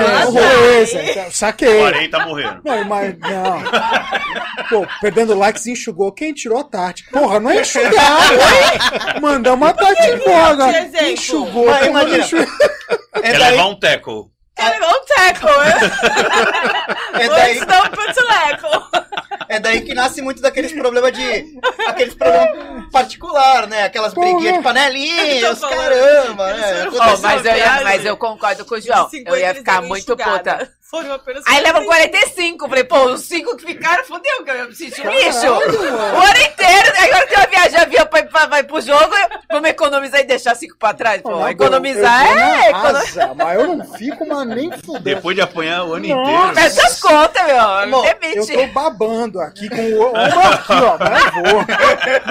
Então, 1.11 1.31
saquei. 1.31 1.79
40 1.79 2.19
morreram. 2.25 2.61
Não, 2.63 2.83
mas 2.85 3.15
não. 3.19 3.61
Pô, 4.69 4.87
perdendo 5.01 5.37
likes 5.37 5.67
enxugou. 5.67 6.11
Quem 6.11 6.33
tirou 6.33 6.59
a 6.59 6.63
Tati? 6.63 7.03
Porra, 7.11 7.39
não 7.39 7.49
é 7.51 7.61
enxugar, 7.61 7.91
oi? 8.31 9.19
Mandamos 9.57 9.91
a 9.91 9.95
Tati 9.95 10.09
embora. 10.11 10.71
de 10.71 10.77
exemplo. 10.77 11.07
Enxugou. 11.09 11.65
Mas 11.65 11.85
imagina. 11.87 12.47
É 13.21 13.21
Quer 13.31 13.39
daí, 13.39 13.51
levar 13.51 13.65
um. 13.67 13.77
Ele 14.59 14.79
não 14.79 15.05
tackle, 15.05 15.49
é 17.19 17.25
eu 17.25 17.29
daí, 17.29 17.57
estou 17.57 17.81
putleco. 17.89 18.89
é 19.47 19.59
daí 19.59 19.81
que 19.81 19.93
nasce 19.93 20.21
muito 20.21 20.41
daqueles 20.41 20.71
problemas 20.73 21.13
de. 21.13 21.45
Aqueles 21.87 22.13
problemas 22.13 22.91
particular, 22.91 23.67
né? 23.67 23.83
Aquelas 23.83 24.13
Porra. 24.13 24.27
briguinhas 24.27 24.57
de 24.57 24.63
panelinha, 24.63 25.51
os 25.51 25.59
caramba, 25.59 26.53
né? 26.53 26.81
Aconteceu- 26.83 27.17
mas, 27.21 27.45
eu 27.45 27.51
ia, 27.51 27.55
viagem. 27.55 27.83
mas 27.83 28.05
eu 28.05 28.17
concordo 28.17 28.65
com 28.65 28.75
o 28.75 28.81
João. 28.81 29.09
Eu 29.25 29.37
ia 29.37 29.55
ficar 29.55 29.81
muito 29.81 30.15
puta. 30.17 30.69
Foram 30.89 31.13
apenas 31.13 31.43
Aí 31.47 31.61
levam 31.61 31.85
45. 31.85 32.67
Falei, 32.67 32.83
pô, 32.83 33.03
os 33.11 33.21
5 33.21 33.57
que 33.57 33.65
ficaram, 33.67 34.03
fudeu, 34.05 34.43
que 34.43 34.49
eu 34.49 34.65
preciso 34.65 34.95
de 34.95 35.07
um 35.07 35.11
lixo. 35.11 35.45
O 35.47 35.53
ano 35.53 36.41
inteiro, 36.41 36.93
aí 36.97 37.11
agora 37.11 37.27
que 37.27 37.35
eu 37.35 37.49
viajo 37.49 37.69
de 37.69 37.75
avião 37.77 38.05
pra, 38.07 38.23
pra, 38.23 38.45
vai 38.47 38.63
pro 38.63 38.81
jogo, 38.81 39.13
vamos 39.51 39.69
economizar 39.69 40.19
e 40.21 40.23
deixar 40.23 40.55
5 40.55 40.77
pra 40.79 40.93
trás. 40.95 41.21
Pô, 41.21 41.29
Não, 41.29 41.47
economizar 41.47 42.25
eu, 42.25 42.31
eu 42.31 42.39
é. 42.39 42.45
na 42.45 42.67
Econo... 42.69 42.97
asa, 42.97 43.33
mas 43.35 43.59
eu 43.59 43.67
não 43.77 43.93
fico, 43.93 44.27
mas 44.27 44.47
nem 44.47 44.71
fudendo. 44.71 45.03
Depois 45.03 45.35
de 45.35 45.41
apanhar 45.43 45.83
o 45.83 45.93
ano 45.93 46.07
Nossa. 46.07 46.31
inteiro. 46.31 46.55
Fecha 46.55 46.87
as 46.87 46.99
contas, 46.99 47.45
meu. 47.45 47.91
Bom, 47.91 48.01
Me 48.01 48.09
Eu 48.09 48.19
demite. 48.19 48.53
tô 48.53 48.67
babando 48.73 49.41
aqui 49.41 49.69
com 49.69 49.75
o 49.93 50.07
ombro 50.07 50.19
aqui, 50.39 50.73
ó. 50.73 50.97
Mas 50.97 51.25
eu 51.35 51.43
vou. 51.51 51.65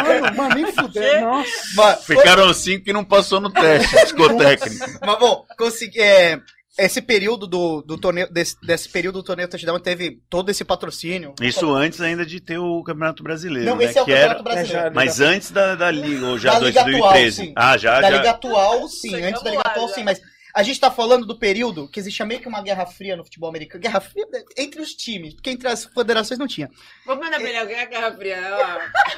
Mano, 0.04 0.36
mas 0.36 0.54
nem 0.56 0.72
fudendo. 0.72 1.20
Nossa. 1.20 1.50
Mas, 1.76 2.04
Ficaram 2.04 2.52
cinco 2.52 2.84
que 2.84 2.92
não 2.92 3.04
passou 3.04 3.40
no 3.40 3.50
teste 3.50 3.94
psicotécnico. 4.02 4.84
mas 5.06 5.18
bom, 5.20 5.44
consegui. 5.56 6.00
é, 6.00 6.40
esse 6.78 7.02
período 7.02 7.46
do, 7.46 7.82
do 7.82 7.98
torneio, 7.98 8.30
desse, 8.32 8.56
desse 8.62 8.88
período 8.88 9.16
do 9.16 9.22
torneio 9.24 9.48
touchdown 9.48 9.78
teve 9.80 10.20
todo 10.30 10.48
esse 10.50 10.64
patrocínio. 10.64 11.34
Isso 11.42 11.70
antes 11.74 12.00
ainda 12.00 12.24
de 12.24 12.40
ter 12.40 12.58
o 12.58 12.82
Campeonato 12.84 13.22
Brasileiro, 13.22 13.68
Não, 13.70 13.76
né? 13.76 13.84
esse 13.86 13.98
é 13.98 14.02
o 14.02 14.04
que 14.04 14.12
Campeonato 14.12 14.34
era... 14.34 14.42
Brasileiro. 14.42 14.78
É, 14.78 14.84
já- 14.84 14.90
Mas 14.94 15.20
antes 15.20 15.50
da, 15.50 15.74
da 15.74 15.90
Liga, 15.90 16.26
ou 16.26 16.38
já 16.38 16.52
Da 16.52 16.58
Liga 16.60 16.84
2013. 16.84 17.40
atual, 17.42 17.46
sim. 17.48 17.52
ah, 17.56 17.76
já, 17.76 18.00
da 18.00 18.10
já. 18.10 18.16
Liga 18.16 18.30
atual, 18.30 18.88
sim. 18.88 19.14
Antes 19.22 19.42
da 19.42 19.50
Liga 19.50 19.62
atual, 19.62 19.88
já. 19.88 19.94
sim. 19.94 20.04
Mas 20.04 20.20
a 20.58 20.62
gente 20.64 20.80
tá 20.80 20.90
falando 20.90 21.24
do 21.24 21.38
período 21.38 21.88
que 21.88 22.00
existia 22.00 22.26
meio 22.26 22.40
que 22.40 22.48
uma 22.48 22.60
guerra 22.60 22.84
fria 22.84 23.16
no 23.16 23.22
futebol 23.24 23.48
americano. 23.48 23.80
Guerra 23.80 24.00
fria 24.00 24.26
entre 24.56 24.80
os 24.80 24.90
times, 24.94 25.34
porque 25.34 25.50
entre 25.50 25.68
as 25.68 25.84
federações 25.84 26.36
não 26.38 26.48
tinha. 26.48 26.68
Vamos 27.06 27.24
mandar 27.24 27.38
melhor 27.38 27.62
a 27.62 27.84
Guerra 27.84 28.12
Fria. 28.16 28.36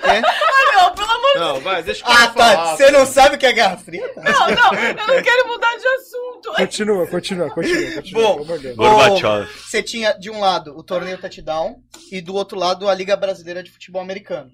É? 0.02 0.20
Não, 0.20 0.94
pelo 0.94 1.10
amor 1.10 1.34
Não, 1.36 1.60
vai, 1.60 1.82
deixa 1.82 2.04
o 2.04 2.08
Ah, 2.10 2.26
tá. 2.28 2.32
falar. 2.34 2.76
Você 2.76 2.90
não 2.90 3.06
sabe 3.06 3.36
o 3.36 3.38
que 3.38 3.46
é 3.46 3.52
guerra 3.52 3.76
fria? 3.78 4.06
Não, 4.16 4.22
não, 4.50 4.74
eu 4.74 4.94
não 5.06 5.22
quero 5.22 5.48
mudar 5.48 5.76
de 5.78 5.86
assunto. 5.86 6.52
Continua, 6.56 7.06
continua, 7.06 7.50
continua. 7.50 7.92
continua 7.94 8.22
Bom. 8.36 8.44
de 8.56 8.58
Deus. 8.58 8.76
Gorbachev. 8.76 9.48
Você 9.66 9.82
tinha, 9.82 10.12
de 10.12 10.30
um 10.30 10.40
lado, 10.40 10.76
o 10.76 10.82
torneio 10.82 11.18
touchdown 11.18 11.76
e 12.12 12.20
do 12.20 12.34
outro 12.34 12.58
lado, 12.58 12.88
a 12.88 12.94
Liga 12.94 13.16
Brasileira 13.16 13.62
de 13.62 13.70
Futebol 13.70 14.02
Americano. 14.02 14.50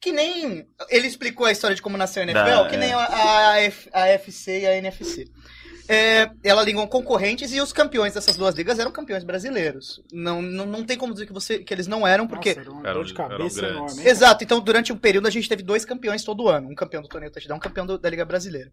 Que 0.00 0.10
nem. 0.10 0.66
Ele 0.90 1.06
explicou 1.06 1.46
a 1.46 1.52
história 1.52 1.76
de 1.76 1.80
como 1.82 1.96
nasceu 1.96 2.22
a 2.22 2.26
NFL, 2.26 2.44
Da- 2.44 2.68
que 2.68 2.74
é. 2.74 2.78
nem 2.78 2.92
a, 2.92 2.98
a, 2.98 3.52
a 4.02 4.08
FC 4.08 4.60
e 4.62 4.66
a 4.66 4.74
NFC. 4.76 5.26
É, 5.94 6.30
ela 6.42 6.62
ligam 6.62 6.86
concorrentes 6.86 7.52
e 7.52 7.60
os 7.60 7.72
campeões 7.72 8.14
dessas 8.14 8.36
duas 8.36 8.54
ligas 8.54 8.78
eram 8.78 8.90
campeões 8.90 9.24
brasileiros. 9.24 10.00
Não, 10.12 10.40
não, 10.40 10.64
não 10.64 10.84
tem 10.84 10.96
como 10.96 11.12
dizer 11.12 11.26
que, 11.26 11.32
você, 11.32 11.58
que 11.58 11.74
eles 11.74 11.86
não 11.86 12.06
eram, 12.06 12.26
porque. 12.26 12.54
Nossa, 12.54 12.80
era 12.82 12.94
dor 12.94 13.04
de 13.04 13.12
cabeça 13.14 13.66
enorme. 13.66 14.06
Exato, 14.08 14.42
então 14.44 14.60
durante 14.60 14.92
um 14.92 14.96
período 14.96 15.26
a 15.28 15.30
gente 15.30 15.48
teve 15.48 15.62
dois 15.62 15.84
campeões 15.84 16.24
todo 16.24 16.48
ano. 16.48 16.68
Um 16.70 16.74
campeão 16.74 17.02
do 17.02 17.08
torneio 17.08 17.30
touchdown, 17.32 17.56
um 17.58 17.60
campeão 17.60 17.84
do- 17.86 17.98
da 17.98 18.08
Liga 18.08 18.24
Brasileira. 18.24 18.72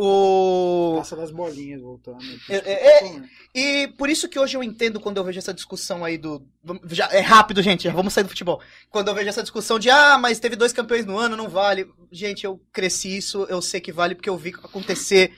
O. 0.00 0.94
Passa 0.98 1.16
das 1.16 1.32
bolinhas 1.32 1.80
voltando. 1.80 2.18
É, 2.48 2.56
é, 2.56 3.20
E 3.54 3.88
por 3.98 4.08
isso 4.08 4.28
que 4.28 4.38
hoje 4.38 4.56
eu 4.56 4.62
entendo 4.62 5.00
quando 5.00 5.16
eu 5.16 5.24
vejo 5.24 5.40
essa 5.40 5.52
discussão 5.52 6.04
aí 6.04 6.16
do. 6.16 6.46
Já, 6.84 7.08
é 7.12 7.20
rápido, 7.20 7.60
gente, 7.62 7.82
já 7.84 7.92
vamos 7.92 8.12
sair 8.12 8.22
do 8.22 8.28
futebol. 8.28 8.60
Quando 8.90 9.08
eu 9.08 9.14
vejo 9.14 9.28
essa 9.28 9.42
discussão 9.42 9.76
de, 9.78 9.90
ah, 9.90 10.16
mas 10.16 10.38
teve 10.38 10.54
dois 10.54 10.72
campeões 10.72 11.04
no 11.04 11.18
ano, 11.18 11.36
não 11.36 11.48
vale. 11.48 11.88
Gente, 12.12 12.44
eu 12.44 12.60
cresci 12.72 13.16
isso, 13.16 13.44
eu 13.50 13.60
sei 13.60 13.80
que 13.80 13.90
vale 13.92 14.14
porque 14.14 14.30
eu 14.30 14.36
vi 14.36 14.50
acontecer 14.50 15.32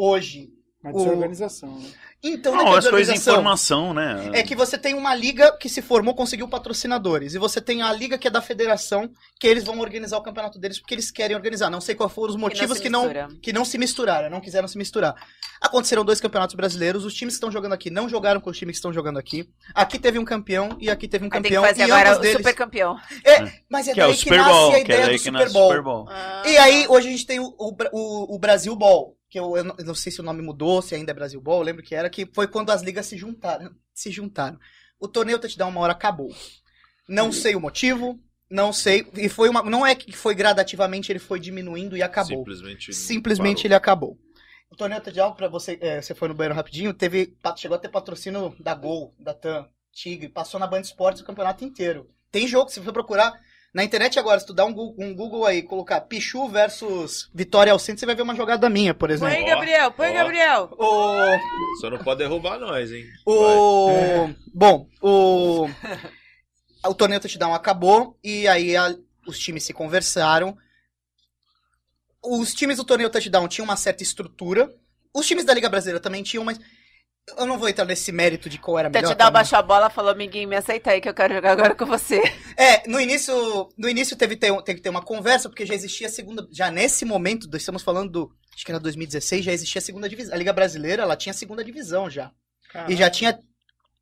hoje. 0.00 0.48
Uma 0.82 0.92
o- 0.94 0.96
desorganização, 0.96 1.78
né? 1.78 1.90
Então, 2.22 2.54
Não, 2.54 2.64
não 2.64 2.74
é 2.74 2.78
as 2.78 2.88
coisas 2.88 3.14
de 3.14 3.18
desorganização. 3.18 3.32
informação, 3.34 3.94
né? 3.94 4.30
É 4.38 4.42
que 4.42 4.54
você 4.54 4.76
tem 4.78 4.94
uma 4.94 5.14
liga 5.14 5.52
que 5.58 5.68
se 5.70 5.80
formou, 5.82 6.14
conseguiu 6.14 6.46
patrocinadores. 6.48 7.34
E 7.34 7.38
você 7.38 7.60
tem 7.62 7.80
a 7.82 7.90
liga 7.92 8.16
que 8.18 8.26
é 8.28 8.30
da 8.30 8.40
federação, 8.42 9.10
que 9.38 9.46
eles 9.46 9.64
vão 9.64 9.78
organizar 9.80 10.16
o 10.18 10.22
campeonato 10.22 10.58
deles 10.58 10.78
porque 10.78 10.94
eles 10.94 11.10
querem 11.10 11.34
organizar. 11.36 11.68
Não 11.70 11.80
sei 11.82 11.94
quais 11.94 12.12
foram 12.12 12.30
os 12.30 12.36
motivos 12.36 12.78
que 12.78 12.88
não, 12.90 13.04
mistura. 13.04 13.28
que 13.42 13.52
não 13.54 13.64
se 13.64 13.76
misturaram, 13.78 14.30
não 14.30 14.40
quiseram 14.40 14.66
se 14.68 14.76
misturar. 14.78 15.14
Aconteceram 15.60 16.02
dois 16.04 16.20
campeonatos 16.20 16.54
brasileiros, 16.54 17.04
os 17.04 17.12
times 17.14 17.34
que 17.34 17.36
estão 17.36 17.50
jogando 17.50 17.72
aqui 17.72 17.90
não 17.90 18.08
jogaram 18.08 18.40
com 18.40 18.48
os 18.50 18.56
times 18.58 18.74
que 18.74 18.78
estão 18.78 18.92
jogando 18.92 19.18
aqui. 19.18 19.48
Aqui 19.74 19.98
teve 19.98 20.18
um 20.18 20.24
campeão 20.24 20.76
e 20.80 20.88
aqui 20.90 21.06
teve 21.08 21.24
um 21.24 21.28
Aí 21.28 21.32
tem 21.32 21.42
que 21.42 21.48
campeão. 21.48 21.62
fazer 21.64 21.80
e 21.80 21.90
agora 21.92 22.16
o 22.16 22.20
deles... 22.20 22.36
super 22.38 22.54
campeão. 22.54 22.96
É, 23.24 23.52
mas 23.68 23.86
é 23.88 23.92
Que 23.94 24.00
é 24.00 24.04
daí 24.04 24.14
o 24.14 24.18
que, 24.18 24.30
nasce 24.30 24.50
a 24.50 24.70
que 24.70 24.74
é 24.76 24.80
ideia 24.80 25.06
daí 25.06 25.16
do 25.16 25.22
que 25.22 25.24
Super 25.30 25.48
o 25.48 25.52
Bowl. 25.52 25.68
Super 25.68 25.82
Bowl. 25.82 26.06
E 26.46 26.56
aí, 26.58 26.86
hoje 26.88 27.08
a 27.08 27.10
gente 27.10 27.26
tem 27.26 27.38
o, 27.40 27.54
o, 27.58 27.74
o- 27.92 28.34
o 28.34 28.38
Brasil 28.38 28.74
Ball, 28.76 29.14
que 29.30 29.38
eu, 29.38 29.56
eu 29.56 29.64
não, 29.64 29.94
sei 29.94 30.10
se 30.10 30.20
o 30.20 30.24
nome 30.24 30.42
mudou, 30.42 30.82
se 30.82 30.94
ainda 30.94 31.12
é 31.12 31.14
Brasil 31.14 31.40
Ball, 31.40 31.60
eu 31.60 31.64
lembro 31.64 31.84
que 31.84 31.94
era, 31.94 32.10
que 32.10 32.26
foi 32.34 32.48
quando 32.48 32.70
as 32.70 32.82
ligas 32.82 33.06
se 33.06 33.16
juntaram. 33.16 33.72
Se 33.94 34.10
juntaram. 34.10 34.58
O 34.98 35.06
torneio 35.06 35.38
touchdown 35.38 35.70
uma 35.70 35.80
hora 35.80 35.92
acabou. 35.92 36.34
Não 37.08 37.30
sei 37.30 37.54
o 37.54 37.60
motivo, 37.60 38.20
não 38.50 38.72
sei. 38.72 39.06
E 39.14 39.28
foi 39.28 39.48
uma. 39.48 39.62
Não 39.62 39.86
é 39.86 39.94
que 39.94 40.12
foi 40.12 40.34
gradativamente, 40.34 41.12
ele 41.12 41.20
foi 41.20 41.38
diminuindo 41.38 41.96
e 41.96 42.02
acabou. 42.02 42.38
Simplesmente. 42.38 42.92
Simplesmente 42.92 43.56
parou. 43.58 43.66
ele 43.68 43.74
acabou. 43.74 44.18
O 44.68 44.76
torneio 44.76 45.00
touchdown, 45.00 45.32
pra 45.32 45.48
você, 45.48 45.78
é, 45.80 46.02
você 46.02 46.14
foi 46.14 46.28
no 46.28 46.34
banheiro 46.34 46.54
rapidinho, 46.54 46.92
teve, 46.92 47.36
chegou 47.56 47.76
a 47.76 47.78
ter 47.78 47.88
patrocínio 47.88 48.54
da 48.58 48.74
Gol, 48.74 49.14
da 49.18 49.34
TAM, 49.34 49.68
Tigre, 49.92 50.28
passou 50.28 50.60
na 50.60 50.66
Band 50.66 50.80
Esportes 50.80 51.22
o 51.22 51.24
campeonato 51.24 51.64
inteiro. 51.64 52.08
Tem 52.30 52.46
jogo, 52.46 52.68
se 52.68 52.76
você 52.76 52.84
for 52.84 52.92
procurar 52.92 53.32
na 53.72 53.84
internet 53.84 54.18
agora, 54.18 54.40
se 54.40 54.46
tu 54.46 54.52
dá 54.52 54.64
um 54.64 54.72
Google, 54.72 54.94
um 55.04 55.14
Google 55.14 55.46
aí, 55.46 55.62
colocar 55.62 56.00
Pichu 56.00 56.48
versus 56.48 57.30
Vitória 57.32 57.72
ao 57.72 57.78
Centro, 57.78 58.00
você 58.00 58.06
vai 58.06 58.14
ver 58.16 58.22
uma 58.22 58.34
jogada 58.34 58.68
minha, 58.68 58.92
por 58.92 59.10
exemplo. 59.10 59.34
Põe, 59.34 59.44
Gabriel, 59.44 59.92
põe, 59.92 60.10
Ó. 60.10 60.12
Gabriel. 60.14 60.70
O, 60.76 61.78
Só 61.80 61.88
não 61.90 61.98
pode 61.98 62.18
derrubar 62.18 62.58
nós, 62.58 62.90
hein? 62.90 63.04
o, 63.26 64.28
bom, 64.52 64.88
o, 65.00 65.68
o 66.84 66.94
torneio 66.94 67.20
touchdown 67.20 67.54
acabou 67.54 68.18
e 68.24 68.48
aí 68.48 68.76
a- 68.76 68.96
os 69.26 69.38
times 69.38 69.62
se 69.64 69.72
conversaram. 69.72 70.56
Os 72.22 72.52
times 72.52 72.76
do 72.76 72.84
torneio 72.84 73.08
touchdown 73.10 73.46
tinham 73.48 73.64
uma 73.64 73.76
certa 73.76 74.02
estrutura. 74.02 74.68
Os 75.14 75.26
times 75.26 75.44
da 75.44 75.54
Liga 75.54 75.68
Brasileira 75.68 76.00
também 76.00 76.22
tinham, 76.22 76.44
mas 76.44 76.58
eu 77.36 77.46
não 77.46 77.58
vou 77.58 77.68
entrar 77.68 77.84
nesse 77.84 78.10
mérito 78.12 78.48
de 78.48 78.58
qual 78.58 78.78
era 78.78 78.88
melhor. 78.88 79.02
Touchdown 79.02 79.26
também. 79.28 79.32
baixou 79.32 79.58
a 79.58 79.62
bola, 79.62 79.90
falou, 79.90 80.10
amiguinho, 80.10 80.48
me 80.48 80.56
aceita 80.56 80.90
aí 80.90 81.00
que 81.00 81.08
eu 81.08 81.14
quero 81.14 81.34
jogar 81.34 81.52
agora 81.52 81.74
com 81.74 81.86
você. 81.86 82.20
É, 82.56 82.86
no 82.88 83.00
início, 83.00 83.68
no 83.78 83.88
início 83.88 84.16
teve, 84.16 84.36
ter, 84.36 84.52
teve 84.62 84.78
que 84.78 84.82
ter 84.82 84.90
uma 84.90 85.02
conversa, 85.02 85.48
porque 85.48 85.64
já 85.64 85.74
existia 85.74 86.08
a 86.08 86.10
segunda. 86.10 86.46
Já 86.52 86.70
nesse 86.70 87.04
momento, 87.04 87.48
estamos 87.56 87.82
falando 87.82 88.10
do. 88.10 88.32
Acho 88.54 88.64
que 88.64 88.72
era 88.72 88.80
2016, 88.80 89.44
já 89.44 89.52
existia 89.52 89.78
a 89.78 89.82
segunda 89.82 90.08
divisão. 90.08 90.34
A 90.34 90.38
Liga 90.38 90.52
Brasileira, 90.52 91.02
ela 91.02 91.16
tinha 91.16 91.32
a 91.32 91.36
segunda 91.36 91.64
divisão 91.64 92.10
já. 92.10 92.32
E 92.88 92.94
já 92.94 93.10
tinha 93.10 93.38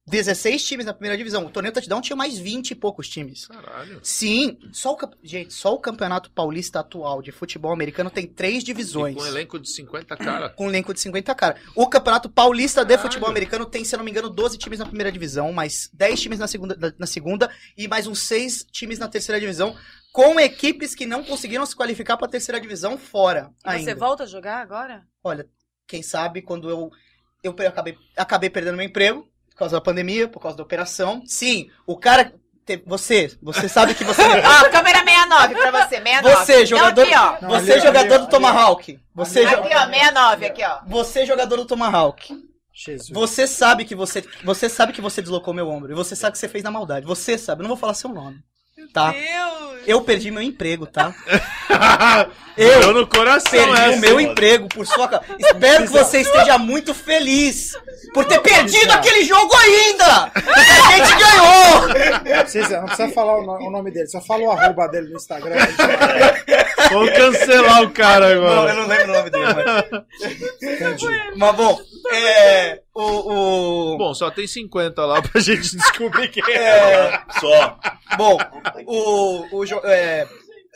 16 0.08 0.64
times 0.64 0.86
na 0.86 0.92
primeira 0.92 1.16
divisão. 1.16 1.44
O 1.46 1.50
torneio 1.50 1.72
touchdown 1.72 2.00
tinha 2.00 2.16
mais 2.16 2.38
20 2.38 2.70
e 2.70 2.74
poucos 2.74 3.08
times. 3.08 3.46
Caralho. 3.46 4.00
Sim, 4.02 4.58
só 4.72 4.94
o, 4.94 4.98
gente, 5.22 5.52
só 5.54 5.74
o 5.74 5.78
campeonato 5.78 6.30
paulista 6.30 6.80
atual 6.80 7.20
de 7.22 7.30
futebol 7.30 7.72
americano 7.72 8.10
tem 8.10 8.26
três 8.26 8.62
E 8.62 8.66
divisões. 8.66 9.14
com 9.14 9.22
um 9.22 9.26
elenco 9.26 9.58
de 9.58 9.70
50 9.70 10.16
cara. 10.16 10.48
Com 10.50 10.66
um 10.66 10.68
elenco 10.68 10.92
de 10.94 11.00
50 11.00 11.34
cara. 11.34 11.56
O 11.74 11.86
campeonato 11.88 12.28
paulista 12.28 12.82
de 12.84 12.88
Caralho. 12.88 13.02
futebol 13.08 13.28
americano 13.30 13.66
tem, 13.66 13.84
se 13.84 13.94
eu 13.94 13.98
não 13.98 14.04
me 14.04 14.10
engano, 14.10 14.30
12 14.30 14.58
times 14.58 14.78
na 14.78 14.86
primeira 14.86 15.12
divisão, 15.12 15.52
mais 15.52 15.90
10 15.92 16.20
times 16.20 16.38
na 16.38 16.46
segunda, 16.48 16.94
na- 16.98 17.06
segunda 17.06 17.50
e 17.76 17.86
mais 17.86 18.06
uns 18.06 18.20
6 18.20 18.64
times 18.72 18.98
na 18.98 19.08
terceira 19.08 19.38
divisão, 19.40 19.76
com 20.12 20.40
equipes 20.40 20.94
que 20.94 21.06
não 21.06 21.22
conseguiram 21.22 21.64
se 21.66 21.76
qualificar 21.76 22.16
para 22.16 22.26
a 22.26 22.30
terceira 22.30 22.60
divisão 22.60 22.96
fora 22.98 23.50
E 23.64 23.68
ainda. 23.70 23.84
Você 23.84 23.94
volta 23.94 24.22
a 24.24 24.26
jogar 24.26 24.60
agora? 24.60 25.06
Olha, 25.22 25.46
quem 25.86 26.02
sabe, 26.02 26.42
quando 26.42 26.68
eu, 26.70 26.90
eu 27.42 27.54
acabei, 27.68 27.96
acabei 28.16 28.50
perdendo 28.50 28.76
meu 28.76 28.86
emprego, 28.86 29.28
por 29.58 29.64
causa 29.64 29.76
da 29.76 29.80
pandemia, 29.80 30.28
por 30.28 30.40
causa 30.40 30.56
da 30.56 30.62
operação. 30.62 31.20
Sim, 31.26 31.68
o 31.84 31.96
cara. 31.96 32.32
te- 32.64 32.80
Você, 32.86 33.36
você 33.42 33.68
sabe 33.68 33.92
que 33.92 34.04
você. 34.04 34.22
Ó, 34.22 34.70
câmera 34.70 35.00
69 35.04 35.54
pra 35.56 35.70
você, 35.72 35.96
69. 35.96 36.36
Você, 36.36 36.64
jogador, 36.66 37.06
Não, 37.06 37.34
aqui, 37.34 37.44
ó. 37.44 37.48
Você 37.48 37.72
ali, 37.72 37.80
jogador 37.80 38.14
ali, 38.14 38.24
do 38.24 38.30
Tomahawk. 38.30 39.00
Você, 39.16 39.44
jo- 39.44 39.56
Aqui, 39.56 39.74
ó, 39.74 39.86
69, 39.86 40.46
aqui, 40.46 40.62
ó. 40.64 40.78
você 40.86 41.26
jogador 41.26 41.56
do 41.56 41.64
Tomahawk. 41.64 42.48
Jesus. 42.72 43.10
Você 43.10 43.48
sabe 43.48 43.84
que 43.84 43.96
você, 43.96 44.22
você 44.44 44.68
sabe 44.68 44.92
que 44.92 45.00
você 45.00 45.20
deslocou 45.20 45.52
meu 45.52 45.68
ombro. 45.68 45.90
E 45.90 45.94
você 45.96 46.14
sabe 46.14 46.32
que 46.34 46.38
você 46.38 46.48
fez 46.48 46.62
na 46.62 46.70
maldade. 46.70 47.04
Você 47.04 47.36
sabe, 47.36 47.60
eu 47.60 47.62
não 47.64 47.70
vou 47.70 47.76
falar 47.76 47.94
seu 47.94 48.08
nome. 48.10 48.38
Tá? 48.92 49.12
Deus! 49.12 49.78
Eu 49.86 50.00
perdi 50.02 50.30
meu 50.30 50.42
emprego, 50.42 50.86
tá? 50.86 51.14
Eu 52.56 52.92
no 52.92 53.06
coração 53.06 53.50
perdi 53.50 53.72
essa. 53.80 53.96
o 53.96 54.00
meu 54.00 54.20
emprego 54.20 54.68
por 54.68 54.84
sua 54.86 55.06
causa. 55.06 55.24
Espero 55.38 55.84
que 55.84 55.92
você 55.92 56.20
esteja 56.22 56.58
muito 56.58 56.92
feliz 56.92 57.76
por 58.12 58.24
ter 58.24 58.40
perdido 58.40 58.90
aquele 58.90 59.24
jogo 59.24 59.54
ainda! 59.54 60.30
Porque 60.30 60.50
a 60.50 60.90
gente 60.96 61.14
ganhou! 61.20 62.46
César, 62.48 62.80
não 62.80 62.86
precisa 62.86 63.08
falar 63.12 63.38
o, 63.38 63.46
no- 63.46 63.68
o 63.68 63.70
nome 63.70 63.92
dele, 63.92 64.08
só 64.08 64.20
fala 64.20 64.42
o 64.42 64.50
arroba 64.50 64.88
dele 64.88 65.08
no 65.10 65.16
Instagram. 65.16 65.54
Vamos 66.90 67.10
cancelar 67.10 67.82
o 67.82 67.90
cara 67.90 68.34
Não, 68.34 68.34
eu 68.34 68.46
agora. 68.48 68.74
não 68.74 68.86
lembro 68.88 69.12
o 69.12 69.16
nome 69.18 69.30
dele, 69.30 69.44
mas. 69.44 70.02
Entendi. 70.62 71.06
Mas 71.36 71.54
bom, 71.56 71.78
é. 72.12 72.80
O. 73.02 73.92
o 73.94 73.98
Bom, 73.98 74.12
só 74.14 74.30
tem 74.30 74.46
50 74.46 75.04
lá 75.06 75.22
pra 75.22 75.40
gente 75.40 75.76
descobrir 75.76 76.28
quem 76.28 76.42
é. 76.52 76.56
é, 77.14 77.24
Só. 77.40 77.78
Bom, 78.16 78.36
o, 78.86 79.58
o 79.58 79.64
jo- 79.64 79.80
é, 79.84 80.26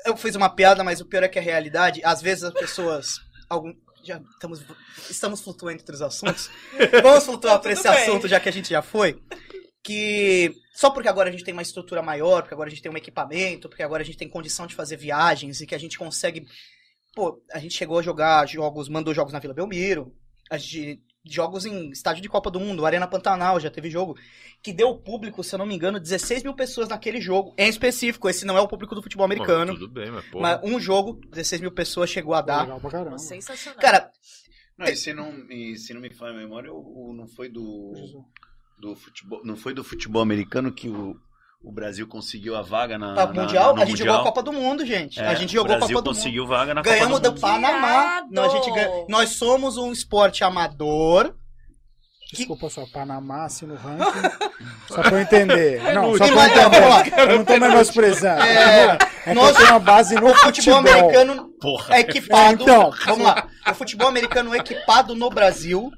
eu 0.06 0.16
fiz 0.16 0.36
uma 0.36 0.48
piada, 0.48 0.84
mas 0.84 1.00
o 1.00 1.06
pior 1.06 1.22
é 1.22 1.28
que 1.28 1.38
a 1.38 1.42
realidade, 1.42 2.00
às 2.04 2.22
vezes 2.22 2.44
as 2.44 2.54
pessoas. 2.54 3.16
Algum, 3.48 3.72
já 4.04 4.20
estamos, 4.32 4.64
estamos 5.10 5.40
flutuando 5.40 5.80
entre 5.80 5.94
os 5.94 6.02
assuntos. 6.02 6.48
Vamos 7.02 7.24
flutuar 7.24 7.60
para 7.60 7.72
esse 7.72 7.82
bem. 7.82 7.92
assunto, 7.92 8.26
já 8.28 8.38
que 8.40 8.48
a 8.48 8.52
gente 8.52 8.70
já 8.70 8.82
foi. 8.82 9.20
Que 9.84 10.54
só 10.74 10.90
porque 10.90 11.08
agora 11.08 11.28
a 11.28 11.32
gente 11.32 11.44
tem 11.44 11.52
uma 11.52 11.62
estrutura 11.62 12.02
maior, 12.02 12.42
porque 12.42 12.54
agora 12.54 12.68
a 12.68 12.70
gente 12.70 12.82
tem 12.82 12.90
um 12.92 12.96
equipamento, 12.96 13.68
porque 13.68 13.82
agora 13.82 14.02
a 14.02 14.06
gente 14.06 14.16
tem 14.16 14.28
condição 14.28 14.66
de 14.66 14.74
fazer 14.74 14.96
viagens 14.96 15.60
e 15.60 15.66
que 15.66 15.74
a 15.74 15.78
gente 15.78 15.98
consegue. 15.98 16.44
Pô, 17.14 17.42
a 17.52 17.58
gente 17.58 17.74
chegou 17.74 17.98
a 17.98 18.02
jogar 18.02 18.46
jogos, 18.48 18.88
mandou 18.88 19.12
jogos 19.12 19.32
na 19.32 19.38
Vila 19.38 19.52
Belmiro, 19.52 20.12
a 20.50 20.56
gente, 20.56 21.00
jogos 21.24 21.64
em 21.64 21.90
estádio 21.90 22.22
de 22.22 22.28
Copa 22.28 22.50
do 22.50 22.58
Mundo, 22.60 22.84
Arena 22.84 23.06
Pantanal, 23.06 23.60
já 23.60 23.70
teve 23.70 23.88
jogo 23.90 24.16
que 24.62 24.72
deu 24.72 24.96
público, 24.96 25.42
se 25.44 25.54
eu 25.54 25.58
não 25.58 25.66
me 25.66 25.74
engano, 25.74 25.98
16 26.00 26.42
mil 26.42 26.54
pessoas 26.54 26.88
naquele 26.88 27.20
jogo. 27.20 27.54
Em 27.58 27.68
específico, 27.68 28.28
esse 28.28 28.44
não 28.44 28.56
é 28.56 28.60
o 28.60 28.68
público 28.68 28.94
do 28.94 29.02
futebol 29.02 29.24
americano. 29.24 29.72
Bom, 29.72 29.78
tudo 29.78 29.92
bem, 29.92 30.10
mas 30.10 30.24
porra. 30.26 30.60
Mas 30.62 30.70
um 30.72 30.78
jogo, 30.80 31.20
16 31.30 31.60
mil 31.62 31.72
pessoas 31.72 32.10
chegou 32.10 32.34
a 32.34 32.40
dar. 32.40 32.62
Legal 32.62 32.80
pra 32.80 32.90
caramba. 32.90 33.18
Sensacional. 33.18 33.80
Cara, 33.80 34.10
Não, 34.78 34.86
e 34.86 34.96
se 34.96 35.12
não, 35.12 35.32
e 35.50 35.76
se 35.76 35.92
não 35.94 36.00
me 36.00 36.10
falha 36.10 36.32
a 36.32 36.36
memória, 36.36 36.72
o, 36.72 37.10
o- 37.10 37.12
não 37.12 37.28
foi 37.28 37.48
do, 37.48 37.92
do 38.78 38.96
futebol, 38.96 39.40
não 39.44 39.56
foi 39.56 39.74
do 39.74 39.84
futebol 39.84 40.22
americano 40.22 40.72
que 40.72 40.88
o, 40.88 41.16
o 41.64 41.72
Brasil 41.72 42.06
conseguiu 42.08 42.56
a 42.56 42.62
vaga 42.62 42.98
na, 42.98 43.12
a 43.12 43.26
na- 43.26 43.42
Mundial, 43.42 43.74
no 43.76 43.82
a 43.82 43.84
gente 43.84 43.98
jogou 43.98 44.14
a 44.14 44.16
Mundial. 44.18 44.32
Copa 44.32 44.42
do 44.42 44.52
Mundo, 44.52 44.84
gente. 44.86 45.20
É, 45.20 45.26
a 45.26 45.34
gente 45.34 45.52
jogou 45.52 45.74
a 45.76 45.78
Copa 45.78 45.88
do 45.92 45.94
Mundo. 45.96 46.04
conseguiu 46.14 46.46
vaga 46.46 46.74
na 46.74 46.82
Ganhamos 46.82 47.18
Copa 47.18 47.20
do 47.20 47.34
do 47.34 47.40
Mundo. 47.40 47.40
Panamá. 47.40 48.22
Não, 48.30 48.44
a 48.44 48.48
gente 48.48 48.70
ganha- 48.72 49.04
Nós 49.08 49.30
somos 49.30 49.76
um 49.76 49.92
esporte 49.92 50.42
amador. 50.44 51.34
Desculpa 52.32 52.70
só, 52.70 52.86
Panamá, 52.86 53.44
assim 53.44 53.66
no 53.66 53.74
ranking. 53.76 54.02
Só 54.88 55.02
pra 55.02 55.10
eu 55.12 55.20
entender. 55.20 55.82
Não, 55.94 56.16
só 56.16 56.26
pra 56.26 56.48
eu 56.48 56.66
entender. 56.70 57.30
Eu 57.30 57.36
não 57.38 57.44
tô 57.44 57.58
menosprezando. 57.58 58.42
É, 58.42 58.98
É 59.26 59.34
nós- 59.34 59.54
uma 59.58 59.78
base 59.78 60.14
no 60.14 60.28
O 60.30 60.34
futebol 60.34 60.76
futebol. 60.78 60.78
americano 61.10 61.50
Porra. 61.60 61.94
é 61.96 62.00
equipado. 62.00 62.60
É, 62.60 62.62
então. 62.62 62.90
Vamos 63.06 63.24
lá. 63.26 63.46
O 63.70 63.74
futebol 63.74 64.08
americano 64.08 64.54
equipado 64.54 65.14
no 65.14 65.28
Brasil 65.28 65.90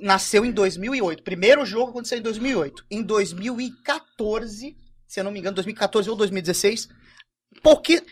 nasceu 0.00 0.44
em 0.44 0.50
2008. 0.50 1.22
Primeiro 1.22 1.64
jogo 1.64 1.90
aconteceu 1.90 2.18
em 2.18 2.22
2008. 2.22 2.84
Em 2.90 3.02
2014, 3.02 4.76
se 5.06 5.20
eu 5.20 5.24
não 5.24 5.30
me 5.30 5.38
engano, 5.38 5.54
2014 5.56 6.08
ou 6.10 6.16
2016, 6.16 6.88
porque 7.62 8.02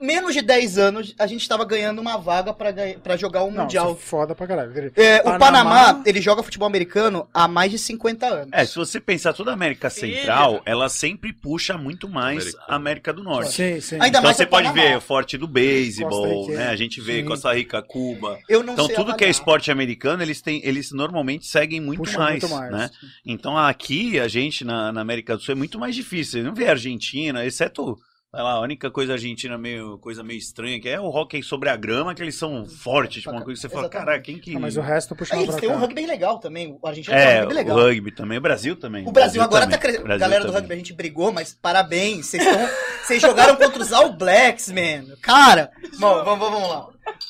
menos 0.00 0.34
de 0.34 0.42
10 0.42 0.78
anos 0.78 1.14
a 1.18 1.26
gente 1.26 1.40
estava 1.42 1.64
ganhando 1.64 2.00
uma 2.00 2.16
vaga 2.16 2.52
pra 2.52 3.16
jogar 3.16 3.42
o 3.44 3.50
Não, 3.50 3.62
Mundial. 3.62 3.92
isso 3.92 3.98
é 3.98 4.02
foda 4.02 4.34
pra 4.34 4.46
caralho. 4.46 4.92
É, 4.96 5.20
o 5.20 5.24
Panamá- 5.24 5.38
Panamá, 5.38 6.02
ele 6.04 6.20
joga 6.20 6.42
futebol 6.42 6.66
americano 6.66 7.28
há 7.32 7.46
mais 7.48 7.70
de 7.70 7.78
50 7.78 8.26
anos. 8.26 8.48
É, 8.52 8.64
se 8.64 8.74
você 8.76 9.00
pensar 9.00 9.32
toda 9.32 9.50
a 9.50 9.54
América 9.54 9.88
Central, 9.90 10.60
ela 10.66 10.88
sempre 10.88 11.32
puxa 11.32 11.78
muito 11.78 12.08
mais 12.08 12.42
Americano. 12.44 12.64
a 12.68 12.74
América 12.76 13.12
do 13.12 13.22
Norte. 13.22 13.52
Sim, 13.52 13.80
sim. 13.80 13.94
Ainda 13.96 14.08
Então 14.08 14.22
mais 14.22 14.36
você 14.36 14.44
o 14.44 14.48
pode 14.48 14.68
Panamá. 14.68 14.88
ver 14.88 14.96
o 14.96 15.00
forte 15.00 15.36
do 15.38 15.46
beisebol, 15.46 16.48
né? 16.50 16.68
A 16.68 16.76
gente 16.76 17.00
vê 17.00 17.20
Sim. 17.20 17.24
Costa 17.26 17.52
Rica, 17.54 17.82
Cuba. 17.82 18.38
Eu 18.48 18.62
não 18.62 18.74
Então 18.74 18.86
sei 18.86 18.94
tudo 18.96 19.14
que 19.16 19.24
é 19.24 19.30
esporte 19.30 19.70
americano, 19.70 20.22
eles 20.22 20.40
têm, 20.40 20.60
eles 20.64 20.92
normalmente 20.92 21.46
seguem 21.46 21.80
muito 21.80 22.02
Puxa 22.02 22.18
mais, 22.18 22.42
muito 22.42 22.54
mais. 22.54 22.70
né? 22.72 22.90
Então 23.24 23.56
aqui 23.56 24.18
a 24.20 24.28
gente 24.28 24.64
na, 24.64 24.92
na 24.92 25.00
América 25.00 25.36
do 25.36 25.42
Sul 25.42 25.52
é 25.52 25.56
muito 25.56 25.78
mais 25.78 25.94
difícil. 25.94 26.40
Você 26.40 26.46
não 26.46 26.54
vê 26.54 26.66
a 26.66 26.70
Argentina, 26.72 27.44
exceto 27.44 27.96
sei 28.36 28.44
lá, 28.44 28.52
a 28.52 28.60
única 28.60 28.90
coisa 28.90 29.14
argentina 29.14 29.56
meio 29.56 29.98
coisa 29.98 30.22
meio 30.22 30.36
estranha 30.38 30.78
que 30.78 30.88
é 30.88 31.00
o 31.00 31.06
hockey 31.08 31.42
sobre 31.42 31.70
a 31.70 31.76
grama, 31.76 32.14
que 32.14 32.22
eles 32.22 32.36
são 32.38 32.66
fortes, 32.66 33.22
tipo 33.22 33.34
uma 33.34 33.42
coisa 33.42 33.58
que 33.58 33.62
você 33.62 33.68
fala, 33.72 33.86
Exatamente. 33.86 34.06
cara, 34.06 34.20
quem 34.20 34.38
que 34.38 34.52
Não, 34.52 34.60
mas 34.60 34.76
o 34.76 34.80
resto 34.82 35.16
puxa 35.16 35.34
pra 35.34 35.42
eles 35.42 35.56
têm 35.56 35.70
um 35.70 35.78
rugby 35.78 36.04
legal 36.06 36.38
também. 36.38 36.78
O 36.80 36.86
Argentina 36.86 37.16
tem 37.16 37.26
um 37.26 37.30
é, 37.30 37.38
rugby 37.40 37.52
o 37.52 37.56
legal. 37.56 37.76
rugby 37.78 38.10
também, 38.12 38.38
o 38.38 38.40
Brasil 38.40 38.76
também. 38.76 39.08
O 39.08 39.12
Brasil 39.12 39.42
agora 39.42 39.62
também. 39.64 39.76
tá 39.78 39.82
crescendo. 39.82 40.04
Brasil 40.04 40.20
Galera 40.20 40.40
do 40.42 40.46
também. 40.48 40.60
rugby, 40.60 40.74
a 40.74 40.76
gente 40.76 40.92
brigou, 40.92 41.32
mas 41.32 41.54
parabéns. 41.54 42.26
Vocês 42.26 42.44
estão. 42.44 42.68
Vocês 43.02 43.22
jogaram 43.22 43.56
contra 43.56 43.82
os 43.82 43.92
All 43.92 44.12
Blacks, 44.12 44.70
man. 44.70 45.16
Cara, 45.22 45.70
bom, 45.98 46.22
vamos, 46.24 46.50
vamos 46.50 46.68
lá. 46.68 46.88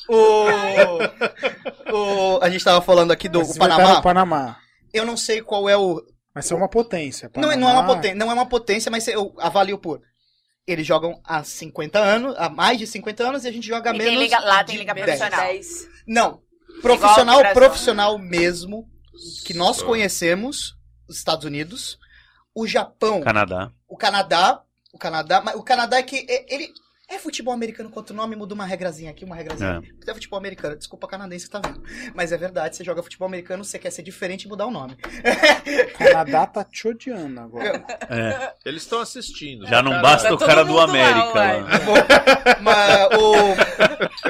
O, 0.09 0.47
o. 1.93 2.39
A 2.41 2.49
gente 2.49 2.63
tava 2.63 2.81
falando 2.81 3.11
aqui 3.11 3.29
do 3.29 3.41
o 3.41 3.57
Panamá. 3.57 3.99
o 3.99 4.01
Panamá. 4.01 4.57
Eu 4.93 5.05
não 5.05 5.15
sei 5.15 5.41
qual 5.41 5.69
é 5.69 5.77
o. 5.77 6.01
Mas 6.33 6.51
é 6.51 6.55
uma 6.55 6.67
potência. 6.69 7.29
Não, 7.35 7.51
é- 7.51 7.55
não 7.55 7.69
é 7.69 7.73
uma 7.73 7.85
potência, 7.85 8.15
não 8.15 8.29
é 8.31 8.33
uma 8.33 8.45
potência, 8.45 8.91
mas 8.91 9.07
eu 9.07 9.33
avalio 9.39 9.77
por. 9.77 10.01
Eles 10.67 10.85
jogam 10.85 11.21
há 11.23 11.43
50 11.43 11.97
anos, 11.97 12.35
há 12.37 12.49
mais 12.49 12.77
de 12.77 12.85
50 12.85 13.23
anos, 13.25 13.45
e 13.45 13.47
a 13.47 13.51
gente 13.51 13.65
joga 13.65 13.91
há 13.91 13.95
E 13.95 13.97
menos. 13.97 14.19
liga, 14.21 14.37
lá 14.39 14.63
tem 14.65 14.75
liga 14.77 14.93
10. 14.93 15.05
profissional. 15.17 15.45
10. 15.47 15.89
Não. 16.05 16.41
Profissional, 16.81 17.41
profissional 17.53 18.17
mesmo, 18.19 18.87
que 19.45 19.53
nós 19.53 19.81
conhecemos, 19.81 20.75
os 21.07 21.15
Estados 21.17 21.45
Unidos, 21.45 21.97
o 22.53 22.67
Japão, 22.67 23.21
Canadá. 23.21 23.71
o 23.87 23.95
Canadá, 23.97 24.61
o 24.93 24.97
Canadá, 24.97 25.41
mas 25.41 25.55
o 25.55 25.63
Canadá 25.63 25.97
é 25.97 26.03
que 26.03 26.25
é- 26.29 26.53
ele 26.53 26.71
é 27.09 27.17
futebol 27.17 27.53
americano 27.53 27.89
contra 27.89 28.13
o 28.13 28.17
nome, 28.17 28.35
muda 28.35 28.53
uma 28.53 28.65
regrazinha 28.65 29.11
aqui, 29.11 29.23
uma 29.23 29.35
regrazinha. 29.35 29.81
É. 30.05 30.13
futebol 30.13 30.37
americano, 30.37 30.75
desculpa 30.75 31.07
canadense 31.07 31.45
que 31.45 31.51
tá 31.51 31.59
vendo. 31.59 31.81
Mas 32.13 32.31
é 32.31 32.37
verdade, 32.37 32.75
você 32.75 32.83
joga 32.83 33.01
futebol 33.01 33.27
americano, 33.27 33.63
você 33.63 33.79
quer 33.79 33.91
ser 33.91 34.03
diferente 34.03 34.43
e 34.43 34.47
mudar 34.47 34.65
o 34.65 34.71
nome. 34.71 34.97
O 34.97 35.97
Canadá 35.97 36.45
tá 36.45 36.63
te 36.63 36.87
odiando 36.87 37.39
agora. 37.39 37.85
É. 38.09 38.53
Eles 38.65 38.83
estão 38.83 38.99
assistindo. 38.99 39.65
Já 39.67 39.81
não 39.81 40.01
basta 40.01 40.27
Tá 40.27 40.33
o 40.35 40.37
cara 40.37 40.63
do 40.63 40.79
América 40.79 41.33
lá. 41.33 42.57
Mas 42.61 43.07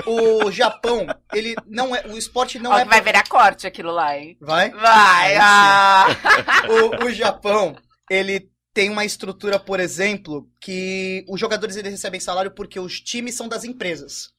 o, 0.05 0.45
o 0.45 0.51
Japão, 0.51 1.07
ele 1.33 1.55
não 1.65 1.95
é, 1.95 2.03
o 2.07 2.17
esporte 2.17 2.59
não 2.59 2.71
Ó, 2.71 2.77
é 2.77 2.85
vai 2.85 3.01
virar 3.01 3.27
corte 3.27 3.65
aquilo 3.65 3.91
lá, 3.91 4.17
hein? 4.17 4.37
Vai? 4.39 4.69
Vai! 4.71 5.35
Ah. 5.37 6.07
o, 6.69 7.05
o 7.05 7.13
Japão, 7.13 7.75
ele 8.09 8.49
tem 8.77 8.91
uma 8.91 9.03
estrutura, 9.03 9.59
por 9.59 9.79
exemplo, 9.79 10.47
que 10.61 11.25
os 11.27 11.39
jogadores 11.39 11.75
eles 11.75 11.93
recebem 11.93 12.19
salário 12.19 12.51
porque 12.51 12.79
os 12.79 13.01
times 13.01 13.33
são 13.33 13.47
das 13.47 13.63
empresas. 13.63 14.31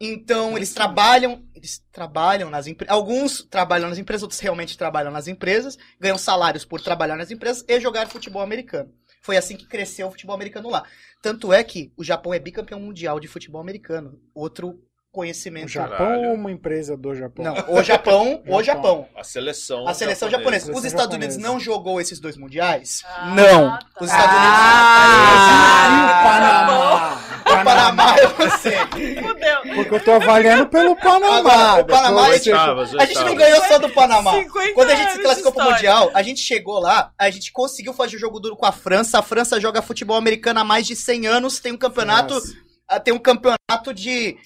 Então, 0.00 0.56
eles 0.56 0.72
trabalham, 0.72 1.44
eles 1.54 1.84
trabalham 1.92 2.48
nas 2.48 2.66
empresas. 2.66 2.96
Alguns 2.96 3.42
trabalham 3.42 3.90
nas 3.90 3.98
empresas, 3.98 4.22
outros 4.22 4.40
realmente 4.40 4.78
trabalham 4.78 5.10
nas 5.10 5.28
empresas, 5.28 5.76
ganham 6.00 6.16
salários 6.16 6.64
por 6.64 6.80
trabalhar 6.80 7.16
nas 7.16 7.30
empresas 7.30 7.62
e 7.68 7.78
jogar 7.78 8.08
futebol 8.08 8.40
americano. 8.40 8.90
Foi 9.20 9.36
assim 9.36 9.54
que 9.54 9.66
cresceu 9.66 10.08
o 10.08 10.12
futebol 10.12 10.34
americano 10.34 10.70
lá. 10.70 10.86
Tanto 11.20 11.52
é 11.52 11.62
que 11.62 11.92
o 11.94 12.02
Japão 12.02 12.32
é 12.32 12.38
bicampeão 12.38 12.80
mundial 12.80 13.20
de 13.20 13.28
futebol 13.28 13.60
americano. 13.60 14.18
Outro 14.32 14.82
conhecimento. 15.18 15.66
O 15.66 15.68
Japão 15.68 15.96
Caralho. 15.98 16.28
ou 16.28 16.34
uma 16.34 16.52
empresa 16.52 16.96
do 16.96 17.12
Japão? 17.14 17.44
Não, 17.44 17.54
o 17.76 17.82
Japão, 17.82 18.40
o 18.46 18.62
Japão. 18.62 18.62
Japão. 18.62 19.08
A 19.16 19.24
seleção. 19.24 19.88
A 19.88 19.92
seleção 19.94 20.30
japonesa. 20.30 20.66
japonesa. 20.66 20.78
Os 20.78 20.84
Estados 20.84 21.14
Unidos 21.16 21.36
não 21.36 21.58
jogou 21.58 22.00
esses 22.00 22.20
dois 22.20 22.36
mundiais? 22.36 23.02
Ah, 23.04 23.26
não. 23.34 23.70
tá. 23.70 23.78
Os 24.00 24.08
Estados 24.10 24.36
Ah, 24.38 25.88
Unidos. 25.90 26.14
Panamá. 26.22 27.18
o 27.60 27.64
Panamá 27.64 28.16
é 28.18 28.26
você. 28.26 28.76
Fudeu. 29.20 29.74
Porque 29.74 29.94
eu 29.94 30.04
tô 30.04 30.12
avaliando 30.12 30.66
pelo 30.68 30.94
Panamá. 30.96 31.38
Agora, 31.38 31.82
o 31.82 31.86
Panamá 31.86 32.28
é 32.34 32.38
você- 32.38 32.52
Oitavas, 32.52 32.94
A 32.94 33.04
gente 33.04 33.20
não 33.24 33.34
ganhou 33.34 33.64
só 33.64 33.78
do 33.78 33.88
Panamá. 33.90 34.32
50 34.32 34.74
Quando 34.74 34.90
a 34.90 34.94
gente 34.94 35.12
se 35.12 35.18
classificou 35.18 35.52
pro. 35.52 35.64
Mundial, 35.68 36.10
a 36.14 36.22
gente 36.22 36.40
chegou 36.40 36.78
lá, 36.78 37.10
a 37.18 37.28
gente 37.30 37.50
conseguiu 37.52 37.92
fazer 37.92 38.16
o 38.16 38.18
jogo 38.20 38.38
duro 38.40 38.56
com 38.56 38.66
a 38.66 38.72
França. 38.72 39.18
A 39.18 39.22
França 39.22 39.60
joga 39.60 39.82
futebol 39.82 40.16
americano 40.16 40.60
há 40.60 40.64
mais 40.64 40.86
de 40.86 40.94
100 40.94 41.26
anos, 41.26 41.58
tem 41.60 41.72
um 41.72 41.76
campeonato, 41.76 42.34
Nossa. 42.34 42.54
ah, 42.88 43.00
tem 43.00 43.12
um 43.12 43.18
campeonato 43.18 43.92
de, 43.94 44.36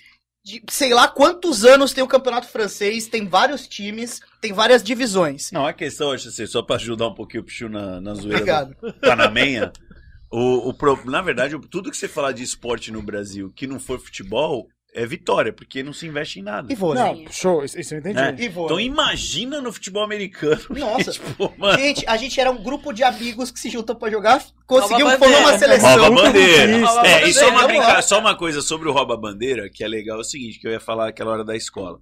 de 0.45 0.63
sei 0.71 0.93
lá 0.93 1.07
quantos 1.09 1.65
anos 1.65 1.93
tem 1.93 2.03
o 2.03 2.09
campeonato 2.09 2.49
francês, 2.49 3.07
tem 3.07 3.27
vários 3.29 3.67
times, 3.69 4.21
tem 4.41 4.53
várias 4.53 4.83
divisões. 4.83 5.51
Não, 5.53 5.67
a 5.67 5.73
questão, 5.73 6.11
acho 6.13 6.29
assim, 6.29 6.47
só 6.47 6.63
pra 6.63 6.77
ajudar 6.77 7.09
um 7.09 7.15
pouquinho 7.15 7.43
o 7.43 7.47
Pichu 7.47 7.69
na, 7.69 8.01
na 8.01 8.15
zoeira 8.15 8.37
Obrigado. 8.39 8.77
do 8.83 8.93
Panamenha, 8.95 9.73
o, 10.31 10.69
o 10.71 10.75
pro- 10.75 11.05
na 11.11 11.23
verdade, 11.23 11.55
o- 11.55 11.61
tudo 11.61 11.91
que 11.91 11.97
você 11.97 12.09
falar 12.09 12.33
de 12.33 12.43
esporte 12.43 12.91
no 12.91 13.03
Brasil 13.03 13.53
que 13.55 13.67
não 13.67 13.79
for 13.79 14.01
futebol, 14.01 14.67
é 14.95 15.07
vitória, 15.07 15.53
porque 15.53 15.83
não 15.83 15.93
se 15.93 16.07
investe 16.07 16.39
em 16.41 16.43
nada. 16.43 16.71
E 16.73 16.77
vôlei. 16.77 17.03
Não, 17.25 17.33
show, 17.33 17.65
isso, 17.65 17.79
eu 17.95 17.99
entendi. 17.99 18.19
É. 18.19 18.35
E 18.39 18.47
Então 18.47 18.79
imagina 18.79 19.61
no 19.61 19.73
futebol 19.73 20.03
americano. 20.05 20.61
Nossa. 20.71 21.13
tipo, 21.13 21.53
mano, 21.57 21.79
Gente, 21.79 22.05
a 22.07 22.17
gente 22.17 22.39
era 22.41 22.51
um 22.51 22.63
grupo 22.63 22.93
de 22.93 23.03
amigos 23.03 23.51
que 23.51 23.59
se 23.59 23.71
juntou 23.71 23.97
pra 23.97 24.11
jogar, 24.11 24.43
conseguiu 24.67 25.07
Rouba 25.07 25.19
formar 25.19 25.39
uma 25.39 25.53
bandeira. 25.53 25.59
seleção. 25.81 25.99
rouba 26.05 26.23
bandeira. 26.23 26.77
Isso. 26.79 26.99
É, 27.01 27.29
e 27.29 27.33
só 27.35 27.49
uma, 27.49 27.61
bandeira, 27.63 27.85
brinca- 27.87 28.03
só 28.03 28.19
uma 28.19 28.37
coisa 28.37 28.61
sobre 28.61 28.89
o 28.89 28.93
rouba 28.93 29.17
bandeira, 29.17 29.71
que 29.71 29.83
é 29.83 29.89
legal, 29.89 30.19
é 30.19 30.21
o 30.21 30.25
seguinte, 30.25 30.59
que 30.61 30.67
eu 30.69 30.73
ia 30.73 30.81
falar 30.81 31.09
aquela 31.09 31.33
hora 31.33 31.45
da 31.45 31.57
escola. 31.57 31.99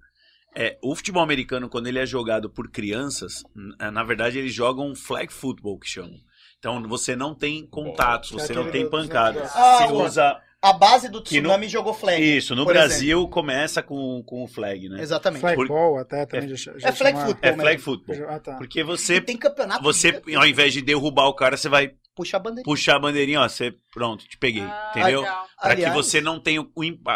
É, 0.57 0.77
o 0.83 0.97
futebol 0.97 1.23
americano, 1.23 1.69
quando 1.69 1.87
ele 1.87 2.01
é 2.01 2.05
jogado 2.07 2.51
por 2.51 2.69
crianças, 2.71 3.45
n- 3.55 3.93
na 3.93 4.03
verdade 4.03 4.37
eles 4.37 4.53
jogam 4.53 4.97
flag 4.97 5.33
football, 5.33 5.79
que 5.79 5.89
chamam. 5.89 6.19
Então 6.59 6.83
você 6.89 7.15
não 7.15 7.37
tem 7.37 7.65
contatos, 7.67 8.33
é 8.33 8.35
você 8.35 8.53
não 8.53 8.69
tem 8.69 8.91
pancadas. 8.91 9.49
Ah, 9.55 9.79
você 9.87 9.93
o- 9.93 10.05
usa. 10.05 10.37
A 10.63 10.75
base 10.75 11.09
do 11.09 11.23
Que 11.23 11.41
no- 11.41 11.49
tsunami 11.49 11.69
jogou 11.69 11.95
flag. 11.95 12.23
Isso, 12.37 12.55
no 12.55 12.65
por 12.65 12.75
Brasil 12.75 13.27
começa 13.29 13.83
com, 13.83 14.23
com 14.27 14.45
o 14.45 14.47
flag, 14.47 14.91
né? 14.91 15.01
Exatamente. 15.01 15.41
Flagball 15.41 15.97
até 15.99 16.27
também 16.27 16.55
já, 16.55 16.73
já 16.77 16.89
É 16.89 16.93
flag 16.93 17.17
chamaram. 17.17 17.27
football. 17.33 17.51
É 17.51 17.55
flag 17.57 17.81
football. 17.81 18.17
Ah, 18.29 18.39
tá. 18.39 18.55
Porque 18.57 18.81
E 18.81 18.83
você, 18.83 19.21
tem 19.23 19.39
campeonato. 19.39 19.83
você, 19.83 20.13
de- 20.13 20.35
ao 20.37 20.47
invés 20.47 20.75
de 20.75 20.83
derrubar 20.83 21.29
o 21.29 21.35
cara, 21.35 21.57
você 21.57 21.69
vai 21.69 21.93
puxa 22.15 22.37
a 22.37 22.41
bandeira. 22.41 22.65
puxar 22.65 22.97
a 22.97 22.99
bandeirinha, 22.99 23.41
ó, 23.41 23.49
você, 23.49 23.75
pronto, 23.93 24.27
te 24.29 24.37
peguei, 24.37 24.63
Ah, 24.63 24.93
entendeu? 24.95 25.25
Pra 25.61 25.77
que 25.77 25.91
você 25.91 26.21
não 26.23 26.41
tenha 26.41 26.63
o, 26.63 26.69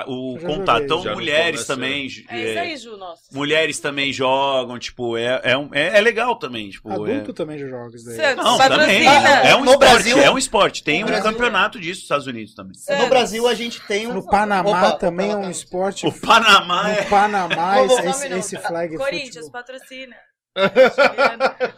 o 0.07 0.39
contato. 0.41 0.83
Então, 0.85 1.03
mulheres 1.15 1.67
também. 1.67 2.03
É 2.03 2.07
isso 2.07 2.25
é, 2.31 2.59
aí, 2.59 2.77
Ju, 2.77 2.97
nossa. 2.99 3.23
mulheres 3.33 3.81
também 3.81 4.13
jogam, 4.13 4.79
tipo, 4.79 5.17
é, 5.17 5.41
é, 5.43 5.57
um- 5.57 5.71
é, 5.73 5.97
é 5.97 6.01
legal 6.01 6.37
também. 6.39 6.69
Tipo, 6.69 6.91
Adulto 6.93 7.31
é... 7.31 7.35
também 7.35 7.59
joga 7.59 7.97
isso 7.97 8.05
daí. 8.05 8.17
Santos, 8.17 8.45
Não, 8.45 8.59
patrocina. 8.59 8.87
também. 8.87 9.51
É 9.51 9.57
um 9.57 9.65
No 9.65 9.73
esporte, 9.73 9.79
Brasil- 9.79 10.19
é 10.19 10.31
um 10.31 10.39
esporte. 10.39 10.85
Tem 10.85 11.03
um 11.03 11.07
Brasil- 11.07 11.25
campeonato 11.33 11.81
disso 11.81 12.01
nos 12.01 12.03
Estados 12.03 12.27
Unidos 12.27 12.55
também. 12.55 12.73
No 13.01 13.09
Brasil 13.09 13.49
a 13.49 13.55
gente 13.55 13.81
tem 13.87 14.07
um. 14.07 14.13
No 14.15 14.27
Panamá 14.27 14.69
Opa, 14.89 14.93
também 14.99 15.31
é 15.31 15.37
um 15.37 15.51
esporte. 15.51 16.07
O 16.07 16.13
Panamá 16.13 16.91
é. 16.91 17.03
No 17.03 17.09
Panamá, 17.09 17.81
esse, 17.83 18.29
um 18.29 18.37
esse, 18.39 18.59
flag 18.59 18.97
Corinthians, 18.97 19.47
futebol. 19.47 19.51
patrocina. 19.53 20.17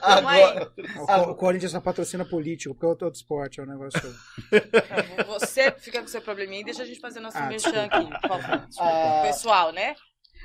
Agora, 0.03 0.71
O, 1.01 1.07
Co- 1.07 1.31
o 1.31 1.35
Corinthians 1.35 1.73
só 1.73 1.81
patrocina 1.81 2.25
político, 2.25 2.75
porque 2.75 2.87
é 2.87 2.89
outro 2.89 3.07
outro 3.07 3.19
esporte, 3.19 3.59
é 3.61 3.63
um 3.63 3.67
negócio. 3.67 4.01
Você 5.29 5.73
fica 5.79 6.01
com 6.01 6.09
seu 6.09 6.21
probleminha 6.21 6.61
e 6.61 6.65
deixa 6.65 6.83
a 6.83 6.87
gente 6.87 7.01
fazer 7.01 7.21
nosso 7.21 7.39
Ah, 7.39 7.47
merchan 7.47 7.85
aqui, 7.85 8.07
por 8.21 8.29
favor. 8.29 8.69
Ah. 8.79 9.23
Pessoal, 9.27 9.73
né? 9.73 9.95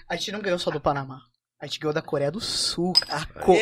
a 0.10 0.16
gente 0.16 0.32
não 0.32 0.40
ganhou 0.42 0.60
só 0.60 0.72
do 0.72 0.80
Panamá. 0.82 1.20
A 1.62 1.66
gente 1.66 1.80
ganhou 1.80 1.94
da 1.94 2.02
Coreia 2.02 2.32
do 2.32 2.42
Sul. 2.42 2.94
A 3.10 3.26
Co- 3.26 3.54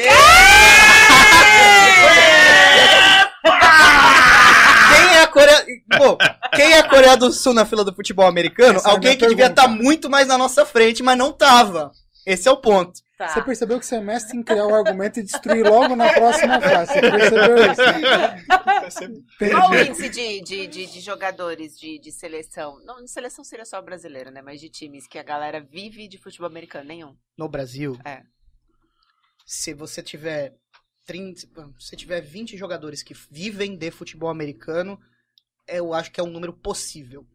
Quem 4.90 5.16
é 5.16 5.22
a 5.22 5.28
Coreia. 5.28 5.66
Pô, 5.98 6.18
quem 6.56 6.72
é 6.74 6.80
a 6.80 6.90
Coreia 6.90 7.18
do 7.18 7.32
Sul 7.32 7.54
na 7.54 7.66
fila 7.66 7.84
do 7.84 7.94
futebol 7.94 8.26
americano? 8.28 8.78
Essa 8.78 8.90
é 8.90 8.92
Alguém 8.92 9.12
minha 9.12 9.18
que 9.20 9.28
devia 9.28 9.46
pergunta. 9.50 9.62
estar 9.62 9.68
muito 9.84 10.10
mais 10.10 10.28
na 10.28 10.38
nossa 10.38 10.66
frente, 10.66 11.04
mas 11.04 11.18
não 11.18 11.32
tava. 11.32 11.92
Esse 12.26 12.48
é 12.48 12.52
o 12.52 12.58
ponto. 12.58 13.00
Tá. 13.20 13.28
Você 13.28 13.42
percebeu 13.42 13.78
que 13.78 13.86
você 13.86 13.98
é 13.98 14.00
mestre 14.00 14.38
em 14.38 14.42
criar 14.42 14.66
o 14.66 14.74
argumento 14.74 15.20
e 15.20 15.24
destruir 15.24 15.66
logo 15.66 15.94
na 15.94 16.10
próxima 16.14 16.62
frase. 16.62 16.94
Você 16.94 17.02
percebeu 17.02 17.58
isso? 17.70 19.52
Qual 19.52 19.72
o 19.72 19.76
índice 19.76 20.08
de, 20.08 20.42
de, 20.42 20.68
de, 20.68 20.86
de 20.86 21.02
jogadores 21.02 21.78
de, 21.78 22.00
de 22.00 22.14
seleção? 22.14 22.80
Não, 22.86 23.04
de 23.04 23.12
seleção 23.12 23.44
seria 23.44 23.66
só 23.66 23.82
brasileiro, 23.82 24.32
né? 24.32 24.42
Mas 24.42 24.62
de 24.62 24.70
times 24.70 25.06
que 25.06 25.20
a 25.20 25.24
galera 25.24 25.60
vive 25.60 26.08
de 26.08 26.18
futebol 26.18 26.48
americano, 26.48 26.88
nenhum. 26.88 27.14
No 27.38 27.50
Brasil, 27.50 28.00
É. 28.06 28.24
se 29.46 29.74
você 29.74 30.02
tiver 30.02 30.56
30, 31.06 31.42
se 31.42 31.50
você 31.78 31.98
tiver 31.98 32.22
20 32.22 32.56
jogadores 32.56 33.04
que 33.04 33.14
vivem 33.30 33.76
de 33.78 33.92
futebol 33.92 34.30
americano, 34.30 34.98
eu 35.68 35.94
acho 35.94 36.10
que 36.10 36.22
é 36.22 36.24
um 36.24 36.32
número 36.32 36.54
possível. 36.54 37.28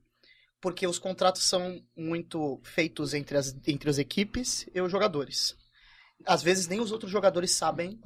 Porque 0.63 0.87
os 0.87 0.99
contratos 0.99 1.43
são 1.43 1.79
muito 1.95 2.59
feitos 2.65 3.13
entre 3.13 3.37
as, 3.37 3.55
entre 3.67 3.91
as 3.91 3.99
equipes 3.99 4.67
e 4.75 4.81
os 4.81 4.91
jogadores. 4.91 5.55
Às 6.27 6.43
vezes 6.43 6.67
nem 6.69 6.81
os 6.81 6.93
outros 6.93 7.11
jogadores 7.11 7.53
sabem, 7.53 7.99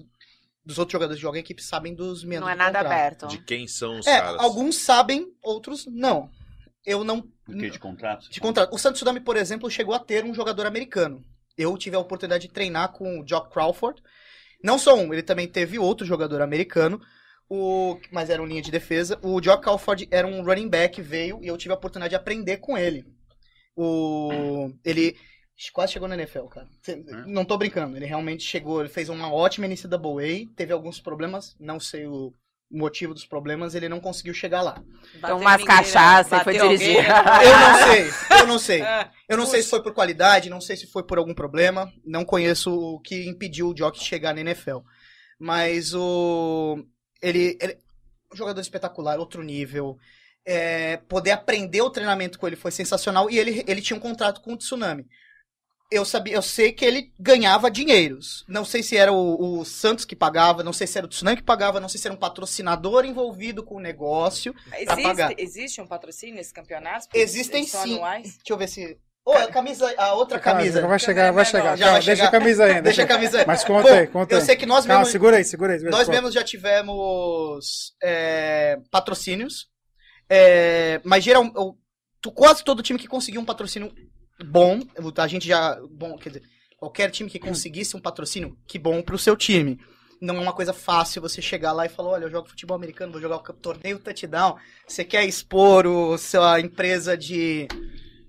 dos 0.65 0.79
outros 0.79 0.93
jogadores 0.93 1.19
que 1.19 1.23
jogam 1.23 1.39
em 1.39 1.41
equipe 1.41 1.63
sabem 1.63 1.95
dos 1.95 2.25
menos 2.25 2.45
Não 2.47 2.53
é 2.53 2.57
nada 2.57 2.81
aberto. 2.81 3.27
De 3.29 3.39
quem 3.39 3.67
são 3.67 3.99
os 3.99 4.07
É, 4.07 4.21
caras. 4.21 4.41
alguns 4.41 4.77
sabem, 4.77 5.33
outros 5.43 5.87
não. 5.87 6.31
Eu 6.85 7.05
não 7.05 7.19
O 7.47 7.53
que 7.57 7.71
de 7.71 7.79
contrato? 7.79 8.31
de 8.31 8.41
contrato. 8.41 8.75
O 8.75 8.79
Santos 8.79 8.99
Tsunami, 9.01 9.21
por 9.21 9.37
exemplo, 9.37 9.71
chegou 9.71 9.95
a 9.95 9.99
ter 9.99 10.25
um 10.25 10.35
jogador 10.35 10.67
americano. 10.67 11.25
Eu 11.57 11.77
tive 11.77 11.97
a 11.97 12.01
oportunidade 12.01 12.47
de 12.47 12.53
treinar 12.53 12.93
com 12.93 13.21
o 13.21 13.27
Jock 13.27 13.51
Crawford. 13.53 14.01
Não 14.63 14.79
só 14.79 14.95
um, 14.97 15.13
ele 15.13 15.23
também 15.23 15.47
teve 15.49 15.79
outro 15.79 16.07
jogador 16.07 16.41
americano, 16.41 17.01
o, 17.49 17.99
mas 18.13 18.31
era 18.31 18.43
um 18.43 18.47
linha 18.47 18.63
de 18.63 18.71
defesa. 18.71 19.19
O 19.23 19.41
Jock 19.43 19.63
Crawford 19.63 20.09
era 20.11 20.27
um 20.27 20.43
running 20.43 20.69
back, 20.69 21.01
veio 21.03 21.41
e 21.43 21.47
eu 21.49 21.57
tive 21.57 21.73
a 21.73 21.77
oportunidade 21.77 22.11
de 22.11 22.17
aprender 22.17 22.59
com 22.59 22.77
ele. 22.77 23.05
O, 23.77 24.71
ele 24.85 25.17
quase 25.73 25.93
chegou 25.93 26.09
na 26.09 26.15
NFL, 26.15 26.45
cara. 26.47 26.69
Cê- 26.83 26.97
Não 27.27 27.45
tô 27.45 27.57
brincando, 27.59 27.97
ele 27.97 28.07
realmente 28.07 28.43
chegou, 28.45 28.81
ele 28.81 28.89
fez 28.89 29.09
uma 29.09 29.33
ótima 29.33 29.67
NCAA, 29.67 30.47
teve 30.57 30.73
alguns 30.73 31.01
problemas, 31.01 31.57
não 31.59 31.81
sei 31.81 32.07
o 32.07 32.33
motivo 32.71 33.15
dos 33.15 33.25
problemas, 33.25 33.75
ele 33.75 33.89
não 33.89 33.99
conseguiu 33.99 34.35
chegar 34.35 34.61
lá. 34.63 34.83
Bateu 35.21 35.39
umas 35.39 35.53
ninguém, 35.61 35.67
cachaça 35.67 36.37
e 36.37 36.45
foi 36.45 36.53
dirigir. 36.53 37.03
né? 37.03 37.09
Eu 37.45 37.59
não 37.59 37.79
sei, 37.89 38.11
eu 38.41 38.47
não 38.47 38.59
sei. 38.59 38.83
É. 38.83 39.11
Eu 39.29 39.37
não 39.39 39.47
sei 39.47 39.63
se 39.63 39.71
foi 39.71 39.83
por 39.83 39.95
qualidade, 39.95 40.51
não 40.51 40.61
sei 40.61 40.77
se 40.77 40.87
foi 40.87 41.03
por 41.03 41.17
algum 41.19 41.33
problema. 41.35 41.91
Não 42.05 42.25
conheço 42.27 42.71
o 42.73 43.01
que 43.01 43.27
impediu 43.27 43.69
o 43.71 43.75
Jock 43.75 43.99
de 43.99 44.05
chegar 44.05 44.35
na 44.35 44.43
NFL. 44.43 44.79
Mas 45.39 45.95
o. 45.95 46.79
Ele. 47.23 47.57
ele 47.61 47.79
um 48.33 48.37
jogador 48.37 48.61
espetacular, 48.61 49.19
outro 49.19 49.43
nível. 49.43 49.97
É, 50.45 50.99
poder 51.09 51.31
aprender 51.31 51.81
o 51.81 51.91
treinamento 51.91 52.39
com 52.39 52.47
ele 52.47 52.57
foi 52.57 52.71
sensacional. 52.71 53.31
E 53.31 53.39
ele, 53.39 53.65
ele 53.67 53.81
tinha 53.81 53.97
um 53.97 54.01
contrato 54.01 54.43
com 54.43 54.53
o 54.53 54.57
Tsunami. 54.57 55.07
Eu 55.91 56.05
sabia, 56.05 56.35
eu 56.35 56.43
sei 56.43 56.71
que 56.71 56.85
ele 56.85 57.11
ganhava 57.19 57.71
dinheiros. 57.71 58.45
Não 58.47 58.63
sei 58.63 58.83
se 58.83 58.95
era 58.95 59.11
o, 59.11 59.61
o 59.61 59.65
Santos 59.65 60.05
que 60.05 60.15
pagava, 60.15 60.63
não 60.63 60.73
sei 60.73 60.87
se 60.87 60.99
era 60.99 61.07
o 61.07 61.09
Tsunami 61.09 61.39
que 61.39 61.43
pagava, 61.43 61.81
não 61.81 61.89
sei 61.89 61.99
se 61.99 62.07
era 62.07 62.15
um 62.15 62.19
patrocinador 62.19 63.07
envolvido 63.07 63.63
com 63.65 63.77
o 63.77 63.81
negócio. 63.81 64.55
pagar. 65.03 65.33
Existe, 65.33 65.43
existe 65.61 65.81
um 65.81 65.87
patrocínio 65.87 66.35
nesse 66.35 66.53
campeonato? 66.53 67.07
Existem 67.15 67.65
sim. 67.65 67.95
anuais? 67.95 68.23
Deixa 68.37 68.43
eu 68.53 68.59
ver 68.59 68.69
se. 68.69 68.99
Ô, 69.25 69.33
a 69.33 69.47
camisa, 69.49 69.95
a 69.99 70.13
outra 70.15 70.39
camisa. 70.39 70.87
Vai 70.87 70.99
chegar, 70.99 71.33
vai 71.33 71.45
chegar. 71.45 71.77
Já 71.77 71.85
Calma, 71.87 71.99
vai 72.01 72.07
deixa 72.07 72.17
chegar. 72.17 72.29
a 72.29 72.31
camisa 72.31 72.65
aí. 72.65 72.83
Deixa 72.83 73.03
a 73.03 73.07
camisa 73.07 73.39
aí. 73.41 73.47
Mas 73.47 73.65
conta 73.65 73.89
Bom, 73.89 73.95
aí, 73.95 74.07
conta 74.07 74.35
Eu 74.35 74.39
aí. 74.41 74.45
sei 74.45 74.57
que 74.57 74.67
nós 74.67 74.85
Calma, 74.85 74.99
mesmos, 75.01 75.13
segura 75.13 75.37
aí, 75.39 75.45
segura 75.45 75.73
aí. 75.73 75.79
segura 75.79 75.97
aí, 75.97 76.01
nós 76.01 76.09
mesmos 76.09 76.35
já 76.35 76.43
tivemos 76.45 77.95
é, 78.03 78.79
patrocínios, 78.91 79.69
é, 80.29 81.01
mas 81.05 81.25
geral, 81.25 81.45
tu- 82.21 82.33
quase 82.33 82.63
todo 82.65 82.83
time 82.83 82.99
que 82.99 83.07
conseguiu 83.09 83.41
um 83.41 83.45
patrocínio 83.45 83.93
bom, 84.45 84.81
a 85.17 85.27
gente 85.27 85.47
já, 85.47 85.79
bom, 85.91 86.17
quer 86.17 86.31
dizer, 86.31 86.43
qualquer 86.79 87.11
time 87.11 87.29
que 87.31 87.39
conseguisse 87.39 87.97
um 87.97 88.01
patrocínio, 88.01 88.57
que 88.67 88.79
bom 88.79 89.03
pro 89.03 89.19
seu 89.19 89.37
time. 89.37 89.79
Não 90.21 90.37
é 90.37 90.41
uma 90.41 90.53
coisa 90.53 90.73
fácil 90.73 91.23
você 91.23 91.41
chegar 91.41 91.73
lá 91.73 91.87
e 91.87 91.89
falar, 91.89 92.11
olha, 92.11 92.25
eu 92.25 92.31
jogo 92.31 92.49
futebol 92.49 92.77
americano, 92.77 93.13
vou 93.13 93.21
jogar 93.21 93.37
o 93.37 93.53
torneio 93.53 93.99
touchdown, 94.01 94.57
você 94.87 95.05
quer 95.05 95.25
expor 95.25 95.87
o, 95.87 96.19
sua 96.19 96.59
empresa 96.61 97.17
de... 97.17 97.69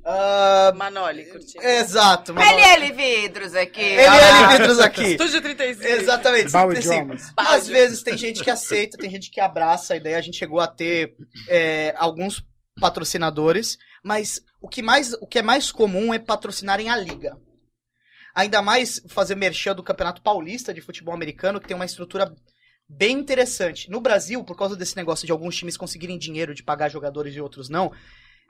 ah, 0.05 0.71
Manoli, 0.75 1.25
curtindo. 1.25 1.63
exato. 1.63 2.31
mas- 2.33 2.47
LL 2.47 2.91
Vidros 2.93 3.55
aqui. 3.55 3.81
LL 3.81 4.07
Ah, 4.07 4.47
Vidros 4.57 4.79
aqui. 4.79 5.03
Estúdio 5.13 5.41
35. 5.41 5.87
Exatamente. 5.87 6.51
Bow 6.51 6.69
Assim, 6.69 6.79
Idiomas. 6.79 7.33
às 7.37 7.67
vezes 7.67 8.03
tem 8.03 8.15
gente 8.15 8.43
que 8.43 8.51
aceita, 8.51 8.95
tem 8.97 9.09
gente 9.09 9.31
que 9.31 9.39
abraça 9.41 9.95
a 9.95 9.97
ideia. 9.97 10.17
A 10.17 10.21
gente 10.21 10.37
chegou 10.37 10.59
a 10.59 10.67
ter 10.67 11.15
é, 11.47 11.93
alguns 11.97 12.43
patrocinadores, 12.79 13.77
mas 14.03 14.41
o 14.61 14.67
que, 14.67 14.81
mais, 14.81 15.13
o 15.13 15.27
que 15.27 15.39
é 15.39 15.41
mais 15.41 15.71
comum 15.71 16.13
é 16.13 16.19
patrocinarem 16.19 16.89
a 16.89 16.95
liga. 16.95 17.37
Ainda 18.35 18.61
mais 18.61 19.01
fazer 19.09 19.35
merchan 19.35 19.75
do 19.75 19.83
Campeonato 19.83 20.21
Paulista 20.21 20.73
de 20.73 20.81
Futebol 20.81 21.13
Americano, 21.13 21.59
que 21.59 21.67
tem 21.67 21.75
uma 21.75 21.85
estrutura 21.85 22.33
bem 22.87 23.19
interessante. 23.19 23.89
No 23.89 24.01
Brasil, 24.01 24.43
por 24.43 24.57
causa 24.57 24.75
desse 24.75 24.95
negócio 24.95 25.25
de 25.25 25.31
alguns 25.31 25.55
times 25.55 25.77
conseguirem 25.77 26.17
dinheiro 26.17 26.55
de 26.55 26.63
pagar 26.63 26.89
jogadores 26.89 27.35
e 27.35 27.41
outros 27.41 27.69
não, 27.69 27.91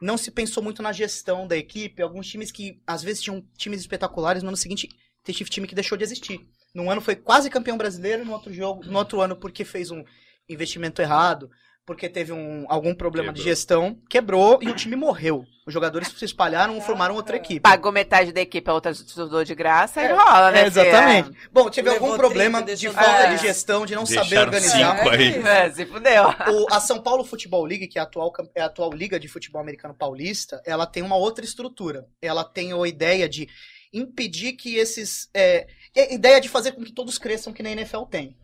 não 0.01 0.17
se 0.17 0.31
pensou 0.31 0.63
muito 0.63 0.81
na 0.81 0.91
gestão 0.91 1.47
da 1.47 1.57
equipe. 1.57 2.01
Alguns 2.01 2.27
times 2.27 2.51
que, 2.51 2.81
às 2.85 3.03
vezes, 3.03 3.21
tinham 3.21 3.41
times 3.57 3.81
espetaculares, 3.81 4.43
no 4.43 4.49
ano 4.49 4.57
seguinte, 4.57 4.87
tem 5.23 5.35
time 5.35 5.67
que 5.67 5.75
deixou 5.75 5.97
de 5.97 6.03
existir. 6.03 6.39
Num 6.73 6.89
ano 6.89 7.01
foi 7.01 7.15
quase 7.15 7.49
campeão 7.49 7.77
brasileiro, 7.77 8.23
no 8.23 8.31
outro 8.31 8.53
jogo, 8.53 8.85
no 8.85 8.97
outro 8.97 9.21
ano 9.21 9.35
porque 9.35 9.65
fez 9.65 9.91
um 9.91 10.03
investimento 10.47 11.01
errado, 11.01 11.49
porque 11.89 12.07
teve 12.07 12.31
um, 12.31 12.67
algum 12.69 12.93
problema 12.93 13.33
de 13.33 13.39
Quebrou. 13.39 13.55
gestão, 13.55 13.97
quebrou 14.07 14.59
e 14.61 14.69
o 14.69 14.75
time 14.75 14.95
morreu. 14.95 15.43
Os 15.65 15.73
jogadores 15.73 16.07
se 16.09 16.23
espalharam 16.23 16.77
e 16.77 16.81
formaram 16.81 17.15
outra 17.15 17.35
equipe. 17.35 17.61
Pagou 17.61 17.91
metade 17.91 18.31
da 18.31 18.39
equipe, 18.41 18.69
a 18.69 18.73
outra 18.75 18.91
estudou 18.91 19.43
de 19.43 19.55
graça 19.55 19.99
e 20.03 20.07
rola, 20.13 20.51
né? 20.51 20.61
É, 20.61 20.67
exatamente. 20.67 21.31
Bom, 21.51 21.67
tive 21.67 21.89
Levou 21.89 22.09
algum 22.09 22.17
problema 22.19 22.61
30, 22.61 22.75
de 22.79 22.89
falta 22.91 23.27
de 23.29 23.37
gestão, 23.37 23.87
de 23.87 23.95
não 23.95 24.05
saber 24.05 24.21
Deixaram 24.29 24.45
organizar. 24.51 24.97
cinco 24.97 25.09
aí. 25.09 25.33
filha? 25.33 25.49
É, 25.49 25.71
se 25.71 25.85
fudeu. 25.87 26.23
O- 26.27 26.67
a 26.71 26.79
São 26.79 27.01
Paulo 27.01 27.23
Futebol 27.23 27.65
League, 27.65 27.87
que 27.87 27.97
é 27.97 28.01
a, 28.01 28.05
atual, 28.05 28.31
é 28.53 28.61
a 28.61 28.65
atual 28.67 28.91
liga 28.93 29.19
de 29.19 29.27
futebol 29.27 29.59
americano 29.59 29.95
paulista, 29.95 30.61
ela 30.67 30.85
tem 30.85 31.01
uma 31.01 31.15
outra 31.15 31.43
estrutura. 31.43 32.05
Ela 32.21 32.43
tem 32.43 32.71
a 32.71 32.87
ideia 32.87 33.27
de 33.27 33.49
impedir 33.91 34.53
que 34.53 34.75
esses. 34.75 35.27
É, 35.33 35.65
é 35.95 36.03
a 36.03 36.13
ideia 36.13 36.39
de 36.39 36.47
fazer 36.49 36.73
com 36.73 36.83
que 36.83 36.93
todos 36.93 37.17
cresçam 37.17 37.51
que 37.51 37.63
na 37.63 37.71
NFL 37.71 38.03
tem. 38.03 38.37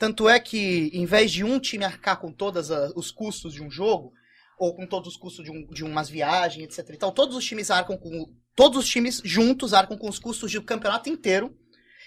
Tanto 0.00 0.30
é 0.30 0.40
que, 0.40 0.90
em 0.94 1.04
vez 1.04 1.30
de 1.30 1.44
um 1.44 1.60
time 1.60 1.84
arcar 1.84 2.18
com 2.18 2.32
todos 2.32 2.70
os 2.96 3.10
custos 3.10 3.52
de 3.52 3.62
um 3.62 3.70
jogo, 3.70 4.14
ou 4.58 4.74
com 4.74 4.86
todos 4.86 5.10
os 5.10 5.16
custos 5.18 5.44
de, 5.44 5.50
um, 5.50 5.66
de 5.66 5.84
umas 5.84 6.08
viagens, 6.08 6.64
etc. 6.78 6.94
e 6.94 6.96
tal, 6.96 7.12
todos 7.12 7.36
os 7.36 7.44
times 7.44 7.70
arcam 7.70 7.98
com 7.98 8.24
todos 8.56 8.78
os 8.78 8.88
times 8.88 9.20
juntos 9.22 9.74
arcam 9.74 9.98
com 9.98 10.08
os 10.08 10.18
custos 10.18 10.50
do 10.50 10.62
campeonato 10.62 11.10
inteiro. 11.10 11.54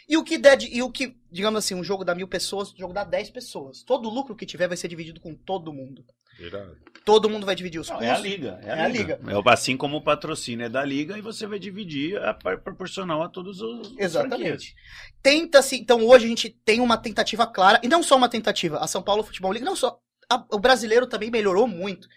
E 0.09 0.17
o 0.17 0.23
que 0.23 0.39
der 0.39 0.57
de- 0.57 0.75
e 0.75 0.81
o 0.81 0.89
que, 0.91 1.15
digamos 1.31 1.59
assim, 1.59 1.75
um 1.75 1.83
jogo 1.83 2.03
dá 2.03 2.15
mil 2.15 2.27
pessoas, 2.27 2.73
o 2.73 2.77
jogo 2.77 2.93
dá 2.93 3.03
10 3.03 3.29
pessoas. 3.29 3.83
Todo 3.83 4.09
o 4.09 4.13
lucro 4.13 4.35
que 4.35 4.45
tiver 4.47 4.67
vai 4.67 4.75
ser 4.75 4.87
dividido 4.87 5.21
com 5.21 5.35
todo 5.35 5.71
mundo. 5.71 6.03
Irado. 6.39 6.77
Todo 7.05 7.29
mundo 7.29 7.45
vai 7.45 7.53
dividir 7.55 7.79
os 7.79 7.89
Não, 7.89 7.97
custos. 7.97 8.13
é 8.13 8.15
a 8.15 8.19
liga. 8.19 8.59
É 8.63 8.71
a, 8.71 8.75
É 8.77 8.81
a 8.85 8.87
liga. 8.87 9.19
É 9.27 9.37
o- 9.37 9.49
assim 9.49 9.75
como 9.75 9.97
o 9.97 10.01
patrocínio 10.01 10.65
é 10.65 10.69
da 10.69 10.83
liga 10.85 11.17
e 11.17 11.21
você 11.21 11.45
vai 11.45 11.59
dividir 11.59 12.17
a 12.21 12.33
par- 12.33 12.59
proporcional 12.61 13.21
a 13.21 13.27
todos 13.29 13.61
os. 13.61 13.93
Exatamente. 13.97 14.73
Tenta-se, 15.21 15.75
então 15.77 16.05
hoje 16.05 16.25
a 16.25 16.29
gente 16.29 16.49
tem 16.49 16.79
uma 16.79 16.97
tentativa 16.97 17.45
clara, 17.45 17.79
e 17.83 17.87
não 17.87 18.01
só 18.01 18.15
uma 18.15 18.29
tentativa, 18.29 18.77
a 18.79 18.87
São 18.87 19.01
Paulo 19.03 19.23
Futebol 19.23 19.51
League, 19.51 19.65
não 19.65 19.75
só, 19.75 19.99
a- 20.31 20.45
o 20.51 20.59
brasileiro 20.59 21.05
também 21.07 21.29
melhorou 21.29 21.67
muito. 21.67 22.07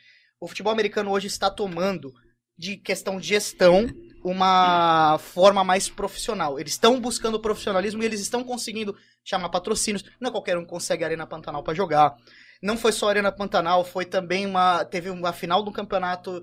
O 0.40 0.46
futebol 0.46 0.72
americano 0.72 1.10
hoje 1.10 1.26
está 1.26 1.50
tomando, 1.50 2.12
de 2.58 2.76
questão 2.76 3.18
de 3.20 3.26
gestão, 3.28 3.86
uma 4.24 5.18
forma 5.18 5.62
mais 5.64 5.88
profissional. 5.88 6.58
Eles 6.58 6.72
estão 6.72 7.00
buscando 7.00 7.40
profissionalismo 7.40 8.02
e 8.02 8.06
eles 8.06 8.20
estão 8.20 8.42
conseguindo 8.44 8.96
chamar 9.24 9.48
patrocínios. 9.50 10.04
Não 10.20 10.28
é 10.28 10.32
qualquer 10.32 10.56
um 10.56 10.62
que 10.62 10.70
consegue 10.70 11.04
a 11.04 11.06
Arena 11.06 11.26
Pantanal 11.26 11.62
para 11.62 11.74
jogar. 11.74 12.14
Não 12.62 12.76
foi 12.76 12.92
só 12.92 13.06
a 13.06 13.10
Arena 13.10 13.32
Pantanal, 13.32 13.84
foi 13.84 14.04
também 14.04 14.46
uma. 14.46 14.84
Teve 14.84 15.10
uma 15.10 15.32
final 15.32 15.62
do 15.62 15.72
campeonato 15.72 16.42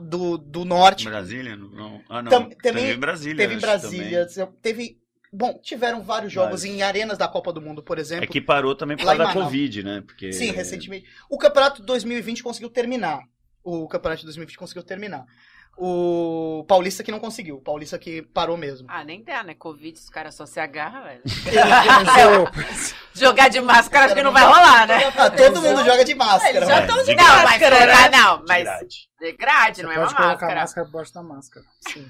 do, 0.00 0.38
do 0.38 0.64
Norte. 0.64 1.04
Brasília? 1.04 1.56
Não. 1.56 2.00
Ah, 2.08 2.22
não. 2.22 2.30
Tam- 2.30 2.48
teve 2.48 2.62
também 2.62 2.90
em 2.92 2.98
Brasília. 2.98 3.36
Teve 3.36 3.54
em 3.54 3.60
Brasília, 3.60 4.26
teve. 4.62 4.98
Bom, 5.32 5.58
tiveram 5.60 6.02
vários 6.02 6.32
jogos 6.32 6.62
Vários. 6.62 6.76
em 6.78 6.82
arenas 6.82 7.18
da 7.18 7.28
Copa 7.28 7.52
do 7.52 7.60
Mundo, 7.60 7.82
por 7.82 7.96
também. 7.96 8.02
exemplo. 8.02 8.24
É 8.24 8.26
que 8.26 8.40
parou 8.40 8.74
também 8.74 8.96
por 8.96 9.04
causa 9.04 9.24
da. 9.24 9.32
Covid, 9.32 9.82
né? 9.82 10.02
Porque... 10.06 10.32
Sim, 10.32 10.50
recentemente. 10.52 11.06
O 11.28 11.36
campeonato 11.36 11.82
2020 11.82 12.42
conseguiu 12.42 12.70
terminar. 12.70 13.20
O 13.62 13.88
campeonato 13.88 14.20
de 14.20 14.26
2020 14.26 14.56
conseguiu 14.56 14.82
terminar. 14.84 15.26
O 15.78 16.64
Paulista 16.66 17.02
que 17.02 17.10
não 17.12 17.18
conseguiu. 17.20 17.56
O 17.56 17.60
Paulista 17.60 17.98
que 17.98 18.22
parou 18.22 18.56
mesmo. 18.56 18.86
Ah, 18.90 19.04
nem 19.04 19.22
dá, 19.22 19.42
né? 19.42 19.54
Covid, 19.54 19.98
os 19.98 20.08
caras 20.08 20.34
só 20.34 20.46
se 20.46 20.58
agarram, 20.58 21.04
velho. 21.04 21.20
Mas 22.56 22.94
Jogar 23.14 23.48
de 23.48 23.60
máscara 23.60 24.06
acho 24.06 24.14
que 24.14 24.22
não 24.22 24.32
vai 24.32 24.44
rolar, 24.44 24.86
né? 24.86 25.04
Ah, 25.16 25.30
todo 25.30 25.60
mundo 25.60 25.84
joga 25.84 26.04
de 26.04 26.14
máscara. 26.14 26.56
Eles 26.56 26.68
já 26.68 26.80
estão 26.80 27.02
de 27.02 27.14
Não, 27.14 27.24
mas 27.24 27.44
máscara, 27.44 27.76
colocar, 27.78 28.10
né? 28.10 28.18
não, 28.18 28.44
mas 28.48 28.64
Grade. 28.64 29.08
de 29.20 29.32
grade, 29.32 29.82
não 29.82 29.90
é 29.92 29.94
pode 29.96 30.08
uma 30.12 30.16
colocar 30.16 30.30
máscara. 30.32 30.52
a 30.52 30.62
máscara 30.62 30.86
debaixo 30.86 31.14
da 31.14 31.22
máscara. 31.22 31.66
Sim. 31.88 32.06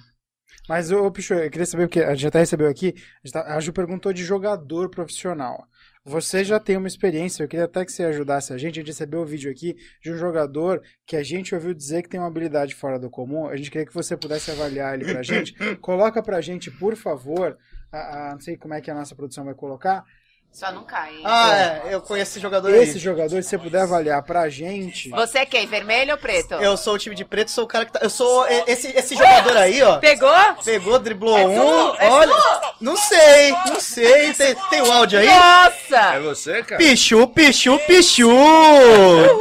Mas, 0.69 0.91
ô, 0.91 1.09
Pichu, 1.13 1.35
eu 1.35 1.49
queria 1.51 1.65
saber, 1.67 1.87
porque 1.87 2.01
a 2.03 2.13
gente 2.15 2.27
até 2.27 2.41
recebeu 2.41 2.69
aqui, 2.69 2.93
a, 3.25 3.31
tá- 3.31 3.55
a 3.55 3.61
Ju 3.61 3.73
perguntou 3.73 4.13
de 4.13 4.25
jogador 4.25 4.89
profissional. 4.91 5.65
Você 6.09 6.45
já 6.45 6.61
tem 6.61 6.77
uma 6.77 6.87
experiência, 6.87 7.43
eu 7.43 7.49
queria 7.49 7.65
até 7.65 7.85
que 7.85 7.91
você 7.91 8.05
ajudasse 8.05 8.53
a 8.53 8.57
gente. 8.57 8.75
A 8.75 8.81
gente 8.81 8.87
recebeu 8.87 9.23
o 9.23 9.27
vídeo 9.27 9.51
aqui 9.51 9.75
de 10.01 10.13
um 10.13 10.17
jogador 10.17 10.81
que 11.05 11.17
a 11.17 11.23
gente 11.23 11.53
ouviu 11.53 11.75
dizer 11.75 12.03
que 12.03 12.09
tem 12.09 12.21
uma 12.21 12.29
habilidade 12.29 12.77
fora 12.77 12.97
do 12.97 13.11
comum. 13.11 13.49
A 13.49 13.57
gente 13.57 13.73
queria 13.73 13.85
que 13.87 13.93
você 13.93 14.17
pudesse 14.17 14.53
avaliar 14.53 14.95
ele 14.95 15.13
pra 15.13 15.21
gente. 15.25 15.53
Coloca 15.83 16.23
pra 16.23 16.41
gente, 16.41 16.71
por 16.71 16.95
favor, 16.95 17.59
a, 17.91 18.29
a- 18.29 18.33
não 18.35 18.41
sei 18.41 18.57
como 18.57 18.75
é 18.75 18.81
que 18.81 18.89
a 18.89 18.95
nossa 18.95 19.17
produção 19.17 19.45
vai 19.45 19.55
colocar, 19.55 20.05
Só 20.53 20.73
não 20.73 20.85
cai, 20.85 21.11
hein? 21.17 21.21
Ah, 21.23 21.55
é. 21.55 21.83
Eu 21.91 22.01
conheço 22.01 22.31
esse 22.31 22.41
jogador 22.41 22.71
esse 22.75 22.93
aí. 22.95 22.99
jogador, 22.99 23.43
se 23.43 23.49
você 23.51 23.59
puder 23.59 23.83
avaliar 23.83 24.23
pra 24.23 24.49
gente. 24.49 25.11
Você 25.11 25.41
é 25.41 25.45
quem? 25.45 25.67
Vermelho 25.67 26.13
ou 26.13 26.19
preto? 26.19 26.55
Eu 26.55 26.79
sou 26.79 26.95
o 26.95 26.99
time 26.99 27.15
de 27.15 27.27
preto, 27.27 27.51
sou 27.51 27.65
o 27.65 27.67
cara 27.67 27.85
que 27.85 27.93
tá. 27.93 28.01
Eu 28.03 28.09
sou 28.09 28.47
esse, 28.67 28.89
esse 28.97 29.15
jogador 29.15 29.55
aí, 29.55 29.83
ó. 29.83 29.99
Pegou? 29.99 30.33
Pegou, 30.65 30.99
driblou 30.99 31.37
É 31.37 31.47
um. 31.47 31.91
tu? 31.93 31.97
É 31.99 32.09
Olha. 32.09 32.35
Não 32.81 32.97
sei, 32.97 33.53
não 33.69 33.79
sei. 33.79 34.33
Tem, 34.33 34.55
tem 34.71 34.81
o 34.81 34.91
áudio 34.91 35.19
aí? 35.19 35.27
É 35.27 35.39
Nossa! 35.39 36.21
você, 36.21 36.63
cara? 36.63 36.79
Pichu, 36.79 37.27
pichu, 37.29 37.79
pichu! 37.81 38.31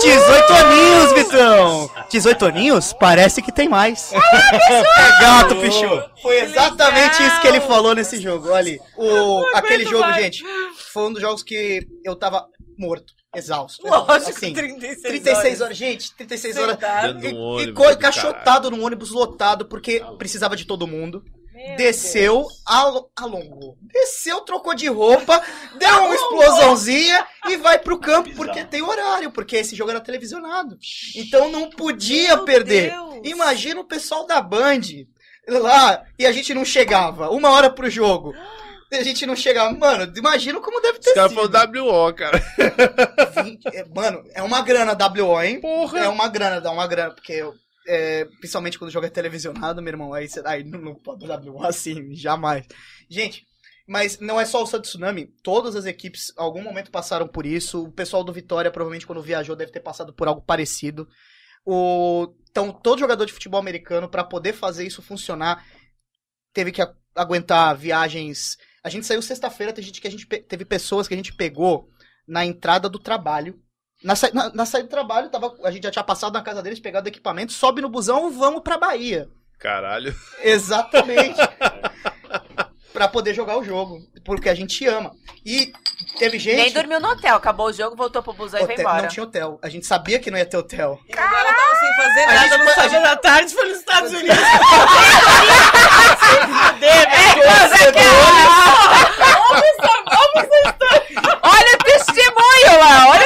18 0.02 0.54
aninhos, 0.54 1.14
Vitão! 1.14 1.92
18 2.10 2.46
aninhos? 2.46 2.92
Parece 2.92 3.42
que 3.42 3.54
tem 3.54 3.70
mais. 3.70 4.12
É 4.14 5.22
gato, 5.22 5.56
pichu! 5.56 6.04
Foi 6.26 6.40
exatamente 6.40 7.22
isso 7.24 7.42
que 7.42 7.48
ele 7.48 7.62
falou 7.62 7.94
nesse 7.94 8.20
jogo. 8.20 8.48
Olha 8.48 8.58
ali. 8.58 8.82
O, 8.98 9.46
aquele 9.54 9.86
jogo, 9.86 10.12
gente, 10.14 10.44
foi 10.92 11.04
um 11.04 11.14
dos 11.14 11.22
jogos 11.22 11.44
que 11.44 11.86
eu 12.04 12.16
tava 12.16 12.48
morto, 12.78 13.14
exausto. 13.36 13.88
Lógico, 13.88 14.32
Assim, 14.32 14.54
36, 14.54 15.02
36 15.02 15.62
horas. 15.62 15.78
Gente, 15.78 16.16
36 16.16 16.58
horas. 16.58 16.72
Sentado. 16.76 17.20
Um 17.20 17.60
E, 17.60 17.68
do 17.72 17.98
cachotado 18.00 18.72
num 18.72 18.84
ônibus 18.84 19.12
lotado, 19.12 19.68
porque 19.68 20.04
precisava 20.18 20.56
de 20.56 20.66
todo 20.66 20.88
mundo. 20.88 21.24
Meu 21.54 21.78
Desceu, 21.78 22.40
Deus. 22.42 22.62
alo- 22.66 23.10
alongou. 23.16 23.78
Desceu, 23.82 24.42
trocou 24.42 24.76
de 24.76 24.88
roupa, 24.88 25.42
deu 25.80 25.90
uma 26.04 26.14
explosãozinha 26.14 27.26
e 27.48 27.56
vai 27.56 27.80
pro 27.80 27.98
campo, 28.02 28.30
porque 28.36 28.66
tem 28.66 28.82
horário, 28.82 29.32
porque 29.32 29.56
esse 29.56 29.74
jogo 29.74 29.90
era 29.92 30.02
televisionado. 30.02 30.78
Então 31.16 31.50
não 31.50 31.70
podia 31.70 32.36
Meu 32.36 32.46
perder. 32.46 32.92
Deus. 32.92 33.22
Imagina 33.24 33.80
o 33.80 33.86
pessoal 33.88 34.26
da 34.26 34.42
Band 34.42 34.82
lá 35.48 36.04
e 36.18 36.26
a 36.26 36.32
gente 36.32 36.54
não 36.54 36.66
chegava. 36.66 37.30
Uma 37.30 37.52
hora 37.52 37.70
pro 37.70 37.90
jogo. 37.90 38.34
E 38.92 38.96
a 38.96 39.04
gente 39.04 39.26
não 39.26 39.36
chegava. 39.36 39.72
Mano, 39.74 40.12
imagina 40.16 40.60
como 40.60 40.82
deve 40.82 41.00
ter 41.00 41.10
Os 41.10 41.30
sido. 41.30 41.34
foram 41.34 41.86
WO, 41.86 42.14
cara. 42.14 42.42
20 43.44 43.68
é, 43.68 43.86
mano, 43.86 44.24
é 44.34 44.42
uma 44.42 44.62
grana 44.62 44.96
WO, 44.96 45.42
hein? 45.42 45.60
Porra. 45.60 46.00
É 46.00 46.08
uma 46.08 46.28
grana, 46.28 46.62
dá 46.62 46.72
uma 46.72 46.88
grana, 46.88 47.14
porque 47.14 47.34
eu, 47.34 47.54
é, 47.88 48.26
principalmente 48.40 48.78
quando 48.78 48.90
o 48.90 48.94
jogo 48.94 49.06
é 49.06 49.10
televisionado, 49.10 49.82
meu 49.82 49.92
irmão, 49.92 50.14
aí, 50.14 50.28
você, 50.28 50.42
aí 50.46 50.64
não, 50.64 50.80
não 50.80 50.96
pode 50.96 51.26
WO 51.26 51.64
assim, 51.64 52.16
jamais. 52.16 52.66
Gente, 53.10 53.44
mas 53.88 54.20
não 54.20 54.40
é 54.40 54.46
só 54.46 54.64
o 54.64 54.68
Santos 54.68 54.90
Tsunami, 54.90 55.28
todas 55.44 55.76
as 55.76 55.86
equipes, 55.86 56.30
em 56.30 56.42
algum 56.42 56.62
momento 56.62 56.92
passaram 56.92 57.28
por 57.28 57.46
isso. 57.46 57.84
O 57.84 57.92
pessoal 57.92 58.24
do 58.24 58.34
Vitória, 58.34 58.72
provavelmente, 58.72 59.06
quando 59.06 59.22
viajou, 59.22 59.56
deve 59.56 59.72
ter 59.72 59.80
passado 59.80 60.14
por 60.14 60.28
algo 60.28 60.42
parecido. 60.42 61.08
O, 61.66 62.28
então, 62.56 62.72
todo 62.72 63.00
jogador 63.00 63.26
de 63.26 63.34
futebol 63.34 63.60
americano, 63.60 64.08
para 64.08 64.24
poder 64.24 64.54
fazer 64.54 64.88
isso 64.88 65.02
funcionar, 65.02 65.66
teve 66.54 66.72
que 66.72 66.82
aguentar 67.14 67.76
viagens. 67.76 68.58
A 68.82 68.88
gente 68.88 69.06
saiu 69.06 69.22
sexta-feira, 69.22 69.74
tem 69.74 69.84
gente 69.84 70.00
que 70.00 70.08
a 70.08 70.12
gente 70.12 70.26
teve 70.26 70.64
pessoas 70.64 71.06
que 71.06 71.14
a 71.14 71.18
gente 71.18 71.34
pegou 71.36 71.90
na 72.26 72.46
entrada 72.46 72.88
do 72.88 72.98
trabalho. 72.98 73.60
Na, 74.02 74.16
sa- 74.16 74.32
na, 74.34 74.54
na 74.54 74.66
saída 74.66 74.88
do 74.88 74.92
trabalho, 74.92 75.30
tava, 75.30 75.54
a 75.66 75.72
gente 75.72 75.84
já 75.84 75.92
tinha 75.92 76.04
passado 76.04 76.32
na 76.32 76.42
casa 76.42 76.64
deles, 76.64 76.80
pegado 76.80 77.10
equipamento, 77.10 77.52
sobe 77.52 77.82
no 77.82 77.90
busão, 77.90 78.32
vamos 78.32 78.62
pra 78.62 78.78
Bahia. 78.78 79.28
Caralho. 79.60 80.16
Exatamente. 80.42 81.38
pra 82.96 83.08
poder 83.08 83.34
jogar 83.36 83.58
o 83.58 83.64
jogo. 83.64 84.00
Porque 84.24 84.50
a 84.50 84.56
gente 84.56 84.88
ama. 84.88 85.12
E 85.46 85.72
teve 86.18 86.40
gente. 86.40 86.56
Nem 86.56 86.72
dormiu 86.72 87.00
no 87.00 87.10
hotel. 87.10 87.36
Acabou 87.36 87.68
o 87.68 87.74
jogo, 87.74 87.96
voltou 87.96 88.24
pro 88.24 88.34
busão 88.34 88.60
e 88.60 88.64
foi 88.66 88.74
Hotel- 88.74 88.86
embora. 88.86 89.02
não 89.04 89.10
tinha 89.10 89.24
hotel. 89.24 89.60
A 89.62 89.70
gente 89.70 89.86
sabia 89.86 90.18
que 90.18 90.32
não 90.32 90.38
ia 90.38 90.46
ter 90.46 90.58
hotel. 90.58 90.98
E 91.08 91.14
agora 91.20 91.50
eu 91.50 91.56
tava 91.56 91.76
sem 91.80 91.96
fazer 91.96 92.22
A 92.24 92.28
nada 92.28 92.40
gente 92.48 92.58
no 92.58 92.64
foi- 92.64 92.72
a 92.72 92.76
sábado 92.76 92.92
gente- 92.92 93.04
da 93.04 93.16
tarde, 93.18 93.54
foi 93.54 93.68
nos 93.70 93.78
Estados 93.78 94.12
Unidos. 94.14 94.38
Olha 101.42 101.74
o 101.74 101.78
testemunho 101.84 102.80
lá, 102.80 103.10
olha 103.10 103.25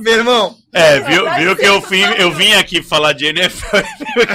Meu 0.00 0.12
irmão, 0.14 0.56
É, 0.74 1.00
viu, 1.00 1.30
viu 1.34 1.56
que 1.56 1.64
eu 1.64 1.80
vim, 1.82 2.02
eu 2.18 2.32
vim 2.32 2.52
aqui 2.54 2.82
falar 2.82 3.12
de 3.12 3.26
NFL 3.26 3.76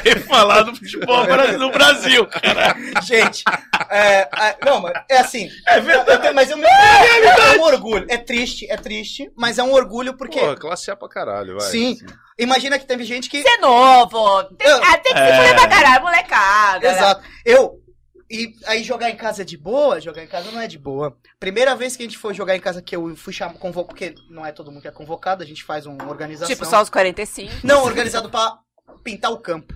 e 0.06 0.20
falar 0.22 0.62
do 0.64 0.76
futebol 0.76 1.26
no 1.58 1.72
Brasil, 1.72 2.26
cara. 2.28 2.76
gente. 3.04 3.44
é, 3.90 4.22
é, 4.22 4.58
não, 4.66 4.82
mas 4.82 4.94
é 5.10 5.18
assim. 5.20 5.50
eu 5.68 6.20
tenho- 6.20 6.34
mas 6.36 6.50
eu 6.52 6.58
me 6.58 6.66
é 6.66 7.58
um 7.60 7.64
orgulho. 7.64 8.06
É 8.10 8.18
triste, 8.18 8.70
é 8.70 8.78
triste, 8.78 9.32
mas 9.36 9.58
é 9.58 9.64
um 9.64 9.72
orgulho 9.74 10.14
porque. 10.16 10.40
Pô, 10.40 10.56
classe 10.56 10.90
A 10.92 10.96
pra 10.96 11.10
caralho, 11.10 11.58
vai. 11.60 11.70
sim. 11.70 11.98
Imagina 12.40 12.78
que 12.78 12.86
teve 12.86 13.04
gente 13.04 13.30
que. 13.30 13.42
Você 13.42 13.50
é 13.50 13.58
novo. 13.58 14.44
Tem, 14.56 14.68
Eu- 14.68 14.78
ah, 14.84 14.98
tem 14.98 15.14
que 15.14 15.20
se 15.20 15.26
É. 15.26 15.38
fuder 15.38 15.56
pra 15.56 15.68
caralho, 15.68 16.04
molecada. 16.04 16.88
Exato. 16.88 17.22
Eu. 17.44 17.80
E 18.30 18.54
aí 18.66 18.84
jogar 18.84 19.10
em 19.10 19.16
casa 19.16 19.42
é 19.42 19.46
de 19.46 19.58
boa? 19.58 20.02
Jogar 20.02 20.24
em 20.24 20.28
casa 20.28 20.52
não 20.52 20.60
é 20.60 20.68
de 20.68 20.78
boa. 20.78 21.18
Primeira 21.40 21.76
vez 21.76 21.96
que 21.96 22.04
a 22.04 22.06
gente 22.06 22.18
foi 22.18 22.34
jogar 22.34 22.56
em 22.56 22.60
casa 22.60 22.82
que 22.82 22.96
eu 22.96 23.16
fui 23.16 23.32
chamar 23.32 23.54
convocado, 23.54 23.88
porque 23.88 24.16
não 24.30 24.46
é 24.46 24.52
todo 24.52 24.70
mundo 24.72 24.82
que 24.82 24.88
é 24.88 24.92
convocado, 24.92 25.44
a 25.44 25.46
gente 25.46 25.64
faz 25.64 25.86
uma 25.86 26.10
organização. 26.10 26.48
Tipo, 26.48 26.66
só 26.66 26.82
os 26.82 26.90
45. 26.90 27.66
Não, 27.66 27.84
organizado 27.86 28.30
pra 28.30 28.60
pintar 29.04 29.32
o 29.32 29.38
campo. 29.40 29.74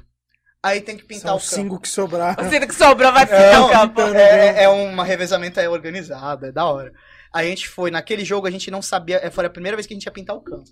Aí 0.64 0.82
tem 0.82 0.96
que 0.98 1.04
pintar 1.06 1.28
São 1.30 1.34
o 1.34 1.38
os 1.38 1.50
campo. 1.50 1.62
cinco 1.62 1.80
que 1.80 1.88
sobraram. 1.88 2.46
O 2.46 2.50
cinto 2.50 2.68
que 2.68 2.76
sobrou 2.76 3.12
vai 3.12 3.24
É, 3.24 3.26
ficar 3.26 3.54
não, 3.54 3.68
o 3.68 3.72
campo. 3.72 4.02
É, 4.02 4.64
é 4.64 4.70
uma 4.70 5.04
revezamento 5.04 5.60
é 5.60 5.68
organizada, 5.70 6.48
é 6.48 6.52
da 6.52 6.66
hora. 6.66 6.92
Aí 7.34 7.48
a 7.48 7.50
gente 7.50 7.68
foi, 7.70 7.90
naquele 7.90 8.26
jogo 8.26 8.46
a 8.48 8.52
gente 8.52 8.70
não 8.70 8.82
sabia, 8.82 9.18
é, 9.26 9.32
foi 9.32 9.46
a 9.46 9.50
primeira 9.50 9.76
vez 9.78 9.88
que 9.88 9.94
a 9.94 9.96
gente 9.96 10.06
ia 10.06 10.12
pintar 10.12 10.36
o 10.36 10.42
campo. 10.42 10.70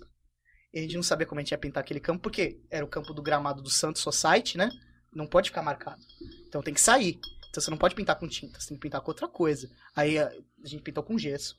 E 0.72 0.78
a 0.78 0.82
gente 0.82 0.94
não 0.94 1.02
sabia 1.02 1.26
como 1.26 1.40
a 1.40 1.42
gente 1.42 1.50
ia 1.50 1.58
pintar 1.58 1.80
aquele 1.80 1.98
campo, 1.98 2.20
porque 2.22 2.60
era 2.70 2.84
o 2.84 2.88
campo 2.88 3.12
do 3.12 3.22
gramado 3.22 3.62
do 3.62 3.70
Santos 3.70 4.02
Society, 4.02 4.56
né? 4.56 4.68
Não 5.12 5.26
pode 5.26 5.48
ficar 5.48 5.62
marcado. 5.62 6.00
Então 6.46 6.62
tem 6.62 6.74
que 6.74 6.80
sair. 6.80 7.18
Então 7.50 7.60
você 7.60 7.70
não 7.70 7.78
pode 7.78 7.94
pintar 7.94 8.16
com 8.16 8.28
tinta, 8.28 8.60
você 8.60 8.68
tem 8.68 8.76
que 8.76 8.82
pintar 8.82 9.00
com 9.00 9.10
outra 9.10 9.28
coisa. 9.28 9.68
Aí 9.94 10.18
a, 10.18 10.32
gente 10.64 10.82
pintou 10.82 11.02
com 11.02 11.18
gesso. 11.18 11.58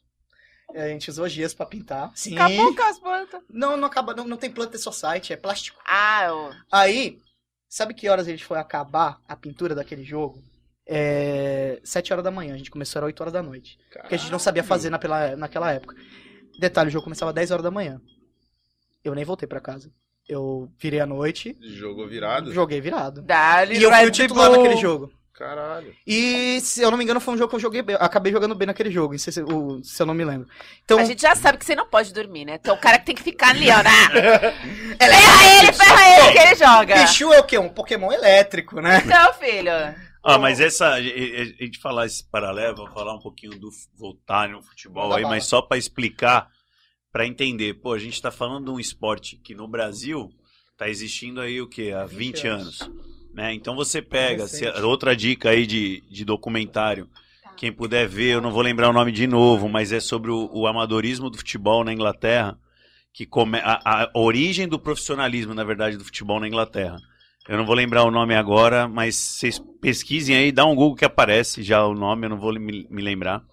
A 0.74 0.88
gente 0.88 1.10
usou 1.10 1.28
gesso 1.28 1.56
pra 1.56 1.66
pintar. 1.66 2.12
Sim. 2.16 2.34
Acabou 2.36 2.74
com 2.74 2.84
as 2.84 2.98
plantas. 2.98 3.42
Não, 3.50 3.76
não 3.76 3.88
acaba, 3.88 4.14
não, 4.14 4.26
não 4.26 4.38
tem 4.38 4.50
planta 4.50 4.78
Society, 4.78 5.34
é 5.34 5.38
plástico. 5.38 5.82
Ah, 5.86 6.28
eu... 6.28 6.52
Aí, 6.72 7.20
sabe 7.68 7.94
que 7.94 8.08
horas 8.08 8.26
a 8.26 8.32
gente 8.32 8.46
foi 8.46 8.58
acabar 8.58 9.22
a 9.28 9.36
pintura 9.36 9.76
daquele 9.76 10.04
jogo? 10.04 10.42
É. 10.88 11.80
7 11.84 12.14
horas 12.14 12.24
da 12.24 12.32
manhã, 12.32 12.54
a 12.54 12.58
gente 12.58 12.72
começou 12.72 13.00
era 13.00 13.06
8 13.06 13.22
horas 13.22 13.34
da 13.34 13.44
noite. 13.44 13.78
Porque 13.92 14.16
a 14.16 14.18
gente 14.18 14.32
não 14.32 14.40
sabia 14.40 14.64
fazer 14.64 14.90
naquela, 14.90 15.36
naquela 15.36 15.74
época. 15.74 15.96
Detalhe, 16.58 16.88
o 16.88 16.92
jogo 16.92 17.04
começava 17.04 17.34
10 17.34 17.52
horas 17.52 17.64
da 17.64 17.72
manhã. 17.72 18.02
Eu 19.04 19.14
nem 19.14 19.26
voltei 19.26 19.48
pra 19.48 19.60
casa. 19.60 19.92
Eu 20.28 20.72
virei 20.78 21.02
à 21.02 21.06
noite, 21.06 21.58
Jogou 21.60 22.08
virado? 22.08 22.54
joguei 22.54 22.80
virado. 22.80 23.22
Dali, 23.22 23.78
E 23.78 23.84
eu 23.84 23.92
fui 23.92 24.06
o 24.06 24.12
titular 24.12 24.50
naquele 24.50 24.78
jogo. 24.78 25.12
Caralho. 25.34 25.96
E, 26.06 26.60
se 26.62 26.82
eu 26.82 26.92
não 26.92 26.98
me 26.98 27.04
engano, 27.04 27.20
foi 27.20 27.34
um 27.34 27.38
jogo 27.38 27.50
que 27.50 27.56
eu 27.56 27.60
joguei 27.60 27.82
bem. 27.82 27.96
Acabei 28.00 28.32
jogando 28.32 28.54
bem 28.54 28.68
naquele 28.68 28.92
jogo, 28.92 29.18
se, 29.18 29.32
se- 29.32 29.42
o- 29.42 29.82
se 29.84 30.02
eu 30.02 30.06
não 30.06 30.14
me 30.14 30.24
lembro. 30.26 30.48
Então, 30.84 31.00
A 31.00 31.06
gente 31.06 31.22
já 31.22 31.36
sabe 31.36 31.58
que 31.58 31.66
você 31.66 31.74
não 31.76 31.88
pode 31.88 32.14
dormir, 32.14 32.46
né? 32.46 32.56
Então 32.62 32.76
o 32.76 32.80
cara 32.80 33.00
que 33.00 33.06
tem 33.08 33.16
que 33.16 33.24
ficar 33.24 33.50
ali, 33.50 33.70
ó. 33.72 33.78
né? 33.82 33.92
ferra 35.00 35.60
ele, 35.64 35.74
ferra 35.74 36.20
ele, 36.28 36.32
que 36.34 36.40
ele 36.40 36.56
joga. 36.56 36.96
Pichu 37.02 37.34
é 37.34 37.40
o 37.40 37.44
quê? 37.44 37.58
Um 37.58 37.70
Pokémon 37.70 38.12
elétrico, 38.12 38.80
né? 38.82 39.02
Então, 39.06 39.34
filho. 39.36 39.72
Ah, 40.24 40.38
mas 40.38 40.60
essa. 40.60 40.90
A 40.94 41.02
gente 41.02 41.80
falar 41.80 42.06
esse 42.06 42.24
paralelo, 42.30 42.76
vou 42.78 42.92
falar 42.92 43.16
um 43.16 43.20
pouquinho 43.20 43.58
do 43.58 43.70
voltar 43.98 44.48
no 44.50 44.62
futebol 44.62 45.04
Manda 45.06 45.16
aí, 45.16 45.24
bala. 45.24 45.36
mas 45.36 45.46
só 45.46 45.62
pra 45.62 45.78
explicar, 45.78 46.48
pra 47.12 47.26
entender. 47.26 47.74
Pô, 47.76 47.94
a 47.94 48.00
gente 48.00 48.22
tá 48.22 48.30
falando 48.30 48.66
de 48.66 48.72
um 48.72 48.80
esporte 48.80 49.38
que 49.38 49.56
no 49.56 49.68
Brasil 49.68 50.30
tá 50.78 50.88
existindo 50.88 51.42
aí 51.42 51.60
o 51.60 51.68
quê? 51.68 51.92
Há 51.96 52.06
20, 52.06 52.18
20 52.18 52.48
anos. 52.48 52.90
Né? 53.34 53.54
Então 53.54 53.76
você 53.76 54.02
pega, 54.02 54.48
se- 54.48 54.68
outra 54.82 55.16
dica 55.16 55.50
aí 55.50 55.66
de, 55.66 56.04
de 56.10 56.26
documentário. 56.26 57.08
Quem 57.58 57.72
puder 57.72 58.08
ver, 58.08 58.34
eu 58.36 58.42
não 58.42 58.52
vou 58.52 58.62
lembrar 58.62 58.90
o 58.90 58.94
nome 58.94 59.12
de 59.12 59.28
novo, 59.28 59.70
mas 59.70 59.92
é 59.92 60.00
sobre 60.00 60.32
o, 60.32 60.50
o 60.52 60.66
amadorismo 60.68 61.30
do 61.30 61.38
futebol 61.38 61.84
na 61.84 61.94
Inglaterra, 61.94 62.58
que 63.14 63.26
come, 63.26 63.60
a, 63.60 63.80
a 64.04 64.10
origem 64.16 64.68
do 64.68 64.80
profissionalismo, 64.80 65.54
na 65.54 65.64
verdade, 65.64 65.98
do 65.98 66.04
futebol 66.04 66.40
na 66.40 66.48
Inglaterra. 66.48 66.98
Eu 67.48 67.58
não 67.58 67.66
vou 67.66 67.76
lembrar 67.76 68.04
o 68.04 68.12
nome 68.12 68.36
agora, 68.36 68.88
mas 68.88 69.16
vocês 69.16 69.62
pesquisem 69.82 70.36
aí, 70.36 70.52
dá 70.52 70.66
um 70.66 70.76
Google 70.76 70.96
que 70.96 71.06
aparece 71.06 71.62
já 71.62 71.86
o 71.86 71.94
nome, 71.94 72.26
eu 72.26 72.30
não 72.30 72.38
vou 72.40 72.54
me, 72.54 72.88
me 72.90 73.02
lembrar. 73.02 73.44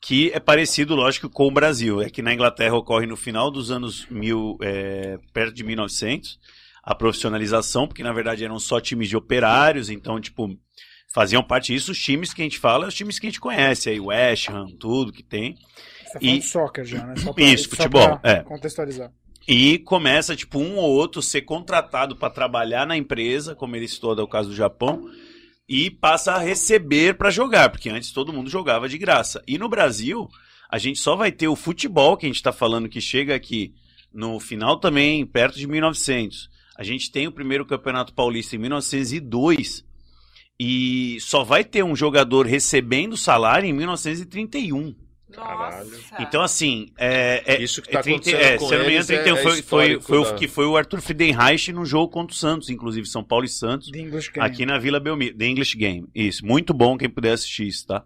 Que 0.00 0.30
é 0.32 0.40
parecido, 0.40 0.94
lógico, 0.94 1.28
com 1.28 1.46
o 1.46 1.50
Brasil. 1.50 2.00
É 2.00 2.08
que 2.10 2.22
na 2.22 2.32
Inglaterra 2.32 2.74
ocorre 2.76 3.06
no 3.06 3.16
final 3.16 3.50
dos 3.50 3.70
anos 3.70 4.06
mil, 4.10 4.56
é, 4.62 5.18
perto 5.32 5.54
de 5.54 5.62
1900, 5.64 6.38
a 6.86 6.94
profissionalização, 6.94 7.88
porque 7.88 8.04
na 8.04 8.12
verdade 8.12 8.44
eram 8.44 8.60
só 8.60 8.80
times 8.80 9.08
de 9.08 9.16
operários, 9.16 9.90
então, 9.90 10.20
tipo, 10.20 10.56
faziam 11.12 11.42
parte 11.42 11.72
disso 11.74 11.90
os 11.90 11.98
times 11.98 12.32
que 12.32 12.40
a 12.42 12.44
gente 12.44 12.58
fala, 12.60 12.86
os 12.86 12.94
times 12.94 13.18
que 13.18 13.26
a 13.26 13.30
gente 13.30 13.40
conhece, 13.40 13.90
aí 13.90 13.98
West 13.98 14.48
Ham, 14.48 14.68
tudo 14.78 15.12
que 15.12 15.24
tem. 15.24 15.56
Você 16.12 16.18
E- 16.24 16.40
soccer 16.40 16.84
já, 16.84 17.04
né? 17.04 17.16
Só 17.16 17.34
Isso, 17.36 17.68
futebol, 17.68 18.18
pra 18.20 18.30
é. 18.30 18.42
Contextualizar. 18.44 19.10
E 19.48 19.78
começa, 19.80 20.34
tipo, 20.36 20.58
um 20.60 20.76
ou 20.76 20.90
outro 20.90 21.20
ser 21.20 21.42
contratado 21.42 22.14
para 22.16 22.30
trabalhar 22.30 22.86
na 22.86 22.96
empresa, 22.96 23.54
como 23.54 23.74
ele 23.76 23.88
citou, 23.88 24.16
é 24.16 24.22
o 24.22 24.28
caso 24.28 24.48
do 24.50 24.54
Japão, 24.54 25.08
e 25.68 25.90
passa 25.90 26.32
a 26.34 26.38
receber 26.38 27.16
para 27.16 27.30
jogar, 27.30 27.70
porque 27.70 27.88
antes 27.90 28.12
todo 28.12 28.32
mundo 28.32 28.48
jogava 28.48 28.88
de 28.88 28.96
graça. 28.98 29.42
E 29.46 29.58
no 29.58 29.68
Brasil, 29.68 30.28
a 30.70 30.78
gente 30.78 31.00
só 31.00 31.16
vai 31.16 31.32
ter 31.32 31.48
o 31.48 31.56
futebol 31.56 32.16
que 32.16 32.26
a 32.26 32.28
gente 32.28 32.36
está 32.36 32.52
falando 32.52 32.88
que 32.88 33.00
chega 33.00 33.34
aqui 33.34 33.72
no 34.12 34.38
final 34.40 34.78
também, 34.78 35.24
perto 35.26 35.58
de 35.58 35.66
1900. 35.66 36.48
A 36.78 36.82
gente 36.84 37.10
tem 37.10 37.26
o 37.26 37.32
primeiro 37.32 37.64
Campeonato 37.64 38.12
Paulista 38.12 38.54
em 38.56 38.58
1902 38.58 39.84
e 40.58 41.18
só 41.20 41.44
vai 41.44 41.64
ter 41.64 41.82
um 41.84 41.94
jogador 41.96 42.46
recebendo 42.46 43.16
salário 43.16 43.68
em 43.68 43.72
1931. 43.72 44.94
Caralho. 45.32 45.90
Então, 46.20 46.40
assim, 46.40 46.86
é, 46.96 47.42
é- 47.46 47.62
Isso 47.62 47.82
que 47.82 47.90
é 47.90 47.92
tá 47.92 48.02
30 48.02 48.30
acontecendo 48.30 48.40
é, 48.54 48.58
com 48.58 48.68
se 48.68 48.74
eu 48.74 48.78
não 48.78 48.86
me 48.86 48.92
engano, 48.92 49.12
é- 49.12 49.22
31 49.22 49.36
é 49.36 49.42
foi, 49.42 49.62
foi, 49.62 50.00
foi 50.00 50.18
o 50.18 50.24
da- 50.24 50.34
que 50.34 50.48
foi 50.48 50.66
o 50.66 50.76
Arthur 50.76 51.00
Friedenreich 51.02 51.72
no 51.72 51.84
jogo 51.84 52.08
contra 52.10 52.32
o 52.34 52.38
Santos, 52.38 52.70
inclusive 52.70 53.06
São 53.06 53.24
Paulo 53.24 53.44
e 53.44 53.48
Santos, 53.48 53.90
The 53.90 53.98
English 53.98 54.30
Game. 54.32 54.46
aqui 54.46 54.64
na 54.64 54.78
Vila 54.78 55.00
Belmiro, 55.00 55.36
The 55.36 55.46
English 55.46 55.76
Game. 55.76 56.06
Isso, 56.14 56.46
muito 56.46 56.72
bom 56.72 56.96
quem 56.96 57.10
puder 57.10 57.32
assistir 57.32 57.66
isso, 57.66 57.86
tá? 57.86 58.02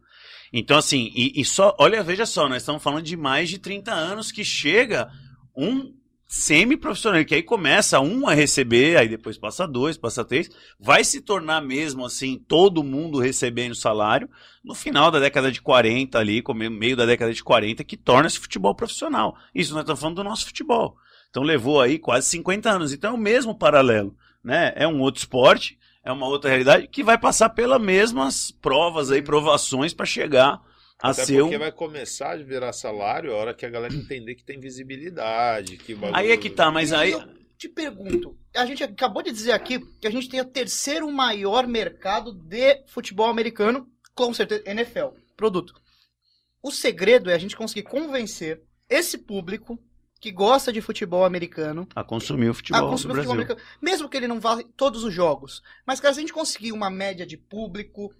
Então, 0.53 0.77
assim, 0.79 1.13
e, 1.15 1.41
e 1.41 1.45
só, 1.45 1.77
olha, 1.79 2.03
veja 2.03 2.27
só, 2.27 2.49
nós 2.49 2.63
estamos 2.63 2.83
falando 2.83 3.05
de 3.05 3.17
mais 3.17 3.49
de 3.49 3.59
30 3.59 3.93
anos 3.93 4.33
que 4.33 4.43
chega 4.45 5.09
um 5.57 5.93
semi-profissional, 6.31 7.25
que 7.25 7.35
aí 7.35 7.43
começa 7.43 7.99
um 7.99 8.29
a 8.29 8.33
receber, 8.33 8.97
aí 8.97 9.09
depois 9.09 9.37
passa 9.37 9.67
dois, 9.67 9.99
passa 9.99 10.25
três, 10.25 10.49
vai 10.79 11.03
se 11.03 11.21
tornar 11.21 11.61
mesmo 11.61 12.05
assim, 12.05 12.39
todo 12.47 12.85
mundo 12.85 13.19
recebendo 13.19 13.75
salário, 13.75 14.31
no 14.63 14.73
final 14.73 15.11
da 15.11 15.19
década 15.19 15.51
de 15.51 15.61
40 15.61 16.17
ali, 16.17 16.41
meio 16.71 16.97
da 16.97 17.05
década 17.05 17.35
de 17.35 17.43
40, 17.43 17.83
que 17.83 17.97
torna 17.97 18.29
esse 18.29 18.39
futebol 18.39 18.73
profissional. 18.77 19.37
Isso 19.53 19.73
nós 19.73 19.81
estamos 19.81 20.01
falando 20.01 20.17
do 20.17 20.25
nosso 20.25 20.47
futebol. 20.47 20.97
Então 21.29 21.43
levou 21.43 21.81
aí 21.81 21.99
quase 21.99 22.29
50 22.29 22.71
anos. 22.71 22.93
Então 22.93 23.11
é 23.11 23.15
o 23.15 23.19
mesmo 23.19 23.53
paralelo, 23.53 24.15
né? 24.43 24.73
É 24.77 24.87
um 24.87 25.01
outro 25.01 25.19
esporte, 25.19 25.81
é 26.05 26.13
uma 26.13 26.29
outra 26.29 26.49
realidade 26.49 26.87
que 26.87 27.03
vai 27.03 27.19
passar 27.19 27.49
pelas 27.51 27.83
mesmas 27.83 28.53
provas 28.53 29.11
aí, 29.11 29.21
provações 29.21 29.93
para 29.93 30.07
chegar 30.07 30.63
a 31.03 31.11
Até 31.11 31.25
ser 31.25 31.41
um 31.41 31.47
porque 31.47 31.59
vai 31.59 31.73
começar 31.73 32.33
a 32.33 32.37
virar 32.37 32.73
salário 32.73 33.33
a 33.33 33.37
hora 33.37 33.55
que 33.55 33.65
a 33.65 33.71
galera 33.71 33.95
entender 33.95 34.35
que 34.35 34.45
tem 34.45 34.61
visibilidade, 34.61 35.77
que 35.77 35.95
o 35.95 35.99
bagulho... 35.99 36.17
Aí 36.17 36.31
é 36.31 36.37
que 36.37 36.51
tá, 36.51 36.71
mas 36.71 36.93
aí 36.93 37.13
Eu 37.13 37.23
te 37.57 37.69
pergunto, 37.69 38.39
a 38.57 38.65
gente 38.65 38.83
acabou 38.83 39.23
de 39.23 39.31
dizer 39.31 39.53
aqui 39.53 39.81
que 40.01 40.07
a 40.07 40.11
gente 40.11 40.29
tem 40.29 40.41
o 40.41 40.45
terceiro 40.47 41.11
maior 41.11 41.67
mercado 41.67 42.33
de 42.33 42.83
futebol 42.87 43.27
americano, 43.27 43.87
com 44.15 44.33
certeza, 44.33 44.63
NFL, 44.67 45.09
produto. 45.37 45.75
O 46.63 46.71
segredo 46.71 47.31
é 47.31 47.35
a 47.35 47.39
gente 47.39 47.57
conseguir 47.57 47.83
convencer 47.83 48.63
esse 48.89 49.17
público 49.17 49.79
que 50.21 50.31
gosta 50.31 50.71
de 50.71 50.83
futebol 50.83 51.25
americano 51.25 51.89
a 51.95 52.05
consumir 52.05 52.51
o 52.51 52.55
futebol 52.55 52.87
a 52.87 52.91
consumir 52.91 53.15
Brasil. 53.15 53.31
futebol 53.31 53.45
americano, 53.55 53.79
mesmo 53.81 54.09
que 54.09 54.17
ele 54.17 54.29
não 54.29 54.39
vá 54.39 54.63
todos 54.77 55.03
os 55.03 55.15
jogos. 55.15 55.63
Mas, 55.87 55.99
cara, 55.99 56.13
se 56.13 56.21
a 56.21 56.23
gente 56.23 56.33
conseguir 56.33 56.73
uma 56.73 56.91
média 56.91 57.27
de 57.27 57.39
público 57.39 58.15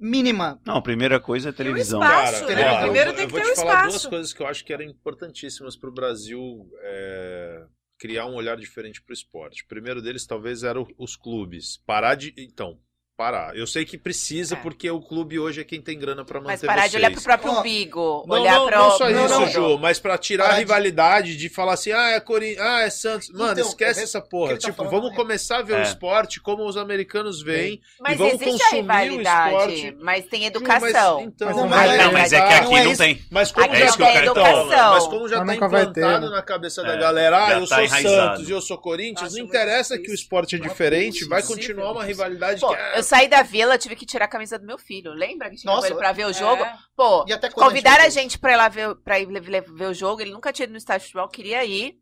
mínima, 0.00 0.60
Não, 0.66 0.76
a 0.76 0.82
primeira 0.82 1.20
coisa 1.20 1.50
é 1.50 1.52
televisão. 1.52 2.02
espaço, 2.02 2.46
Cara, 2.46 2.54
né? 2.56 2.70
ó, 2.70 2.80
Primeiro 2.82 3.10
eu, 3.10 3.14
tem 3.14 3.22
eu 3.24 3.26
que 3.28 3.32
vou 3.32 3.40
ter 3.40 3.46
te 3.46 3.52
um 3.52 3.56
falar 3.56 3.88
duas 3.88 4.06
coisas 4.06 4.32
que 4.32 4.42
eu 4.42 4.46
acho 4.46 4.64
que 4.64 4.72
eram 4.72 4.84
importantíssimas 4.84 5.76
para 5.76 5.90
o 5.90 5.92
Brasil 5.92 6.66
é, 6.82 7.64
criar 7.98 8.26
um 8.26 8.34
olhar 8.34 8.56
diferente 8.56 9.02
para 9.02 9.12
o 9.12 9.14
esporte. 9.14 9.62
O 9.64 9.68
primeiro 9.68 10.00
deles 10.00 10.26
talvez 10.26 10.62
era 10.62 10.80
o- 10.80 10.88
os 10.98 11.16
clubes. 11.16 11.76
Parar 11.84 12.14
de. 12.14 12.32
Então, 12.38 12.78
parar. 13.20 13.54
Eu 13.54 13.66
sei 13.66 13.84
que 13.84 13.98
precisa, 13.98 14.54
É. 14.54 14.58
porque 14.58 14.90
o 14.90 14.98
clube 14.98 15.38
hoje 15.38 15.60
é 15.60 15.64
quem 15.64 15.78
tem 15.78 15.98
grana 15.98 16.24
para 16.24 16.40
manter 16.40 16.52
Mas 16.52 16.60
parar 16.62 16.86
de 16.86 16.96
olhar 16.96 17.10
pro 17.10 17.20
vocês. 17.20 17.36
próprio 17.36 17.60
umbigo. 17.60 18.24
Não, 18.26 18.40
olhar 18.40 18.54
não, 18.54 18.66
pro. 18.66 18.78
não 18.78 18.90
só 18.92 19.10
isso, 19.10 19.28
não. 19.28 19.46
Ju, 19.50 19.78
mas 19.78 19.98
pra 20.00 20.16
tirar 20.16 20.44
Parar 20.44 20.54
a 20.54 20.56
de- 20.56 20.62
rivalidade 20.64 21.36
de 21.36 21.48
falar 21.50 21.74
assim, 21.74 21.92
ah, 21.92 22.12
é 22.12 22.20
Corinthians, 22.20 22.66
ah, 22.66 22.80
é 22.80 22.88
Santos. 22.88 23.28
Mano, 23.30 23.52
Então, 23.52 23.68
esquece 23.68 24.00
é- 24.00 24.04
essa 24.04 24.22
porra. 24.22 24.52
tá 24.54 24.58
tipo, 24.58 24.74
falando 24.74 24.90
vamos 24.92 25.12
é- 25.12 25.16
começar 25.16 25.58
a 25.58 25.62
ver 25.62 25.74
o 25.74 25.76
É. 25.76 25.82
esporte 25.82 26.40
como 26.40 26.64
os 26.66 26.78
americanos 26.78 27.42
veem. 27.42 27.78
Mas 28.00 28.14
e 28.14 28.16
vamos 28.16 28.34
existe 28.40 28.48
a 28.48 28.64
consumir 28.64 28.78
o 28.78 28.80
rivalidade. 28.80 29.74
esporte. 29.74 29.96
Mas 30.00 30.24
tem 30.24 30.40
Ju, 30.40 30.46
educação. 30.46 31.16
Mas, 31.18 31.26
então, 31.26 31.48
Mas 31.48 31.56
não 31.56 31.68
Mas, 31.68 31.98
não, 31.98 32.12
mas 32.12 32.32
é 32.32 32.40
que 32.40 32.42
não 32.48 32.56
aqui 32.74 32.84
não 32.84 32.92
isso. 32.92 33.02
tem. 33.02 33.22
Mas 33.30 33.52
como 33.52 33.66
Aqui 33.66 33.76
já 33.76 33.82
é 33.84 33.86
isso 33.86 33.96
que 33.98 34.02
tá, 34.02 34.24
então, 34.24 34.66
mas 34.92 35.06
como 35.06 35.28
já 35.28 35.44
tá 35.44 35.54
implantado 35.54 36.26
né? 36.30 36.36
na 36.36 36.42
cabeça 36.42 36.82
da 36.82 36.94
É, 36.94 36.96
galera, 36.96 37.46
ah, 37.46 37.52
eu 37.52 37.66
tá 37.68 37.76
sou. 37.76 37.88
Santos 38.00 38.48
e 38.48 38.52
eu 38.52 38.60
sou 38.62 38.78
Corinthians, 38.78 39.34
não 39.34 39.40
interessa 39.44 39.98
que 39.98 40.10
o 40.10 40.14
esporte 40.14 40.54
é 40.54 40.58
Não 40.58 40.66
diferente, 40.68 41.24
vai 41.26 41.42
continuar 41.42 41.92
uma 41.92 42.04
rivalidade 42.04 42.60
que 42.60 42.74
é... 42.74 43.02
eu 43.10 43.18
saí 43.18 43.28
da 43.28 43.42
vila, 43.42 43.76
tive 43.76 43.96
que 43.96 44.06
tirar 44.06 44.26
a 44.26 44.28
camisa 44.28 44.58
do 44.58 44.64
meu 44.66 44.78
filho. 44.78 45.12
Lembra 45.12 45.50
que 45.50 45.56
tinha 45.56 45.72
Nossa, 45.72 45.88
ele 45.88 45.96
pra 45.96 46.12
ver 46.12 46.26
o 46.26 46.32
jogo? 46.32 46.62
É. 46.62 46.78
Pô, 46.96 47.24
e 47.26 47.50
convidaram 47.50 48.04
a 48.04 48.08
gente 48.08 48.38
pra 48.38 48.52
ir 48.52 48.56
lá 48.56 48.68
ver, 48.68 48.94
pra 48.96 49.18
ir 49.18 49.26
ver, 49.40 49.62
ver 49.62 49.86
o 49.86 49.94
jogo. 49.94 50.20
Ele 50.20 50.30
nunca 50.32 50.52
tinha 50.52 50.64
ido 50.64 50.72
no 50.72 50.78
estádio 50.78 51.00
de 51.06 51.12
futebol, 51.12 51.28
queria 51.28 51.64
ir. 51.64 51.96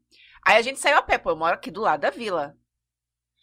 Aí 0.45 0.57
a 0.57 0.63
gente 0.63 0.79
saiu 0.79 0.99
a 0.99 1.03
pé, 1.03 1.19
pô, 1.19 1.31
eu 1.31 1.37
moro 1.37 1.55
aqui 1.55 1.71
do 1.71 1.81
lado 1.81 2.01
da 2.01 2.11
vila. 2.11 2.55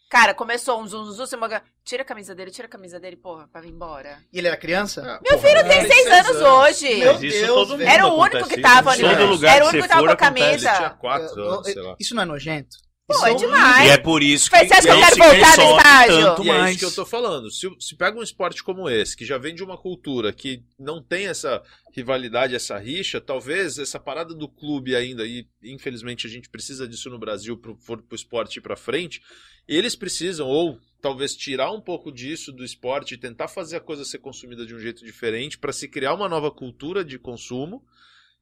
Cara, 0.09 0.33
começou 0.33 0.79
um 0.79 0.87
zum, 0.87 1.03
zum, 1.11 1.25
zum, 1.25 1.39
tira 1.83 2.03
a 2.03 2.05
camisa 2.05 2.35
dele, 2.35 2.51
tira 2.51 2.67
a 2.67 2.69
camisa 2.69 2.99
dele, 2.99 3.17
porra, 3.17 3.47
pra 3.47 3.59
vir 3.59 3.71
embora. 3.71 4.19
E 4.31 4.37
ele 4.37 4.47
era 4.47 4.55
criança? 4.55 5.01
Ah, 5.01 5.19
Meu 5.21 5.37
porra, 5.37 5.47
filho 5.49 5.67
tem 5.67 5.79
é, 5.79 5.87
seis 5.87 6.07
anos 6.07 6.41
hoje. 6.41 6.95
Meu 6.95 7.17
Deus, 7.17 7.47
todo 7.47 7.57
mundo 7.69 7.77
velho. 7.79 7.89
Era 7.89 8.07
o 8.07 8.21
único 8.21 8.47
que 8.47 8.61
tava 8.61 8.95
isso. 8.95 9.05
ali. 9.05 9.15
Era 9.47 9.65
o 9.65 9.67
único 9.69 9.83
que 9.83 9.89
tava 9.89 10.05
com 10.05 10.11
a 10.11 10.15
camisa. 10.15 10.89
Quatro 11.01 11.39
Eu- 11.39 11.51
anos, 11.53 11.67
eu- 11.67 11.73
sei 11.73 11.81
lá. 11.81 11.95
Isso 11.99 12.15
não 12.15 12.21
é 12.21 12.25
nojento? 12.25 12.77
Pô, 13.07 13.25
é 13.27 13.33
um- 13.33 13.35
demais. 13.35 13.87
E 13.87 13.91
é 13.91 13.97
por 13.99 14.23
isso 14.23 14.49
que 14.49 14.55
Mas 14.55 14.67
você 14.67 14.73
acha 14.73 14.81
que 14.81 14.89
eu 14.89 14.97
quero 14.99 15.15
voltar 15.17 15.57
no 15.57 15.77
estádio? 15.77 16.21
tanto 16.21 16.43
E 16.43 16.49
é 16.49 16.53
mais. 16.53 16.69
isso 16.71 16.79
que 16.79 16.85
eu 16.85 16.95
tô 16.95 17.05
falando. 17.05 17.51
Se, 17.51 17.69
se 17.79 17.95
pega 17.95 18.17
um 18.19 18.23
esporte 18.23 18.63
como 18.63 18.89
esse, 18.89 19.15
que 19.15 19.23
já 19.23 19.37
vem 19.37 19.53
de 19.53 19.63
uma 19.63 19.77
cultura 19.77 20.33
que 20.33 20.63
não 20.79 20.99
tem 21.03 21.27
essa 21.27 21.61
rivalidade, 21.95 22.55
essa 22.55 22.77
rixa, 22.79 23.21
talvez 23.21 23.77
essa 23.77 23.99
parada 23.99 24.33
do 24.33 24.49
clube 24.49 24.95
ainda, 24.95 25.23
e 25.25 25.47
infelizmente 25.63 26.25
a 26.25 26.29
gente 26.29 26.49
precisa 26.49 26.87
disso 26.87 27.09
no 27.11 27.19
Brasil 27.19 27.55
pro, 27.57 27.75
for 27.77 28.01
pro 28.01 28.15
esporte 28.15 28.57
ir 28.57 28.61
pra 28.61 28.75
frente, 28.75 29.21
eles 29.67 29.95
precisam, 29.95 30.47
ou 30.47 30.79
talvez 30.99 31.35
tirar 31.35 31.71
um 31.71 31.81
pouco 31.81 32.11
disso 32.11 32.51
do 32.51 32.63
esporte 32.65 33.13
e 33.13 33.17
tentar 33.17 33.47
fazer 33.47 33.75
a 33.77 33.79
coisa 33.81 34.03
ser 34.03 34.17
consumida 34.17 34.65
de 34.65 34.73
um 34.73 34.79
jeito 34.79 35.05
diferente 35.05 35.59
para 35.59 35.71
se 35.71 35.87
criar 35.87 36.15
uma 36.15 36.27
nova 36.27 36.49
cultura 36.49 37.05
de 37.05 37.19
consumo. 37.19 37.83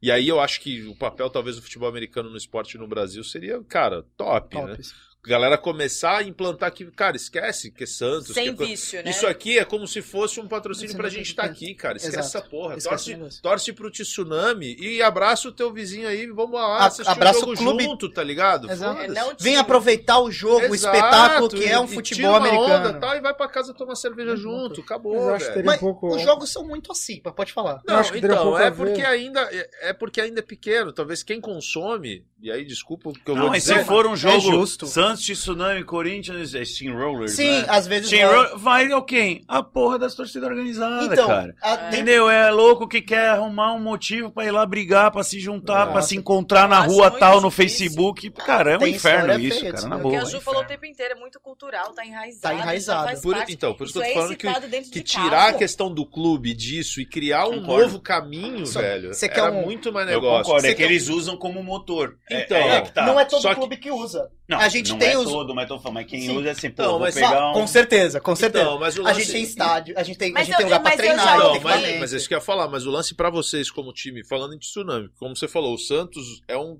E 0.04 0.12
aí 0.12 0.28
eu 0.28 0.42
acho 0.42 0.60
que 0.60 0.86
o 0.86 0.94
papel 0.94 1.30
talvez 1.30 1.56
do 1.56 1.62
futebol 1.62 1.88
americano 1.88 2.30
no 2.30 2.36
esporte 2.36 2.78
no 2.78 2.86
Brasil 2.86 3.24
seria, 3.24 3.64
cara, 3.64 4.04
top, 4.18 4.54
né? 4.62 4.78
Galera 5.26 5.58
começar 5.58 6.18
a 6.18 6.24
implantar 6.24 6.72
que, 6.74 6.86
cara, 6.92 7.16
esquece 7.16 7.72
que 7.72 7.84
é 7.84 7.88
Santos. 7.88 8.28
que 8.28 8.34
Sem 8.34 8.50
é 8.50 8.54
co- 8.54 8.66
vício, 8.66 9.02
né? 9.04 9.10
Isso 9.10 9.26
aqui 9.26 9.58
é 9.58 9.64
como 9.64 9.88
se 9.88 10.02
fosse 10.02 10.40
um 10.40 10.48
patrocínio 10.48 10.88
Isso 10.88 10.98
pra 10.98 11.06
não 11.08 11.10
gente 11.14 11.30
estar 11.30 11.44
aqui, 11.44 11.74
cara. 11.74 11.96
Esquece 11.98 12.18
Exato. 12.20 12.38
essa 12.38 12.50
porra. 12.50 12.76
Esquece 12.76 13.16
Torce, 13.16 13.42
torce 13.42 13.74
pro 13.74 13.90
tsunami 13.90 14.76
e 14.80 15.02
abraça 15.02 15.48
o 15.48 15.52
teu 15.52 15.72
vizinho 15.72 16.08
aí, 16.08 16.28
vamos 16.28 16.54
lá 16.60 16.78
A- 16.80 16.86
assistir 16.88 17.10
abraça 17.10 17.40
o 17.40 17.42
jogo 17.42 17.54
o 17.54 17.58
clube. 17.58 17.84
junto, 17.86 18.10
tá 18.10 18.22
ligado? 18.24 18.70
É, 18.70 18.76
não 18.76 18.96
Vem 19.40 19.56
aproveitar 19.56 20.20
o 20.20 20.30
jogo, 20.30 20.68
o 20.70 20.76
Exato, 20.76 20.96
espetáculo 20.98 21.50
que 21.50 21.66
é 21.66 21.80
um 21.80 21.86
e 21.86 21.88
futebol 21.88 22.36
americano. 22.36 22.90
Onda, 22.90 22.94
tal, 23.00 23.16
e 23.16 23.22
vai 23.22 23.34
pra 23.34 23.48
casa 23.48 23.74
tomar 23.74 23.96
cerveja 23.96 24.36
junto, 24.36 24.82
acabou, 24.82 25.32
Mas 25.32 25.48
que 25.48 25.54
velho. 25.54 25.66
Mas 25.66 25.78
um 25.78 25.80
pouco. 25.80 26.16
os 26.16 26.22
jogos 26.22 26.50
são 26.52 26.66
muito 26.68 26.92
assim, 26.92 27.22
mas 27.24 27.34
pode 27.34 27.54
falar. 27.54 27.82
Não, 27.88 28.04
que 28.04 28.14
um 28.14 28.18
então, 28.18 28.44
pouco 28.44 28.58
é 28.58 28.70
ver. 28.70 28.76
porque 28.76 29.02
ainda 29.02 29.40
é 29.52 29.70
é 29.90 29.94
porque 29.94 30.20
ainda 30.20 30.40
é 30.40 30.44
pequeno. 30.44 30.92
Talvez 30.92 31.24
quem 31.24 31.40
consome, 31.40 32.26
e 32.42 32.52
aí 32.52 32.66
desculpa 32.66 33.10
o 33.10 33.14
que 33.14 33.22
eu 33.30 33.36
Não, 33.36 33.44
vou 33.44 33.52
mas 33.52 33.64
dizer. 33.64 33.80
se 33.80 33.86
for 33.86 34.06
um 34.06 34.16
jogo 34.16 34.40
justo. 34.40 34.86
Santos 34.88 35.13
Santos, 35.18 35.40
Tsunami, 35.40 35.84
Corinthians, 35.84 36.54
é 36.56 36.64
Steamrollers, 36.66 37.34
Sim, 37.34 37.62
né? 37.62 37.66
às 37.68 37.88
vezes 37.88 38.08
Steamroller, 38.08 38.58
vai 38.58 38.92
ao 38.92 39.04
quem? 39.04 39.44
A 39.48 39.62
porra 39.64 39.98
das 40.00 40.16
torcidas 40.16 40.50
organizadas, 40.50 41.06
Então, 41.12 41.28
cara. 41.28 41.56
a- 41.62 41.88
Entendeu? 41.88 42.30
É 42.30 42.50
louco 42.52 42.88
que 42.88 43.02
quer 43.02 43.30
arrumar 43.30 43.74
um 43.74 43.80
motivo 43.80 44.32
pra 44.32 44.46
ir 44.46 44.52
lá 44.52 44.66
brigar, 44.66 45.12
pra 45.12 45.24
se 45.24 45.40
juntar, 45.40 45.92
pra 45.92 46.02
se 46.02 46.16
encontrar 46.16 46.68
na 46.68 46.86
Eu 46.86 46.92
rua 46.92 47.10
muito 47.10 47.20
tal, 47.20 47.42
no 47.42 47.50
difícil. 47.50 47.86
Facebook. 47.88 48.30
Cara, 48.32 48.72
é 48.74 48.76
um 48.76 48.80
Tem 48.80 48.94
inferno 48.94 49.40
isso, 49.40 49.60
feia 49.60 49.74
cara, 49.74 49.88
na 49.88 49.90
né? 49.90 49.96
O 49.96 49.98
que 50.06 50.10
boa. 50.16 50.22
a 50.22 50.26
Ju 50.26 50.38
é 50.38 50.40
falou 50.42 50.62
o 50.62 50.66
tempo 50.66 50.86
inteiro 50.86 51.14
é 51.14 51.20
muito 51.20 51.40
cultural, 51.40 51.94
tá 51.94 52.06
enraizado. 52.06 52.42
Tá 52.42 52.54
enraizado. 52.62 53.22
Por- 53.22 53.38
então, 53.50 53.74
por 53.74 53.86
isso 53.86 53.94
que 53.94 54.00
eu 54.00 54.04
tô 54.04 54.10
é 54.10 54.14
falando 54.14 54.36
que- 54.38 54.82
Que 54.84 54.90
de 54.92 55.02
tirar 55.02 55.50
a 55.50 55.54
questão 55.54 55.94
do 55.94 56.06
clube 56.06 56.54
disso 56.54 57.00
e 57.02 57.06
criar 57.06 57.46
um 57.48 57.60
Concordo. 57.62 57.84
novo 57.84 58.00
caminho, 58.00 58.66
Só- 58.66 58.82
velho, 58.82 59.14
você 59.14 59.28
quer 59.30 59.40
era 59.42 59.52
um- 59.52 59.62
muito 59.64 59.92
mais 59.92 60.08
Eu 60.08 60.16
negócio. 60.16 60.44
concordo, 60.46 60.68
é 60.68 60.74
que 60.74 60.84
eles 60.84 61.08
usam 61.10 61.38
como 61.38 61.64
motor. 61.64 62.18
É- 62.30 62.44
Então, 62.44 62.58
é, 62.58 62.82
tá. 62.82 63.06
Não 63.06 63.20
é 63.20 63.26
todo 63.26 63.56
clube 63.56 63.78
que 63.78 63.92
usa. 63.92 64.30
Não, 64.54 64.60
a 64.62 64.70
gente 64.70 64.90
não 64.92 64.98
tem 65.00 65.10
é 65.14 65.18
os. 65.18 65.26
todo, 65.26 65.54
mas 65.56 65.68
tô 65.68 65.80
falando, 65.80 65.96
mas 65.96 66.08
quem 66.08 66.22
Sim. 66.22 66.38
usa 66.38 66.48
é 66.48 66.52
assim, 66.52 66.70
pô, 66.70 66.82
Então, 66.84 66.92
vou 66.92 67.00
mas- 67.02 67.16
pegar 67.16 67.50
um... 67.52 67.54
Com 67.54 67.68
certeza, 67.68 68.20
com 68.22 68.36
certeza. 68.36 68.64
Então, 68.64 68.80
mas 68.80 68.98
o 68.98 69.02
A 69.02 69.04
lance- 69.06 69.22
gente 69.22 69.32
tem 69.32 69.44
estádio, 69.44 69.94
a 69.98 70.04
gente 70.04 70.18
tem, 70.18 70.34
a 70.36 70.44
gente 70.44 70.56
tem 70.56 70.66
eu- 70.66 70.70
lugar 70.70 70.80
pra 70.82 70.96
treinar, 70.98 71.18
já 71.26 71.32
tem 71.32 71.40
Não, 71.54 71.62
mas, 71.62 72.00
mas 72.00 72.14
é 72.14 72.18
isso 72.18 72.28
que 72.28 72.34
eu 72.34 72.38
ia 72.38 72.44
falar. 72.44 72.68
Mas 72.68 72.86
o 72.86 72.92
lance 72.92 73.14
pra 73.16 73.30
vocês, 73.30 73.70
como 73.72 73.92
time, 73.94 74.26
falando 74.26 74.54
em 74.56 74.60
tsunami, 74.60 75.10
como 75.18 75.36
você 75.36 75.48
falou, 75.48 75.74
o 75.74 75.78
Santos 75.78 76.42
é 76.48 76.58
um, 76.58 76.80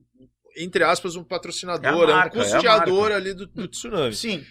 entre 0.58 0.84
aspas, 0.84 1.16
um 1.16 1.24
patrocinador, 1.24 2.08
É 2.10 2.12
é, 2.12 2.14
a 2.14 2.18
marca, 2.18 2.38
um 2.38 2.42
é 2.42 2.46
a 2.48 2.54
custeador 2.54 3.00
marca. 3.02 3.16
ali 3.16 3.34
do, 3.34 3.46
do 3.48 3.68
tsunami. 3.68 4.14
Sim. 4.16 4.44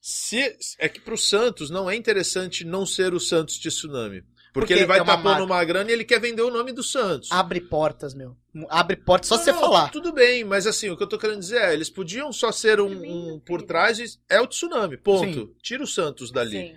Se, 0.00 0.56
é 0.78 0.88
que 0.88 1.00
pro 1.00 1.16
Santos 1.18 1.68
não 1.68 1.90
é 1.90 1.96
interessante 1.96 2.64
não 2.64 2.86
ser 2.86 3.12
o 3.12 3.18
Santos 3.20 3.58
tsunami. 3.58 4.22
Porque, 4.56 4.68
Porque 4.68 4.72
ele 4.72 4.86
vai 4.86 5.00
é 5.00 5.04
pondo 5.04 5.22
marca. 5.22 5.44
uma 5.44 5.64
grana 5.64 5.90
e 5.90 5.92
ele 5.92 6.02
quer 6.02 6.18
vender 6.18 6.40
o 6.40 6.50
nome 6.50 6.72
do 6.72 6.82
Santos. 6.82 7.30
Abre 7.30 7.60
portas, 7.60 8.14
meu. 8.14 8.34
Abre 8.70 8.96
portas 8.96 9.28
só 9.28 9.36
Não, 9.36 9.44
você 9.44 9.52
não, 9.52 9.60
falar. 9.60 9.90
Tudo 9.90 10.14
bem, 10.14 10.44
mas 10.44 10.66
assim, 10.66 10.88
o 10.88 10.96
que 10.96 11.02
eu 11.02 11.06
tô 11.06 11.18
querendo 11.18 11.40
dizer 11.40 11.60
é, 11.60 11.74
eles 11.74 11.90
podiam 11.90 12.32
só 12.32 12.50
ser 12.50 12.80
um, 12.80 13.34
um 13.34 13.38
por 13.38 13.60
trás 13.60 13.98
e 13.98 14.18
é 14.30 14.40
o 14.40 14.46
tsunami, 14.46 14.96
ponto. 14.96 15.54
Tira 15.62 15.82
o 15.82 15.86
Santos 15.86 16.30
dali. 16.30 16.68
Sim. 16.68 16.74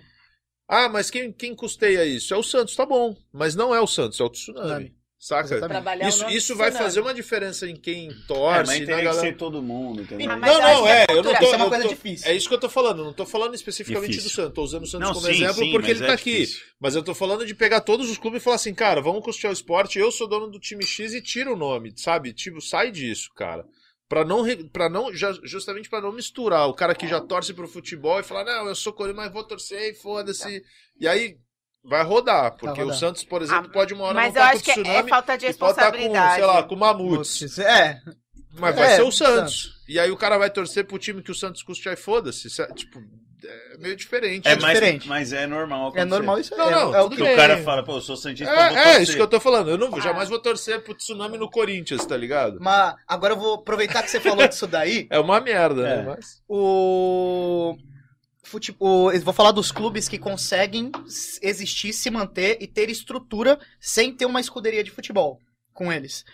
Ah, 0.68 0.90
mas 0.90 1.08
quem, 1.10 1.32
quem 1.32 1.54
custeia 1.54 2.04
isso? 2.04 2.34
É 2.34 2.36
o 2.36 2.42
Santos, 2.42 2.76
tá 2.76 2.84
bom. 2.84 3.16
Mas 3.32 3.54
não 3.54 3.74
é 3.74 3.80
o 3.80 3.86
Santos, 3.86 4.20
é 4.20 4.24
o 4.24 4.28
tsunami. 4.28 4.94
Saca? 5.22 5.60
Trabalhar 5.68 6.08
Isso, 6.08 6.26
isso 6.30 6.56
vai 6.56 6.72
fazer 6.72 6.98
uma 7.00 7.12
diferença 7.12 7.68
em 7.68 7.76
quem 7.76 8.08
É, 8.08 8.14
torce, 8.26 8.66
mas 8.66 8.80
na 8.80 8.86
teria 8.86 8.96
que 8.96 9.02
galera. 9.04 9.20
ser 9.20 9.36
todo 9.36 9.62
mundo, 9.62 10.00
entendeu? 10.00 10.30
Ah, 10.30 10.36
Não, 10.36 10.60
não, 10.62 10.82
que 10.84 10.88
é, 10.88 11.00
é 11.02 11.06
eu 11.10 11.22
não 11.22 11.34
tô, 11.34 11.44
Isso 11.44 11.52
é 11.52 11.56
uma 11.58 11.68
coisa 11.68 11.82
tô- 11.84 11.88
difícil. 11.90 12.26
É 12.30 12.34
isso 12.34 12.48
que 12.48 12.54
eu 12.54 12.58
tô 12.60 12.68
falando, 12.70 13.04
não 13.04 13.12
tô 13.12 13.26
falando 13.26 13.54
especificamente 13.54 14.12
Difícil. 14.12 14.30
do 14.30 14.34
Santos, 14.34 14.54
tô 14.54 14.62
usando 14.62 14.84
o 14.84 14.86
Santos 14.86 15.06
Não, 15.08 15.12
como 15.14 15.26
sim, 15.26 15.32
exemplo 15.32 15.62
sim, 15.62 15.70
porque 15.72 15.90
ele 15.90 16.02
é 16.04 16.06
tá 16.06 16.14
aqui. 16.14 16.32
difícil. 16.38 16.62
Mas 16.80 16.94
eu 16.94 17.02
tô 17.02 17.14
falando 17.14 17.44
de 17.44 17.54
pegar 17.54 17.82
todos 17.82 18.08
os 18.08 18.16
clubes 18.16 18.40
e 18.40 18.44
falar 18.44 18.56
assim, 18.56 18.72
cara, 18.72 19.02
vamos 19.02 19.22
custear 19.22 19.50
o 19.50 19.54
esporte, 19.54 19.98
eu 19.98 20.10
sou 20.10 20.26
dono 20.26 20.50
do 20.50 20.58
time 20.58 20.86
X 20.86 21.12
e 21.12 21.20
tira 21.20 21.52
o 21.52 21.56
nome, 21.56 21.92
sabe? 21.96 22.32
Tipo, 22.32 22.58
sai 22.62 22.90
disso, 22.90 23.28
cara. 23.36 23.66
Pra 24.08 24.24
não, 24.24 24.42
para 24.72 24.88
não 24.88 25.14
já- 25.14 25.38
justamente 25.44 25.90
pra 25.90 26.00
não 26.00 26.12
misturar 26.12 26.66
o 26.66 26.72
cara 26.72 26.94
que 26.94 27.06
já 27.06 27.20
torce 27.20 27.52
pro 27.52 27.68
futebol 27.68 28.18
e 28.18 28.22
falar, 28.24 28.44
não, 28.44 28.68
eu 28.68 28.74
sou 28.74 28.90
Corinthians, 28.92 29.22
mas 29.26 29.32
vou 29.34 29.44
torcer 29.44 29.90
e 29.92 29.94
foda-se. 29.94 30.64
E 30.98 31.06
aí 31.06 31.36
vai 31.84 32.02
rodar, 32.04 32.52
porque 32.56 32.80
rodar. 32.80 32.96
o 32.96 32.98
Santos, 32.98 33.24
por 33.24 33.42
exemplo, 33.42 33.66
Ah, 33.70 33.72
pode 33.72 33.94
uma 33.94 34.04
hora 34.04 34.14
Mas 34.14 34.34
não 34.34 34.40
eu 34.42 34.46
tá 34.46 34.52
acho 34.54 34.64
que 34.64 34.70
é, 34.70 34.74
é 34.74 34.82
tsunami 34.82 35.08
falta 35.10 35.36
de 35.38 35.46
e 35.46 35.54
pode 35.54 35.70
estar 35.72 35.90
com, 35.90 35.96
responsabilidade. 35.96 36.34
sei 36.36 36.44
lá, 36.46 36.62
com 36.62 36.74
o 36.74 36.78
Mamutes. 36.78 37.58
É. 37.58 38.00
Mas 38.58 38.74
vai 38.74 38.92
É, 38.92 38.96
ser 38.96 39.02
o 39.02 39.12
Santos. 39.12 39.70
E 39.88 39.98
aí 39.98 40.10
o 40.10 40.16
cara 40.16 40.36
vai 40.36 40.50
torcer 40.50 40.84
pro 40.84 40.98
time 40.98 41.22
que 41.22 41.30
o 41.30 41.34
Santos 41.34 41.62
custear 41.62 41.94
e 41.94 41.96
foda-se. 41.96 42.48
É, 42.60 42.66
Tipo, 42.74 42.98
é 43.42 43.78
meio 43.78 43.96
diferente. 43.96 44.46
É, 44.46 44.54
né? 44.56 44.60
mais, 44.60 44.74
diferente. 44.78 45.08
mas 45.08 45.32
é 45.32 45.46
normal 45.46 45.84
É 45.86 45.88
acontecer. 45.88 46.04
normal 46.06 46.38
isso 46.40 46.52
aí. 46.54 46.58
Não, 46.60 46.68
é- 46.68 46.70
não, 46.74 46.94
é 46.94 47.00
o 47.00 47.04
tudo 47.04 47.16
que 47.16 47.22
bem. 47.22 47.32
o 47.32 47.36
cara 47.36 47.56
fala, 47.62 47.82
pô, 47.84 47.96
eu 47.96 48.00
sou 48.02 48.16
Santista, 48.16 48.52
É, 48.52 48.96
é, 48.96 49.02
isso 49.02 49.14
que 49.16 49.22
eu 49.22 49.26
tô 49.28 49.40
falando. 49.40 49.70
Eu 49.70 49.78
não, 49.78 49.94
Ah. 49.96 50.00
jamais 50.00 50.28
vou 50.28 50.38
torcer 50.38 50.82
pro 50.82 50.92
tsunami 50.94 51.38
no 51.38 51.48
Corinthians, 51.48 52.04
tá 52.04 52.16
ligado? 52.16 52.58
Mas 52.60 52.94
agora 53.08 53.32
eu 53.34 53.38
vou 53.38 53.54
aproveitar 53.54 54.02
que 54.02 54.10
você 54.10 54.20
falou 54.20 54.46
disso 54.46 54.66
daí. 54.66 55.06
É 55.10 55.18
uma 55.18 55.40
merda, 55.40 55.88
É. 55.88 55.96
né? 55.96 56.02
Mas... 56.16 56.42
O. 56.48 57.76
Fute... 58.50 58.74
o- 58.78 59.10
eu 59.12 59.20
vou 59.20 59.32
falar 59.32 59.52
dos 59.52 59.70
clubes 59.70 60.08
que 60.08 60.18
conseguem 60.18 60.90
existir, 61.40 61.92
se 61.92 62.10
manter 62.10 62.58
e 62.60 62.66
ter 62.66 62.90
estrutura 62.90 63.58
sem 63.78 64.12
ter 64.12 64.26
uma 64.26 64.40
escuderia 64.40 64.82
de 64.82 64.90
futebol 64.90 65.38
com 65.72 65.92
eles. 65.92 66.24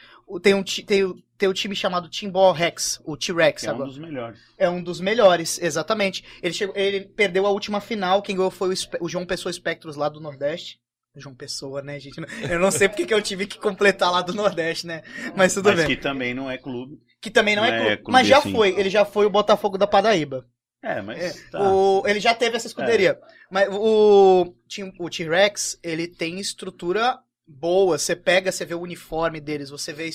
Tem 0.42 0.54
um, 0.54 0.62
tem, 0.64 1.04
o- 1.04 1.14
tem 1.38 1.48
o 1.48 1.52
time 1.54 1.76
chamado 1.76 2.08
Timbó 2.08 2.50
Rex, 2.52 3.00
o 3.04 3.16
T-Rex 3.16 3.62
Que 3.62 3.68
é 3.68 3.70
um 3.70 3.74
agora. 3.74 3.90
dos 3.90 3.98
melhores. 3.98 4.40
É 4.58 4.68
um 4.68 4.82
dos 4.82 5.00
melhores, 5.00 5.60
exatamente. 5.62 6.24
Ele, 6.42 6.52
chegou, 6.54 6.74
ele 6.76 7.02
perdeu 7.02 7.46
a 7.46 7.50
última 7.50 7.80
final, 7.80 8.22
quem 8.22 8.34
ganhou 8.34 8.50
foi 8.50 8.70
o, 8.74 9.04
o 9.04 9.08
João 9.08 9.24
Pessoa 9.26 9.50
Espectros 9.50 9.94
lá 9.94 10.08
do 10.08 10.20
Nordeste. 10.20 10.80
João 11.18 11.34
Pessoa, 11.34 11.80
né, 11.80 11.98
gente? 12.00 12.16
Eu 12.50 12.58
não 12.58 12.70
sei 12.70 12.88
porque 12.88 13.06
que 13.06 13.14
eu 13.14 13.22
tive 13.22 13.46
que 13.46 13.58
completar 13.58 14.10
lá 14.12 14.20
do 14.20 14.34
Nordeste, 14.34 14.86
né? 14.86 15.02
Mas 15.34 15.54
tudo 15.54 15.70
Mas 15.70 15.78
bem. 15.78 15.86
que 15.86 15.96
também 15.96 16.34
não 16.34 16.50
é 16.50 16.58
clube. 16.58 16.98
Que 17.22 17.30
também 17.30 17.56
não, 17.56 17.62
não 17.62 17.70
é 17.70 17.74
é 17.74 17.80
clube. 17.80 17.96
clube 18.02 18.12
Mas 18.12 18.26
já 18.26 18.38
assim. 18.38 18.52
foi, 18.52 18.78
ele 18.78 18.90
já 18.90 19.02
foi 19.04 19.24
o 19.24 19.30
Botafogo 19.30 19.78
da 19.78 19.86
Paraíba. 19.86 20.46
É, 20.86 21.02
mas 21.02 21.50
tá. 21.50 21.60
O, 21.72 22.06
ele 22.06 22.20
já 22.20 22.32
teve 22.32 22.56
essa 22.56 22.68
escuderia. 22.68 23.18
Mas 23.50 23.68
o, 23.72 24.54
Tim- 24.68 24.92
o 25.00 25.10
T-Rex, 25.10 25.76
ele 25.82 26.06
tem 26.06 26.38
estrutura 26.38 27.18
boa. 27.44 27.98
Você 27.98 28.14
pega, 28.14 28.52
você 28.52 28.64
vê 28.64 28.74
o 28.74 28.80
uniforme 28.80 29.40
deles, 29.40 29.68
você 29.68 29.92
vê 29.92 30.08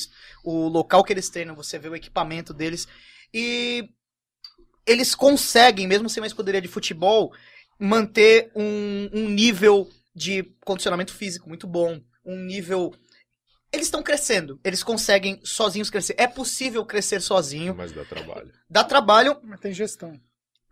o 0.45 0.69
local 0.69 1.03
que 1.03 1.11
eles 1.11 1.29
treinam, 1.29 1.55
você 1.55 1.77
vê 1.77 1.89
o 1.89 1.95
equipamento 1.95 2.53
deles. 2.53 2.87
E 3.33 3.89
eles 4.87 5.13
conseguem, 5.13 5.87
mesmo 5.87 6.09
sem 6.09 6.21
uma 6.21 6.27
escuderia 6.27 6.61
de 6.61 6.69
futebol, 6.69 7.33
manter 7.77 8.49
um, 8.55 9.09
um 9.11 9.29
nível 9.29 9.89
de 10.15 10.43
condicionamento 10.63 11.13
físico 11.13 11.49
muito 11.49 11.67
bom. 11.67 11.99
Um 12.25 12.37
nível. 12.37 12.93
Eles 13.73 13.87
estão 13.87 14.01
crescendo. 14.01 14.57
Eles 14.63 14.83
conseguem 14.83 15.41
sozinhos 15.43 15.89
crescer. 15.89 16.15
É 16.17 16.27
possível 16.27 16.85
crescer 16.85 17.21
sozinho. 17.21 17.75
Mas 17.75 17.91
dá 17.91 18.05
trabalho. 18.05 18.51
Dá 18.69 18.83
trabalho, 18.85 19.37
Mas 19.43 19.59
tem 19.59 19.73
gestão. 19.73 20.17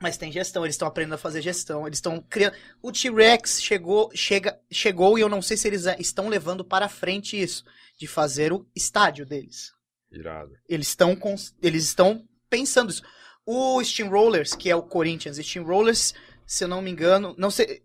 Mas 0.02 0.18
tem 0.18 0.32
gestão, 0.32 0.64
eles 0.64 0.76
estão 0.76 0.88
aprendendo 0.88 1.16
a 1.16 1.18
fazer 1.18 1.42
gestão, 1.42 1.86
eles 1.86 1.98
estão 1.98 2.22
criando. 2.22 2.56
O 2.82 2.92
T-Rex 2.92 3.62
chegou, 3.62 4.10
chega, 4.16 4.58
chegou 4.72 5.18
e 5.18 5.22
eu 5.22 5.30
não 5.30 5.42
sei 5.42 5.58
se 5.58 5.68
eles 5.68 5.86
estão 6.00 6.30
levando 6.30 6.64
para 6.64 6.88
frente 6.88 7.40
isso, 7.40 7.66
de 7.98 8.08
fazer 8.08 8.54
o 8.54 8.66
estádio 8.76 9.26
deles. 9.26 9.72
Irado. 10.12 10.54
Eles 10.68 10.88
estão 10.88 11.18
eles 11.62 11.84
estão 11.84 12.26
pensando 12.50 12.92
isso. 12.92 13.04
O 13.46 13.84
Steamrollers, 13.84 14.54
que 14.54 14.70
é 14.70 14.76
o 14.76 14.84
Corinthians, 14.84 15.38
Steamrollers, 15.38 16.14
se 16.46 16.64
eu 16.64 16.68
não 16.68 16.82
me 16.82 16.92
engano, 16.92 17.36
não 17.38 17.52
sei, 17.52 17.82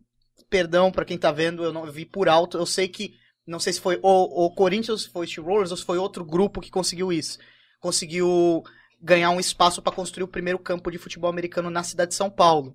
perdão 0.48 0.92
para 0.92 1.04
quem 1.04 1.18
tá 1.18 1.32
vendo, 1.32 1.64
eu 1.64 1.72
não 1.72 1.84
eu 1.84 1.92
vi 1.92 2.04
por 2.04 2.28
alto, 2.28 2.56
eu 2.56 2.66
sei 2.66 2.86
que 2.86 3.14
não 3.46 3.58
sei 3.58 3.72
se 3.72 3.80
foi 3.80 3.98
o, 4.02 4.46
o 4.46 4.54
Corinthians, 4.54 5.02
se 5.02 5.08
foi 5.10 5.26
o 5.26 5.28
Steamrollers 5.28 5.70
ou 5.70 5.76
se 5.76 5.84
foi 5.84 5.98
outro 5.98 6.24
grupo 6.24 6.60
que 6.60 6.70
conseguiu 6.70 7.12
isso. 7.12 7.38
Conseguiu 7.80 8.62
ganhar 9.04 9.30
um 9.30 9.38
espaço 9.38 9.82
para 9.82 9.92
construir 9.94 10.24
o 10.24 10.28
primeiro 10.28 10.58
campo 10.58 10.90
de 10.90 10.96
futebol 10.98 11.28
americano 11.30 11.68
na 11.70 11.82
cidade 11.82 12.08
de 12.10 12.14
São 12.16 12.30
Paulo. 12.30 12.74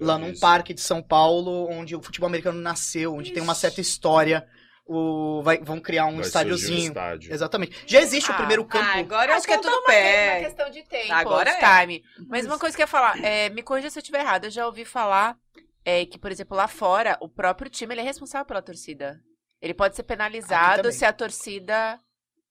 Lá 0.00 0.18
num 0.18 0.36
parque 0.38 0.74
de 0.74 0.80
São 0.80 1.02
Paulo, 1.02 1.68
onde 1.70 1.94
o 1.94 2.02
futebol 2.02 2.26
americano 2.26 2.60
nasceu, 2.60 3.14
onde 3.14 3.30
tem 3.32 3.42
uma 3.42 3.54
certa 3.54 3.80
história. 3.80 4.46
O, 4.84 5.40
vai- 5.42 5.58
vão 5.62 5.78
criar 5.80 6.06
um 6.06 6.16
Vai 6.16 6.24
surgir 6.24 6.24
um 6.24 6.26
estádiozinho. 6.54 6.88
estádio. 6.88 7.32
Exatamente. 7.32 7.84
Já 7.86 8.00
existe 8.00 8.30
o 8.30 8.34
Ah, 8.34 8.36
primeiro 8.38 8.64
campo. 8.64 8.84
Ah, 8.84 8.98
agora 8.98 9.32
eu 9.32 9.36
Acho 9.36 9.46
que 9.46 9.52
é 9.52 9.58
tudo 9.58 9.82
pé. 9.84 10.38
uma 10.40 10.48
questão 10.48 10.70
de 10.70 10.82
tempo, 10.82 11.12
Agora 11.12 11.50
é. 11.50 11.80
time. 11.80 12.02
Mas 12.28 12.44
uma 12.46 12.58
coisa 12.58 12.74
que 12.76 12.82
eu 12.82 12.84
ia 12.84 12.88
falar, 12.88 13.22
é, 13.22 13.48
me 13.50 13.62
corrija 13.62 13.88
se 13.90 13.98
eu 13.98 14.02
estiver 14.02 14.20
errado, 14.20 14.44
eu 14.46 14.50
já 14.50 14.66
ouvi 14.66 14.84
falar 14.84 15.36
é, 15.84 16.04
que, 16.04 16.18
por 16.18 16.32
exemplo, 16.32 16.56
lá 16.56 16.66
fora, 16.66 17.16
o 17.20 17.28
próprio 17.28 17.70
time 17.70 17.94
ele 17.94 18.00
é 18.00 18.04
responsável 18.04 18.44
pela 18.44 18.60
torcida. 18.62 19.20
Ele 19.60 19.72
pode 19.74 19.94
ser 19.94 20.02
penalizado 20.02 20.90
se 20.90 21.04
a 21.04 21.12
torcida 21.12 21.98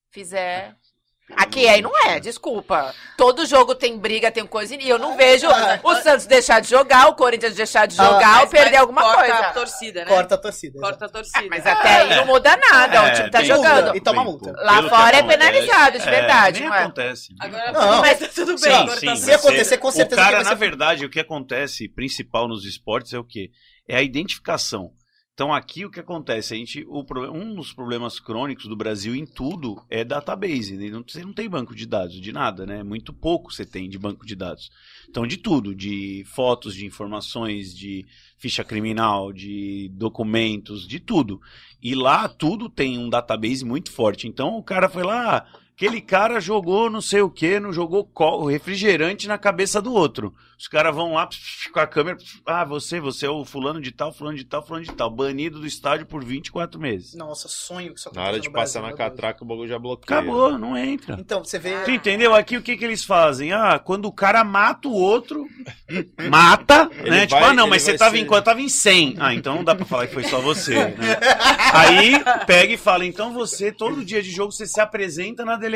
fizer... 0.09 0.75
Aqui 1.35 1.66
é 1.66 1.80
e 1.80 1.82
não 1.82 1.91
é, 2.06 2.19
desculpa. 2.19 2.93
Todo 3.17 3.45
jogo 3.45 3.74
tem 3.74 3.98
briga, 3.98 4.30
tem 4.32 4.45
coisa, 4.45 4.75
e 4.75 4.90
eu 4.90 5.00
não 5.00 5.16
vejo 5.16 5.48
Ah, 5.50 5.80
o 5.82 5.95
Santos 5.95 6.25
deixar 6.25 6.59
de 6.59 6.69
jogar, 6.69 7.08
o 7.08 7.16
Corinthians 7.16 7.56
deixar 7.56 7.85
de 7.85 7.95
jogar 7.95 8.41
ou 8.41 8.48
perder 8.48 8.77
alguma 8.77 9.01
corta 9.01 9.19
coisa. 9.19 9.35
a 9.40 9.53
torcida, 9.53 10.00
né? 10.01 10.08
Corta 10.08 10.35
a 10.35 10.38
torcida. 10.38 10.80
Corta 10.80 11.06
a 11.06 11.09
torcida. 11.09 11.48
Mas 11.50 11.66
até 11.66 11.90
aí 12.01 12.16
não 12.16 12.25
muda 12.25 12.56
nada, 12.58 13.03
o 13.08 13.14
time 13.14 13.30
tá 13.30 13.43
jogando. 13.43 13.95
E 13.95 14.01
toma 14.01 14.24
multa. 14.24 14.51
Lá 14.58 14.75
Pelo 14.77 14.90
fora 14.90 15.17
é 15.17 15.24
penalizado, 15.24 16.00
de 16.00 16.06
verdade, 16.06 16.59
nem 16.59 16.69
não 16.69 16.75
é? 16.75 16.80
acontece. 16.83 17.33
Agora 17.40 17.72
Não. 17.72 18.01
mas 18.01 18.19
tá 18.19 18.27
tudo 18.27 18.48
bem. 18.48 18.58
Sim, 18.58 18.69
agora 18.72 19.00
sim, 19.00 19.06
tá 19.06 19.16
Se 19.16 19.33
acontecer, 19.33 19.77
com 19.77 19.91
certeza 19.91 20.22
O 20.22 20.24
cara, 20.24 20.38
que 20.38 20.43
vai 20.43 20.53
na 20.53 20.59
verdade, 20.59 21.06
o 21.06 21.09
que 21.09 21.19
acontece 21.19 21.88
principal 21.88 22.48
nos 22.48 22.66
esportes 22.66 23.14
é 23.14 23.19
o 23.19 23.24
quê? 23.24 23.51
É 23.88 23.95
a 23.95 24.01
identificação. 24.01 24.91
Então 25.34 25.51
aqui 25.53 25.85
o 25.85 25.90
que 25.90 26.00
acontece? 26.00 26.53
A 26.53 26.58
gente, 26.58 26.85
o, 26.88 27.03
um 27.34 27.56
dos 27.56 27.74
problemas 27.74 28.19
crônicos 28.19 28.68
do 28.68 28.76
Brasil 28.76 29.16
em 29.16 29.26
tudo 29.26 29.82
é 29.90 30.03
database. 30.03 30.76
né? 30.77 30.90
Não- 30.90 31.03
Você 31.08 31.24
não 31.24 31.34
tem 31.34 31.50
banco 31.50 31.74
de 31.74 31.85
dados 31.85 32.19
de 32.19 32.32
nada, 32.32 32.66
né? 32.66 32.84
Muito 32.84 33.11
pouco 33.14 33.51
você 33.51 33.66
tem 33.66 33.90
de 33.90 33.98
banco 33.98 34.26
de 34.26 34.35
dados. 34.35 34.69
Então 35.10 35.26
de 35.26 35.38
tudo, 35.38 35.74
de 35.74 36.24
fotos, 36.27 36.76
de 36.76 36.85
informações, 36.85 37.76
de 37.76 38.06
ficha 38.38 38.64
criminal, 38.64 39.32
de 39.34 39.90
documentos, 39.93 40.88
de 40.88 41.00
tudo. 41.00 41.40
E 41.82 41.95
lá 41.95 42.27
tudo 42.27 42.69
tem 42.69 43.00
um 43.00 43.10
database 43.10 43.66
muito 43.66 43.92
forte. 43.92 44.27
Então 44.27 44.58
o 44.58 44.64
cara 44.64 44.88
foi 44.90 45.03
lá, 45.03 45.48
aquele 45.82 46.00
cara 46.00 46.40
jogou 46.40 46.92
não 46.92 47.01
sei 47.01 47.22
o 47.22 47.30
que, 47.30 47.60
não 47.60 47.74
jogou 47.74 48.08
refrigerante 48.45 49.27
na 49.27 49.38
cabeça 49.38 49.82
do 49.82 49.92
outro. 49.92 50.32
Os 50.60 50.68
caras 50.68 50.93
vão 50.93 51.14
lá 51.16 51.27
com 51.74 51.80
a 51.80 51.88
câmera, 51.88 52.19
ah, 52.45 52.64
você, 52.64 53.00
você 53.00 53.26
é 53.26 53.30
o 53.32 53.43
fulano 53.43 53.82
de 53.82 53.92
tal, 53.92 54.14
fulano 54.14 54.38
de 54.38 54.43
tal, 54.45 54.64
fulano 54.64 54.85
de 54.85 54.92
tal, 54.92 55.10
banido 55.10 55.60
do 55.60 55.66
estádio 55.66 56.06
por 56.06 56.24
24 56.24 56.80
meses. 56.80 57.16
Nossa, 57.16 57.48
sonho 57.48 57.93
que 57.95 58.00
isso 58.00 58.11
Na 58.14 58.22
hora 58.26 58.40
de 58.40 58.48
no 58.48 58.53
passar 58.53 58.80
Brasil, 58.82 58.95
na 58.95 59.03
catraca, 59.10 59.43
o 59.43 59.48
bagulho 59.48 59.68
já 59.68 59.80
bloqueia. 59.80 60.19
Acabou, 60.19 60.56
não 60.60 60.77
entra. 60.77 61.18
Então, 61.19 61.43
você 61.43 61.58
vê. 61.58 61.80
Tu 61.84 61.90
entendeu? 61.90 62.35
Aqui 62.35 62.58
o 62.58 62.61
que, 62.61 62.77
que 62.77 62.85
eles 62.85 63.03
fazem? 63.03 63.51
Ah, 63.51 63.80
quando 63.80 64.06
o 64.06 64.11
cara 64.11 64.43
mata 64.43 64.88
o 64.88 64.93
outro, 64.93 65.48
mata, 66.30 66.92
Ele 67.00 67.10
né? 67.10 67.22
Tipo, 67.26 67.40
vai- 67.42 67.50
ah, 67.50 67.53
não, 67.53 67.68
mas 67.68 67.82
você 67.82 67.98
tava 67.98 68.16
ser- 68.16 68.22
em 68.22 68.26
quanto? 68.27 68.45
Tava 68.45 68.61
em 68.61 68.69
100. 68.69 69.16
Ah, 69.19 69.34
então 69.34 69.56
não 69.56 69.64
dá 69.64 69.74
pra 69.74 69.84
falar 69.85 70.06
que 70.06 70.14
foi 70.14 70.26
só 70.26 70.40
você, 70.40 70.76
né? 70.76 71.18
Aí 71.74 72.14
pega 72.45 72.72
e 72.72 72.77
fala, 72.77 73.03
então 73.03 73.34
você, 73.34 73.72
todo 73.72 74.06
dia 74.06 74.22
de 74.22 74.30
jogo, 74.30 74.51
você 74.51 74.68
se 74.68 74.80
apresenta 74.80 75.43
na 75.43 75.56
delegacia, 75.56 75.70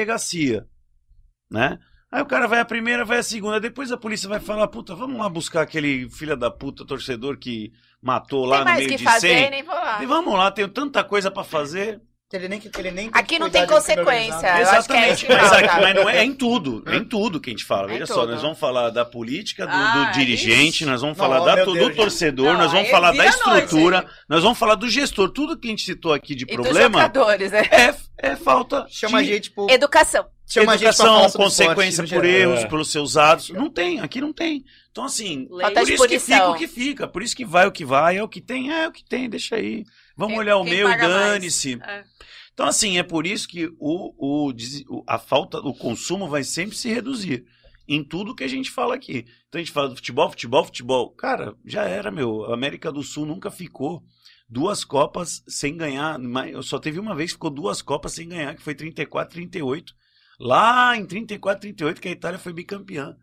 né? 1.49 1.79
Aí 2.11 2.21
o 2.21 2.25
cara 2.25 2.47
vai 2.47 2.59
a 2.59 2.65
primeira, 2.65 3.03
vai 3.03 3.17
a 3.17 3.23
segunda, 3.23 3.59
depois 3.59 3.91
a 3.91 3.97
polícia 3.97 4.29
vai 4.29 4.39
falar, 4.39 4.67
puta, 4.67 4.95
vamos 4.95 5.19
lá 5.19 5.27
buscar 5.27 5.61
aquele 5.61 6.09
filho 6.09 6.37
da 6.37 6.49
puta 6.49 6.85
torcedor 6.85 7.37
que 7.37 7.73
matou 8.01 8.45
lá 8.45 8.63
Tem 8.63 8.73
no 8.73 8.77
meio 8.77 8.89
que 8.89 8.95
de 8.95 9.03
fazer, 9.03 9.27
100. 9.27 9.49
nem 9.49 9.63
vou 9.63 9.75
lá. 9.75 10.01
E 10.01 10.05
vamos 10.05 10.33
lá, 10.33 10.51
tenho 10.51 10.69
tanta 10.69 11.03
coisa 11.03 11.29
pra 11.29 11.43
fazer. 11.43 12.01
Ele 12.33 12.47
nem, 12.49 12.59
ele 12.79 12.91
nem 12.91 13.09
Aqui 13.13 13.37
não 13.37 13.51
tem 13.51 13.67
consequência. 13.67 14.47
é 14.47 14.61
isso 14.63 14.87
que 14.87 14.93
mas, 14.93 15.21
falta. 15.21 15.55
aqui, 15.57 15.81
mas 15.81 15.95
não 15.95 16.09
é, 16.09 16.17
é 16.17 16.23
em 16.23 16.33
tudo, 16.33 16.83
é 16.87 16.95
em 16.95 17.03
tudo 17.03 17.39
que 17.39 17.51
a 17.51 17.53
gente 17.53 17.63
fala. 17.63 17.87
É 17.89 17.93
Veja 17.93 18.07
só, 18.07 18.25
nós 18.25 18.41
vamos 18.41 18.57
falar 18.57 18.89
da 18.89 19.05
política, 19.05 19.65
do, 19.65 19.71
Ah, 19.71 20.05
do 20.11 20.11
dirigente, 20.17 20.69
ixi. 20.77 20.85
nós 20.85 21.01
vamos 21.01 21.15
Não, 21.17 21.23
falar 21.23 21.45
da, 21.45 21.55
meu 21.57 21.65
do, 21.67 21.73
Deus, 21.73 21.95
torcedor, 21.95 22.53
Não, 22.53 22.57
nós 22.57 22.71
vamos 22.71 22.89
falar 22.89 23.11
da 23.11 23.23
noite, 23.23 23.35
estrutura, 23.35 23.97
hein? 23.99 24.03
nós 24.27 24.41
vamos 24.41 24.57
falar 24.57 24.73
do 24.75 24.89
gestor. 24.89 25.29
Tudo 25.29 25.55
que 25.57 25.67
a 25.67 25.69
gente 25.69 25.83
citou 25.83 26.13
aqui 26.13 26.33
de 26.33 26.45
E 26.45 26.47
problema 26.47 26.99
né? 26.99 27.09
é, 27.71 27.95
é 28.31 28.35
falta 28.35 28.87
Chama 28.89 29.19
a 29.19 29.21
de 29.21 29.27
gente 29.27 29.51
por. 29.51 29.69
Educação. 29.69 30.25
Chama 30.47 30.73
a 30.73 30.77
gente 30.77 30.95
pra 30.95 31.05
educação, 31.05 31.31
consequência 31.41 32.01
esporte, 32.03 32.13
por 32.21 32.25
erros, 32.25 32.59
É. 32.61 32.65
pelos 32.67 32.91
seus 32.91 33.17
atos. 33.17 33.49
Não 33.51 33.69
tem, 33.69 33.99
aqui 33.99 34.19
não 34.19 34.33
tem. 34.33 34.63
Então, 34.91 35.05
assim, 35.05 35.47
por 35.47 35.89
isso 35.91 36.07
que 36.07 36.19
fica 36.19 36.49
o 36.49 36.55
que 36.55 36.67
fica, 36.67 37.07
por 37.07 37.21
isso 37.23 37.35
que 37.35 37.45
vai 37.45 37.67
o 37.67 37.71
que 37.71 37.85
vai, 37.85 38.17
é 38.17 38.23
o 38.23 38.27
que 38.27 38.41
tem, 38.41 38.71
é 38.71 38.87
o 38.87 38.91
que 38.91 39.03
tem, 39.03 39.29
deixa 39.29 39.55
aí. 39.55 39.83
Vamos 40.15 40.33
Quem- 40.33 40.39
olhar 40.39 40.57
o 40.57 40.63
meu, 40.63 40.87
mais? 40.87 41.01
dane-se. 41.01 41.79
É. 41.81 42.03
Então, 42.53 42.65
assim, 42.67 42.97
é 42.97 43.03
por 43.03 43.27
isso 43.27 43.47
que 43.47 43.67
o, 43.79 44.49
o, 44.49 45.03
a 45.07 45.19
falta, 45.19 45.59
o 45.59 45.73
consumo 45.73 46.27
vai 46.27 46.43
sempre 46.43 46.75
se 46.77 46.87
reduzir. 46.89 47.45
Em 47.87 48.03
tudo 48.03 48.33
que 48.33 48.43
a 48.43 48.47
gente 48.47 48.71
fala 48.71 48.95
aqui. 48.95 49.25
Então 49.47 49.59
a 49.59 49.63
gente 49.63 49.71
fala 49.71 49.89
do 49.89 49.95
futebol, 49.95 50.29
futebol, 50.29 50.65
futebol. 50.65 51.11
Cara, 51.11 51.53
já 51.63 51.83
era, 51.83 52.09
meu. 52.09 52.45
A 52.45 52.53
América 52.55 52.91
do 52.91 53.03
Sul 53.03 53.27
nunca 53.27 53.51
ficou 53.51 54.03
duas 54.49 54.83
Copas 54.83 55.43
sem 55.47 55.77
ganhar. 55.77 56.17
só 56.63 56.79
teve 56.79 56.97
uma 56.99 57.13
vez 57.13 57.29
que 57.31 57.35
ficou 57.35 57.51
duas 57.51 57.83
Copas 57.83 58.13
sem 58.13 58.27
ganhar, 58.27 58.55
que 58.55 58.61
foi 58.63 58.73
34, 58.73 59.33
38. 59.35 59.93
Lá 60.39 60.97
em 60.97 61.05
34, 61.05 61.61
38, 61.61 62.01
que 62.01 62.07
a 62.07 62.11
Itália 62.11 62.39
foi 62.39 62.53
bicampeã. 62.53 63.15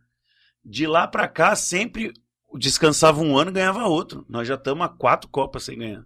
De 0.65 0.87
lá 0.87 1.09
pra 1.09 1.27
cá, 1.27 1.57
sempre 1.57 2.13
descansava 2.57 3.21
um 3.21 3.37
ano 3.37 3.51
e 3.51 3.55
ganhava 3.55 3.87
outro. 3.87 4.25
Nós 4.29 4.47
já 4.47 4.55
estamos 4.55 4.85
a 4.87 4.89
quatro 4.89 5.29
Copas 5.29 5.65
sem 5.65 5.77
ganhar. 5.79 6.05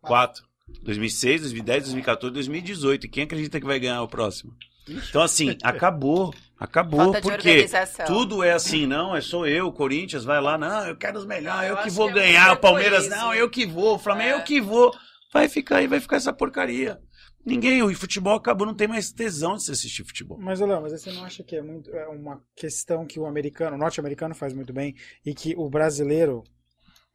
Quatro. 0.00 0.44
2006, 0.82 1.40
2010, 1.42 1.84
2014, 1.84 2.32
2018. 2.34 3.06
E 3.06 3.08
quem 3.08 3.24
acredita 3.24 3.60
que 3.60 3.66
vai 3.66 3.78
ganhar 3.78 4.02
o 4.02 4.08
próximo? 4.08 4.54
Então, 4.88 5.22
assim, 5.22 5.56
acabou. 5.62 6.34
Acabou. 6.58 7.00
Falta 7.00 7.22
porque 7.22 7.66
tudo 8.06 8.42
é 8.42 8.52
assim, 8.52 8.86
não, 8.86 9.16
é 9.16 9.20
sou 9.20 9.46
eu, 9.46 9.72
Corinthians, 9.72 10.24
vai 10.24 10.40
lá, 10.42 10.58
não, 10.58 10.86
eu 10.86 10.96
quero 10.96 11.18
os 11.18 11.24
melhores, 11.24 11.70
eu, 11.70 11.76
Eu 11.76 11.82
que 11.82 11.90
vou 11.90 12.12
que 12.12 12.18
é 12.18 12.22
ganhar, 12.22 12.52
o 12.52 12.56
Palmeiras, 12.58 13.08
não, 13.08 13.34
eu 13.34 13.48
que 13.48 13.64
vou, 13.66 13.94
o 13.94 13.98
Flamengo, 13.98 14.30
É. 14.30 14.40
eu 14.40 14.44
que 14.44 14.60
vou. 14.60 14.94
Vai 15.32 15.48
ficar 15.48 15.76
aí, 15.76 15.86
vai 15.86 16.00
ficar 16.00 16.16
essa 16.16 16.32
porcaria. 16.32 17.00
Ninguém, 17.44 17.82
o 17.82 17.94
futebol 17.94 18.34
acabou, 18.34 18.66
não 18.66 18.74
tem 18.74 18.86
mais 18.86 19.10
tesão 19.10 19.54
de 19.54 19.64
se 19.64 19.70
assistir 19.70 20.04
futebol. 20.04 20.38
Mas, 20.38 20.60
Léo, 20.60 20.82
mas 20.82 20.92
você 20.92 21.10
não 21.12 21.24
acha 21.24 21.42
que 21.42 21.56
é 21.56 21.62
muito 21.62 21.90
é 21.90 22.06
uma 22.08 22.42
questão 22.54 23.06
que 23.06 23.18
o 23.18 23.24
americano, 23.24 23.76
o 23.76 23.78
norte-americano 23.78 24.34
faz 24.34 24.52
muito 24.52 24.72
bem 24.72 24.94
e 25.24 25.32
que 25.32 25.54
o 25.56 25.70
brasileiro, 25.70 26.44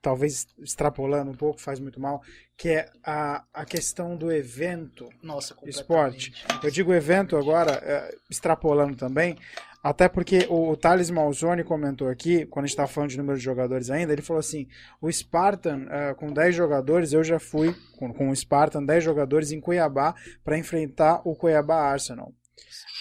talvez 0.06 0.48
extrapolando 0.60 1.32
um 1.32 1.36
pouco, 1.36 1.60
faz 1.60 1.80
muito 1.80 2.00
mal, 2.00 2.22
que 2.56 2.70
é 2.70 2.90
a, 3.04 3.44
a 3.52 3.66
questão 3.66 4.16
do 4.16 4.32
evento 4.32 5.10
Nossa, 5.24 5.56
esporte. 5.66 6.32
Eu 6.64 6.70
digo 6.70 6.94
evento 6.94 7.36
agora, 7.36 7.72
é, 7.84 8.16
extrapolando 8.30 8.96
também, 8.96 9.36
até 9.82 10.08
porque 10.08 10.46
o, 10.48 10.70
o 10.70 10.78
Thales 10.78 11.10
Malzone 11.10 11.64
comentou 11.64 12.08
aqui, 12.08 12.46
quando 12.46 12.66
a 12.66 12.68
gente 12.68 12.74
estava 12.74 12.88
falando 12.88 13.10
de 13.10 13.18
número 13.18 13.36
de 13.40 13.44
jogadores 13.44 13.90
ainda, 13.90 14.14
ele 14.14 14.22
falou 14.22 14.40
assim: 14.40 14.68
o 15.02 15.12
Spartan, 15.12 15.88
é, 15.90 16.14
com 16.14 16.32
10 16.32 16.54
jogadores, 16.54 17.12
eu 17.12 17.24
já 17.24 17.40
fui 17.40 17.76
com, 17.98 18.14
com 18.14 18.30
o 18.30 18.36
Spartan, 18.36 18.86
10 18.86 19.04
jogadores 19.04 19.52
em 19.52 19.60
Cuiabá 19.60 20.14
para 20.44 20.56
enfrentar 20.56 21.20
o 21.26 21.36
Cuiabá 21.36 21.82
Arsenal. 21.82 22.32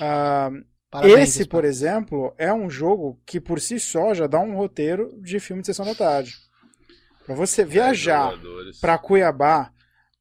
Ah, 0.00 0.50
Parabéns, 0.90 1.28
esse, 1.28 1.42
Spartan. 1.42 1.50
por 1.50 1.64
exemplo, 1.66 2.34
é 2.38 2.50
um 2.54 2.70
jogo 2.70 3.20
que 3.26 3.38
por 3.38 3.60
si 3.60 3.78
só 3.78 4.14
já 4.14 4.26
dá 4.26 4.40
um 4.40 4.56
roteiro 4.56 5.20
de 5.20 5.38
filme 5.38 5.60
de 5.60 5.66
sessão 5.66 5.84
da 5.84 5.94
tarde. 5.94 6.43
Para 7.26 7.34
você 7.34 7.64
viajar 7.64 8.30
Jogadores. 8.32 8.78
para 8.80 8.98
Cuiabá, 8.98 9.70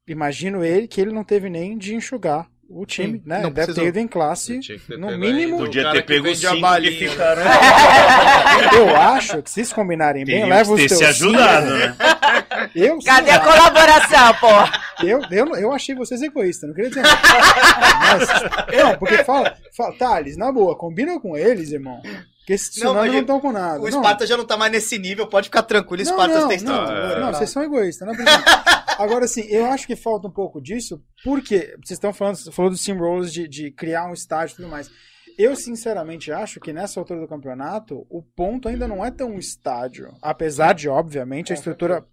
imagino 0.07 0.63
ele 0.63 0.87
que 0.87 1.01
ele 1.01 1.11
não 1.11 1.23
teve 1.23 1.49
nem 1.49 1.77
de 1.77 1.95
enxugar 1.95 2.47
o 2.69 2.85
time, 2.85 3.19
Sim, 3.19 3.23
né? 3.25 3.35
não 3.41 3.51
Deve 3.51 3.53
precisou. 3.67 3.83
ter 3.83 3.87
ido 3.89 3.99
em 3.99 4.07
classe, 4.07 4.59
no 4.97 5.17
mínimo- 5.17 5.57
Podia 5.59 5.91
ter 5.91 6.03
pego 6.05 6.33
cinco 6.33 6.55
que 6.55 6.61
balinha. 6.61 7.09
ficaram. 7.11 7.41
Eu 8.75 8.95
acho 8.97 9.41
que 9.43 9.49
se 9.49 9.55
vocês 9.55 9.73
combinarem 9.73 10.25
bem, 10.25 10.45
leva 10.49 10.71
os 10.71 10.79
ter 10.81 10.87
teus 10.87 10.99
se 10.99 11.05
ajudado, 11.05 11.65
cinco. 11.67 11.77
né? 11.77 11.95
Eu, 12.75 12.97
Cadê 13.03 13.27
sei 13.27 13.35
a 13.35 13.39
colaboração, 13.39 14.33
pô? 14.35 15.05
eu, 15.05 15.21
eu, 15.31 15.55
eu 15.55 15.71
achei 15.73 15.93
vocês 15.93 16.21
egoístas, 16.21 16.67
não 16.69 16.73
queria 16.75 16.89
dizer 16.89 17.01
nada. 17.03 17.19
Mas, 17.99 18.81
não, 18.83 18.97
porque 18.97 19.23
fala, 19.23 19.55
fala, 19.75 19.93
Thales, 19.97 20.37
na 20.37 20.51
boa, 20.51 20.75
combina 20.77 21.19
com 21.19 21.35
eles, 21.37 21.71
irmão. 21.71 22.01
Porque 22.45 22.53
mas 22.53 22.75
eles 23.05 23.13
não 23.13 23.19
estão 23.21 23.39
com 23.39 23.51
nada. 23.53 23.79
O 23.79 23.83
Não, 23.83 23.87
Esparta 23.89 24.27
já 24.27 24.35
não 24.35 24.45
tá 24.45 24.57
mais 24.57 24.71
nesse 24.71 24.97
nível, 24.99 25.27
pode 25.27 25.47
ficar 25.47 25.63
tranquilo, 25.63 26.03
Não, 26.03 26.11
Esparta 26.11 26.41
não, 26.41 26.47
tem 26.49 26.61
não, 26.61 26.73
estrutura. 26.73 27.19
não, 27.19 27.31
tá? 27.31 27.37
vocês 27.37 27.49
são 27.49 27.63
egoístas, 27.63 28.05
não 28.07 28.13
é. 28.13 28.17
Agora, 28.99 29.25
assim, 29.25 29.41
eu 29.47 29.65
acho 29.67 29.87
que 29.87 29.95
falta 29.95 30.27
um 30.27 30.31
pouco 30.31 30.61
disso, 30.61 31.01
porque 31.23 31.73
vocês 31.83 31.91
estão 31.91 32.11
falando, 32.13 32.51
falou 32.51 32.69
do 32.69 32.77
Steamrollers 32.77 33.31
de, 33.31 33.47
de 33.47 33.71
criar 33.71 34.05
um 34.09 34.13
estádio 34.13 34.53
e 34.53 34.55
tudo 34.57 34.67
mais. 34.67 34.91
Eu, 35.37 35.55
sinceramente, 35.55 36.31
acho 36.31 36.59
que 36.59 36.71
nessa 36.73 36.99
altura 36.99 37.21
do 37.21 37.27
campeonato, 37.27 38.05
o 38.09 38.21
ponto 38.21 38.67
ainda 38.67 38.87
não 38.87 39.03
é 39.03 39.09
tão 39.09 39.39
estádio. 39.39 40.13
Apesar 40.21 40.73
de, 40.73 40.87
obviamente, 40.87 41.51
a 41.51 41.55
estrutura 41.55 42.05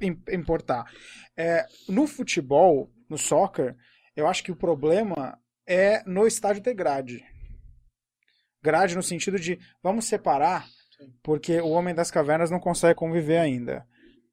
im- 0.00 0.22
importar. 0.30 0.84
É, 1.36 1.66
no 1.88 2.06
futebol, 2.06 2.88
no 3.10 3.18
soccer, 3.18 3.74
eu 4.14 4.28
acho 4.28 4.44
que 4.44 4.52
o 4.52 4.56
problema 4.56 5.36
é 5.66 6.02
no 6.06 6.24
estádio 6.26 6.62
ter 6.62 6.74
grade. 6.74 7.24
Grade 8.68 8.94
no 8.96 9.02
sentido 9.02 9.38
de 9.38 9.58
vamos 9.82 10.04
separar, 10.04 10.66
porque 11.22 11.58
o 11.60 11.68
homem 11.68 11.94
das 11.94 12.10
cavernas 12.10 12.50
não 12.50 12.60
consegue 12.60 12.94
conviver 12.94 13.38
ainda. 13.38 13.84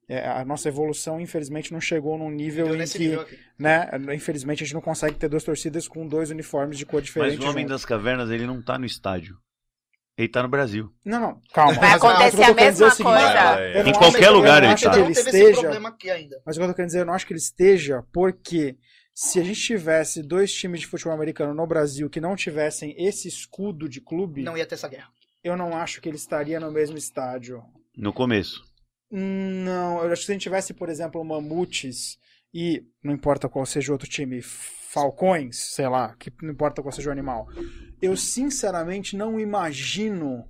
É, 0.07 0.27
a 0.27 0.43
nossa 0.45 0.67
evolução, 0.67 1.19
infelizmente, 1.19 1.71
não 1.73 1.79
chegou 1.81 2.17
num 2.17 2.29
nível 2.29 2.67
Deu 2.67 2.75
em 2.79 2.85
que, 2.85 2.99
nível 2.99 3.25
né, 3.57 3.89
infelizmente, 4.13 4.61
a 4.61 4.65
gente 4.65 4.75
não 4.75 4.81
consegue 4.81 5.15
ter 5.15 5.27
duas 5.29 5.43
torcidas 5.43 5.87
com 5.87 6.05
dois 6.07 6.29
uniformes 6.29 6.77
de 6.77 6.85
cor 6.85 6.99
Mas 6.99 7.05
diferente. 7.05 7.39
o 7.39 7.49
Homem 7.49 7.63
junto. 7.63 7.69
das 7.71 7.85
Cavernas, 7.85 8.29
ele 8.29 8.45
não 8.45 8.61
tá 8.61 8.77
no 8.77 8.85
estádio. 8.85 9.35
Ele 10.17 10.27
tá 10.29 10.43
no 10.43 10.47
Brasil. 10.49 10.91
Não, 11.03 11.19
não, 11.19 11.41
calma. 11.53 11.73
Vai 11.73 11.89
Mas- 11.89 12.01
mas 12.01 12.03
acontecer 12.03 12.43
a 12.43 12.47
é 12.47 12.51
o 12.51 12.55
mesma 12.55 12.89
seguinte, 12.91 13.13
coisa. 13.13 13.59
É, 13.59 13.79
eu 13.79 13.83
não 13.83 13.89
Em 13.89 13.93
qualquer 13.93 14.23
eu 14.25 14.31
não 14.31 14.37
lugar 14.39 14.63
ele 14.63 14.71
acho 14.73 14.83
tá. 14.85 14.91
que 14.91 14.99
ele 14.99 15.11
esteja. 15.11 15.79
Mas 16.45 16.55
o 16.55 16.59
que 16.59 16.63
eu 16.63 16.67
tô 16.69 16.73
querendo 16.75 16.87
dizer, 16.87 16.99
eu 17.01 17.05
não 17.05 17.13
acho 17.13 17.25
que 17.27 17.33
ele 17.33 17.39
esteja 17.39 18.03
porque 18.13 18.77
se 19.17 19.39
a 19.39 19.43
gente 19.43 19.61
tivesse 19.61 20.21
dois 20.21 20.53
times 20.53 20.81
de 20.81 20.87
futebol 20.87 21.13
americano 21.13 21.53
no 21.53 21.65
Brasil 21.65 22.09
que 22.09 22.19
não 22.19 22.35
tivessem 22.35 22.93
esse 22.97 23.29
escudo 23.29 23.87
de 23.87 24.01
clube, 24.01 24.43
Não 24.43 24.57
ia 24.57 24.65
ter 24.65 24.75
essa 24.75 24.89
guerra. 24.89 25.09
eu 25.41 25.55
não 25.55 25.75
acho 25.75 26.01
que 26.01 26.09
ele 26.09 26.17
estaria 26.17 26.59
no 26.59 26.69
mesmo 26.69 26.97
estádio. 26.97 27.63
No 27.95 28.11
começo. 28.11 28.61
Não, 29.09 30.03
eu 30.03 30.11
acho 30.11 30.21
que 30.21 30.25
se 30.25 30.31
a 30.31 30.35
gente 30.35 30.43
tivesse, 30.43 30.73
por 30.73 30.89
exemplo, 30.89 31.23
Mamutes 31.23 32.17
e, 32.53 32.83
não 33.01 33.13
importa 33.13 33.47
qual 33.47 33.65
seja 33.65 33.91
o 33.91 33.93
outro 33.93 34.09
time, 34.09 34.41
Falcões, 34.41 35.57
sei 35.73 35.87
lá, 35.87 36.15
que 36.17 36.31
não 36.41 36.51
importa 36.51 36.81
qual 36.81 36.91
seja 36.91 37.09
o 37.09 37.11
animal, 37.13 37.47
eu 38.01 38.17
sinceramente 38.17 39.15
não 39.15 39.39
imagino 39.39 40.43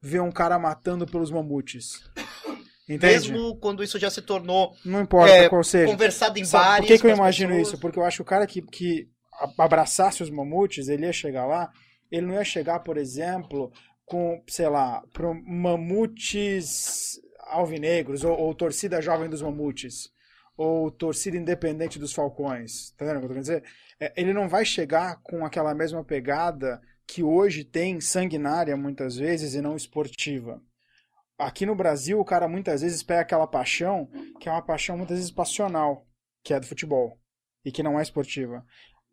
ver 0.00 0.20
um 0.20 0.30
cara 0.30 0.58
matando 0.58 1.06
pelos 1.06 1.30
Mamutes. 1.30 2.00
Entende? 2.88 3.32
Mesmo 3.32 3.56
quando 3.58 3.82
isso 3.82 3.98
já 3.98 4.10
se 4.10 4.20
tornou 4.22 4.74
Não 4.84 5.00
importa 5.02 5.32
É, 5.32 5.48
qual 5.48 5.64
seja. 5.64 5.90
conversado 5.90 6.38
em 6.38 6.44
Sabe 6.44 6.64
bares. 6.64 6.86
por 6.86 6.86
que, 6.86 6.98
que 6.98 7.06
eu 7.06 7.10
imagino 7.16 7.48
pessoas. 7.50 7.68
isso? 7.68 7.78
Porque 7.80 7.98
eu 7.98 8.04
acho 8.04 8.18
que 8.18 8.22
o 8.22 8.26
cara 8.26 8.46
que, 8.46 8.60
que 8.62 9.08
abraçasse 9.58 10.22
os 10.22 10.30
mamutes, 10.30 10.88
ele 10.88 11.06
ia 11.06 11.12
chegar 11.12 11.46
lá, 11.46 11.70
ele 12.10 12.26
não 12.26 12.34
ia 12.34 12.44
chegar, 12.44 12.80
por 12.80 12.96
exemplo, 12.96 13.72
com, 14.04 14.42
sei 14.46 14.68
lá, 14.68 15.02
pro 15.12 15.34
mamutes 15.34 17.18
alvinegros, 17.46 18.24
ou, 18.24 18.36
ou 18.38 18.54
torcida 18.54 19.00
jovem 19.02 19.28
dos 19.28 19.42
mamutes, 19.42 20.10
ou 20.56 20.90
torcida 20.90 21.36
independente 21.36 21.98
dos 21.98 22.12
falcões. 22.12 22.92
Tá 22.96 23.04
vendo 23.04 23.16
o 23.16 23.20
que 23.20 23.24
eu 23.24 23.28
tô 23.28 23.34
querendo 23.34 23.42
dizer? 23.42 23.64
É, 24.00 24.12
ele 24.16 24.32
não 24.32 24.48
vai 24.48 24.64
chegar 24.64 25.20
com 25.22 25.44
aquela 25.44 25.74
mesma 25.74 26.04
pegada 26.04 26.80
que 27.06 27.22
hoje 27.22 27.64
tem 27.64 28.00
sanguinária, 28.00 28.76
muitas 28.76 29.16
vezes, 29.16 29.54
e 29.54 29.60
não 29.60 29.76
esportiva. 29.76 30.60
Aqui 31.38 31.66
no 31.66 31.74
Brasil, 31.74 32.18
o 32.20 32.24
cara 32.24 32.46
muitas 32.48 32.82
vezes 32.82 33.02
pega 33.02 33.20
aquela 33.20 33.46
paixão, 33.46 34.08
que 34.40 34.48
é 34.48 34.52
uma 34.52 34.62
paixão 34.62 34.96
muitas 34.96 35.16
vezes 35.18 35.30
passional, 35.32 36.06
que 36.44 36.54
é 36.54 36.60
do 36.60 36.66
futebol, 36.66 37.18
e 37.64 37.72
que 37.72 37.82
não 37.82 37.98
é 37.98 38.02
esportiva. 38.02 38.64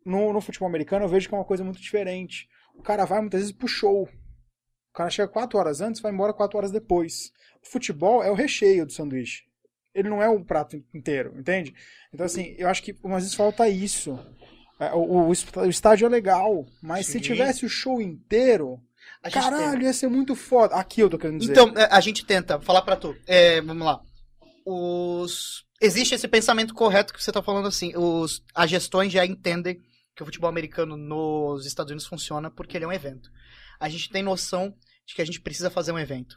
no, 0.04 0.32
no 0.32 0.40
futebol 0.40 0.68
americano 0.68 1.04
eu 1.04 1.08
vejo 1.08 1.28
que 1.28 1.34
é 1.34 1.38
uma 1.38 1.44
coisa 1.44 1.64
muito 1.64 1.80
diferente. 1.80 2.48
O 2.74 2.82
cara 2.82 3.04
vai 3.04 3.20
muitas 3.20 3.40
vezes 3.40 3.54
pro 3.54 3.68
show. 3.68 4.04
O 4.04 4.92
cara 4.94 5.10
chega 5.10 5.28
quatro 5.28 5.58
horas 5.58 5.80
antes 5.80 6.00
vai 6.00 6.12
embora 6.12 6.32
quatro 6.32 6.58
horas 6.58 6.70
depois. 6.70 7.32
O 7.62 7.68
futebol 7.70 8.22
é 8.22 8.30
o 8.30 8.34
recheio 8.34 8.84
do 8.86 8.92
sanduíche. 8.92 9.42
Ele 9.94 10.08
não 10.08 10.22
é 10.22 10.28
o 10.28 10.44
prato 10.44 10.76
inteiro, 10.94 11.38
entende? 11.38 11.74
Então, 12.12 12.24
assim, 12.24 12.54
eu 12.58 12.68
acho 12.68 12.82
que 12.82 12.96
às 13.04 13.10
vezes 13.22 13.34
falta 13.34 13.68
isso. 13.68 14.18
É, 14.80 14.92
O, 14.92 15.28
o, 15.28 15.28
o 15.28 15.68
estádio 15.68 16.06
é 16.06 16.08
legal, 16.08 16.66
mas 16.82 17.06
se 17.06 17.12
Sim. 17.12 17.20
tivesse 17.20 17.64
o 17.64 17.68
show 17.68 18.00
inteiro, 18.00 18.80
caralho, 19.30 19.78
tem- 19.78 19.82
ia 19.82 19.92
ser 19.92 20.08
muito 20.08 20.34
foda. 20.34 20.74
Aqui 20.74 21.00
eu 21.00 21.10
tô 21.10 21.18
querendo 21.18 21.38
dizer. 21.38 21.52
Então, 21.52 21.72
é, 21.76 21.88
a 21.90 22.00
gente 22.00 22.24
tenta 22.24 22.60
falar 22.60 22.82
pra 22.82 22.96
tu. 22.96 23.16
É, 23.26 23.60
vamos 23.60 23.86
lá. 23.86 24.00
Os... 24.66 25.64
Existe 25.80 26.14
esse 26.14 26.28
pensamento 26.28 26.74
correto 26.74 27.12
que 27.12 27.22
você 27.22 27.32
tá 27.32 27.42
falando 27.42 27.68
assim. 27.68 27.92
Os... 27.96 28.42
As 28.54 28.70
gestões 28.70 29.12
já 29.12 29.24
entendem 29.24 29.80
que 30.14 30.22
o 30.22 30.26
futebol 30.26 30.48
americano 30.48 30.96
nos 30.96 31.66
Estados 31.66 31.90
Unidos 31.90 32.06
funciona 32.06 32.50
porque 32.50 32.76
ele 32.76 32.84
é 32.84 32.88
um 32.88 32.92
evento. 32.92 33.30
A 33.80 33.88
gente 33.88 34.10
tem 34.10 34.22
noção 34.22 34.74
de 35.06 35.14
que 35.14 35.22
a 35.22 35.24
gente 35.24 35.40
precisa 35.40 35.70
fazer 35.70 35.92
um 35.92 35.98
evento. 35.98 36.36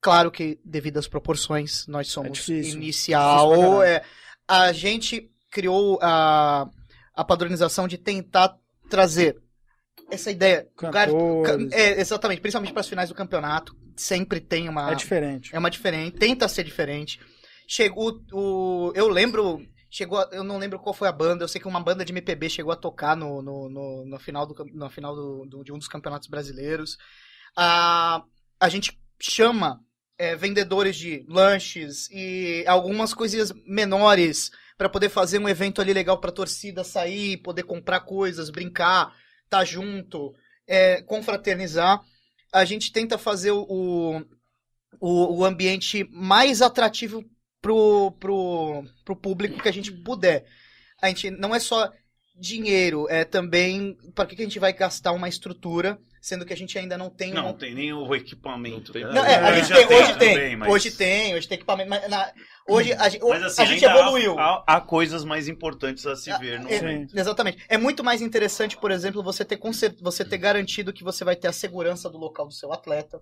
Claro 0.00 0.30
que, 0.30 0.60
devido 0.64 0.98
às 0.98 1.08
proporções, 1.08 1.86
nós 1.86 2.08
somos 2.08 2.32
difícil. 2.32 2.56
Difícil 2.56 2.80
inicial. 2.80 3.50
caralho. 3.50 3.82
é, 3.82 4.04
a 4.46 4.72
gente 4.72 5.30
criou 5.50 5.98
a, 6.02 6.68
a 7.14 7.24
padronização 7.24 7.88
de 7.88 7.96
tentar 7.96 8.54
trazer 8.90 9.40
essa 10.10 10.30
ideia. 10.30 10.66
Cantores. 10.76 11.72
é, 11.72 12.00
exatamente, 12.00 12.40
principalmente 12.40 12.72
para 12.72 12.80
as 12.80 12.88
finais 12.88 13.08
do 13.08 13.14
campeonato. 13.14 13.76
Sempre 13.96 14.40
tem 14.40 14.68
uma. 14.68 14.90
É 14.92 14.94
diferente. 14.94 15.54
É 15.54 15.58
uma 15.58 15.70
diferente, 15.70 16.16
tenta 16.18 16.48
ser 16.48 16.64
diferente. 16.64 17.20
Chegou 17.66 18.20
o. 18.32 18.92
Eu 18.94 19.08
lembro. 19.08 19.60
Chegou, 19.90 20.18
a- 20.18 20.28
eu 20.32 20.42
não 20.42 20.58
lembro 20.58 20.80
qual 20.80 20.92
foi 20.92 21.06
a 21.06 21.12
banda, 21.12 21.44
eu 21.44 21.48
sei 21.48 21.60
que 21.60 21.68
uma 21.68 21.78
banda 21.80 22.04
de 22.04 22.12
MPB 22.12 22.48
chegou 22.50 22.72
a 22.72 22.76
tocar 22.76 23.16
no, 23.16 23.40
no, 23.40 23.68
no, 23.70 24.04
no 24.04 24.18
final, 24.18 24.44
do, 24.44 24.52
no 24.74 24.90
final 24.90 25.14
do, 25.14 25.46
do- 25.46 25.62
de 25.62 25.72
um 25.72 25.78
dos 25.78 25.86
campeonatos 25.86 26.26
brasileiros. 26.28 26.98
A, 27.56 28.22
a 28.58 28.68
gente 28.68 28.98
chama 29.20 29.80
é, 30.18 30.34
vendedores 30.34 30.96
de 30.96 31.24
lanches 31.28 32.08
e 32.10 32.64
algumas 32.66 33.14
coisinhas 33.14 33.52
menores 33.64 34.50
para 34.76 34.88
poder 34.88 35.08
fazer 35.08 35.38
um 35.38 35.48
evento 35.48 35.80
ali 35.80 35.92
legal 35.92 36.18
pra 36.20 36.32
torcida 36.32 36.82
sair, 36.82 37.36
poder 37.36 37.62
comprar 37.62 38.00
coisas, 38.00 38.50
brincar, 38.50 39.14
tá 39.48 39.64
junto, 39.64 40.34
é, 40.66 41.02
confraternizar. 41.02 42.00
A 42.52 42.64
gente 42.64 42.92
tenta 42.92 43.18
fazer 43.18 43.50
o, 43.50 44.24
o, 45.00 45.38
o 45.38 45.44
ambiente 45.44 46.04
mais 46.10 46.62
atrativo 46.62 47.24
pro, 47.60 48.12
pro, 48.20 48.84
pro 49.04 49.16
público 49.16 49.62
que 49.62 49.68
a 49.68 49.72
gente 49.72 49.90
puder. 49.90 50.44
A 51.00 51.08
gente 51.08 51.30
não 51.30 51.54
é 51.54 51.58
só 51.58 51.92
dinheiro, 52.36 53.06
é 53.08 53.24
também 53.24 53.96
para 54.14 54.26
que 54.26 54.36
que 54.36 54.42
a 54.42 54.44
gente 54.44 54.58
vai 54.58 54.72
gastar 54.72 55.12
uma 55.12 55.28
estrutura, 55.28 55.98
sendo 56.24 56.46
que 56.46 56.54
a 56.54 56.56
gente 56.56 56.78
ainda 56.78 56.96
não 56.96 57.10
tem 57.10 57.34
Não, 57.34 57.42
uma- 57.48 57.52
tem 57.52 57.74
nem 57.74 57.92
o 57.92 58.14
equipamento. 58.14 58.86
Não 58.86 58.92
tem 58.94 59.04
não, 59.04 59.22
é, 59.26 59.34
a 59.36 59.50
Hoje 59.50 59.60
gente 59.64 59.86
tem, 59.86 59.98
hoje 59.98 60.18
tem, 60.18 60.34
bem, 60.38 60.56
mas- 60.56 60.72
hoje 60.72 60.90
tem, 60.90 61.34
hoje 61.34 61.46
tem 61.46 61.56
equipamento, 61.56 61.90
mas 61.90 62.08
na- 62.08 62.32
hoje 62.66 62.94
a, 62.94 63.08
gente- 63.10 63.22
Mas 63.22 63.42
assim, 63.42 63.60
a 63.60 63.64
gente 63.66 63.84
ainda 63.84 63.98
há- 63.98 64.00
evoluiu. 64.00 64.38
Há, 64.38 64.64
há 64.66 64.80
coisas 64.80 65.22
mais 65.22 65.48
importantes 65.48 66.06
a 66.06 66.16
se 66.16 66.30
Ah, 66.30 66.38
ver 66.38 66.58
no 66.60 66.70
é, 66.70 66.80
momento. 66.80 67.14
Exatamente. 67.18 67.58
É 67.68 67.76
muito 67.76 68.02
mais 68.02 68.22
interessante, 68.22 68.74
por 68.78 68.90
exemplo, 68.90 69.22
você 69.22 69.44
ter, 69.44 69.60
você 70.00 70.24
ter 70.24 70.38
garantido 70.38 70.94
que 70.94 71.04
você 71.04 71.24
vai 71.26 71.36
ter 71.36 71.48
a 71.48 71.52
segurança 71.52 72.08
do 72.08 72.16
local 72.16 72.46
do 72.48 72.54
seu 72.54 72.72
atleta. 72.72 73.20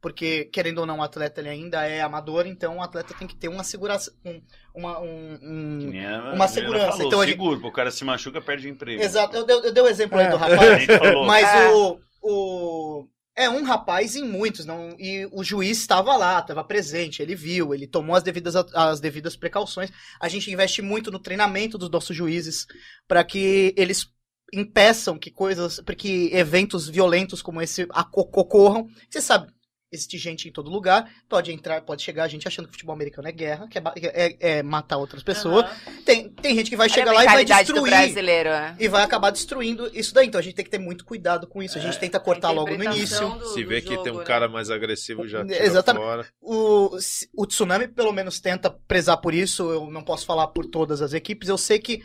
Porque, 0.00 0.46
querendo 0.46 0.78
ou 0.78 0.86
não, 0.86 1.00
o 1.00 1.02
atleta 1.02 1.42
ele 1.42 1.50
ainda 1.50 1.86
é 1.86 2.00
amador, 2.00 2.46
então 2.46 2.78
o 2.78 2.82
atleta 2.82 3.12
tem 3.12 3.28
que 3.28 3.36
ter 3.36 3.48
uma 3.48 3.62
segurança. 3.62 4.10
um- 4.24 4.40
uma, 4.74 4.98
um, 4.98 5.38
um- 5.42 5.90
a- 6.08 6.32
uma 6.32 6.48
segurança. 6.48 6.92
Falou, 6.92 7.06
Então, 7.06 7.20
a 7.20 7.26
gente- 7.26 7.34
seguro, 7.34 7.66
o 7.66 7.70
cara 7.70 7.90
se 7.90 8.02
machuca, 8.02 8.40
perde 8.40 8.66
o 8.66 8.70
emprego. 8.70 9.02
Exato. 9.02 9.36
Eu, 9.36 9.44
dei- 9.44 9.56
eu 9.56 9.72
dei 9.74 9.82
o 9.82 9.86
exemplo 9.86 10.18
aí 10.18 10.26
do 10.28 10.32
É. 10.32 10.36
A 10.36 10.38
rapaz. 10.38 10.80
gente 10.80 10.96
falou. 10.98 11.26
Mas 11.26 11.46
É. 11.46 11.68
o, 11.68 12.00
o. 12.22 13.06
É 13.36 13.48
um 13.48 13.62
rapaz 13.62 14.16
em 14.16 14.24
muitos, 14.24 14.66
não. 14.66 14.94
E 14.98 15.26
o 15.32 15.42
juiz 15.42 15.78
estava 15.78 16.16
lá, 16.16 16.40
estava 16.40 16.62
presente, 16.62 17.22
ele 17.22 17.34
viu, 17.34 17.72
ele 17.72 17.86
tomou 17.86 18.14
as 18.14 18.22
devidas, 18.22 18.54
as 18.56 19.00
devidas 19.00 19.36
precauções. 19.36 19.90
A 20.20 20.28
gente 20.28 20.50
investe 20.50 20.82
muito 20.82 21.10
no 21.10 21.18
treinamento 21.18 21.78
dos 21.78 21.88
nossos 21.88 22.14
juízes 22.14 22.66
para 23.08 23.24
que 23.24 23.72
eles 23.78 24.10
impeçam 24.52 25.18
que 25.18 25.30
coisas, 25.30 25.80
para 25.80 25.94
que 25.94 26.28
eventos 26.34 26.88
violentos 26.88 27.40
como 27.40 27.62
esse 27.62 27.86
ocorram. 28.12 28.88
Você 29.08 29.20
sabe, 29.22 29.50
existe 29.92 30.16
gente 30.18 30.48
em 30.48 30.52
todo 30.52 30.70
lugar, 30.70 31.10
pode 31.28 31.50
entrar, 31.52 31.80
pode 31.82 32.02
chegar 32.02 32.28
gente 32.28 32.46
achando 32.46 32.66
que 32.66 32.72
futebol 32.72 32.94
americano 32.94 33.26
é 33.26 33.32
guerra, 33.32 33.66
que 33.68 33.76
é, 33.78 33.82
é- 34.04 34.36
é 34.58 34.62
matar 34.62 34.98
outras 34.98 35.22
pessoas. 35.22 35.66
Tem, 36.04 36.28
tem 36.28 36.54
gente 36.54 36.70
que 36.70 36.76
vai 36.76 36.86
Olha 36.86 36.94
chegar 36.94 37.10
a 37.10 37.14
lá 37.14 37.22
e 37.24 37.26
vai 37.26 37.44
destruir 37.44 37.82
brasileiro, 37.90 38.50
né? 38.50 38.76
e 38.78 38.88
vai 38.88 39.02
acabar 39.02 39.30
destruindo 39.30 39.90
isso 39.92 40.14
daí. 40.14 40.28
Então 40.28 40.38
a 40.38 40.42
gente 40.42 40.54
tem 40.54 40.64
que 40.64 40.70
ter 40.70 40.78
muito 40.78 41.04
cuidado 41.04 41.46
com 41.46 41.60
isso. 41.62 41.76
A 41.76 41.80
gente 41.80 41.98
tenta 41.98 42.20
cortar 42.20 42.50
logo 42.52 42.76
no 42.76 42.84
início. 42.84 43.28
Do- 43.30 43.46
Se 43.48 43.64
vê 43.64 43.80
que 43.80 43.88
tem 43.88 43.96
jogo, 43.96 44.10
um 44.10 44.18
né? 44.18 44.24
cara 44.24 44.48
mais 44.48 44.70
agressivo, 44.70 45.26
já 45.26 45.44
tira 45.44 45.64
Exatamente. 45.64 46.02
fora. 46.04 46.26
O, 46.40 46.96
o 47.36 47.46
Tsunami, 47.46 47.88
pelo 47.88 48.12
menos, 48.12 48.40
tenta 48.40 48.70
prezar 48.70 49.16
por 49.16 49.34
isso. 49.34 49.70
Eu 49.70 49.90
não 49.90 50.02
posso 50.04 50.24
falar 50.24 50.46
por 50.48 50.66
todas 50.66 51.02
as 51.02 51.12
equipes. 51.12 51.48
Eu 51.48 51.58
sei 51.58 51.80
que 51.80 52.00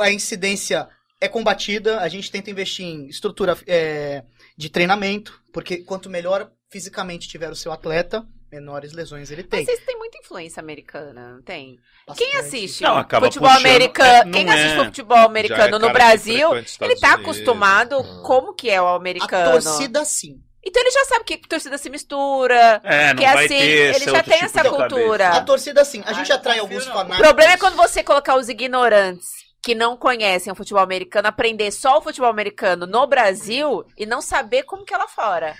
a 0.00 0.10
incidência 0.12 0.88
é 1.20 1.26
combatida. 1.28 2.00
A 2.00 2.08
gente 2.08 2.30
tenta 2.30 2.50
investir 2.50 2.86
em 2.86 3.08
estrutura 3.08 3.58
é, 3.66 4.22
de 4.56 4.68
treinamento, 4.70 5.40
porque 5.52 5.78
quanto 5.78 6.08
melhor 6.08 6.50
fisicamente 6.74 7.28
tiver 7.28 7.48
o 7.52 7.54
seu 7.54 7.70
atleta, 7.70 8.26
menores 8.50 8.92
lesões 8.92 9.30
ele 9.30 9.44
tem. 9.44 9.64
Mas 9.64 9.78
têm 9.78 9.96
muita 9.96 10.18
influência 10.18 10.60
americana, 10.60 11.34
não 11.34 11.40
tem? 11.42 11.78
Bastante. 12.04 12.28
Quem 12.32 12.40
assiste 12.40 12.82
Não, 12.82 12.96
acaba 12.96 13.26
futebol 13.26 13.48
puxando- 13.48 13.66
americano? 13.66 14.28
é, 14.28 14.32
quem 14.32 14.48
é- 14.48 14.52
assiste 14.52 14.84
futebol 14.86 15.16
Já 15.16 15.22
é 15.22 15.26
americano 15.26 15.78
no 15.78 15.86
cara 15.86 15.92
que 15.92 15.92
Brasil, 15.94 16.56
ele 16.56 16.66
tá 16.66 16.86
Unidos. 16.86 17.12
acostumado 17.12 18.02
como 18.24 18.52
que 18.52 18.68
é 18.68 18.82
o 18.82 18.86
A 18.88 18.96
americano. 18.96 19.52
torcida, 19.52 20.04
sim. 20.04 20.40
Então 20.66 20.82
ele 20.82 20.90
já 20.90 21.04
sabe 21.04 21.24
que 21.24 21.36
torcida 21.48 21.78
se 21.78 21.88
mistura. 21.88 22.80
É, 22.82 23.08
não 23.14 23.22
que 23.22 23.30
vai 23.32 23.44
assim, 23.44 23.48
ter 23.56 23.94
ele 23.94 24.04
já 24.10 24.22
tem 24.24 24.34
tipo 24.40 24.44
essa 24.46 24.68
cultura. 24.68 25.28
A 25.28 25.40
torcida, 25.44 25.84
sim. 25.84 26.02
A 26.04 26.12
gente 26.12 26.30
eu 26.30 26.36
atrai 26.36 26.58
alguns 26.58 26.84
não. 26.86 26.92
O 26.92 26.96
fanáticos. 26.96 27.20
problema 27.24 27.52
é 27.52 27.56
quando 27.56 27.76
você 27.76 28.02
colocar 28.02 28.34
os 28.36 28.48
ignorantes 28.48 29.28
que 29.62 29.74
não 29.76 29.96
conhecem 29.96 30.52
o 30.52 30.56
futebol 30.56 30.82
americano, 30.82 31.28
aprender 31.28 31.70
só 31.70 31.98
o 31.98 32.02
futebol 32.02 32.28
americano 32.28 32.84
no 32.86 33.06
Brasil 33.06 33.84
e 33.96 34.04
não 34.04 34.20
saber 34.20 34.64
como 34.64 34.84
que 34.84 34.92
é 34.92 34.98
lá 34.98 35.06
fora. 35.08 35.54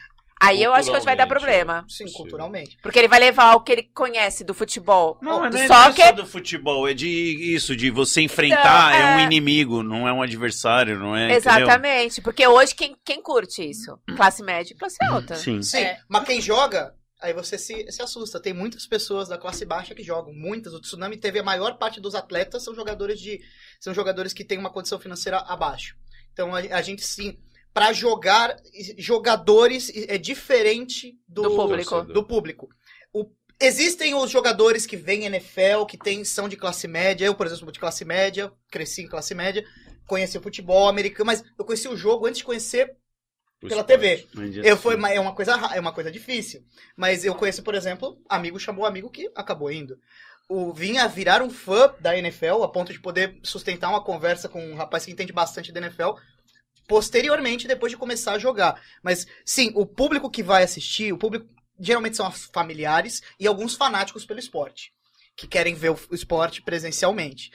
Aí 0.47 0.62
eu 0.62 0.73
acho 0.74 0.90
que 0.90 0.97
hoje 0.97 1.05
vai 1.05 1.16
dar 1.16 1.26
problema. 1.26 1.84
Sim, 1.89 2.05
Possível. 2.05 2.12
culturalmente. 2.14 2.76
Porque 2.82 2.98
ele 2.98 3.08
vai 3.08 3.18
levar 3.20 3.55
o 3.55 3.60
que 3.60 3.73
ele 3.73 3.82
conhece 3.84 4.44
do 4.44 4.55
futebol. 4.55 5.18
Não, 5.23 5.40
mas 5.40 5.50
do 5.50 5.56
não 5.58 5.64
é, 5.64 5.68
não 5.68 5.74
é 5.76 5.84
soccer. 5.86 6.06
só 6.06 6.12
do 6.12 6.26
futebol, 6.26 6.89
é 6.89 6.94
de 6.94 7.08
isso, 7.55 7.76
de 7.76 7.90
você 7.90 8.20
enfrentar, 8.23 8.94
Então, 8.94 9.00
é 9.08 9.16
um 9.16 9.18
é. 9.20 9.23
inimigo, 9.24 9.82
não 9.82 10.06
é 10.08 10.12
um 10.12 10.23
adversário, 10.23 10.98
não 10.98 11.16
é. 11.16 11.24
entendeu? 11.24 11.36
Exatamente. 11.39 12.20
Porque 12.23 12.47
hoje 12.47 12.74
quem, 12.74 12.97
quem 13.05 13.23
curte 13.23 13.68
isso? 13.68 13.98
Classe 14.16 14.42
média 14.42 14.73
e 14.73 14.76
classe 14.76 14.97
alta. 15.05 15.34
Sim. 15.36 15.62
Sim, 15.62 15.78
É. 15.78 15.98
mas 16.08 16.24
quem 16.24 16.40
joga, 16.40 16.94
aí 17.20 17.32
você 17.32 17.56
se, 17.58 17.90
se 17.90 18.02
assusta. 18.02 18.40
Tem 18.40 18.52
muitas 18.52 18.86
pessoas 18.86 19.28
da 19.28 19.39
classe 19.39 19.64
baixa 19.64 19.94
que 19.94 20.02
jogam, 20.02 20.32
muitas. 20.34 20.73
O 20.74 20.81
Tsunami 20.81 21.16
teve 21.16 21.39
a 21.39 21.42
maior 21.42 21.78
parte 21.78 22.00
dos 22.00 22.14
atletas 22.14 22.62
são 22.62 22.74
jogadores 22.74 23.18
de 23.20 23.40
são 23.81 23.94
jogadores 23.94 24.32
que 24.32 24.44
têm 24.44 24.58
uma 24.58 24.70
condição 24.70 24.98
financeira 24.98 25.39
abaixo. 25.39 25.94
Então 26.32 26.55
a, 26.55 26.58
a 26.58 26.82
gente 26.82 27.02
sim, 27.05 27.39
para 27.75 27.93
jogar 27.93 28.57
jogadores 28.97 29.91
é 29.94 30.17
diferente 30.17 31.19
do, 31.28 31.43
Do 31.43 31.57
público. 31.57 32.03
do 32.05 32.25
público. 32.25 32.69
O- 33.12 33.28
existem 33.61 34.15
os 34.15 34.31
jogadores 34.31 34.86
que 34.86 34.97
vêm 34.97 35.25
NFL, 35.25 35.85
que 35.89 35.99
tem, 35.99 36.25
são 36.25 36.49
de 36.49 36.57
classe 36.57 36.86
média. 36.89 37.27
Eu, 37.27 37.35
por 37.35 37.47
exemplo, 37.47 37.65
sou 37.65 37.73
de 37.73 37.81
classe 37.81 38.05
média, 38.05 38.53
cresci 38.70 39.03
em 39.03 39.09
classe 39.09 39.35
média, 39.35 39.65
conheci 40.07 40.39
o 40.39 40.43
futebol 40.43 40.89
americano, 40.89 41.27
mas 41.27 41.43
eu 41.59 41.65
conheci 41.65 41.89
o 41.89 41.97
jogo 41.97 42.27
antes 42.27 42.39
de 42.39 42.44
conhecer 42.44 42.94
O 43.62 43.69
pela 43.69 43.81
esporte. 43.83 44.27
TV. 44.27 44.27
Eu 44.62 44.77
foi, 44.77 44.94
uma- 44.97 45.11
é 45.11 45.19
uma 45.19 45.35
coisa 45.35 45.53
é 45.75 45.81
uma 45.81 45.93
coisa 45.93 46.11
difícil. 46.12 46.62
Mas 46.97 47.25
eu 47.25 47.35
conheço, 47.35 47.62
por 47.62 47.75
exemplo, 47.75 48.17
amigo 48.28 48.59
chamou 48.59 48.86
amigo 48.86 49.11
que 49.11 49.31
acabou 49.35 49.70
indo. 49.73 49.99
O 50.49 50.73
vinha 50.75 51.09
virar 51.09 51.41
um 51.43 51.49
fã 51.49 51.93
da 52.01 52.17
NFL 52.17 52.62
a 52.62 52.69
ponto 52.69 52.93
de 52.93 53.01
poder 53.01 53.39
sustentar 53.43 53.89
uma 53.89 54.05
conversa 54.05 54.47
com 54.49 54.62
um 54.65 54.75
rapaz 54.77 55.05
que 55.07 55.11
entende 55.11 55.33
bastante 55.33 55.73
da 55.73 55.81
NFL 55.81 56.11
posteriormente 56.86 57.68
depois 57.68 57.90
de 57.90 57.98
começar 57.98 58.32
a 58.34 58.38
jogar. 58.38 58.80
Mas 59.02 59.26
sim, 59.44 59.72
o 59.74 59.86
público 59.86 60.30
que 60.30 60.42
vai 60.42 60.62
assistir, 60.62 61.12
o 61.12 61.18
público 61.18 61.46
geralmente 61.78 62.16
são 62.16 62.30
familiares 62.30 63.22
e 63.38 63.46
alguns 63.46 63.74
fanáticos 63.74 64.24
pelo 64.24 64.38
esporte, 64.38 64.92
que 65.36 65.46
querem 65.46 65.74
ver 65.74 65.90
o 65.90 65.98
esporte 66.14 66.62
presencialmente. 66.62 67.50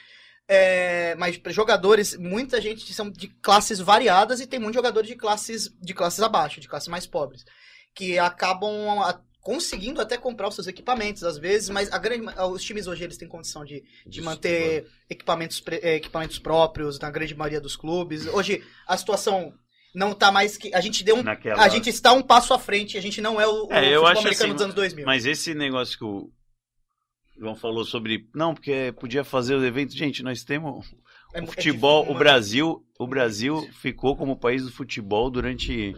É, 0.47 1.13
mas 1.15 1.39
jogadores, 1.49 2.17
muita 2.17 2.59
gente 2.59 2.91
são 2.91 3.09
de 3.11 3.27
classes 3.27 3.79
variadas 3.79 4.41
e 4.41 4.47
tem 4.47 4.59
muitos 4.59 4.75
jogadores 4.75 5.07
de 5.07 5.15
classes 5.15 5.69
de 5.79 5.93
classes 5.93 6.21
abaixo, 6.21 6.59
de 6.59 6.67
classes 6.67 6.87
mais 6.87 7.05
pobres, 7.05 7.45
que 7.93 8.17
acabam 8.17 8.99
conseguindo 9.41 10.01
até 10.01 10.17
comprar 10.17 10.47
os 10.49 10.55
seus 10.55 10.67
equipamentos 10.67 11.23
às 11.23 11.37
vezes, 11.37 11.69
mas 11.69 11.91
a 11.91 11.97
grande, 11.97 12.25
os 12.51 12.63
times 12.63 12.87
hoje 12.87 13.03
eles 13.03 13.17
têm 13.17 13.27
condição 13.27 13.63
de, 13.63 13.83
de 14.05 14.21
manter 14.21 14.85
equipamentos, 15.09 15.63
eh, 15.71 15.95
equipamentos 15.95 16.37
próprios 16.39 16.99
na 16.99 17.09
grande 17.09 17.33
maioria 17.35 17.61
dos 17.61 17.75
clubes. 17.75 18.25
Hoje 18.27 18.61
a 18.87 18.97
situação 18.97 19.53
não 19.95 20.13
tá 20.13 20.31
mais 20.31 20.57
que 20.57 20.73
a 20.75 20.81
gente 20.81 21.03
deu 21.03 21.15
um, 21.15 21.23
naquela... 21.23 21.63
a 21.63 21.69
gente 21.69 21.89
está 21.89 22.11
um 22.13 22.21
passo 22.21 22.53
à 22.53 22.59
frente, 22.59 22.97
a 22.97 23.01
gente 23.01 23.21
não 23.21 23.39
é 23.39 23.47
o, 23.47 23.65
o 23.67 23.73
É, 23.73 23.81
futebol 23.83 24.05
acho 24.07 24.21
americano 24.21 24.49
assim, 24.49 24.53
dos 24.53 24.61
anos 24.63 24.75
2000. 24.75 25.05
Mas 25.05 25.25
esse 25.25 25.53
negócio 25.55 25.97
que 25.97 26.03
o 26.05 26.29
João 27.39 27.55
falou 27.55 27.85
sobre. 27.85 28.27
Não, 28.35 28.53
porque 28.53 28.93
podia 28.99 29.23
fazer 29.23 29.55
os 29.55 29.63
eventos. 29.63 29.95
Gente, 29.95 30.21
nós 30.21 30.43
temos 30.43 30.85
É 31.33 31.39
O 31.39 31.43
mu- 31.43 31.49
é 31.49 31.51
futebol, 31.55 32.01
difícil, 32.01 32.15
o 32.15 32.19
Brasil, 32.19 32.85
o 32.99 33.07
Brasil 33.07 33.69
ficou 33.81 34.15
como 34.17 34.35
país 34.37 34.63
do 34.63 34.71
futebol 34.71 35.29
durante 35.31 35.95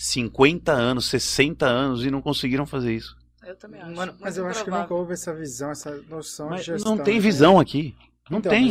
50 0.00 0.70
anos, 0.72 1.06
60 1.06 1.66
anos 1.66 2.04
e 2.04 2.10
não 2.10 2.22
conseguiram 2.22 2.64
fazer 2.64 2.94
isso. 2.94 3.16
Eu 3.44 3.56
também 3.56 3.80
acho. 3.80 3.96
Mano, 3.96 4.14
Mas 4.20 4.36
Muito 4.36 4.38
eu 4.38 4.50
acho 4.50 4.58
que 4.60 4.64
provável. 4.66 4.82
nunca 4.84 4.94
houve 4.94 5.12
essa 5.14 5.34
visão, 5.34 5.70
essa 5.72 5.90
noção 6.08 6.50
Mas 6.50 6.60
de 6.60 6.66
gestão. 6.66 6.94
não 6.94 7.02
tem 7.02 7.14
né? 7.16 7.20
visão 7.20 7.58
aqui. 7.58 7.96
Não 8.30 8.38
Então, 8.38 8.50
tem. 8.50 8.68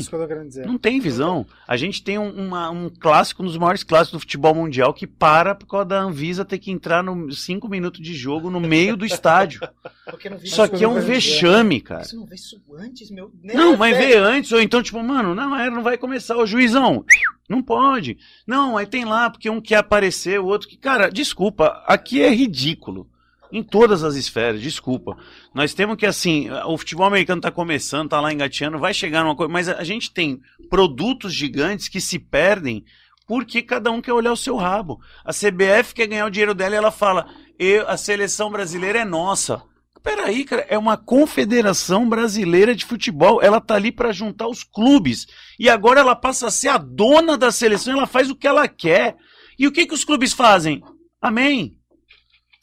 Dizer. 0.48 0.66
Não 0.68 0.77
tem 0.77 1.00
visão. 1.00 1.45
A 1.68 1.76
gente 1.76 2.03
tem 2.03 2.18
um, 2.19 2.30
uma- 2.30 2.69
um 2.69 2.90
clássico, 2.90 3.42
um 3.42 3.45
dos 3.45 3.58
maiores 3.58 3.84
clássicos 3.84 4.11
do 4.11 4.19
futebol 4.19 4.53
mundial, 4.53 4.94
que 4.94 5.08
para 5.08 5.56
por 5.56 5.66
causa 5.66 5.86
da 5.86 6.00
Anvisa 6.02 6.45
ter 6.45 6.60
que 6.60 6.69
entrar 6.72 7.02
no 7.03 7.32
5 7.32 7.68
minutos 7.68 8.02
de 8.02 8.14
jogo 8.14 8.50
no 8.50 8.60
meio 8.60 8.95
do 8.95 9.06
estádio. 9.06 9.61
Não 10.30 10.38
Isso 10.42 10.61
aqui 10.61 10.84
é 10.84 10.88
um 10.88 11.02
vexame, 11.02 11.82
cara. 11.82 12.03
Isso 12.03 12.16
não 12.16 12.26
vê 12.26 12.36
isso 12.36 12.61
antes, 12.77 13.11
meu. 13.11 13.30
Não, 13.44 13.74
É, 13.74 13.77
mas 13.77 13.98
velho. 13.98 14.08
vê 14.08 14.18
antes, 14.18 14.52
ou 14.53 14.61
então, 14.61 14.82
tipo, 14.82 15.03
mano, 15.03 15.36
não, 15.36 15.58
é, 15.58 15.69
não 15.69 15.84
vai 15.84 15.98
começar, 15.98 16.38
o 16.38 16.45
juizão. 16.45 17.03
Não 17.50 17.61
pode. 17.61 18.18
Não, 18.45 18.77
aí 18.77 18.86
tem 18.86 19.03
lá, 19.03 19.30
porque 19.30 19.50
um 19.50 19.60
quer 19.60 19.76
aparecer, 19.76 20.40
o 20.40 20.45
outro 20.45 20.68
que. 20.69 20.77
Cara, 20.77 21.10
desculpa, 21.10 21.84
aqui 21.86 22.22
é 22.22 22.30
ridículo. 22.34 23.10
Em 23.51 23.64
todas 23.64 24.03
as 24.03 24.16
esferas, 24.16 24.61
desculpa. 24.61 25.17
Nós 25.53 25.74
temos 25.74 25.95
que, 25.95 26.06
assim, 26.06 26.50
o 26.66 26.77
futebol 26.77 27.06
americano 27.06 27.42
tá 27.42 27.50
começando, 27.50 28.09
tá 28.09 28.19
lá 28.19 28.32
engateando, 28.34 28.77
vai 28.77 28.93
chegar 28.93 29.24
numa 29.24 29.35
coisa, 29.35 29.51
mas 29.51 29.69
a 29.69 29.84
gente 29.84 30.14
tem 30.14 30.40
produtos 30.69 31.34
gigantes 31.34 31.88
que 31.88 32.01
se 32.01 32.19
perdem 32.19 32.84
porque 33.27 33.61
cada 33.61 33.92
um 33.92 34.01
quer 34.01 34.14
olhar 34.14 34.32
o 34.32 34.38
seu 34.38 34.56
rabo. 34.56 35.00
A 35.24 35.34
CBF 35.34 35.93
quer 35.93 36.08
ganhar 36.08 36.26
o 36.26 36.32
dinheiro 36.32 36.56
dela 36.56 36.76
e 36.76 36.77
ela 36.77 36.92
fala: 36.92 37.27
eu, 37.59 37.88
a 37.88 37.98
seleção 37.98 38.50
brasileira 38.50 39.00
é 39.00 39.06
nossa. 39.06 39.61
Peraí, 40.01 40.45
cara, 40.45 40.66
é 40.69 40.77
uma 40.77 40.95
confederação 40.95 42.08
brasileira 42.08 42.74
de 42.74 42.85
futebol. 42.85 43.42
Ela 43.42 43.59
tá 43.59 43.76
ali 43.76 43.92
para 43.92 44.14
juntar 44.14 44.48
os 44.48 44.64
clubes. 44.64 45.27
E 45.59 45.69
agora 45.69 46.00
ela 46.00 46.16
passa 46.16 46.48
a 46.48 46.51
ser 46.51 46.69
a 46.69 46.77
dona 46.77 47.38
da 47.38 47.51
seleção, 47.51 47.93
ela 47.93 48.08
faz 48.08 48.30
o 48.30 48.35
que 48.35 48.48
ela 48.48 48.67
quer. 48.69 49.17
E 49.59 49.67
o 49.67 49.72
que, 49.72 49.85
que 49.85 49.93
os 49.93 50.06
clubes 50.06 50.32
fazem? 50.32 50.82
Amém. 51.22 51.77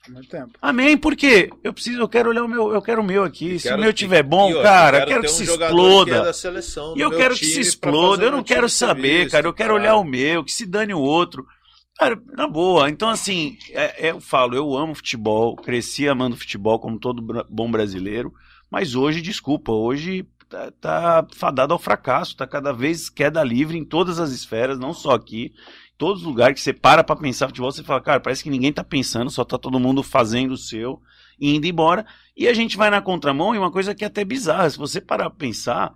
Muito 0.08 0.28
tempo. 0.28 0.50
Amém, 0.60 0.96
por 0.98 1.16
quê? 1.16 1.50
Eu 1.62 1.72
preciso, 1.72 1.98
eu 2.00 2.08
quero 2.08 2.28
olhar 2.28 2.44
o 2.44 2.48
meu, 2.48 2.72
eu 2.72 2.82
quero 2.82 3.00
o 3.00 3.04
meu 3.04 3.24
aqui. 3.24 3.58
Se 3.58 3.68
Quero- 3.68 3.78
o 3.78 3.80
meu 3.84 3.92
tiver 3.92 4.22
bom, 4.22 4.50
e, 4.50 4.54
ó, 4.54 4.62
cara, 4.62 4.98
eu 5.00 5.06
quero 5.06 5.20
que 5.22 5.26
um 5.28 5.30
se 5.30 5.44
exploda. 5.44 6.22
que 6.22 6.28
é 6.28 6.32
seleção, 6.32 6.94
E 6.96 7.00
eu 7.00 7.10
quero 7.10 7.34
que 7.34 7.46
se 7.46 7.60
exploda, 7.60 8.24
eu 8.24 8.30
não 8.32 8.42
quero 8.42 8.68
saber, 8.68 9.02
serviço, 9.02 9.30
cara, 9.30 9.46
eu 9.46 9.52
quero 9.54 9.74
caralho. 9.74 9.92
olhar 9.94 9.96
o 9.96 10.04
meu, 10.04 10.44
que 10.44 10.52
se 10.52 10.66
dane 10.66 10.92
o 10.92 10.98
outro. 11.00 11.46
Cara, 11.98 12.20
na 12.36 12.46
boa, 12.48 12.90
então 12.90 13.08
assim, 13.08 13.56
é- 13.70 14.08
é, 14.08 14.10
eu 14.10 14.20
falo, 14.20 14.54
eu 14.56 14.76
amo 14.76 14.94
futebol, 14.94 15.56
cresci 15.56 16.08
amando 16.08 16.36
futebol 16.36 16.78
como 16.78 16.98
todo 16.98 17.22
bom 17.48 17.70
brasileiro, 17.70 18.32
mas 18.70 18.94
hoje, 18.96 19.22
desculpa, 19.22 19.70
hoje 19.72 20.26
tá, 20.48 20.70
tá 20.80 21.26
fadado 21.34 21.72
ao 21.72 21.78
fracasso, 21.78 22.36
tá 22.36 22.46
cada 22.46 22.72
vez 22.72 23.08
queda 23.08 23.42
livre 23.44 23.78
em 23.78 23.84
todas 23.84 24.18
as 24.18 24.32
esferas, 24.32 24.78
não 24.78 24.92
só 24.92 25.12
aqui, 25.12 25.52
todos 25.96 26.22
os 26.22 26.26
lugares 26.26 26.54
que 26.56 26.60
você 26.60 26.72
para 26.72 27.04
pra 27.04 27.16
pensar 27.16 27.46
futebol, 27.48 27.70
você 27.70 27.82
fala, 27.82 28.00
cara, 28.00 28.20
parece 28.20 28.42
que 28.42 28.50
ninguém 28.50 28.72
tá 28.72 28.82
pensando, 28.84 29.30
só 29.30 29.44
tá 29.44 29.56
todo 29.58 29.78
mundo 29.80 30.02
fazendo 30.02 30.52
o 30.52 30.56
seu, 30.58 31.00
e 31.38 31.54
indo 31.54 31.66
embora, 31.66 32.04
e 32.36 32.48
a 32.48 32.52
gente 32.54 32.76
vai 32.76 32.90
na 32.90 33.00
contramão 33.00 33.54
e 33.54 33.58
uma 33.58 33.70
coisa 33.70 33.94
que 33.94 34.04
é 34.04 34.06
até 34.06 34.24
bizarra, 34.24 34.68
se 34.70 34.78
você 34.78 35.00
parar 35.00 35.30
pra 35.30 35.38
pensar, 35.38 35.92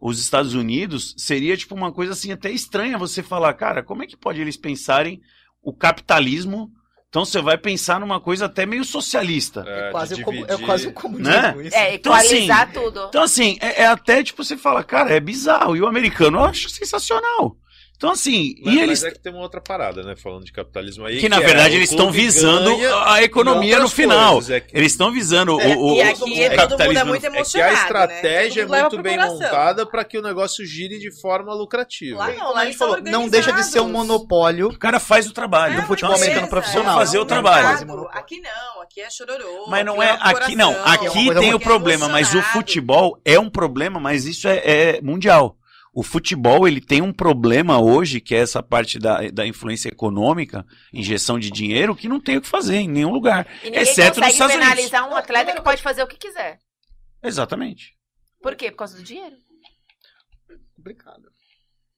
os 0.00 0.18
Estados 0.20 0.54
Unidos 0.54 1.14
seria 1.16 1.56
tipo 1.56 1.74
uma 1.74 1.92
coisa 1.92 2.12
assim 2.12 2.30
até 2.32 2.50
estranha 2.50 2.98
você 2.98 3.22
falar, 3.22 3.54
cara, 3.54 3.82
como 3.82 4.02
é 4.02 4.06
que 4.06 4.16
pode 4.16 4.40
eles 4.40 4.56
pensarem 4.56 5.20
o 5.62 5.72
capitalismo? 5.72 6.70
Então 7.08 7.24
você 7.24 7.40
vai 7.40 7.56
pensar 7.56 7.98
numa 8.00 8.20
coisa 8.20 8.44
até 8.46 8.66
meio 8.66 8.84
socialista. 8.84 9.64
É, 9.66 9.88
É 9.88 9.90
quase, 9.90 10.22
comu- 10.22 10.44
é 10.46 10.58
quase 10.58 10.86
o 10.88 10.92
comunismo 10.92 11.32
Né? 11.32 11.66
isso. 11.66 11.76
É, 11.76 11.94
Então, 11.94 12.12
assim, 12.12 12.26
equalizar 12.26 12.72
tudo. 12.72 13.06
Então 13.08 13.22
assim, 13.22 13.56
é, 13.60 13.82
é 13.82 13.86
até 13.86 14.22
tipo 14.22 14.44
você 14.44 14.56
fala, 14.56 14.84
cara, 14.84 15.14
é 15.14 15.20
bizarro. 15.20 15.76
E 15.76 15.80
o 15.80 15.86
americano 15.86 16.38
eu 16.38 16.44
acho 16.44 16.68
sensacional. 16.68 17.56
Então 17.96 18.10
assim, 18.10 18.54
Mas, 18.62 18.74
e 18.74 18.76
mas 18.76 18.82
eles 18.82 19.04
é 19.04 19.10
que 19.10 19.18
tem 19.18 19.32
uma 19.32 19.40
outra 19.40 19.60
parada, 19.60 20.02
né? 20.02 20.14
Falando 20.16 20.44
de 20.44 20.52
capitalismo 20.52 21.06
aí. 21.06 21.18
que 21.18 21.28
na 21.30 21.36
é, 21.38 21.40
verdade 21.40 21.74
o 21.74 21.78
eles 21.78 21.90
estão 21.90 22.12
visando 22.12 22.70
a- 23.04 23.22
economia 23.22 23.78
no 23.80 23.88
final. 23.88 24.34
coisas, 24.34 24.50
é 24.50 24.60
que- 24.60 24.76
Eles 24.76 24.92
estão 24.92 25.10
visando 25.10 25.56
o, 25.56 25.60
É, 25.60 25.66
o, 25.76 25.94
e 25.96 26.00
o- 26.00 26.02
aqui 26.02 26.12
o 26.12 26.18
todo 26.18 26.28
mundo 26.28 26.40
é 26.42 26.56
capitalismo. 26.56 27.06
muito 27.06 27.26
É 27.26 27.30
que 27.30 27.36
emocionado, 27.36 27.70
a 27.72 27.76
né? 27.76 27.82
estratégia 27.82 28.62
mundo 28.64 28.74
é 28.74 28.80
muito 28.82 29.02
bem 29.02 29.16
montada 29.18 29.86
para 29.86 30.04
que 30.04 30.18
o 30.18 30.22
negócio 30.22 30.64
gire 30.66 30.98
de 30.98 31.10
forma 31.20 31.54
lucrativa. 31.54 32.18
Lá 32.18 32.32
não, 32.32 32.52
lá 32.52 32.60
a 32.60 32.64
gente 32.66 32.76
falou, 32.76 33.00
não 33.00 33.28
deixa 33.28 33.50
de 33.52 33.64
ser 33.64 33.80
um 33.80 33.88
monopólio. 33.90 34.68
O 34.68 34.78
cara 34.78 35.00
faz 35.00 35.26
o 35.26 35.32
trabalho. 35.32 35.76
do 35.76 35.80
É, 35.82 35.86
futebol 35.86 36.12
mas 36.12 36.22
americano 36.22 36.48
profissional. 36.48 36.96
é 36.96 36.98
Fazer 37.04 37.18
o 37.18 37.24
trabalho. 37.24 38.08
Aqui 38.12 38.40
não, 38.40 38.82
aqui 38.82 39.00
é 39.00 39.08
chororô. 39.10 39.66
Mas 39.68 39.84
não 39.86 40.02
é 40.02 40.16
pro 40.18 40.28
aqui 40.28 40.54
não. 40.54 40.72
Aqui 40.84 41.34
tem 41.34 41.54
o 41.54 41.58
problema, 41.60 42.08
mas 42.08 42.28
o 42.28 42.36
emocionado. 42.38 42.52
futebol 42.52 43.18
é 43.24 43.38
um 43.40 43.48
problema, 43.48 43.98
mas 43.98 44.26
isso 44.26 44.46
é, 44.48 44.56
é 44.64 45.00
mundial. 45.00 45.56
O 45.96 46.02
futebol 46.02 46.68
ele 46.68 46.78
tem 46.78 47.00
um 47.00 47.10
problema 47.10 47.80
hoje 47.80 48.20
que 48.20 48.34
é 48.34 48.40
essa 48.40 48.62
parte 48.62 48.98
da, 48.98 49.30
da 49.30 49.46
influência 49.46 49.88
econômica, 49.88 50.62
injeção 50.92 51.38
de 51.38 51.50
dinheiro, 51.50 51.96
que 51.96 52.06
não 52.06 52.20
tem 52.20 52.36
o 52.36 52.42
que 52.42 52.46
fazer 52.46 52.76
em 52.76 52.88
nenhum 52.88 53.10
lugar, 53.10 53.48
E 53.64 53.68
exceto 53.68 54.20
nos 54.20 54.28
Estados 54.28 54.54
Unidos. 54.54 54.74
penalizar 54.74 55.08
um 55.08 55.16
atleta 55.16 55.54
que 55.54 55.62
pode 55.62 55.80
fazer 55.80 56.02
o 56.02 56.06
que 56.06 56.18
quiser. 56.18 56.58
Exatamente. 57.22 57.94
Por 58.42 58.54
quê? 58.54 58.70
Por 58.70 58.76
causa 58.76 58.98
do 58.98 59.02
dinheiro. 59.02 59.36
Complicado. 60.76 61.22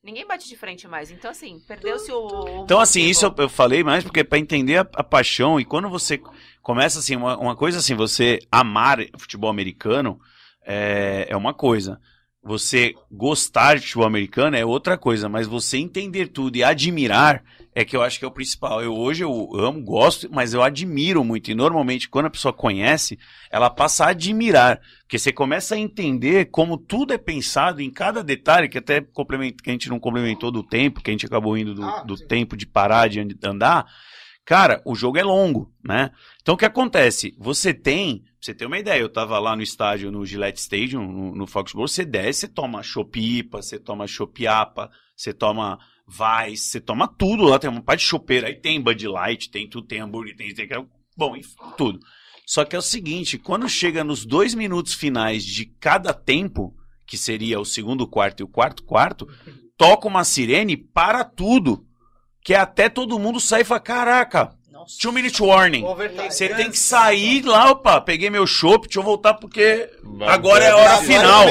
Ninguém 0.01 0.25
bate 0.25 0.47
de 0.47 0.57
frente 0.57 0.87
mais. 0.87 1.11
Então, 1.11 1.33
assim, 1.33 1.59
perdeu-se 1.67 2.13
o. 2.13 2.63
Então, 2.63 2.79
assim, 2.79 3.03
isso 3.03 3.27
eu, 3.27 3.35
eu 3.37 3.49
falei 3.49 3.83
mais 3.83 4.05
porque 4.05 4.23
para 4.23 4.39
entender 4.39 4.77
a, 4.77 4.89
a 4.95 5.03
paixão 5.03 5.59
e 5.59 5.65
quando 5.65 5.91
você 5.91 6.23
começa 6.63 7.01
assim, 7.01 7.17
uma, 7.17 7.37
uma 7.37 7.57
coisa 7.57 7.79
assim, 7.79 7.97
você 7.97 8.39
amar 8.49 8.99
futebol 9.19 9.51
americano 9.51 10.21
é, 10.65 11.27
é 11.29 11.37
uma 11.37 11.53
coisa. 11.53 12.01
Você 12.43 12.95
gostar 13.11 13.75
de 13.75 13.83
futebol 13.83 14.07
americano 14.07 14.57
é 14.57 14.65
outra 14.65 14.97
coisa, 14.97 15.29
mas 15.29 15.47
você 15.47 15.77
entender 15.77 16.29
tudo 16.29 16.57
e 16.57 16.63
admirar 16.65 17.43
é 17.75 17.85
que 17.85 17.97
eu 17.97 18.03
acho 18.03 18.19
que 18.19 18.25
é 18.25 18.29
o 18.29 18.33
principal. 18.33 18.83
Eu 18.83 18.95
hoje 18.95 19.23
eu 19.25 19.51
amo, 19.55 19.83
gosto, 19.83 20.29
mas 20.33 20.55
eu 20.55 20.63
admiro 20.63 21.23
muito. 21.25 21.51
E 21.51 21.55
normalmente, 21.55 22.09
quando 22.09 22.27
a 22.27 22.31
pessoa 22.31 22.53
conhece, 22.53 23.19
ela 23.51 23.69
passa 23.69 24.05
a 24.07 24.09
admirar. 24.11 24.81
Porque 25.03 25.19
você 25.19 25.33
começa 25.33 25.75
a 25.75 25.79
entender 25.79 26.47
como 26.47 26.79
tudo 26.79 27.13
é 27.13 27.19
pensado 27.19 27.83
em 27.83 27.91
cada 27.91 28.23
detalhe, 28.23 28.69
que 28.69 28.79
até 28.79 29.01
complementa, 29.01 29.63
que 29.63 29.71
a 29.71 29.73
gente 29.73 29.89
não 29.89 29.99
complementou 30.01 30.51
do 30.51 30.63
tempo, 30.63 31.03
que 31.03 31.11
a 31.11 31.13
gente 31.13 31.27
acabou 31.27 31.57
indo 31.59 31.75
do, 31.75 31.85
Ah, 31.85 32.03
do 32.03 32.17
tempo 32.17 32.57
de 32.57 32.67
parar 32.67 33.09
de 33.09 33.21
and- 33.21 33.37
andar. 33.45 33.85
Cara, 34.45 34.81
o 34.85 34.95
jogo 34.95 35.19
é 35.19 35.23
longo, 35.23 35.71
né? 35.85 36.11
Então 36.49 36.55
o 36.55 36.59
que 36.59 36.65
acontece? 36.65 37.35
Você 37.39 37.75
tem, 37.75 38.21
pra 38.21 38.31
você 38.41 38.55
ter 38.55 38.65
uma 38.65 38.79
ideia, 38.79 39.03
eu 39.03 39.11
tava 39.11 39.39
lá 39.39 39.55
no 39.55 39.61
estádio, 39.61 40.11
no 40.11 40.25
Gillette 40.25 40.59
Stadium, 40.59 41.07
no, 41.07 41.35
no 41.35 41.47
Foxborough, 41.47 41.87
você 41.87 42.07
desce, 42.07 42.41
você 42.41 42.49
toma 42.49 42.83
chopipa, 42.83 43.61
você 43.61 43.79
toma 43.79 44.07
chopiapa, 44.07 44.91
você 45.15 45.35
toma 45.35 45.79
Vice, 46.09 46.65
você 46.65 46.81
toma 46.81 47.07
tudo 47.07 47.43
lá, 47.43 47.59
tem 47.59 47.69
uma 47.69 47.83
parte 47.83 48.01
de 48.01 48.07
chopeira, 48.07 48.47
aí 48.47 48.55
tem 48.55 48.81
Bud 48.81 49.07
Light, 49.07 49.51
tem 49.51 49.69
tudo, 49.69 49.87
tem 49.87 50.01
hambúrguer, 50.01 50.35
tem, 50.37 50.55
tem 50.55 50.67
bom, 51.15 51.37
enfim, 51.37 51.55
tudo. 51.77 52.01
Só 52.47 52.65
que 52.65 52.75
é 52.75 52.79
o 52.79 52.83
seguinte, 52.83 53.37
quando 53.37 53.69
chega 53.69 54.03
nos 54.03 54.25
dois 54.25 54.55
minutos 54.55 54.95
finais 54.95 55.45
de 55.45 55.67
cada 55.67 56.15
tempo, 56.15 56.75
que 57.07 57.19
seria 57.19 57.61
o 57.61 57.65
segundo 57.67 58.09
quarto 58.09 58.41
e 58.41 58.45
o 58.45 58.49
quarto 58.49 58.85
quarto, 58.85 59.29
toca 59.77 60.09
uma 60.09 60.25
sirene 60.25 60.79
para 60.79 61.25
tudo. 61.25 61.85
Que 62.43 62.55
é 62.55 62.59
até 62.59 62.89
todo 62.89 63.19
mundo 63.19 63.39
sair 63.39 63.61
e 63.61 63.65
falar, 63.65 63.81
caraca. 63.81 64.58
Two 65.01 65.13
minute 65.13 65.43
warning. 65.43 65.83
Você 66.31 66.49
tem 66.49 66.71
que 66.71 66.79
sair 66.79 67.43
lá, 67.45 67.71
opa, 67.71 68.01
peguei 68.01 68.31
meu 68.31 68.47
chopp, 68.47 68.87
deixa 68.87 68.99
eu 69.01 69.03
voltar 69.05 69.35
porque 69.35 69.91
Agora 70.27 70.65
é 70.65 70.71
a 70.71 70.77
hora 70.77 70.97
final. 70.99 71.45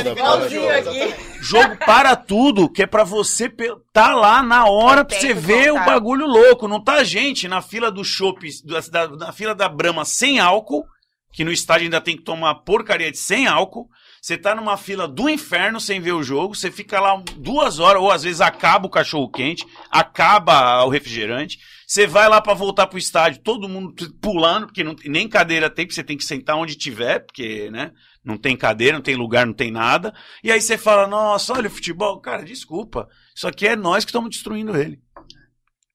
jogo 1.41 1.77
para 1.77 2.15
tudo, 2.15 2.69
que 2.69 2.83
é 2.83 2.87
pra 2.87 3.03
você 3.03 3.49
tá 3.93 4.13
lá 4.15 4.41
na 4.41 4.65
hora 4.65 5.05
pra 5.05 5.17
você 5.19 5.33
ver 5.33 5.71
o 5.71 5.75
bagulho 5.85 6.25
louco. 6.25 6.67
Não 6.67 6.83
tá 6.83 7.03
gente 7.03 7.47
na 7.47 7.61
fila 7.61 7.91
do 7.91 8.03
chopp, 8.03 8.47
da- 8.65 8.79
da- 9.07 9.15
na 9.15 9.31
fila 9.31 9.53
da 9.55 9.69
Brahma 9.69 10.03
sem 10.05 10.39
álcool, 10.39 10.85
que 11.31 11.43
no 11.43 11.51
estádio 11.51 11.85
ainda 11.85 12.01
tem 12.01 12.17
que 12.17 12.23
tomar 12.23 12.55
porcaria 12.55 13.11
de 13.11 13.17
sem 13.17 13.47
álcool. 13.47 13.87
Você 14.19 14.35
tá 14.37 14.55
numa 14.55 14.75
fila 14.75 15.07
do 15.07 15.29
inferno 15.29 15.79
sem 15.79 16.01
ver 16.01 16.11
o 16.11 16.23
jogo, 16.23 16.55
você 16.55 16.69
fica 16.71 16.99
lá 16.99 17.21
duas 17.37 17.79
horas, 17.79 18.01
ou 18.01 18.11
às 18.11 18.23
vezes 18.23 18.41
acaba 18.41 18.87
o 18.87 18.89
cachorro 18.89 19.29
quente, 19.29 19.65
acaba 19.91 20.83
o 20.83 20.89
refrigerante. 20.89 21.59
Você 21.87 22.05
vai 22.05 22.27
lá 22.27 22.41
pra 22.41 22.53
voltar 22.53 22.85
pro 22.87 22.97
estádio, 22.97 23.41
todo 23.41 23.69
mundo 23.69 23.95
pulando, 24.19 24.65
porque 24.65 24.83
não, 24.83 24.93
nem 25.05 25.25
cadeira 25.29 25.69
tem, 25.69 25.85
porque 25.85 25.95
você 25.95 26.03
tem 26.03 26.17
que 26.17 26.25
sentar 26.25 26.57
onde 26.57 26.75
tiver, 26.75 27.19
porque, 27.19 27.71
né? 27.71 27.93
Não 28.25 28.37
tem 28.37 28.57
cadeira, 28.57 28.97
não 28.97 29.01
tem 29.01 29.15
lugar, 29.15 29.45
não 29.45 29.53
tem 29.53 29.71
nada. 29.71 30.13
E 30.43 30.51
aí 30.51 30.59
você 30.59 30.77
fala, 30.77 31.07
nossa, 31.07 31.53
olha 31.53 31.67
o 31.67 31.71
futebol. 31.71 32.19
Cara, 32.19 32.43
desculpa. 32.43 33.07
Isso 33.33 33.47
aqui 33.47 33.65
é 33.65 33.77
nós 33.77 34.03
que 34.03 34.09
estamos 34.09 34.29
destruindo 34.29 34.75
ele. 34.75 35.01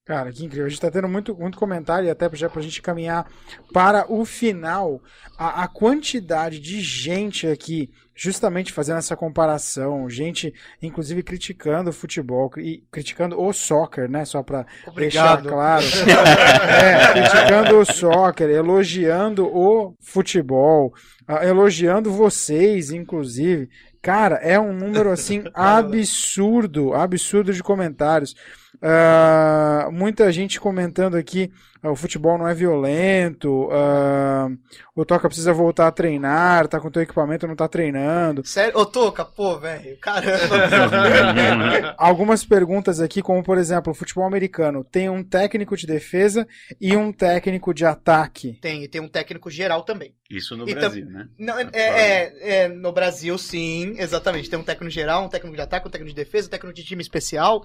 Cara, 0.07 0.33
que 0.33 0.47
incrível. 0.47 0.65
A 0.65 0.69
gente 0.71 0.81
tá 0.81 0.91
tendo 0.91 1.09
muito, 1.09 1.37
muito 1.37 1.59
comentário 1.59 2.07
e 2.07 2.11
até 2.11 2.29
já 2.35 2.49
pra 2.49 2.63
gente 2.63 2.81
caminhar 2.81 3.31
para 3.71 4.11
o 4.11 4.25
final. 4.25 4.99
A, 5.37 5.65
a 5.65 5.69
quantidade 5.69 6.59
de 6.59 6.81
gente 6.81 7.47
aqui 7.47 7.91
justamente 8.15 8.73
fazendo 8.73 8.99
essa 8.99 9.17
comparação, 9.17 10.09
gente, 10.09 10.53
inclusive 10.81 11.23
criticando 11.23 11.91
o 11.91 11.93
futebol 11.93 12.51
e 12.59 12.83
criticando 12.91 13.41
o 13.41 13.53
soccer, 13.53 14.11
né? 14.11 14.25
Só 14.25 14.43
para 14.43 14.67
deixar 14.95 15.43
claro. 15.43 15.85
é, 16.69 17.13
criticando 17.13 17.79
o 17.79 17.85
soccer, 17.85 18.51
elogiando 18.51 19.47
o 19.47 19.95
futebol, 20.01 20.93
ah, 21.27 21.45
elogiando 21.45 22.13
vocês, 22.13 22.91
inclusive. 22.91 23.69
Cara, 24.03 24.37
é 24.37 24.59
um 24.59 24.73
número 24.73 25.11
assim 25.11 25.45
absurdo, 25.55 26.93
absurdo 26.93 27.53
de 27.53 27.63
comentários. 27.63 28.35
Ah, 28.83 29.89
muita 29.93 30.33
gente 30.33 30.59
comentando 30.59 31.15
aqui, 31.17 31.53
ah, 31.83 31.91
o 31.93 31.97
futebol 31.97 32.37
não 32.37 32.49
é 32.49 32.55
violento, 32.55 33.69
ah, 33.71 34.49
o 34.95 35.05
Toca 35.05 35.29
precisa 35.29 35.53
voltar 35.53 35.87
a 35.87 35.93
treinar, 35.93 36.67
tá 36.67 36.81
com 36.81 36.91
teu 36.91 37.01
equipamento, 37.03 37.47
não 37.47 37.55
tá 37.55 37.69
treinando. 37.69 38.45
Sério? 38.45 38.77
Ô, 38.77 38.85
Toca, 38.85 39.25
pô, 39.25 39.57
velho, 39.59 39.97
caramba. 40.01 41.95
Algumas 41.97 42.45
perguntas 42.45 43.01
aqui, 43.01 43.23
como 43.23 43.43
por 43.43 43.57
exemplo, 43.57 43.93
o 43.93 43.95
futebol 43.95 44.27
americano 44.27 44.83
tem 44.85 45.09
um 45.09 45.23
técnico 45.23 45.77
de 45.77 45.87
defesa 45.87 46.47
e 46.81 46.97
um 46.97 47.13
técnico 47.13 47.73
de 47.73 47.85
ataque. 47.85 48.59
tem, 48.61 48.83
e 48.83 48.89
tem 48.89 49.01
um 49.01 49.09
técnico 49.09 49.49
geral 49.51 49.83
também. 49.85 50.15
Isso 50.29 50.57
no 50.57 50.69
E 50.69 50.75
Brasil, 50.75 51.07
né? 51.07 51.29
Não, 51.39 51.59
é, 51.59 51.69
é- 51.73 52.33
é, 52.65 52.69
no 52.69 52.91
Brasil, 52.91 53.37
sim, 53.39 53.95
exatamente. 53.99 54.49
Tem 54.51 54.59
um 54.59 54.63
técnico 54.65 54.91
geral, 54.91 55.25
um 55.25 55.29
técnico 55.29 55.55
de 55.55 55.63
ataque, 55.63 55.87
um 55.87 55.91
técnico 55.91 56.15
de 56.15 56.25
defesa, 56.25 56.49
um 56.49 56.51
técnico 56.51 56.75
de 56.75 56.85
time 56.85 57.03
especial. 57.03 57.63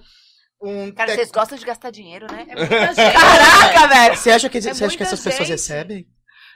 Um 0.60 0.90
Cara, 0.92 1.06
tec- 1.10 1.18
vocês 1.20 1.30
gostam 1.30 1.56
de 1.58 1.64
gastar 1.64 1.90
dinheiro, 1.90 2.26
né? 2.30 2.46
É 2.48 2.56
muita 2.56 2.86
gente. 2.94 3.12
Caraca, 3.12 3.86
velho! 3.88 4.16
Você 4.16 4.30
acha 4.30 4.48
que, 4.48 4.58
É 4.58 4.60
você 4.60 4.84
acha 4.84 4.96
que 4.96 5.02
essas 5.02 5.20
pessoas 5.22 5.48
recebem? 5.48 6.06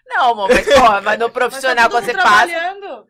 Não, 0.06 0.32
amor, 0.32 0.48
mas, 0.48 0.66
porra, 0.66 1.00
mas 1.00 1.18
no 1.18 1.26
Mas 1.26 1.32
profissional 1.32 1.88
tá 1.88 1.90
todo 1.90 2.04
você 2.04 2.12
passa. 2.12 2.28
trabalhando. 2.46 3.06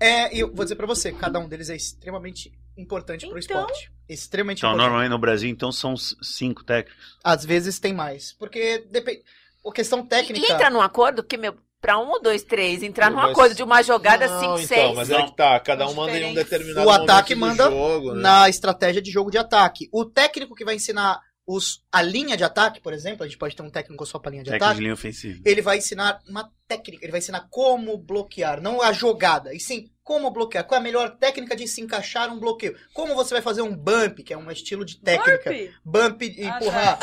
É, 0.00 0.34
e 0.36 0.40
eu 0.40 0.54
vou 0.54 0.64
dizer 0.64 0.76
pra 0.76 0.86
você, 0.86 1.10
cada 1.12 1.40
um 1.40 1.48
deles 1.48 1.68
é 1.68 1.74
extremamente 1.76 2.52
importante 2.76 3.26
pro 3.28 3.36
Então? 3.38 3.60
esporte. 3.62 3.90
Extremamente 4.08 4.58
Então, 4.58 4.70
importante. 4.70 4.86
normalmente 4.86 5.10
no 5.10 5.18
Brasil, 5.18 5.50
então, 5.50 5.72
são 5.72 5.96
cinco 5.96 6.62
técnicos. 6.62 7.18
Às 7.24 7.44
vezes 7.44 7.80
tem 7.80 7.92
mais. 7.92 8.32
Porque 8.32 8.86
depende. 8.90 9.22
A 9.66 9.72
questão 9.72 10.06
técnica. 10.06 10.46
E 10.46 10.52
entra 10.54 10.70
num 10.70 10.80
acordo, 10.80 11.22
porque, 11.22 11.36
meu, 11.36 11.56
pra 11.80 11.98
um 11.98 12.08
ou 12.10 12.20
dois, 12.20 12.42
três, 12.42 12.82
entrar 12.82 13.10
num 13.10 13.16
Mas- 13.16 13.30
acordo 13.30 13.54
de 13.54 13.62
uma 13.62 13.82
jogada 13.82 14.26
Não, 14.26 14.40
cinco, 14.40 14.54
então, 14.54 14.66
seis. 14.66 14.96
mas 14.96 15.10
é 15.10 15.22
que 15.22 15.36
tá, 15.36 15.58
cada 15.60 15.86
um 15.88 15.94
manda 15.94 16.18
em 16.18 16.30
um 16.30 16.34
determinado 16.34 16.86
O 16.86 16.90
ataque 16.90 17.34
manda 17.34 17.68
do 17.68 17.76
jogo, 17.76 18.14
né? 18.14 18.20
na 18.22 18.48
estratégia 18.48 19.00
de 19.00 19.10
jogo 19.10 19.30
de 19.30 19.38
ataque. 19.38 19.88
O 19.92 20.04
técnico 20.04 20.54
que 20.54 20.64
vai 20.64 20.74
ensinar 20.74 21.20
os, 21.50 21.82
a 21.90 22.02
linha 22.02 22.36
de 22.36 22.44
ataque, 22.44 22.78
por 22.78 22.92
exemplo, 22.92 23.24
a 23.24 23.26
gente 23.26 23.38
pode 23.38 23.56
ter 23.56 23.62
um 23.62 23.70
técnico 23.70 24.04
só 24.04 24.18
pra 24.18 24.30
linha 24.30 24.42
de 24.42 24.50
Técnico 24.50 24.64
ataque. 24.66 24.76
de 24.76 24.82
linha 24.82 24.92
ofensiva. 24.92 25.40
Ele 25.46 25.62
vai 25.62 25.78
ensinar 25.78 26.20
uma 26.28 26.52
técnica, 26.68 27.02
ele 27.02 27.10
vai 27.10 27.20
ensinar 27.20 27.48
como 27.48 27.96
bloquear, 27.96 28.60
não 28.60 28.82
a 28.82 28.92
jogada, 28.92 29.54
e 29.54 29.58
sim 29.58 29.90
como 30.04 30.30
bloquear. 30.30 30.66
Qual 30.66 30.76
é 30.76 30.80
a 30.80 30.84
melhor 30.84 31.16
técnica 31.16 31.56
de 31.56 31.66
se 31.66 31.80
encaixar 31.80 32.30
um 32.30 32.38
bloqueio? 32.38 32.76
Como 32.92 33.14
você 33.14 33.32
vai 33.32 33.40
fazer 33.40 33.62
um 33.62 33.74
bump, 33.74 34.22
que 34.22 34.34
é 34.34 34.36
um 34.36 34.50
estilo 34.50 34.84
de 34.84 35.00
técnica. 35.00 35.50
Burpee. 35.50 35.74
Bump 35.82 36.22
e 36.22 36.46
Ah, 36.46 36.56
empurrar. 36.56 36.98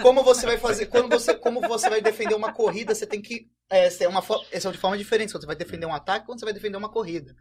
Como 0.00 0.24
você 0.24 0.46
vai 0.46 0.56
fazer? 0.56 0.86
Quando 0.86 1.10
você, 1.10 1.34
como 1.34 1.60
você 1.60 1.90
vai 1.90 2.00
defender 2.00 2.34
uma 2.34 2.54
corrida, 2.54 2.94
você 2.94 3.06
tem 3.06 3.20
que. 3.20 3.50
É, 3.68 3.86
é 4.02 4.08
uma, 4.08 4.24
essa 4.50 4.70
é 4.70 4.72
de 4.72 4.78
forma 4.78 4.96
diferente. 4.96 5.30
Quando 5.30 5.42
você 5.42 5.46
vai 5.46 5.56
defender 5.56 5.84
um 5.84 5.94
ataque, 5.94 6.24
quando 6.24 6.38
você 6.38 6.46
vai 6.46 6.54
defender 6.54 6.78
uma 6.78 6.88
corrida. 6.88 7.36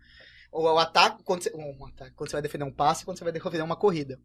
Ou 0.51 0.63
o 0.65 0.77
ataque, 0.77 1.23
quando 1.23 1.43
você, 1.43 1.51
um 1.55 1.85
ataque, 1.85 2.11
quando 2.15 2.29
você 2.29 2.35
vai 2.35 2.41
defender 2.41 2.63
um 2.65 2.71
passe, 2.71 3.05
quando 3.05 3.17
você 3.17 3.23
vai 3.23 3.31
defender 3.31 3.61
uma 3.61 3.75
corrida. 3.77 4.19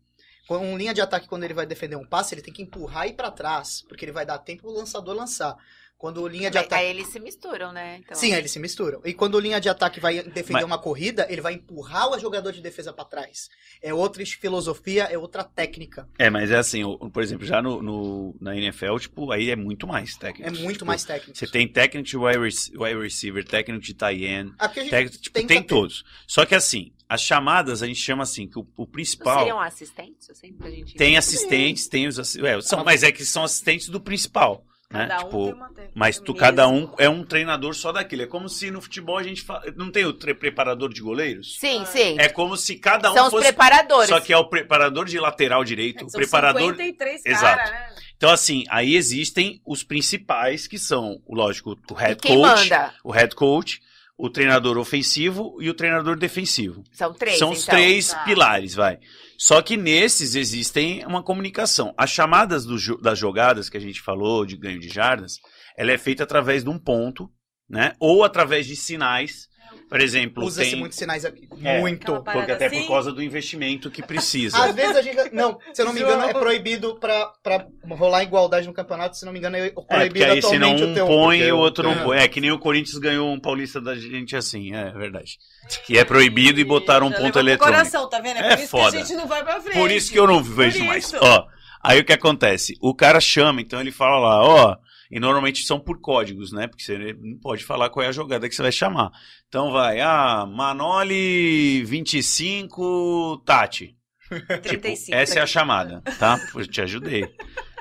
Um 0.49 0.77
linha 0.77 0.93
de 0.93 1.01
ataque, 1.01 1.27
quando 1.27 1.45
ele 1.45 1.55
vai 1.55 1.65
defender 1.65 1.97
um 1.97 2.05
passe, 2.05 2.35
ele 2.35 2.43
tem 2.43 2.53
que 2.53 2.63
empurrar 2.63 3.07
e 3.07 3.11
ir 3.11 3.15
pra 3.15 3.31
trás, 3.31 3.83
porque 3.89 4.05
ele 4.05 4.13
vai 4.13 4.27
dar 4.27 4.39
tempo 4.39 4.63
pro 4.63 4.73
lançador 4.73 5.15
lançar. 5.15 5.57
Quando 6.05 6.29
linha 6.29 6.51
de 6.51 6.59
Aí- 6.59 6.65
ataque. 6.67 6.85
Aí 6.85 6.91
eles 6.91 7.07
se 7.07 7.19
misturam, 7.19 7.73
né? 7.73 8.01
Então, 8.05 8.15
Sim, 8.15 8.35
aí 8.35 8.39
eles 8.41 8.51
se 8.51 8.59
misturam. 8.59 9.01
E 9.07 9.15
quando 9.15 9.37
o 9.37 9.41
linha 9.41 9.59
de 9.59 9.71
ataque 9.71 9.99
vai 10.01 10.23
defender 10.23 10.53
Mas- 10.53 10.65
uma 10.65 10.77
corrida, 10.77 11.27
ele 11.31 11.41
vai 11.41 11.55
empurrar 11.55 12.11
o 12.11 12.19
jogador 12.19 12.53
de 12.53 12.61
defesa 12.61 12.93
pra 12.93 13.07
trás. 13.07 13.49
É 13.81 13.95
outra 13.95 14.23
filosofia, 14.27 15.05
é 15.05 15.17
outra 15.17 15.43
técnica. 15.43 16.07
É, 16.19 16.29
mas 16.29 16.51
é 16.51 16.57
assim, 16.59 16.83
por 17.11 17.23
exemplo, 17.23 17.47
já 17.47 17.63
no, 17.63 17.81
no- 17.83 18.37
na 18.39 18.55
NFL, 18.55 18.99
tipo, 18.99 19.33
aí 19.33 19.49
é 19.49 19.57
muito 19.57 19.87
mais 19.87 20.15
técnico. 20.15 20.47
É 20.47 20.51
muito 20.53 20.75
Tipo, 20.75 20.85
mais 20.85 21.05
técnico. 21.05 21.39
Você 21.39 21.47
tem 21.47 21.67
técnico 21.67 22.07
de 22.07 22.19
wide 22.19 22.39
rec- 22.39 22.79
wide 22.79 23.01
receiver, 23.01 23.43
técnico 23.43 23.83
de 23.83 23.95
tight 23.95 24.25
end, 24.27 24.53
gente 24.75 24.91
técnico, 24.91 25.17
tipo, 25.23 25.35
tem 25.39 25.47
ter. 25.63 25.63
todos. 25.65 26.05
Só 26.29 26.45
que 26.45 26.55
assim, 26.55 26.93
as 27.09 27.23
chamadas 27.23 27.83
a 27.83 27.87
gente 27.87 28.01
chama 28.01 28.25
assim, 28.25 28.47
que 28.47 28.59
o, 28.59 28.63
o 28.77 28.83
Não 28.83 28.87
principal 28.87 29.39
seriam 29.39 29.59
assistentes? 29.59 30.29
Assim, 30.29 30.55
gente... 30.67 30.97
tem 30.97 31.17
assistentes, 31.17 31.89
tem 31.89 32.07
os 32.07 32.19
assi- 32.19 32.45
é, 32.45 32.61
são, 32.61 32.85
mas 32.85 33.03
é 33.03 33.11
que 33.11 33.25
são 33.25 33.43
assistentes 33.43 33.89
do 33.89 33.99
principal, 34.01 34.67
né? 34.93 35.07
Cada 35.09 35.21
um 35.21 35.25
tipo, 35.25 35.45
tem 35.47 35.55
uma 35.55 35.69
técnica 35.69 35.93
mas 35.95 36.19
tu 36.19 36.33
mesmo. 36.33 36.37
cada 36.39 36.69
um 36.69 36.93
é 36.99 37.09
um 37.09 37.25
treinador 37.25 37.75
só 37.75 37.91
daquilo. 37.93 38.23
É 38.23 38.27
como 38.27 38.49
se 38.49 38.71
no 38.71 38.81
futebol 38.81 39.19
a 39.19 39.23
gente 39.23 39.43
fa... 39.43 39.63
não 39.77 39.91
tem 39.91 40.05
o 40.05 40.13
tre- 40.13 40.35
preparador 40.35 40.93
de 40.93 41.01
goleiros? 41.01 41.59
Sim, 41.59 41.85
sim. 41.87 42.17
É 42.19 42.29
como 42.29 42.57
se 42.57 42.77
cada 42.77 43.11
um 43.11 43.15
São 43.15 43.25
os 43.27 43.31
fosse 43.31 43.45
preparadores. 43.45 44.09
só 44.09 44.21
que 44.21 44.33
é 44.33 44.37
o 44.37 44.49
preparador 44.49 45.05
de 45.07 45.19
lateral 45.19 45.65
direito, 45.65 46.05
o 46.07 46.11
São 46.11 46.19
preparador 46.21 46.71
53 46.77 47.23
Exato. 47.27 47.57
cara, 47.57 47.71
né? 47.71 47.95
Então, 48.17 48.31
assim, 48.31 48.65
aí 48.71 48.95
existem 48.95 49.61
os 49.67 49.83
principais, 49.83 50.67
que 50.67 50.79
são, 50.79 51.21
o 51.27 51.35
lógico, 51.35 51.77
o 51.91 51.95
head 51.95 52.17
quem 52.21 52.37
coach, 52.41 52.71
manda? 52.71 52.95
o 53.03 53.11
head 53.11 53.35
coach, 53.35 53.81
o 54.17 54.31
treinador 54.31 54.79
ofensivo 54.79 55.57
e 55.61 55.69
o 55.69 55.75
treinador 55.75 56.17
defensivo. 56.17 56.85
São 56.93 57.13
três, 57.13 57.39
são 57.39 57.51
os 57.51 57.65
então. 57.65 57.75
três 57.75 58.09
Tá. 58.11 58.25
pilares, 58.25 58.75
vai. 58.75 58.99
Só 59.39 59.61
que 59.63 59.77
nesses 59.77 60.35
existem 60.35 61.05
uma 61.07 61.23
comunicação. 61.23 61.95
As 61.97 62.11
chamadas 62.11 62.65
do 62.65 62.77
das 63.01 63.19
jogadas 63.19 63.69
que 63.69 63.77
a 63.77 63.81
gente 63.81 64.01
falou, 64.01 64.47
de 64.47 64.57
ganho 64.57 64.81
de 64.81 64.89
jardas, 64.89 65.39
ela 65.77 65.93
é 65.93 65.99
feita 65.99 66.23
através 66.23 66.63
de 66.65 66.71
um 66.71 66.79
ponto, 66.79 67.31
né? 67.69 67.95
Ou 67.99 68.25
através 68.25 68.67
de 68.67 68.77
sinais. 68.77 69.49
Por 69.95 70.01
exemplo, 70.01 70.45
Usa-se 70.45 70.71
tem... 70.71 70.81
muitos 70.81 70.99
sinais 70.99 71.25
aqui. 71.25 71.49
É. 71.63 71.79
Muito. 71.79 72.21
Porque 72.25 72.51
até 72.51 72.69
por 72.69 72.79
assim. 72.79 72.89
causa 72.89 73.13
do 73.13 73.23
investimento 73.23 73.89
que 73.89 74.03
precisa. 74.03 74.59
Às 74.59 74.75
vezes 74.75 74.97
a 74.97 75.03
gente. 75.03 75.33
Não, 75.33 75.57
se 75.73 75.81
eu 75.81 75.87
não 75.87 75.93
me 75.93 76.01
engano, 76.01 76.21
é 76.25 76.33
proibido 76.33 76.97
pra, 76.99 77.27
pra 77.41 77.65
rolar 77.91 78.25
igualdade 78.25 78.67
no 78.67 78.75
campeonato. 78.75 79.17
Se 79.17 79.25
não 79.25 79.33
me 79.33 79.39
engano, 79.39 79.57
é 79.57 79.67
É, 79.67 79.71
porque 79.71 79.95
proibido 79.95 80.25
aí 80.33 80.43
senão 80.43 80.73
atualmente 80.73 80.83
um 80.83 80.91
o 80.91 80.95
teu. 80.97 81.07
põe 81.07 81.37
e 81.37 81.39
porque 81.43 81.53
o 81.53 81.59
outro 81.59 81.85
não 81.85 81.93
é. 81.93 82.03
põe. 82.03 82.19
É 82.19 82.27
que 82.27 82.41
nem 82.41 82.51
o 82.51 82.59
Corinthians 82.59 82.99
ganhou 82.99 83.33
um 83.33 83.39
paulista 83.39 83.81
da 83.81 83.95
gente 83.95 84.35
assim, 84.35 84.75
é 84.75 84.91
verdade. 84.91 85.39
Que 85.87 85.97
é 85.97 86.05
proibido 86.05 86.59
e 86.59 86.65
botaram 86.65 87.07
um 87.07 87.13
ponto 87.13 87.39
eletrônico. 87.39 87.79
coração, 87.79 88.11
tá 88.11 88.19
vendo? 88.19 88.39
É, 88.39 88.49
É 88.49 88.57
por 88.57 88.63
isso 88.65 88.69
foda. 88.73 88.91
que 88.91 88.97
a 88.97 89.01
gente 89.05 89.15
não 89.17 89.29
vai 89.29 89.45
pra 89.45 89.61
frente. 89.61 89.79
Por 89.79 89.93
isso 89.93 90.11
que 90.11 90.19
eu 90.19 90.27
não 90.27 90.43
vejo 90.43 90.79
Por 90.79 90.87
mais. 90.89 91.15
Ó, 91.15 91.47
aí 91.81 92.01
o 92.01 92.05
que 92.05 92.13
acontece? 92.13 92.77
O 92.81 92.93
cara 92.97 93.21
chama, 93.21 93.61
então 93.61 93.81
ele 93.81 93.93
fala 93.93 94.19
lá, 94.19 94.43
ó, 94.43 94.77
e 95.11 95.21
normalmente 95.21 95.65
são 95.65 95.79
por 95.79 96.01
códigos, 96.01 96.53
né? 96.53 96.67
Porque 96.67 96.83
você 96.83 97.15
não 97.21 97.39
pode 97.39 97.65
falar 97.65 97.91
qual 97.91 98.05
é 98.05 98.09
a 98.09 98.13
jogada 98.13 98.49
que 98.49 98.55
você 98.55 98.63
vai 98.63 98.73
chamar. 98.73 99.11
Então 99.49 99.71
vai, 99.71 100.01
ah, 100.01 100.47
Manoli 100.47 101.85
25 101.85 103.43
Tati. 103.45 103.97
Tipo, 104.63 104.81
35. 104.81 105.15
essa 105.17 105.39
é 105.39 105.43
a 105.43 105.47
chamada, 105.47 106.03
tá? 106.19 106.41
Eu 106.55 106.67
te 106.67 106.81
ajudei. 106.81 107.29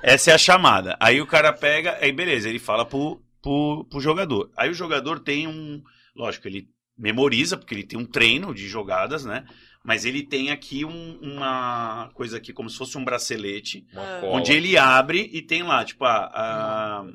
Essa 0.04 0.32
é 0.32 0.34
a 0.34 0.38
chamada. 0.38 0.98
Aí 1.00 1.22
o 1.22 1.26
cara 1.26 1.54
pega, 1.54 1.98
aí 2.02 2.12
beleza, 2.12 2.50
ele 2.50 2.60
fala 2.60 2.86
pro, 2.86 3.22
pro, 3.42 3.88
pro 3.90 4.02
jogador. 4.02 4.52
Aí 4.58 4.70
o 4.70 4.74
jogador 4.74 5.20
tem 5.20 5.48
um. 5.48 5.82
Lógico, 6.14 6.48
ele 6.48 6.68
memoriza, 6.98 7.58
porque 7.58 7.74
ele 7.74 7.86
tem 7.86 7.98
um 7.98 8.06
treino 8.06 8.54
de 8.54 8.68
jogadas, 8.68 9.26
né? 9.26 9.46
Mas 9.84 10.06
ele 10.06 10.24
tem 10.24 10.50
aqui 10.50 10.86
um- 10.86 11.20
uma 11.22 12.10
coisa 12.14 12.38
aqui, 12.38 12.54
como 12.54 12.70
se 12.70 12.78
fosse 12.78 12.98
um 12.98 13.04
bracelete, 13.04 13.86
Uma 13.92 14.02
Ah. 14.02 14.20
cola. 14.22 14.38
onde 14.38 14.54
ele 14.54 14.78
abre 14.78 15.30
e 15.34 15.42
tem 15.42 15.62
lá, 15.64 15.84
tipo, 15.84 16.06
a. 16.06 16.32
a 16.34 17.06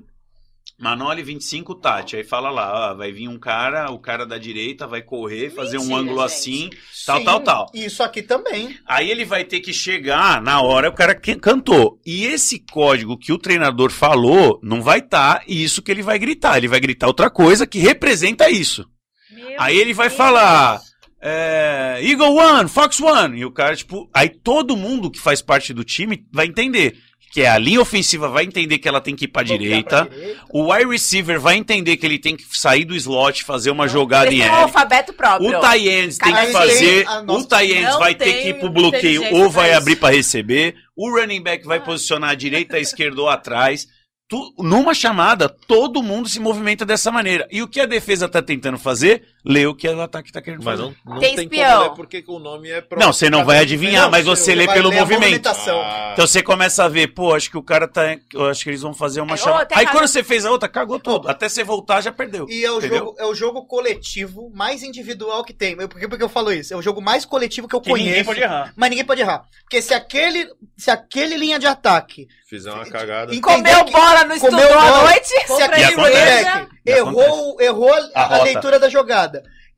Manoli 0.80 1.24
25 1.24 1.74
Tati. 1.74 2.14
Aí 2.14 2.22
fala 2.22 2.50
lá, 2.50 2.92
ó, 2.92 2.94
vai 2.94 3.10
vir 3.10 3.26
um 3.26 3.36
cara, 3.36 3.90
o 3.90 3.98
cara 3.98 4.24
da 4.24 4.38
direita 4.38 4.86
vai 4.86 5.02
correr, 5.02 5.50
fazer 5.50 5.76
um 5.76 5.96
ângulo 5.96 6.20
gente. 6.20 6.26
assim, 6.26 6.70
tal, 7.04 7.18
Sim, 7.18 7.24
tal, 7.24 7.40
tal. 7.40 7.66
Isso 7.74 8.00
aqui 8.00 8.22
também. 8.22 8.78
Aí 8.86 9.10
ele 9.10 9.24
vai 9.24 9.42
ter 9.42 9.58
que 9.58 9.72
chegar 9.72 10.40
na 10.40 10.60
hora 10.62 10.88
o 10.88 10.92
cara 10.94 11.16
que 11.16 11.34
cantou. 11.34 11.98
E 12.06 12.26
esse 12.26 12.60
código 12.60 13.18
que 13.18 13.32
o 13.32 13.38
treinador 13.38 13.90
falou 13.90 14.60
não 14.62 14.80
vai 14.80 15.00
estar 15.00 15.42
isso 15.48 15.82
que 15.82 15.90
ele 15.90 16.02
vai 16.02 16.16
gritar. 16.16 16.58
Ele 16.58 16.68
vai 16.68 16.78
gritar 16.78 17.08
outra 17.08 17.28
coisa 17.28 17.66
que 17.66 17.80
representa 17.80 18.48
isso. 18.48 18.88
Meu 19.32 19.60
Aí 19.60 19.76
ele 19.76 19.92
vai 19.92 20.06
Deus. 20.08 20.16
falar 20.16 20.80
é, 21.20 21.98
Eagle 22.02 22.34
One, 22.36 22.68
Fox 22.68 23.00
One. 23.00 23.38
E 23.38 23.44
o 23.44 23.50
cara, 23.50 23.74
tipo, 23.76 24.08
aí 24.14 24.28
todo 24.28 24.76
mundo 24.76 25.10
que 25.10 25.18
faz 25.20 25.42
parte 25.42 25.72
do 25.74 25.84
time 25.84 26.24
vai 26.32 26.46
entender. 26.46 26.96
Que 27.30 27.42
é 27.42 27.48
a 27.50 27.58
linha 27.58 27.80
ofensiva 27.82 28.26
vai 28.30 28.44
entender 28.44 28.78
que 28.78 28.88
ela 28.88 29.02
tem 29.02 29.14
que 29.14 29.26
ir 29.26 29.28
pra 29.28 29.42
direita. 29.42 30.06
Pra 30.06 30.16
direita. 30.16 30.42
O 30.50 30.72
wide 30.72 30.90
receiver 30.90 31.38
vai 31.38 31.56
entender 31.56 31.98
que 31.98 32.06
ele 32.06 32.18
tem 32.18 32.34
que 32.34 32.44
sair 32.58 32.86
do 32.86 32.96
slot, 32.96 33.44
fazer 33.44 33.70
uma 33.70 33.86
jogada 33.86 34.28
Eles 34.28 34.38
em 34.46 34.48
um 34.48 34.54
L. 34.54 34.62
alfabeto 34.62 35.12
próprio. 35.12 35.58
O 35.58 35.60
Tyendes 35.60 36.16
tem 36.16 36.32
Cada 36.32 36.46
que 36.46 36.52
fazer. 36.52 37.04
tem 37.06 37.18
O 37.28 37.44
Tyendes 37.44 37.82
Não 37.90 37.98
vai 37.98 38.14
ter 38.14 38.24
tem 38.24 38.42
que 38.42 38.48
ir 38.48 38.54
pro 38.58 38.70
bloqueio 38.70 39.34
ou 39.34 39.50
vai 39.50 39.74
abrir 39.74 39.96
para 39.96 40.14
receber. 40.14 40.74
O 40.96 41.10
running 41.10 41.42
back 41.42 41.66
vai 41.66 41.84
posicionar 41.84 42.30
à 42.30 42.34
direita, 42.34 42.76
à 42.78 42.80
esquerda 42.80 43.20
ou 43.20 43.28
atrás. 43.28 43.86
Tu- 44.30 44.54
numa 44.58 44.92
chamada, 44.94 45.48
todo 45.48 46.02
mundo 46.02 46.28
se 46.28 46.38
movimenta 46.40 46.84
dessa 46.84 47.10
maneira. 47.10 47.46
E 47.50 47.62
o 47.62 47.68
que 47.68 47.80
a 47.80 47.86
defesa 47.86 48.26
tá 48.28 48.40
tentando 48.42 48.78
fazer? 48.78 49.22
Lê 49.44 49.66
o 49.66 49.74
que 49.74 49.88
o 49.88 50.00
ataque 50.00 50.30
tá 50.32 50.42
querendo 50.42 50.62
Mas 50.64 50.78
fazer. 50.80 50.94
não, 51.04 51.14
não 51.14 51.20
Tem 51.20 51.34
tem, 51.36 51.44
espião. 51.44 51.70
como 51.78 51.82
ler 51.90 51.96
porque 51.96 52.24
o 52.26 52.38
nome 52.38 52.68
é 52.70 52.80
próprio. 52.80 53.06
Não, 53.06 53.12
você 53.12 53.30
não 53.30 53.44
vai 53.44 53.58
adivinhar, 53.58 54.10
mas 54.10 54.26
você 54.26 54.54
lê 54.54 54.66
pelo 54.66 54.88
ler 54.90 55.00
movimento. 55.00 55.48
Ah, 55.48 56.10
Então 56.12 56.26
você 56.26 56.42
começa 56.42 56.84
a 56.84 56.88
ver, 56.88 57.08
pô, 57.08 57.34
acho 57.34 57.50
que 57.50 57.56
o 57.56 57.62
cara 57.62 57.86
tá. 57.88 58.02
Eu 58.32 58.46
acho 58.46 58.64
que 58.64 58.70
eles 58.70 58.82
vão 58.82 58.92
fazer 58.94 59.20
uma 59.20 59.34
É, 59.34 59.36
chamada. 59.36 59.68
Aí 59.76 59.86
quando 59.86 60.06
você 60.06 60.22
fez 60.22 60.44
a 60.44 60.50
outra, 60.50 60.68
cagou 60.68 60.98
tudo. 60.98 61.28
Até 61.28 61.48
você 61.48 61.62
voltar, 61.64 62.00
já 62.00 62.12
perdeu. 62.12 62.46
E 62.48 62.64
é 62.64 62.70
o, 62.70 62.78
Entendeu? 62.78 62.98
jogo, 62.98 63.14
é 63.18 63.24
o 63.26 63.34
jogo 63.34 63.64
coletivo 63.66 64.50
mais 64.54 64.82
individual 64.82 65.44
que 65.44 65.52
tem. 65.52 65.76
Por 65.76 65.98
que, 66.00 66.08
por 66.08 66.18
que 66.18 66.24
eu 66.24 66.28
falo 66.28 66.52
isso? 66.52 66.74
É 66.74 66.76
o 66.76 66.82
jogo 66.82 67.00
mais 67.00 67.24
coletivo 67.24 67.66
que 67.68 67.74
eu 67.74 67.80
Que 67.80 67.90
conheço. 67.90 68.08
ninguém 68.08 68.24
pode 68.24 68.40
errar. 68.40 68.72
Mas 68.76 68.90
ninguém 68.90 69.04
pode 69.04 69.20
errar. 69.20 69.44
Porque 69.62 69.80
se 69.82 69.94
aquele, 69.94 70.48
se 70.76 70.90
aquele 70.90 71.36
linha 71.36 71.58
de 71.58 71.66
ataque, 71.66 72.26
Fizer 72.48 72.72
uma 72.72 72.86
cagada. 72.86 73.34
Entendeu 73.34 73.42
Comeu 73.74 73.84
que- 73.84 73.92
bola 73.92 74.24
no 74.24 74.34
estudou 74.34 74.78
à 74.78 75.02
noite? 75.04 75.28
se 75.46 75.62
aquele 75.62 75.96
moleque 75.96 76.68
errou, 76.86 77.60
errou 77.60 77.92
a, 78.14 78.36
A 78.36 78.42
leitura 78.42 78.78
da 78.78 78.88
jogada 78.88 79.27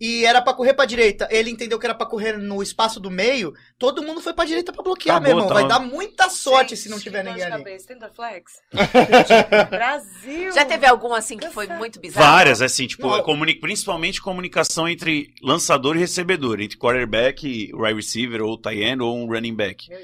e 0.01 0.25
era 0.25 0.41
pra 0.41 0.55
correr 0.55 0.73
pra 0.75 0.85
direita, 0.85 1.29
ele 1.31 1.51
entendeu 1.51 1.79
que 1.79 1.85
era 1.87 1.95
pra 1.95 2.07
correr 2.07 2.39
no 2.39 2.62
espaço 2.62 2.99
do 2.99 3.11
meio, 3.11 3.53
todo 3.79 4.03
mundo 4.03 4.20
foi 4.20 4.33
pra 4.33 4.45
direita 4.45 4.73
pra 4.73 4.83
bloquear, 4.83 5.17
Acabou, 5.17 5.35
meu 5.37 5.45
irmão. 5.45 5.49
tá. 5.49 5.55
Vai 5.55 5.69
dar 5.69 5.79
muita 5.81 6.31
sorte 6.31 6.70
Gente, 6.70 6.83
se 6.83 6.89
não 6.89 6.99
tiver 6.99 7.23
ninguém 7.25 7.43
ali. 7.43 7.53
cabeça. 7.59 7.87
Tem 7.89 7.99
Dorflex? 7.99 8.53
Brasil! 9.70 10.53
Já 10.53 10.65
teve 10.65 10.87
algum 10.87 11.12
assim 11.15 11.37
que 11.37 11.49
foi 11.51 11.67
muito 11.67 12.01
bizarro? 12.01 12.25
Várias, 12.27 12.62
assim, 12.62 12.87
tipo, 12.87 13.23
comuni- 13.23 13.55
principalmente 13.61 14.20
comunicação 14.23 14.89
entre 14.89 15.33
lançador 15.43 15.97
e 15.97 16.01
recebedor, 16.01 16.61
entre 16.61 16.79
quarterback, 16.79 17.70
wide 17.75 17.95
receiver, 17.95 18.43
ou 18.43 18.57
tight 18.57 18.81
end, 18.83 19.03
ou 19.03 19.17
um 19.17 19.27
running 19.27 19.55
back. 19.55 19.89
Meu, 19.89 19.99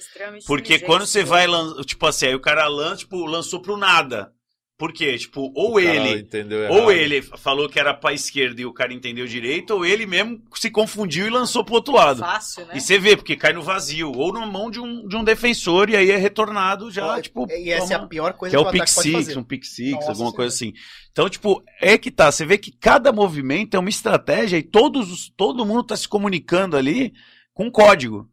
Porque 0.47 0.79
quando 0.81 1.07
você 1.07 1.23
vai 1.25 1.47
tipo 1.87 2.07
assim, 2.07 2.27
aí 2.27 2.35
o 2.35 2.41
cara 2.41 2.67
lança, 2.69 2.97
tipo, 2.99 3.25
lançou 3.25 3.61
pro 3.61 3.77
nada. 3.77 4.33
Por 4.79 4.93
quê? 4.93 5.17
Tipo, 5.17 5.51
ou 5.55 5.81
ele, 5.81 6.21
entendeu 6.21 6.71
ou 6.71 6.93
ele 6.93 7.23
falou 7.23 7.67
que 7.67 7.81
era 7.81 7.95
pra 7.95 8.13
esquerda 8.13 8.61
e 8.61 8.67
o 8.67 8.75
cara 8.75 8.93
entendeu 8.93 9.27
direito, 9.27 9.71
ou 9.71 9.87
ele 9.87 10.05
mesmo 10.05 10.43
se 10.55 10.71
confundiu 10.71 11.27
e 11.27 11.31
lançou 11.31 11.65
pro 11.65 11.77
outro 11.77 11.95
lado. 11.95 12.19
Fácil, 12.21 12.67
né? 12.67 12.75
E 12.77 12.81
você 12.81 12.99
vê, 12.99 13.17
porque 13.17 13.37
cai 13.37 13.55
no 13.55 13.63
vazio, 13.63 14.13
ou 14.13 14.35
na 14.35 14.45
mão 14.45 14.71
de 14.71 14.79
um, 14.79 15.09
de 15.09 15.17
um 15.17 15.25
defensor, 15.25 15.89
e 15.89 15.97
aí 15.97 16.11
é 16.11 16.17
retornado 16.19 16.91
já, 16.91 17.19
tipo. 17.23 17.47
e 17.51 17.71
essa 17.71 17.95
é 17.95 17.97
a 17.97 18.07
pior 18.07 18.35
coisa 18.35 18.55
que 18.55 18.61
é 18.61 18.63
que, 18.63 18.67
o 18.67 18.69
o 18.69 18.73
pick 18.73 18.89
six, 18.89 19.13
fazer. 19.15 19.39
um 19.39 19.45
pick 19.45 19.65
six, 19.65 19.93
Nossa 19.93 20.11
alguma 20.11 20.31
coisa 20.33 20.55
assim. 20.55 20.75
Então, 21.11 21.27
tipo, 21.31 21.63
é 21.81 21.97
que 21.97 22.11
tá. 22.11 22.31
Você 22.31 22.45
vê 22.45 22.59
que 22.59 22.71
cada 22.71 23.11
movimento 23.11 23.79
é 23.79 23.81
uma 23.81 23.89
estratégia 23.89 24.59
e 24.59 24.63
todos, 24.63 25.11
os- 25.11 25.33
todo 25.35 25.65
mundo 25.65 25.85
tá 25.85 25.97
se 25.97 26.07
comunicando 26.07 26.77
ali 26.77 27.15
com 27.55 27.71
código. 27.71 28.29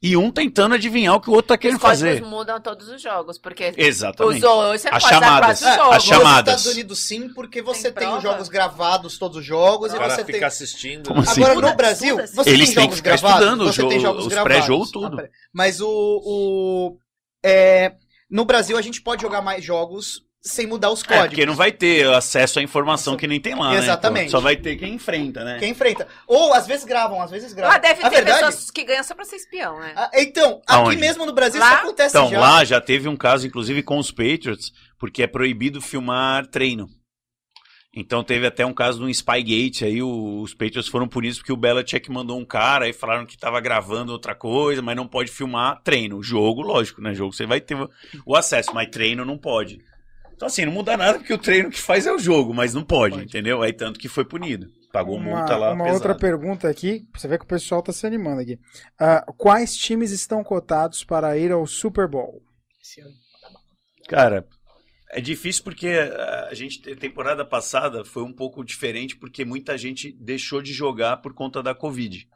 E 0.00 0.16
um 0.16 0.30
tentando 0.30 0.76
adivinhar 0.76 1.16
o 1.16 1.20
que 1.20 1.28
o 1.28 1.32
outro 1.32 1.48
tá 1.48 1.58
querendo 1.58 1.76
Os 1.78 1.82
fazer. 1.82 2.22
mudam 2.22 2.60
todos 2.60 2.88
os 2.88 3.02
jogos, 3.02 3.36
porque 3.36 3.74
Exatamente. 3.76 4.36
usou 4.38 4.68
você 4.78 4.88
As 4.88 5.02
pode 5.02 5.14
chamadas. 5.14 5.60
o 5.60 5.66
É, 5.66 5.76
jogo. 5.76 5.90
as 5.92 6.02
chamadas. 6.04 6.52
Nos 6.54 6.60
Estados 6.60 6.66
Unidos 6.66 6.98
sim, 7.00 7.28
porque 7.34 7.60
você 7.60 7.90
Tem 7.90 8.06
tem, 8.06 8.16
os 8.16 8.22
jogos 8.22 8.48
gravados, 8.48 9.18
todos 9.18 9.38
os 9.38 9.44
jogos, 9.44 9.92
O 9.92 9.96
e 9.96 9.98
cara 9.98 10.14
você 10.14 10.24
fica 10.24 10.38
tem... 10.38 10.46
assistindo. 10.46 11.08
Como 11.08 11.20
né? 11.22 11.26
assim? 11.28 11.42
Agora 11.42 11.68
no 11.70 11.76
Brasil, 11.76 12.20
estuda. 12.20 12.44
você 12.44 12.50
Eles 12.50 12.72
tem 12.74 12.84
jogos 12.84 13.00
gravados, 13.00 13.38
estudando 13.40 13.64
você 13.72 13.82
o 13.82 13.88
tem 13.88 13.98
jogo- 13.98 14.06
jogos 14.12 14.26
os 14.26 14.32
gravados. 14.32 14.56
pré-jogo, 14.56 14.86
tudo. 14.92 15.20
Ah, 15.20 15.28
Mas 15.52 15.80
o, 15.80 15.88
o 15.88 16.98
é, 17.44 17.94
no 18.30 18.44
Brasil 18.44 18.76
a 18.78 18.82
gente 18.82 19.00
pode 19.02 19.22
jogar 19.22 19.42
mais 19.42 19.64
jogos 19.64 20.22
sem 20.48 20.66
mudar 20.66 20.90
os 20.90 21.02
É, 21.02 21.06
códigos. 21.06 21.28
porque 21.28 21.46
não 21.46 21.54
vai 21.54 21.70
ter 21.72 22.06
acesso 22.12 22.58
à 22.58 22.62
informação 22.62 23.16
que 23.16 23.26
nem 23.26 23.40
tem 23.40 23.54
lá, 23.54 23.70
né? 23.72 23.78
Exatamente. 23.78 24.24
Pô, 24.26 24.30
Só 24.32 24.40
vai 24.40 24.56
ter 24.56 24.76
quem 24.76 24.94
enfrenta, 24.94 25.44
né? 25.44 25.58
Quem 25.58 25.70
enfrenta. 25.70 26.06
Ou 26.26 26.52
às 26.54 26.66
vezes 26.66 26.84
gravam, 26.84 27.20
às 27.20 27.30
vezes 27.30 27.52
gravam. 27.52 27.74
Ah, 27.74 27.78
deve 27.78 28.02
a 28.02 28.08
ter 28.10 28.16
verdade, 28.16 28.44
pessoas 28.46 28.70
que 28.70 28.84
ganham 28.84 29.04
só 29.04 29.14
pra 29.14 29.24
ser 29.24 29.36
espião, 29.36 29.78
né? 29.78 29.92
Ah, 29.96 30.10
então, 30.14 30.60
Aonde? 30.66 30.90
aqui 30.90 31.00
mesmo 31.00 31.24
no 31.26 31.32
Brasil 31.32 31.60
Lá? 31.60 31.68
isso 31.74 31.82
acontece 31.82 32.16
Então, 32.16 32.30
já. 32.30 32.40
lá 32.40 32.64
já 32.64 32.80
teve 32.80 33.08
um 33.08 33.16
caso, 33.16 33.46
inclusive, 33.46 33.82
com 33.82 33.98
os 33.98 34.10
Patriots, 34.10 34.72
porque 34.98 35.22
é 35.22 35.26
proibido 35.26 35.80
filmar 35.80 36.46
treino. 36.46 36.88
Então 37.94 38.22
teve 38.22 38.46
até 38.46 38.64
um 38.64 38.74
caso 38.74 39.00
do 39.00 39.12
Spygate, 39.12 39.84
aí 39.84 40.02
o- 40.02 40.40
os 40.42 40.52
Patriots 40.52 40.88
foram 40.88 41.08
por 41.08 41.24
isso, 41.24 41.40
porque 41.40 41.52
o 41.52 41.56
Belichick 41.56 42.10
mandou 42.10 42.38
um 42.38 42.44
cara 42.44 42.88
e 42.88 42.92
falaram 42.92 43.24
que 43.26 43.36
tava 43.36 43.58
gravando 43.60 44.12
outra 44.12 44.34
coisa, 44.34 44.82
mas 44.82 44.94
não 44.94 45.08
pode 45.08 45.30
filmar 45.30 45.80
treino. 45.82 46.22
Jogo, 46.22 46.60
lógico, 46.60 47.00
né? 47.00 47.14
Jogo 47.14 47.32
você 47.32 47.46
vai 47.46 47.60
ter 47.60 47.74
o- 47.74 47.88
o 48.26 48.36
acesso, 48.36 48.70
mas 48.74 48.88
treino 48.90 49.24
não 49.24 49.38
pode. 49.38 49.78
Então 50.38 50.46
assim, 50.46 50.64
não 50.64 50.70
muda 50.70 50.96
nada, 50.96 51.18
porque 51.18 51.34
o 51.34 51.38
treino 51.38 51.68
que 51.68 51.80
faz 51.80 52.06
é 52.06 52.12
o 52.12 52.18
jogo, 52.18 52.54
mas 52.54 52.72
não 52.72 52.84
pode, 52.84 53.18
entendeu? 53.20 53.60
Aí 53.60 53.72
tanto 53.72 53.98
que 53.98 54.08
foi 54.08 54.24
punido. 54.24 54.68
Pagou 54.92 55.16
Uma, 55.16 55.36
multa 55.36 55.56
lá 55.56 55.72
uma 55.72 55.86
pesada. 55.86 55.94
outra 55.94 56.14
pergunta 56.14 56.68
aqui, 56.68 57.00
pra 57.10 57.20
você 57.20 57.26
ver 57.26 57.38
que 57.40 57.44
o 57.44 57.48
pessoal 57.48 57.82
tá 57.82 57.92
se 57.92 58.06
animando 58.06 58.40
aqui. 58.42 58.56
Ah, 59.00 59.26
quais 59.36 59.76
times 59.76 60.12
estão 60.12 60.44
cotados 60.44 61.02
para 61.02 61.36
ir 61.36 61.50
ao 61.50 61.66
Super 61.66 62.06
Bowl? 62.06 62.40
Cara, 64.08 64.46
é 65.10 65.20
difícil 65.20 65.64
porque 65.64 65.88
a 66.48 66.54
gente, 66.54 66.80
temporada 66.96 67.44
passada, 67.44 68.04
foi 68.04 68.22
um 68.22 68.32
pouco 68.32 68.64
diferente 68.64 69.16
porque 69.16 69.44
muita 69.44 69.76
gente 69.76 70.12
deixou 70.20 70.62
de 70.62 70.72
jogar 70.72 71.16
por 71.18 71.34
conta 71.34 71.60
da 71.64 71.74
Covid. 71.74 72.28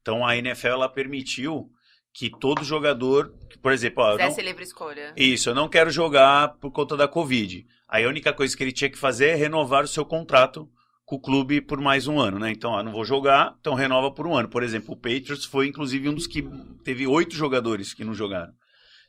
Então 0.00 0.26
a 0.26 0.34
NFL 0.34 0.68
ela 0.68 0.88
permitiu 0.88 1.70
que 2.12 2.30
todo 2.30 2.64
jogador, 2.64 3.32
por 3.62 3.72
exemplo, 3.72 4.02
ó, 4.02 4.12
eu 4.12 4.18
não- 4.18 4.36
livre 4.38 4.64
escolha. 4.64 5.12
isso, 5.16 5.48
eu 5.50 5.54
não 5.54 5.68
quero 5.68 5.90
jogar 5.90 6.56
por 6.60 6.70
conta 6.70 6.96
da 6.96 7.06
Covid. 7.08 7.66
Aí 7.88 8.04
a 8.04 8.08
única 8.08 8.32
coisa 8.32 8.56
que 8.56 8.62
ele 8.62 8.72
tinha 8.72 8.90
que 8.90 8.98
fazer 8.98 9.28
é 9.30 9.34
renovar 9.34 9.84
o 9.84 9.88
seu 9.88 10.04
contrato 10.04 10.68
com 11.04 11.16
o 11.16 11.20
clube 11.20 11.60
por 11.60 11.80
mais 11.80 12.06
um 12.06 12.20
ano, 12.20 12.38
né? 12.38 12.50
Então, 12.52 12.76
ah, 12.76 12.82
não 12.84 12.92
vou 12.92 13.04
jogar, 13.04 13.56
então 13.60 13.74
renova 13.74 14.12
por 14.12 14.26
um 14.26 14.36
ano. 14.36 14.48
Por 14.48 14.62
exemplo, 14.62 14.94
o 14.94 14.96
Patriots 14.96 15.44
foi 15.44 15.66
inclusive 15.66 16.08
um 16.08 16.14
dos 16.14 16.26
que 16.26 16.44
teve 16.84 17.06
oito 17.06 17.34
jogadores 17.34 17.92
que 17.92 18.04
não 18.04 18.14
jogaram. 18.14 18.52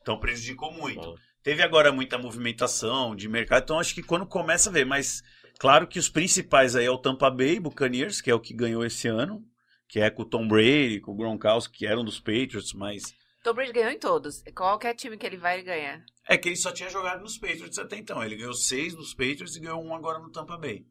Então 0.02 0.20
prejudicou 0.20 0.74
muito. 0.74 1.14
Teve 1.44 1.62
agora 1.64 1.92
muita 1.92 2.18
movimentação 2.18 3.16
de 3.16 3.28
mercado, 3.28 3.64
então 3.64 3.80
acho 3.80 3.94
que 3.96 4.04
quando 4.04 4.26
começa 4.26 4.70
a 4.70 4.74
ver, 4.74 4.86
mas 4.86 5.22
claro 5.60 5.88
que 5.88 5.98
os 6.00 6.10
principais 6.10 6.76
aí 6.76 6.86
é 6.86 6.92
o 6.92 6.98
Tampa 6.98 7.30
Bay 7.32 7.60
Buccaneers, 7.60 8.20
que 8.22 8.30
é 8.32 8.36
o 8.36 8.40
que 8.40 8.54
ganhou 8.54 8.84
esse 8.86 9.08
ano, 9.08 9.44
que 9.92 10.00
é 10.00 10.10
com 10.10 10.22
o 10.22 10.26
Tom 10.26 10.48
Brady, 10.48 11.02
com 11.02 11.12
o 11.12 11.16
Gronkowski, 11.16 11.80
que 11.80 11.86
eram 11.86 12.06
dos 12.06 12.18
Patriots, 12.18 12.72
mas 12.74 13.14
Tom 13.44 13.54
Brady 13.54 13.74
ganhou 13.74 13.92
em 13.92 14.00
todos. 14.00 14.42
Qualquer 14.56 14.96
time 14.96 15.18
que 15.18 15.26
ele 15.26 15.36
vai, 15.36 15.56
ele 15.56 15.64
ganha. 15.64 16.06
é 16.30 16.38
que 16.38 16.48
ele 16.48 16.56
só 16.56 16.72
tinha 16.72 16.90
jogado 16.90 17.22
nos 17.22 17.38
Patriots 17.38 17.78
até 17.78 17.98
então. 17.98 18.24
Ele 18.24 18.38
ganhou 18.38 18.54
seis 18.54 18.96
dos 18.96 19.14
Patriots 19.14 19.58
e 19.58 19.60
ganhou 19.60 19.84
um 19.84 19.94
agora 19.94 20.20
no 20.20 20.32
Tampa 20.32 20.58
Bay. 20.58 20.86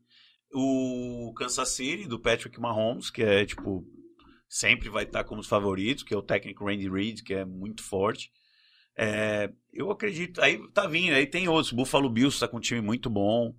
O 0.53 1.33
Kansas 1.35 1.71
City, 1.71 2.07
do 2.07 2.21
Patrick 2.21 2.61
Mahomes, 2.61 3.09
que 3.11 3.23
é 3.23 3.47
tipo. 3.47 3.87
Sempre 4.47 4.91
vai 4.91 5.05
estar 5.05 5.25
como 5.25 5.41
os 5.41 5.47
favoritos, 5.47 6.03
que 6.03 6.13
é 6.13 6.17
o 6.17 6.23
técnico 6.23 6.67
Randy 6.67 6.91
Reid, 6.91 7.23
que 7.23 7.33
é 7.33 7.45
muito 7.45 7.83
forte. 7.83 8.31
É, 8.99 9.51
eu 9.73 9.91
acredito. 9.91 10.43
Aí 10.43 10.61
tá 10.73 10.87
vindo, 10.87 11.15
aí 11.15 11.25
tem 11.25 11.49
outros. 11.49 11.73
O 11.73 11.77
Buffalo 11.77 12.11
Bills 12.11 12.39
tá 12.39 12.49
com 12.49 12.59
um 12.59 12.61
time 12.61 12.83
muito 12.83 13.09
bom. 13.09 13.55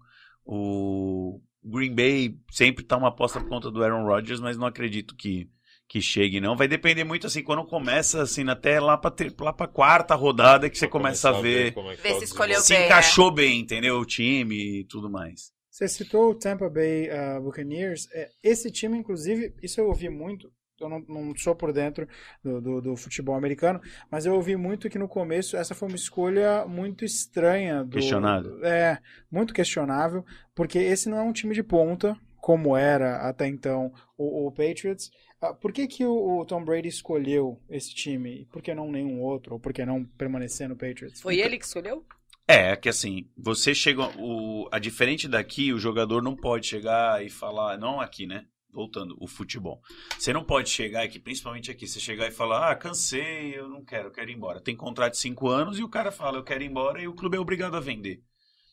O 0.46 1.42
Green 1.64 1.94
Bay 1.94 2.36
sempre 2.52 2.84
tá 2.84 2.98
uma 2.98 3.10
aposta 3.10 3.40
por 3.40 3.50
conta 3.50 3.70
do 3.70 3.84
Aaron 3.84 4.06
Rodgers, 4.06 4.40
mas 4.40 4.58
não 4.58 4.66
acredito 4.66 5.16
que, 5.16 5.50
que 5.88 6.02
chegue, 6.02 6.42
não. 6.42 6.56
Vai 6.56 6.68
depender 6.68 7.04
muito 7.04 7.28
assim, 7.28 7.44
quando 7.44 7.66
começa 7.66 8.22
assim, 8.22 8.48
até 8.50 8.80
lá 8.80 8.98
pra, 8.98 9.12
ter, 9.12 9.34
lá 9.40 9.54
pra 9.54 9.68
quarta 9.68 10.16
rodada 10.16 10.70
que 10.70 10.78
você 10.78 10.88
começa 10.88 11.30
a 11.30 11.34
ver 11.34 11.74
como 11.74 11.92
é 11.92 11.96
Ver 11.96 12.14
tá 12.14 12.20
se 12.20 12.26
escolheu 12.26 12.60
se 12.62 12.74
bem, 12.74 12.86
encaixou 12.86 13.32
bem, 13.32 13.60
entendeu? 13.60 14.00
O 14.00 14.06
time 14.06 14.80
e 14.80 14.84
tudo 14.86 15.10
mais. 15.10 15.52
Você 15.70 15.88
citou 15.88 16.32
o 16.32 16.36
Tampa 16.36 16.70
Bay 16.70 17.10
ah, 17.10 17.40
Buccaneers. 17.40 18.08
É, 18.12 18.30
esse 18.44 18.70
time, 18.70 18.98
inclusive, 18.98 19.54
isso 19.62 19.80
eu 19.80 19.88
ouvi 19.88 20.10
muito. 20.10 20.52
Eu 20.84 20.90
não, 20.90 21.00
não 21.08 21.36
sou 21.36 21.56
por 21.56 21.72
dentro 21.72 22.08
do, 22.44 22.62
do, 22.62 22.82
do 22.82 22.96
futebol 22.96 23.36
americano, 23.36 23.80
mas 24.10 24.26
eu 24.26 24.34
ouvi 24.34 24.56
muito 24.56 24.90
que 24.90 25.00
no 25.00 25.08
começo 25.08 25.56
essa 25.58 25.76
foi 25.76 25.88
uma 25.88 25.96
escolha 25.96 26.66
muito 26.66 27.06
estranha. 27.06 27.84
Do, 27.84 27.98
Questionável. 27.98 28.66
É, 28.66 29.00
muito 29.32 29.54
questionável, 29.54 30.26
porque 30.56 30.80
esse 30.80 31.10
não 31.10 31.18
é 31.18 31.22
um 31.22 31.34
time 31.34 31.54
de 31.54 31.64
ponta, 31.64 32.18
como 32.38 32.76
era 32.76 33.18
até 33.28 33.48
então 33.48 33.94
o, 34.18 34.48
o 34.48 34.52
Patriots. 34.52 35.12
Ah, 35.40 35.54
por 35.54 35.72
que, 35.72 35.88
que 35.88 36.06
o, 36.06 36.40
o 36.40 36.46
Tom 36.46 36.64
Brady 36.64 36.88
escolheu 36.88 37.60
esse 37.70 37.94
time? 37.94 38.42
E 38.42 38.46
por 38.46 38.62
que 38.62 38.74
não 38.74 38.92
nenhum 38.92 39.22
outro? 39.22 39.54
Ou 39.54 39.60
por 39.60 39.74
que 39.74 39.86
não 39.86 40.04
permanecer 40.04 40.68
no 40.68 40.76
Patriots? 40.76 41.22
Foi 41.22 41.40
ele 41.40 41.58
que 41.58 41.66
escolheu? 41.66 42.06
É, 42.48 42.76
que 42.76 42.90
assim, 42.90 43.30
você 43.38 43.74
chega. 43.74 44.04
O, 44.20 44.68
a 44.72 44.78
diferente 44.78 45.28
daqui, 45.28 45.72
o 45.72 45.80
jogador 45.80 46.22
não 46.22 46.36
pode 46.36 46.68
chegar 46.68 47.24
e 47.26 47.30
falar. 47.30 47.78
Não 47.78 48.02
aqui, 48.02 48.28
né? 48.28 48.46
Voltando, 48.74 49.18
o 49.20 49.28
futebol. 49.28 49.82
Você 50.18 50.32
não 50.32 50.44
pode 50.44 50.70
chegar 50.70 51.04
aqui, 51.04 51.20
principalmente 51.20 51.70
aqui, 51.70 51.88
você 51.88 52.00
chegar 52.00 52.28
e 52.28 52.32
falar, 52.32 52.72
ah, 52.72 52.76
cansei, 52.76 53.58
eu 53.58 53.68
não 53.68 53.84
quero, 53.84 54.08
eu 54.08 54.12
quero 54.12 54.30
ir 54.30 54.36
embora. 54.36 54.62
Tem 54.62 54.76
contrato 54.76 55.14
de 55.14 55.20
cinco 55.20 55.50
anos 55.50 55.78
e 55.78 55.84
o 55.84 55.90
cara 55.90 56.12
fala, 56.12 56.38
eu 56.38 56.44
quero 56.44 56.64
ir 56.64 56.68
embora 56.68 57.02
e 57.02 57.08
o 57.08 57.14
clube 57.14 57.36
é 57.36 57.40
obrigado 57.40 57.76
a 57.76 57.82
vender. 57.82 58.24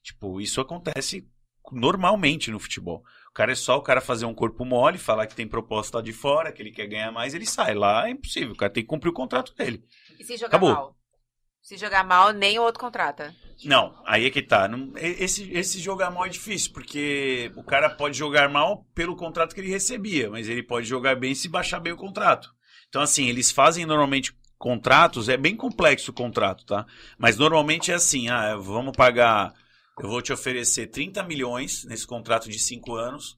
Tipo, 0.03 0.41
isso 0.41 0.61
acontece 0.61 1.29
normalmente 1.73 2.51
no 2.51 2.59
futebol. 2.59 3.03
O 3.31 3.33
cara 3.33 3.53
é 3.53 3.57
só 3.57 3.77
o 3.77 3.83
cara 3.83 4.01
fazer 4.01 4.25
um 4.25 4.35
corpo 4.35 4.65
mole, 4.65 4.99
falar 4.99 5.27
que 5.27 5.35
tem 5.35 5.47
proposta 5.47 5.99
lá 5.99 6.03
de 6.03 6.13
fora, 6.13 6.53
que 6.53 6.63
ele 6.63 6.71
quer 6.71 6.87
ganhar 6.87 7.13
mais, 7.13 7.35
ele 7.35 7.47
sai. 7.47 7.75
Lá 7.75 8.07
é 8.07 8.11
impossível, 8.11 8.53
o 8.53 8.57
cara 8.57 8.73
tem 8.73 8.83
que 8.83 8.89
cumprir 8.89 9.11
o 9.11 9.15
contrato 9.15 9.55
dele. 9.55 9.85
E 10.19 10.25
se 10.25 10.37
jogar 10.37 10.49
Acabou. 10.49 10.73
mal? 10.73 10.98
Se 11.69 11.77
jogar 11.77 12.03
mal, 12.03 12.33
nem 12.33 12.59
o 12.59 12.63
outro 12.63 12.81
contrata. 12.81 13.37
Não, 13.63 13.95
aí 14.07 14.25
é 14.25 14.31
que 14.31 14.41
tá. 14.41 14.71
Esse, 14.97 15.53
esse 15.53 15.79
jogar 15.79 16.11
mal 16.11 16.25
é 16.25 16.31
difícil, 16.31 16.73
porque 16.73 17.53
o 17.57 17.63
cara 17.63 17.91
pode 17.91 18.17
jogar 18.17 18.49
mal 18.49 18.87
pelo 18.95 19.15
contrato 19.15 19.55
que 19.55 19.61
ele 19.61 19.69
recebia, 19.69 20.31
mas 20.31 20.49
ele 20.49 20.63
pode 20.63 20.87
jogar 20.87 21.15
bem 21.15 21.35
se 21.35 21.47
baixar 21.47 21.79
bem 21.79 21.93
o 21.93 21.97
contrato. 21.99 22.49
Então, 22.89 23.03
assim, 23.03 23.29
eles 23.29 23.51
fazem 23.51 23.85
normalmente 23.85 24.33
contratos, 24.57 25.29
é 25.29 25.37
bem 25.37 25.55
complexo 25.55 26.11
o 26.11 26.15
contrato, 26.15 26.65
tá? 26.65 26.87
Mas 27.19 27.37
normalmente 27.37 27.93
é 27.93 27.97
assim, 27.97 28.31
ah, 28.31 28.57
vamos 28.57 28.97
pagar, 28.97 29.53
eu 30.01 30.09
vou 30.09 30.23
te 30.23 30.33
oferecer 30.33 30.87
30 30.87 31.23
milhões 31.25 31.85
nesse 31.85 32.07
contrato 32.07 32.49
de 32.49 32.59
5 32.59 32.95
anos, 32.95 33.37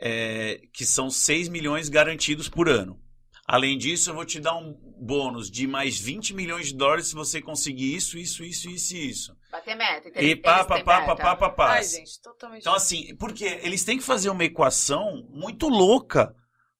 é, 0.00 0.60
que 0.72 0.86
são 0.86 1.10
6 1.10 1.48
milhões 1.48 1.88
garantidos 1.88 2.48
por 2.48 2.68
ano. 2.68 3.02
Além 3.48 3.76
disso, 3.76 4.10
eu 4.10 4.14
vou 4.14 4.24
te 4.24 4.38
dar 4.38 4.54
um 4.54 4.87
bônus 5.00 5.50
de 5.50 5.66
mais 5.66 5.98
20 5.98 6.34
milhões 6.34 6.68
de 6.68 6.74
dólares 6.74 7.08
se 7.08 7.14
você 7.14 7.40
conseguir 7.40 7.94
isso, 7.94 8.18
isso, 8.18 8.42
isso, 8.44 8.68
isso 8.70 8.94
e 8.94 9.08
isso. 9.10 9.36
Bater 9.50 9.76
meta. 9.76 10.10
E 10.20 10.36
pá, 10.36 10.64
pá, 10.64 10.82
pá, 10.82 11.02
pá, 11.02 11.16
pá, 11.16 11.36
pá, 11.36 11.50
pá. 11.50 11.70
Ai, 11.72 11.84
gente, 11.84 12.20
totalmente. 12.20 12.60
Então, 12.60 12.74
assim, 12.74 13.14
porque 13.16 13.44
eles 13.62 13.84
têm 13.84 13.98
que 13.98 14.04
fazer 14.04 14.30
uma 14.30 14.44
equação 14.44 15.26
muito 15.30 15.68
louca 15.68 16.34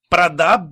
pra 0.08 0.28
dar, 0.28 0.68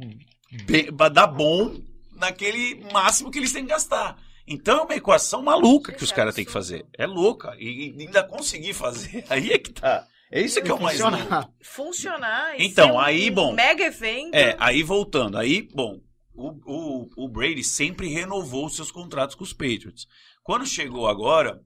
pra 0.96 1.08
dar 1.08 1.26
bom 1.26 1.80
naquele 2.12 2.84
máximo 2.92 3.30
que 3.30 3.38
eles 3.38 3.52
têm 3.52 3.62
que 3.64 3.70
gastar. 3.70 4.16
Então 4.46 4.78
é 4.78 4.82
uma 4.82 4.94
equação 4.94 5.42
maluca 5.42 5.92
que 5.92 6.04
os 6.04 6.12
caras 6.12 6.34
têm 6.34 6.44
que 6.44 6.52
fazer. 6.52 6.86
É 6.96 7.06
louca. 7.06 7.56
E, 7.58 7.94
e 7.96 8.02
ainda 8.02 8.22
conseguir 8.22 8.74
fazer. 8.74 9.24
Aí 9.28 9.50
é 9.52 9.58
que 9.58 9.72
tá. 9.72 10.06
É 10.30 10.40
isso 10.40 10.60
que 10.60 10.70
é 10.70 10.74
o 10.74 10.80
mais 10.80 10.98
louco. 10.98 11.16
Funcionar. 11.16 11.50
Funcionar 11.62 12.54
Então, 12.58 12.86
ser 12.88 12.92
um 12.94 12.98
aí, 12.98 13.30
bom. 13.30 13.52
mega 13.54 13.84
evento. 13.84 14.34
É, 14.34 14.56
aí 14.58 14.82
voltando, 14.82 15.38
aí, 15.38 15.62
bom, 15.72 16.00
o, 16.36 16.60
o, 16.66 17.24
o 17.24 17.28
Brady 17.28 17.64
sempre 17.64 18.08
renovou 18.08 18.68
seus 18.68 18.90
contratos 18.90 19.34
com 19.34 19.44
os 19.44 19.52
Patriots. 19.52 20.06
Quando 20.42 20.66
chegou 20.66 21.08
agora, 21.08 21.60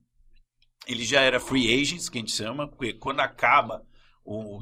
ele 0.86 1.04
já 1.04 1.20
era 1.20 1.40
free 1.40 1.80
agents, 1.80 2.08
que 2.08 2.18
a 2.18 2.20
gente 2.20 2.32
chama, 2.32 2.68
porque 2.68 2.94
quando 2.94 3.20
acaba, 3.20 3.84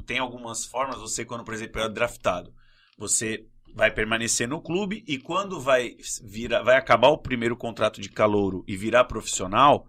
tem 0.05 0.17
algumas 0.17 0.65
formas, 0.65 0.99
você 0.99 1.23
quando, 1.23 1.43
por 1.43 1.53
exemplo, 1.53 1.81
é 1.81 1.87
draftado, 1.87 2.53
você 2.97 3.45
vai 3.75 3.91
permanecer 3.91 4.47
no 4.47 4.61
clube 4.61 5.03
e 5.07 5.17
quando 5.19 5.59
vai 5.59 5.95
virar, 6.23 6.63
vai 6.63 6.75
acabar 6.75 7.09
o 7.09 7.17
primeiro 7.17 7.55
contrato 7.55 8.01
de 8.01 8.09
calouro 8.09 8.63
e 8.67 8.75
virar 8.75 9.05
profissional, 9.05 9.85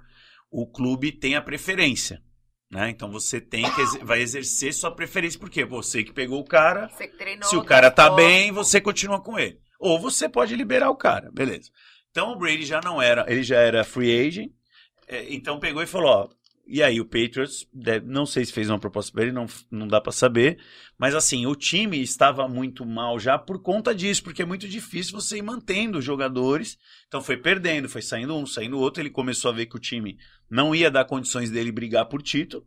o 0.50 0.66
clube 0.66 1.12
tem 1.12 1.34
a 1.34 1.42
preferência. 1.42 2.22
Né? 2.70 2.90
Então 2.90 3.10
você 3.10 3.40
tem 3.40 3.64
que 3.64 4.04
vai 4.04 4.20
exercer 4.20 4.72
sua 4.72 4.94
preferência, 4.94 5.40
porque 5.40 5.64
você 5.64 6.04
que 6.04 6.12
pegou 6.12 6.40
o 6.40 6.44
cara, 6.44 6.88
se 7.42 7.56
o 7.56 7.64
cara 7.64 7.90
tá 7.90 8.10
bem, 8.10 8.52
você 8.52 8.80
continua 8.80 9.20
com 9.20 9.38
ele. 9.38 9.58
Ou 9.80 9.98
você 9.98 10.28
pode 10.28 10.54
liberar 10.54 10.90
o 10.90 10.96
cara, 10.96 11.32
beleza. 11.32 11.72
Então 12.12 12.32
o 12.32 12.38
Brady 12.38 12.66
já 12.66 12.80
não 12.84 13.02
era, 13.02 13.24
ele 13.32 13.42
já 13.42 13.58
era 13.58 13.82
free 13.84 14.28
agent, 14.28 14.52
é, 15.08 15.32
então 15.32 15.58
pegou 15.58 15.82
e 15.82 15.86
falou, 15.86 16.10
ó, 16.10 16.28
e 16.66 16.82
aí 16.82 17.00
o 17.00 17.04
Patriots, 17.04 17.66
deve- 17.72 18.06
não 18.06 18.26
sei 18.26 18.44
se 18.44 18.52
fez 18.52 18.70
uma 18.70 18.78
proposta 18.78 19.10
pra 19.12 19.22
ele, 19.24 19.32
não, 19.32 19.46
não 19.70 19.88
dá 19.88 20.00
pra 20.00 20.12
saber, 20.12 20.58
mas 20.98 21.14
assim, 21.16 21.46
o 21.46 21.56
time 21.56 22.00
estava 22.00 22.46
muito 22.48 22.86
mal 22.86 23.18
já 23.18 23.38
por 23.38 23.60
conta 23.62 23.94
disso, 23.94 24.22
porque 24.22 24.42
é 24.42 24.46
muito 24.46 24.68
difícil 24.68 25.12
você 25.12 25.38
ir 25.38 25.42
mantendo 25.42 25.98
os 25.98 26.04
jogadores, 26.04 26.78
então 27.08 27.22
foi 27.22 27.36
perdendo, 27.36 27.88
foi 27.88 28.02
saindo 28.02 28.36
um, 28.36 28.46
saindo 28.46 28.78
outro, 28.78 29.02
ele 29.02 29.10
começou 29.10 29.50
a 29.50 29.54
ver 29.54 29.66
que 29.66 29.76
o 29.76 29.80
time 29.80 30.18
não 30.48 30.74
ia 30.74 30.90
dar 30.90 31.06
condições 31.06 31.50
dele 31.50 31.72
brigar 31.72 32.06
por 32.06 32.22
título, 32.22 32.64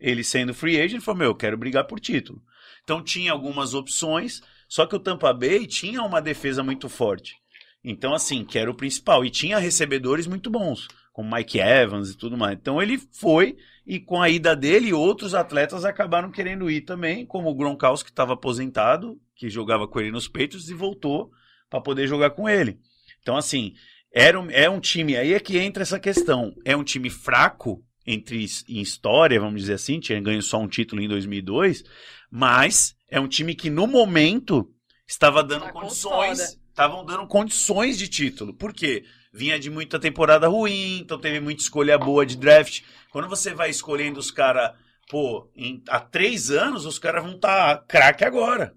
ele 0.00 0.24
sendo 0.24 0.54
free 0.54 0.80
agent, 0.80 1.02
falou, 1.02 1.18
meu, 1.18 1.28
eu 1.30 1.34
quero 1.34 1.56
brigar 1.56 1.86
por 1.86 2.00
título. 2.00 2.42
Então 2.82 3.02
tinha 3.02 3.32
algumas 3.32 3.74
opções, 3.74 4.40
só 4.68 4.86
que 4.86 4.96
o 4.96 5.00
Tampa 5.00 5.32
Bay 5.32 5.66
tinha 5.66 6.02
uma 6.02 6.20
defesa 6.20 6.62
muito 6.62 6.88
forte. 6.88 7.34
Então, 7.82 8.12
assim, 8.12 8.44
que 8.44 8.58
era 8.58 8.70
o 8.70 8.74
principal. 8.74 9.24
E 9.24 9.30
tinha 9.30 9.58
recebedores 9.58 10.26
muito 10.26 10.50
bons, 10.50 10.88
como 11.12 11.34
Mike 11.34 11.60
Evans 11.60 12.10
e 12.10 12.16
tudo 12.16 12.36
mais. 12.36 12.58
Então 12.58 12.82
ele 12.82 12.98
foi, 12.98 13.56
e 13.86 14.00
com 14.00 14.20
a 14.20 14.28
ida 14.28 14.56
dele, 14.56 14.92
outros 14.92 15.34
atletas 15.34 15.84
acabaram 15.84 16.30
querendo 16.30 16.68
ir 16.68 16.80
também, 16.80 17.24
como 17.24 17.48
o 17.48 17.54
Gronkowski, 17.54 18.06
que 18.06 18.12
estava 18.12 18.32
aposentado, 18.32 19.20
que 19.36 19.48
jogava 19.48 19.86
com 19.86 20.00
ele 20.00 20.10
nos 20.10 20.26
peitos, 20.26 20.68
e 20.68 20.74
voltou 20.74 21.30
para 21.70 21.80
poder 21.80 22.08
jogar 22.08 22.30
com 22.30 22.48
ele. 22.48 22.80
Então, 23.20 23.36
assim, 23.36 23.74
era 24.12 24.40
um, 24.40 24.50
é 24.50 24.68
um 24.68 24.80
time, 24.80 25.16
aí 25.16 25.32
é 25.32 25.38
que 25.38 25.56
entra 25.56 25.84
essa 25.84 26.00
questão. 26.00 26.54
É 26.64 26.76
um 26.76 26.82
time 26.82 27.08
fraco 27.08 27.84
entre 28.04 28.46
em 28.68 28.80
história, 28.80 29.38
vamos 29.38 29.60
dizer 29.60 29.74
assim, 29.74 30.00
tinha 30.00 30.20
ganho 30.20 30.42
só 30.42 30.58
um 30.58 30.68
título 30.68 31.02
em 31.02 31.08
2002, 31.08 31.84
mas 32.30 32.95
é 33.08 33.20
um 33.20 33.28
time 33.28 33.54
que 33.54 33.70
no 33.70 33.86
momento 33.86 34.70
estava 35.06 35.42
dando 35.42 35.66
Tá 35.66 35.72
condições, 35.72 36.58
estavam 36.68 37.04
dando 37.04 37.26
condições 37.26 37.98
de 37.98 38.08
título. 38.08 38.54
Por 38.54 38.72
quê? 38.72 39.04
Vinha 39.32 39.58
de 39.58 39.70
muita 39.70 39.98
temporada 39.98 40.48
ruim, 40.48 40.98
então 40.98 41.18
teve 41.18 41.40
muita 41.40 41.62
escolha 41.62 41.98
boa 41.98 42.24
de 42.24 42.36
draft. 42.36 42.82
Quando 43.10 43.28
você 43.28 43.54
vai 43.54 43.70
escolhendo 43.70 44.18
os 44.18 44.30
caras, 44.30 44.72
pô, 45.10 45.50
em- 45.54 45.82
há 45.88 46.00
três 46.00 46.50
anos 46.50 46.86
os 46.86 46.98
caras 46.98 47.22
vão 47.22 47.34
estar 47.36 47.84
craque 47.86 48.24
agora. 48.24 48.74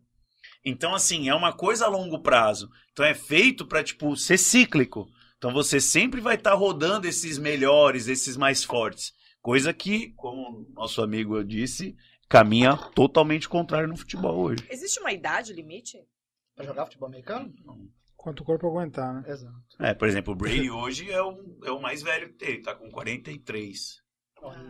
Então, 0.64 0.94
assim, 0.94 1.30
é 1.30 1.36
uma 1.36 1.54
coisa 1.54 1.86
a 1.86 1.90
longo 1.90 2.20
prazo. 2.22 2.70
Então 2.92 3.06
é 3.06 3.14
feito 3.14 3.66
para 3.66 3.84
tipo, 3.84 4.16
ser 4.18 4.38
cíclico. 4.38 5.08
Então 5.38 5.54
você 5.54 5.80
sempre 5.80 6.20
vai 6.20 6.36
estar 6.36 6.54
rodando 6.54 7.08
esses 7.08 7.38
melhores, 7.38 8.08
esses 8.08 8.36
mais 8.36 8.64
fortes. 8.64 9.14
Coisa 9.42 9.74
que, 9.74 10.12
como 10.18 10.68
nosso 10.76 11.02
amigo 11.02 11.42
disse, 11.46 11.96
caminha 12.30 12.78
totalmente 12.94 13.50
contrário 13.50 13.90
no 13.90 13.98
futebol 13.98 14.38
hoje. 14.38 14.64
Existe 14.70 15.00
uma 15.00 15.12
idade 15.12 15.52
limite? 15.52 15.98
Pra 16.56 16.64
jogar 16.64 16.86
futebol 16.86 17.10
americano? 17.10 17.52
Quanto 18.16 18.42
o 18.42 18.46
corpo 18.46 18.68
aguentar, 18.68 19.14
né? 19.14 19.24
Exato. 19.28 19.60
É, 19.80 19.94
por 19.94 20.08
exemplo, 20.08 20.34
o 20.34 20.36
Brady 20.36 20.70
hoje 20.70 21.10
é 21.10 21.22
o, 21.22 21.58
é 21.64 21.72
o 21.72 21.82
mais 21.82 22.04
velho 22.04 22.30
que 22.30 22.36
tem, 22.36 22.50
ele 22.50 22.62
tá 22.62 22.76
com 22.76 22.92
43. 22.92 24.02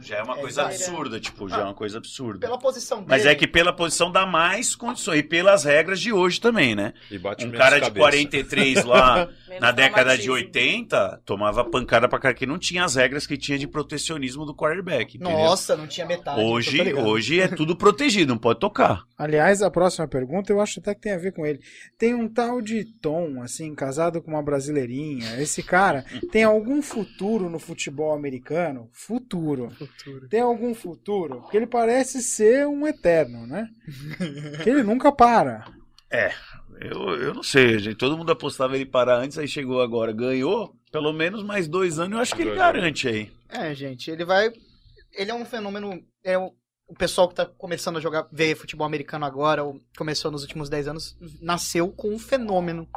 Já 0.01 0.17
é 0.17 0.23
uma 0.23 0.37
É, 0.37 0.41
coisa 0.41 0.63
absurda, 0.63 1.19
tipo, 1.19 1.47
já 1.49 1.59
é 1.59 1.63
uma 1.63 1.73
coisa 1.73 1.97
absurda. 1.97 2.39
Pela 2.47 2.57
posição 2.57 2.99
dele. 2.99 3.09
Mas 3.09 3.25
é 3.25 3.35
que 3.35 3.47
pela 3.47 3.73
posição 3.73 4.11
dá 4.11 4.25
mais 4.25 4.75
condições. 4.75 5.19
E 5.19 5.23
pelas 5.23 5.63
regras 5.63 5.99
de 5.99 6.11
hoje 6.13 6.39
também, 6.39 6.75
né? 6.75 6.93
E 7.11 7.17
bate 7.17 7.45
Um 7.45 7.51
cara 7.51 7.75
de 7.79 7.85
cabeça. 7.87 7.99
43 7.99 8.83
lá 8.85 9.29
na 9.59 9.71
década 9.71 10.17
de 10.17 10.23
traumatismo. 10.23 10.33
80 10.33 11.21
tomava 11.25 11.63
pancada 11.65 12.07
pra 12.07 12.19
cara 12.19 12.33
que 12.33 12.45
não 12.45 12.57
tinha 12.57 12.83
as 12.85 12.95
regras 12.95 13.27
que 13.27 13.37
tinha 13.37 13.57
de 13.57 13.67
protecionismo 13.67 14.45
do 14.45 14.55
quarterback. 14.55 15.17
entendeu? 15.17 15.37
Nossa, 15.37 15.75
não 15.75 15.87
tinha 15.87 16.05
metade. 16.05 16.39
Hoje, 16.41 16.77
tô 16.77 16.83
ligado. 16.83 17.07
hoje 17.07 17.39
é 17.41 17.47
tudo 17.47 17.75
protegido, 17.75 18.33
não 18.33 18.39
pode 18.39 18.59
tocar. 18.59 19.03
Aliás, 19.17 19.61
a 19.61 19.69
próxima 19.69 20.07
pergunta 20.07 20.51
eu 20.51 20.61
acho 20.61 20.79
até 20.79 20.95
que 20.95 21.01
tem 21.01 21.11
a 21.13 21.17
ver 21.17 21.33
com 21.33 21.45
ele. 21.45 21.59
Tem 21.97 22.13
um 22.13 22.27
tal 22.27 22.61
de 22.61 22.85
Tom, 22.85 23.41
assim, 23.43 23.75
casado 23.75 24.21
com 24.21 24.31
uma 24.31 24.41
brasileirinha. 24.43 25.39
Esse 25.41 25.61
cara 25.61 26.05
tem 26.31 26.43
algum 26.43 26.81
futuro 26.81 27.49
no 27.49 27.59
futebol 27.59 28.13
americano? 28.13 28.89
Futuro. 28.93 29.58
Tem 30.29 30.41
algum 30.41 30.73
futuro? 30.73 31.41
Porque 31.41 31.57
ele 31.57 31.67
parece 31.67 32.21
ser 32.21 32.67
um 32.67 32.87
eterno, 32.87 33.45
né? 33.45 33.67
Que 34.63 34.69
ele 34.71 34.83
nunca 34.83 35.11
para. 35.11 35.65
Eu, 36.79 37.09
eu 37.21 37.33
não 37.33 37.43
sei, 37.43 37.77
gente. 37.79 37.97
Todo 37.97 38.17
mundo 38.17 38.31
apostava 38.31 38.75
ele 38.75 38.85
parar 38.85 39.17
antes, 39.17 39.37
aí 39.37 39.47
chegou 39.47 39.81
agora, 39.81 40.13
ganhou. 40.13 40.73
Pelo 40.91 41.11
menos 41.11 41.43
mais 41.43 41.67
dois 41.67 41.99
anos, 41.99 42.13
eu 42.13 42.21
acho 42.21 42.35
que 42.35 42.41
ele 42.41 42.55
garante 42.55 43.07
aí. 43.07 43.31
É, 43.49 43.73
gente, 43.75 44.09
ele 44.09 44.25
vai. 44.25 44.51
Ele 45.13 45.31
é 45.31 45.33
um 45.33 45.45
fenômeno. 45.45 46.01
É 46.23 46.37
o, 46.37 46.53
o 46.87 46.95
pessoal 46.95 47.27
que 47.27 47.35
tá 47.35 47.45
começando 47.45 47.97
a 47.97 47.99
jogar, 47.99 48.27
ver 48.31 48.55
futebol 48.55 48.87
americano 48.87 49.25
agora, 49.25 49.63
ou 49.63 49.79
começou 49.97 50.31
nos 50.31 50.41
últimos 50.41 50.69
10 50.69 50.87
anos, 50.87 51.17
nasceu 51.41 51.91
com 51.91 52.09
um 52.09 52.19
fenômeno 52.19 52.87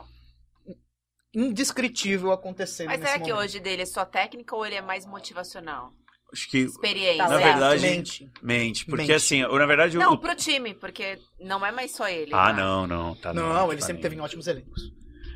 indescritível 1.34 2.32
acontecendo. 2.32 2.88
Mas 2.88 3.00
nesse 3.00 3.12
será 3.12 3.24
que 3.24 3.30
momento. 3.30 3.44
hoje 3.44 3.60
dele 3.60 3.82
é 3.82 3.86
só 3.86 4.04
técnica 4.04 4.54
ou 4.54 4.64
ele 4.64 4.76
é 4.76 4.82
mais 4.82 5.06
motivacional? 5.06 5.92
Acho 6.32 6.48
que 6.48 6.58
Experiência. 6.60 7.28
Na 7.28 7.36
verdade- 7.36 7.82
Mente. 7.82 8.30
mente. 8.42 8.86
Porque 8.86 9.02
Mente. 9.02 9.12
assim, 9.12 9.40
eu, 9.42 9.58
na 9.58 9.66
verdade. 9.66 9.96
Não, 9.98 10.14
o... 10.14 10.18
pro 10.18 10.34
time, 10.34 10.72
porque 10.74 11.18
não 11.38 11.64
é 11.64 11.70
mais 11.70 11.90
só 11.94 12.08
ele. 12.08 12.30
Ah, 12.32 12.46
tá? 12.46 12.52
não, 12.54 12.86
não. 12.86 13.14
Tá 13.14 13.34
Não, 13.34 13.70
ele 13.70 13.80
tá 13.80 13.86
sempre 13.86 14.00
teve 14.02 14.18
ótimos 14.18 14.46
elencos. 14.46 14.92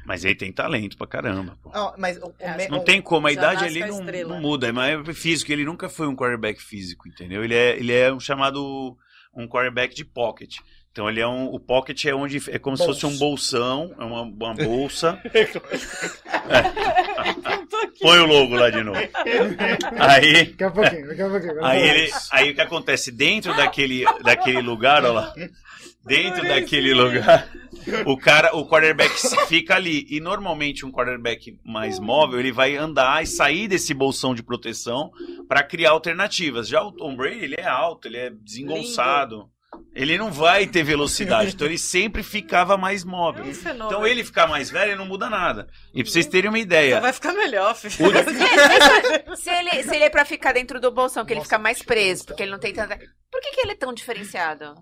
Mas 0.06 0.24
ele 0.24 0.36
tem 0.36 0.52
talento 0.52 0.96
pra 0.96 1.06
caramba, 1.06 1.58
pô. 1.62 1.70
Ah, 1.74 1.92
mas 1.98 2.16
o, 2.18 2.26
o 2.28 2.34
É, 2.38 2.68
Não 2.68 2.78
o- 2.78 2.84
tem 2.84 3.02
como, 3.02 3.26
a 3.26 3.32
idade 3.32 3.64
ali 3.64 3.80
não, 3.80 4.00
não 4.28 4.40
muda, 4.40 4.72
mas 4.72 5.06
é 5.08 5.12
físico, 5.12 5.50
ele 5.52 5.64
nunca 5.64 5.88
foi 5.88 6.06
um 6.06 6.14
quarterback 6.14 6.62
físico, 6.62 7.08
entendeu? 7.08 7.42
Ele 7.44 7.54
é, 7.54 7.76
ele 7.76 7.92
é 7.92 8.12
um 8.12 8.20
chamado 8.20 8.96
um 9.34 9.46
quarterback 9.48 9.94
de 9.94 10.04
pocket. 10.04 10.58
Então 10.96 11.10
ele 11.10 11.20
é 11.20 11.28
um, 11.28 11.52
o 11.52 11.60
pocket 11.60 12.06
é 12.06 12.14
onde 12.14 12.42
é 12.50 12.58
como 12.58 12.74
se 12.74 12.86
fosse 12.86 13.04
um 13.04 13.18
bolsão, 13.18 13.94
é 13.98 14.02
uma, 14.02 14.22
uma 14.22 14.54
bolsa. 14.54 15.20
É. 16.48 16.62
Põe 18.00 18.18
o 18.20 18.26
logo 18.26 18.54
lá 18.54 18.70
de 18.70 18.84
novo. 18.84 19.00
Aí, 19.98 20.44
Daqui 20.46 20.64
a 20.64 20.70
pouquinho, 20.70 21.08
daqui 21.08 21.22
a 21.22 21.28
pouquinho. 21.28 21.64
aí 21.64 21.82
ele, 21.82 22.12
aí 22.30 22.50
o 22.50 22.54
que 22.54 22.60
acontece 22.60 23.10
dentro 23.10 23.56
daquele, 23.56 24.04
daquele 24.22 24.60
lugar, 24.60 25.02
olha 25.04 25.12
lá. 25.12 25.34
Dentro 26.04 26.46
daquele 26.46 26.94
lugar, 26.94 27.48
o 28.06 28.16
cara, 28.16 28.54
o 28.54 28.68
quarterback 28.68 29.12
fica 29.48 29.74
ali. 29.74 30.06
E 30.08 30.20
normalmente 30.20 30.86
um 30.86 30.92
quarterback 30.92 31.58
mais 31.64 31.98
móvel, 31.98 32.38
ele 32.38 32.52
vai 32.52 32.76
andar 32.76 33.24
e 33.24 33.26
sair 33.26 33.66
desse 33.66 33.92
bolsão 33.92 34.34
de 34.34 34.42
proteção 34.42 35.10
para 35.48 35.64
criar 35.64 35.90
alternativas. 35.90 36.68
Já 36.68 36.80
o 36.82 36.92
Tom 36.92 37.16
Brady, 37.16 37.44
ele 37.44 37.56
é 37.58 37.66
alto, 37.66 38.06
ele 38.06 38.18
é 38.18 38.30
desengonçado. 38.30 39.50
Ele 39.98 40.18
não 40.18 40.30
vai 40.30 40.66
ter 40.66 40.82
velocidade, 40.82 41.54
então 41.54 41.66
ele 41.66 41.78
sempre 41.78 42.22
ficava 42.22 42.76
mais 42.76 43.02
É 43.02 43.06
móvel. 43.06 43.44
fenômeno. 43.54 43.86
Então 43.86 44.06
ele 44.06 44.22
ficar 44.22 44.46
mais 44.46 44.70
velho 44.70 44.94
não 44.94 45.06
muda 45.06 45.30
nada. 45.30 45.66
E 45.94 46.02
pra 46.02 46.12
vocês 46.12 46.26
terem 46.26 46.50
uma 46.50 46.58
Só 46.58 46.62
ideia, 46.62 47.00
vai 47.00 47.12
ficar 47.14 47.32
melhor, 47.32 47.74
filho. 47.74 47.94
Se 49.36 49.50
ele, 49.50 49.82
se 49.82 49.94
ele 49.94 50.04
é 50.04 50.10
pra 50.10 50.24
ficar 50.26 50.52
dentro 50.52 50.78
do 50.80 50.92
bolsão, 50.92 51.24
que 51.24 51.32
ele 51.32 51.40
fica 51.40 51.58
mais 51.58 51.82
preso, 51.82 52.26
porque 52.26 52.42
ele 52.42 52.52
não 52.52 52.58
tem 52.58 52.74
tanta. 52.74 52.98
Por 53.30 53.40
que, 53.40 53.52
que 53.52 53.60
ele 53.62 53.72
é 53.72 53.76
tão 53.76 53.92
diferenciado? 53.94 54.74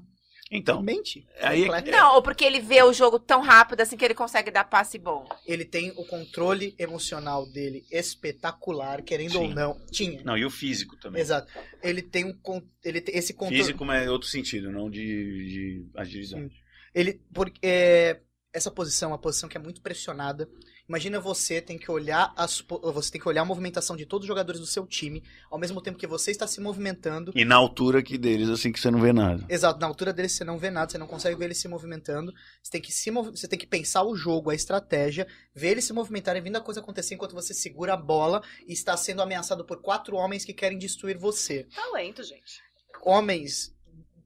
Então, 0.56 0.80
Mente. 0.80 1.26
aí 1.40 1.64
é. 1.64 1.90
Não, 1.90 2.14
ou 2.14 2.22
porque 2.22 2.44
ele 2.44 2.60
vê 2.60 2.80
o 2.84 2.92
jogo 2.92 3.18
tão 3.18 3.40
rápido 3.42 3.80
assim 3.80 3.96
que 3.96 4.04
ele 4.04 4.14
consegue 4.14 4.52
dar 4.52 4.62
passe 4.62 4.98
bom. 4.98 5.28
Ele 5.44 5.64
tem 5.64 5.90
o 5.96 6.04
controle 6.06 6.76
emocional 6.78 7.44
dele 7.50 7.84
espetacular, 7.90 9.02
querendo 9.02 9.36
ou 9.40 9.48
Sim. 9.48 9.52
não. 9.54 9.80
Tinha. 9.90 10.22
Não, 10.22 10.38
e 10.38 10.44
o 10.44 10.50
físico 10.50 10.96
também. 10.96 11.20
Exato. 11.20 11.52
Ele 11.82 12.00
tem 12.00 12.24
um 12.24 12.32
con- 12.32 12.62
ele 12.84 13.00
tem 13.00 13.16
esse 13.16 13.34
controle. 13.34 13.62
Físico, 13.62 13.84
mas 13.84 14.06
é 14.06 14.10
outro 14.10 14.28
sentido, 14.28 14.70
não 14.70 14.88
de, 14.88 15.00
de 15.00 15.86
agilidade. 15.96 16.52
Ele 16.94 17.20
porque 17.32 17.58
é, 17.60 18.20
essa 18.52 18.70
posição 18.70 19.10
é 19.10 19.12
uma 19.12 19.18
posição 19.18 19.48
que 19.48 19.56
é 19.56 19.60
muito 19.60 19.80
pressionada. 19.82 20.48
Imagina 20.88 21.18
você 21.18 21.60
tem 21.62 21.78
que 21.78 21.90
olhar 21.90 22.32
as, 22.36 22.60
po- 22.60 22.78
você 22.92 23.10
tem 23.12 23.20
que 23.20 23.28
olhar 23.28 23.42
a 23.42 23.44
movimentação 23.44 23.96
de 23.96 24.04
todos 24.04 24.24
os 24.24 24.28
jogadores 24.28 24.60
do 24.60 24.66
seu 24.66 24.86
time, 24.86 25.22
ao 25.50 25.58
mesmo 25.58 25.80
tempo 25.80 25.98
que 25.98 26.06
você 26.06 26.30
está 26.30 26.46
se 26.46 26.60
movimentando. 26.60 27.32
E 27.34 27.44
na 27.44 27.56
altura 27.56 28.00
aqui 28.00 28.18
deles, 28.18 28.48
assim 28.50 28.70
que 28.70 28.78
você 28.78 28.90
não 28.90 29.00
vê 29.00 29.12
nada. 29.12 29.44
Exato, 29.48 29.80
na 29.80 29.86
altura 29.86 30.12
dele 30.12 30.28
você 30.28 30.44
não 30.44 30.58
vê 30.58 30.70
nada, 30.70 30.90
você 30.92 30.98
não 30.98 31.06
consegue 31.06 31.36
ver 31.36 31.46
ele 31.46 31.54
se 31.54 31.66
movimentando. 31.68 32.32
Você 32.62 32.70
tem 32.72 32.80
que 32.82 32.92
se 32.92 33.10
mov- 33.10 33.30
você 33.30 33.48
tem 33.48 33.58
que 33.58 33.66
pensar 33.66 34.02
o 34.04 34.14
jogo, 34.14 34.50
a 34.50 34.54
estratégia, 34.54 35.26
ver 35.54 35.68
ele 35.70 35.80
se 35.82 35.92
movimentar 35.92 36.36
e 36.36 36.40
vindo 36.40 36.56
a 36.56 36.60
coisa 36.60 36.80
acontecer 36.80 37.14
enquanto 37.14 37.34
você 37.34 37.54
segura 37.54 37.94
a 37.94 37.96
bola 37.96 38.42
e 38.68 38.72
está 38.74 38.96
sendo 38.96 39.22
ameaçado 39.22 39.64
por 39.64 39.80
quatro 39.80 40.16
homens 40.16 40.44
que 40.44 40.52
querem 40.52 40.76
destruir 40.78 41.16
você. 41.16 41.66
Talento, 41.74 42.22
gente. 42.22 42.62
Homens 43.02 43.73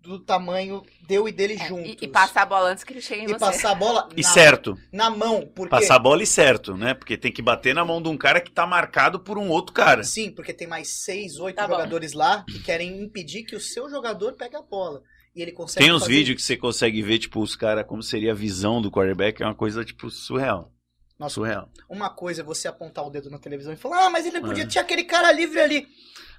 do 0.02 0.18
tamanho 0.18 0.82
deu 1.06 1.28
e 1.28 1.32
dele 1.32 1.54
É, 1.60 1.66
juntos. 1.68 1.96
e, 2.00 2.04
e 2.04 2.08
passar 2.08 2.42
a 2.42 2.46
bola 2.46 2.70
antes 2.70 2.84
que 2.84 2.92
ele 2.92 3.00
chegue 3.00 3.22
em 3.22 3.24
E 3.24 3.28
você. 3.28 3.38
passar 3.38 3.72
a 3.72 3.74
bola 3.74 4.08
E 4.16 4.22
na, 4.22 4.28
certo. 4.28 4.78
na 4.92 5.10
mão, 5.10 5.46
porque 5.54 5.70
Passar 5.70 5.96
a 5.96 5.98
bola 5.98 6.22
e 6.22 6.26
certo, 6.26 6.76
né? 6.76 6.94
Porque 6.94 7.16
tem 7.16 7.32
que 7.32 7.42
bater 7.42 7.74
na 7.74 7.84
mão 7.84 8.00
de 8.00 8.08
um 8.08 8.16
cara 8.16 8.40
que 8.40 8.50
tá 8.50 8.66
marcado 8.66 9.20
por 9.20 9.36
um 9.36 9.48
outro 9.48 9.74
cara. 9.74 10.02
Sim, 10.04 10.30
porque 10.30 10.52
tem 10.54 10.66
mais 10.68 10.88
seis, 11.04 11.38
oito 11.38 11.56
Tá 11.56 11.66
bom. 11.66 11.74
jogadores 11.74 12.12
lá 12.12 12.44
que 12.48 12.58
querem 12.62 13.02
impedir 13.02 13.42
que 13.44 13.56
o 13.56 13.60
seu 13.60 13.90
jogador 13.90 14.34
pegue 14.34 14.56
a 14.56 14.62
bola. 14.62 15.02
E 15.36 15.42
ele 15.42 15.52
consegue 15.52 15.84
Tem 15.84 15.94
uns 15.94 16.00
fazer- 16.02 16.12
vídeos 16.12 16.36
que 16.36 16.42
você 16.42 16.56
consegue 16.56 17.02
ver, 17.02 17.18
tipo, 17.18 17.40
os 17.40 17.54
caras, 17.54 17.86
como 17.86 18.02
seria 18.02 18.32
a 18.32 18.34
visão 18.34 18.80
do 18.80 18.90
quarterback, 18.90 19.42
é 19.42 19.46
uma 19.46 19.54
coisa, 19.54 19.84
tipo, 19.84 20.10
surreal. 20.10 20.72
Nossa, 21.18 21.34
Surreal. 21.34 21.68
uma 21.90 22.08
coisa 22.10 22.42
é 22.42 22.44
você 22.44 22.68
apontar 22.68 23.04
o 23.04 23.10
dedo 23.10 23.28
na 23.28 23.38
televisão 23.38 23.72
e 23.72 23.76
falar, 23.76 24.06
ah, 24.06 24.10
mas 24.10 24.24
ele 24.24 24.40
podia 24.40 24.62
É. 24.62 24.66
tinha 24.66 24.82
aquele 24.82 25.02
cara 25.02 25.30
livre 25.32 25.58
ali. 25.60 25.86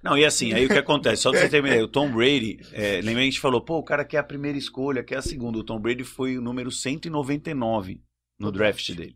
Não, 0.04 0.18
e 0.18 0.24
assim, 0.26 0.54
aí 0.54 0.66
o 0.66 0.70
que 0.70 0.78
acontece? 0.80 1.22
Só 1.24 1.32
pra 1.32 1.40
você 1.42 1.50
ter 1.50 1.60
uma 1.60 1.68
ideia, 1.68 1.84
o 1.84 1.88
Tom 1.88 2.12
Brady, 2.12 2.60
é, 2.72 2.96
lembra 3.04 3.16
que 3.16 3.20
a 3.20 3.24
gente 3.26 3.40
falou, 3.40 3.62
pô, 3.62 3.78
o 3.78 3.84
cara 3.84 4.06
quer 4.06 4.18
a 4.20 4.24
primeira 4.24 4.58
escolha, 4.58 5.04
quer 5.04 5.18
a 5.18 5.22
segunda. 5.22 5.58
O 5.58 5.64
Tom 5.64 5.80
Brady 5.80 6.04
foi 6.04 6.38
o 6.38 6.42
número 6.42 6.72
199 6.72 8.02
no 8.40 8.52
draft 8.52 8.92
dele. 8.94 9.16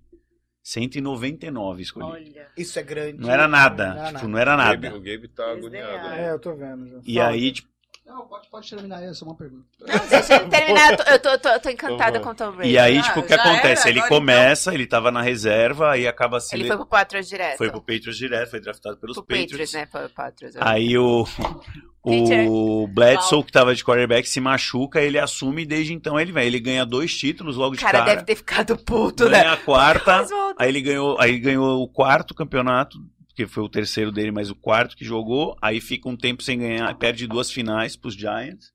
199 0.65 1.81
escolhido. 1.81 2.13
Olha. 2.13 2.47
Isso 2.57 2.79
é 2.79 2.83
grande. 2.83 3.19
Não 3.19 3.29
era 3.29 3.47
nada, 3.47 3.93
Não 3.93 3.97
era 3.99 4.05
tipo, 4.19 4.27
nada. 4.27 4.27
não 4.27 4.37
era 4.39 4.53
O 4.53 4.57
Gabe, 4.57 4.83
nada. 4.87 4.97
o 4.97 5.01
Gabe 5.01 5.27
tá 5.27 5.43
Eles 5.51 5.57
agoniado. 5.57 6.09
né? 6.09 6.25
É, 6.27 6.31
eu 6.31 6.39
tô 6.39 6.55
vendo 6.55 6.87
já. 6.89 6.99
E 7.05 7.15
Fala. 7.15 7.29
aí, 7.29 7.51
tipo, 7.51 7.67
Não, 8.05 8.27
pode, 8.27 8.47
pode 8.49 8.69
terminar 8.69 8.97
aí, 8.97 9.05
é 9.05 9.13
só 9.13 9.25
uma 9.25 9.33
pergunta. 9.35 9.63
Não, 9.79 10.07
deixa 10.07 10.35
ele 10.35 10.49
terminar. 10.49 10.91
eu 10.91 10.97
tô- 10.97 11.03
Eu 11.03 11.19
tô, 11.19 11.29
eu 11.29 11.39
tô, 11.39 11.49
eu 11.49 11.59
tô 11.61 11.69
encantada 11.69 12.17
Então 12.17 12.21
com 12.21 12.29
o 12.29 12.35
Tom 12.35 12.51
Brady. 12.57 12.71
e 12.71 12.77
aí, 12.77 13.01
tipo, 13.01 13.21
o 13.21 13.23
que 13.23 13.33
acontece? 13.33 13.81
era, 13.83 13.89
Ele 13.89 13.99
agora 13.99 14.13
começa, 14.19 14.73
ele 14.73 14.85
tava 14.85 15.09
na 15.11 15.21
reserva, 15.21 15.91
aí 15.91 16.05
acaba 16.07 16.39
se 16.39 16.53
Ele 16.55 16.67
foi 16.67 16.75
pro 16.75 16.85
Patriots 16.85 17.29
direto. 17.29 17.57
foi 17.57 17.69
pro 17.71 17.79
Patriots 17.79 18.17
direto, 18.17 18.49
foi 18.51 18.59
draftado 18.59 18.97
pelos 18.97 19.15
Pro 19.15 19.23
Patriots. 19.23 19.51
Patriots, 19.51 19.73
né? 19.73 19.87
Foi 19.89 20.01
pro 20.01 20.09
Patriots. 20.13 20.57
Aí 20.59 20.97
o, 20.97 21.25
o 22.05 22.87
Bledsoe, 22.87 23.43
que 23.43 23.51
tava 23.51 23.73
de 23.73 23.83
quarterback, 23.83 24.27
se 24.27 24.41
machuca, 24.41 25.01
ele 25.01 25.17
assume 25.17 25.61
e 25.61 25.65
desde 25.65 25.93
então 25.93 26.19
ele 26.19 26.31
vai. 26.33 26.45
Ele 26.45 26.59
ganha 26.59 26.85
dois 26.85 27.15
títulos 27.17 27.55
logo 27.55 27.73
O 27.73 27.77
de 27.77 27.83
cara, 27.83 27.99
cara. 27.99 28.11
deve 28.15 28.23
ter 28.25 28.35
ficado 28.35 28.77
puto, 28.77 29.29
né? 29.29 29.39
ganha 29.41 29.53
a 29.53 29.57
quarta, 29.57 30.25
aí 30.57 30.67
ele 30.69 30.81
ganhou, 30.81 31.19
aí 31.19 31.39
ganhou 31.39 31.81
o 31.81 31.87
quarto 31.87 32.33
campeonato, 32.35 32.97
que 33.35 33.47
foi 33.47 33.63
o 33.63 33.69
terceiro 33.69 34.11
dele, 34.11 34.31
mas 34.31 34.49
o 34.49 34.55
quarto 34.55 34.95
que 34.95 35.03
jogou. 35.05 35.55
Aí 35.61 35.79
fica 35.81 36.07
um 36.09 36.15
tempo 36.17 36.43
sem 36.43 36.59
ganhar, 36.59 36.93
perde 36.97 37.27
duas 37.27 37.51
finais 37.51 37.95
pros 37.95 38.13
Giants. 38.15 38.71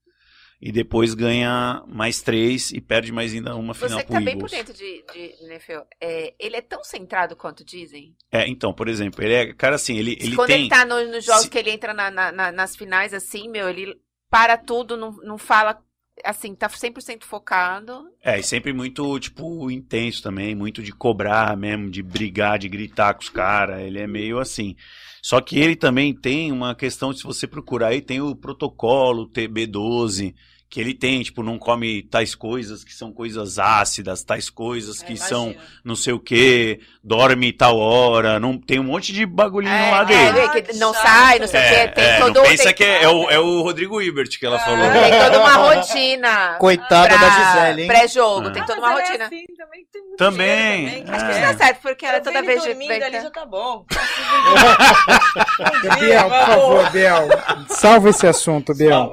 E 0.61 0.73
depois 0.73 1.15
ganha 1.15 1.85
mais 1.87 2.21
três 2.21 2.73
e 2.73 2.81
perde 2.81 3.13
mais 3.13 3.33
ainda 3.33 3.55
uma 3.55 3.73
final 3.75 3.91
Você 4.01 4.05
que 4.05 4.07
pro 4.11 4.15
tá 4.19 4.21
bem 4.21 4.37
por 4.37 4.51
dentro 4.51 4.75
de, 4.75 5.05
de 5.13 5.45
NFL, 5.47 5.83
é, 6.01 6.35
ele 6.37 6.57
é 6.57 6.61
tão 6.61 6.83
centrado 6.83 7.37
quanto 7.37 7.65
dizem? 7.65 8.17
É, 8.33 8.45
então, 8.49 8.75
por 8.75 8.89
exemplo, 8.89 9.23
ele 9.23 9.35
é, 9.35 9.55
cara 9.55 9.77
assim, 9.77 9.97
ele, 9.97 10.19
ele 10.21 10.35
Quando 10.35 10.49
tem... 10.49 10.61
ele 10.63 10.69
tá 10.69 10.85
no- 10.85 11.07
nos 11.13 11.25
jogos 11.25 11.43
Se- 11.45 11.49
que 11.51 11.59
ele 11.59 11.71
entra 11.71 11.95
na- 11.95 12.11
na- 12.11 12.51
nas 12.51 12.75
finais, 12.75 13.15
assim, 13.15 13.49
meu, 13.49 13.69
ele 13.69 13.95
para 14.29 14.57
tudo, 14.57 14.97
não, 14.97 15.13
não 15.23 15.39
fala, 15.39 15.81
assim, 16.25 16.55
tá 16.55 16.69
100% 16.69 17.25
focado. 17.25 18.09
É, 18.23 18.39
e 18.39 18.43
sempre 18.43 18.73
muito, 18.73 19.19
tipo, 19.19 19.71
intenso 19.71 20.23
também, 20.23 20.55
muito 20.55 20.83
de 20.83 20.93
cobrar 20.93 21.57
mesmo, 21.57 21.91
de 21.91 22.03
brigar, 22.03 22.59
de 22.59 22.69
gritar 22.69 23.15
com 23.15 23.23
os 23.23 23.29
caras, 23.29 23.81
ele 23.81 23.99
é 23.99 24.07
meio 24.07 24.39
assim. 24.39 24.77
Só 25.23 25.41
que 25.41 25.59
ele 25.59 25.77
também 25.77 26.15
tem 26.15 26.53
uma 26.53 26.75
questão, 26.75 27.13
se 27.13 27.23
você 27.23 27.47
procurar 27.47 27.89
aí, 27.89 28.01
tem 28.01 28.21
o 28.21 28.35
protocolo 28.35 29.29
TB12, 29.31 30.35
que 30.71 30.79
ele 30.81 30.93
tem, 30.93 31.23
tipo, 31.23 31.43
não 31.43 31.59
come 31.59 32.03
tais 32.03 32.35
coisas 32.35 32.85
que 32.85 32.93
são 32.93 33.11
coisas 33.11 33.59
ácidas, 33.59 34.23
tais 34.23 34.51
coisas 34.51 35.03
que 35.03 35.15
É, 35.15 35.17
são 35.17 35.55
não 35.83 35.97
sei 35.97 36.13
o 36.13 36.21
que, 36.21 36.79
dorme 37.03 37.55
tal 37.55 37.79
hora, 37.79 38.39
não 38.39 38.59
tem 38.59 38.79
um 38.79 38.85
monte 38.85 39.11
de 39.11 39.25
bagulhinho 39.25 39.73
lá 39.91 40.03
é, 40.03 40.05
dele. 40.05 40.39
é, 40.41 40.61
que 40.61 40.77
não 40.77 40.93
sai, 40.93 41.39
não 41.39 41.47
sei 41.49 41.59
o 41.59 41.63
É, 41.63 41.89
que, 41.89 41.95
tem 41.95 42.05
é, 42.05 42.19
todo 42.21 42.35
não 42.35 42.43
pensa 42.43 42.65
tem, 42.65 42.75
que 42.75 42.85
é, 42.85 43.05
é 43.05 43.09
o, 43.09 43.31
é 43.31 43.39
o 43.39 43.63
Rodrigo 43.63 43.99
Ibert 44.03 44.39
que 44.39 44.45
ela 44.45 44.59
falou. 44.59 44.85
É. 44.85 45.11
tem 45.11 45.19
toda 45.21 45.41
uma 45.41 45.55
rotina. 45.75 46.57
Coitada 46.59 47.09
pra- 47.09 47.17
da 47.17 47.31
Gisele, 47.31 47.83
hein? 47.83 47.89
Pré-jogo, 47.89 48.49
Ah. 48.49 48.51
tem 48.51 48.63
Ah, 48.63 48.67
toda 48.67 48.81
mas 48.83 48.91
uma 48.91 48.93
ela 48.93 49.01
é 49.01 49.05
rotina. 49.07 49.25
assim, 49.25 49.45
também, 49.57 49.87
Também, 50.19 50.87
é. 50.87 51.05
Acho 51.11 51.27
que 51.27 51.41
tá 51.41 51.57
certo, 51.57 51.81
porque 51.81 52.05
ela 52.05 52.21
toda 52.21 52.43
vez 52.43 52.63
de 52.63 52.69
dormindo 52.69 52.91
ali 52.93 53.11
vem 53.11 53.23
já 53.23 53.31
tá 53.31 53.47
bom. 53.47 53.87
Biel, 55.99 56.25
por 56.29 56.47
favor, 56.47 56.91
Biel. 56.91 57.29
Salva 57.69 58.11
esse 58.11 58.27
assunto, 58.27 58.75
Biel. 58.75 59.13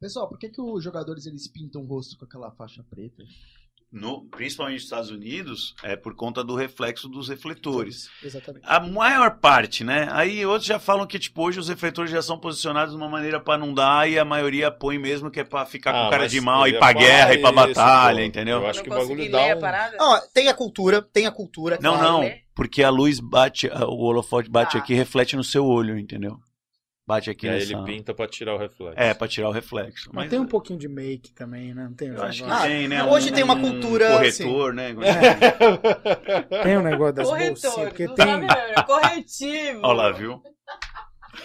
Pessoal, 0.00 0.28
por 0.28 0.38
que, 0.38 0.48
que 0.48 0.60
os 0.60 0.82
jogadores 0.84 1.26
eles 1.26 1.48
pintam 1.48 1.82
o 1.82 1.86
rosto 1.86 2.16
com 2.16 2.24
aquela 2.24 2.50
faixa 2.52 2.84
preta? 2.88 3.24
No, 3.90 4.26
principalmente 4.26 4.74
nos 4.74 4.84
Estados 4.84 5.10
Unidos, 5.10 5.74
é 5.82 5.96
por 5.96 6.14
conta 6.14 6.44
do 6.44 6.54
reflexo 6.54 7.08
dos 7.08 7.26
refletores. 7.26 8.08
Exatamente. 8.22 8.62
A 8.68 8.78
maior 8.78 9.38
parte, 9.38 9.82
né? 9.82 10.06
Aí 10.12 10.44
outros 10.44 10.66
já 10.66 10.78
falam 10.78 11.06
que, 11.06 11.18
tipo, 11.18 11.42
hoje 11.42 11.58
os 11.58 11.68
refletores 11.70 12.10
já 12.10 12.20
são 12.20 12.38
posicionados 12.38 12.92
de 12.94 13.00
uma 13.00 13.08
maneira 13.08 13.40
pra 13.40 13.56
não 13.56 13.72
dar 13.72 14.08
e 14.08 14.18
a 14.18 14.26
maioria 14.26 14.70
põe 14.70 14.98
mesmo 14.98 15.30
que 15.30 15.40
é 15.40 15.44
pra 15.44 15.64
ficar 15.64 15.92
com 15.92 16.06
Ah, 16.06 16.10
cara 16.10 16.24
mas 16.24 16.30
de 16.32 16.40
mal, 16.40 16.66
eu 16.68 16.74
ir 16.74 16.78
pra 16.78 16.92
guerra, 16.92 17.32
ir 17.34 17.40
pra 17.40 17.48
isso, 17.50 17.56
batalha, 17.56 18.18
pô. 18.20 18.24
entendeu? 18.26 18.60
Eu 18.60 18.66
acho 18.66 18.80
Não 18.80 18.84
que 18.84 18.90
o 18.90 18.98
bagulho 18.98 19.30
dá 19.32 19.52
a 19.98 20.16
um... 20.16 20.20
tem 20.34 20.48
a 20.48 20.54
cultura, 20.54 21.00
tem 21.02 21.26
a 21.26 21.32
cultura. 21.32 21.78
Não, 21.80 21.96
claro. 21.96 22.12
não, 22.12 22.30
porque 22.54 22.82
a 22.82 22.90
luz 22.90 23.18
bate, 23.20 23.68
o 23.68 23.96
holofote 24.04 24.50
bate 24.50 24.72
Tá. 24.74 24.78
aqui 24.80 24.92
e 24.92 24.96
reflete 24.96 25.34
no 25.34 25.42
seu 25.42 25.64
olho, 25.64 25.98
entendeu? 25.98 26.38
Bate 27.08 27.30
aqui 27.30 27.46
E 27.46 27.48
aí 27.48 27.58
nessa... 27.60 27.72
ele 27.72 27.84
pinta 27.84 28.12
pra 28.12 28.28
tirar 28.28 28.54
o 28.54 28.58
reflexo. 28.58 29.00
É, 29.00 29.14
pra 29.14 29.26
tirar 29.26 29.48
o 29.48 29.50
reflexo. 29.52 30.10
Mas 30.12 30.28
tem 30.28 30.38
um 30.38 30.44
pouquinho 30.46 30.78
de 30.78 30.86
make 30.88 31.32
também, 31.32 31.72
né? 31.72 31.84
Não 31.84 31.94
tem 31.94 32.08
Eu 32.08 32.22
acho 32.22 32.44
que 32.44 32.50
Ah, 32.50 32.60
tem, 32.60 32.86
né? 32.86 33.02
hoje 33.02 33.32
tem 33.32 33.42
uma 33.42 33.58
cultura, 33.58 34.10
corretor, 34.10 34.74
né? 34.74 34.94
Tem 36.62 36.76
um 36.76 36.82
negócio 36.82 37.14
das 37.14 37.26
Corretor, 37.26 37.62
bolsinhas, 37.62 37.88
porque 37.88 38.08
tem. 38.08 38.26
sabe, 38.26 38.46
não, 38.46 38.82
corretivo. 38.84 39.80
Olha 39.84 39.92
lá, 39.94 40.10
viu? 40.12 40.42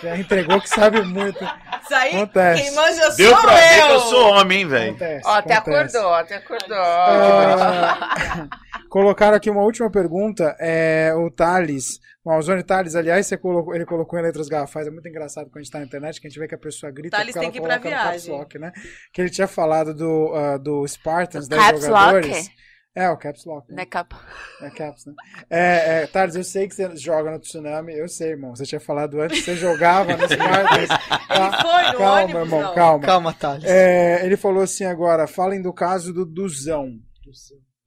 Já 0.01 0.17
entregou 0.17 0.59
que 0.59 0.67
sabe 0.67 1.01
muito. 1.03 1.41
Isso 1.41 1.95
aí, 1.95 2.15
Acontece. 2.15 2.61
quem 2.63 2.75
manja 2.75 3.09
Deu 3.15 3.29
sou 3.31 3.41
pra 3.41 3.55
ver 3.55 3.79
eu. 3.79 3.85
que 3.87 3.91
eu 3.93 3.99
sou 4.01 4.29
homem, 4.33 4.59
hein, 4.59 4.67
velho? 4.67 4.89
Acontece. 4.91 5.21
Ó, 5.27 5.33
até 5.33 5.53
acontece. 5.53 5.97
acordou, 5.97 6.13
até 6.15 6.35
acordou. 6.35 6.77
Ah, 6.77 8.47
colocaram 8.89 9.37
aqui 9.37 9.49
uma 9.49 9.61
última 9.61 9.89
pergunta. 9.89 10.55
É, 10.59 11.13
o 11.15 11.31
Thales. 11.31 11.99
O 12.25 12.31
Alzone 12.31 12.63
Thales, 12.63 12.95
aliás, 12.95 13.27
você 13.27 13.37
colocou- 13.37 13.75
ele 13.75 13.85
colocou 13.85 14.17
em 14.17 14.21
letras 14.21 14.47
garrafais. 14.47 14.87
É 14.87 14.91
muito 14.91 15.07
engraçado 15.07 15.45
quando 15.49 15.57
a 15.57 15.61
gente 15.63 15.71
tá 15.71 15.79
na 15.79 15.85
internet, 15.85 16.21
que 16.21 16.27
a 16.27 16.29
gente 16.29 16.39
vê 16.39 16.47
que 16.47 16.55
a 16.55 16.57
pessoa 16.57 16.91
grita 16.91 17.17
Thales 17.17 17.33
porque 17.33 17.39
tem 17.51 17.59
ela 17.65 17.79
que 17.79 17.87
ir 17.87 17.91
no 17.91 17.97
caps 17.97 18.23
viagem. 18.23 18.31
lock, 18.31 18.59
né? 18.59 18.71
Que 19.13 19.21
ele 19.21 19.29
tinha 19.29 19.47
falado 19.47 19.93
do, 19.93 20.31
ah, 20.33 20.57
do 20.57 20.87
Spartans, 20.87 21.47
Do 21.47 21.55
10 21.57 21.61
caps 21.65 21.85
jogadores. 21.85 22.27
lock? 22.31 22.49
É, 22.95 23.09
o 23.09 23.17
caps 23.17 23.43
lock. 23.45 23.69
Né? 23.71 23.77
Né, 23.77 23.85
capa? 23.87 24.21
É 24.61 24.69
caps, 24.69 25.05
né? 25.07 25.13
É, 25.49 26.03
é, 26.03 26.07
Thales, 26.07 26.35
eu 26.35 26.43
sei 26.43 26.67
que 26.67 26.75
você 26.75 26.95
joga 26.95 27.31
no 27.31 27.39
Tsunami. 27.39 27.91
Eu 27.97 28.07
sei, 28.07 28.29
irmão. 28.29 28.55
Você 28.55 28.65
tinha 28.67 28.79
falado 28.79 29.19
antes 29.19 29.39
que 29.39 29.45
você 29.45 29.55
jogava 29.55 30.15
no 30.15 30.27
Spartans. 30.29 30.89
Tá? 31.27 31.61
foi 31.63 31.91
no 31.91 31.97
calma, 31.97 32.21
ônibus, 32.21 32.41
irmão, 32.43 32.61
não. 32.61 32.75
calma. 32.75 33.03
Calma, 33.05 33.33
Thales. 33.33 33.63
É, 33.65 34.23
ele 34.23 34.37
falou 34.37 34.61
assim 34.61 34.85
agora, 34.85 35.25
falem 35.25 35.59
do 35.61 35.73
caso 35.73 36.13
do 36.13 36.23
Duzão. 36.23 36.87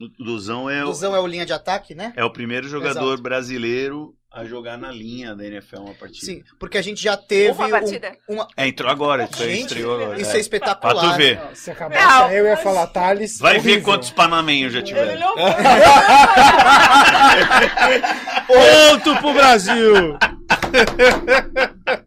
O 0.00 0.24
Duzão 0.24 0.68
é 0.68 0.82
o, 0.82 0.88
Duzão 0.88 1.14
é 1.14 1.20
o 1.20 1.26
linha 1.26 1.46
de 1.46 1.52
ataque, 1.52 1.94
né? 1.94 2.12
é 2.16 2.24
o 2.24 2.30
primeiro 2.32 2.68
jogador 2.68 3.06
Exato. 3.10 3.22
brasileiro 3.22 4.12
a 4.36 4.44
jogar 4.44 4.76
na 4.76 4.92
linha 4.92 5.34
da 5.34 5.46
NFL 5.46 5.78
uma 5.78 5.94
partida. 5.94 6.26
Sim, 6.26 6.44
porque 6.58 6.76
a 6.76 6.82
gente 6.82 7.02
já 7.02 7.16
teve 7.16 7.52
Uma 7.52 7.80
um- 7.80 8.34
uma. 8.34 8.46
É, 8.54 8.68
entrou 8.68 8.90
agora, 8.90 9.26
isso 9.32 9.42
aí 9.42 9.50
Gente, 9.52 9.60
estreou 9.62 9.94
agora. 10.02 10.20
Isso 10.20 10.30
é. 10.30 10.36
é 10.36 10.40
espetacular. 10.40 10.94
Pra 10.94 11.10
tu 11.12 11.16
ver. 11.16 11.40
Se 11.54 11.70
acabasse 11.70 12.04
Não, 12.04 12.30
eu 12.30 12.44
ia 12.44 12.56
falar 12.58 12.86
Thales. 12.88 13.38
Vai 13.38 13.54
ver 13.54 13.60
horrível. 13.70 13.82
quantos 13.84 14.10
panamenhos 14.10 14.74
já 14.74 14.82
tiveram. 14.82 15.18
não 15.18 15.34
Ponto 18.46 19.16
pro 19.20 19.32
Brasil! 19.32 20.18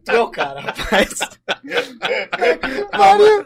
Meu 0.08 0.30
cara, 0.30 0.60
rapaz. 0.60 1.18
Pariu. 2.90 3.44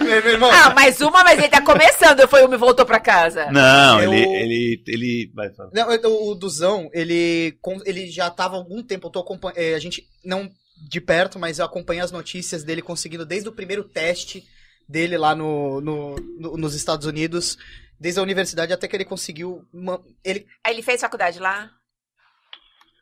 Meu 0.00 0.30
irmão, 0.32 0.50
Ah, 0.52 0.74
mais 0.74 1.00
uma, 1.00 1.22
mas 1.24 1.38
ele 1.38 1.48
tá 1.48 1.60
começando. 1.62 2.26
Foi 2.28 2.46
um 2.46 2.52
e 2.52 2.56
voltou 2.56 2.84
pra 2.86 3.00
casa. 3.00 3.50
Não, 3.50 4.00
Eu- 4.00 4.12
ele, 4.12 4.24
ele, 4.36 4.82
ele. 4.86 5.32
Vai 5.34 5.50
falar. 5.54 5.70
Não, 5.72 5.88
o, 5.90 6.30
o 6.30 6.34
Duzão, 6.34 6.88
ele, 6.92 7.58
ele 7.84 8.10
já 8.10 8.30
tava 8.30 8.56
há 8.56 8.58
algum 8.58 8.82
tempo, 8.82 9.06
eu 9.08 9.12
tô 9.12 9.20
acompanhando, 9.20 9.58
a 9.74 9.78
gente 9.78 10.06
não 10.24 10.48
de 10.88 11.00
perto, 11.00 11.38
mas 11.38 11.58
eu 11.58 11.64
acompanhei 11.64 12.02
as 12.02 12.12
notícias 12.12 12.62
dele 12.62 12.82
conseguindo 12.82 13.24
desde 13.24 13.48
o 13.48 13.52
primeiro 13.52 13.82
teste 13.84 14.44
dele 14.88 15.16
lá 15.16 15.34
no, 15.34 15.80
no- 15.80 16.16
no- 16.38 16.56
nos 16.56 16.74
Estados 16.74 17.06
Unidos, 17.06 17.56
desde 17.98 18.20
a 18.20 18.22
universidade 18.22 18.72
até 18.72 18.86
que 18.86 18.94
ele 18.96 19.04
conseguiu. 19.04 19.64
uma- 19.72 20.00
ele 20.24 20.46
Aí 20.64 20.74
ele 20.74 20.82
fez 20.82 21.00
faculdade 21.00 21.38
lá? 21.38 21.70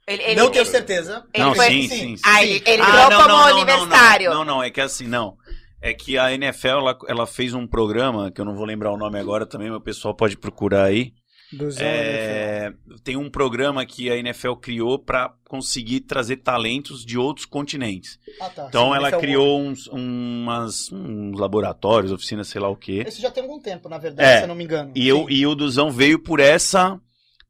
Ele, 0.07 0.23
ele- 0.23 0.35
não 0.37 0.51
tenho 0.51 0.67
certeza. 0.67 1.25
ele 1.33 1.45
Não, 1.45 1.55
foi- 1.55 1.67
sim, 1.69 1.89
sim, 1.89 2.17
sim. 2.17 2.23
Ah, 2.25 2.43
ele, 2.45 2.63
ele 2.67 2.83
Ah, 2.83 3.05
entrou 3.05 3.11
não, 3.11 3.17
como 3.17 3.29
não, 3.29 3.49
não, 3.49 3.55
universitário. 3.57 4.31
Não, 4.31 4.45
não, 4.45 4.63
é 4.63 4.71
que 4.71 4.81
assim, 4.81 5.07
não. 5.07 5.37
É 5.81 5.93
que 5.93 6.17
a 6.19 6.33
NFL, 6.33 6.69
ela, 6.69 6.99
ela 7.09 7.27
fez 7.27 7.53
um 7.55 7.67
programa, 7.67 8.31
que 8.31 8.41
eu 8.41 8.45
não 8.45 8.55
vou 8.55 8.65
lembrar 8.65 8.93
o 8.93 8.97
nome 8.97 9.19
agora 9.19 9.45
também, 9.47 9.69
mas 9.69 9.77
o 9.79 9.83
pessoal 9.83 10.15
pode 10.15 10.37
procurar 10.37 10.85
aí. 10.85 11.13
É, 11.79 12.73
tem 13.05 13.17
um 13.17 13.31
programa 13.31 13.85
que 13.87 14.11
a 14.11 14.17
NFL 14.17 14.55
criou 14.55 14.99
para 14.99 15.33
conseguir 15.49 16.01
trazer 16.01 16.39
talentos 16.39 17.05
de 17.05 17.17
outros 17.19 17.47
continentes. 17.47 18.19
Ah, 18.41 18.49
tá. 18.51 18.67
Então 18.69 18.91
Sim, 18.91 18.97
ela 18.97 19.09
é 19.09 19.19
criou 19.19 19.61
uns, 19.61 19.87
umas, 19.87 20.91
uns 20.91 21.39
laboratórios, 21.39 22.11
oficinas, 22.13 22.49
sei 22.49 22.61
lá 22.61 22.69
o 22.69 22.77
quê. 22.77 23.05
Esse 23.07 23.21
já 23.21 23.31
tem 23.31 23.43
algum 23.45 23.61
tempo, 23.61 23.89
na 23.89 23.99
verdade, 23.99 24.29
É. 24.29 24.37
se 24.39 24.45
eu 24.45 24.49
não 24.49 24.55
me 24.55 24.65
engano. 24.65 24.93
E, 24.97 25.07
eu, 25.07 25.19
Sim. 25.19 25.27
e 25.29 25.47
o 25.47 25.55
Duzão 25.55 25.91
veio 25.91 26.19
por 26.19 26.41
essa 26.41 26.99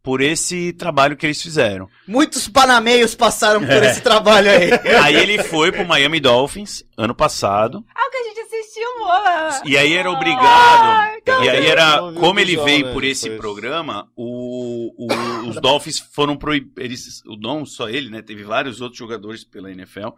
por 0.05 0.21
esse 0.21 0.73
trabalho 0.75 1.17
que 1.17 1.25
eles 1.25 1.41
fizeram. 1.43 1.89
Muitos 2.07 2.47
panameios 2.47 3.15
passaram 3.15 3.61
por 3.63 3.71
É. 3.83 3.91
esse 3.91 4.03
trabalho 4.03 4.51
aí. 4.51 4.71
Aí 5.03 5.17
ele 5.17 5.43
foi 5.43 5.73
pro 5.73 5.87
Miami 5.87 6.21
Dolphins 6.21 6.85
ano 6.95 7.15
passado. 7.15 7.83
Ah, 7.97 8.07
o 8.07 8.11
que 8.11 8.17
a 8.19 8.23
gente 8.25 8.41
assistiu, 8.41 8.99
mola. 8.99 9.63
E 9.65 9.79
aí 9.79 9.95
era 9.95 10.11
obrigado. 10.11 11.17
então- 11.17 11.43
E 11.43 11.49
aí 11.49 11.67
era, 11.67 11.99
como 11.99 12.35
o 12.35 12.39
ele 12.39 12.55
veio 12.59 12.87
né, 12.87 12.93
por 12.93 13.03
esse 13.03 13.31
depois. 13.31 13.41
programa, 13.41 14.07
o, 14.15 14.93
o- 15.07 15.49
os 15.49 15.59
Dolphins 15.59 15.99
foram 15.99 16.37
proibidos. 16.37 17.23
Não 17.41 17.65
só 17.65 17.89
ele, 17.89 18.11
né? 18.11 18.21
Teve 18.21 18.43
vários 18.45 18.83
outros 18.83 18.99
jogadores 18.99 19.43
pela 19.43 19.73
NFL. 19.73 20.09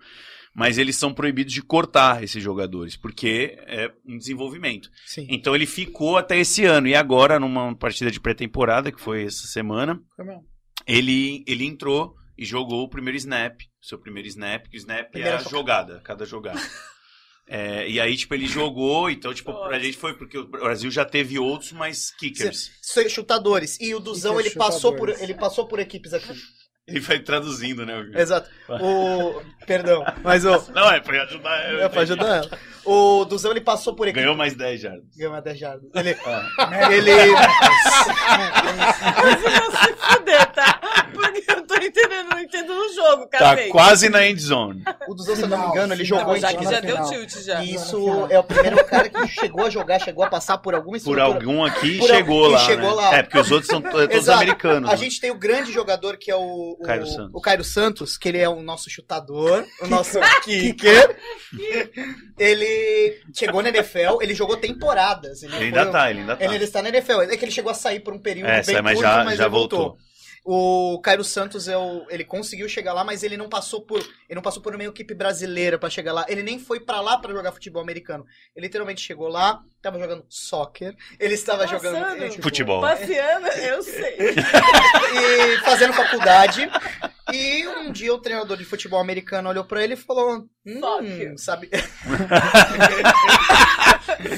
Mas 0.58 0.78
eles 0.78 0.96
são 0.96 1.12
proibidos 1.12 1.52
de 1.52 1.60
cortar 1.60 2.24
esses 2.24 2.42
jogadores, 2.42 2.96
porque 2.96 3.58
é 3.66 3.92
um 4.06 4.16
desenvolvimento. 4.16 4.90
Sim. 5.04 5.26
Então 5.28 5.54
ele 5.54 5.66
ficou 5.66 6.16
até 6.16 6.38
esse 6.38 6.64
ano. 6.64 6.88
E 6.88 6.94
agora, 6.94 7.38
numa 7.38 7.76
partida 7.76 8.10
de 8.10 8.18
pré-temporada, 8.18 8.90
que 8.90 8.98
foi 9.00 9.24
essa 9.24 9.46
semana, 9.46 10.00
ele, 10.86 11.44
ele 11.46 11.66
entrou 11.66 12.14
e 12.38 12.44
jogou 12.44 12.84
o 12.84 12.88
primeiro 12.88 13.18
snap. 13.18 13.60
Seu 13.82 13.98
primeiro 13.98 14.26
snap, 14.28 14.66
que 14.68 14.76
o 14.76 14.78
snap 14.78 15.10
Primeira 15.10 15.36
é 15.36 15.38
a 15.38 15.42
jogada. 15.42 15.92
jogada, 15.92 16.00
cada 16.02 16.24
jogada. 16.24 16.60
É, 17.48 17.88
e 17.88 18.00
aí, 18.00 18.16
tipo, 18.16 18.34
ele 18.34 18.48
jogou, 18.48 19.08
então, 19.08 19.32
tipo, 19.32 19.52
pra 19.68 19.78
gente 19.78 19.96
foi, 19.96 20.14
porque 20.18 20.36
o 20.36 20.48
Brasil 20.48 20.90
já 20.90 21.04
teve 21.04 21.38
outros, 21.38 21.70
mas 21.70 22.10
kickers. 22.10 22.72
Ch- 22.82 23.08
Chutadores. 23.08 23.78
E 23.80 23.94
o 23.94 24.00
Duzão, 24.00 24.40
ele 24.40 24.50
passou, 24.50 24.90
por, 24.90 25.08
chutadores. 25.10 25.22
ele 25.22 25.34
passou 25.38 25.68
por 25.68 25.78
equipes 25.78 26.12
aqui. 26.12 26.32
Ele 26.86 27.00
vai 27.00 27.18
traduzindo, 27.18 27.84
né? 27.84 28.08
Exato. 28.14 28.48
O... 28.68 29.42
Perdão, 29.66 30.04
mas 30.22 30.44
o... 30.44 30.72
Não, 30.72 30.88
é 30.88 31.00
pra 31.00 31.22
ajudar. 31.24 31.58
É 31.58 31.88
pra 31.88 32.02
ajudar 32.02 32.36
ela. 32.36 32.58
O 32.84 33.24
Duzão, 33.24 33.50
ele 33.50 33.60
passou 33.60 33.96
por 33.96 34.06
equipes. 34.06 34.22
Ganhou 34.22 34.36
mais 34.36 34.54
10 34.54 34.80
já. 34.80 34.96
Ganhou 35.16 35.32
uma 35.32 35.42
10 35.42 35.58
jardas. 35.58 35.90
Ele... 35.96 36.16
Ah. 36.24 36.92
ele... 36.92 37.36
se 39.76 39.96
fuder, 39.96 40.46
tá? 40.52 40.80
Porque 41.12 41.44
eu 41.48 41.65
entendendo, 41.98 42.28
não 42.30 42.40
entendo 42.40 42.74
no 42.74 42.92
jogo, 42.94 43.26
Tá 43.26 43.38
cacete. 43.38 43.68
quase 43.70 44.08
na 44.08 44.26
end 44.26 44.40
zone. 44.40 44.82
O 45.08 45.14
Duzão, 45.14 45.34
se 45.36 45.42
eu 45.42 45.48
não 45.48 45.58
me 45.58 45.66
engano, 45.66 45.94
ele 45.94 46.04
final. 46.04 46.20
jogou 46.20 46.36
em 46.36 46.40
que 46.40 46.64
já 46.64 46.80
deu 46.80 47.02
tilt 47.04 47.36
já. 47.44 47.62
E 47.64 47.74
isso 47.74 48.26
é 48.30 48.38
o 48.38 48.44
primeiro 48.44 48.84
cara 48.84 49.08
que 49.08 49.28
chegou 49.28 49.64
a 49.66 49.70
jogar, 49.70 50.00
chegou 50.00 50.24
a 50.24 50.28
passar 50.28 50.58
por 50.58 50.74
alguma 50.74 50.98
Por 51.00 51.18
algum 51.20 51.64
aqui 51.64 51.98
Por 51.98 52.08
chegou 52.08 52.44
algum- 52.44 52.50
e 52.50 52.52
lá. 52.54 52.58
chegou 52.66 52.88
né? 52.90 52.94
lá. 53.02 53.14
É, 53.16 53.22
porque 53.22 53.38
os 53.38 53.50
outros 53.50 53.70
são 53.70 53.80
to- 53.80 53.90
todos 53.90 54.14
Exato. 54.16 54.38
americanos. 54.42 54.88
A 54.88 54.92
né? 54.92 54.98
gente 54.98 55.20
tem 55.20 55.30
o 55.30 55.38
grande 55.38 55.72
jogador 55.72 56.16
que 56.16 56.30
é 56.30 56.36
o, 56.36 56.76
o 56.78 56.82
Cairo 56.84 57.06
Santos. 57.06 57.30
o 57.34 57.40
Cairo 57.40 57.64
Santos, 57.64 58.16
que 58.18 58.28
ele 58.28 58.38
é 58.38 58.48
o 58.48 58.62
nosso 58.62 58.88
chutador, 58.90 59.64
o 59.82 59.86
nosso 59.86 60.18
kicker. 60.44 61.16
ele 62.38 63.20
chegou 63.34 63.62
na 63.62 63.68
NFL, 63.70 64.20
ele 64.20 64.34
jogou 64.34 64.56
temporadas. 64.56 65.42
Ele, 65.42 65.52
Ele 65.52 65.56
foi 65.58 65.66
ainda 65.66 65.88
um- 65.88 65.92
tá, 65.92 66.10
ele 66.10 66.20
ainda 66.20 66.36
tá. 66.36 66.44
Ele, 66.44 66.54
ele 66.54 66.64
está 66.64 66.82
na 66.82 66.88
NFL. 66.88 67.20
É 67.22 67.36
que 67.36 67.44
ele 67.44 67.52
chegou 67.52 67.70
a 67.70 67.74
sair 67.74 68.00
por 68.00 68.12
um 68.14 68.18
período 68.18 68.48
É, 68.48 68.62
bem 68.62 68.74
sai, 68.74 68.82
mas 68.82 68.94
curto, 68.94 69.08
já- 69.08 69.24
mas 69.24 69.36
já 69.38 69.44
ele 69.44 69.50
voltou. 69.50 69.78
voltou. 69.80 69.98
O 70.48 71.00
Cairo 71.00 71.24
Santos 71.24 71.66
é 71.66 71.76
o, 71.76 72.06
ele 72.08 72.24
conseguiu 72.24 72.68
chegar 72.68 72.92
lá, 72.92 73.02
mas 73.02 73.24
ele 73.24 73.36
não 73.36 73.48
passou 73.48 73.82
por, 73.82 73.98
ele 73.98 74.36
não 74.36 74.42
passou 74.42 74.62
por 74.62 74.76
nenhuma 74.76 74.92
equipe 74.94 75.12
brasileira 75.12 75.76
pra 75.76 75.90
chegar 75.90 76.12
lá. 76.12 76.24
Ele 76.28 76.40
nem 76.40 76.56
foi 76.56 76.78
pra 76.78 77.00
lá 77.00 77.18
pra 77.18 77.32
jogar 77.32 77.50
futebol 77.50 77.82
americano. 77.82 78.24
Ele 78.54 78.66
literalmente 78.66 79.00
chegou 79.00 79.26
lá, 79.26 79.60
tava 79.82 79.98
jogando 79.98 80.24
soccer. 80.28 80.94
Ele 81.18 81.34
estava 81.34 81.66
Passando. 81.66 81.82
jogando 81.82 82.22
é, 82.22 82.28
tipo, 82.28 82.44
Futebol. 82.44 82.80
Passeando, 82.80 83.48
eu 83.58 83.82
sei. 83.82 84.16
e 84.20 85.56
fazendo 85.64 85.92
faculdade. 85.94 86.70
E 87.32 87.66
um 87.66 87.90
dia 87.90 88.14
o 88.14 88.18
treinador 88.20 88.56
de 88.56 88.64
futebol 88.64 89.00
americano 89.00 89.48
olhou 89.48 89.64
pra 89.64 89.82
ele 89.82 89.94
e 89.94 89.96
falou: 89.96 90.46
hum, 90.64 90.80
Soccer. 90.80 91.34
sabe? 91.38 91.68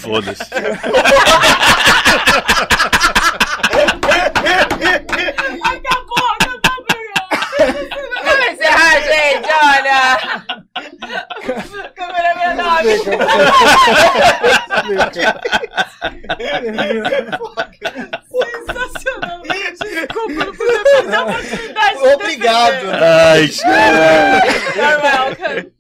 Foda-se. 0.01 0.43
Acabou, 4.89 6.27
acabou 6.41 6.78
o 6.78 6.85
programa. 6.85 7.28
Vamos 8.25 8.47
encerrar, 8.53 8.98
gente, 9.09 9.49
olha. 9.62 10.01
Câmera 11.95 12.35
menor. 12.37 12.83
Sensacional. 18.28 19.43
Desculpa, 19.43 20.45
não 20.45 20.55
podia 20.55 20.83
perder 20.85 21.17
a 21.17 21.23
oportunidade 21.23 21.99
de 21.99 22.07
Obrigado. 22.09 22.73
defender. 22.75 23.03
Ai, 23.03 23.51
You're 24.77 25.03
welcome. 25.03 25.73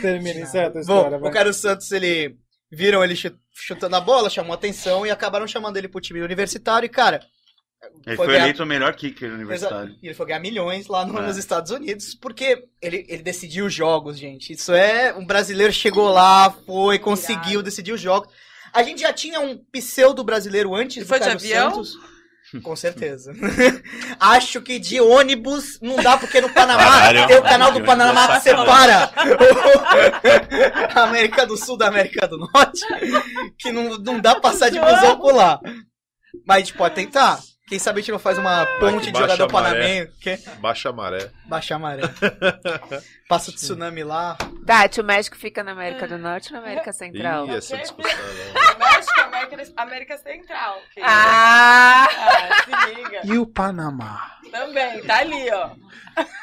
Termina, 0.00 0.40
encerra 0.40 0.72
a 0.74 0.80
história. 0.80 1.10
Bom, 1.10 1.18
vai. 1.20 1.30
o 1.30 1.32
Cairo 1.32 1.52
Santos, 1.52 1.90
ele. 1.92 2.36
Viram 2.70 3.02
ele 3.02 3.16
chu- 3.16 3.34
chutando 3.54 3.96
a 3.96 4.00
bola, 4.00 4.28
chamou 4.28 4.52
atenção 4.52 5.06
e 5.06 5.10
acabaram 5.10 5.46
chamando 5.46 5.78
ele 5.78 5.88
pro 5.88 6.02
time 6.02 6.20
universitário. 6.20 6.84
E, 6.84 6.88
cara. 6.90 7.22
Ele 8.06 8.16
foi 8.16 8.16
foi 8.16 8.26
ganhar- 8.26 8.44
eleito 8.44 8.62
o 8.62 8.66
melhor 8.66 8.92
kicker 8.94 9.32
universitário. 9.32 9.94
E 10.02 10.06
ele 10.08 10.14
foi 10.14 10.26
ganhar 10.26 10.40
milhões 10.40 10.86
lá 10.88 11.04
no- 11.06 11.18
É. 11.18 11.22
nos 11.26 11.36
Estados 11.36 11.70
Unidos, 11.70 12.14
porque 12.14 12.64
ele, 12.82 13.06
ele 13.08 13.22
decidiu 13.22 13.66
os 13.66 13.74
jogos, 13.74 14.18
gente. 14.18 14.52
Isso 14.52 14.72
é. 14.72 15.14
Um 15.14 15.24
brasileiro 15.24 15.72
chegou 15.72 16.08
lá, 16.10 16.50
foi, 16.66 16.98
conseguiu 16.98 17.62
decidir 17.62 17.92
os 17.92 18.00
jogos. 18.00 18.28
A 18.72 18.82
gente 18.82 19.00
já 19.02 19.12
tinha 19.12 19.40
um 19.40 19.56
pseudo 19.72 20.24
brasileiro 20.24 20.74
antes 20.74 21.02
E 21.02 21.06
foi 21.06 21.18
do 21.20 21.24
de 21.24 21.30
avião? 21.30 21.70
Santos. 21.84 21.98
Com 22.62 22.74
certeza. 22.74 23.32
Acho 24.18 24.60
que 24.62 24.78
de 24.78 25.00
ônibus 25.00 25.78
não 25.82 25.96
dá, 25.96 26.16
porque 26.16 26.40
no 26.40 26.48
Panamá 26.48 26.82
Caralho, 26.82 27.26
tem 27.28 27.36
o 27.38 27.42
canal 27.42 27.72
do 27.72 27.84
Panamá 27.84 28.26
que 28.36 28.40
separa 28.42 29.10
a 30.94 31.02
América 31.04 31.46
do 31.46 31.56
Sul 31.56 31.76
da 31.76 31.88
América 31.88 32.26
do 32.26 32.38
Norte, 32.38 32.80
que 33.58 33.70
não, 33.70 33.98
não 33.98 34.18
dá 34.18 34.40
passar 34.40 34.70
de 34.70 34.80
busão 34.80 35.18
por 35.18 35.34
lá. 35.34 35.60
Mas 36.46 36.56
a 36.56 36.60
gente 36.60 36.74
pode 36.74 36.94
tentar. 36.94 37.38
Quem 37.68 37.78
sabe 37.78 37.98
a 37.98 38.02
gente 38.02 38.12
não 38.12 38.18
faz 38.18 38.38
uma 38.38 38.64
ponte 38.80 39.06
de 39.06 39.12
baixa 39.12 39.26
jogador 39.36 39.52
panamenho. 39.52 40.08
Que? 40.20 40.38
Baixa 40.58 40.88
a 40.88 40.92
maré. 40.92 41.30
Baixar 41.44 41.76
a 41.76 41.78
maré. 41.78 42.02
Passa 43.28 43.50
o 43.50 43.54
tsunami 43.54 44.02
lá. 44.02 44.38
Tati, 44.64 45.00
o 45.00 45.04
México 45.04 45.36
fica 45.36 45.62
na 45.62 45.72
América 45.72 46.08
do 46.08 46.16
Norte 46.16 46.48
ou 46.48 46.58
na 46.60 46.66
América 46.66 46.92
Central? 46.92 47.46
Ih, 47.48 47.56
essa 47.56 47.76
discussão. 47.76 48.10
não. 48.18 48.78
México, 48.88 49.20
América, 49.20 49.72
América 49.76 50.18
Central. 50.18 50.78
querida. 50.94 51.12
Ah! 51.12 52.08
Ah, 52.10 52.64
se 52.64 52.94
liga. 52.94 53.20
E 53.24 53.38
o 53.38 53.46
Panamá? 53.46 54.38
Também, 54.50 55.02
tá 55.02 55.18
ali, 55.18 55.50
ó. 55.50 55.70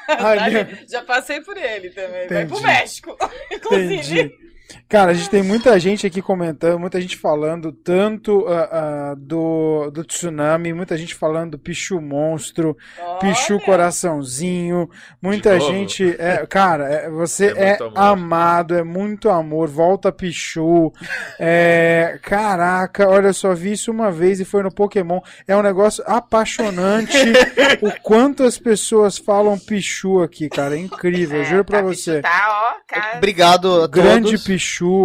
Ai, 0.07 0.37
Tá 0.37 0.43
ali. 0.45 0.85
Já 0.87 1.01
passei 1.03 1.41
por 1.41 1.57
ele 1.57 1.89
também. 1.89 2.27
Vai 2.27 2.45
pro 2.45 2.57
Entendi. 2.57 2.63
México. 2.63 3.17
Inclusive. 3.51 3.95
Entendi. 4.21 4.54
Cara, 4.87 5.11
a 5.11 5.13
gente 5.13 5.29
tem 5.29 5.43
muita 5.43 5.79
gente 5.79 6.05
aqui 6.05 6.21
comentando, 6.21 6.79
muita 6.79 7.01
gente 7.01 7.17
falando 7.17 7.71
tanto 7.71 8.45
ah, 8.47 8.69
ah, 8.71 9.15
do, 9.17 9.89
do 9.91 10.03
tsunami, 10.03 10.73
muita 10.73 10.95
gente 10.97 11.15
falando 11.15 11.51
do 11.51 11.59
Pichu 11.59 11.99
Monstro, 11.99 12.77
Pichu 13.19 13.55
Olha. 13.55 13.65
Coraçãozinho, 13.65 14.89
muita 15.21 15.59
gente. 15.59 16.15
É, 16.19 16.45
cara, 16.45 16.85
é- 16.87 17.09
você 17.09 17.47
É 17.55 17.71
é, 17.71 17.77
amado, 17.95 18.75
é 18.75 18.83
muito 18.83 19.29
amor, 19.29 19.67
volta 19.67 20.11
Pichu. 20.11 20.91
É, 21.39 22.19
caraca, 22.21 23.09
olha 23.09 23.33
só, 23.33 23.53
vi 23.53 23.73
isso 23.73 23.91
uma 23.91 24.11
vez 24.11 24.39
e 24.39 24.45
foi 24.45 24.63
no 24.63 24.71
Pokémon. 24.73 25.19
É 25.47 25.55
um 25.55 25.61
negócio 25.61 26.03
apaixonante 26.07 27.17
o 27.81 27.91
quanto 28.01 28.43
as 28.43 28.57
pessoas 28.57 29.17
falam 29.17 29.57
Pichu 29.57 30.21
aqui, 30.21 30.47
cara. 30.47 30.75
É 30.75 30.79
incrível, 30.79 31.39
eu 31.39 31.45
juro 31.45 31.65
pra 31.65 31.79
tá, 31.79 31.85
você. 31.85 32.21
Tá, 32.21 32.47
ó, 32.49 32.81
cara. 32.87 33.17
Obrigado 33.17 33.81
a 33.81 33.87
Grande 33.87 34.31
todos. 34.31 34.43
Pichu, 34.43 34.54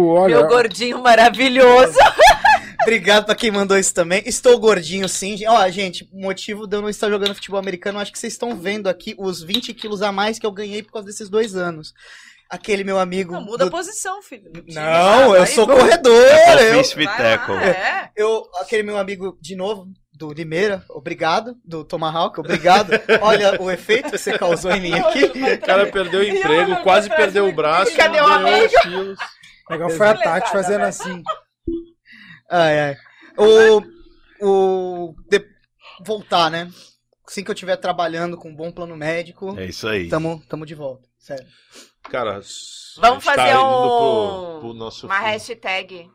olha. 0.09 0.37
Meu 0.37 0.47
gordinho 0.47 1.01
maravilhoso. 1.01 1.97
Obrigado 2.81 3.25
pra 3.25 3.35
quem 3.35 3.51
mandou 3.51 3.77
isso 3.77 3.93
também. 3.93 4.23
Estou 4.25 4.59
gordinho, 4.59 5.07
sim. 5.07 5.37
Ó, 5.47 5.69
gente, 5.69 6.07
o 6.11 6.19
motivo 6.19 6.65
de 6.65 6.75
eu 6.75 6.81
não 6.81 6.89
estar 6.89 7.09
jogando 7.09 7.35
futebol 7.35 7.59
americano, 7.59 7.99
acho 7.99 8.11
que 8.11 8.17
vocês 8.17 8.33
estão 8.33 8.55
vendo 8.55 8.87
aqui 8.89 9.13
os 9.19 9.43
20 9.43 9.71
quilos 9.73 10.01
a 10.01 10.11
mais 10.11 10.39
que 10.39 10.45
eu 10.45 10.51
ganhei 10.51 10.81
por 10.81 10.93
causa 10.93 11.05
desses 11.07 11.29
dois 11.29 11.55
anos. 11.55 11.93
Aquele 12.49 12.83
meu 12.83 12.99
amigo. 12.99 13.33
Não, 13.33 13.41
muda 13.45 13.65
do- 13.65 13.67
a 13.67 13.71
posição, 13.71 14.21
filho. 14.23 14.51
Não, 14.67 15.35
eu 15.35 15.45
sou 15.45 15.67
corredor. 15.67 16.11
Eu, 16.11 16.79
Offensive 16.79 17.05
Vai 17.05 17.37
lá, 17.37 17.63
É. 17.65 18.09
eu, 18.15 18.43
aquele 18.59 18.83
meu 18.83 18.97
amigo, 18.97 19.37
de 19.39 19.55
novo, 19.55 19.87
do 20.11 20.33
Limeira, 20.33 20.83
obrigado. 20.89 21.55
Do 21.63 21.83
Tomahawk, 21.85 22.39
obrigado. 22.39 22.91
Olha 23.21 23.61
o 23.61 23.69
efeito 23.71 24.09
que 24.11 24.17
você 24.17 24.37
causou 24.37 24.71
em 24.71 24.81
mim 24.81 24.93
aqui. 24.99 25.23
O 25.25 25.59
cara 25.61 25.85
perdeu 25.85 26.19
o 26.19 26.23
emprego, 26.23 26.75
quase 26.83 27.09
perdeu 27.09 27.47
o 27.47 27.53
braço, 27.53 27.95
Cadê 27.95 28.19
o 28.19 28.25
amigo? 28.25 29.15
Legal 29.71 29.89
foi 29.89 30.07
a 30.07 30.15
Tati 30.17 30.51
fazendo 30.51 30.81
né? 30.81 30.87
assim. 30.87 31.23
Ai, 32.49 32.79
ai. 32.79 32.97
O. 33.37 33.81
O. 34.43 35.15
de- 35.29 35.45
Voltar, 36.05 36.49
né? 36.49 36.69
Assim 37.27 37.43
que 37.43 37.51
eu 37.51 37.53
estiver 37.53 37.77
trabalhando 37.77 38.35
com 38.37 38.49
um 38.49 38.55
bom 38.55 38.71
plano 38.71 38.95
médico, 38.97 39.57
É 39.57 39.65
isso 39.65 39.87
aí. 39.87 40.09
tamo, 40.09 40.41
tamo 40.49 40.65
de 40.65 40.75
volta. 40.75 41.07
Sério. 41.17 41.45
Cara, 42.09 42.41
Vamos 42.97 42.99
a 42.99 43.11
gente 43.13 43.23
tá 43.23 43.35
fazer 43.35 43.51
indo 43.51 43.59
um- 43.65 44.49
pro, 44.51 44.59
pro 44.61 44.73
nosso 44.73 45.05
Uma 45.05 45.19
fim. 45.19 45.23
hashtag. 45.25 46.09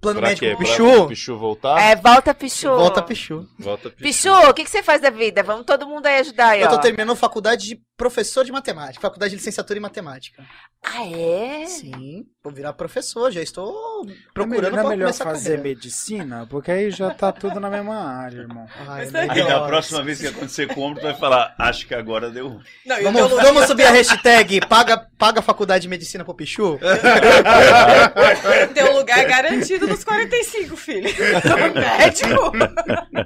Plano 0.00 0.20
Pra 0.20 0.28
médico 0.28 0.46
quê? 0.46 0.54
pro 0.54 0.58
Pra 0.64 0.66
Pichu. 0.76 1.02
o 1.02 1.08
Pichu 1.08 1.38
voltar? 1.38 1.80
É, 1.80 1.96
volta, 1.96 2.32
Pichu. 2.32 2.68
Volta 2.68 3.02
Pichu. 3.02 3.48
Volta 3.58 3.90
Pichu. 3.90 4.02
Pichu, 4.28 4.32
o 4.48 4.54
que, 4.54 4.62
que 4.62 4.70
você 4.70 4.82
faz 4.82 5.00
da 5.00 5.10
vida? 5.10 5.42
Vamos 5.42 5.66
todo 5.66 5.88
mundo 5.88 6.06
aí 6.06 6.20
ajudar 6.20 6.50
aí, 6.50 6.60
Eu 6.60 6.68
ó. 6.68 6.70
tô 6.70 6.78
terminando 6.80 7.16
faculdade 7.16 7.66
de 7.66 7.82
professor 7.98 8.44
de 8.44 8.52
matemática. 8.52 9.00
Faculdade 9.00 9.30
de 9.30 9.36
licenciatura 9.36 9.76
em 9.78 9.82
matemática. 9.82 10.42
Ah, 10.86 11.04
é? 11.04 11.66
Sim, 11.66 12.24
vou 12.42 12.52
virar 12.52 12.72
professor, 12.72 13.32
já 13.32 13.42
estou 13.42 14.04
Não 14.06 14.12
é 14.12 14.16
procurando 14.32 14.62
melhor, 14.62 14.72
não 14.84 14.92
é 14.92 14.96
melhor 14.96 15.06
começar 15.06 15.24
a 15.24 15.26
fazer 15.32 15.56
carreira. 15.56 15.62
medicina? 15.64 16.46
Porque 16.48 16.70
aí 16.70 16.90
já 16.92 17.10
tá 17.10 17.32
tudo 17.32 17.58
na 17.58 17.68
mesma 17.68 17.96
área, 17.96 18.38
irmão. 18.38 18.64
Ai, 18.86 19.08
é 19.12 19.18
Aí 19.18 19.28
melhor. 19.28 19.48
da 19.48 19.66
próxima 19.66 20.02
vez 20.04 20.20
que 20.20 20.28
acontecer 20.28 20.72
com 20.72 20.94
tu 20.94 21.02
vai 21.02 21.14
falar, 21.16 21.52
acho 21.58 21.86
que 21.88 21.94
agora 21.94 22.30
deu 22.30 22.46
ruim. 22.48 22.62
Não, 22.86 23.02
Vamos, 23.02 23.30
vamos 23.30 23.64
subir 23.66 23.82
a 23.86 23.90
hashtag 23.90 24.60
paga, 24.68 24.96
paga 25.18 25.40
a 25.40 25.42
faculdade 25.42 25.82
de 25.82 25.88
medicina 25.88 26.24
pro 26.24 26.34
Pichu? 26.34 26.78
teu 28.74 28.96
lugar 28.96 29.24
garantido 29.24 29.88
nos 29.88 30.04
45, 30.04 30.76
filho. 30.76 31.10
Médico. 31.74 32.52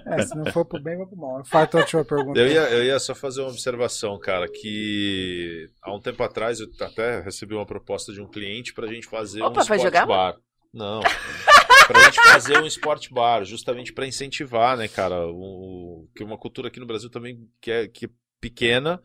É, 0.06 0.22
se 0.22 0.34
não 0.34 0.46
for 0.50 0.64
pro 0.64 0.82
bem, 0.82 0.96
vai 0.96 1.06
pro 1.06 1.16
mal. 1.18 1.44
Faz 1.44 1.68
a 1.74 1.78
última 1.78 2.04
pergunta. 2.04 2.40
Eu 2.40 2.48
ia, 2.48 2.60
eu 2.70 2.82
ia 2.84 2.98
só 2.98 3.14
fazer 3.14 3.42
uma 3.42 3.50
observação, 3.50 4.18
cara, 4.18 4.48
que 4.48 4.61
há 5.82 5.94
um 5.94 6.00
tempo 6.00 6.22
atrás 6.22 6.60
eu 6.60 6.68
até 6.80 7.20
recebi 7.20 7.54
uma 7.54 7.66
proposta 7.66 8.12
de 8.12 8.20
um 8.20 8.28
cliente 8.28 8.72
pra 8.72 8.86
gente 8.86 9.06
fazer 9.06 9.42
Opa, 9.42 9.62
um 9.62 9.64
vai 9.64 9.76
sport 9.76 9.82
jogar, 9.82 10.06
bar. 10.06 10.36
Não. 10.72 11.00
pra 11.86 12.04
gente 12.04 12.16
fazer 12.22 12.58
um 12.58 12.66
sport 12.66 13.10
bar, 13.10 13.44
justamente 13.44 13.92
pra 13.92 14.06
incentivar, 14.06 14.76
né, 14.76 14.88
cara, 14.88 15.26
o, 15.26 16.08
que 16.14 16.24
uma 16.24 16.38
cultura 16.38 16.68
aqui 16.68 16.80
no 16.80 16.86
Brasil 16.86 17.10
também 17.10 17.48
que 17.60 17.70
é, 17.70 17.88
que 17.88 18.06
é 18.06 18.08
pequena, 18.40 19.00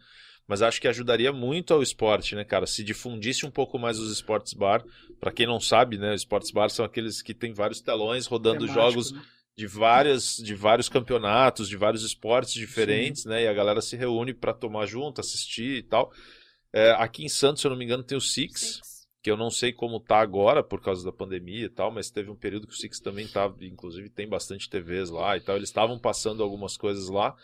mas 0.47 0.61
acho 0.61 0.79
que 0.79 0.87
ajudaria 0.87 1.33
muito 1.33 1.73
ao 1.73 1.83
esporte, 1.83 2.35
né, 2.35 2.43
cara, 2.43 2.65
se 2.65 2.83
difundisse 2.83 3.45
um 3.45 3.51
pouco 3.51 3.77
mais 3.77 3.99
os 3.99 4.11
esportes 4.11 4.53
bar. 4.53 4.83
Pra 5.19 5.31
quem 5.31 5.47
não 5.47 5.59
sabe, 5.59 5.97
né, 5.97 6.13
os 6.13 6.21
esportes 6.21 6.51
bar 6.51 6.69
são 6.69 6.85
aqueles 6.85 7.21
que 7.21 7.33
tem 7.33 7.53
vários 7.53 7.81
telões 7.81 8.27
rodando 8.27 8.65
Temático, 8.65 8.79
jogos 8.79 9.11
né? 9.11 9.21
De 9.57 9.65
várias 9.65 10.37
de 10.37 10.53
vários 10.53 10.87
campeonatos, 10.87 11.67
de 11.67 11.75
vários 11.75 12.03
esportes 12.03 12.53
diferentes, 12.53 13.25
né? 13.25 13.43
E 13.43 13.47
a 13.47 13.53
galera 13.53 13.81
se 13.81 13.95
reúne 13.95 14.33
pra 14.33 14.53
tomar 14.53 14.85
junto, 14.85 15.19
assistir 15.19 15.77
e 15.77 15.83
tal. 15.83 16.11
É, 16.71 16.91
aqui 16.91 17.25
em 17.25 17.29
Santos, 17.29 17.61
se 17.61 17.67
eu 17.67 17.71
não 17.71 17.77
me 17.77 17.83
engano, 17.83 18.03
tem 18.03 18.15
o 18.17 18.21
Six, 18.21 18.81
que 19.23 19.31
eu 19.31 19.35
não 19.35 19.49
sei 19.49 19.73
como 19.73 19.99
tá 19.99 20.19
agora 20.19 20.63
por 20.63 20.79
causa 20.79 21.03
da 21.03 21.11
pandemia 21.11 21.65
e 21.65 21.69
tal, 21.69 21.91
mas 21.91 22.11
teve 22.11 22.29
um 22.29 22.35
período 22.35 22.67
que 22.67 22.73
o 22.73 22.77
Six 22.77 22.99
também 22.99 23.27
tava, 23.27 23.55
inclusive 23.65 24.09
tem 24.09 24.27
bastante 24.27 24.69
TVs 24.69 25.09
lá 25.09 25.35
e 25.35 25.41
tal. 25.41 25.55
Eles 25.55 25.69
estavam 25.69 25.97
passando 25.97 26.43
algumas 26.43 26.77
coisas 26.77 27.09
lá, 27.09 27.35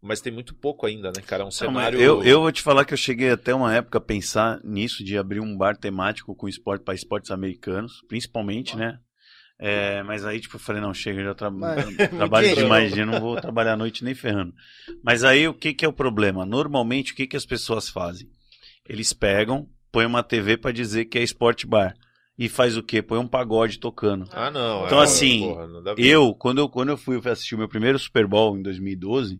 mas 0.00 0.20
tem 0.20 0.32
muito 0.32 0.56
pouco 0.56 0.84
ainda, 0.84 1.12
né, 1.12 1.22
cara? 1.24 1.44
É 1.44 1.46
um 1.46 1.50
Não, 1.50 1.52
cenário. 1.52 2.00
eu, 2.00 2.24
eu 2.24 2.40
vou 2.40 2.50
te 2.50 2.60
falar 2.60 2.84
que 2.84 2.92
eu 2.92 2.98
cheguei 2.98 3.30
até 3.30 3.54
uma 3.54 3.72
época 3.72 3.98
a 3.98 4.00
pensar 4.00 4.60
nisso, 4.64 5.04
de 5.04 5.16
abrir 5.16 5.38
um 5.38 5.56
bar 5.56 5.76
temático 5.76 6.34
com 6.34 6.48
esporte 6.48 6.82
para 6.82 6.94
esportes 6.94 7.30
americanos, 7.30 8.02
principalmente, 8.08 8.76
né? 8.76 8.98
É, 9.64 10.02
mas 10.02 10.24
aí, 10.26 10.40
tipo, 10.40 10.56
eu 10.56 10.60
falei, 10.60 10.82
não, 10.82 10.92
chega, 10.92 11.20
eu 11.20 11.26
já 11.26 11.34
tra 11.34 11.48
Mas- 11.48 11.94
trabalho 12.10 12.54
demais, 12.56 12.96
eu 12.96 13.06
não 13.06 13.20
vou 13.20 13.40
trabalhar 13.40 13.74
à 13.74 13.76
noite 13.76 14.02
nem 14.02 14.12
ferrando. 14.12 14.52
Mas 15.04 15.22
aí, 15.22 15.46
o 15.46 15.54
que 15.54 15.72
que 15.72 15.84
é 15.84 15.88
o 15.88 15.92
problema? 15.92 16.44
Normalmente, 16.44 17.12
o 17.12 17.14
que 17.14 17.28
que 17.28 17.36
as 17.36 17.46
pessoas 17.46 17.88
fazem? 17.88 18.28
Eles 18.88 19.12
pegam, 19.12 19.68
põem 19.92 20.06
uma 20.06 20.24
TV 20.24 20.56
para 20.56 20.72
dizer 20.72 21.04
que 21.04 21.16
é 21.16 21.22
esporte 21.22 21.64
bar. 21.64 21.94
E 22.36 22.48
faz 22.48 22.76
o 22.76 22.82
quê? 22.82 23.00
Põe 23.00 23.18
um 23.18 23.28
pagode 23.28 23.78
tocando. 23.78 24.28
Ah, 24.32 24.50
não. 24.50 24.86
Então, 24.86 25.00
é, 25.00 25.04
assim, 25.04 25.40
porra, 25.40 25.94
ver. 25.94 26.04
Eu, 26.06 26.34
quando 26.34 26.58
eu, 26.58 26.68
quando 26.68 26.88
eu 26.88 26.96
fui 26.96 27.20
assistir 27.30 27.54
o 27.54 27.58
meu 27.58 27.68
primeiro 27.68 27.98
Super 28.00 28.26
Bowl 28.26 28.56
em 28.56 28.62
2012, 28.62 29.38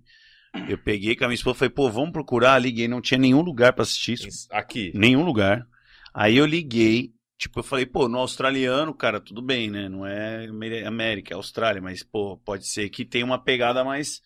eu 0.69 0.79
peguei 0.79 1.17
com 1.17 1.25
a 1.25 1.27
minha 1.27 1.35
esposa 1.35 1.57
e 1.57 1.59
falei, 1.59 1.75
pô, 1.75 1.91
vamos 1.91 2.13
procurar, 2.13 2.61
liguei, 2.61 2.87
não 2.87 3.01
tinha 3.01 3.19
nenhum 3.19 3.41
lugar 3.41 3.73
pra 3.73 3.83
assistir 3.83 4.13
isso. 4.13 4.47
Aqui. 4.53 4.93
Nenhum 4.95 5.25
lugar. 5.25 5.67
Aí 6.15 6.37
eu 6.37 6.47
liguei, 6.47 7.11
tipo, 7.43 7.59
eu 7.59 7.65
falei, 7.65 7.85
pô, 7.85 8.09
no 8.09 8.19
australiano, 8.19 8.95
cara, 8.95 9.21
tudo 9.21 9.43
bem, 9.43 9.69
né? 9.69 9.89
Não 9.89 10.07
é 10.07 10.47
América, 10.87 11.35
é 11.35 11.37
Austrália, 11.37 11.83
mas, 11.83 12.01
pô, 12.03 12.37
pode 12.45 12.67
ser 12.69 12.89
que 12.89 13.05
tenha 13.05 13.25
uma 13.25 13.37
pegada 13.39 13.83
mais. 13.83 14.21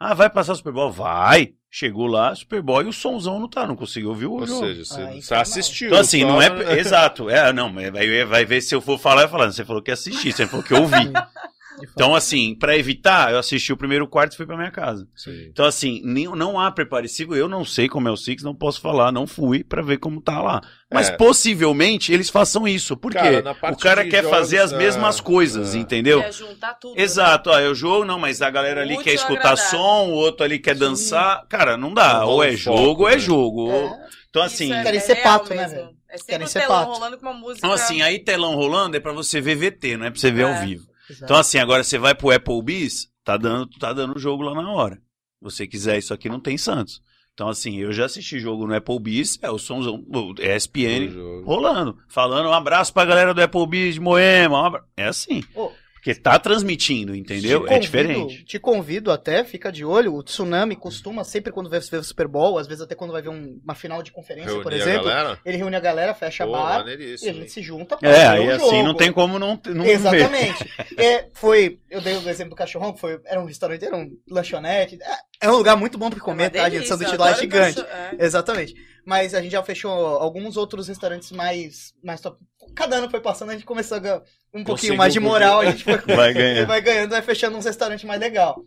Ah, 0.00 0.14
vai 0.14 0.30
passar 0.30 0.52
o 0.54 0.56
Super 0.56 0.72
Bowl? 0.72 0.90
Vai! 0.90 1.52
Chegou 1.70 2.06
lá, 2.06 2.34
Super 2.34 2.62
Bowl 2.62 2.82
e 2.82 2.86
o 2.86 2.92
somzão 2.92 3.38
não 3.38 3.48
tá, 3.48 3.66
não 3.66 3.76
conseguiu 3.76 4.08
ouvir 4.10 4.26
o 4.26 4.32
Ou 4.32 4.46
jogo. 4.46 4.66
seja, 4.66 4.84
você, 4.84 5.00
Ah, 5.02 5.06
você 5.06 5.18
então 5.18 5.36
não. 5.36 5.42
assistiu. 5.42 5.88
Então, 5.88 6.00
assim, 6.00 6.24
não 6.24 6.40
é. 6.42 6.78
Exato. 6.78 7.28
É, 7.30 7.52
não, 7.52 7.70
mas 7.70 7.90
vai, 7.92 8.24
vai 8.24 8.44
ver 8.44 8.60
se 8.62 8.74
eu 8.74 8.80
for 8.80 8.98
falar, 8.98 9.22
eu 9.22 9.28
falando. 9.28 9.52
Você 9.52 9.64
falou 9.64 9.82
que 9.82 9.90
assistiu, 9.90 10.32
você 10.32 10.46
falou 10.46 10.64
que 10.64 10.74
ouvi. 10.74 10.96
Então, 11.80 12.14
assim, 12.14 12.54
pra 12.54 12.76
evitar, 12.76 13.32
eu 13.32 13.38
assisti 13.38 13.72
o 13.72 13.76
primeiro 13.76 14.06
quarto 14.06 14.34
e 14.34 14.36
fui 14.36 14.46
pra 14.46 14.56
minha 14.56 14.70
casa. 14.70 15.06
Sim. 15.16 15.46
Então, 15.50 15.64
assim, 15.64 16.00
nem, 16.04 16.24
não 16.36 16.58
há 16.60 16.70
preparo 16.70 17.08
sigo. 17.08 17.34
Eu 17.34 17.48
não 17.48 17.64
sei 17.64 17.88
como 17.88 18.08
é 18.08 18.10
o 18.10 18.16
Six, 18.16 18.42
não 18.42 18.54
posso 18.54 18.80
falar, 18.80 19.10
não 19.10 19.26
fui 19.26 19.64
pra 19.64 19.80
ver 19.82 19.98
como 19.98 20.20
tá 20.20 20.40
lá. 20.42 20.60
Mas 20.92 21.08
É. 21.08 21.16
possivelmente 21.16 22.12
eles 22.12 22.28
façam 22.30 22.68
isso. 22.68 22.96
Por 22.96 23.12
quê? 23.12 23.42
O 23.72 23.76
cara 23.76 24.04
quer 24.04 24.22
jogos, 24.22 24.30
fazer 24.38 24.58
as 24.58 24.72
é, 24.72 24.76
mesmas 24.78 25.20
coisas, 25.20 25.74
é. 25.74 25.78
entendeu? 25.78 26.20
Quer 26.22 26.32
juntar 26.32 26.74
tudo. 26.74 27.00
Exato, 27.00 27.50
ó, 27.50 27.58
eu 27.58 27.74
jogo, 27.74 28.04
não, 28.04 28.18
mas 28.18 28.42
a 28.42 28.50
galera 28.50 28.82
ali 28.82 28.92
Útil 28.94 29.04
quer 29.04 29.14
escutar 29.14 29.52
agradável. 29.52 29.70
som, 29.70 30.08
o 30.08 30.12
outro 30.12 30.44
ali 30.44 30.58
quer 30.58 30.74
dançar. 30.74 31.46
Cara, 31.48 31.76
não 31.76 31.92
dá. 31.94 32.20
Não 32.20 32.28
ou 32.28 32.44
é 32.44 32.52
jogo, 32.56 32.76
foco, 32.78 33.02
ou 33.02 33.08
é 33.08 33.12
né? 33.14 33.18
jogo. 33.18 33.70
É. 33.72 34.06
Então, 34.30 34.44
Isso 34.46 34.54
assim. 34.54 34.72
é- 34.72 34.82
Querem 34.82 34.98
é 34.98 35.02
ser 35.02 35.14
real 35.14 35.38
pato, 35.40 35.50
né, 35.54 35.62
mesmo. 35.62 35.76
velho? 35.76 35.88
É 36.08 36.18
sempre 36.18 36.32
Querem 36.32 36.44
um 36.46 36.48
ser 36.50 36.60
telão 36.60 36.78
pato. 36.80 36.92
rolando 36.92 37.16
com 37.18 37.22
uma 37.26 37.32
música. 37.34 37.58
Então, 37.58 37.72
assim, 37.72 38.02
aí 38.02 38.18
telão 38.18 38.54
rolando 38.54 38.96
é 38.96 39.00
pra 39.00 39.12
você 39.12 39.40
ver 39.40 39.54
VT, 39.56 39.96
não 39.96 40.06
é 40.06 40.10
pra 40.10 40.20
você 40.20 40.30
ver 40.30 40.42
É. 40.42 40.44
ao 40.44 40.60
vivo. 40.66 40.91
Exato. 41.08 41.24
Então, 41.24 41.36
assim, 41.36 41.58
agora 41.58 41.82
você 41.82 41.98
vai 41.98 42.14
pro 42.14 42.30
Applebee's, 42.30 43.08
tá 43.24 43.36
dando, 43.36 43.68
tá 43.78 43.92
dando 43.92 44.18
jogo 44.18 44.42
lá 44.42 44.54
na 44.54 44.70
hora. 44.70 44.96
Se 44.96 45.42
você 45.42 45.66
quiser 45.66 45.98
isso 45.98 46.14
aqui, 46.14 46.28
não 46.28 46.40
tem 46.40 46.56
Santos. 46.56 47.02
Então, 47.34 47.48
assim, 47.48 47.76
eu 47.78 47.92
já 47.92 48.04
assisti 48.04 48.38
jogo 48.38 48.66
no 48.66 48.74
Applebee's, 48.74 49.38
é 49.40 49.50
o 49.50 49.58
somzão, 49.58 50.04
o 50.06 50.34
ESPN 50.38 51.42
rolando, 51.44 51.98
falando 52.06 52.48
um 52.48 52.52
abraço 52.52 52.92
pra 52.92 53.06
galera 53.06 53.32
do 53.32 53.42
Applebee's 53.42 53.94
de 53.94 54.00
Moema. 54.00 54.68
um 54.68 54.78
É 54.96 55.06
assim. 55.06 55.42
Ô, 55.54 55.72
Porque 56.02 56.16
tá 56.16 56.36
transmitindo, 56.36 57.14
entendeu? 57.14 57.60
Te 57.60 57.66
É 57.66 57.68
convido- 57.68 57.80
diferente. 57.80 58.44
Te 58.44 58.58
convido 58.58 59.12
até, 59.12 59.44
fica 59.44 59.70
de 59.70 59.84
olho. 59.84 60.12
O 60.16 60.22
Tsunami 60.24 60.74
costuma, 60.74 61.22
sempre 61.22 61.52
quando 61.52 61.70
vai 61.70 61.78
ver 61.78 61.98
o 61.98 62.02
Super 62.02 62.26
Bowl, 62.26 62.58
às 62.58 62.66
vezes 62.66 62.82
até 62.82 62.96
quando 62.96 63.12
vai 63.12 63.22
ver 63.22 63.28
um- 63.28 63.60
uma 63.62 63.74
final 63.76 64.02
de 64.02 64.10
conferência, 64.10 64.48
Reunir 64.50 64.64
por 64.64 64.72
a 64.72 64.76
exemplo, 64.76 65.08
ele 65.44 65.56
reúne 65.58 65.76
a 65.76 65.80
galera, 65.80 66.12
fecha 66.12 66.44
Pô, 66.44 66.50
bar 66.54 66.74
e 66.74 66.78
maneiríssimo, 66.78 67.30
a 67.30 67.34
gente 67.34 67.52
se 67.52 67.62
junta 67.62 67.96
pra 67.96 68.08
É, 68.08 68.12
ver 68.14 68.26
aí 68.26 68.48
o 68.48 68.54
assim 68.56 68.82
não 68.82 68.94
tem 68.96 69.12
como 69.12 69.38
não, 69.38 69.60
não 69.66 69.84
ver. 69.84 69.90
Exatamente. 69.92 70.68
É, 70.98 71.28
foi, 71.34 71.78
eu 71.88 72.00
dei 72.00 72.16
o 72.16 72.28
exemplo 72.28 72.50
do 72.50 72.56
cachorrão, 72.56 72.92
que 72.92 73.00
foi, 73.00 73.20
era 73.24 73.40
um 73.40 73.44
restaurante, 73.46 73.84
era 73.84 73.96
um 73.96 74.10
lanchonete. 74.28 74.98
É, 75.42 75.46
é 75.46 75.50
um 75.50 75.56
lugar 75.56 75.76
muito 75.76 75.98
bom 75.98 76.08
pra 76.08 76.20
comer, 76.20 76.50
tá, 76.50 76.68
gente? 76.70 76.86
Sanduíche 76.88 77.16
lá 77.16 77.30
é 77.32 77.34
gigante. 77.36 77.84
Exatamente. 78.18 78.74
Mas 79.04 79.34
a 79.34 79.42
gente 79.42 79.52
já 79.52 79.62
fechou 79.62 79.90
alguns 79.90 80.56
outros 80.56 80.86
restaurantes 80.86 81.32
mais, 81.32 81.92
mais 82.02 82.20
top. 82.20 82.38
Cada 82.74 82.96
ano 82.96 83.10
foi 83.10 83.20
passando, 83.20 83.50
a 83.50 83.54
gente 83.54 83.64
começou 83.64 83.96
a 83.96 84.00
ganhar 84.00 84.16
um 84.54 84.62
pouquinho 84.62 84.66
Conseguiu 84.66 84.96
mais 84.96 85.12
de 85.12 85.18
pouquinho. 85.20 85.40
moral, 85.40 85.60
a 85.60 85.64
gente 85.66 85.82
foi, 85.82 85.98
Vai 86.14 86.32
ganhar. 86.32 86.66
vai 86.66 86.80
ganhando, 86.80 87.10
vai 87.10 87.22
fechando 87.22 87.56
uns 87.56 87.64
restaurantes 87.64 88.04
mais 88.04 88.20
legal. 88.20 88.62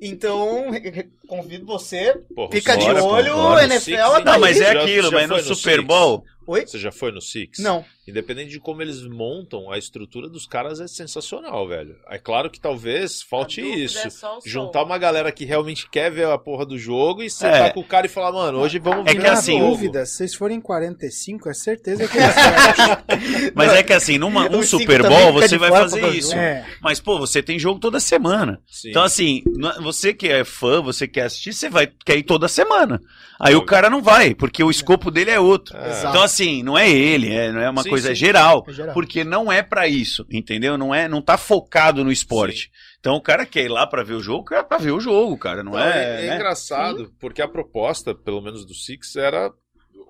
Então, 0.00 0.66
convido 1.28 1.64
você, 1.66 2.14
Porra, 2.34 2.50
fica 2.52 2.76
de 2.76 2.90
olho, 2.90 3.34
bora. 3.34 3.64
NFL 3.64 3.80
Six, 3.84 3.98
tá 3.98 4.20
Não, 4.20 4.38
mas 4.40 4.60
é 4.60 4.70
aquilo, 4.70 5.10
já 5.10 5.16
mas 5.28 5.46
no 5.48 5.54
Super? 5.54 5.82
Bowl. 5.82 6.24
Oi? 6.46 6.66
Você 6.66 6.78
já 6.78 6.90
foi 6.90 7.12
no 7.12 7.20
Six? 7.20 7.58
Não. 7.60 7.84
Independente 8.06 8.50
de 8.50 8.58
como 8.58 8.82
eles 8.82 9.00
montam, 9.06 9.70
a 9.70 9.78
estrutura 9.78 10.28
dos 10.28 10.44
caras 10.44 10.80
é 10.80 10.88
sensacional, 10.88 11.68
velho. 11.68 11.94
É 12.08 12.18
claro 12.18 12.50
que 12.50 12.58
talvez 12.60 13.22
falte 13.22 13.60
isso. 13.60 13.96
é. 13.98 14.08
Juntar 14.44 14.82
uma 14.82 14.98
galera 14.98 15.30
que 15.30 15.44
realmente 15.44 15.88
quer 15.88 16.10
ver 16.10 16.26
a 16.26 16.36
porra 16.36 16.66
do 16.66 16.76
jogo 16.76 17.22
e 17.22 17.26
É. 17.26 17.30
sentar 17.30 17.72
com 17.72 17.78
o 17.80 17.84
cara 17.84 18.06
e 18.06 18.08
falar, 18.08 18.32
mano, 18.32 18.58
hoje 18.58 18.80
vamos 18.80 19.06
É 19.06 19.12
vir 19.14 19.20
que 19.20 19.26
assim, 19.28 19.56
dúvida, 19.60 20.04
se 20.04 20.16
vocês 20.16 20.34
forem 20.34 20.60
45, 20.60 21.48
é 21.48 21.54
certeza 21.54 22.08
que 22.08 22.14
fecham. 22.18 23.52
Mas 23.54 23.72
é 23.72 23.82
que 23.84 23.92
assim, 23.92 24.18
numa, 24.18 24.48
um 24.50 24.62
Super 24.64 25.02
Bowl 25.08 25.32
você 25.32 25.56
vai 25.56 25.70
fazer 25.70 26.08
isso. 26.08 26.34
É. 26.34 26.66
Mas, 26.80 26.98
pô, 26.98 27.18
você 27.20 27.40
tem 27.40 27.56
jogo 27.56 27.78
toda 27.78 28.00
semana. 28.00 28.60
Sim. 28.68 28.90
Então, 28.90 29.02
assim, 29.04 29.44
é- 29.76 29.80
você 29.80 30.12
que 30.12 30.26
é 30.28 30.42
fã, 30.44 30.82
você 30.82 31.06
quer 31.06 31.22
assistir, 31.26 31.52
você 31.52 31.70
vai 31.70 31.86
quer 32.04 32.16
ir 32.16 32.24
toda 32.24 32.48
semana. 32.48 33.00
Aí 33.40 33.54
o 33.56 33.64
cara 33.64 33.90
não 33.90 34.00
vai, 34.02 34.34
porque 34.34 34.62
o 34.62 34.70
escopo 34.70 35.10
dele 35.10 35.30
é 35.30 35.38
outro. 35.40 35.76
É. 35.76 35.90
Exato. 35.90 36.08
Então, 36.08 36.22
assim, 36.22 36.31
não 36.62 36.78
é 36.78 36.88
ele, 36.90 37.32
é, 37.32 37.52
não 37.52 37.60
é 37.60 37.68
uma 37.70 37.82
Sim, 37.82 37.90
coisa 37.90 38.08
sim. 38.08 38.14
geral. 38.14 38.64
É 38.68 38.72
geral. 38.72 38.94
Porque 38.94 39.24
não 39.24 39.50
é 39.50 39.62
pra 39.62 39.86
isso, 39.88 40.26
entendeu? 40.30 40.78
Não 40.78 40.94
é, 40.94 41.08
não 41.08 41.20
tá 41.20 41.36
focado 41.36 42.04
no 42.04 42.10
esporte. 42.12 42.70
Então 43.00 43.14
o 43.16 43.20
cara 43.20 43.44
quer 43.44 43.64
ir 43.64 43.68
lá 43.68 43.86
pra 43.86 44.02
ver 44.04 44.14
o 44.14 44.20
jogo, 44.22 44.44
quer 44.44 44.62
pra 44.64 44.78
ver 44.78 44.92
o 44.92 45.00
jogo, 45.00 45.36
cara. 45.36 45.62
Não, 45.62 45.72
Não, 45.72 45.78
é. 45.80 46.22
é, 46.22 46.24
é 46.24 46.28
né? 46.28 46.34
engraçado, 46.36 47.12
porque 47.18 47.42
a 47.42 47.48
proposta, 47.48 48.14
pelo 48.14 48.40
menos 48.40 48.64
do 48.64 48.74
Six, 48.74 49.16
era 49.16 49.50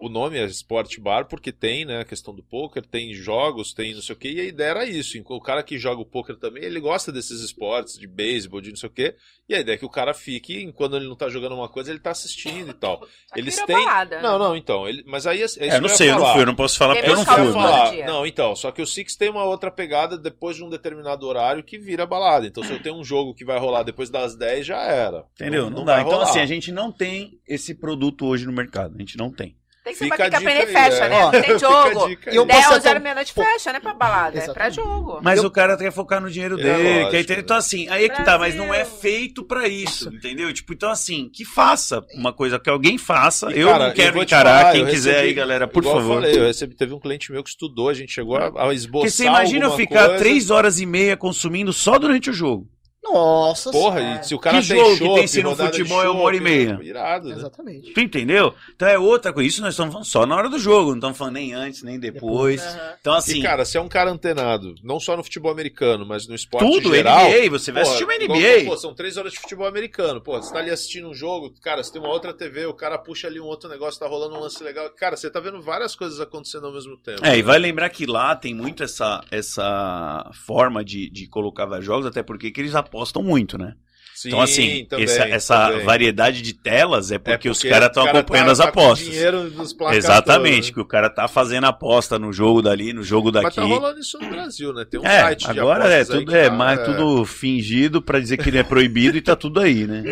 o 0.03 0.09
nome 0.09 0.37
é 0.37 0.45
Sport 0.47 0.99
Bar 0.99 1.27
porque 1.27 1.53
tem, 1.53 1.85
né, 1.85 2.01
a 2.01 2.05
questão 2.05 2.35
do 2.35 2.43
poker, 2.43 2.85
tem 2.85 3.15
jogos, 3.15 3.73
tem 3.73 3.95
não 3.95 4.03
sei 4.03 4.17
o 4.17 4.19
que, 4.19 4.33
e 4.33 4.41
a 4.41 4.45
ideia 4.45 4.71
era 4.71 4.85
isso. 4.85 5.17
O 5.29 5.41
cara 5.41 5.63
que 5.63 5.79
joga 5.79 6.03
o 6.03 6.05
poker 6.05 6.35
também, 6.37 6.65
ele 6.65 6.81
gosta 6.81 7.13
desses 7.13 7.41
esportes, 7.41 7.97
de 7.97 8.09
beisebol, 8.09 8.61
de 8.61 8.71
não 8.71 8.77
sei 8.77 8.89
o 8.89 8.93
que, 8.93 9.15
e 9.49 9.55
a 9.55 9.61
ideia 9.61 9.77
é 9.77 9.79
que 9.79 9.85
o 9.85 9.89
cara 9.89 10.13
fique, 10.13 10.61
enquanto 10.61 10.97
ele 10.97 11.07
não 11.07 11.15
tá 11.15 11.29
jogando 11.29 11.55
uma 11.55 11.69
coisa, 11.69 11.93
ele 11.93 12.01
tá 12.01 12.11
assistindo 12.11 12.71
e 12.71 12.75
tal. 12.75 13.07
Eles 13.37 13.55
Vira 13.55 13.67
têm. 13.69 13.77
balada, 13.77 14.17
né? 14.17 14.23
Não, 14.23 14.39
não, 14.39 14.57
então. 14.57 14.89
Ele... 14.89 15.05
Mas 15.07 15.27
aí 15.27 15.39
é, 15.39 15.43
é 15.43 15.45
isso 15.45 15.59
É, 15.61 15.81
não 15.81 15.89
sei, 15.89 16.11
eu 16.11 16.19
não 16.19 16.33
fui, 16.33 16.43
eu 16.43 16.47
não 16.47 16.55
posso 16.55 16.77
falar 16.77 16.97
porque 16.97 17.11
eu 17.11 17.17
não 17.17 17.25
fui. 17.25 17.53
falar. 17.53 17.91
dia. 17.91 18.07
Não, 18.07 18.27
então, 18.27 18.57
só 18.57 18.73
que 18.73 18.83
o 18.83 18.87
Six 18.87 19.17
tem 19.17 19.31
uma 19.31 19.45
outra 19.45 19.71
pegada 19.71 20.19
depois 20.19 20.57
de 20.57 20.65
um 20.65 20.69
determinado 20.69 21.27
horário 21.27 21.63
que 21.63 21.79
vira 21.79 22.05
balada. 22.05 22.47
Então, 22.47 22.65
se 22.65 22.73
eu 22.73 22.83
tenho 22.83 22.97
um 22.97 23.05
jogo 23.05 23.35
que 23.35 23.45
vai 23.45 23.59
rolar 23.59 23.85
depois 23.85 24.11
das 24.11 24.35
10, 24.35 24.67
já 24.67 24.83
era. 24.83 25.25
Entendeu? 25.35 25.71
Não, 25.71 25.85
vai 25.85 25.97
dá. 25.97 26.01
Então, 26.01 26.13
rolar. 26.15 26.29
assim, 26.29 26.41
a 26.41 26.47
gente 26.47 26.73
não 26.73 26.91
tem 26.91 27.39
esse 27.47 27.75
produto 27.75 28.27
hoje 28.27 28.45
no 28.45 28.53
mercado. 28.53 28.95
A 28.97 28.99
gente 28.99 29.17
não 29.17 29.31
tem. 29.31 29.57
Tem 29.85 29.93
que 29.95 29.99
ser 29.99 30.05
Fica 30.05 30.17
pra 30.17 30.27
a 30.27 30.29
ficar 30.29 30.39
dica 30.39 30.51
pena 30.53 30.63
e 30.63 30.67
aí, 30.69 30.73
fecha, 30.91 31.05
é. 31.05 31.09
né? 31.09 31.21
Não 31.23 31.31
tem 31.33 31.43
Fica 31.43 31.59
jogo. 31.59 32.09
E 32.31 32.37
eu 32.37 32.47
10, 32.47 32.59
posso 32.61 32.69
11 32.71 32.79
até- 32.79 32.89
horas, 32.91 33.03
meia-noite 33.03 33.33
fecha, 33.33 33.73
né? 33.73 33.81
Pra 33.81 33.93
balada. 33.93 34.29
É 34.29 34.31
pra 34.33 34.45
Exatamente. 34.69 34.75
jogo. 34.77 35.21
Mas 35.25 35.39
Eu- 35.41 35.47
o 35.47 35.51
cara 35.51 35.77
quer 35.77 35.91
focar 35.91 36.21
no 36.21 36.31
dinheiro 36.31 36.55
É, 36.61 36.63
dele. 36.63 36.89
lógico, 36.95 37.11
quer 37.11 37.25
ter- 37.25 37.35
né? 37.37 37.41
Então, 37.43 37.57
assim, 37.57 37.89
aí 37.89 38.05
é 38.05 38.09
que 38.09 38.23
tá, 38.25 38.39
mas 38.39 38.55
não 38.55 38.73
é 38.73 38.85
feito 38.85 39.43
pra 39.43 39.67
isso, 39.67 40.09
entendeu? 40.15 40.53
Tipo, 40.53 40.73
então, 40.73 40.89
assim, 40.89 41.29
que 41.35 41.45
faça 41.45 42.01
uma 42.15 42.33
coisa, 42.33 42.61
que 42.61 42.71
alguém 42.71 42.97
faça. 42.97 43.51
E, 43.53 43.59
eu 43.59 43.69
cara, 43.71 43.89
não 43.89 43.95
quero 43.95 44.19
te 44.21 44.23
encarar. 44.25 44.59
falar, 44.61 44.73
Quem 44.73 44.81
eu 44.83 44.87
quiser 44.87 45.11
recebi- 45.15 45.29
aí, 45.29 45.35
galera, 45.35 45.67
por 45.67 45.83
igual 45.83 45.97
favor. 45.97 46.15
Eu 46.17 46.21
falei, 46.23 46.39
eu 46.39 46.47
recebi, 46.47 46.75
teve 46.77 46.95
um 46.95 47.01
cliente 47.01 47.33
meu 47.33 47.43
que 47.43 47.51
estudou, 47.51 47.89
a 47.89 47.95
gente 47.95 48.13
chegou 48.13 48.37
a, 48.37 48.69
a 48.69 48.73
esboçar 48.73 49.01
Porque 49.03 49.11
você 49.11 49.25
imagina 49.27 49.65
eu 49.67 49.73
ficar 49.73 50.07
coisa. 50.07 50.19
três 50.23 50.49
horas 50.51 50.79
e 50.79 50.87
meia 50.87 51.17
consumindo 51.17 51.73
só 51.73 51.99
durante 51.99 52.31
o 52.31 52.33
jogo. 52.33 52.69
Nossa 53.03 53.71
Porra, 53.73 53.99
senhora. 54.01 54.21
e 54.21 54.25
se 54.25 54.35
o 54.35 54.39
cara 54.39 54.61
Que 54.61 54.69
tem 54.69 54.77
jogo 54.79 54.97
que 54.97 55.15
tem 55.21 55.27
se 55.27 55.43
no 55.43 55.57
futebol 55.57 56.03
é 56.03 56.09
uma 56.09 56.21
hora 56.23 56.37
e 56.37 56.39
chopp, 56.39 56.51
meia? 56.51 56.79
Irado, 56.83 57.29
né? 57.29 57.35
Exatamente. 57.35 57.93
Tu 57.93 58.01
entendeu? 58.01 58.55
Então 58.75 58.87
é 58.89 58.99
outra 58.99 59.33
coisa. 59.33 59.49
Isso 59.49 59.61
nós 59.61 59.75
estamos 59.75 59.93
falando 59.93 60.07
só 60.07 60.25
na 60.25 60.37
hora 60.37 60.49
do 60.49 60.59
jogo. 60.59 60.91
Não 60.91 60.99
estamos 60.99 61.19
falando 61.19 61.35
nem 61.35 61.53
antes, 61.53 61.83
nem 61.83 61.99
depois. 61.99 62.63
Aham. 62.63 62.95
Então, 63.01 63.15
assim, 63.15 63.41
E, 63.41 63.43
cara, 63.43 63.65
você 63.65 63.77
é 63.77 63.81
um 63.81 63.89
cara 63.89 64.11
antenado, 64.11 64.75
não 64.85 65.01
só 65.01 65.17
no 65.17 65.25
futebol 65.25 65.51
americano, 65.51 66.07
mas 66.07 66.29
no 66.29 66.35
esporte 66.35 66.65
tudo, 66.65 66.95
geral. 66.95 67.29
NBA, 67.29 67.51
você 67.51 67.73
vai 67.73 67.83
Pô, 67.83 67.89
assistir 67.89 68.05
uma 68.05 68.15
NBA. 68.15 68.65
Pô, 68.67 68.77
são 68.77 68.95
três 68.95 69.17
horas 69.17 69.33
de 69.33 69.41
futebol 69.41 69.67
americano. 69.67 70.21
Pô, 70.21 70.41
você 70.41 70.53
tá 70.53 70.61
ali 70.61 70.71
assistindo 70.71 71.09
um 71.09 71.15
jogo, 71.15 71.53
cara, 71.61 71.83
você 71.83 71.93
tem 71.93 72.01
uma 72.01 72.11
outra 72.11 72.33
TV, 72.33 72.67
o 72.67 72.75
cara 72.75 72.97
puxa 72.99 73.27
ali 73.27 73.41
um 73.41 73.47
outro 73.47 73.69
negócio, 73.69 73.99
tá 73.99 74.07
rolando 74.07 74.37
um 74.37 74.41
lance 74.41 74.63
legal. 74.63 74.89
Cara, 74.91 75.17
você 75.17 75.29
tá 75.29 75.41
vendo 75.41 75.61
várias 75.61 75.97
coisas 75.97 76.21
acontecendo 76.21 76.67
ao 76.69 76.73
mesmo 76.73 76.97
tempo. 76.97 77.25
É, 77.27 77.37
e 77.37 77.43
vai 77.43 77.59
lembrar 77.59 77.91
que 77.91 78.07
lá 78.07 78.37
tem 78.37 78.55
muito 78.55 78.83
essa, 78.85 79.23
essa 79.31 80.31
forma 80.47 80.85
de, 80.85 81.11
de 81.11 81.27
colocar 81.27 81.67
vários 81.67 81.87
jogos, 81.87 82.07
até 82.07 82.23
porque 82.23 82.51
que 82.51 82.61
eles 82.61 82.73
apostam 82.93 83.23
muito, 83.23 83.57
né? 83.57 83.73
Sim, 84.15 84.29
então, 84.29 84.41
assim, 84.43 84.85
também, 84.85 85.05
essa, 85.05 85.23
essa 85.25 85.67
também. 85.71 85.85
variedade 85.87 86.43
de 86.43 86.53
telas 86.53 87.11
é 87.11 87.15
É 87.15 87.19
porque, 87.19 87.49
os 87.49 87.61
caras 87.63 87.89
estão 87.89 88.05
cara 88.05 88.19
acompanhando 88.21 88.47
tá- 88.47 88.53
as 88.53 88.59
tá 88.59 88.71
com 88.71 88.81
apostas. 88.81 89.09
placares 89.09 90.05
Exatamente, 90.05 90.69
né? 90.69 90.75
que 90.75 90.81
o 90.81 90.85
cara 90.85 91.11
tá 91.11 91.27
fazendo 91.27 91.65
aposta 91.65 92.19
no 92.21 92.33
jogo 92.33 92.63
dali, 92.63 92.93
no 92.93 93.03
jogo 93.03 93.33
Mas 93.33 93.43
daqui. 93.43 93.57
tá 93.57 93.63
rolando 93.65 93.99
isso 93.99 94.19
no 94.21 94.29
Brasil, 94.29 94.73
né? 94.75 94.85
Tem 94.85 95.01
um 95.01 95.05
É, 95.05 95.21
site 95.23 95.51
de 95.53 95.59
agora 95.59 95.89
é 95.89 96.05
tudo 96.05 96.37
é, 96.37 96.49
tá- 96.49 96.55
mais 96.55 96.85
tudo 96.85 97.25
fingido 97.25 98.01
pra 98.03 98.21
dizer 98.21 98.37
que 98.37 98.49
ele 98.51 98.59
é 98.59 98.63
proibido 98.63 99.17
e 99.17 99.23
tá 99.23 99.35
tudo 99.35 99.59
aí, 99.59 99.87
né? 99.89 100.03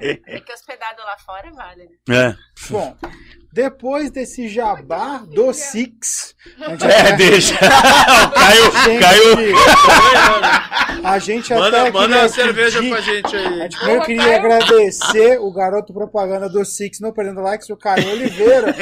É, 0.00 0.20
é 0.36 0.40
que 0.40 0.52
hospedado 0.52 1.02
lá 1.02 1.16
fora 1.18 1.50
vale, 1.52 1.82
né? 2.08 2.16
É, 2.30 2.36
Bom, 2.70 2.96
depois 3.52 4.10
desse 4.10 4.48
jabá 4.48 5.18
do 5.26 5.52
Six, 5.52 6.34
a 6.60 6.70
gente 6.70 6.84
é 6.86 7.12
deixa. 7.16 7.54
o 8.24 8.30
Caio, 8.30 8.72
gente- 8.84 9.00
Caio, 9.00 9.36
A 11.02 11.18
gente 11.18 11.54
Manda, 11.54 11.80
até 11.82 11.90
manda 11.90 12.18
uma 12.18 12.28
cerveja 12.28 12.78
pedir- 12.78 12.90
pra 12.92 13.00
gente 13.00 13.36
A 13.36 13.38
aí. 13.38 13.58
gente 13.62 13.76
primeiro 13.78 14.02
queria 14.04 14.36
agradecer 14.36 15.38
o 15.40 15.50
garoto 15.52 15.92
propaganda 15.94 16.48
do 16.48 16.64
Six 16.64 17.00
no 17.00 17.12
Perdendo 17.12 17.40
Likes, 17.40 17.68
o 17.70 17.76
Caio 17.76 18.10
Oliveira. 18.10 18.74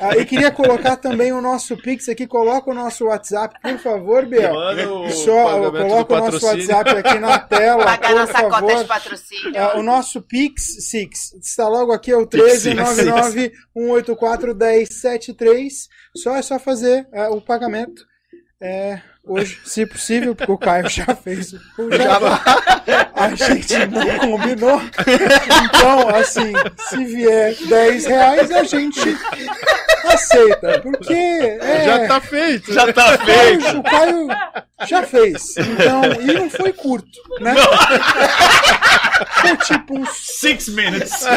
Ah, 0.00 0.16
e 0.16 0.24
queria 0.24 0.50
colocar 0.50 0.96
também 0.96 1.32
o 1.32 1.40
nosso 1.40 1.76
Pix 1.76 2.08
aqui. 2.08 2.26
Coloca 2.26 2.70
o 2.70 2.74
nosso 2.74 3.04
WhatsApp, 3.06 3.54
por 3.62 3.78
favor, 3.78 4.24
Biel. 4.26 4.54
Manda 4.54 4.90
o 4.92 5.10
Só 5.10 5.70
coloca 5.70 6.14
o 6.14 6.18
nosso. 6.32 6.46
WhatsApp 6.46 6.90
aqui 6.90 7.18
na 7.18 7.38
tela, 7.38 7.84
Pagar 7.84 8.08
por 8.08 8.16
nossa 8.18 8.42
cota 8.42 8.62
de 8.66 8.72
favor. 8.72 8.86
patrocínio. 8.86 9.52
Ah, 9.56 9.78
o 9.78 9.82
nosso 9.82 10.22
Pix 10.22 10.88
Six 10.88 11.34
está 11.42 11.68
logo 11.68 11.92
aqui, 11.92 12.10
é 12.10 12.16
o 12.16 12.20
1399 12.26 13.52
184 13.74 14.15
1073. 14.16 15.88
Só 16.16 16.34
é 16.36 16.42
só 16.42 16.58
fazer 16.58 17.08
ah, 17.12 17.30
o 17.30 17.40
pagamento. 17.40 18.06
É, 18.60 19.00
hoje, 19.26 19.58
se 19.64 19.84
possível, 19.84 20.34
porque 20.34 20.52
o 20.52 20.58
Caio 20.58 20.88
já 20.88 21.06
fez 21.16 21.52
o 21.52 21.60
o 21.78 21.92
jabá. 21.92 22.40
A 23.16 23.34
gente 23.34 23.74
não 23.86 24.18
combinou. 24.18 24.80
Então, 25.64 26.08
assim, 26.10 26.52
se 26.88 27.04
vier 27.04 27.54
10 27.66 28.04
reais, 28.06 28.50
a 28.52 28.62
gente 28.62 29.16
aceita. 30.04 30.80
Porque 30.80 31.14
é, 31.14 31.84
Já 31.86 32.06
tá 32.06 32.20
feito. 32.20 32.72
já 32.74 32.92
tá 32.92 33.14
o 33.14 33.18
feito. 33.24 33.62
Caio, 33.62 33.78
o 33.78 33.82
Caio 33.82 34.28
já 34.86 35.02
fez. 35.02 35.56
Então, 35.56 36.02
e 36.20 36.32
não 36.34 36.50
foi 36.50 36.72
curto, 36.74 37.18
né? 37.40 37.54
Foi 39.40 39.56
tipo 39.58 39.98
uns 39.98 40.10
Six 40.10 40.68
minutes. 40.68 41.10
Seis, 41.18 41.36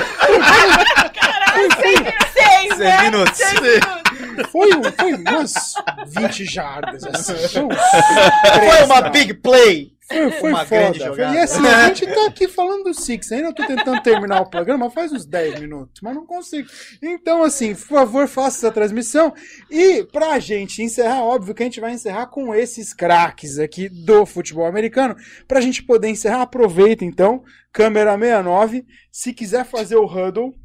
né? 2.01 2.13
Seis 2.33 3.01
minutos. 3.03 3.37
Seis 3.37 3.61
minutos. 3.61 4.18
Foi, 4.51 4.69
foi 4.97 5.13
umas 5.13 5.73
20 6.07 6.45
jardas, 6.45 7.03
assim. 7.05 7.35
Foi, 7.35 8.83
uma 8.85 9.01
big 9.09 9.33
play. 9.35 9.91
Foi, 10.09 10.31
foi 10.31 10.49
uma 10.49 10.65
foda. 10.65 10.91
grande 10.91 10.99
Foi-. 10.99 11.33
E 11.35 11.37
assim, 11.37 11.67
a 11.67 11.87
gente 11.87 12.07
tá 12.07 12.25
aqui 12.25 12.47
falando 12.47 12.85
do 12.85 12.93
Six. 12.93 13.31
Ainda 13.31 13.53
tô 13.53 13.65
tentando 13.65 14.01
terminar 14.01 14.41
o 14.41 14.49
programa 14.49 14.89
faz 14.89 15.11
uns 15.11 15.23
10 15.23 15.59
minutos, 15.59 16.01
mas 16.01 16.15
não 16.15 16.25
consigo. 16.25 16.67
Então, 16.99 17.43
assim, 17.43 17.75
por 17.75 17.85
favor, 17.85 18.27
faça 18.27 18.57
essa 18.57 18.73
transmissão. 18.73 19.31
E 19.69 20.03
pra 20.05 20.39
gente 20.39 20.81
encerrar, 20.81 21.21
óbvio 21.21 21.53
que 21.53 21.61
a 21.61 21.65
gente 21.65 21.79
vai 21.79 21.91
encerrar 21.91 22.25
com 22.25 22.55
esses 22.55 22.91
craques 22.91 23.59
aqui 23.59 23.87
do 23.87 24.25
futebol 24.25 24.65
americano. 24.65 25.15
Pra 25.47 25.61
gente 25.61 25.83
poder 25.83 26.09
encerrar, 26.09 26.41
aproveita 26.41 27.05
então, 27.05 27.43
câmera 27.71 28.17
69. 28.17 28.85
Se 29.11 29.31
quiser 29.31 29.63
fazer 29.63 29.95
o 29.95 30.05
huddle, 30.05 30.55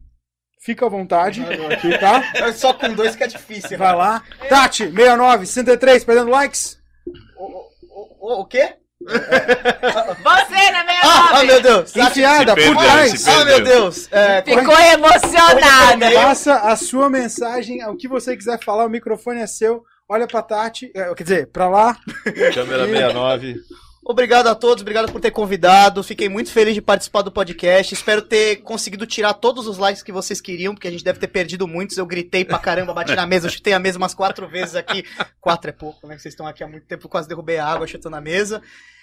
fica 0.64 0.86
à 0.86 0.88
vontade. 0.88 1.44
Aqui, 1.70 1.96
tá? 1.98 2.24
É 2.34 2.52
Só 2.52 2.72
com 2.72 2.92
dois 2.94 3.14
que 3.14 3.22
é 3.22 3.26
difícil. 3.26 3.76
Vai 3.76 3.94
lá. 3.94 4.22
Tati, 4.48 4.84
69, 4.84 5.46
63, 5.46 6.04
perdendo 6.04 6.30
likes. 6.30 6.78
O, 7.36 7.64
o, 8.20 8.40
o 8.40 8.46
quê? 8.46 8.74
Você 9.00 10.70
na 10.70 10.84
meia 10.84 11.00
Ah, 11.02 11.30
ah, 11.34 11.44
meu 11.44 11.60
Deus. 11.60 11.94
Enfiada 11.94 12.54
por 12.54 12.76
trás. 12.76 13.28
Ah, 13.28 13.44
meu 13.44 13.62
Deus. 13.62 14.08
É, 14.10 14.42
Ficou 14.42 14.78
emocionada. 14.80 16.10
Faça 16.12 16.54
a 16.54 16.76
sua 16.76 17.10
mensagem, 17.10 17.84
o 17.84 17.96
que 17.96 18.08
você 18.08 18.34
quiser 18.34 18.58
falar, 18.64 18.86
o 18.86 18.90
microfone 18.90 19.40
é 19.40 19.46
seu. 19.46 19.84
Olha 20.08 20.26
pra 20.26 20.42
Tati, 20.42 20.90
é, 20.94 21.14
quer 21.14 21.22
dizer, 21.22 21.46
pra 21.48 21.68
lá. 21.68 21.96
Câmera 22.54 22.86
69. 22.86 23.56
Obrigado 24.06 24.48
a 24.48 24.54
todos, 24.54 24.82
obrigado 24.82 25.10
por 25.10 25.18
ter 25.18 25.30
convidado. 25.30 26.02
Fiquei 26.02 26.28
muito 26.28 26.50
feliz 26.50 26.74
de 26.74 26.82
participar 26.82 27.22
do 27.22 27.32
podcast. 27.32 27.94
Espero 27.94 28.20
ter 28.20 28.56
conseguido 28.56 29.06
tirar 29.06 29.32
todos 29.32 29.66
os 29.66 29.78
likes 29.78 30.02
que 30.02 30.12
vocês 30.12 30.42
queriam, 30.42 30.74
porque 30.74 30.86
a 30.86 30.90
gente 30.90 31.02
deve 31.02 31.18
ter 31.18 31.28
perdido 31.28 31.66
muitos. 31.66 31.96
Eu 31.96 32.04
gritei 32.04 32.44
pra 32.44 32.58
caramba, 32.58 32.92
bati 32.92 33.14
na 33.14 33.26
mesa, 33.26 33.46
eu 33.46 33.50
chutei 33.50 33.72
a 33.72 33.78
mesa 33.78 33.96
umas 33.96 34.12
quatro 34.12 34.46
vezes 34.46 34.74
aqui. 34.74 35.04
Quatro 35.40 35.70
é 35.70 35.72
pouco, 35.72 36.06
né? 36.06 36.18
Vocês 36.18 36.34
estão 36.34 36.46
aqui 36.46 36.62
há 36.62 36.68
muito 36.68 36.86
tempo, 36.86 37.08
quase 37.08 37.26
derrubei 37.28 37.56
a 37.56 37.66
água 37.66 37.86
chutando 37.86 38.16
a 38.16 38.20
mesa. 38.20 38.60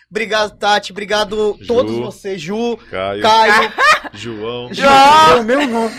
Obrigado, 0.09 0.57
Tati. 0.57 0.91
Obrigado 0.91 1.57
Ju. 1.59 1.65
todos 1.65 1.97
vocês, 1.97 2.39
Ju, 2.39 2.77
Caio. 2.91 3.21
Caio 3.21 3.73
João. 4.13 4.69
É 4.69 5.35
o 5.39 5.43
meu 5.43 5.65
nome. 5.67 5.95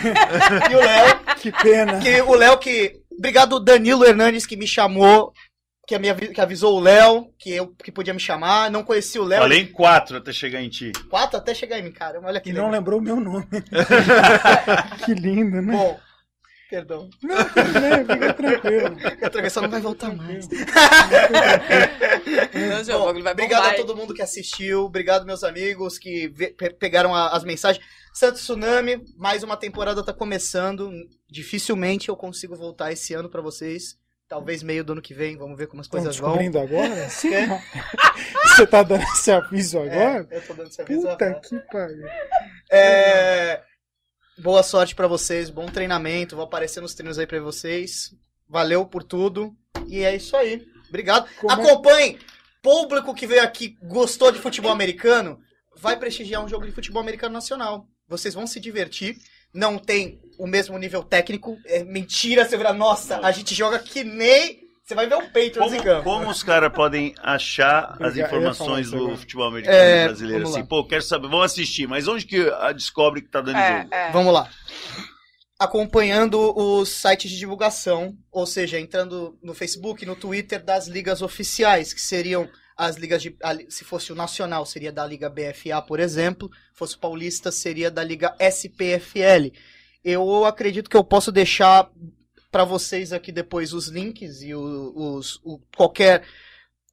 e 0.70 0.74
o 0.74 0.78
Léo. 0.78 1.20
Que 1.40 1.50
pena. 1.50 1.98
Que 1.98 2.20
o 2.20 2.34
Léo 2.34 2.58
que. 2.58 3.00
Obrigado, 3.18 3.58
Danilo 3.58 4.04
Hernandes, 4.04 4.46
que 4.46 4.56
me 4.56 4.66
chamou. 4.66 5.32
Que, 5.86 5.98
me 5.98 6.14
que 6.14 6.40
avisou 6.40 6.76
o 6.76 6.80
Léo 6.80 7.32
que 7.36 7.50
eu 7.50 7.74
que 7.74 7.90
podia 7.90 8.14
me 8.14 8.20
chamar. 8.20 8.70
Não 8.70 8.84
conheci 8.84 9.18
o 9.18 9.24
Léo. 9.24 9.40
Falei 9.40 9.62
em 9.62 9.72
quatro 9.72 10.16
até 10.16 10.32
chegar 10.32 10.62
em 10.62 10.68
ti. 10.68 10.92
Quatro 11.10 11.36
até 11.36 11.52
chegar 11.54 11.76
em 11.78 11.82
mim, 11.82 11.90
cara. 11.92 12.20
Olha 12.22 12.40
que 12.40 12.50
E 12.50 12.52
não 12.52 12.70
lembrou 12.70 13.00
o 13.00 13.02
meu 13.02 13.18
nome. 13.18 13.46
que 15.04 15.12
lindo, 15.12 15.60
né? 15.60 15.72
Bom, 15.72 15.98
perdão. 16.70 17.10
Não, 17.20 17.34
bem, 17.36 18.06
fica 18.06 18.32
tranquilo. 18.32 18.96
A 19.26 19.30
travessa 19.30 19.60
não 19.60 19.68
vai 19.68 19.80
voltar 19.80 20.14
mais. 20.14 20.48
Não, 20.48 20.58
vai 23.22 23.32
Obrigado 23.32 23.66
a 23.66 23.74
todo 23.74 23.96
mundo 23.96 24.14
que 24.14 24.22
assistiu. 24.22 24.84
Obrigado, 24.84 25.26
meus 25.26 25.42
amigos 25.42 25.98
que 25.98 26.32
pegaram 26.78 27.12
a- 27.14 27.30
as 27.30 27.42
mensagens. 27.42 27.84
Santo 28.14 28.36
Tsunami, 28.36 29.02
mais 29.16 29.42
uma 29.42 29.56
temporada 29.56 30.04
tá 30.04 30.12
começando. 30.12 30.92
Dificilmente 31.28 32.08
eu 32.08 32.16
consigo 32.16 32.54
voltar 32.54 32.92
esse 32.92 33.12
ano 33.14 33.28
pra 33.28 33.42
vocês. 33.42 34.00
Talvez 34.32 34.62
meio 34.62 34.82
do 34.82 34.92
ano 34.92 35.02
que 35.02 35.12
vem. 35.12 35.36
Vamos 35.36 35.58
ver 35.58 35.66
como 35.66 35.82
as 35.82 35.86
coisas 35.86 36.16
vão. 36.16 36.30
descobrindo 36.30 36.58
agora? 36.58 37.06
Sim. 37.10 37.34
É. 37.34 37.62
Você 38.48 38.66
tá 38.66 38.82
dando 38.82 39.02
esse 39.02 39.30
aviso 39.30 39.78
agora? 39.78 40.26
É, 40.30 40.36
eu 40.38 40.46
tô 40.46 40.54
dando 40.54 40.68
esse 40.68 40.80
aviso. 40.80 41.02
Puta 41.06 41.24
é. 41.26 41.34
que 41.34 41.58
pariu. 41.70 42.06
É, 42.70 43.62
Boa 44.38 44.62
sorte 44.62 44.94
pra 44.94 45.06
vocês, 45.06 45.50
bom 45.50 45.66
treinamento. 45.66 46.34
Vou 46.34 46.46
aparecer 46.46 46.80
nos 46.80 46.94
treinos 46.94 47.18
aí 47.18 47.26
pra 47.26 47.38
vocês. 47.40 48.14
Valeu 48.48 48.86
por 48.86 49.02
tudo. 49.04 49.54
E 49.86 50.02
é 50.02 50.16
isso 50.16 50.34
aí. 50.34 50.66
Obrigado. 50.88 51.28
Como 51.38 51.52
é- 51.52 51.54
Acompanhem. 51.70 52.18
Público 52.62 53.14
que 53.14 53.26
veio 53.26 53.42
aqui 53.42 53.76
gostou 53.82 54.32
de 54.32 54.38
futebol 54.38 54.72
americano, 54.72 55.38
vai 55.76 55.98
prestigiar 55.98 56.42
um 56.42 56.48
jogo 56.48 56.64
de 56.64 56.72
futebol 56.72 57.02
americano 57.02 57.34
nacional. 57.34 57.86
Vocês 58.08 58.32
vão 58.32 58.46
se 58.46 58.58
divertir. 58.58 59.18
Não 59.54 59.78
tem 59.78 60.20
o 60.38 60.46
mesmo 60.46 60.76
nível 60.78 61.02
técnico. 61.02 61.56
É 61.66 61.84
mentira, 61.84 62.44
você 62.44 62.56
vira, 62.56 62.72
nossa, 62.72 63.18
a 63.22 63.30
gente 63.30 63.54
joga 63.54 63.78
que 63.78 64.02
nem. 64.04 64.60
Você 64.84 64.96
vai 64.96 65.06
ver 65.06 65.14
o 65.14 65.22
em 65.22 65.50
Como, 65.52 65.82
campo. 65.82 66.02
como 66.02 66.28
os 66.28 66.42
caras 66.42 66.72
podem 66.72 67.14
achar 67.22 67.96
as 68.00 68.16
informações 68.16 68.90
do 68.90 68.96
agora. 68.96 69.16
futebol 69.16 69.46
americano 69.46 69.76
É, 69.78 70.04
brasileiro? 70.06 70.48
Assim, 70.48 70.64
pô, 70.66 70.84
quero 70.84 71.02
saber, 71.02 71.28
vamos 71.28 71.46
assistir, 71.46 71.86
mas 71.86 72.08
onde 72.08 72.26
que 72.26 72.40
a 72.58 72.72
descobre 72.72 73.22
que 73.22 73.28
tá 73.28 73.40
dando 73.40 73.56
É, 73.58 73.78
jogo? 73.82 73.94
é. 73.94 74.10
Vamos 74.10 74.34
lá. 74.34 74.50
Acompanhando 75.58 76.52
os 76.58 76.88
sites 76.88 77.30
de 77.30 77.38
divulgação, 77.38 78.16
ou 78.32 78.44
seja, 78.44 78.80
entrando 78.80 79.38
no 79.40 79.54
Facebook, 79.54 80.04
no 80.04 80.16
Twitter 80.16 80.62
das 80.62 80.88
ligas 80.88 81.22
oficiais, 81.22 81.92
que 81.94 82.00
seriam 82.00 82.48
as 82.86 82.96
ligas 82.96 83.22
de. 83.22 83.36
a 83.42 83.54
se 83.68 83.84
fosse 83.84 84.12
o 84.12 84.14
Nacional, 84.16 84.66
seria 84.66 84.92
da 84.92 85.06
Liga 85.06 85.28
BFA, 85.30 85.80
por 85.86 86.00
exemplo. 86.00 86.50
Se 86.72 86.78
fosse 86.78 86.96
o 86.96 86.98
Paulista, 86.98 87.50
seria 87.52 87.90
da 87.90 88.02
Liga 88.02 88.34
SPFL. 88.38 89.52
Eu 90.04 90.44
acredito 90.44 90.90
que 90.90 90.96
eu 90.96 91.04
posso 91.04 91.30
deixar 91.30 91.90
para 92.50 92.64
vocês 92.64 93.12
aqui 93.12 93.30
depois 93.32 93.72
os 93.72 93.86
links 93.88 94.42
e 94.42 94.54
o- 94.54 94.92
os, 94.94 95.40
o- 95.44 95.58
qualquer 95.76 96.22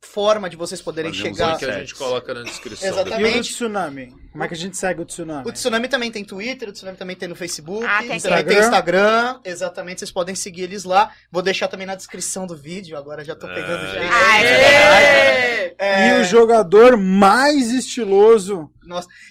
forma 0.01 0.49
de 0.49 0.55
vocês 0.55 0.81
poderem 0.81 1.13
Fazer 1.13 1.29
uns 1.29 1.37
chegar. 1.37 1.57
que 1.57 1.65
a 1.65 1.79
gente 1.79 1.93
coloca 1.93 2.33
na 2.33 2.43
descrição. 2.43 2.87
Exatamente. 2.87 3.35
E 3.37 3.39
o. 3.39 3.43
Tsunami? 3.43 4.15
Como 4.31 4.43
é 4.43 4.47
que 4.47 4.53
a 4.53 4.57
gente 4.57 4.77
segue 4.77 5.01
o 5.01 5.05
Tsunami? 5.05 5.47
O 5.49 5.51
Tsunami 5.51 5.87
também 5.87 6.09
tem 6.11 6.23
Twitter, 6.23 6.69
o 6.69 6.71
Tsunami 6.71 6.97
também 6.97 7.15
tem 7.15 7.27
no 7.27 7.35
Facebook, 7.35 7.85
Ah, 7.85 7.99
tem 8.03 8.19
também 8.19 8.39
aqui. 8.39 8.49
tem 8.49 8.59
Instagram, 8.59 9.39
exatamente, 9.43 9.99
vocês 9.99 10.11
podem 10.11 10.35
seguir 10.35 10.63
eles 10.63 10.83
lá. 10.85 11.11
Vou 11.31 11.41
deixar 11.41 11.67
também 11.67 11.85
na 11.85 11.95
descrição 11.95 12.47
do 12.47 12.55
vídeo, 12.55 12.97
agora 12.97 13.23
já 13.25 13.35
tô 13.35 13.47
pegando 13.47 13.85
É. 13.85 13.91
jeito. 13.91 14.13
Aê! 14.13 15.75
É, 15.77 16.17
E 16.17 16.21
o 16.21 16.23
jogador 16.25 16.97
mais 16.97 17.71
estiloso. 17.71 18.69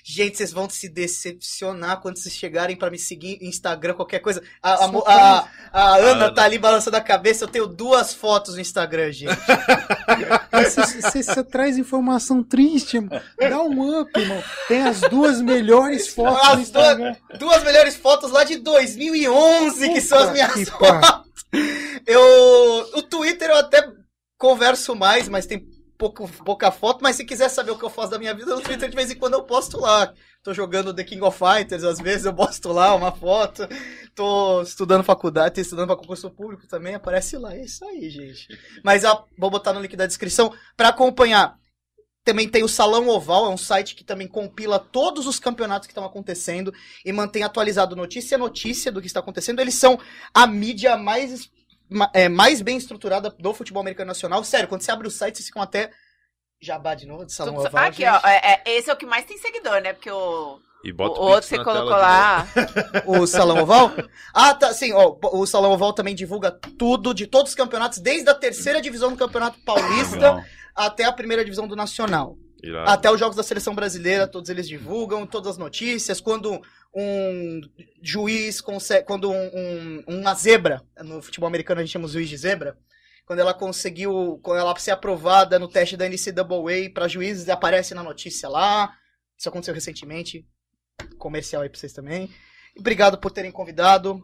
Gente, 0.05 0.37
vocês 0.37 0.53
vão 0.53 0.71
se 0.71 0.89
decepcionar 0.89 2.01
quando 2.01 2.17
vocês 2.17 2.35
chegarem 2.35 2.77
pra 2.77 2.91
me 2.91 2.99
seguir 2.99 3.39
no 3.43 3.49
Instagram, 3.49 3.93
qualquer 3.95 4.21
coisa. 4.21 4.41
A, 4.63 4.85
a 4.85 4.87
a- 4.87 5.49
a 5.73 5.97
Ana 5.97 6.11
Ana. 6.27 6.31
tá 6.35 6.45
ali 6.45 6.59
balançando 6.59 6.97
a 6.97 7.01
cabeça, 7.01 7.45
eu 7.45 7.49
tenho 7.49 7.67
duas 7.67 8.15
fotos 8.15 8.55
no 8.55 8.61
Instagram, 8.61 9.11
gente. 9.11 9.37
Você 10.65 11.45
traz 11.45 11.79
informação 11.79 12.43
triste, 12.43 13.01
mano. 13.01 13.23
Dá 13.39 13.63
um 13.63 14.01
up, 14.01 14.11
irmão. 14.19 14.43
Tem 14.67 14.83
as 14.83 15.01
duas 15.01 15.41
melhores 15.41 16.09
fotos 16.09 16.49
As 16.49 16.55
no 16.57 16.63
Instagram. 16.63 17.17
Duas 17.39 17.63
melhores 17.65 17.97
fotos 17.97 18.31
lá 18.31 18.45
de 18.45 18.57
2011, 18.57 19.93
que 19.93 20.01
são 20.01 20.19
as 20.19 20.33
minhas 20.33 20.69
fotos. 20.69 21.29
Eu, 22.07 22.21
o 22.95 23.03
Twitter 23.03 23.51
eu 23.51 23.57
até 23.57 23.83
converso 24.39 24.95
mais, 24.95 25.29
mas 25.29 25.47
tem 25.47 25.67
pouco, 25.99 26.29
pouca 26.45 26.71
foto. 26.71 27.01
Mas 27.03 27.17
se 27.17 27.25
quiser 27.25 27.49
saber 27.51 27.73
o 27.73 27.79
que 27.79 27.85
eu 27.85 27.91
faço 27.91 28.13
da 28.13 28.19
minha 28.19 28.33
vida, 28.33 28.55
no 28.55 28.63
Twitter 28.63 28.89
de 28.89 28.97
vez 28.97 29.11
em 29.11 29.17
quando 29.17 29.35
eu 29.35 29.43
posto 29.43 29.79
lá. 29.79 30.15
Tô 30.43 30.55
jogando 30.55 30.95
The 30.95 31.03
King 31.05 31.21
of 31.23 31.37
Fighters, 31.37 31.83
às 31.83 31.99
vezes 31.99 32.25
eu 32.25 32.33
posto 32.33 32.73
lá 32.73 32.95
uma 32.95 33.13
foto. 33.13 33.69
Tô 34.15 34.63
estudando 34.63 35.03
faculdade, 35.05 35.57
tô 35.57 35.61
estudando 35.61 35.89
pra 35.89 35.97
concurso 35.97 36.31
público 36.31 36.67
também, 36.67 36.95
aparece 36.95 37.37
lá. 37.37 37.55
É 37.55 37.65
isso 37.65 37.85
aí, 37.85 38.09
gente. 38.09 38.47
Mas 38.85 39.03
vou 39.37 39.51
botar 39.51 39.73
no 39.73 39.81
link 39.81 39.95
da 39.97 40.07
descrição 40.07 40.53
pra 40.77 40.89
acompanhar. 40.89 41.57
Também 42.25 42.49
tem 42.49 42.63
o 42.63 42.69
Salão 42.69 43.09
Oval, 43.09 43.47
é 43.47 43.49
um 43.49 43.57
site 43.57 43.95
que 43.95 44.05
também 44.05 44.29
compila 44.29 44.79
todos 44.79 45.27
os 45.27 45.41
campeonatos 45.41 45.87
que 45.87 45.93
estão 45.93 46.05
acontecendo 46.05 46.73
e 47.05 47.11
mantém 47.11 47.43
atualizado 47.43 47.97
notícia 47.97 48.35
a 48.35 48.39
notícia 48.39 48.93
do 48.93 49.01
que 49.01 49.07
está 49.07 49.21
acontecendo. 49.21 49.61
Eles 49.61 49.75
são 49.77 49.99
a 50.35 50.47
mídia 50.47 50.95
mais, 50.97 51.51
ma- 51.57 51.58
é, 52.13 52.29
mais 52.29 52.61
bem 52.63 52.77
estruturada 52.77 53.31
do 53.31 53.55
futebol 53.55 53.81
americano 53.81 54.09
nacional. 54.09 54.43
Sério, 54.45 54.69
quando 54.69 54.83
você 54.83 54.91
abre 54.91 55.07
o 55.09 55.11
site, 55.11 55.37
vocês 55.37 55.47
ficam 55.47 55.63
até. 55.63 55.91
Jabá 56.61 56.95
de 56.95 57.07
novo, 57.07 57.25
de 57.25 57.33
Salão 57.33 57.55
Tudo- 57.55 57.69
Oval. 57.69 57.85
Aqui, 57.85 58.03
gente. 58.03 58.09
ó. 58.25 58.29
é- 58.29 58.63
é- 58.67 58.79
esse 58.79 58.91
é 58.91 58.93
o 58.93 58.97
que 58.97 59.07
mais 59.07 59.25
tem 59.25 59.39
seguidor, 59.39 59.81
né? 59.81 59.93
Porque 59.93 60.11
o, 60.11 60.59
E 60.85 60.91
o 60.91 60.95
bota 60.95 61.21
o 61.21 61.23
outro 61.25 61.49
Pix 61.49 61.59
você 61.59 61.65
colocou 61.65 61.91
lá. 61.91 62.47
O 63.07 63.27
Salão 63.27 63.63
Oval? 63.63 63.93
Ah, 64.35 64.55
tá, 64.55 64.73
sim, 64.75 64.93
ó, 64.93 65.17
o 65.33 65.47
Salão 65.47 65.71
Oval 65.73 65.93
também 65.93 66.15
divulga 66.17 66.51
tudo 66.77 67.15
de 67.15 67.27
todos 67.29 67.53
os 67.53 67.57
campeonatos, 67.57 67.99
desde 67.99 68.29
a 68.29 68.35
terceira 68.35 68.81
divisão 68.81 69.11
do 69.11 69.17
Campeonato 69.17 69.59
Paulista 69.65 70.45
até 70.75 71.05
a 71.05 71.13
primeira 71.13 71.45
divisão 71.45 71.67
do 71.69 71.77
Nacional. 71.77 72.37
Irado. 72.63 72.91
Até 72.91 73.11
os 73.11 73.19
jogos 73.21 73.37
da 73.37 73.43
seleção 73.43 73.75
brasileira, 73.75 74.27
todos 74.27 74.51
eles 74.51 74.69
divulgam, 74.69 75.27
todas 75.27 75.53
as 75.53 75.59
notícias. 75.59 76.21
Quando 76.21 76.61
um 76.95 77.61
juiz 78.03 78.61
consegue. 78.61 79.07
Quando 79.07 79.31
um, 79.31 79.51
um- 79.55 80.05
uma 80.21 80.35
zebra, 80.35 80.83
no 81.05 81.23
futebol 81.23 81.47
americano 81.47 81.81
a 81.81 81.85
gente 81.85 81.93
chama 81.93 82.07
o 82.07 82.09
juiz 82.09 82.29
de 82.29 82.37
zebra. 82.37 82.77
Quando 83.25 83.39
ela 83.41 83.55
conseguiu. 83.55 84.41
Quando 84.43 84.59
ela 84.59 84.77
ser 84.79 84.91
aprovada 84.91 85.59
no 85.59 85.69
teste 85.69 85.97
da 85.97 86.07
NCAA 86.09 86.91
para 86.93 87.07
juízes, 87.09 87.49
aparece 87.49 87.95
na 87.95 88.03
notícia 88.03 88.49
lá. 88.49 88.93
Isso 89.39 89.49
aconteceu 89.49 89.75
recentemente. 89.75 90.45
Comercial 91.19 91.63
aí 91.63 91.69
pra 91.69 91.79
vocês 91.79 91.93
também. 91.93 92.29
Obrigado 92.77 93.19
por 93.19 93.31
terem 93.31 93.53
convidado. 93.53 94.21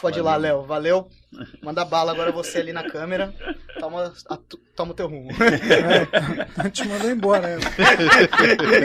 Pode 0.00 0.18
ir 0.18 0.22
lá, 0.22 0.36
Léo. 0.36 0.62
Valeu. 0.62 1.08
Manda 1.62 1.84
bala 1.84 2.12
agora 2.12 2.30
você 2.30 2.58
ali 2.58 2.72
na 2.72 2.88
câmera. 2.88 3.34
Toma, 3.80 4.12
a 4.30 4.38
toma 4.76 4.92
o 4.92 4.94
teu 4.94 5.08
rumo. 5.08 5.28
É, 5.32 6.08
a 6.56 6.64
gente 6.64 6.86
mandou 6.86 7.10
embora. 7.10 7.58
né? 7.58 7.64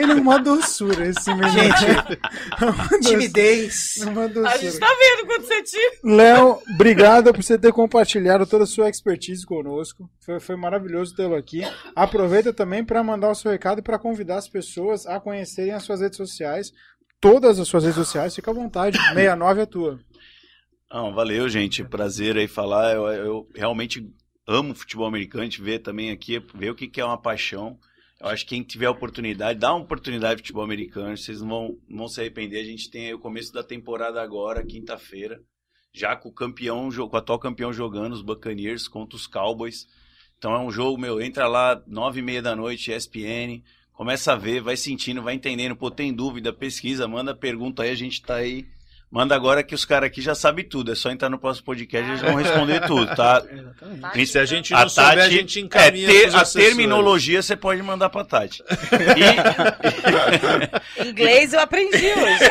Ele 0.02 0.10
é 0.12 0.14
uma 0.16 0.38
doçura, 0.40 1.06
esse 1.06 1.30
menino. 1.32 1.52
Gente, 1.52 2.18
É 2.60 2.64
uma 2.64 2.72
doçura. 2.72 3.00
timidez. 3.00 3.96
É 4.02 4.06
uma 4.06 4.24
A 4.24 4.26
doçura. 4.26 4.58
gente 4.58 4.78
tá 4.80 4.88
vendo 4.88 5.26
quando 5.26 5.42
você 5.46 5.62
tira. 5.62 5.92
Léo, 6.02 6.58
obrigado 6.74 7.32
por 7.32 7.42
você 7.44 7.56
ter 7.58 7.72
compartilhado 7.72 8.44
toda 8.44 8.64
a 8.64 8.66
sua 8.66 8.88
expertise 8.90 9.46
conosco. 9.46 10.10
Foi, 10.26 10.40
foi 10.40 10.56
maravilhoso 10.56 11.14
tê-lo 11.14 11.36
aqui. 11.36 11.62
Aproveita 11.94 12.52
também 12.52 12.84
para 12.84 13.02
mandar 13.04 13.30
o 13.30 13.34
seu 13.36 13.52
recado 13.52 13.78
e 13.78 13.82
para 13.82 14.00
convidar 14.00 14.36
as 14.38 14.48
pessoas 14.48 15.06
a 15.06 15.20
conhecerem 15.20 15.72
as 15.74 15.84
suas 15.84 16.00
redes 16.00 16.16
sociais. 16.16 16.72
Todas 17.20 17.58
as 17.58 17.68
suas 17.68 17.84
redes 17.84 17.96
sociais, 17.96 18.34
fica 18.34 18.50
à 18.50 18.54
vontade. 18.54 18.98
69 18.98 19.62
é 19.62 19.66
tua. 19.66 19.98
Não, 20.90 21.12
valeu, 21.12 21.48
gente. 21.48 21.84
Prazer 21.84 22.36
aí 22.36 22.46
falar. 22.46 22.94
Eu, 22.94 23.06
eu 23.06 23.48
realmente 23.54 24.08
amo 24.46 24.74
futebol 24.74 25.06
americano. 25.06 25.42
A 25.42 25.46
gente 25.46 25.62
vê 25.62 25.78
também 25.78 26.10
aqui, 26.10 26.38
ver 26.54 26.70
o 26.70 26.74
que, 26.74 26.88
que 26.88 27.00
é 27.00 27.04
uma 27.04 27.20
paixão. 27.20 27.78
Eu 28.20 28.28
acho 28.28 28.44
que 28.44 28.54
quem 28.54 28.62
tiver 28.62 28.88
oportunidade, 28.88 29.58
dá 29.58 29.74
uma 29.74 29.84
oportunidade 29.84 30.36
de 30.36 30.42
futebol 30.42 30.64
americano. 30.64 31.16
Vocês 31.16 31.40
não 31.40 31.48
vão, 31.48 31.78
não 31.88 31.98
vão 31.98 32.08
se 32.08 32.20
arrepender. 32.20 32.60
A 32.60 32.64
gente 32.64 32.90
tem 32.90 33.12
o 33.12 33.18
começo 33.18 33.52
da 33.52 33.62
temporada 33.62 34.22
agora, 34.22 34.64
quinta-feira. 34.64 35.42
Já 35.92 36.16
com 36.16 36.28
o 36.28 36.32
campeão, 36.32 36.88
com 36.90 37.16
o 37.16 37.18
atual 37.18 37.38
campeão 37.38 37.72
jogando, 37.72 38.14
os 38.14 38.22
Buccaneers 38.22 38.88
contra 38.88 39.16
os 39.16 39.26
Cowboys. 39.26 39.86
Então 40.38 40.52
é 40.52 40.58
um 40.58 40.70
jogo, 40.70 40.98
meu, 40.98 41.20
entra 41.20 41.46
lá, 41.46 41.82
nove 41.86 42.20
e 42.20 42.22
meia 42.22 42.42
da 42.42 42.56
noite, 42.56 42.92
ESPN. 42.92 43.62
Começa 43.92 44.32
a 44.32 44.36
ver, 44.36 44.60
vai 44.60 44.76
sentindo, 44.76 45.22
vai 45.22 45.34
entendendo. 45.34 45.76
Pô, 45.76 45.90
tem 45.90 46.12
dúvida, 46.12 46.52
pesquisa, 46.52 47.06
manda 47.06 47.34
pergunta 47.34 47.82
aí, 47.82 47.90
a 47.90 47.94
gente 47.94 48.22
tá 48.22 48.36
aí. 48.36 48.66
Manda 49.14 49.32
agora 49.36 49.62
que 49.62 49.76
os 49.76 49.84
caras 49.84 50.08
aqui 50.08 50.20
já 50.20 50.34
sabem 50.34 50.64
tudo. 50.68 50.90
É 50.90 50.94
só 50.96 51.08
entrar 51.08 51.28
no 51.30 51.38
próximo 51.38 51.66
podcast 51.66 52.04
e 52.04 52.10
eles 52.10 52.20
vão 52.20 52.34
responder 52.34 52.80
tudo, 52.84 53.14
tá? 53.14 53.40
Exatamente. 53.48 54.20
E 54.20 54.26
se 54.26 54.38
a 54.40 54.44
gente 54.44 54.74
A 54.74 54.80
não 54.80 54.88
souber, 54.88 55.10
a 55.12 55.16
Tati, 55.16 55.30
gente 55.30 55.58
é, 55.60 55.62
encaminha 55.62 56.08
ter- 56.08 56.22
pros 56.22 56.34
a 56.34 56.40
assessores. 56.42 56.66
terminologia 56.68 57.40
você 57.40 57.54
pode 57.54 57.80
mandar 57.80 58.10
pra 58.10 58.24
Tati. 58.24 58.60
E, 60.98 61.08
Inglês 61.10 61.52
eu 61.52 61.60
aprendi 61.60 61.96
hoje. 61.96 62.44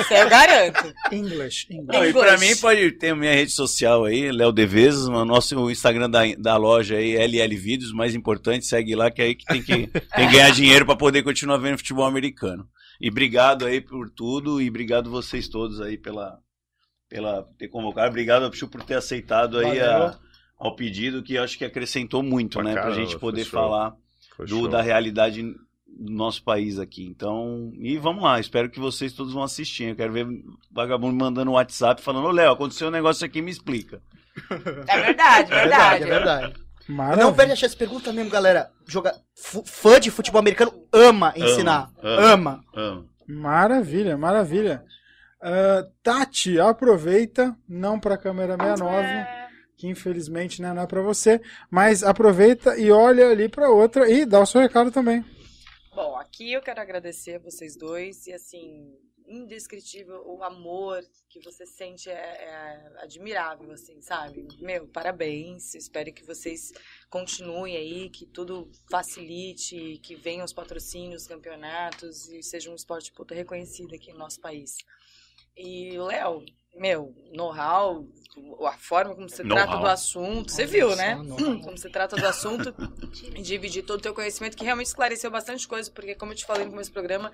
Isso 0.00 0.14
eu 0.14 0.28
garanto. 0.28 0.92
English. 1.12 1.66
English. 1.70 1.86
não, 1.92 2.04
e 2.04 2.12
pra 2.12 2.36
mim 2.38 2.54
pode 2.56 2.92
ter 2.92 3.14
minha 3.14 3.32
rede 3.34 3.50
social 3.52 4.04
aí, 4.04 4.30
Léo 4.30 4.52
Devezes, 4.52 5.06
o 5.06 5.24
nosso 5.24 5.70
Instagram 5.70 6.08
da, 6.10 6.20
da 6.38 6.56
loja 6.56 6.96
aí, 6.96 7.16
LL 7.16 7.56
Vídeos, 7.56 7.92
mais 7.92 8.14
importante, 8.14 8.66
segue 8.66 8.94
lá 8.94 9.10
que 9.10 9.22
é 9.22 9.24
aí 9.26 9.34
que 9.34 9.44
tem 9.46 9.62
que, 9.62 9.86
tem 9.88 10.28
que 10.28 10.32
ganhar 10.32 10.50
dinheiro 10.50 10.86
pra 10.86 10.94
poder 10.96 11.22
continuar 11.22 11.56
vendo 11.58 11.78
futebol 11.78 12.04
americano. 12.04 12.66
E 13.00 13.08
obrigado 13.10 13.66
aí 13.66 13.80
por 13.80 14.08
tudo 14.10 14.60
e 14.60 14.68
obrigado 14.68 15.10
vocês 15.10 15.48
todos 15.48 15.80
aí 15.80 15.96
pela 15.98 16.38
pela 17.08 17.44
ter 17.58 17.68
convocado. 17.68 18.08
Obrigado 18.08 18.50
Pichu, 18.50 18.66
por 18.68 18.82
ter 18.82 18.94
aceitado 18.94 19.58
aí 19.58 19.80
a- 19.80 20.18
ao 20.58 20.74
pedido 20.74 21.22
que 21.22 21.34
eu 21.34 21.42
acho 21.44 21.56
que 21.58 21.64
acrescentou 21.64 22.22
muito, 22.22 22.54
Pra 22.54 22.64
né, 22.64 22.72
pra 22.72 22.82
caramba, 22.82 23.00
gente 23.00 23.18
poder 23.18 23.44
show. 23.44 23.60
falar 23.60 23.94
Foi 24.36 24.46
do, 24.46 24.66
da 24.66 24.82
realidade 24.82 25.42
do 25.42 26.12
nosso 26.12 26.42
país 26.42 26.78
aqui. 26.78 27.04
Então, 27.04 27.70
e 27.78 27.96
vamos 27.96 28.22
lá, 28.24 28.40
espero 28.40 28.68
que 28.70 28.80
vocês 28.80 29.12
todos 29.12 29.32
vão 29.32 29.42
assistir. 29.42 29.84
Eu 29.90 29.96
quero 29.96 30.12
ver 30.12 30.26
vagabundo 30.70 31.14
mandando 31.16 31.50
um 31.50 31.54
WhatsApp 31.54 32.02
falando: 32.02 32.26
Ô 32.26 32.30
Léo, 32.32 32.52
aconteceu 32.52 32.88
um 32.88 32.90
negócio 32.90 33.24
aqui, 33.24 33.40
me 33.40 33.50
explica. 33.50 34.02
É 34.88 35.00
verdade, 35.00 35.52
É 35.52 35.54
verdade. 35.54 35.54
verdade, 35.54 36.02
é 36.02 36.06
verdade. 36.06 36.65
Maravilha. 36.88 37.24
Não 37.24 37.34
perde 37.34 37.52
a 37.52 37.56
chance, 37.56 37.76
pergunta 37.76 38.12
mesmo, 38.12 38.30
galera. 38.30 38.70
Joga... 38.86 39.14
Fã 39.64 39.98
de 39.98 40.10
futebol 40.10 40.38
americano 40.40 40.72
ama 40.92 41.32
ensinar. 41.36 41.90
ama. 42.02 42.32
Ama. 42.32 42.64
Amo. 42.74 43.08
Maravilha, 43.28 44.16
maravilha. 44.16 44.84
Ah, 45.42 45.84
Tati, 46.02 46.58
aproveita, 46.60 47.56
não 47.68 47.98
para 48.00 48.14
a 48.14 48.18
câmera 48.18 48.56
69, 48.56 49.02
É. 49.06 49.46
que 49.76 49.88
infelizmente 49.88 50.62
né, 50.62 50.72
não 50.72 50.82
é 50.82 50.86
para 50.86 51.02
você, 51.02 51.40
mas 51.70 52.02
aproveita 52.02 52.76
e 52.78 52.90
olha 52.90 53.28
ali 53.30 53.48
para 53.48 53.68
outra 53.70 54.08
e 54.08 54.24
dá 54.24 54.40
o 54.40 54.46
seu 54.46 54.60
recado 54.60 54.90
também. 54.90 55.24
Bom, 55.94 56.16
aqui 56.18 56.52
eu 56.52 56.62
quero 56.62 56.80
agradecer 56.80 57.34
a 57.36 57.38
vocês 57.38 57.76
dois 57.76 58.26
e 58.26 58.32
assim, 58.32 58.92
indescritível 59.26 60.22
o 60.26 60.42
amor 60.42 61.02
que 61.28 61.40
você 61.40 61.66
sente 61.66 62.08
é, 62.08 62.14
é 62.14 62.92
admirável, 63.02 63.70
assim, 63.72 64.00
sabe? 64.00 64.46
Meu, 64.60 64.86
parabéns. 64.88 65.74
Espero 65.74 66.12
que 66.12 66.24
vocês 66.24 66.72
continuem 67.10 67.76
aí, 67.76 68.10
que 68.10 68.26
tudo 68.26 68.70
facilite, 68.90 70.00
que 70.02 70.14
venham 70.14 70.44
os 70.44 70.52
patrocínios, 70.52 71.22
os 71.22 71.28
campeonatos 71.28 72.28
e 72.28 72.42
seja 72.42 72.70
um 72.70 72.74
esporte 72.74 73.12
puta 73.12 73.34
reconhecido 73.34 73.94
aqui 73.94 74.12
no 74.12 74.18
nosso 74.18 74.40
país. 74.40 74.76
E 75.56 75.98
o 75.98 76.04
Léo, 76.04 76.44
meu, 76.74 77.14
know-how, 77.32 78.06
a 78.66 78.76
forma 78.76 79.14
como 79.14 79.28
você 79.28 79.42
trata 79.42 79.78
do 79.78 79.86
assunto, 79.86 80.52
você 80.52 80.66
viu, 80.66 80.94
né? 80.94 81.16
Como 81.64 81.78
você 81.78 81.88
trata 81.88 82.16
do 82.16 82.26
assunto 82.26 82.74
e 83.34 83.40
dividir 83.40 83.82
todo 83.82 83.98
o 83.98 84.02
teu 84.02 84.12
conhecimento, 84.12 84.56
que 84.56 84.64
realmente 84.64 84.88
esclareceu 84.88 85.30
bastante 85.30 85.66
coisa, 85.66 85.90
porque 85.90 86.14
como 86.14 86.32
eu 86.32 86.36
te 86.36 86.44
falei 86.44 86.66
no 86.66 86.70
começo 86.70 86.90
do 86.90 86.92
programa, 86.92 87.32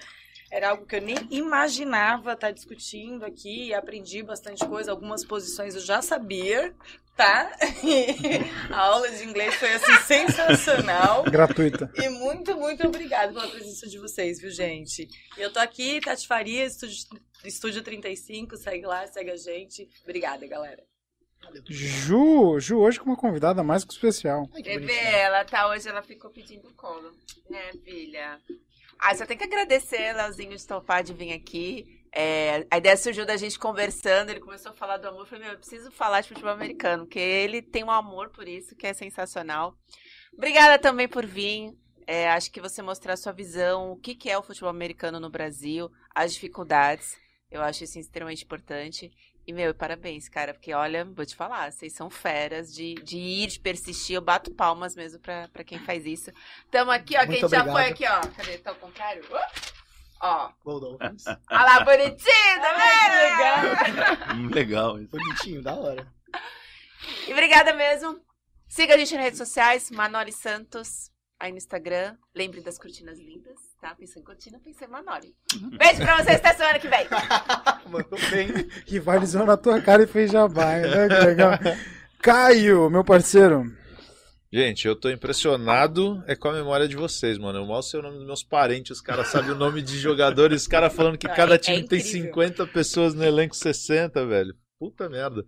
era 0.52 0.68
algo 0.68 0.84
que 0.84 0.96
eu 0.96 1.00
nem 1.00 1.16
imaginava 1.30 2.34
estar 2.34 2.50
discutindo 2.50 3.24
aqui, 3.24 3.68
e 3.68 3.74
aprendi 3.74 4.22
bastante 4.22 4.66
coisa, 4.66 4.90
algumas 4.90 5.24
posições 5.24 5.74
eu 5.74 5.80
já 5.80 6.02
sabia, 6.02 6.74
tá? 7.16 7.50
a 8.70 8.78
aula 8.78 9.10
de 9.10 9.24
inglês 9.24 9.54
foi 9.54 9.72
assim 9.72 9.96
sensacional. 10.04 11.22
Gratuita. 11.24 11.90
E 11.96 12.06
muito, 12.10 12.54
muito 12.54 12.86
obrigada 12.86 13.32
pela 13.32 13.48
presença 13.48 13.88
de 13.88 13.98
vocês, 13.98 14.38
viu, 14.42 14.50
gente? 14.50 15.08
E 15.38 15.40
eu 15.40 15.50
tô 15.50 15.58
aqui, 15.58 16.02
Tati 16.02 16.26
Faria, 16.26 16.66
Estúdio, 16.66 16.98
Estúdio 17.46 17.82
35, 17.82 18.54
segue 18.58 18.84
lá, 18.84 19.06
segue 19.06 19.30
a 19.30 19.36
gente. 19.36 19.88
Obrigada, 20.04 20.46
galera. 20.46 20.82
Ju, 21.66 22.60
Ju 22.60 22.78
hoje 22.78 23.00
com 23.00 23.06
uma 23.06 23.16
convidada 23.16 23.62
mais 23.62 23.84
que 23.86 23.92
especial. 23.94 24.46
Ai, 24.54 24.62
que 24.62 24.68
Bebê, 24.68 24.86
bonitinho. 24.86 25.16
ela 25.16 25.44
tá 25.46 25.66
hoje, 25.70 25.88
ela 25.88 26.02
ficou 26.02 26.30
pedindo 26.30 26.70
colo. 26.74 27.10
Né, 27.48 27.72
filha? 27.82 28.38
Ah, 29.04 29.16
só 29.16 29.26
tem 29.26 29.36
que 29.36 29.42
agradecer, 29.42 30.14
Leozinho, 30.14 30.56
de 30.56 30.64
topar 30.64 31.02
de 31.02 31.12
vir 31.12 31.32
aqui. 31.32 31.84
É, 32.14 32.64
a 32.70 32.78
ideia 32.78 32.96
surgiu 32.96 33.26
da 33.26 33.36
gente 33.36 33.58
conversando, 33.58 34.30
ele 34.30 34.38
começou 34.38 34.70
a 34.70 34.74
falar 34.74 34.96
do 34.96 35.08
amor. 35.08 35.22
Eu 35.22 35.26
falei, 35.26 35.44
meu, 35.44 35.54
eu 35.54 35.58
preciso 35.58 35.90
falar 35.90 36.20
de 36.20 36.28
futebol 36.28 36.52
americano, 36.52 37.04
porque 37.04 37.18
ele 37.18 37.60
tem 37.60 37.82
um 37.82 37.90
amor 37.90 38.30
por 38.30 38.46
isso, 38.46 38.76
que 38.76 38.86
é 38.86 38.94
sensacional. 38.94 39.74
Obrigada 40.32 40.78
também 40.78 41.08
por 41.08 41.26
vir. 41.26 41.72
É, 42.06 42.30
acho 42.30 42.52
que 42.52 42.60
você 42.60 42.80
mostrar 42.80 43.14
a 43.14 43.16
sua 43.16 43.32
visão, 43.32 43.90
o 43.90 43.96
que, 43.96 44.14
que 44.14 44.30
é 44.30 44.38
o 44.38 44.42
futebol 44.42 44.70
americano 44.70 45.18
no 45.18 45.28
Brasil, 45.28 45.90
as 46.14 46.32
dificuldades. 46.32 47.16
Eu 47.50 47.60
acho 47.60 47.82
isso 47.82 47.98
extremamente 47.98 48.44
importante. 48.44 49.10
E, 49.46 49.52
meu, 49.52 49.74
parabéns, 49.74 50.28
cara, 50.28 50.54
porque 50.54 50.72
olha, 50.72 51.04
vou 51.04 51.26
te 51.26 51.34
falar, 51.34 51.72
vocês 51.72 51.92
são 51.94 52.08
feras 52.08 52.72
de, 52.72 52.94
de 52.94 53.16
ir, 53.18 53.48
de 53.48 53.58
persistir. 53.60 54.14
Eu 54.16 54.22
bato 54.22 54.54
palmas 54.54 54.94
mesmo 54.94 55.18
pra, 55.18 55.48
pra 55.48 55.64
quem 55.64 55.80
faz 55.80 56.06
isso. 56.06 56.30
Tamo 56.70 56.92
aqui, 56.92 57.16
ó, 57.16 57.26
Muito 57.26 57.30
quem 57.32 57.40
já 57.40 57.46
obrigado. 57.62 57.72
foi 57.72 57.84
aqui, 57.90 58.06
ó. 58.06 58.20
Cadê? 58.36 58.58
Tá 58.58 58.70
ao 58.70 58.76
contrário? 58.76 59.24
Uh! 59.24 59.72
Ó, 60.24 60.52
Gol 60.64 60.80
da 60.80 60.86
Dolphins. 60.86 61.24
olha 61.26 61.38
lá, 61.50 61.80
bonitinho, 61.84 62.60
tá 62.60 62.72
vendo? 62.78 63.16
legal. 63.18 64.12
Hum, 64.36 64.48
Legal. 64.48 64.98
Bonitinho, 65.10 65.62
da 65.62 65.74
hora. 65.74 66.06
E 67.26 67.32
obrigada 67.32 67.74
mesmo. 67.74 68.20
Siga 68.68 68.94
a 68.94 68.98
gente 68.98 69.12
nas 69.14 69.24
redes 69.24 69.38
sociais, 69.38 69.90
Manoli 69.90 70.32
Santos, 70.32 71.10
aí 71.42 71.50
no 71.50 71.58
Instagram. 71.58 72.16
Lembre 72.34 72.60
das 72.60 72.78
cortinas 72.78 73.18
lindas, 73.18 73.58
tá? 73.80 73.94
Pensou 73.96 74.22
em 74.22 74.24
cortina, 74.24 74.60
pensei 74.64 74.86
em 74.86 74.90
Manoli. 74.90 75.34
Beijo 75.76 76.00
pra 76.00 76.22
vocês 76.22 76.36
até 76.36 76.54
semana 76.54 76.78
que 76.78 76.88
vem. 76.88 77.06
Mandou 77.90 78.18
bem. 78.30 78.48
Rivalizou 78.86 79.44
na 79.44 79.56
tua 79.56 79.80
cara 79.82 80.04
e 80.04 80.06
fez 80.06 80.30
jabá, 80.30 80.76
né? 80.76 81.08
Que 81.08 81.26
legal. 81.26 81.58
Caio, 82.22 82.88
meu 82.88 83.04
parceiro. 83.04 83.64
Gente, 84.52 84.86
eu 84.86 84.94
tô 84.94 85.10
impressionado 85.10 86.22
é 86.28 86.36
com 86.36 86.48
a 86.48 86.52
memória 86.52 86.86
de 86.86 86.94
vocês, 86.94 87.38
mano. 87.38 87.58
Eu 87.58 87.66
mal 87.66 87.82
sei 87.82 87.98
o 87.98 88.02
nome 88.02 88.18
dos 88.18 88.26
meus 88.26 88.44
parentes, 88.44 88.98
os 88.98 89.00
caras 89.00 89.28
sabem 89.28 89.50
o 89.50 89.56
nome 89.56 89.82
de 89.82 89.98
jogadores, 89.98 90.62
os 90.62 90.68
caras 90.68 90.94
falando 90.94 91.18
que 91.18 91.26
cada 91.26 91.56
é 91.56 91.58
time 91.58 91.88
tem 91.88 91.98
incrível. 91.98 92.28
50 92.28 92.66
pessoas 92.68 93.14
no 93.14 93.24
elenco 93.24 93.56
60, 93.56 94.24
velho. 94.26 94.54
Puta 94.78 95.08
merda. 95.08 95.44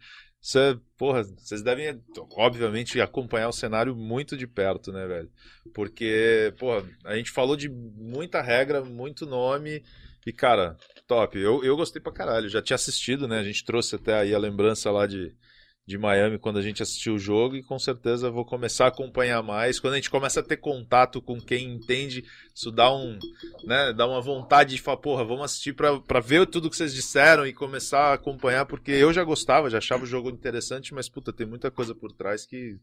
É, 0.57 0.77
porra, 0.99 1.23
vocês 1.23 1.63
devem, 1.63 2.01
obviamente, 2.37 3.01
acompanhar 3.01 3.49
o 3.49 3.53
cenário 3.53 3.97
muito 3.97 4.37
de 4.37 4.47
perto, 4.47 4.93
né, 4.93 5.07
velho? 5.07 5.31
Porque, 5.73 6.53
porra, 6.59 6.87
a 7.05 7.17
gente 7.17 7.31
falou 7.31 7.57
de 7.57 7.69
muita 7.69 8.43
regra, 8.43 8.85
muito 8.85 9.25
nome, 9.25 9.83
e, 10.27 10.33
cara, 10.33 10.77
top. 11.07 11.39
Eu, 11.39 11.65
eu 11.65 11.77
gostei 11.77 12.01
pra 12.01 12.13
caralho, 12.13 12.49
já 12.49 12.61
tinha 12.61 12.75
assistido, 12.75 13.27
né? 13.27 13.39
A 13.39 13.45
gente 13.45 13.65
trouxe 13.65 13.95
até 13.97 14.15
aí 14.15 14.35
a 14.35 14.39
lembrança 14.39 14.91
lá 14.91 15.07
de, 15.07 15.35
de 15.87 15.99
Miami 15.99 16.39
quando 16.39 16.59
a 16.59 16.63
gente 16.63 16.83
assistiu 16.83 17.15
o 17.15 17.19
jogo, 17.19 17.57
e 17.57 17.63
com 17.63 17.79
certeza 17.79 18.31
vou 18.31 18.45
começar 18.45 18.87
a 18.87 18.89
acompanhar 18.89 19.43
mais. 19.43 19.79
Quando 19.79 19.93
a 19.93 19.97
gente 19.97 20.11
começa 20.11 20.41
a 20.41 20.43
ter 20.43 20.57
contato 20.57 21.21
com 21.21 21.39
quem 21.39 21.75
entende, 21.75 22.25
isso 22.55 22.71
dá 22.71 22.91
um, 22.95 23.19
né, 23.65 23.93
dá 23.93 24.07
uma 24.07 24.21
vontade 24.21 24.75
de 24.75 24.81
falar, 24.81 24.97
porra, 24.97 25.25
vamos 25.25 25.45
assistir 25.45 25.75
pra 25.75 26.21
ver 26.21 26.47
tudo 26.47 26.71
que 26.71 26.77
vocês 26.77 26.95
disseram 26.95 27.47
e 27.47 27.53
começar 27.53 28.11
a 28.11 28.15
acompanhar, 28.15 28.65
porque 28.65 28.93
eu 28.93 29.13
já 29.13 29.23
gostava, 29.23 29.69
já 29.69 29.79
achava 29.79 30.05
o 30.05 30.07
jogo 30.07 30.31
interessante, 30.31 30.95
mas 30.95 31.09
puta, 31.09 31.33
tem 31.33 31.47
muita 31.47 31.71
coisa 31.71 31.95
por 31.95 32.11
trás 32.13 32.47
que 32.47 32.79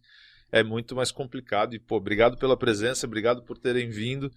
é 0.51 0.61
muito 0.61 0.95
mais 0.95 1.11
complicado. 1.11 1.73
E, 1.73 1.79
pô, 1.79 1.95
obrigado 1.95 2.37
pela 2.37 2.57
presença, 2.57 3.07
obrigado 3.07 3.41
por 3.41 3.57
terem 3.57 3.89
vindo. 3.89 4.31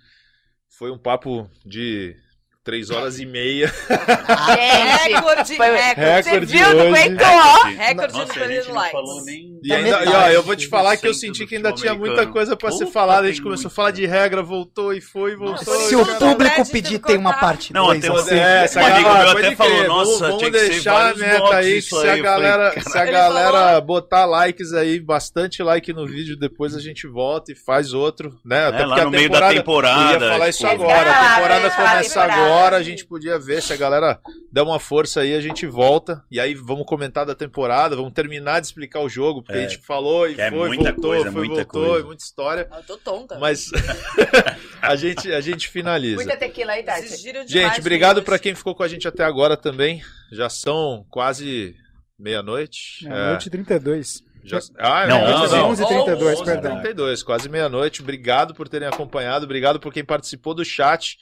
Foi 0.68 0.90
um 0.90 0.98
papo 0.98 1.50
de 1.66 2.16
três 2.64 2.90
horas 2.90 3.18
e 3.20 3.26
meia. 3.26 3.68
Gente, 3.88 5.14
Recorde, 5.14 5.56
foi- 5.56 5.76
recorde. 5.76 6.22
você 6.22 6.30
Recorde 6.30 6.46
viu? 6.56 6.68
Não 6.74 6.76
hoje. 6.90 7.02
aguentou? 7.02 7.64
Recorde 7.76 8.18
Nossa, 8.18 8.68
no 8.68 8.74
likes. 8.74 9.24
nem... 9.26 9.54
E, 9.64 9.68
Da 9.68 9.76
ainda, 9.76 10.04
e, 10.04 10.08
ó, 10.08 10.28
eu 10.28 10.42
vou 10.42 10.54
te 10.56 10.66
falar 10.68 10.96
que 10.96 11.06
eu 11.06 11.12
do 11.12 11.16
senti 11.16 11.46
que 11.46 11.56
ainda 11.56 11.72
tinha 11.72 11.92
muita 11.94 12.06
americano. 12.12 12.32
coisa 12.32 12.56
pra 12.56 12.70
ser 12.70 12.80
Puta, 12.80 12.90
falada. 12.92 13.26
A 13.26 13.30
gente 13.30 13.42
começou 13.42 13.68
a 13.68 13.70
falar 13.70 13.90
de 13.92 14.04
regra, 14.06 14.42
voltou 14.42 14.92
e 14.92 15.00
foi, 15.00 15.36
voltou. 15.36 15.72
Nossa, 15.74 15.84
e 15.86 15.88
Se 15.88 15.96
o 15.96 16.04
público 16.18 16.70
pedir, 16.70 16.98
tem 16.98 17.16
uma 17.16 17.32
parte 17.34 17.72
Não, 17.72 17.86
dois, 17.86 18.00
tem 18.00 18.10
assim. 18.14 18.34
É, 18.38 18.66
se 18.66 18.78
a 18.78 18.82
Um 18.82 18.86
amigo 18.86 19.08
galera- 19.08 19.24
meu 19.24 19.32
pode 19.34 19.46
até 19.46 19.56
crer, 19.56 19.56
falou, 19.56 19.84
nossa, 20.04 20.18
vamos 20.26 20.38
tinha 20.38 20.50
que 20.50 20.58
ser 20.58 20.68
deixar 20.68 21.10
a 21.10 21.14
meta 21.14 21.56
aí, 21.56 21.74
que 21.74 21.82
se 21.82 22.08
a 22.08 22.16
galera, 22.18 22.80
se 22.80 22.98
a 22.98 23.04
galera 23.06 23.58
falou- 23.58 23.80
botar 23.82 24.24
likes 24.26 24.72
aí, 24.74 25.00
bastante 25.00 25.62
like 25.62 25.92
no 25.92 26.06
vídeo, 26.06 26.36
depois 26.36 26.74
a 26.74 26.80
gente 26.80 27.06
volta 27.06 27.52
e 27.52 27.54
faz 27.54 27.92
outro, 27.94 28.38
né? 28.44 28.66
Até 28.68 28.76
É, 28.82 28.84
porque 28.84 28.90
lá 28.90 29.00
a 29.00 29.04
no 29.04 29.10
meio 29.10 29.30
da 29.30 29.48
temporada. 29.48 30.12
Eu 30.14 30.20
ia 30.20 30.32
falar 30.32 30.48
isso 30.50 30.58
tipo, 30.58 30.72
agora. 30.72 31.10
A 31.10 31.34
temporada 31.36 31.70
começa 31.70 32.08
temporada. 32.20 32.42
Agora, 32.54 32.76
a 32.76 32.82
gente 32.82 33.04
podia 33.06 33.38
ver 33.38 33.62
se 33.62 33.72
a 33.72 33.76
galera 33.76 34.20
der 34.52 34.62
uma 34.62 34.78
força 34.78 35.20
aí, 35.20 35.34
a 35.34 35.40
gente 35.40 35.66
volta. 35.66 36.22
E 36.30 36.38
aí 36.40 36.54
vamos 36.54 36.86
comentar 36.86 37.26
da 37.26 37.34
temporada, 37.34 37.96
vamos 37.96 38.12
terminar 38.12 38.60
de 38.60 38.66
explicar 38.66 39.00
o 39.00 39.08
jogo, 39.08 39.42
porque 39.42 39.58
É. 39.58 39.64
a 39.64 39.68
gente 39.68 39.84
falou 39.84 40.28
e 40.28 40.40
é 40.40 40.50
foi, 40.50 40.68
muita 40.68 40.92
voltou, 40.92 41.10
coisa, 41.10 41.32
foi, 41.32 41.46
muita 41.48 41.62
voltou, 41.64 41.82
coisa. 41.86 42.00
e 42.00 42.06
muita 42.06 42.24
história. 42.24 42.68
Eu 42.74 42.82
tô 42.84 42.96
tonta. 42.96 43.38
Mas 43.38 43.70
a 44.80 44.96
gente, 44.96 45.32
a 45.32 45.40
gente 45.40 45.68
finaliza. 45.68 46.16
Muita 46.16 46.36
tequila 46.36 46.72
aí, 46.72 46.82
Tati. 46.82 47.08
Gente, 47.46 47.80
obrigado 47.80 48.18
hoje. 48.26 48.38
quem 48.40 48.54
ficou 48.54 48.74
com 48.74 48.82
a 48.82 48.88
gente 48.88 49.06
até 49.08 49.24
agora 49.24 49.56
também. 49.56 50.02
Já 50.32 50.48
são 50.48 51.04
quase 51.10 51.74
meia-noite. 52.18 53.06
É, 53.06 53.30
noite 53.30 53.50
32. 53.50 54.22
já... 54.44 54.58
Ah, 54.78 55.06
Não, 55.06 55.20
não, 55.20 55.48
não. 55.48 55.72
11h32, 55.72 56.16
11h32, 56.36 56.44
perdão. 56.44 56.72
32, 56.80 57.22
quase 57.22 57.48
meia-noite. 57.48 58.02
Obrigado 58.02 58.54
por 58.54 58.68
terem 58.68 58.88
acompanhado, 58.88 59.44
obrigado 59.44 59.80
por 59.80 59.92
quem 59.92 60.04
participou 60.04 60.54
do 60.54 60.64
chat, 60.64 61.16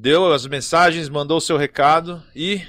deu 0.00 0.32
as 0.32 0.46
mensagens, 0.46 1.10
mandou 1.10 1.36
o 1.36 1.42
seu 1.42 1.58
recado 1.58 2.22
e 2.34 2.62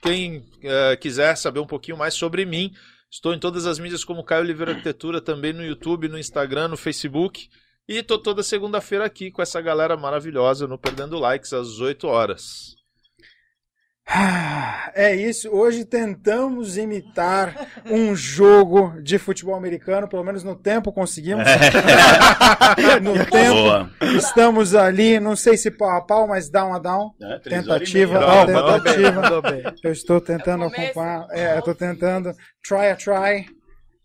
quem 0.00 0.46
eh, 0.62 0.96
quiser 0.96 1.36
saber 1.36 1.58
um 1.58 1.66
pouquinho 1.66 1.96
mais 1.96 2.14
sobre 2.14 2.44
mim, 2.44 2.72
estou 3.10 3.34
em 3.34 3.38
todas 3.38 3.66
as 3.66 3.80
mídias 3.80 4.04
como 4.04 4.22
Caio 4.22 4.42
Oliveira 4.42 4.70
Arquitetura, 4.70 5.20
também 5.20 5.52
no 5.52 5.64
YouTube, 5.64 6.08
no 6.08 6.16
Instagram, 6.16 6.68
no 6.68 6.76
Facebook. 6.76 7.48
E 7.88 8.00
tô 8.00 8.16
toda 8.16 8.44
segunda-feira 8.44 9.04
aqui 9.04 9.30
com 9.30 9.42
essa 9.42 9.60
galera 9.60 9.96
maravilhosa 9.96 10.68
no 10.68 10.78
Perdendo 10.78 11.18
Likes 11.18 11.52
às 11.52 11.80
8 11.80 12.06
horas. 12.06 12.77
Ah, 14.08 14.90
É 14.94 15.14
isso. 15.14 15.48
Hoje 15.50 15.84
tentamos 15.84 16.76
imitar 16.76 17.54
um 17.88 18.16
jogo 18.16 19.00
de 19.00 19.16
futebol 19.16 19.54
americano, 19.54 20.08
pelo 20.08 20.24
menos 20.24 20.42
no 20.42 20.56
tempo 20.56 20.90
conseguimos. 20.92 21.44
no 23.00 23.14
tempo 23.26 23.54
Boa. 23.54 23.90
estamos 24.16 24.74
ali, 24.74 25.20
não 25.20 25.36
sei 25.36 25.56
se 25.56 25.70
pau 25.70 25.90
a 25.90 26.00
pau, 26.00 26.26
mas 26.26 26.50
down 26.50 26.74
a 26.74 26.78
down. 26.80 27.10
É, 27.22 27.38
Tentativa, 27.38 28.18
ó, 28.18 28.44
Não, 28.44 28.78
tentativa. 28.80 29.12
mandou 29.12 29.42
bem. 29.42 29.62
Eu 29.84 29.92
estou 29.92 30.20
tentando 30.20 30.64
acompanhar. 30.64 31.26
É, 31.30 31.54
eu 31.54 31.58
estou 31.60 31.74
tentando. 31.76 32.32
Try 32.66 32.88
a 32.88 32.96
try. 32.96 33.57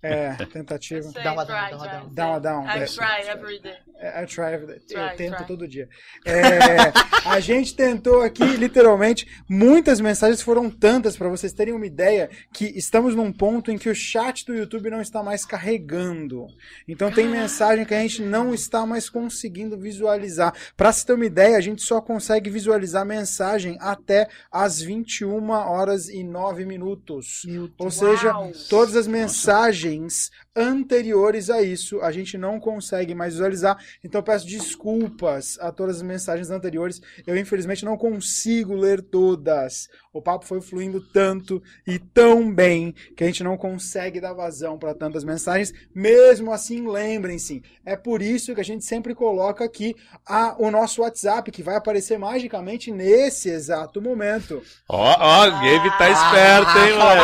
É, 0.03 0.33
tentativa. 0.47 1.09
Dá 1.13 1.31
uma 1.31 1.45
down, 1.45 1.69
dá 1.69 1.77
uma 1.77 1.87
down. 1.87 2.01
say. 2.01 2.09
Dá 2.13 2.27
uma 2.27 2.39
down, 2.39 2.65
I 2.67 2.85
try 2.85 3.29
every 3.29 3.59
day. 3.61 3.77
É, 3.97 4.23
I 4.23 4.25
try, 4.25 4.43
every 4.53 4.67
day. 4.67 4.81
eu 4.89 5.07
Try, 5.07 5.15
tento 5.15 5.37
try. 5.37 5.47
todo 5.47 5.65
dia. 5.65 5.87
É, 6.25 6.91
a 7.25 7.39
gente 7.39 7.73
tentou 7.73 8.21
aqui, 8.21 8.43
literalmente, 8.43 9.25
muitas 9.47 10.01
mensagens 10.01 10.41
foram 10.41 10.69
tantas 10.69 11.15
para 11.15 11.29
vocês 11.29 11.53
terem 11.53 11.73
uma 11.73 11.85
ideia 11.85 12.29
que 12.51 12.65
estamos 12.77 13.15
num 13.15 13.31
ponto 13.31 13.71
em 13.71 13.77
que 13.77 13.87
o 13.87 13.95
chat 13.95 14.45
do 14.45 14.53
YouTube 14.53 14.89
não 14.89 14.99
está 14.99 15.23
mais 15.23 15.45
carregando. 15.45 16.47
Então 16.85 17.09
tem 17.09 17.29
mensagem 17.29 17.85
que 17.85 17.93
a 17.93 17.99
gente 18.01 18.21
não 18.21 18.53
está 18.53 18.85
mais 18.85 19.09
conseguindo 19.09 19.77
visualizar. 19.77 20.53
Para 20.75 20.91
se 20.91 21.05
ter 21.05 21.13
uma 21.13 21.25
ideia, 21.25 21.55
a 21.55 21.61
gente 21.61 21.81
só 21.81 22.01
consegue 22.01 22.49
visualizar 22.49 23.05
mensagem 23.05 23.77
até 23.79 24.27
às 24.51 24.81
21 24.81 25.49
horas 25.49 26.09
e 26.09 26.25
9 26.25 26.65
minutos. 26.65 27.43
Ou 27.77 27.89
seja, 27.89 28.33
Uau. 28.33 28.51
todas 28.69 28.97
as 28.97 29.07
mensagens 29.07 29.92
mensagens 29.99 30.31
anteriores 30.55 31.49
a 31.49 31.61
isso. 31.61 32.01
A 32.01 32.11
gente 32.11 32.37
não 32.37 32.59
consegue 32.59 33.15
mais 33.15 33.33
visualizar, 33.33 33.77
então 34.03 34.19
eu 34.19 34.23
peço 34.23 34.45
desculpas 34.45 35.57
a 35.59 35.71
todas 35.71 35.97
as 35.97 36.01
mensagens 36.01 36.49
anteriores. 36.49 37.01
Eu, 37.25 37.37
infelizmente, 37.37 37.85
não 37.85 37.97
consigo 37.97 38.75
ler 38.75 39.01
todas. 39.01 39.89
O 40.11 40.21
papo 40.21 40.45
foi 40.45 40.61
fluindo 40.61 41.01
tanto 41.01 41.61
e 41.87 41.97
tão 41.97 42.53
bem 42.53 42.93
que 43.15 43.23
a 43.23 43.27
gente 43.27 43.43
não 43.43 43.57
consegue 43.57 44.21
dar 44.21 44.33
vazão 44.33 44.77
para 44.77 44.93
tantas 44.93 45.23
mensagens. 45.23 45.73
Mesmo 45.93 46.51
assim, 46.51 46.87
lembrem-se, 46.87 47.63
é 47.85 47.95
por 47.95 48.21
isso 48.21 48.53
que 48.53 48.61
a 48.61 48.65
gente 48.65 48.85
sempre 48.85 49.15
coloca 49.15 49.63
aqui 49.65 49.95
a, 50.25 50.55
o 50.59 50.69
nosso 50.69 51.01
WhatsApp, 51.01 51.49
que 51.51 51.63
vai 51.63 51.75
aparecer 51.75 52.17
magicamente 52.19 52.91
nesse 52.91 53.49
exato 53.49 54.01
momento. 54.01 54.61
Ó, 54.87 55.15
ó, 55.19 55.47
o 55.47 55.51
Gabe 55.51 55.97
tá 55.97 56.09
esperto, 56.09 56.77
hein, 56.77 56.97
mano? 56.97 57.23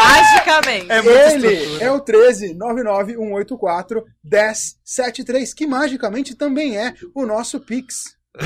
Magicamente. 0.00 0.90
É 0.90 0.98
Ele 0.98 1.46
estrutura. 1.48 1.84
é 1.84 1.90
o 1.90 2.00
13 2.00 2.49
184 2.54 4.04
1073, 4.22 5.54
que 5.54 5.66
magicamente 5.66 6.34
também 6.34 6.76
é 6.76 6.94
o 7.14 7.26
nosso 7.26 7.60
Pix. 7.60 8.20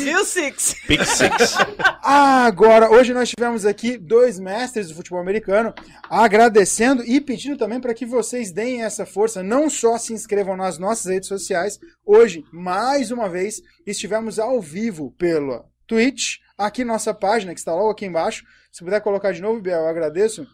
E 0.00 0.14
o 0.16 0.24
Six? 0.24 0.74
Pick 0.86 1.04
Six. 1.04 1.54
Agora, 2.02 2.90
hoje 2.90 3.14
nós 3.14 3.30
tivemos 3.30 3.64
aqui 3.64 3.96
dois 3.96 4.38
mestres 4.38 4.88
do 4.88 4.94
futebol 4.94 5.20
americano 5.20 5.72
agradecendo 6.08 7.04
e 7.04 7.20
pedindo 7.20 7.56
também 7.56 7.80
para 7.80 7.94
que 7.94 8.04
vocês 8.04 8.50
deem 8.52 8.82
essa 8.82 9.06
força, 9.06 9.42
não 9.42 9.70
só 9.70 9.96
se 9.98 10.12
inscrevam 10.12 10.56
nas 10.56 10.78
nossas 10.78 11.06
redes 11.06 11.28
sociais. 11.28 11.78
Hoje, 12.04 12.44
mais 12.52 13.10
uma 13.10 13.28
vez, 13.28 13.62
estivemos 13.86 14.38
ao 14.38 14.60
vivo 14.60 15.12
pela 15.12 15.64
Twitch, 15.86 16.38
aqui 16.58 16.84
nossa 16.84 17.14
página 17.14 17.54
que 17.54 17.60
está 17.60 17.74
logo 17.74 17.90
aqui 17.90 18.06
embaixo. 18.06 18.44
Se 18.72 18.84
puder 18.84 19.00
colocar 19.00 19.32
de 19.32 19.40
novo, 19.40 19.60
Biel, 19.60 19.80
eu 19.80 19.88
agradeço. 19.88 20.46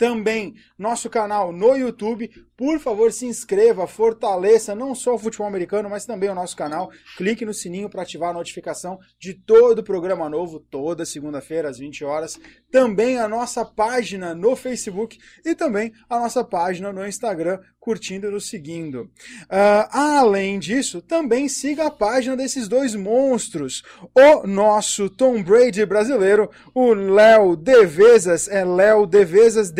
Também 0.00 0.54
nosso 0.78 1.10
canal 1.10 1.52
no 1.52 1.76
YouTube. 1.76 2.30
Por 2.60 2.78
favor, 2.78 3.10
se 3.10 3.24
inscreva, 3.24 3.86
fortaleça 3.86 4.74
não 4.74 4.94
só 4.94 5.14
o 5.14 5.18
futebol 5.18 5.46
americano, 5.46 5.88
mas 5.88 6.04
também 6.04 6.28
o 6.28 6.34
nosso 6.34 6.54
canal. 6.54 6.90
Clique 7.16 7.46
no 7.46 7.54
sininho 7.54 7.88
para 7.88 8.02
ativar 8.02 8.28
a 8.28 8.34
notificação 8.34 8.98
de 9.18 9.32
todo 9.32 9.78
o 9.78 9.82
programa 9.82 10.28
novo, 10.28 10.60
toda 10.60 11.06
segunda-feira 11.06 11.70
às 11.70 11.78
20 11.78 12.04
horas. 12.04 12.38
Também 12.70 13.16
a 13.16 13.26
nossa 13.26 13.64
página 13.64 14.34
no 14.34 14.54
Facebook 14.54 15.18
e 15.42 15.54
também 15.54 15.94
a 16.06 16.18
nossa 16.18 16.44
página 16.44 16.92
no 16.92 17.06
Instagram, 17.06 17.60
curtindo 17.80 18.26
e 18.26 18.30
nos 18.30 18.50
seguindo. 18.50 19.10
Ah, 19.48 20.18
além 20.18 20.58
disso, 20.58 21.00
também 21.00 21.48
siga 21.48 21.86
a 21.86 21.90
página 21.90 22.36
desses 22.36 22.68
dois 22.68 22.94
monstros. 22.94 23.82
O 24.14 24.46
nosso 24.46 25.08
Tom 25.08 25.42
Brady 25.42 25.86
brasileiro, 25.86 26.50
o 26.74 26.92
Léo 26.92 27.56
Devezas, 27.56 28.48
é 28.48 28.66
Léo 28.66 29.06
Devezas, 29.06 29.72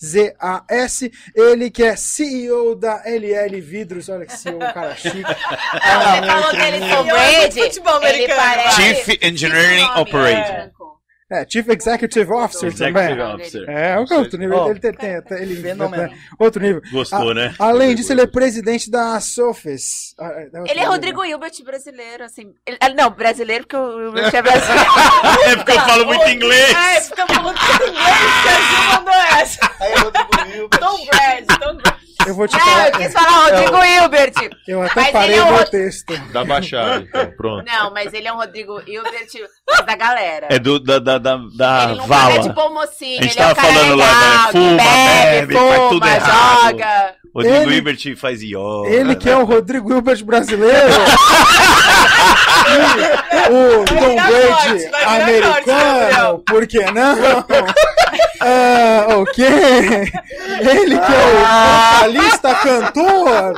D-E-V-E-Z-A-S. 0.00 1.12
Ele 1.34 1.70
que 1.70 1.82
é 1.82 1.96
CEO 1.96 2.74
da 2.74 3.02
LL 3.04 3.60
Vidros. 3.60 4.08
Olha 4.08 4.26
que 4.26 4.36
CEO, 4.36 4.58
cara 4.58 4.96
chique. 4.96 5.22
Você 5.22 6.26
falou 6.26 6.50
que 6.50 6.56
ele 6.56 6.94
Tom 6.94 7.04
Brady. 7.04 7.62
Futebol 7.62 7.96
Ele 8.02 8.06
americano. 8.06 8.40
parece... 8.40 8.82
Chief 8.82 9.18
Engineering 9.22 9.88
Operator. 9.96 10.70
É. 11.30 11.40
É, 11.42 11.46
Chief 11.48 11.68
Executive 11.68 12.32
Officer 12.32 12.74
também. 12.74 13.04
Executive 13.04 13.22
Officer. 13.34 13.64
É, 13.70 13.98
o 13.98 14.00
outro 14.14 14.38
nível. 14.38 14.58
Ó, 14.58 14.70
ele 14.70 14.80
tem, 14.80 14.92
tem, 14.92 15.22
tem- 15.22 15.38
ele, 15.42 15.56
fenomenal. 15.56 16.10
outro 16.38 16.60
nível. 16.62 16.82
Gostou, 16.90 17.30
A- 17.30 17.34
né? 17.34 17.54
Além 17.58 17.94
disso, 17.94 18.12
ele 18.12 18.22
é 18.22 18.26
presidente 18.26 18.90
da 18.90 19.18
Sofis. 19.20 20.14
Ah, 20.18 20.24
é 20.26 20.44
outro 20.58 20.72
Ele 20.72 20.80
é. 20.80 20.84
Rodrigo 20.84 21.24
Hilbert 21.24 21.52
brasileiro, 21.64 22.24
assim. 22.24 22.52
Ele- 22.66 22.94
não, 22.94 23.10
brasileiro, 23.10 23.64
porque 23.64 23.76
o 23.76 24.00
Hilbert 24.06 24.34
é 24.34 24.42
brasileiro. 24.42 24.90
É 25.46 25.56
porque 25.56 25.72
eu 25.72 25.80
falo 25.80 26.06
muito 26.06 26.28
inglês. 26.28 26.74
É, 26.76 27.00
fica 27.00 27.26
falando 27.26 27.56
tudo 27.58 27.88
inglês 27.88 28.16
que 28.42 28.48
a 28.48 28.60
Ju 28.60 28.92
mandou 28.96 29.14
essa. 29.40 29.70
Aí, 29.80 29.94
Rodrigo 29.94 30.56
Hilbert. 30.56 30.80
Tom 30.80 31.06
Brady, 31.06 31.46
Tom 31.60 31.74
Brady. 31.76 32.09
Eu 32.26 32.34
vou 32.34 32.46
te 32.46 32.56
Não, 32.56 32.60
eu 32.60 32.72
falar. 32.74 32.90
quis 32.92 33.12
falar 33.12 33.44
Rodrigo 33.50 33.84
Hilbert. 33.84 34.32
Eu 34.68 34.82
até 34.82 35.00
Mas 35.00 35.10
parei 35.10 35.30
ele 35.30 35.40
é 35.40 35.44
meu 35.44 35.56
Rod- 35.56 35.68
texto. 35.70 36.18
Dá 36.32 36.44
baixada, 36.44 36.96
então. 37.08 37.30
Pronto. 37.36 37.64
Não, 37.66 37.90
mas 37.92 38.12
ele 38.12 38.28
é 38.28 38.32
um 38.32 38.36
Rodrigo 38.36 38.80
Hilbert 38.86 39.26
da 39.86 39.96
galera. 39.96 40.46
É 40.50 40.58
do, 40.58 40.78
da, 40.78 40.98
da, 40.98 41.18
da, 41.18 41.36
da 41.56 41.84
ele 41.84 41.94
não 41.98 42.06
vala. 42.06 42.32
é 42.34 42.38
tipo 42.40 42.70
mocinho, 42.70 43.20
A 43.20 43.22
gente 43.22 43.36
ele 43.38 43.42
é 43.42 43.46
um 43.46 43.54
tava 43.54 43.54
cara 43.54 43.72
falando 43.74 43.96
lá, 43.96 44.04
legal, 44.06 44.20
né? 44.20 44.46
que 44.46 44.52
Fuma, 44.52 44.76
bebe, 44.76 45.46
bebe, 45.46 45.54
faz 45.54 45.88
tudo 45.88 46.04
fuma, 46.06 46.14
errado. 46.14 46.70
joga. 46.70 47.14
Rodrigo 47.34 47.56
Ele- 47.56 47.76
Hilbert 47.76 48.16
faz 48.16 48.42
yoga. 48.42 48.88
Ele 48.88 49.14
que 49.14 49.28
é 49.30 49.36
o 49.36 49.44
Rodrigo 49.44 49.92
Hilbert 49.92 50.24
brasileiro. 50.24 50.76
O 53.50 53.84
Tom 53.84 54.14
Brady 54.14 54.86
americano. 55.04 56.38
Por 56.46 56.66
que 56.66 56.78
não? 56.92 57.16
Ah, 58.42 59.04
ok. 59.18 59.44
Ele 59.44 60.98
que 60.98 61.12
é 61.12 61.26
o 61.26 62.00
vocalista 62.00 62.54
cantor 62.54 63.52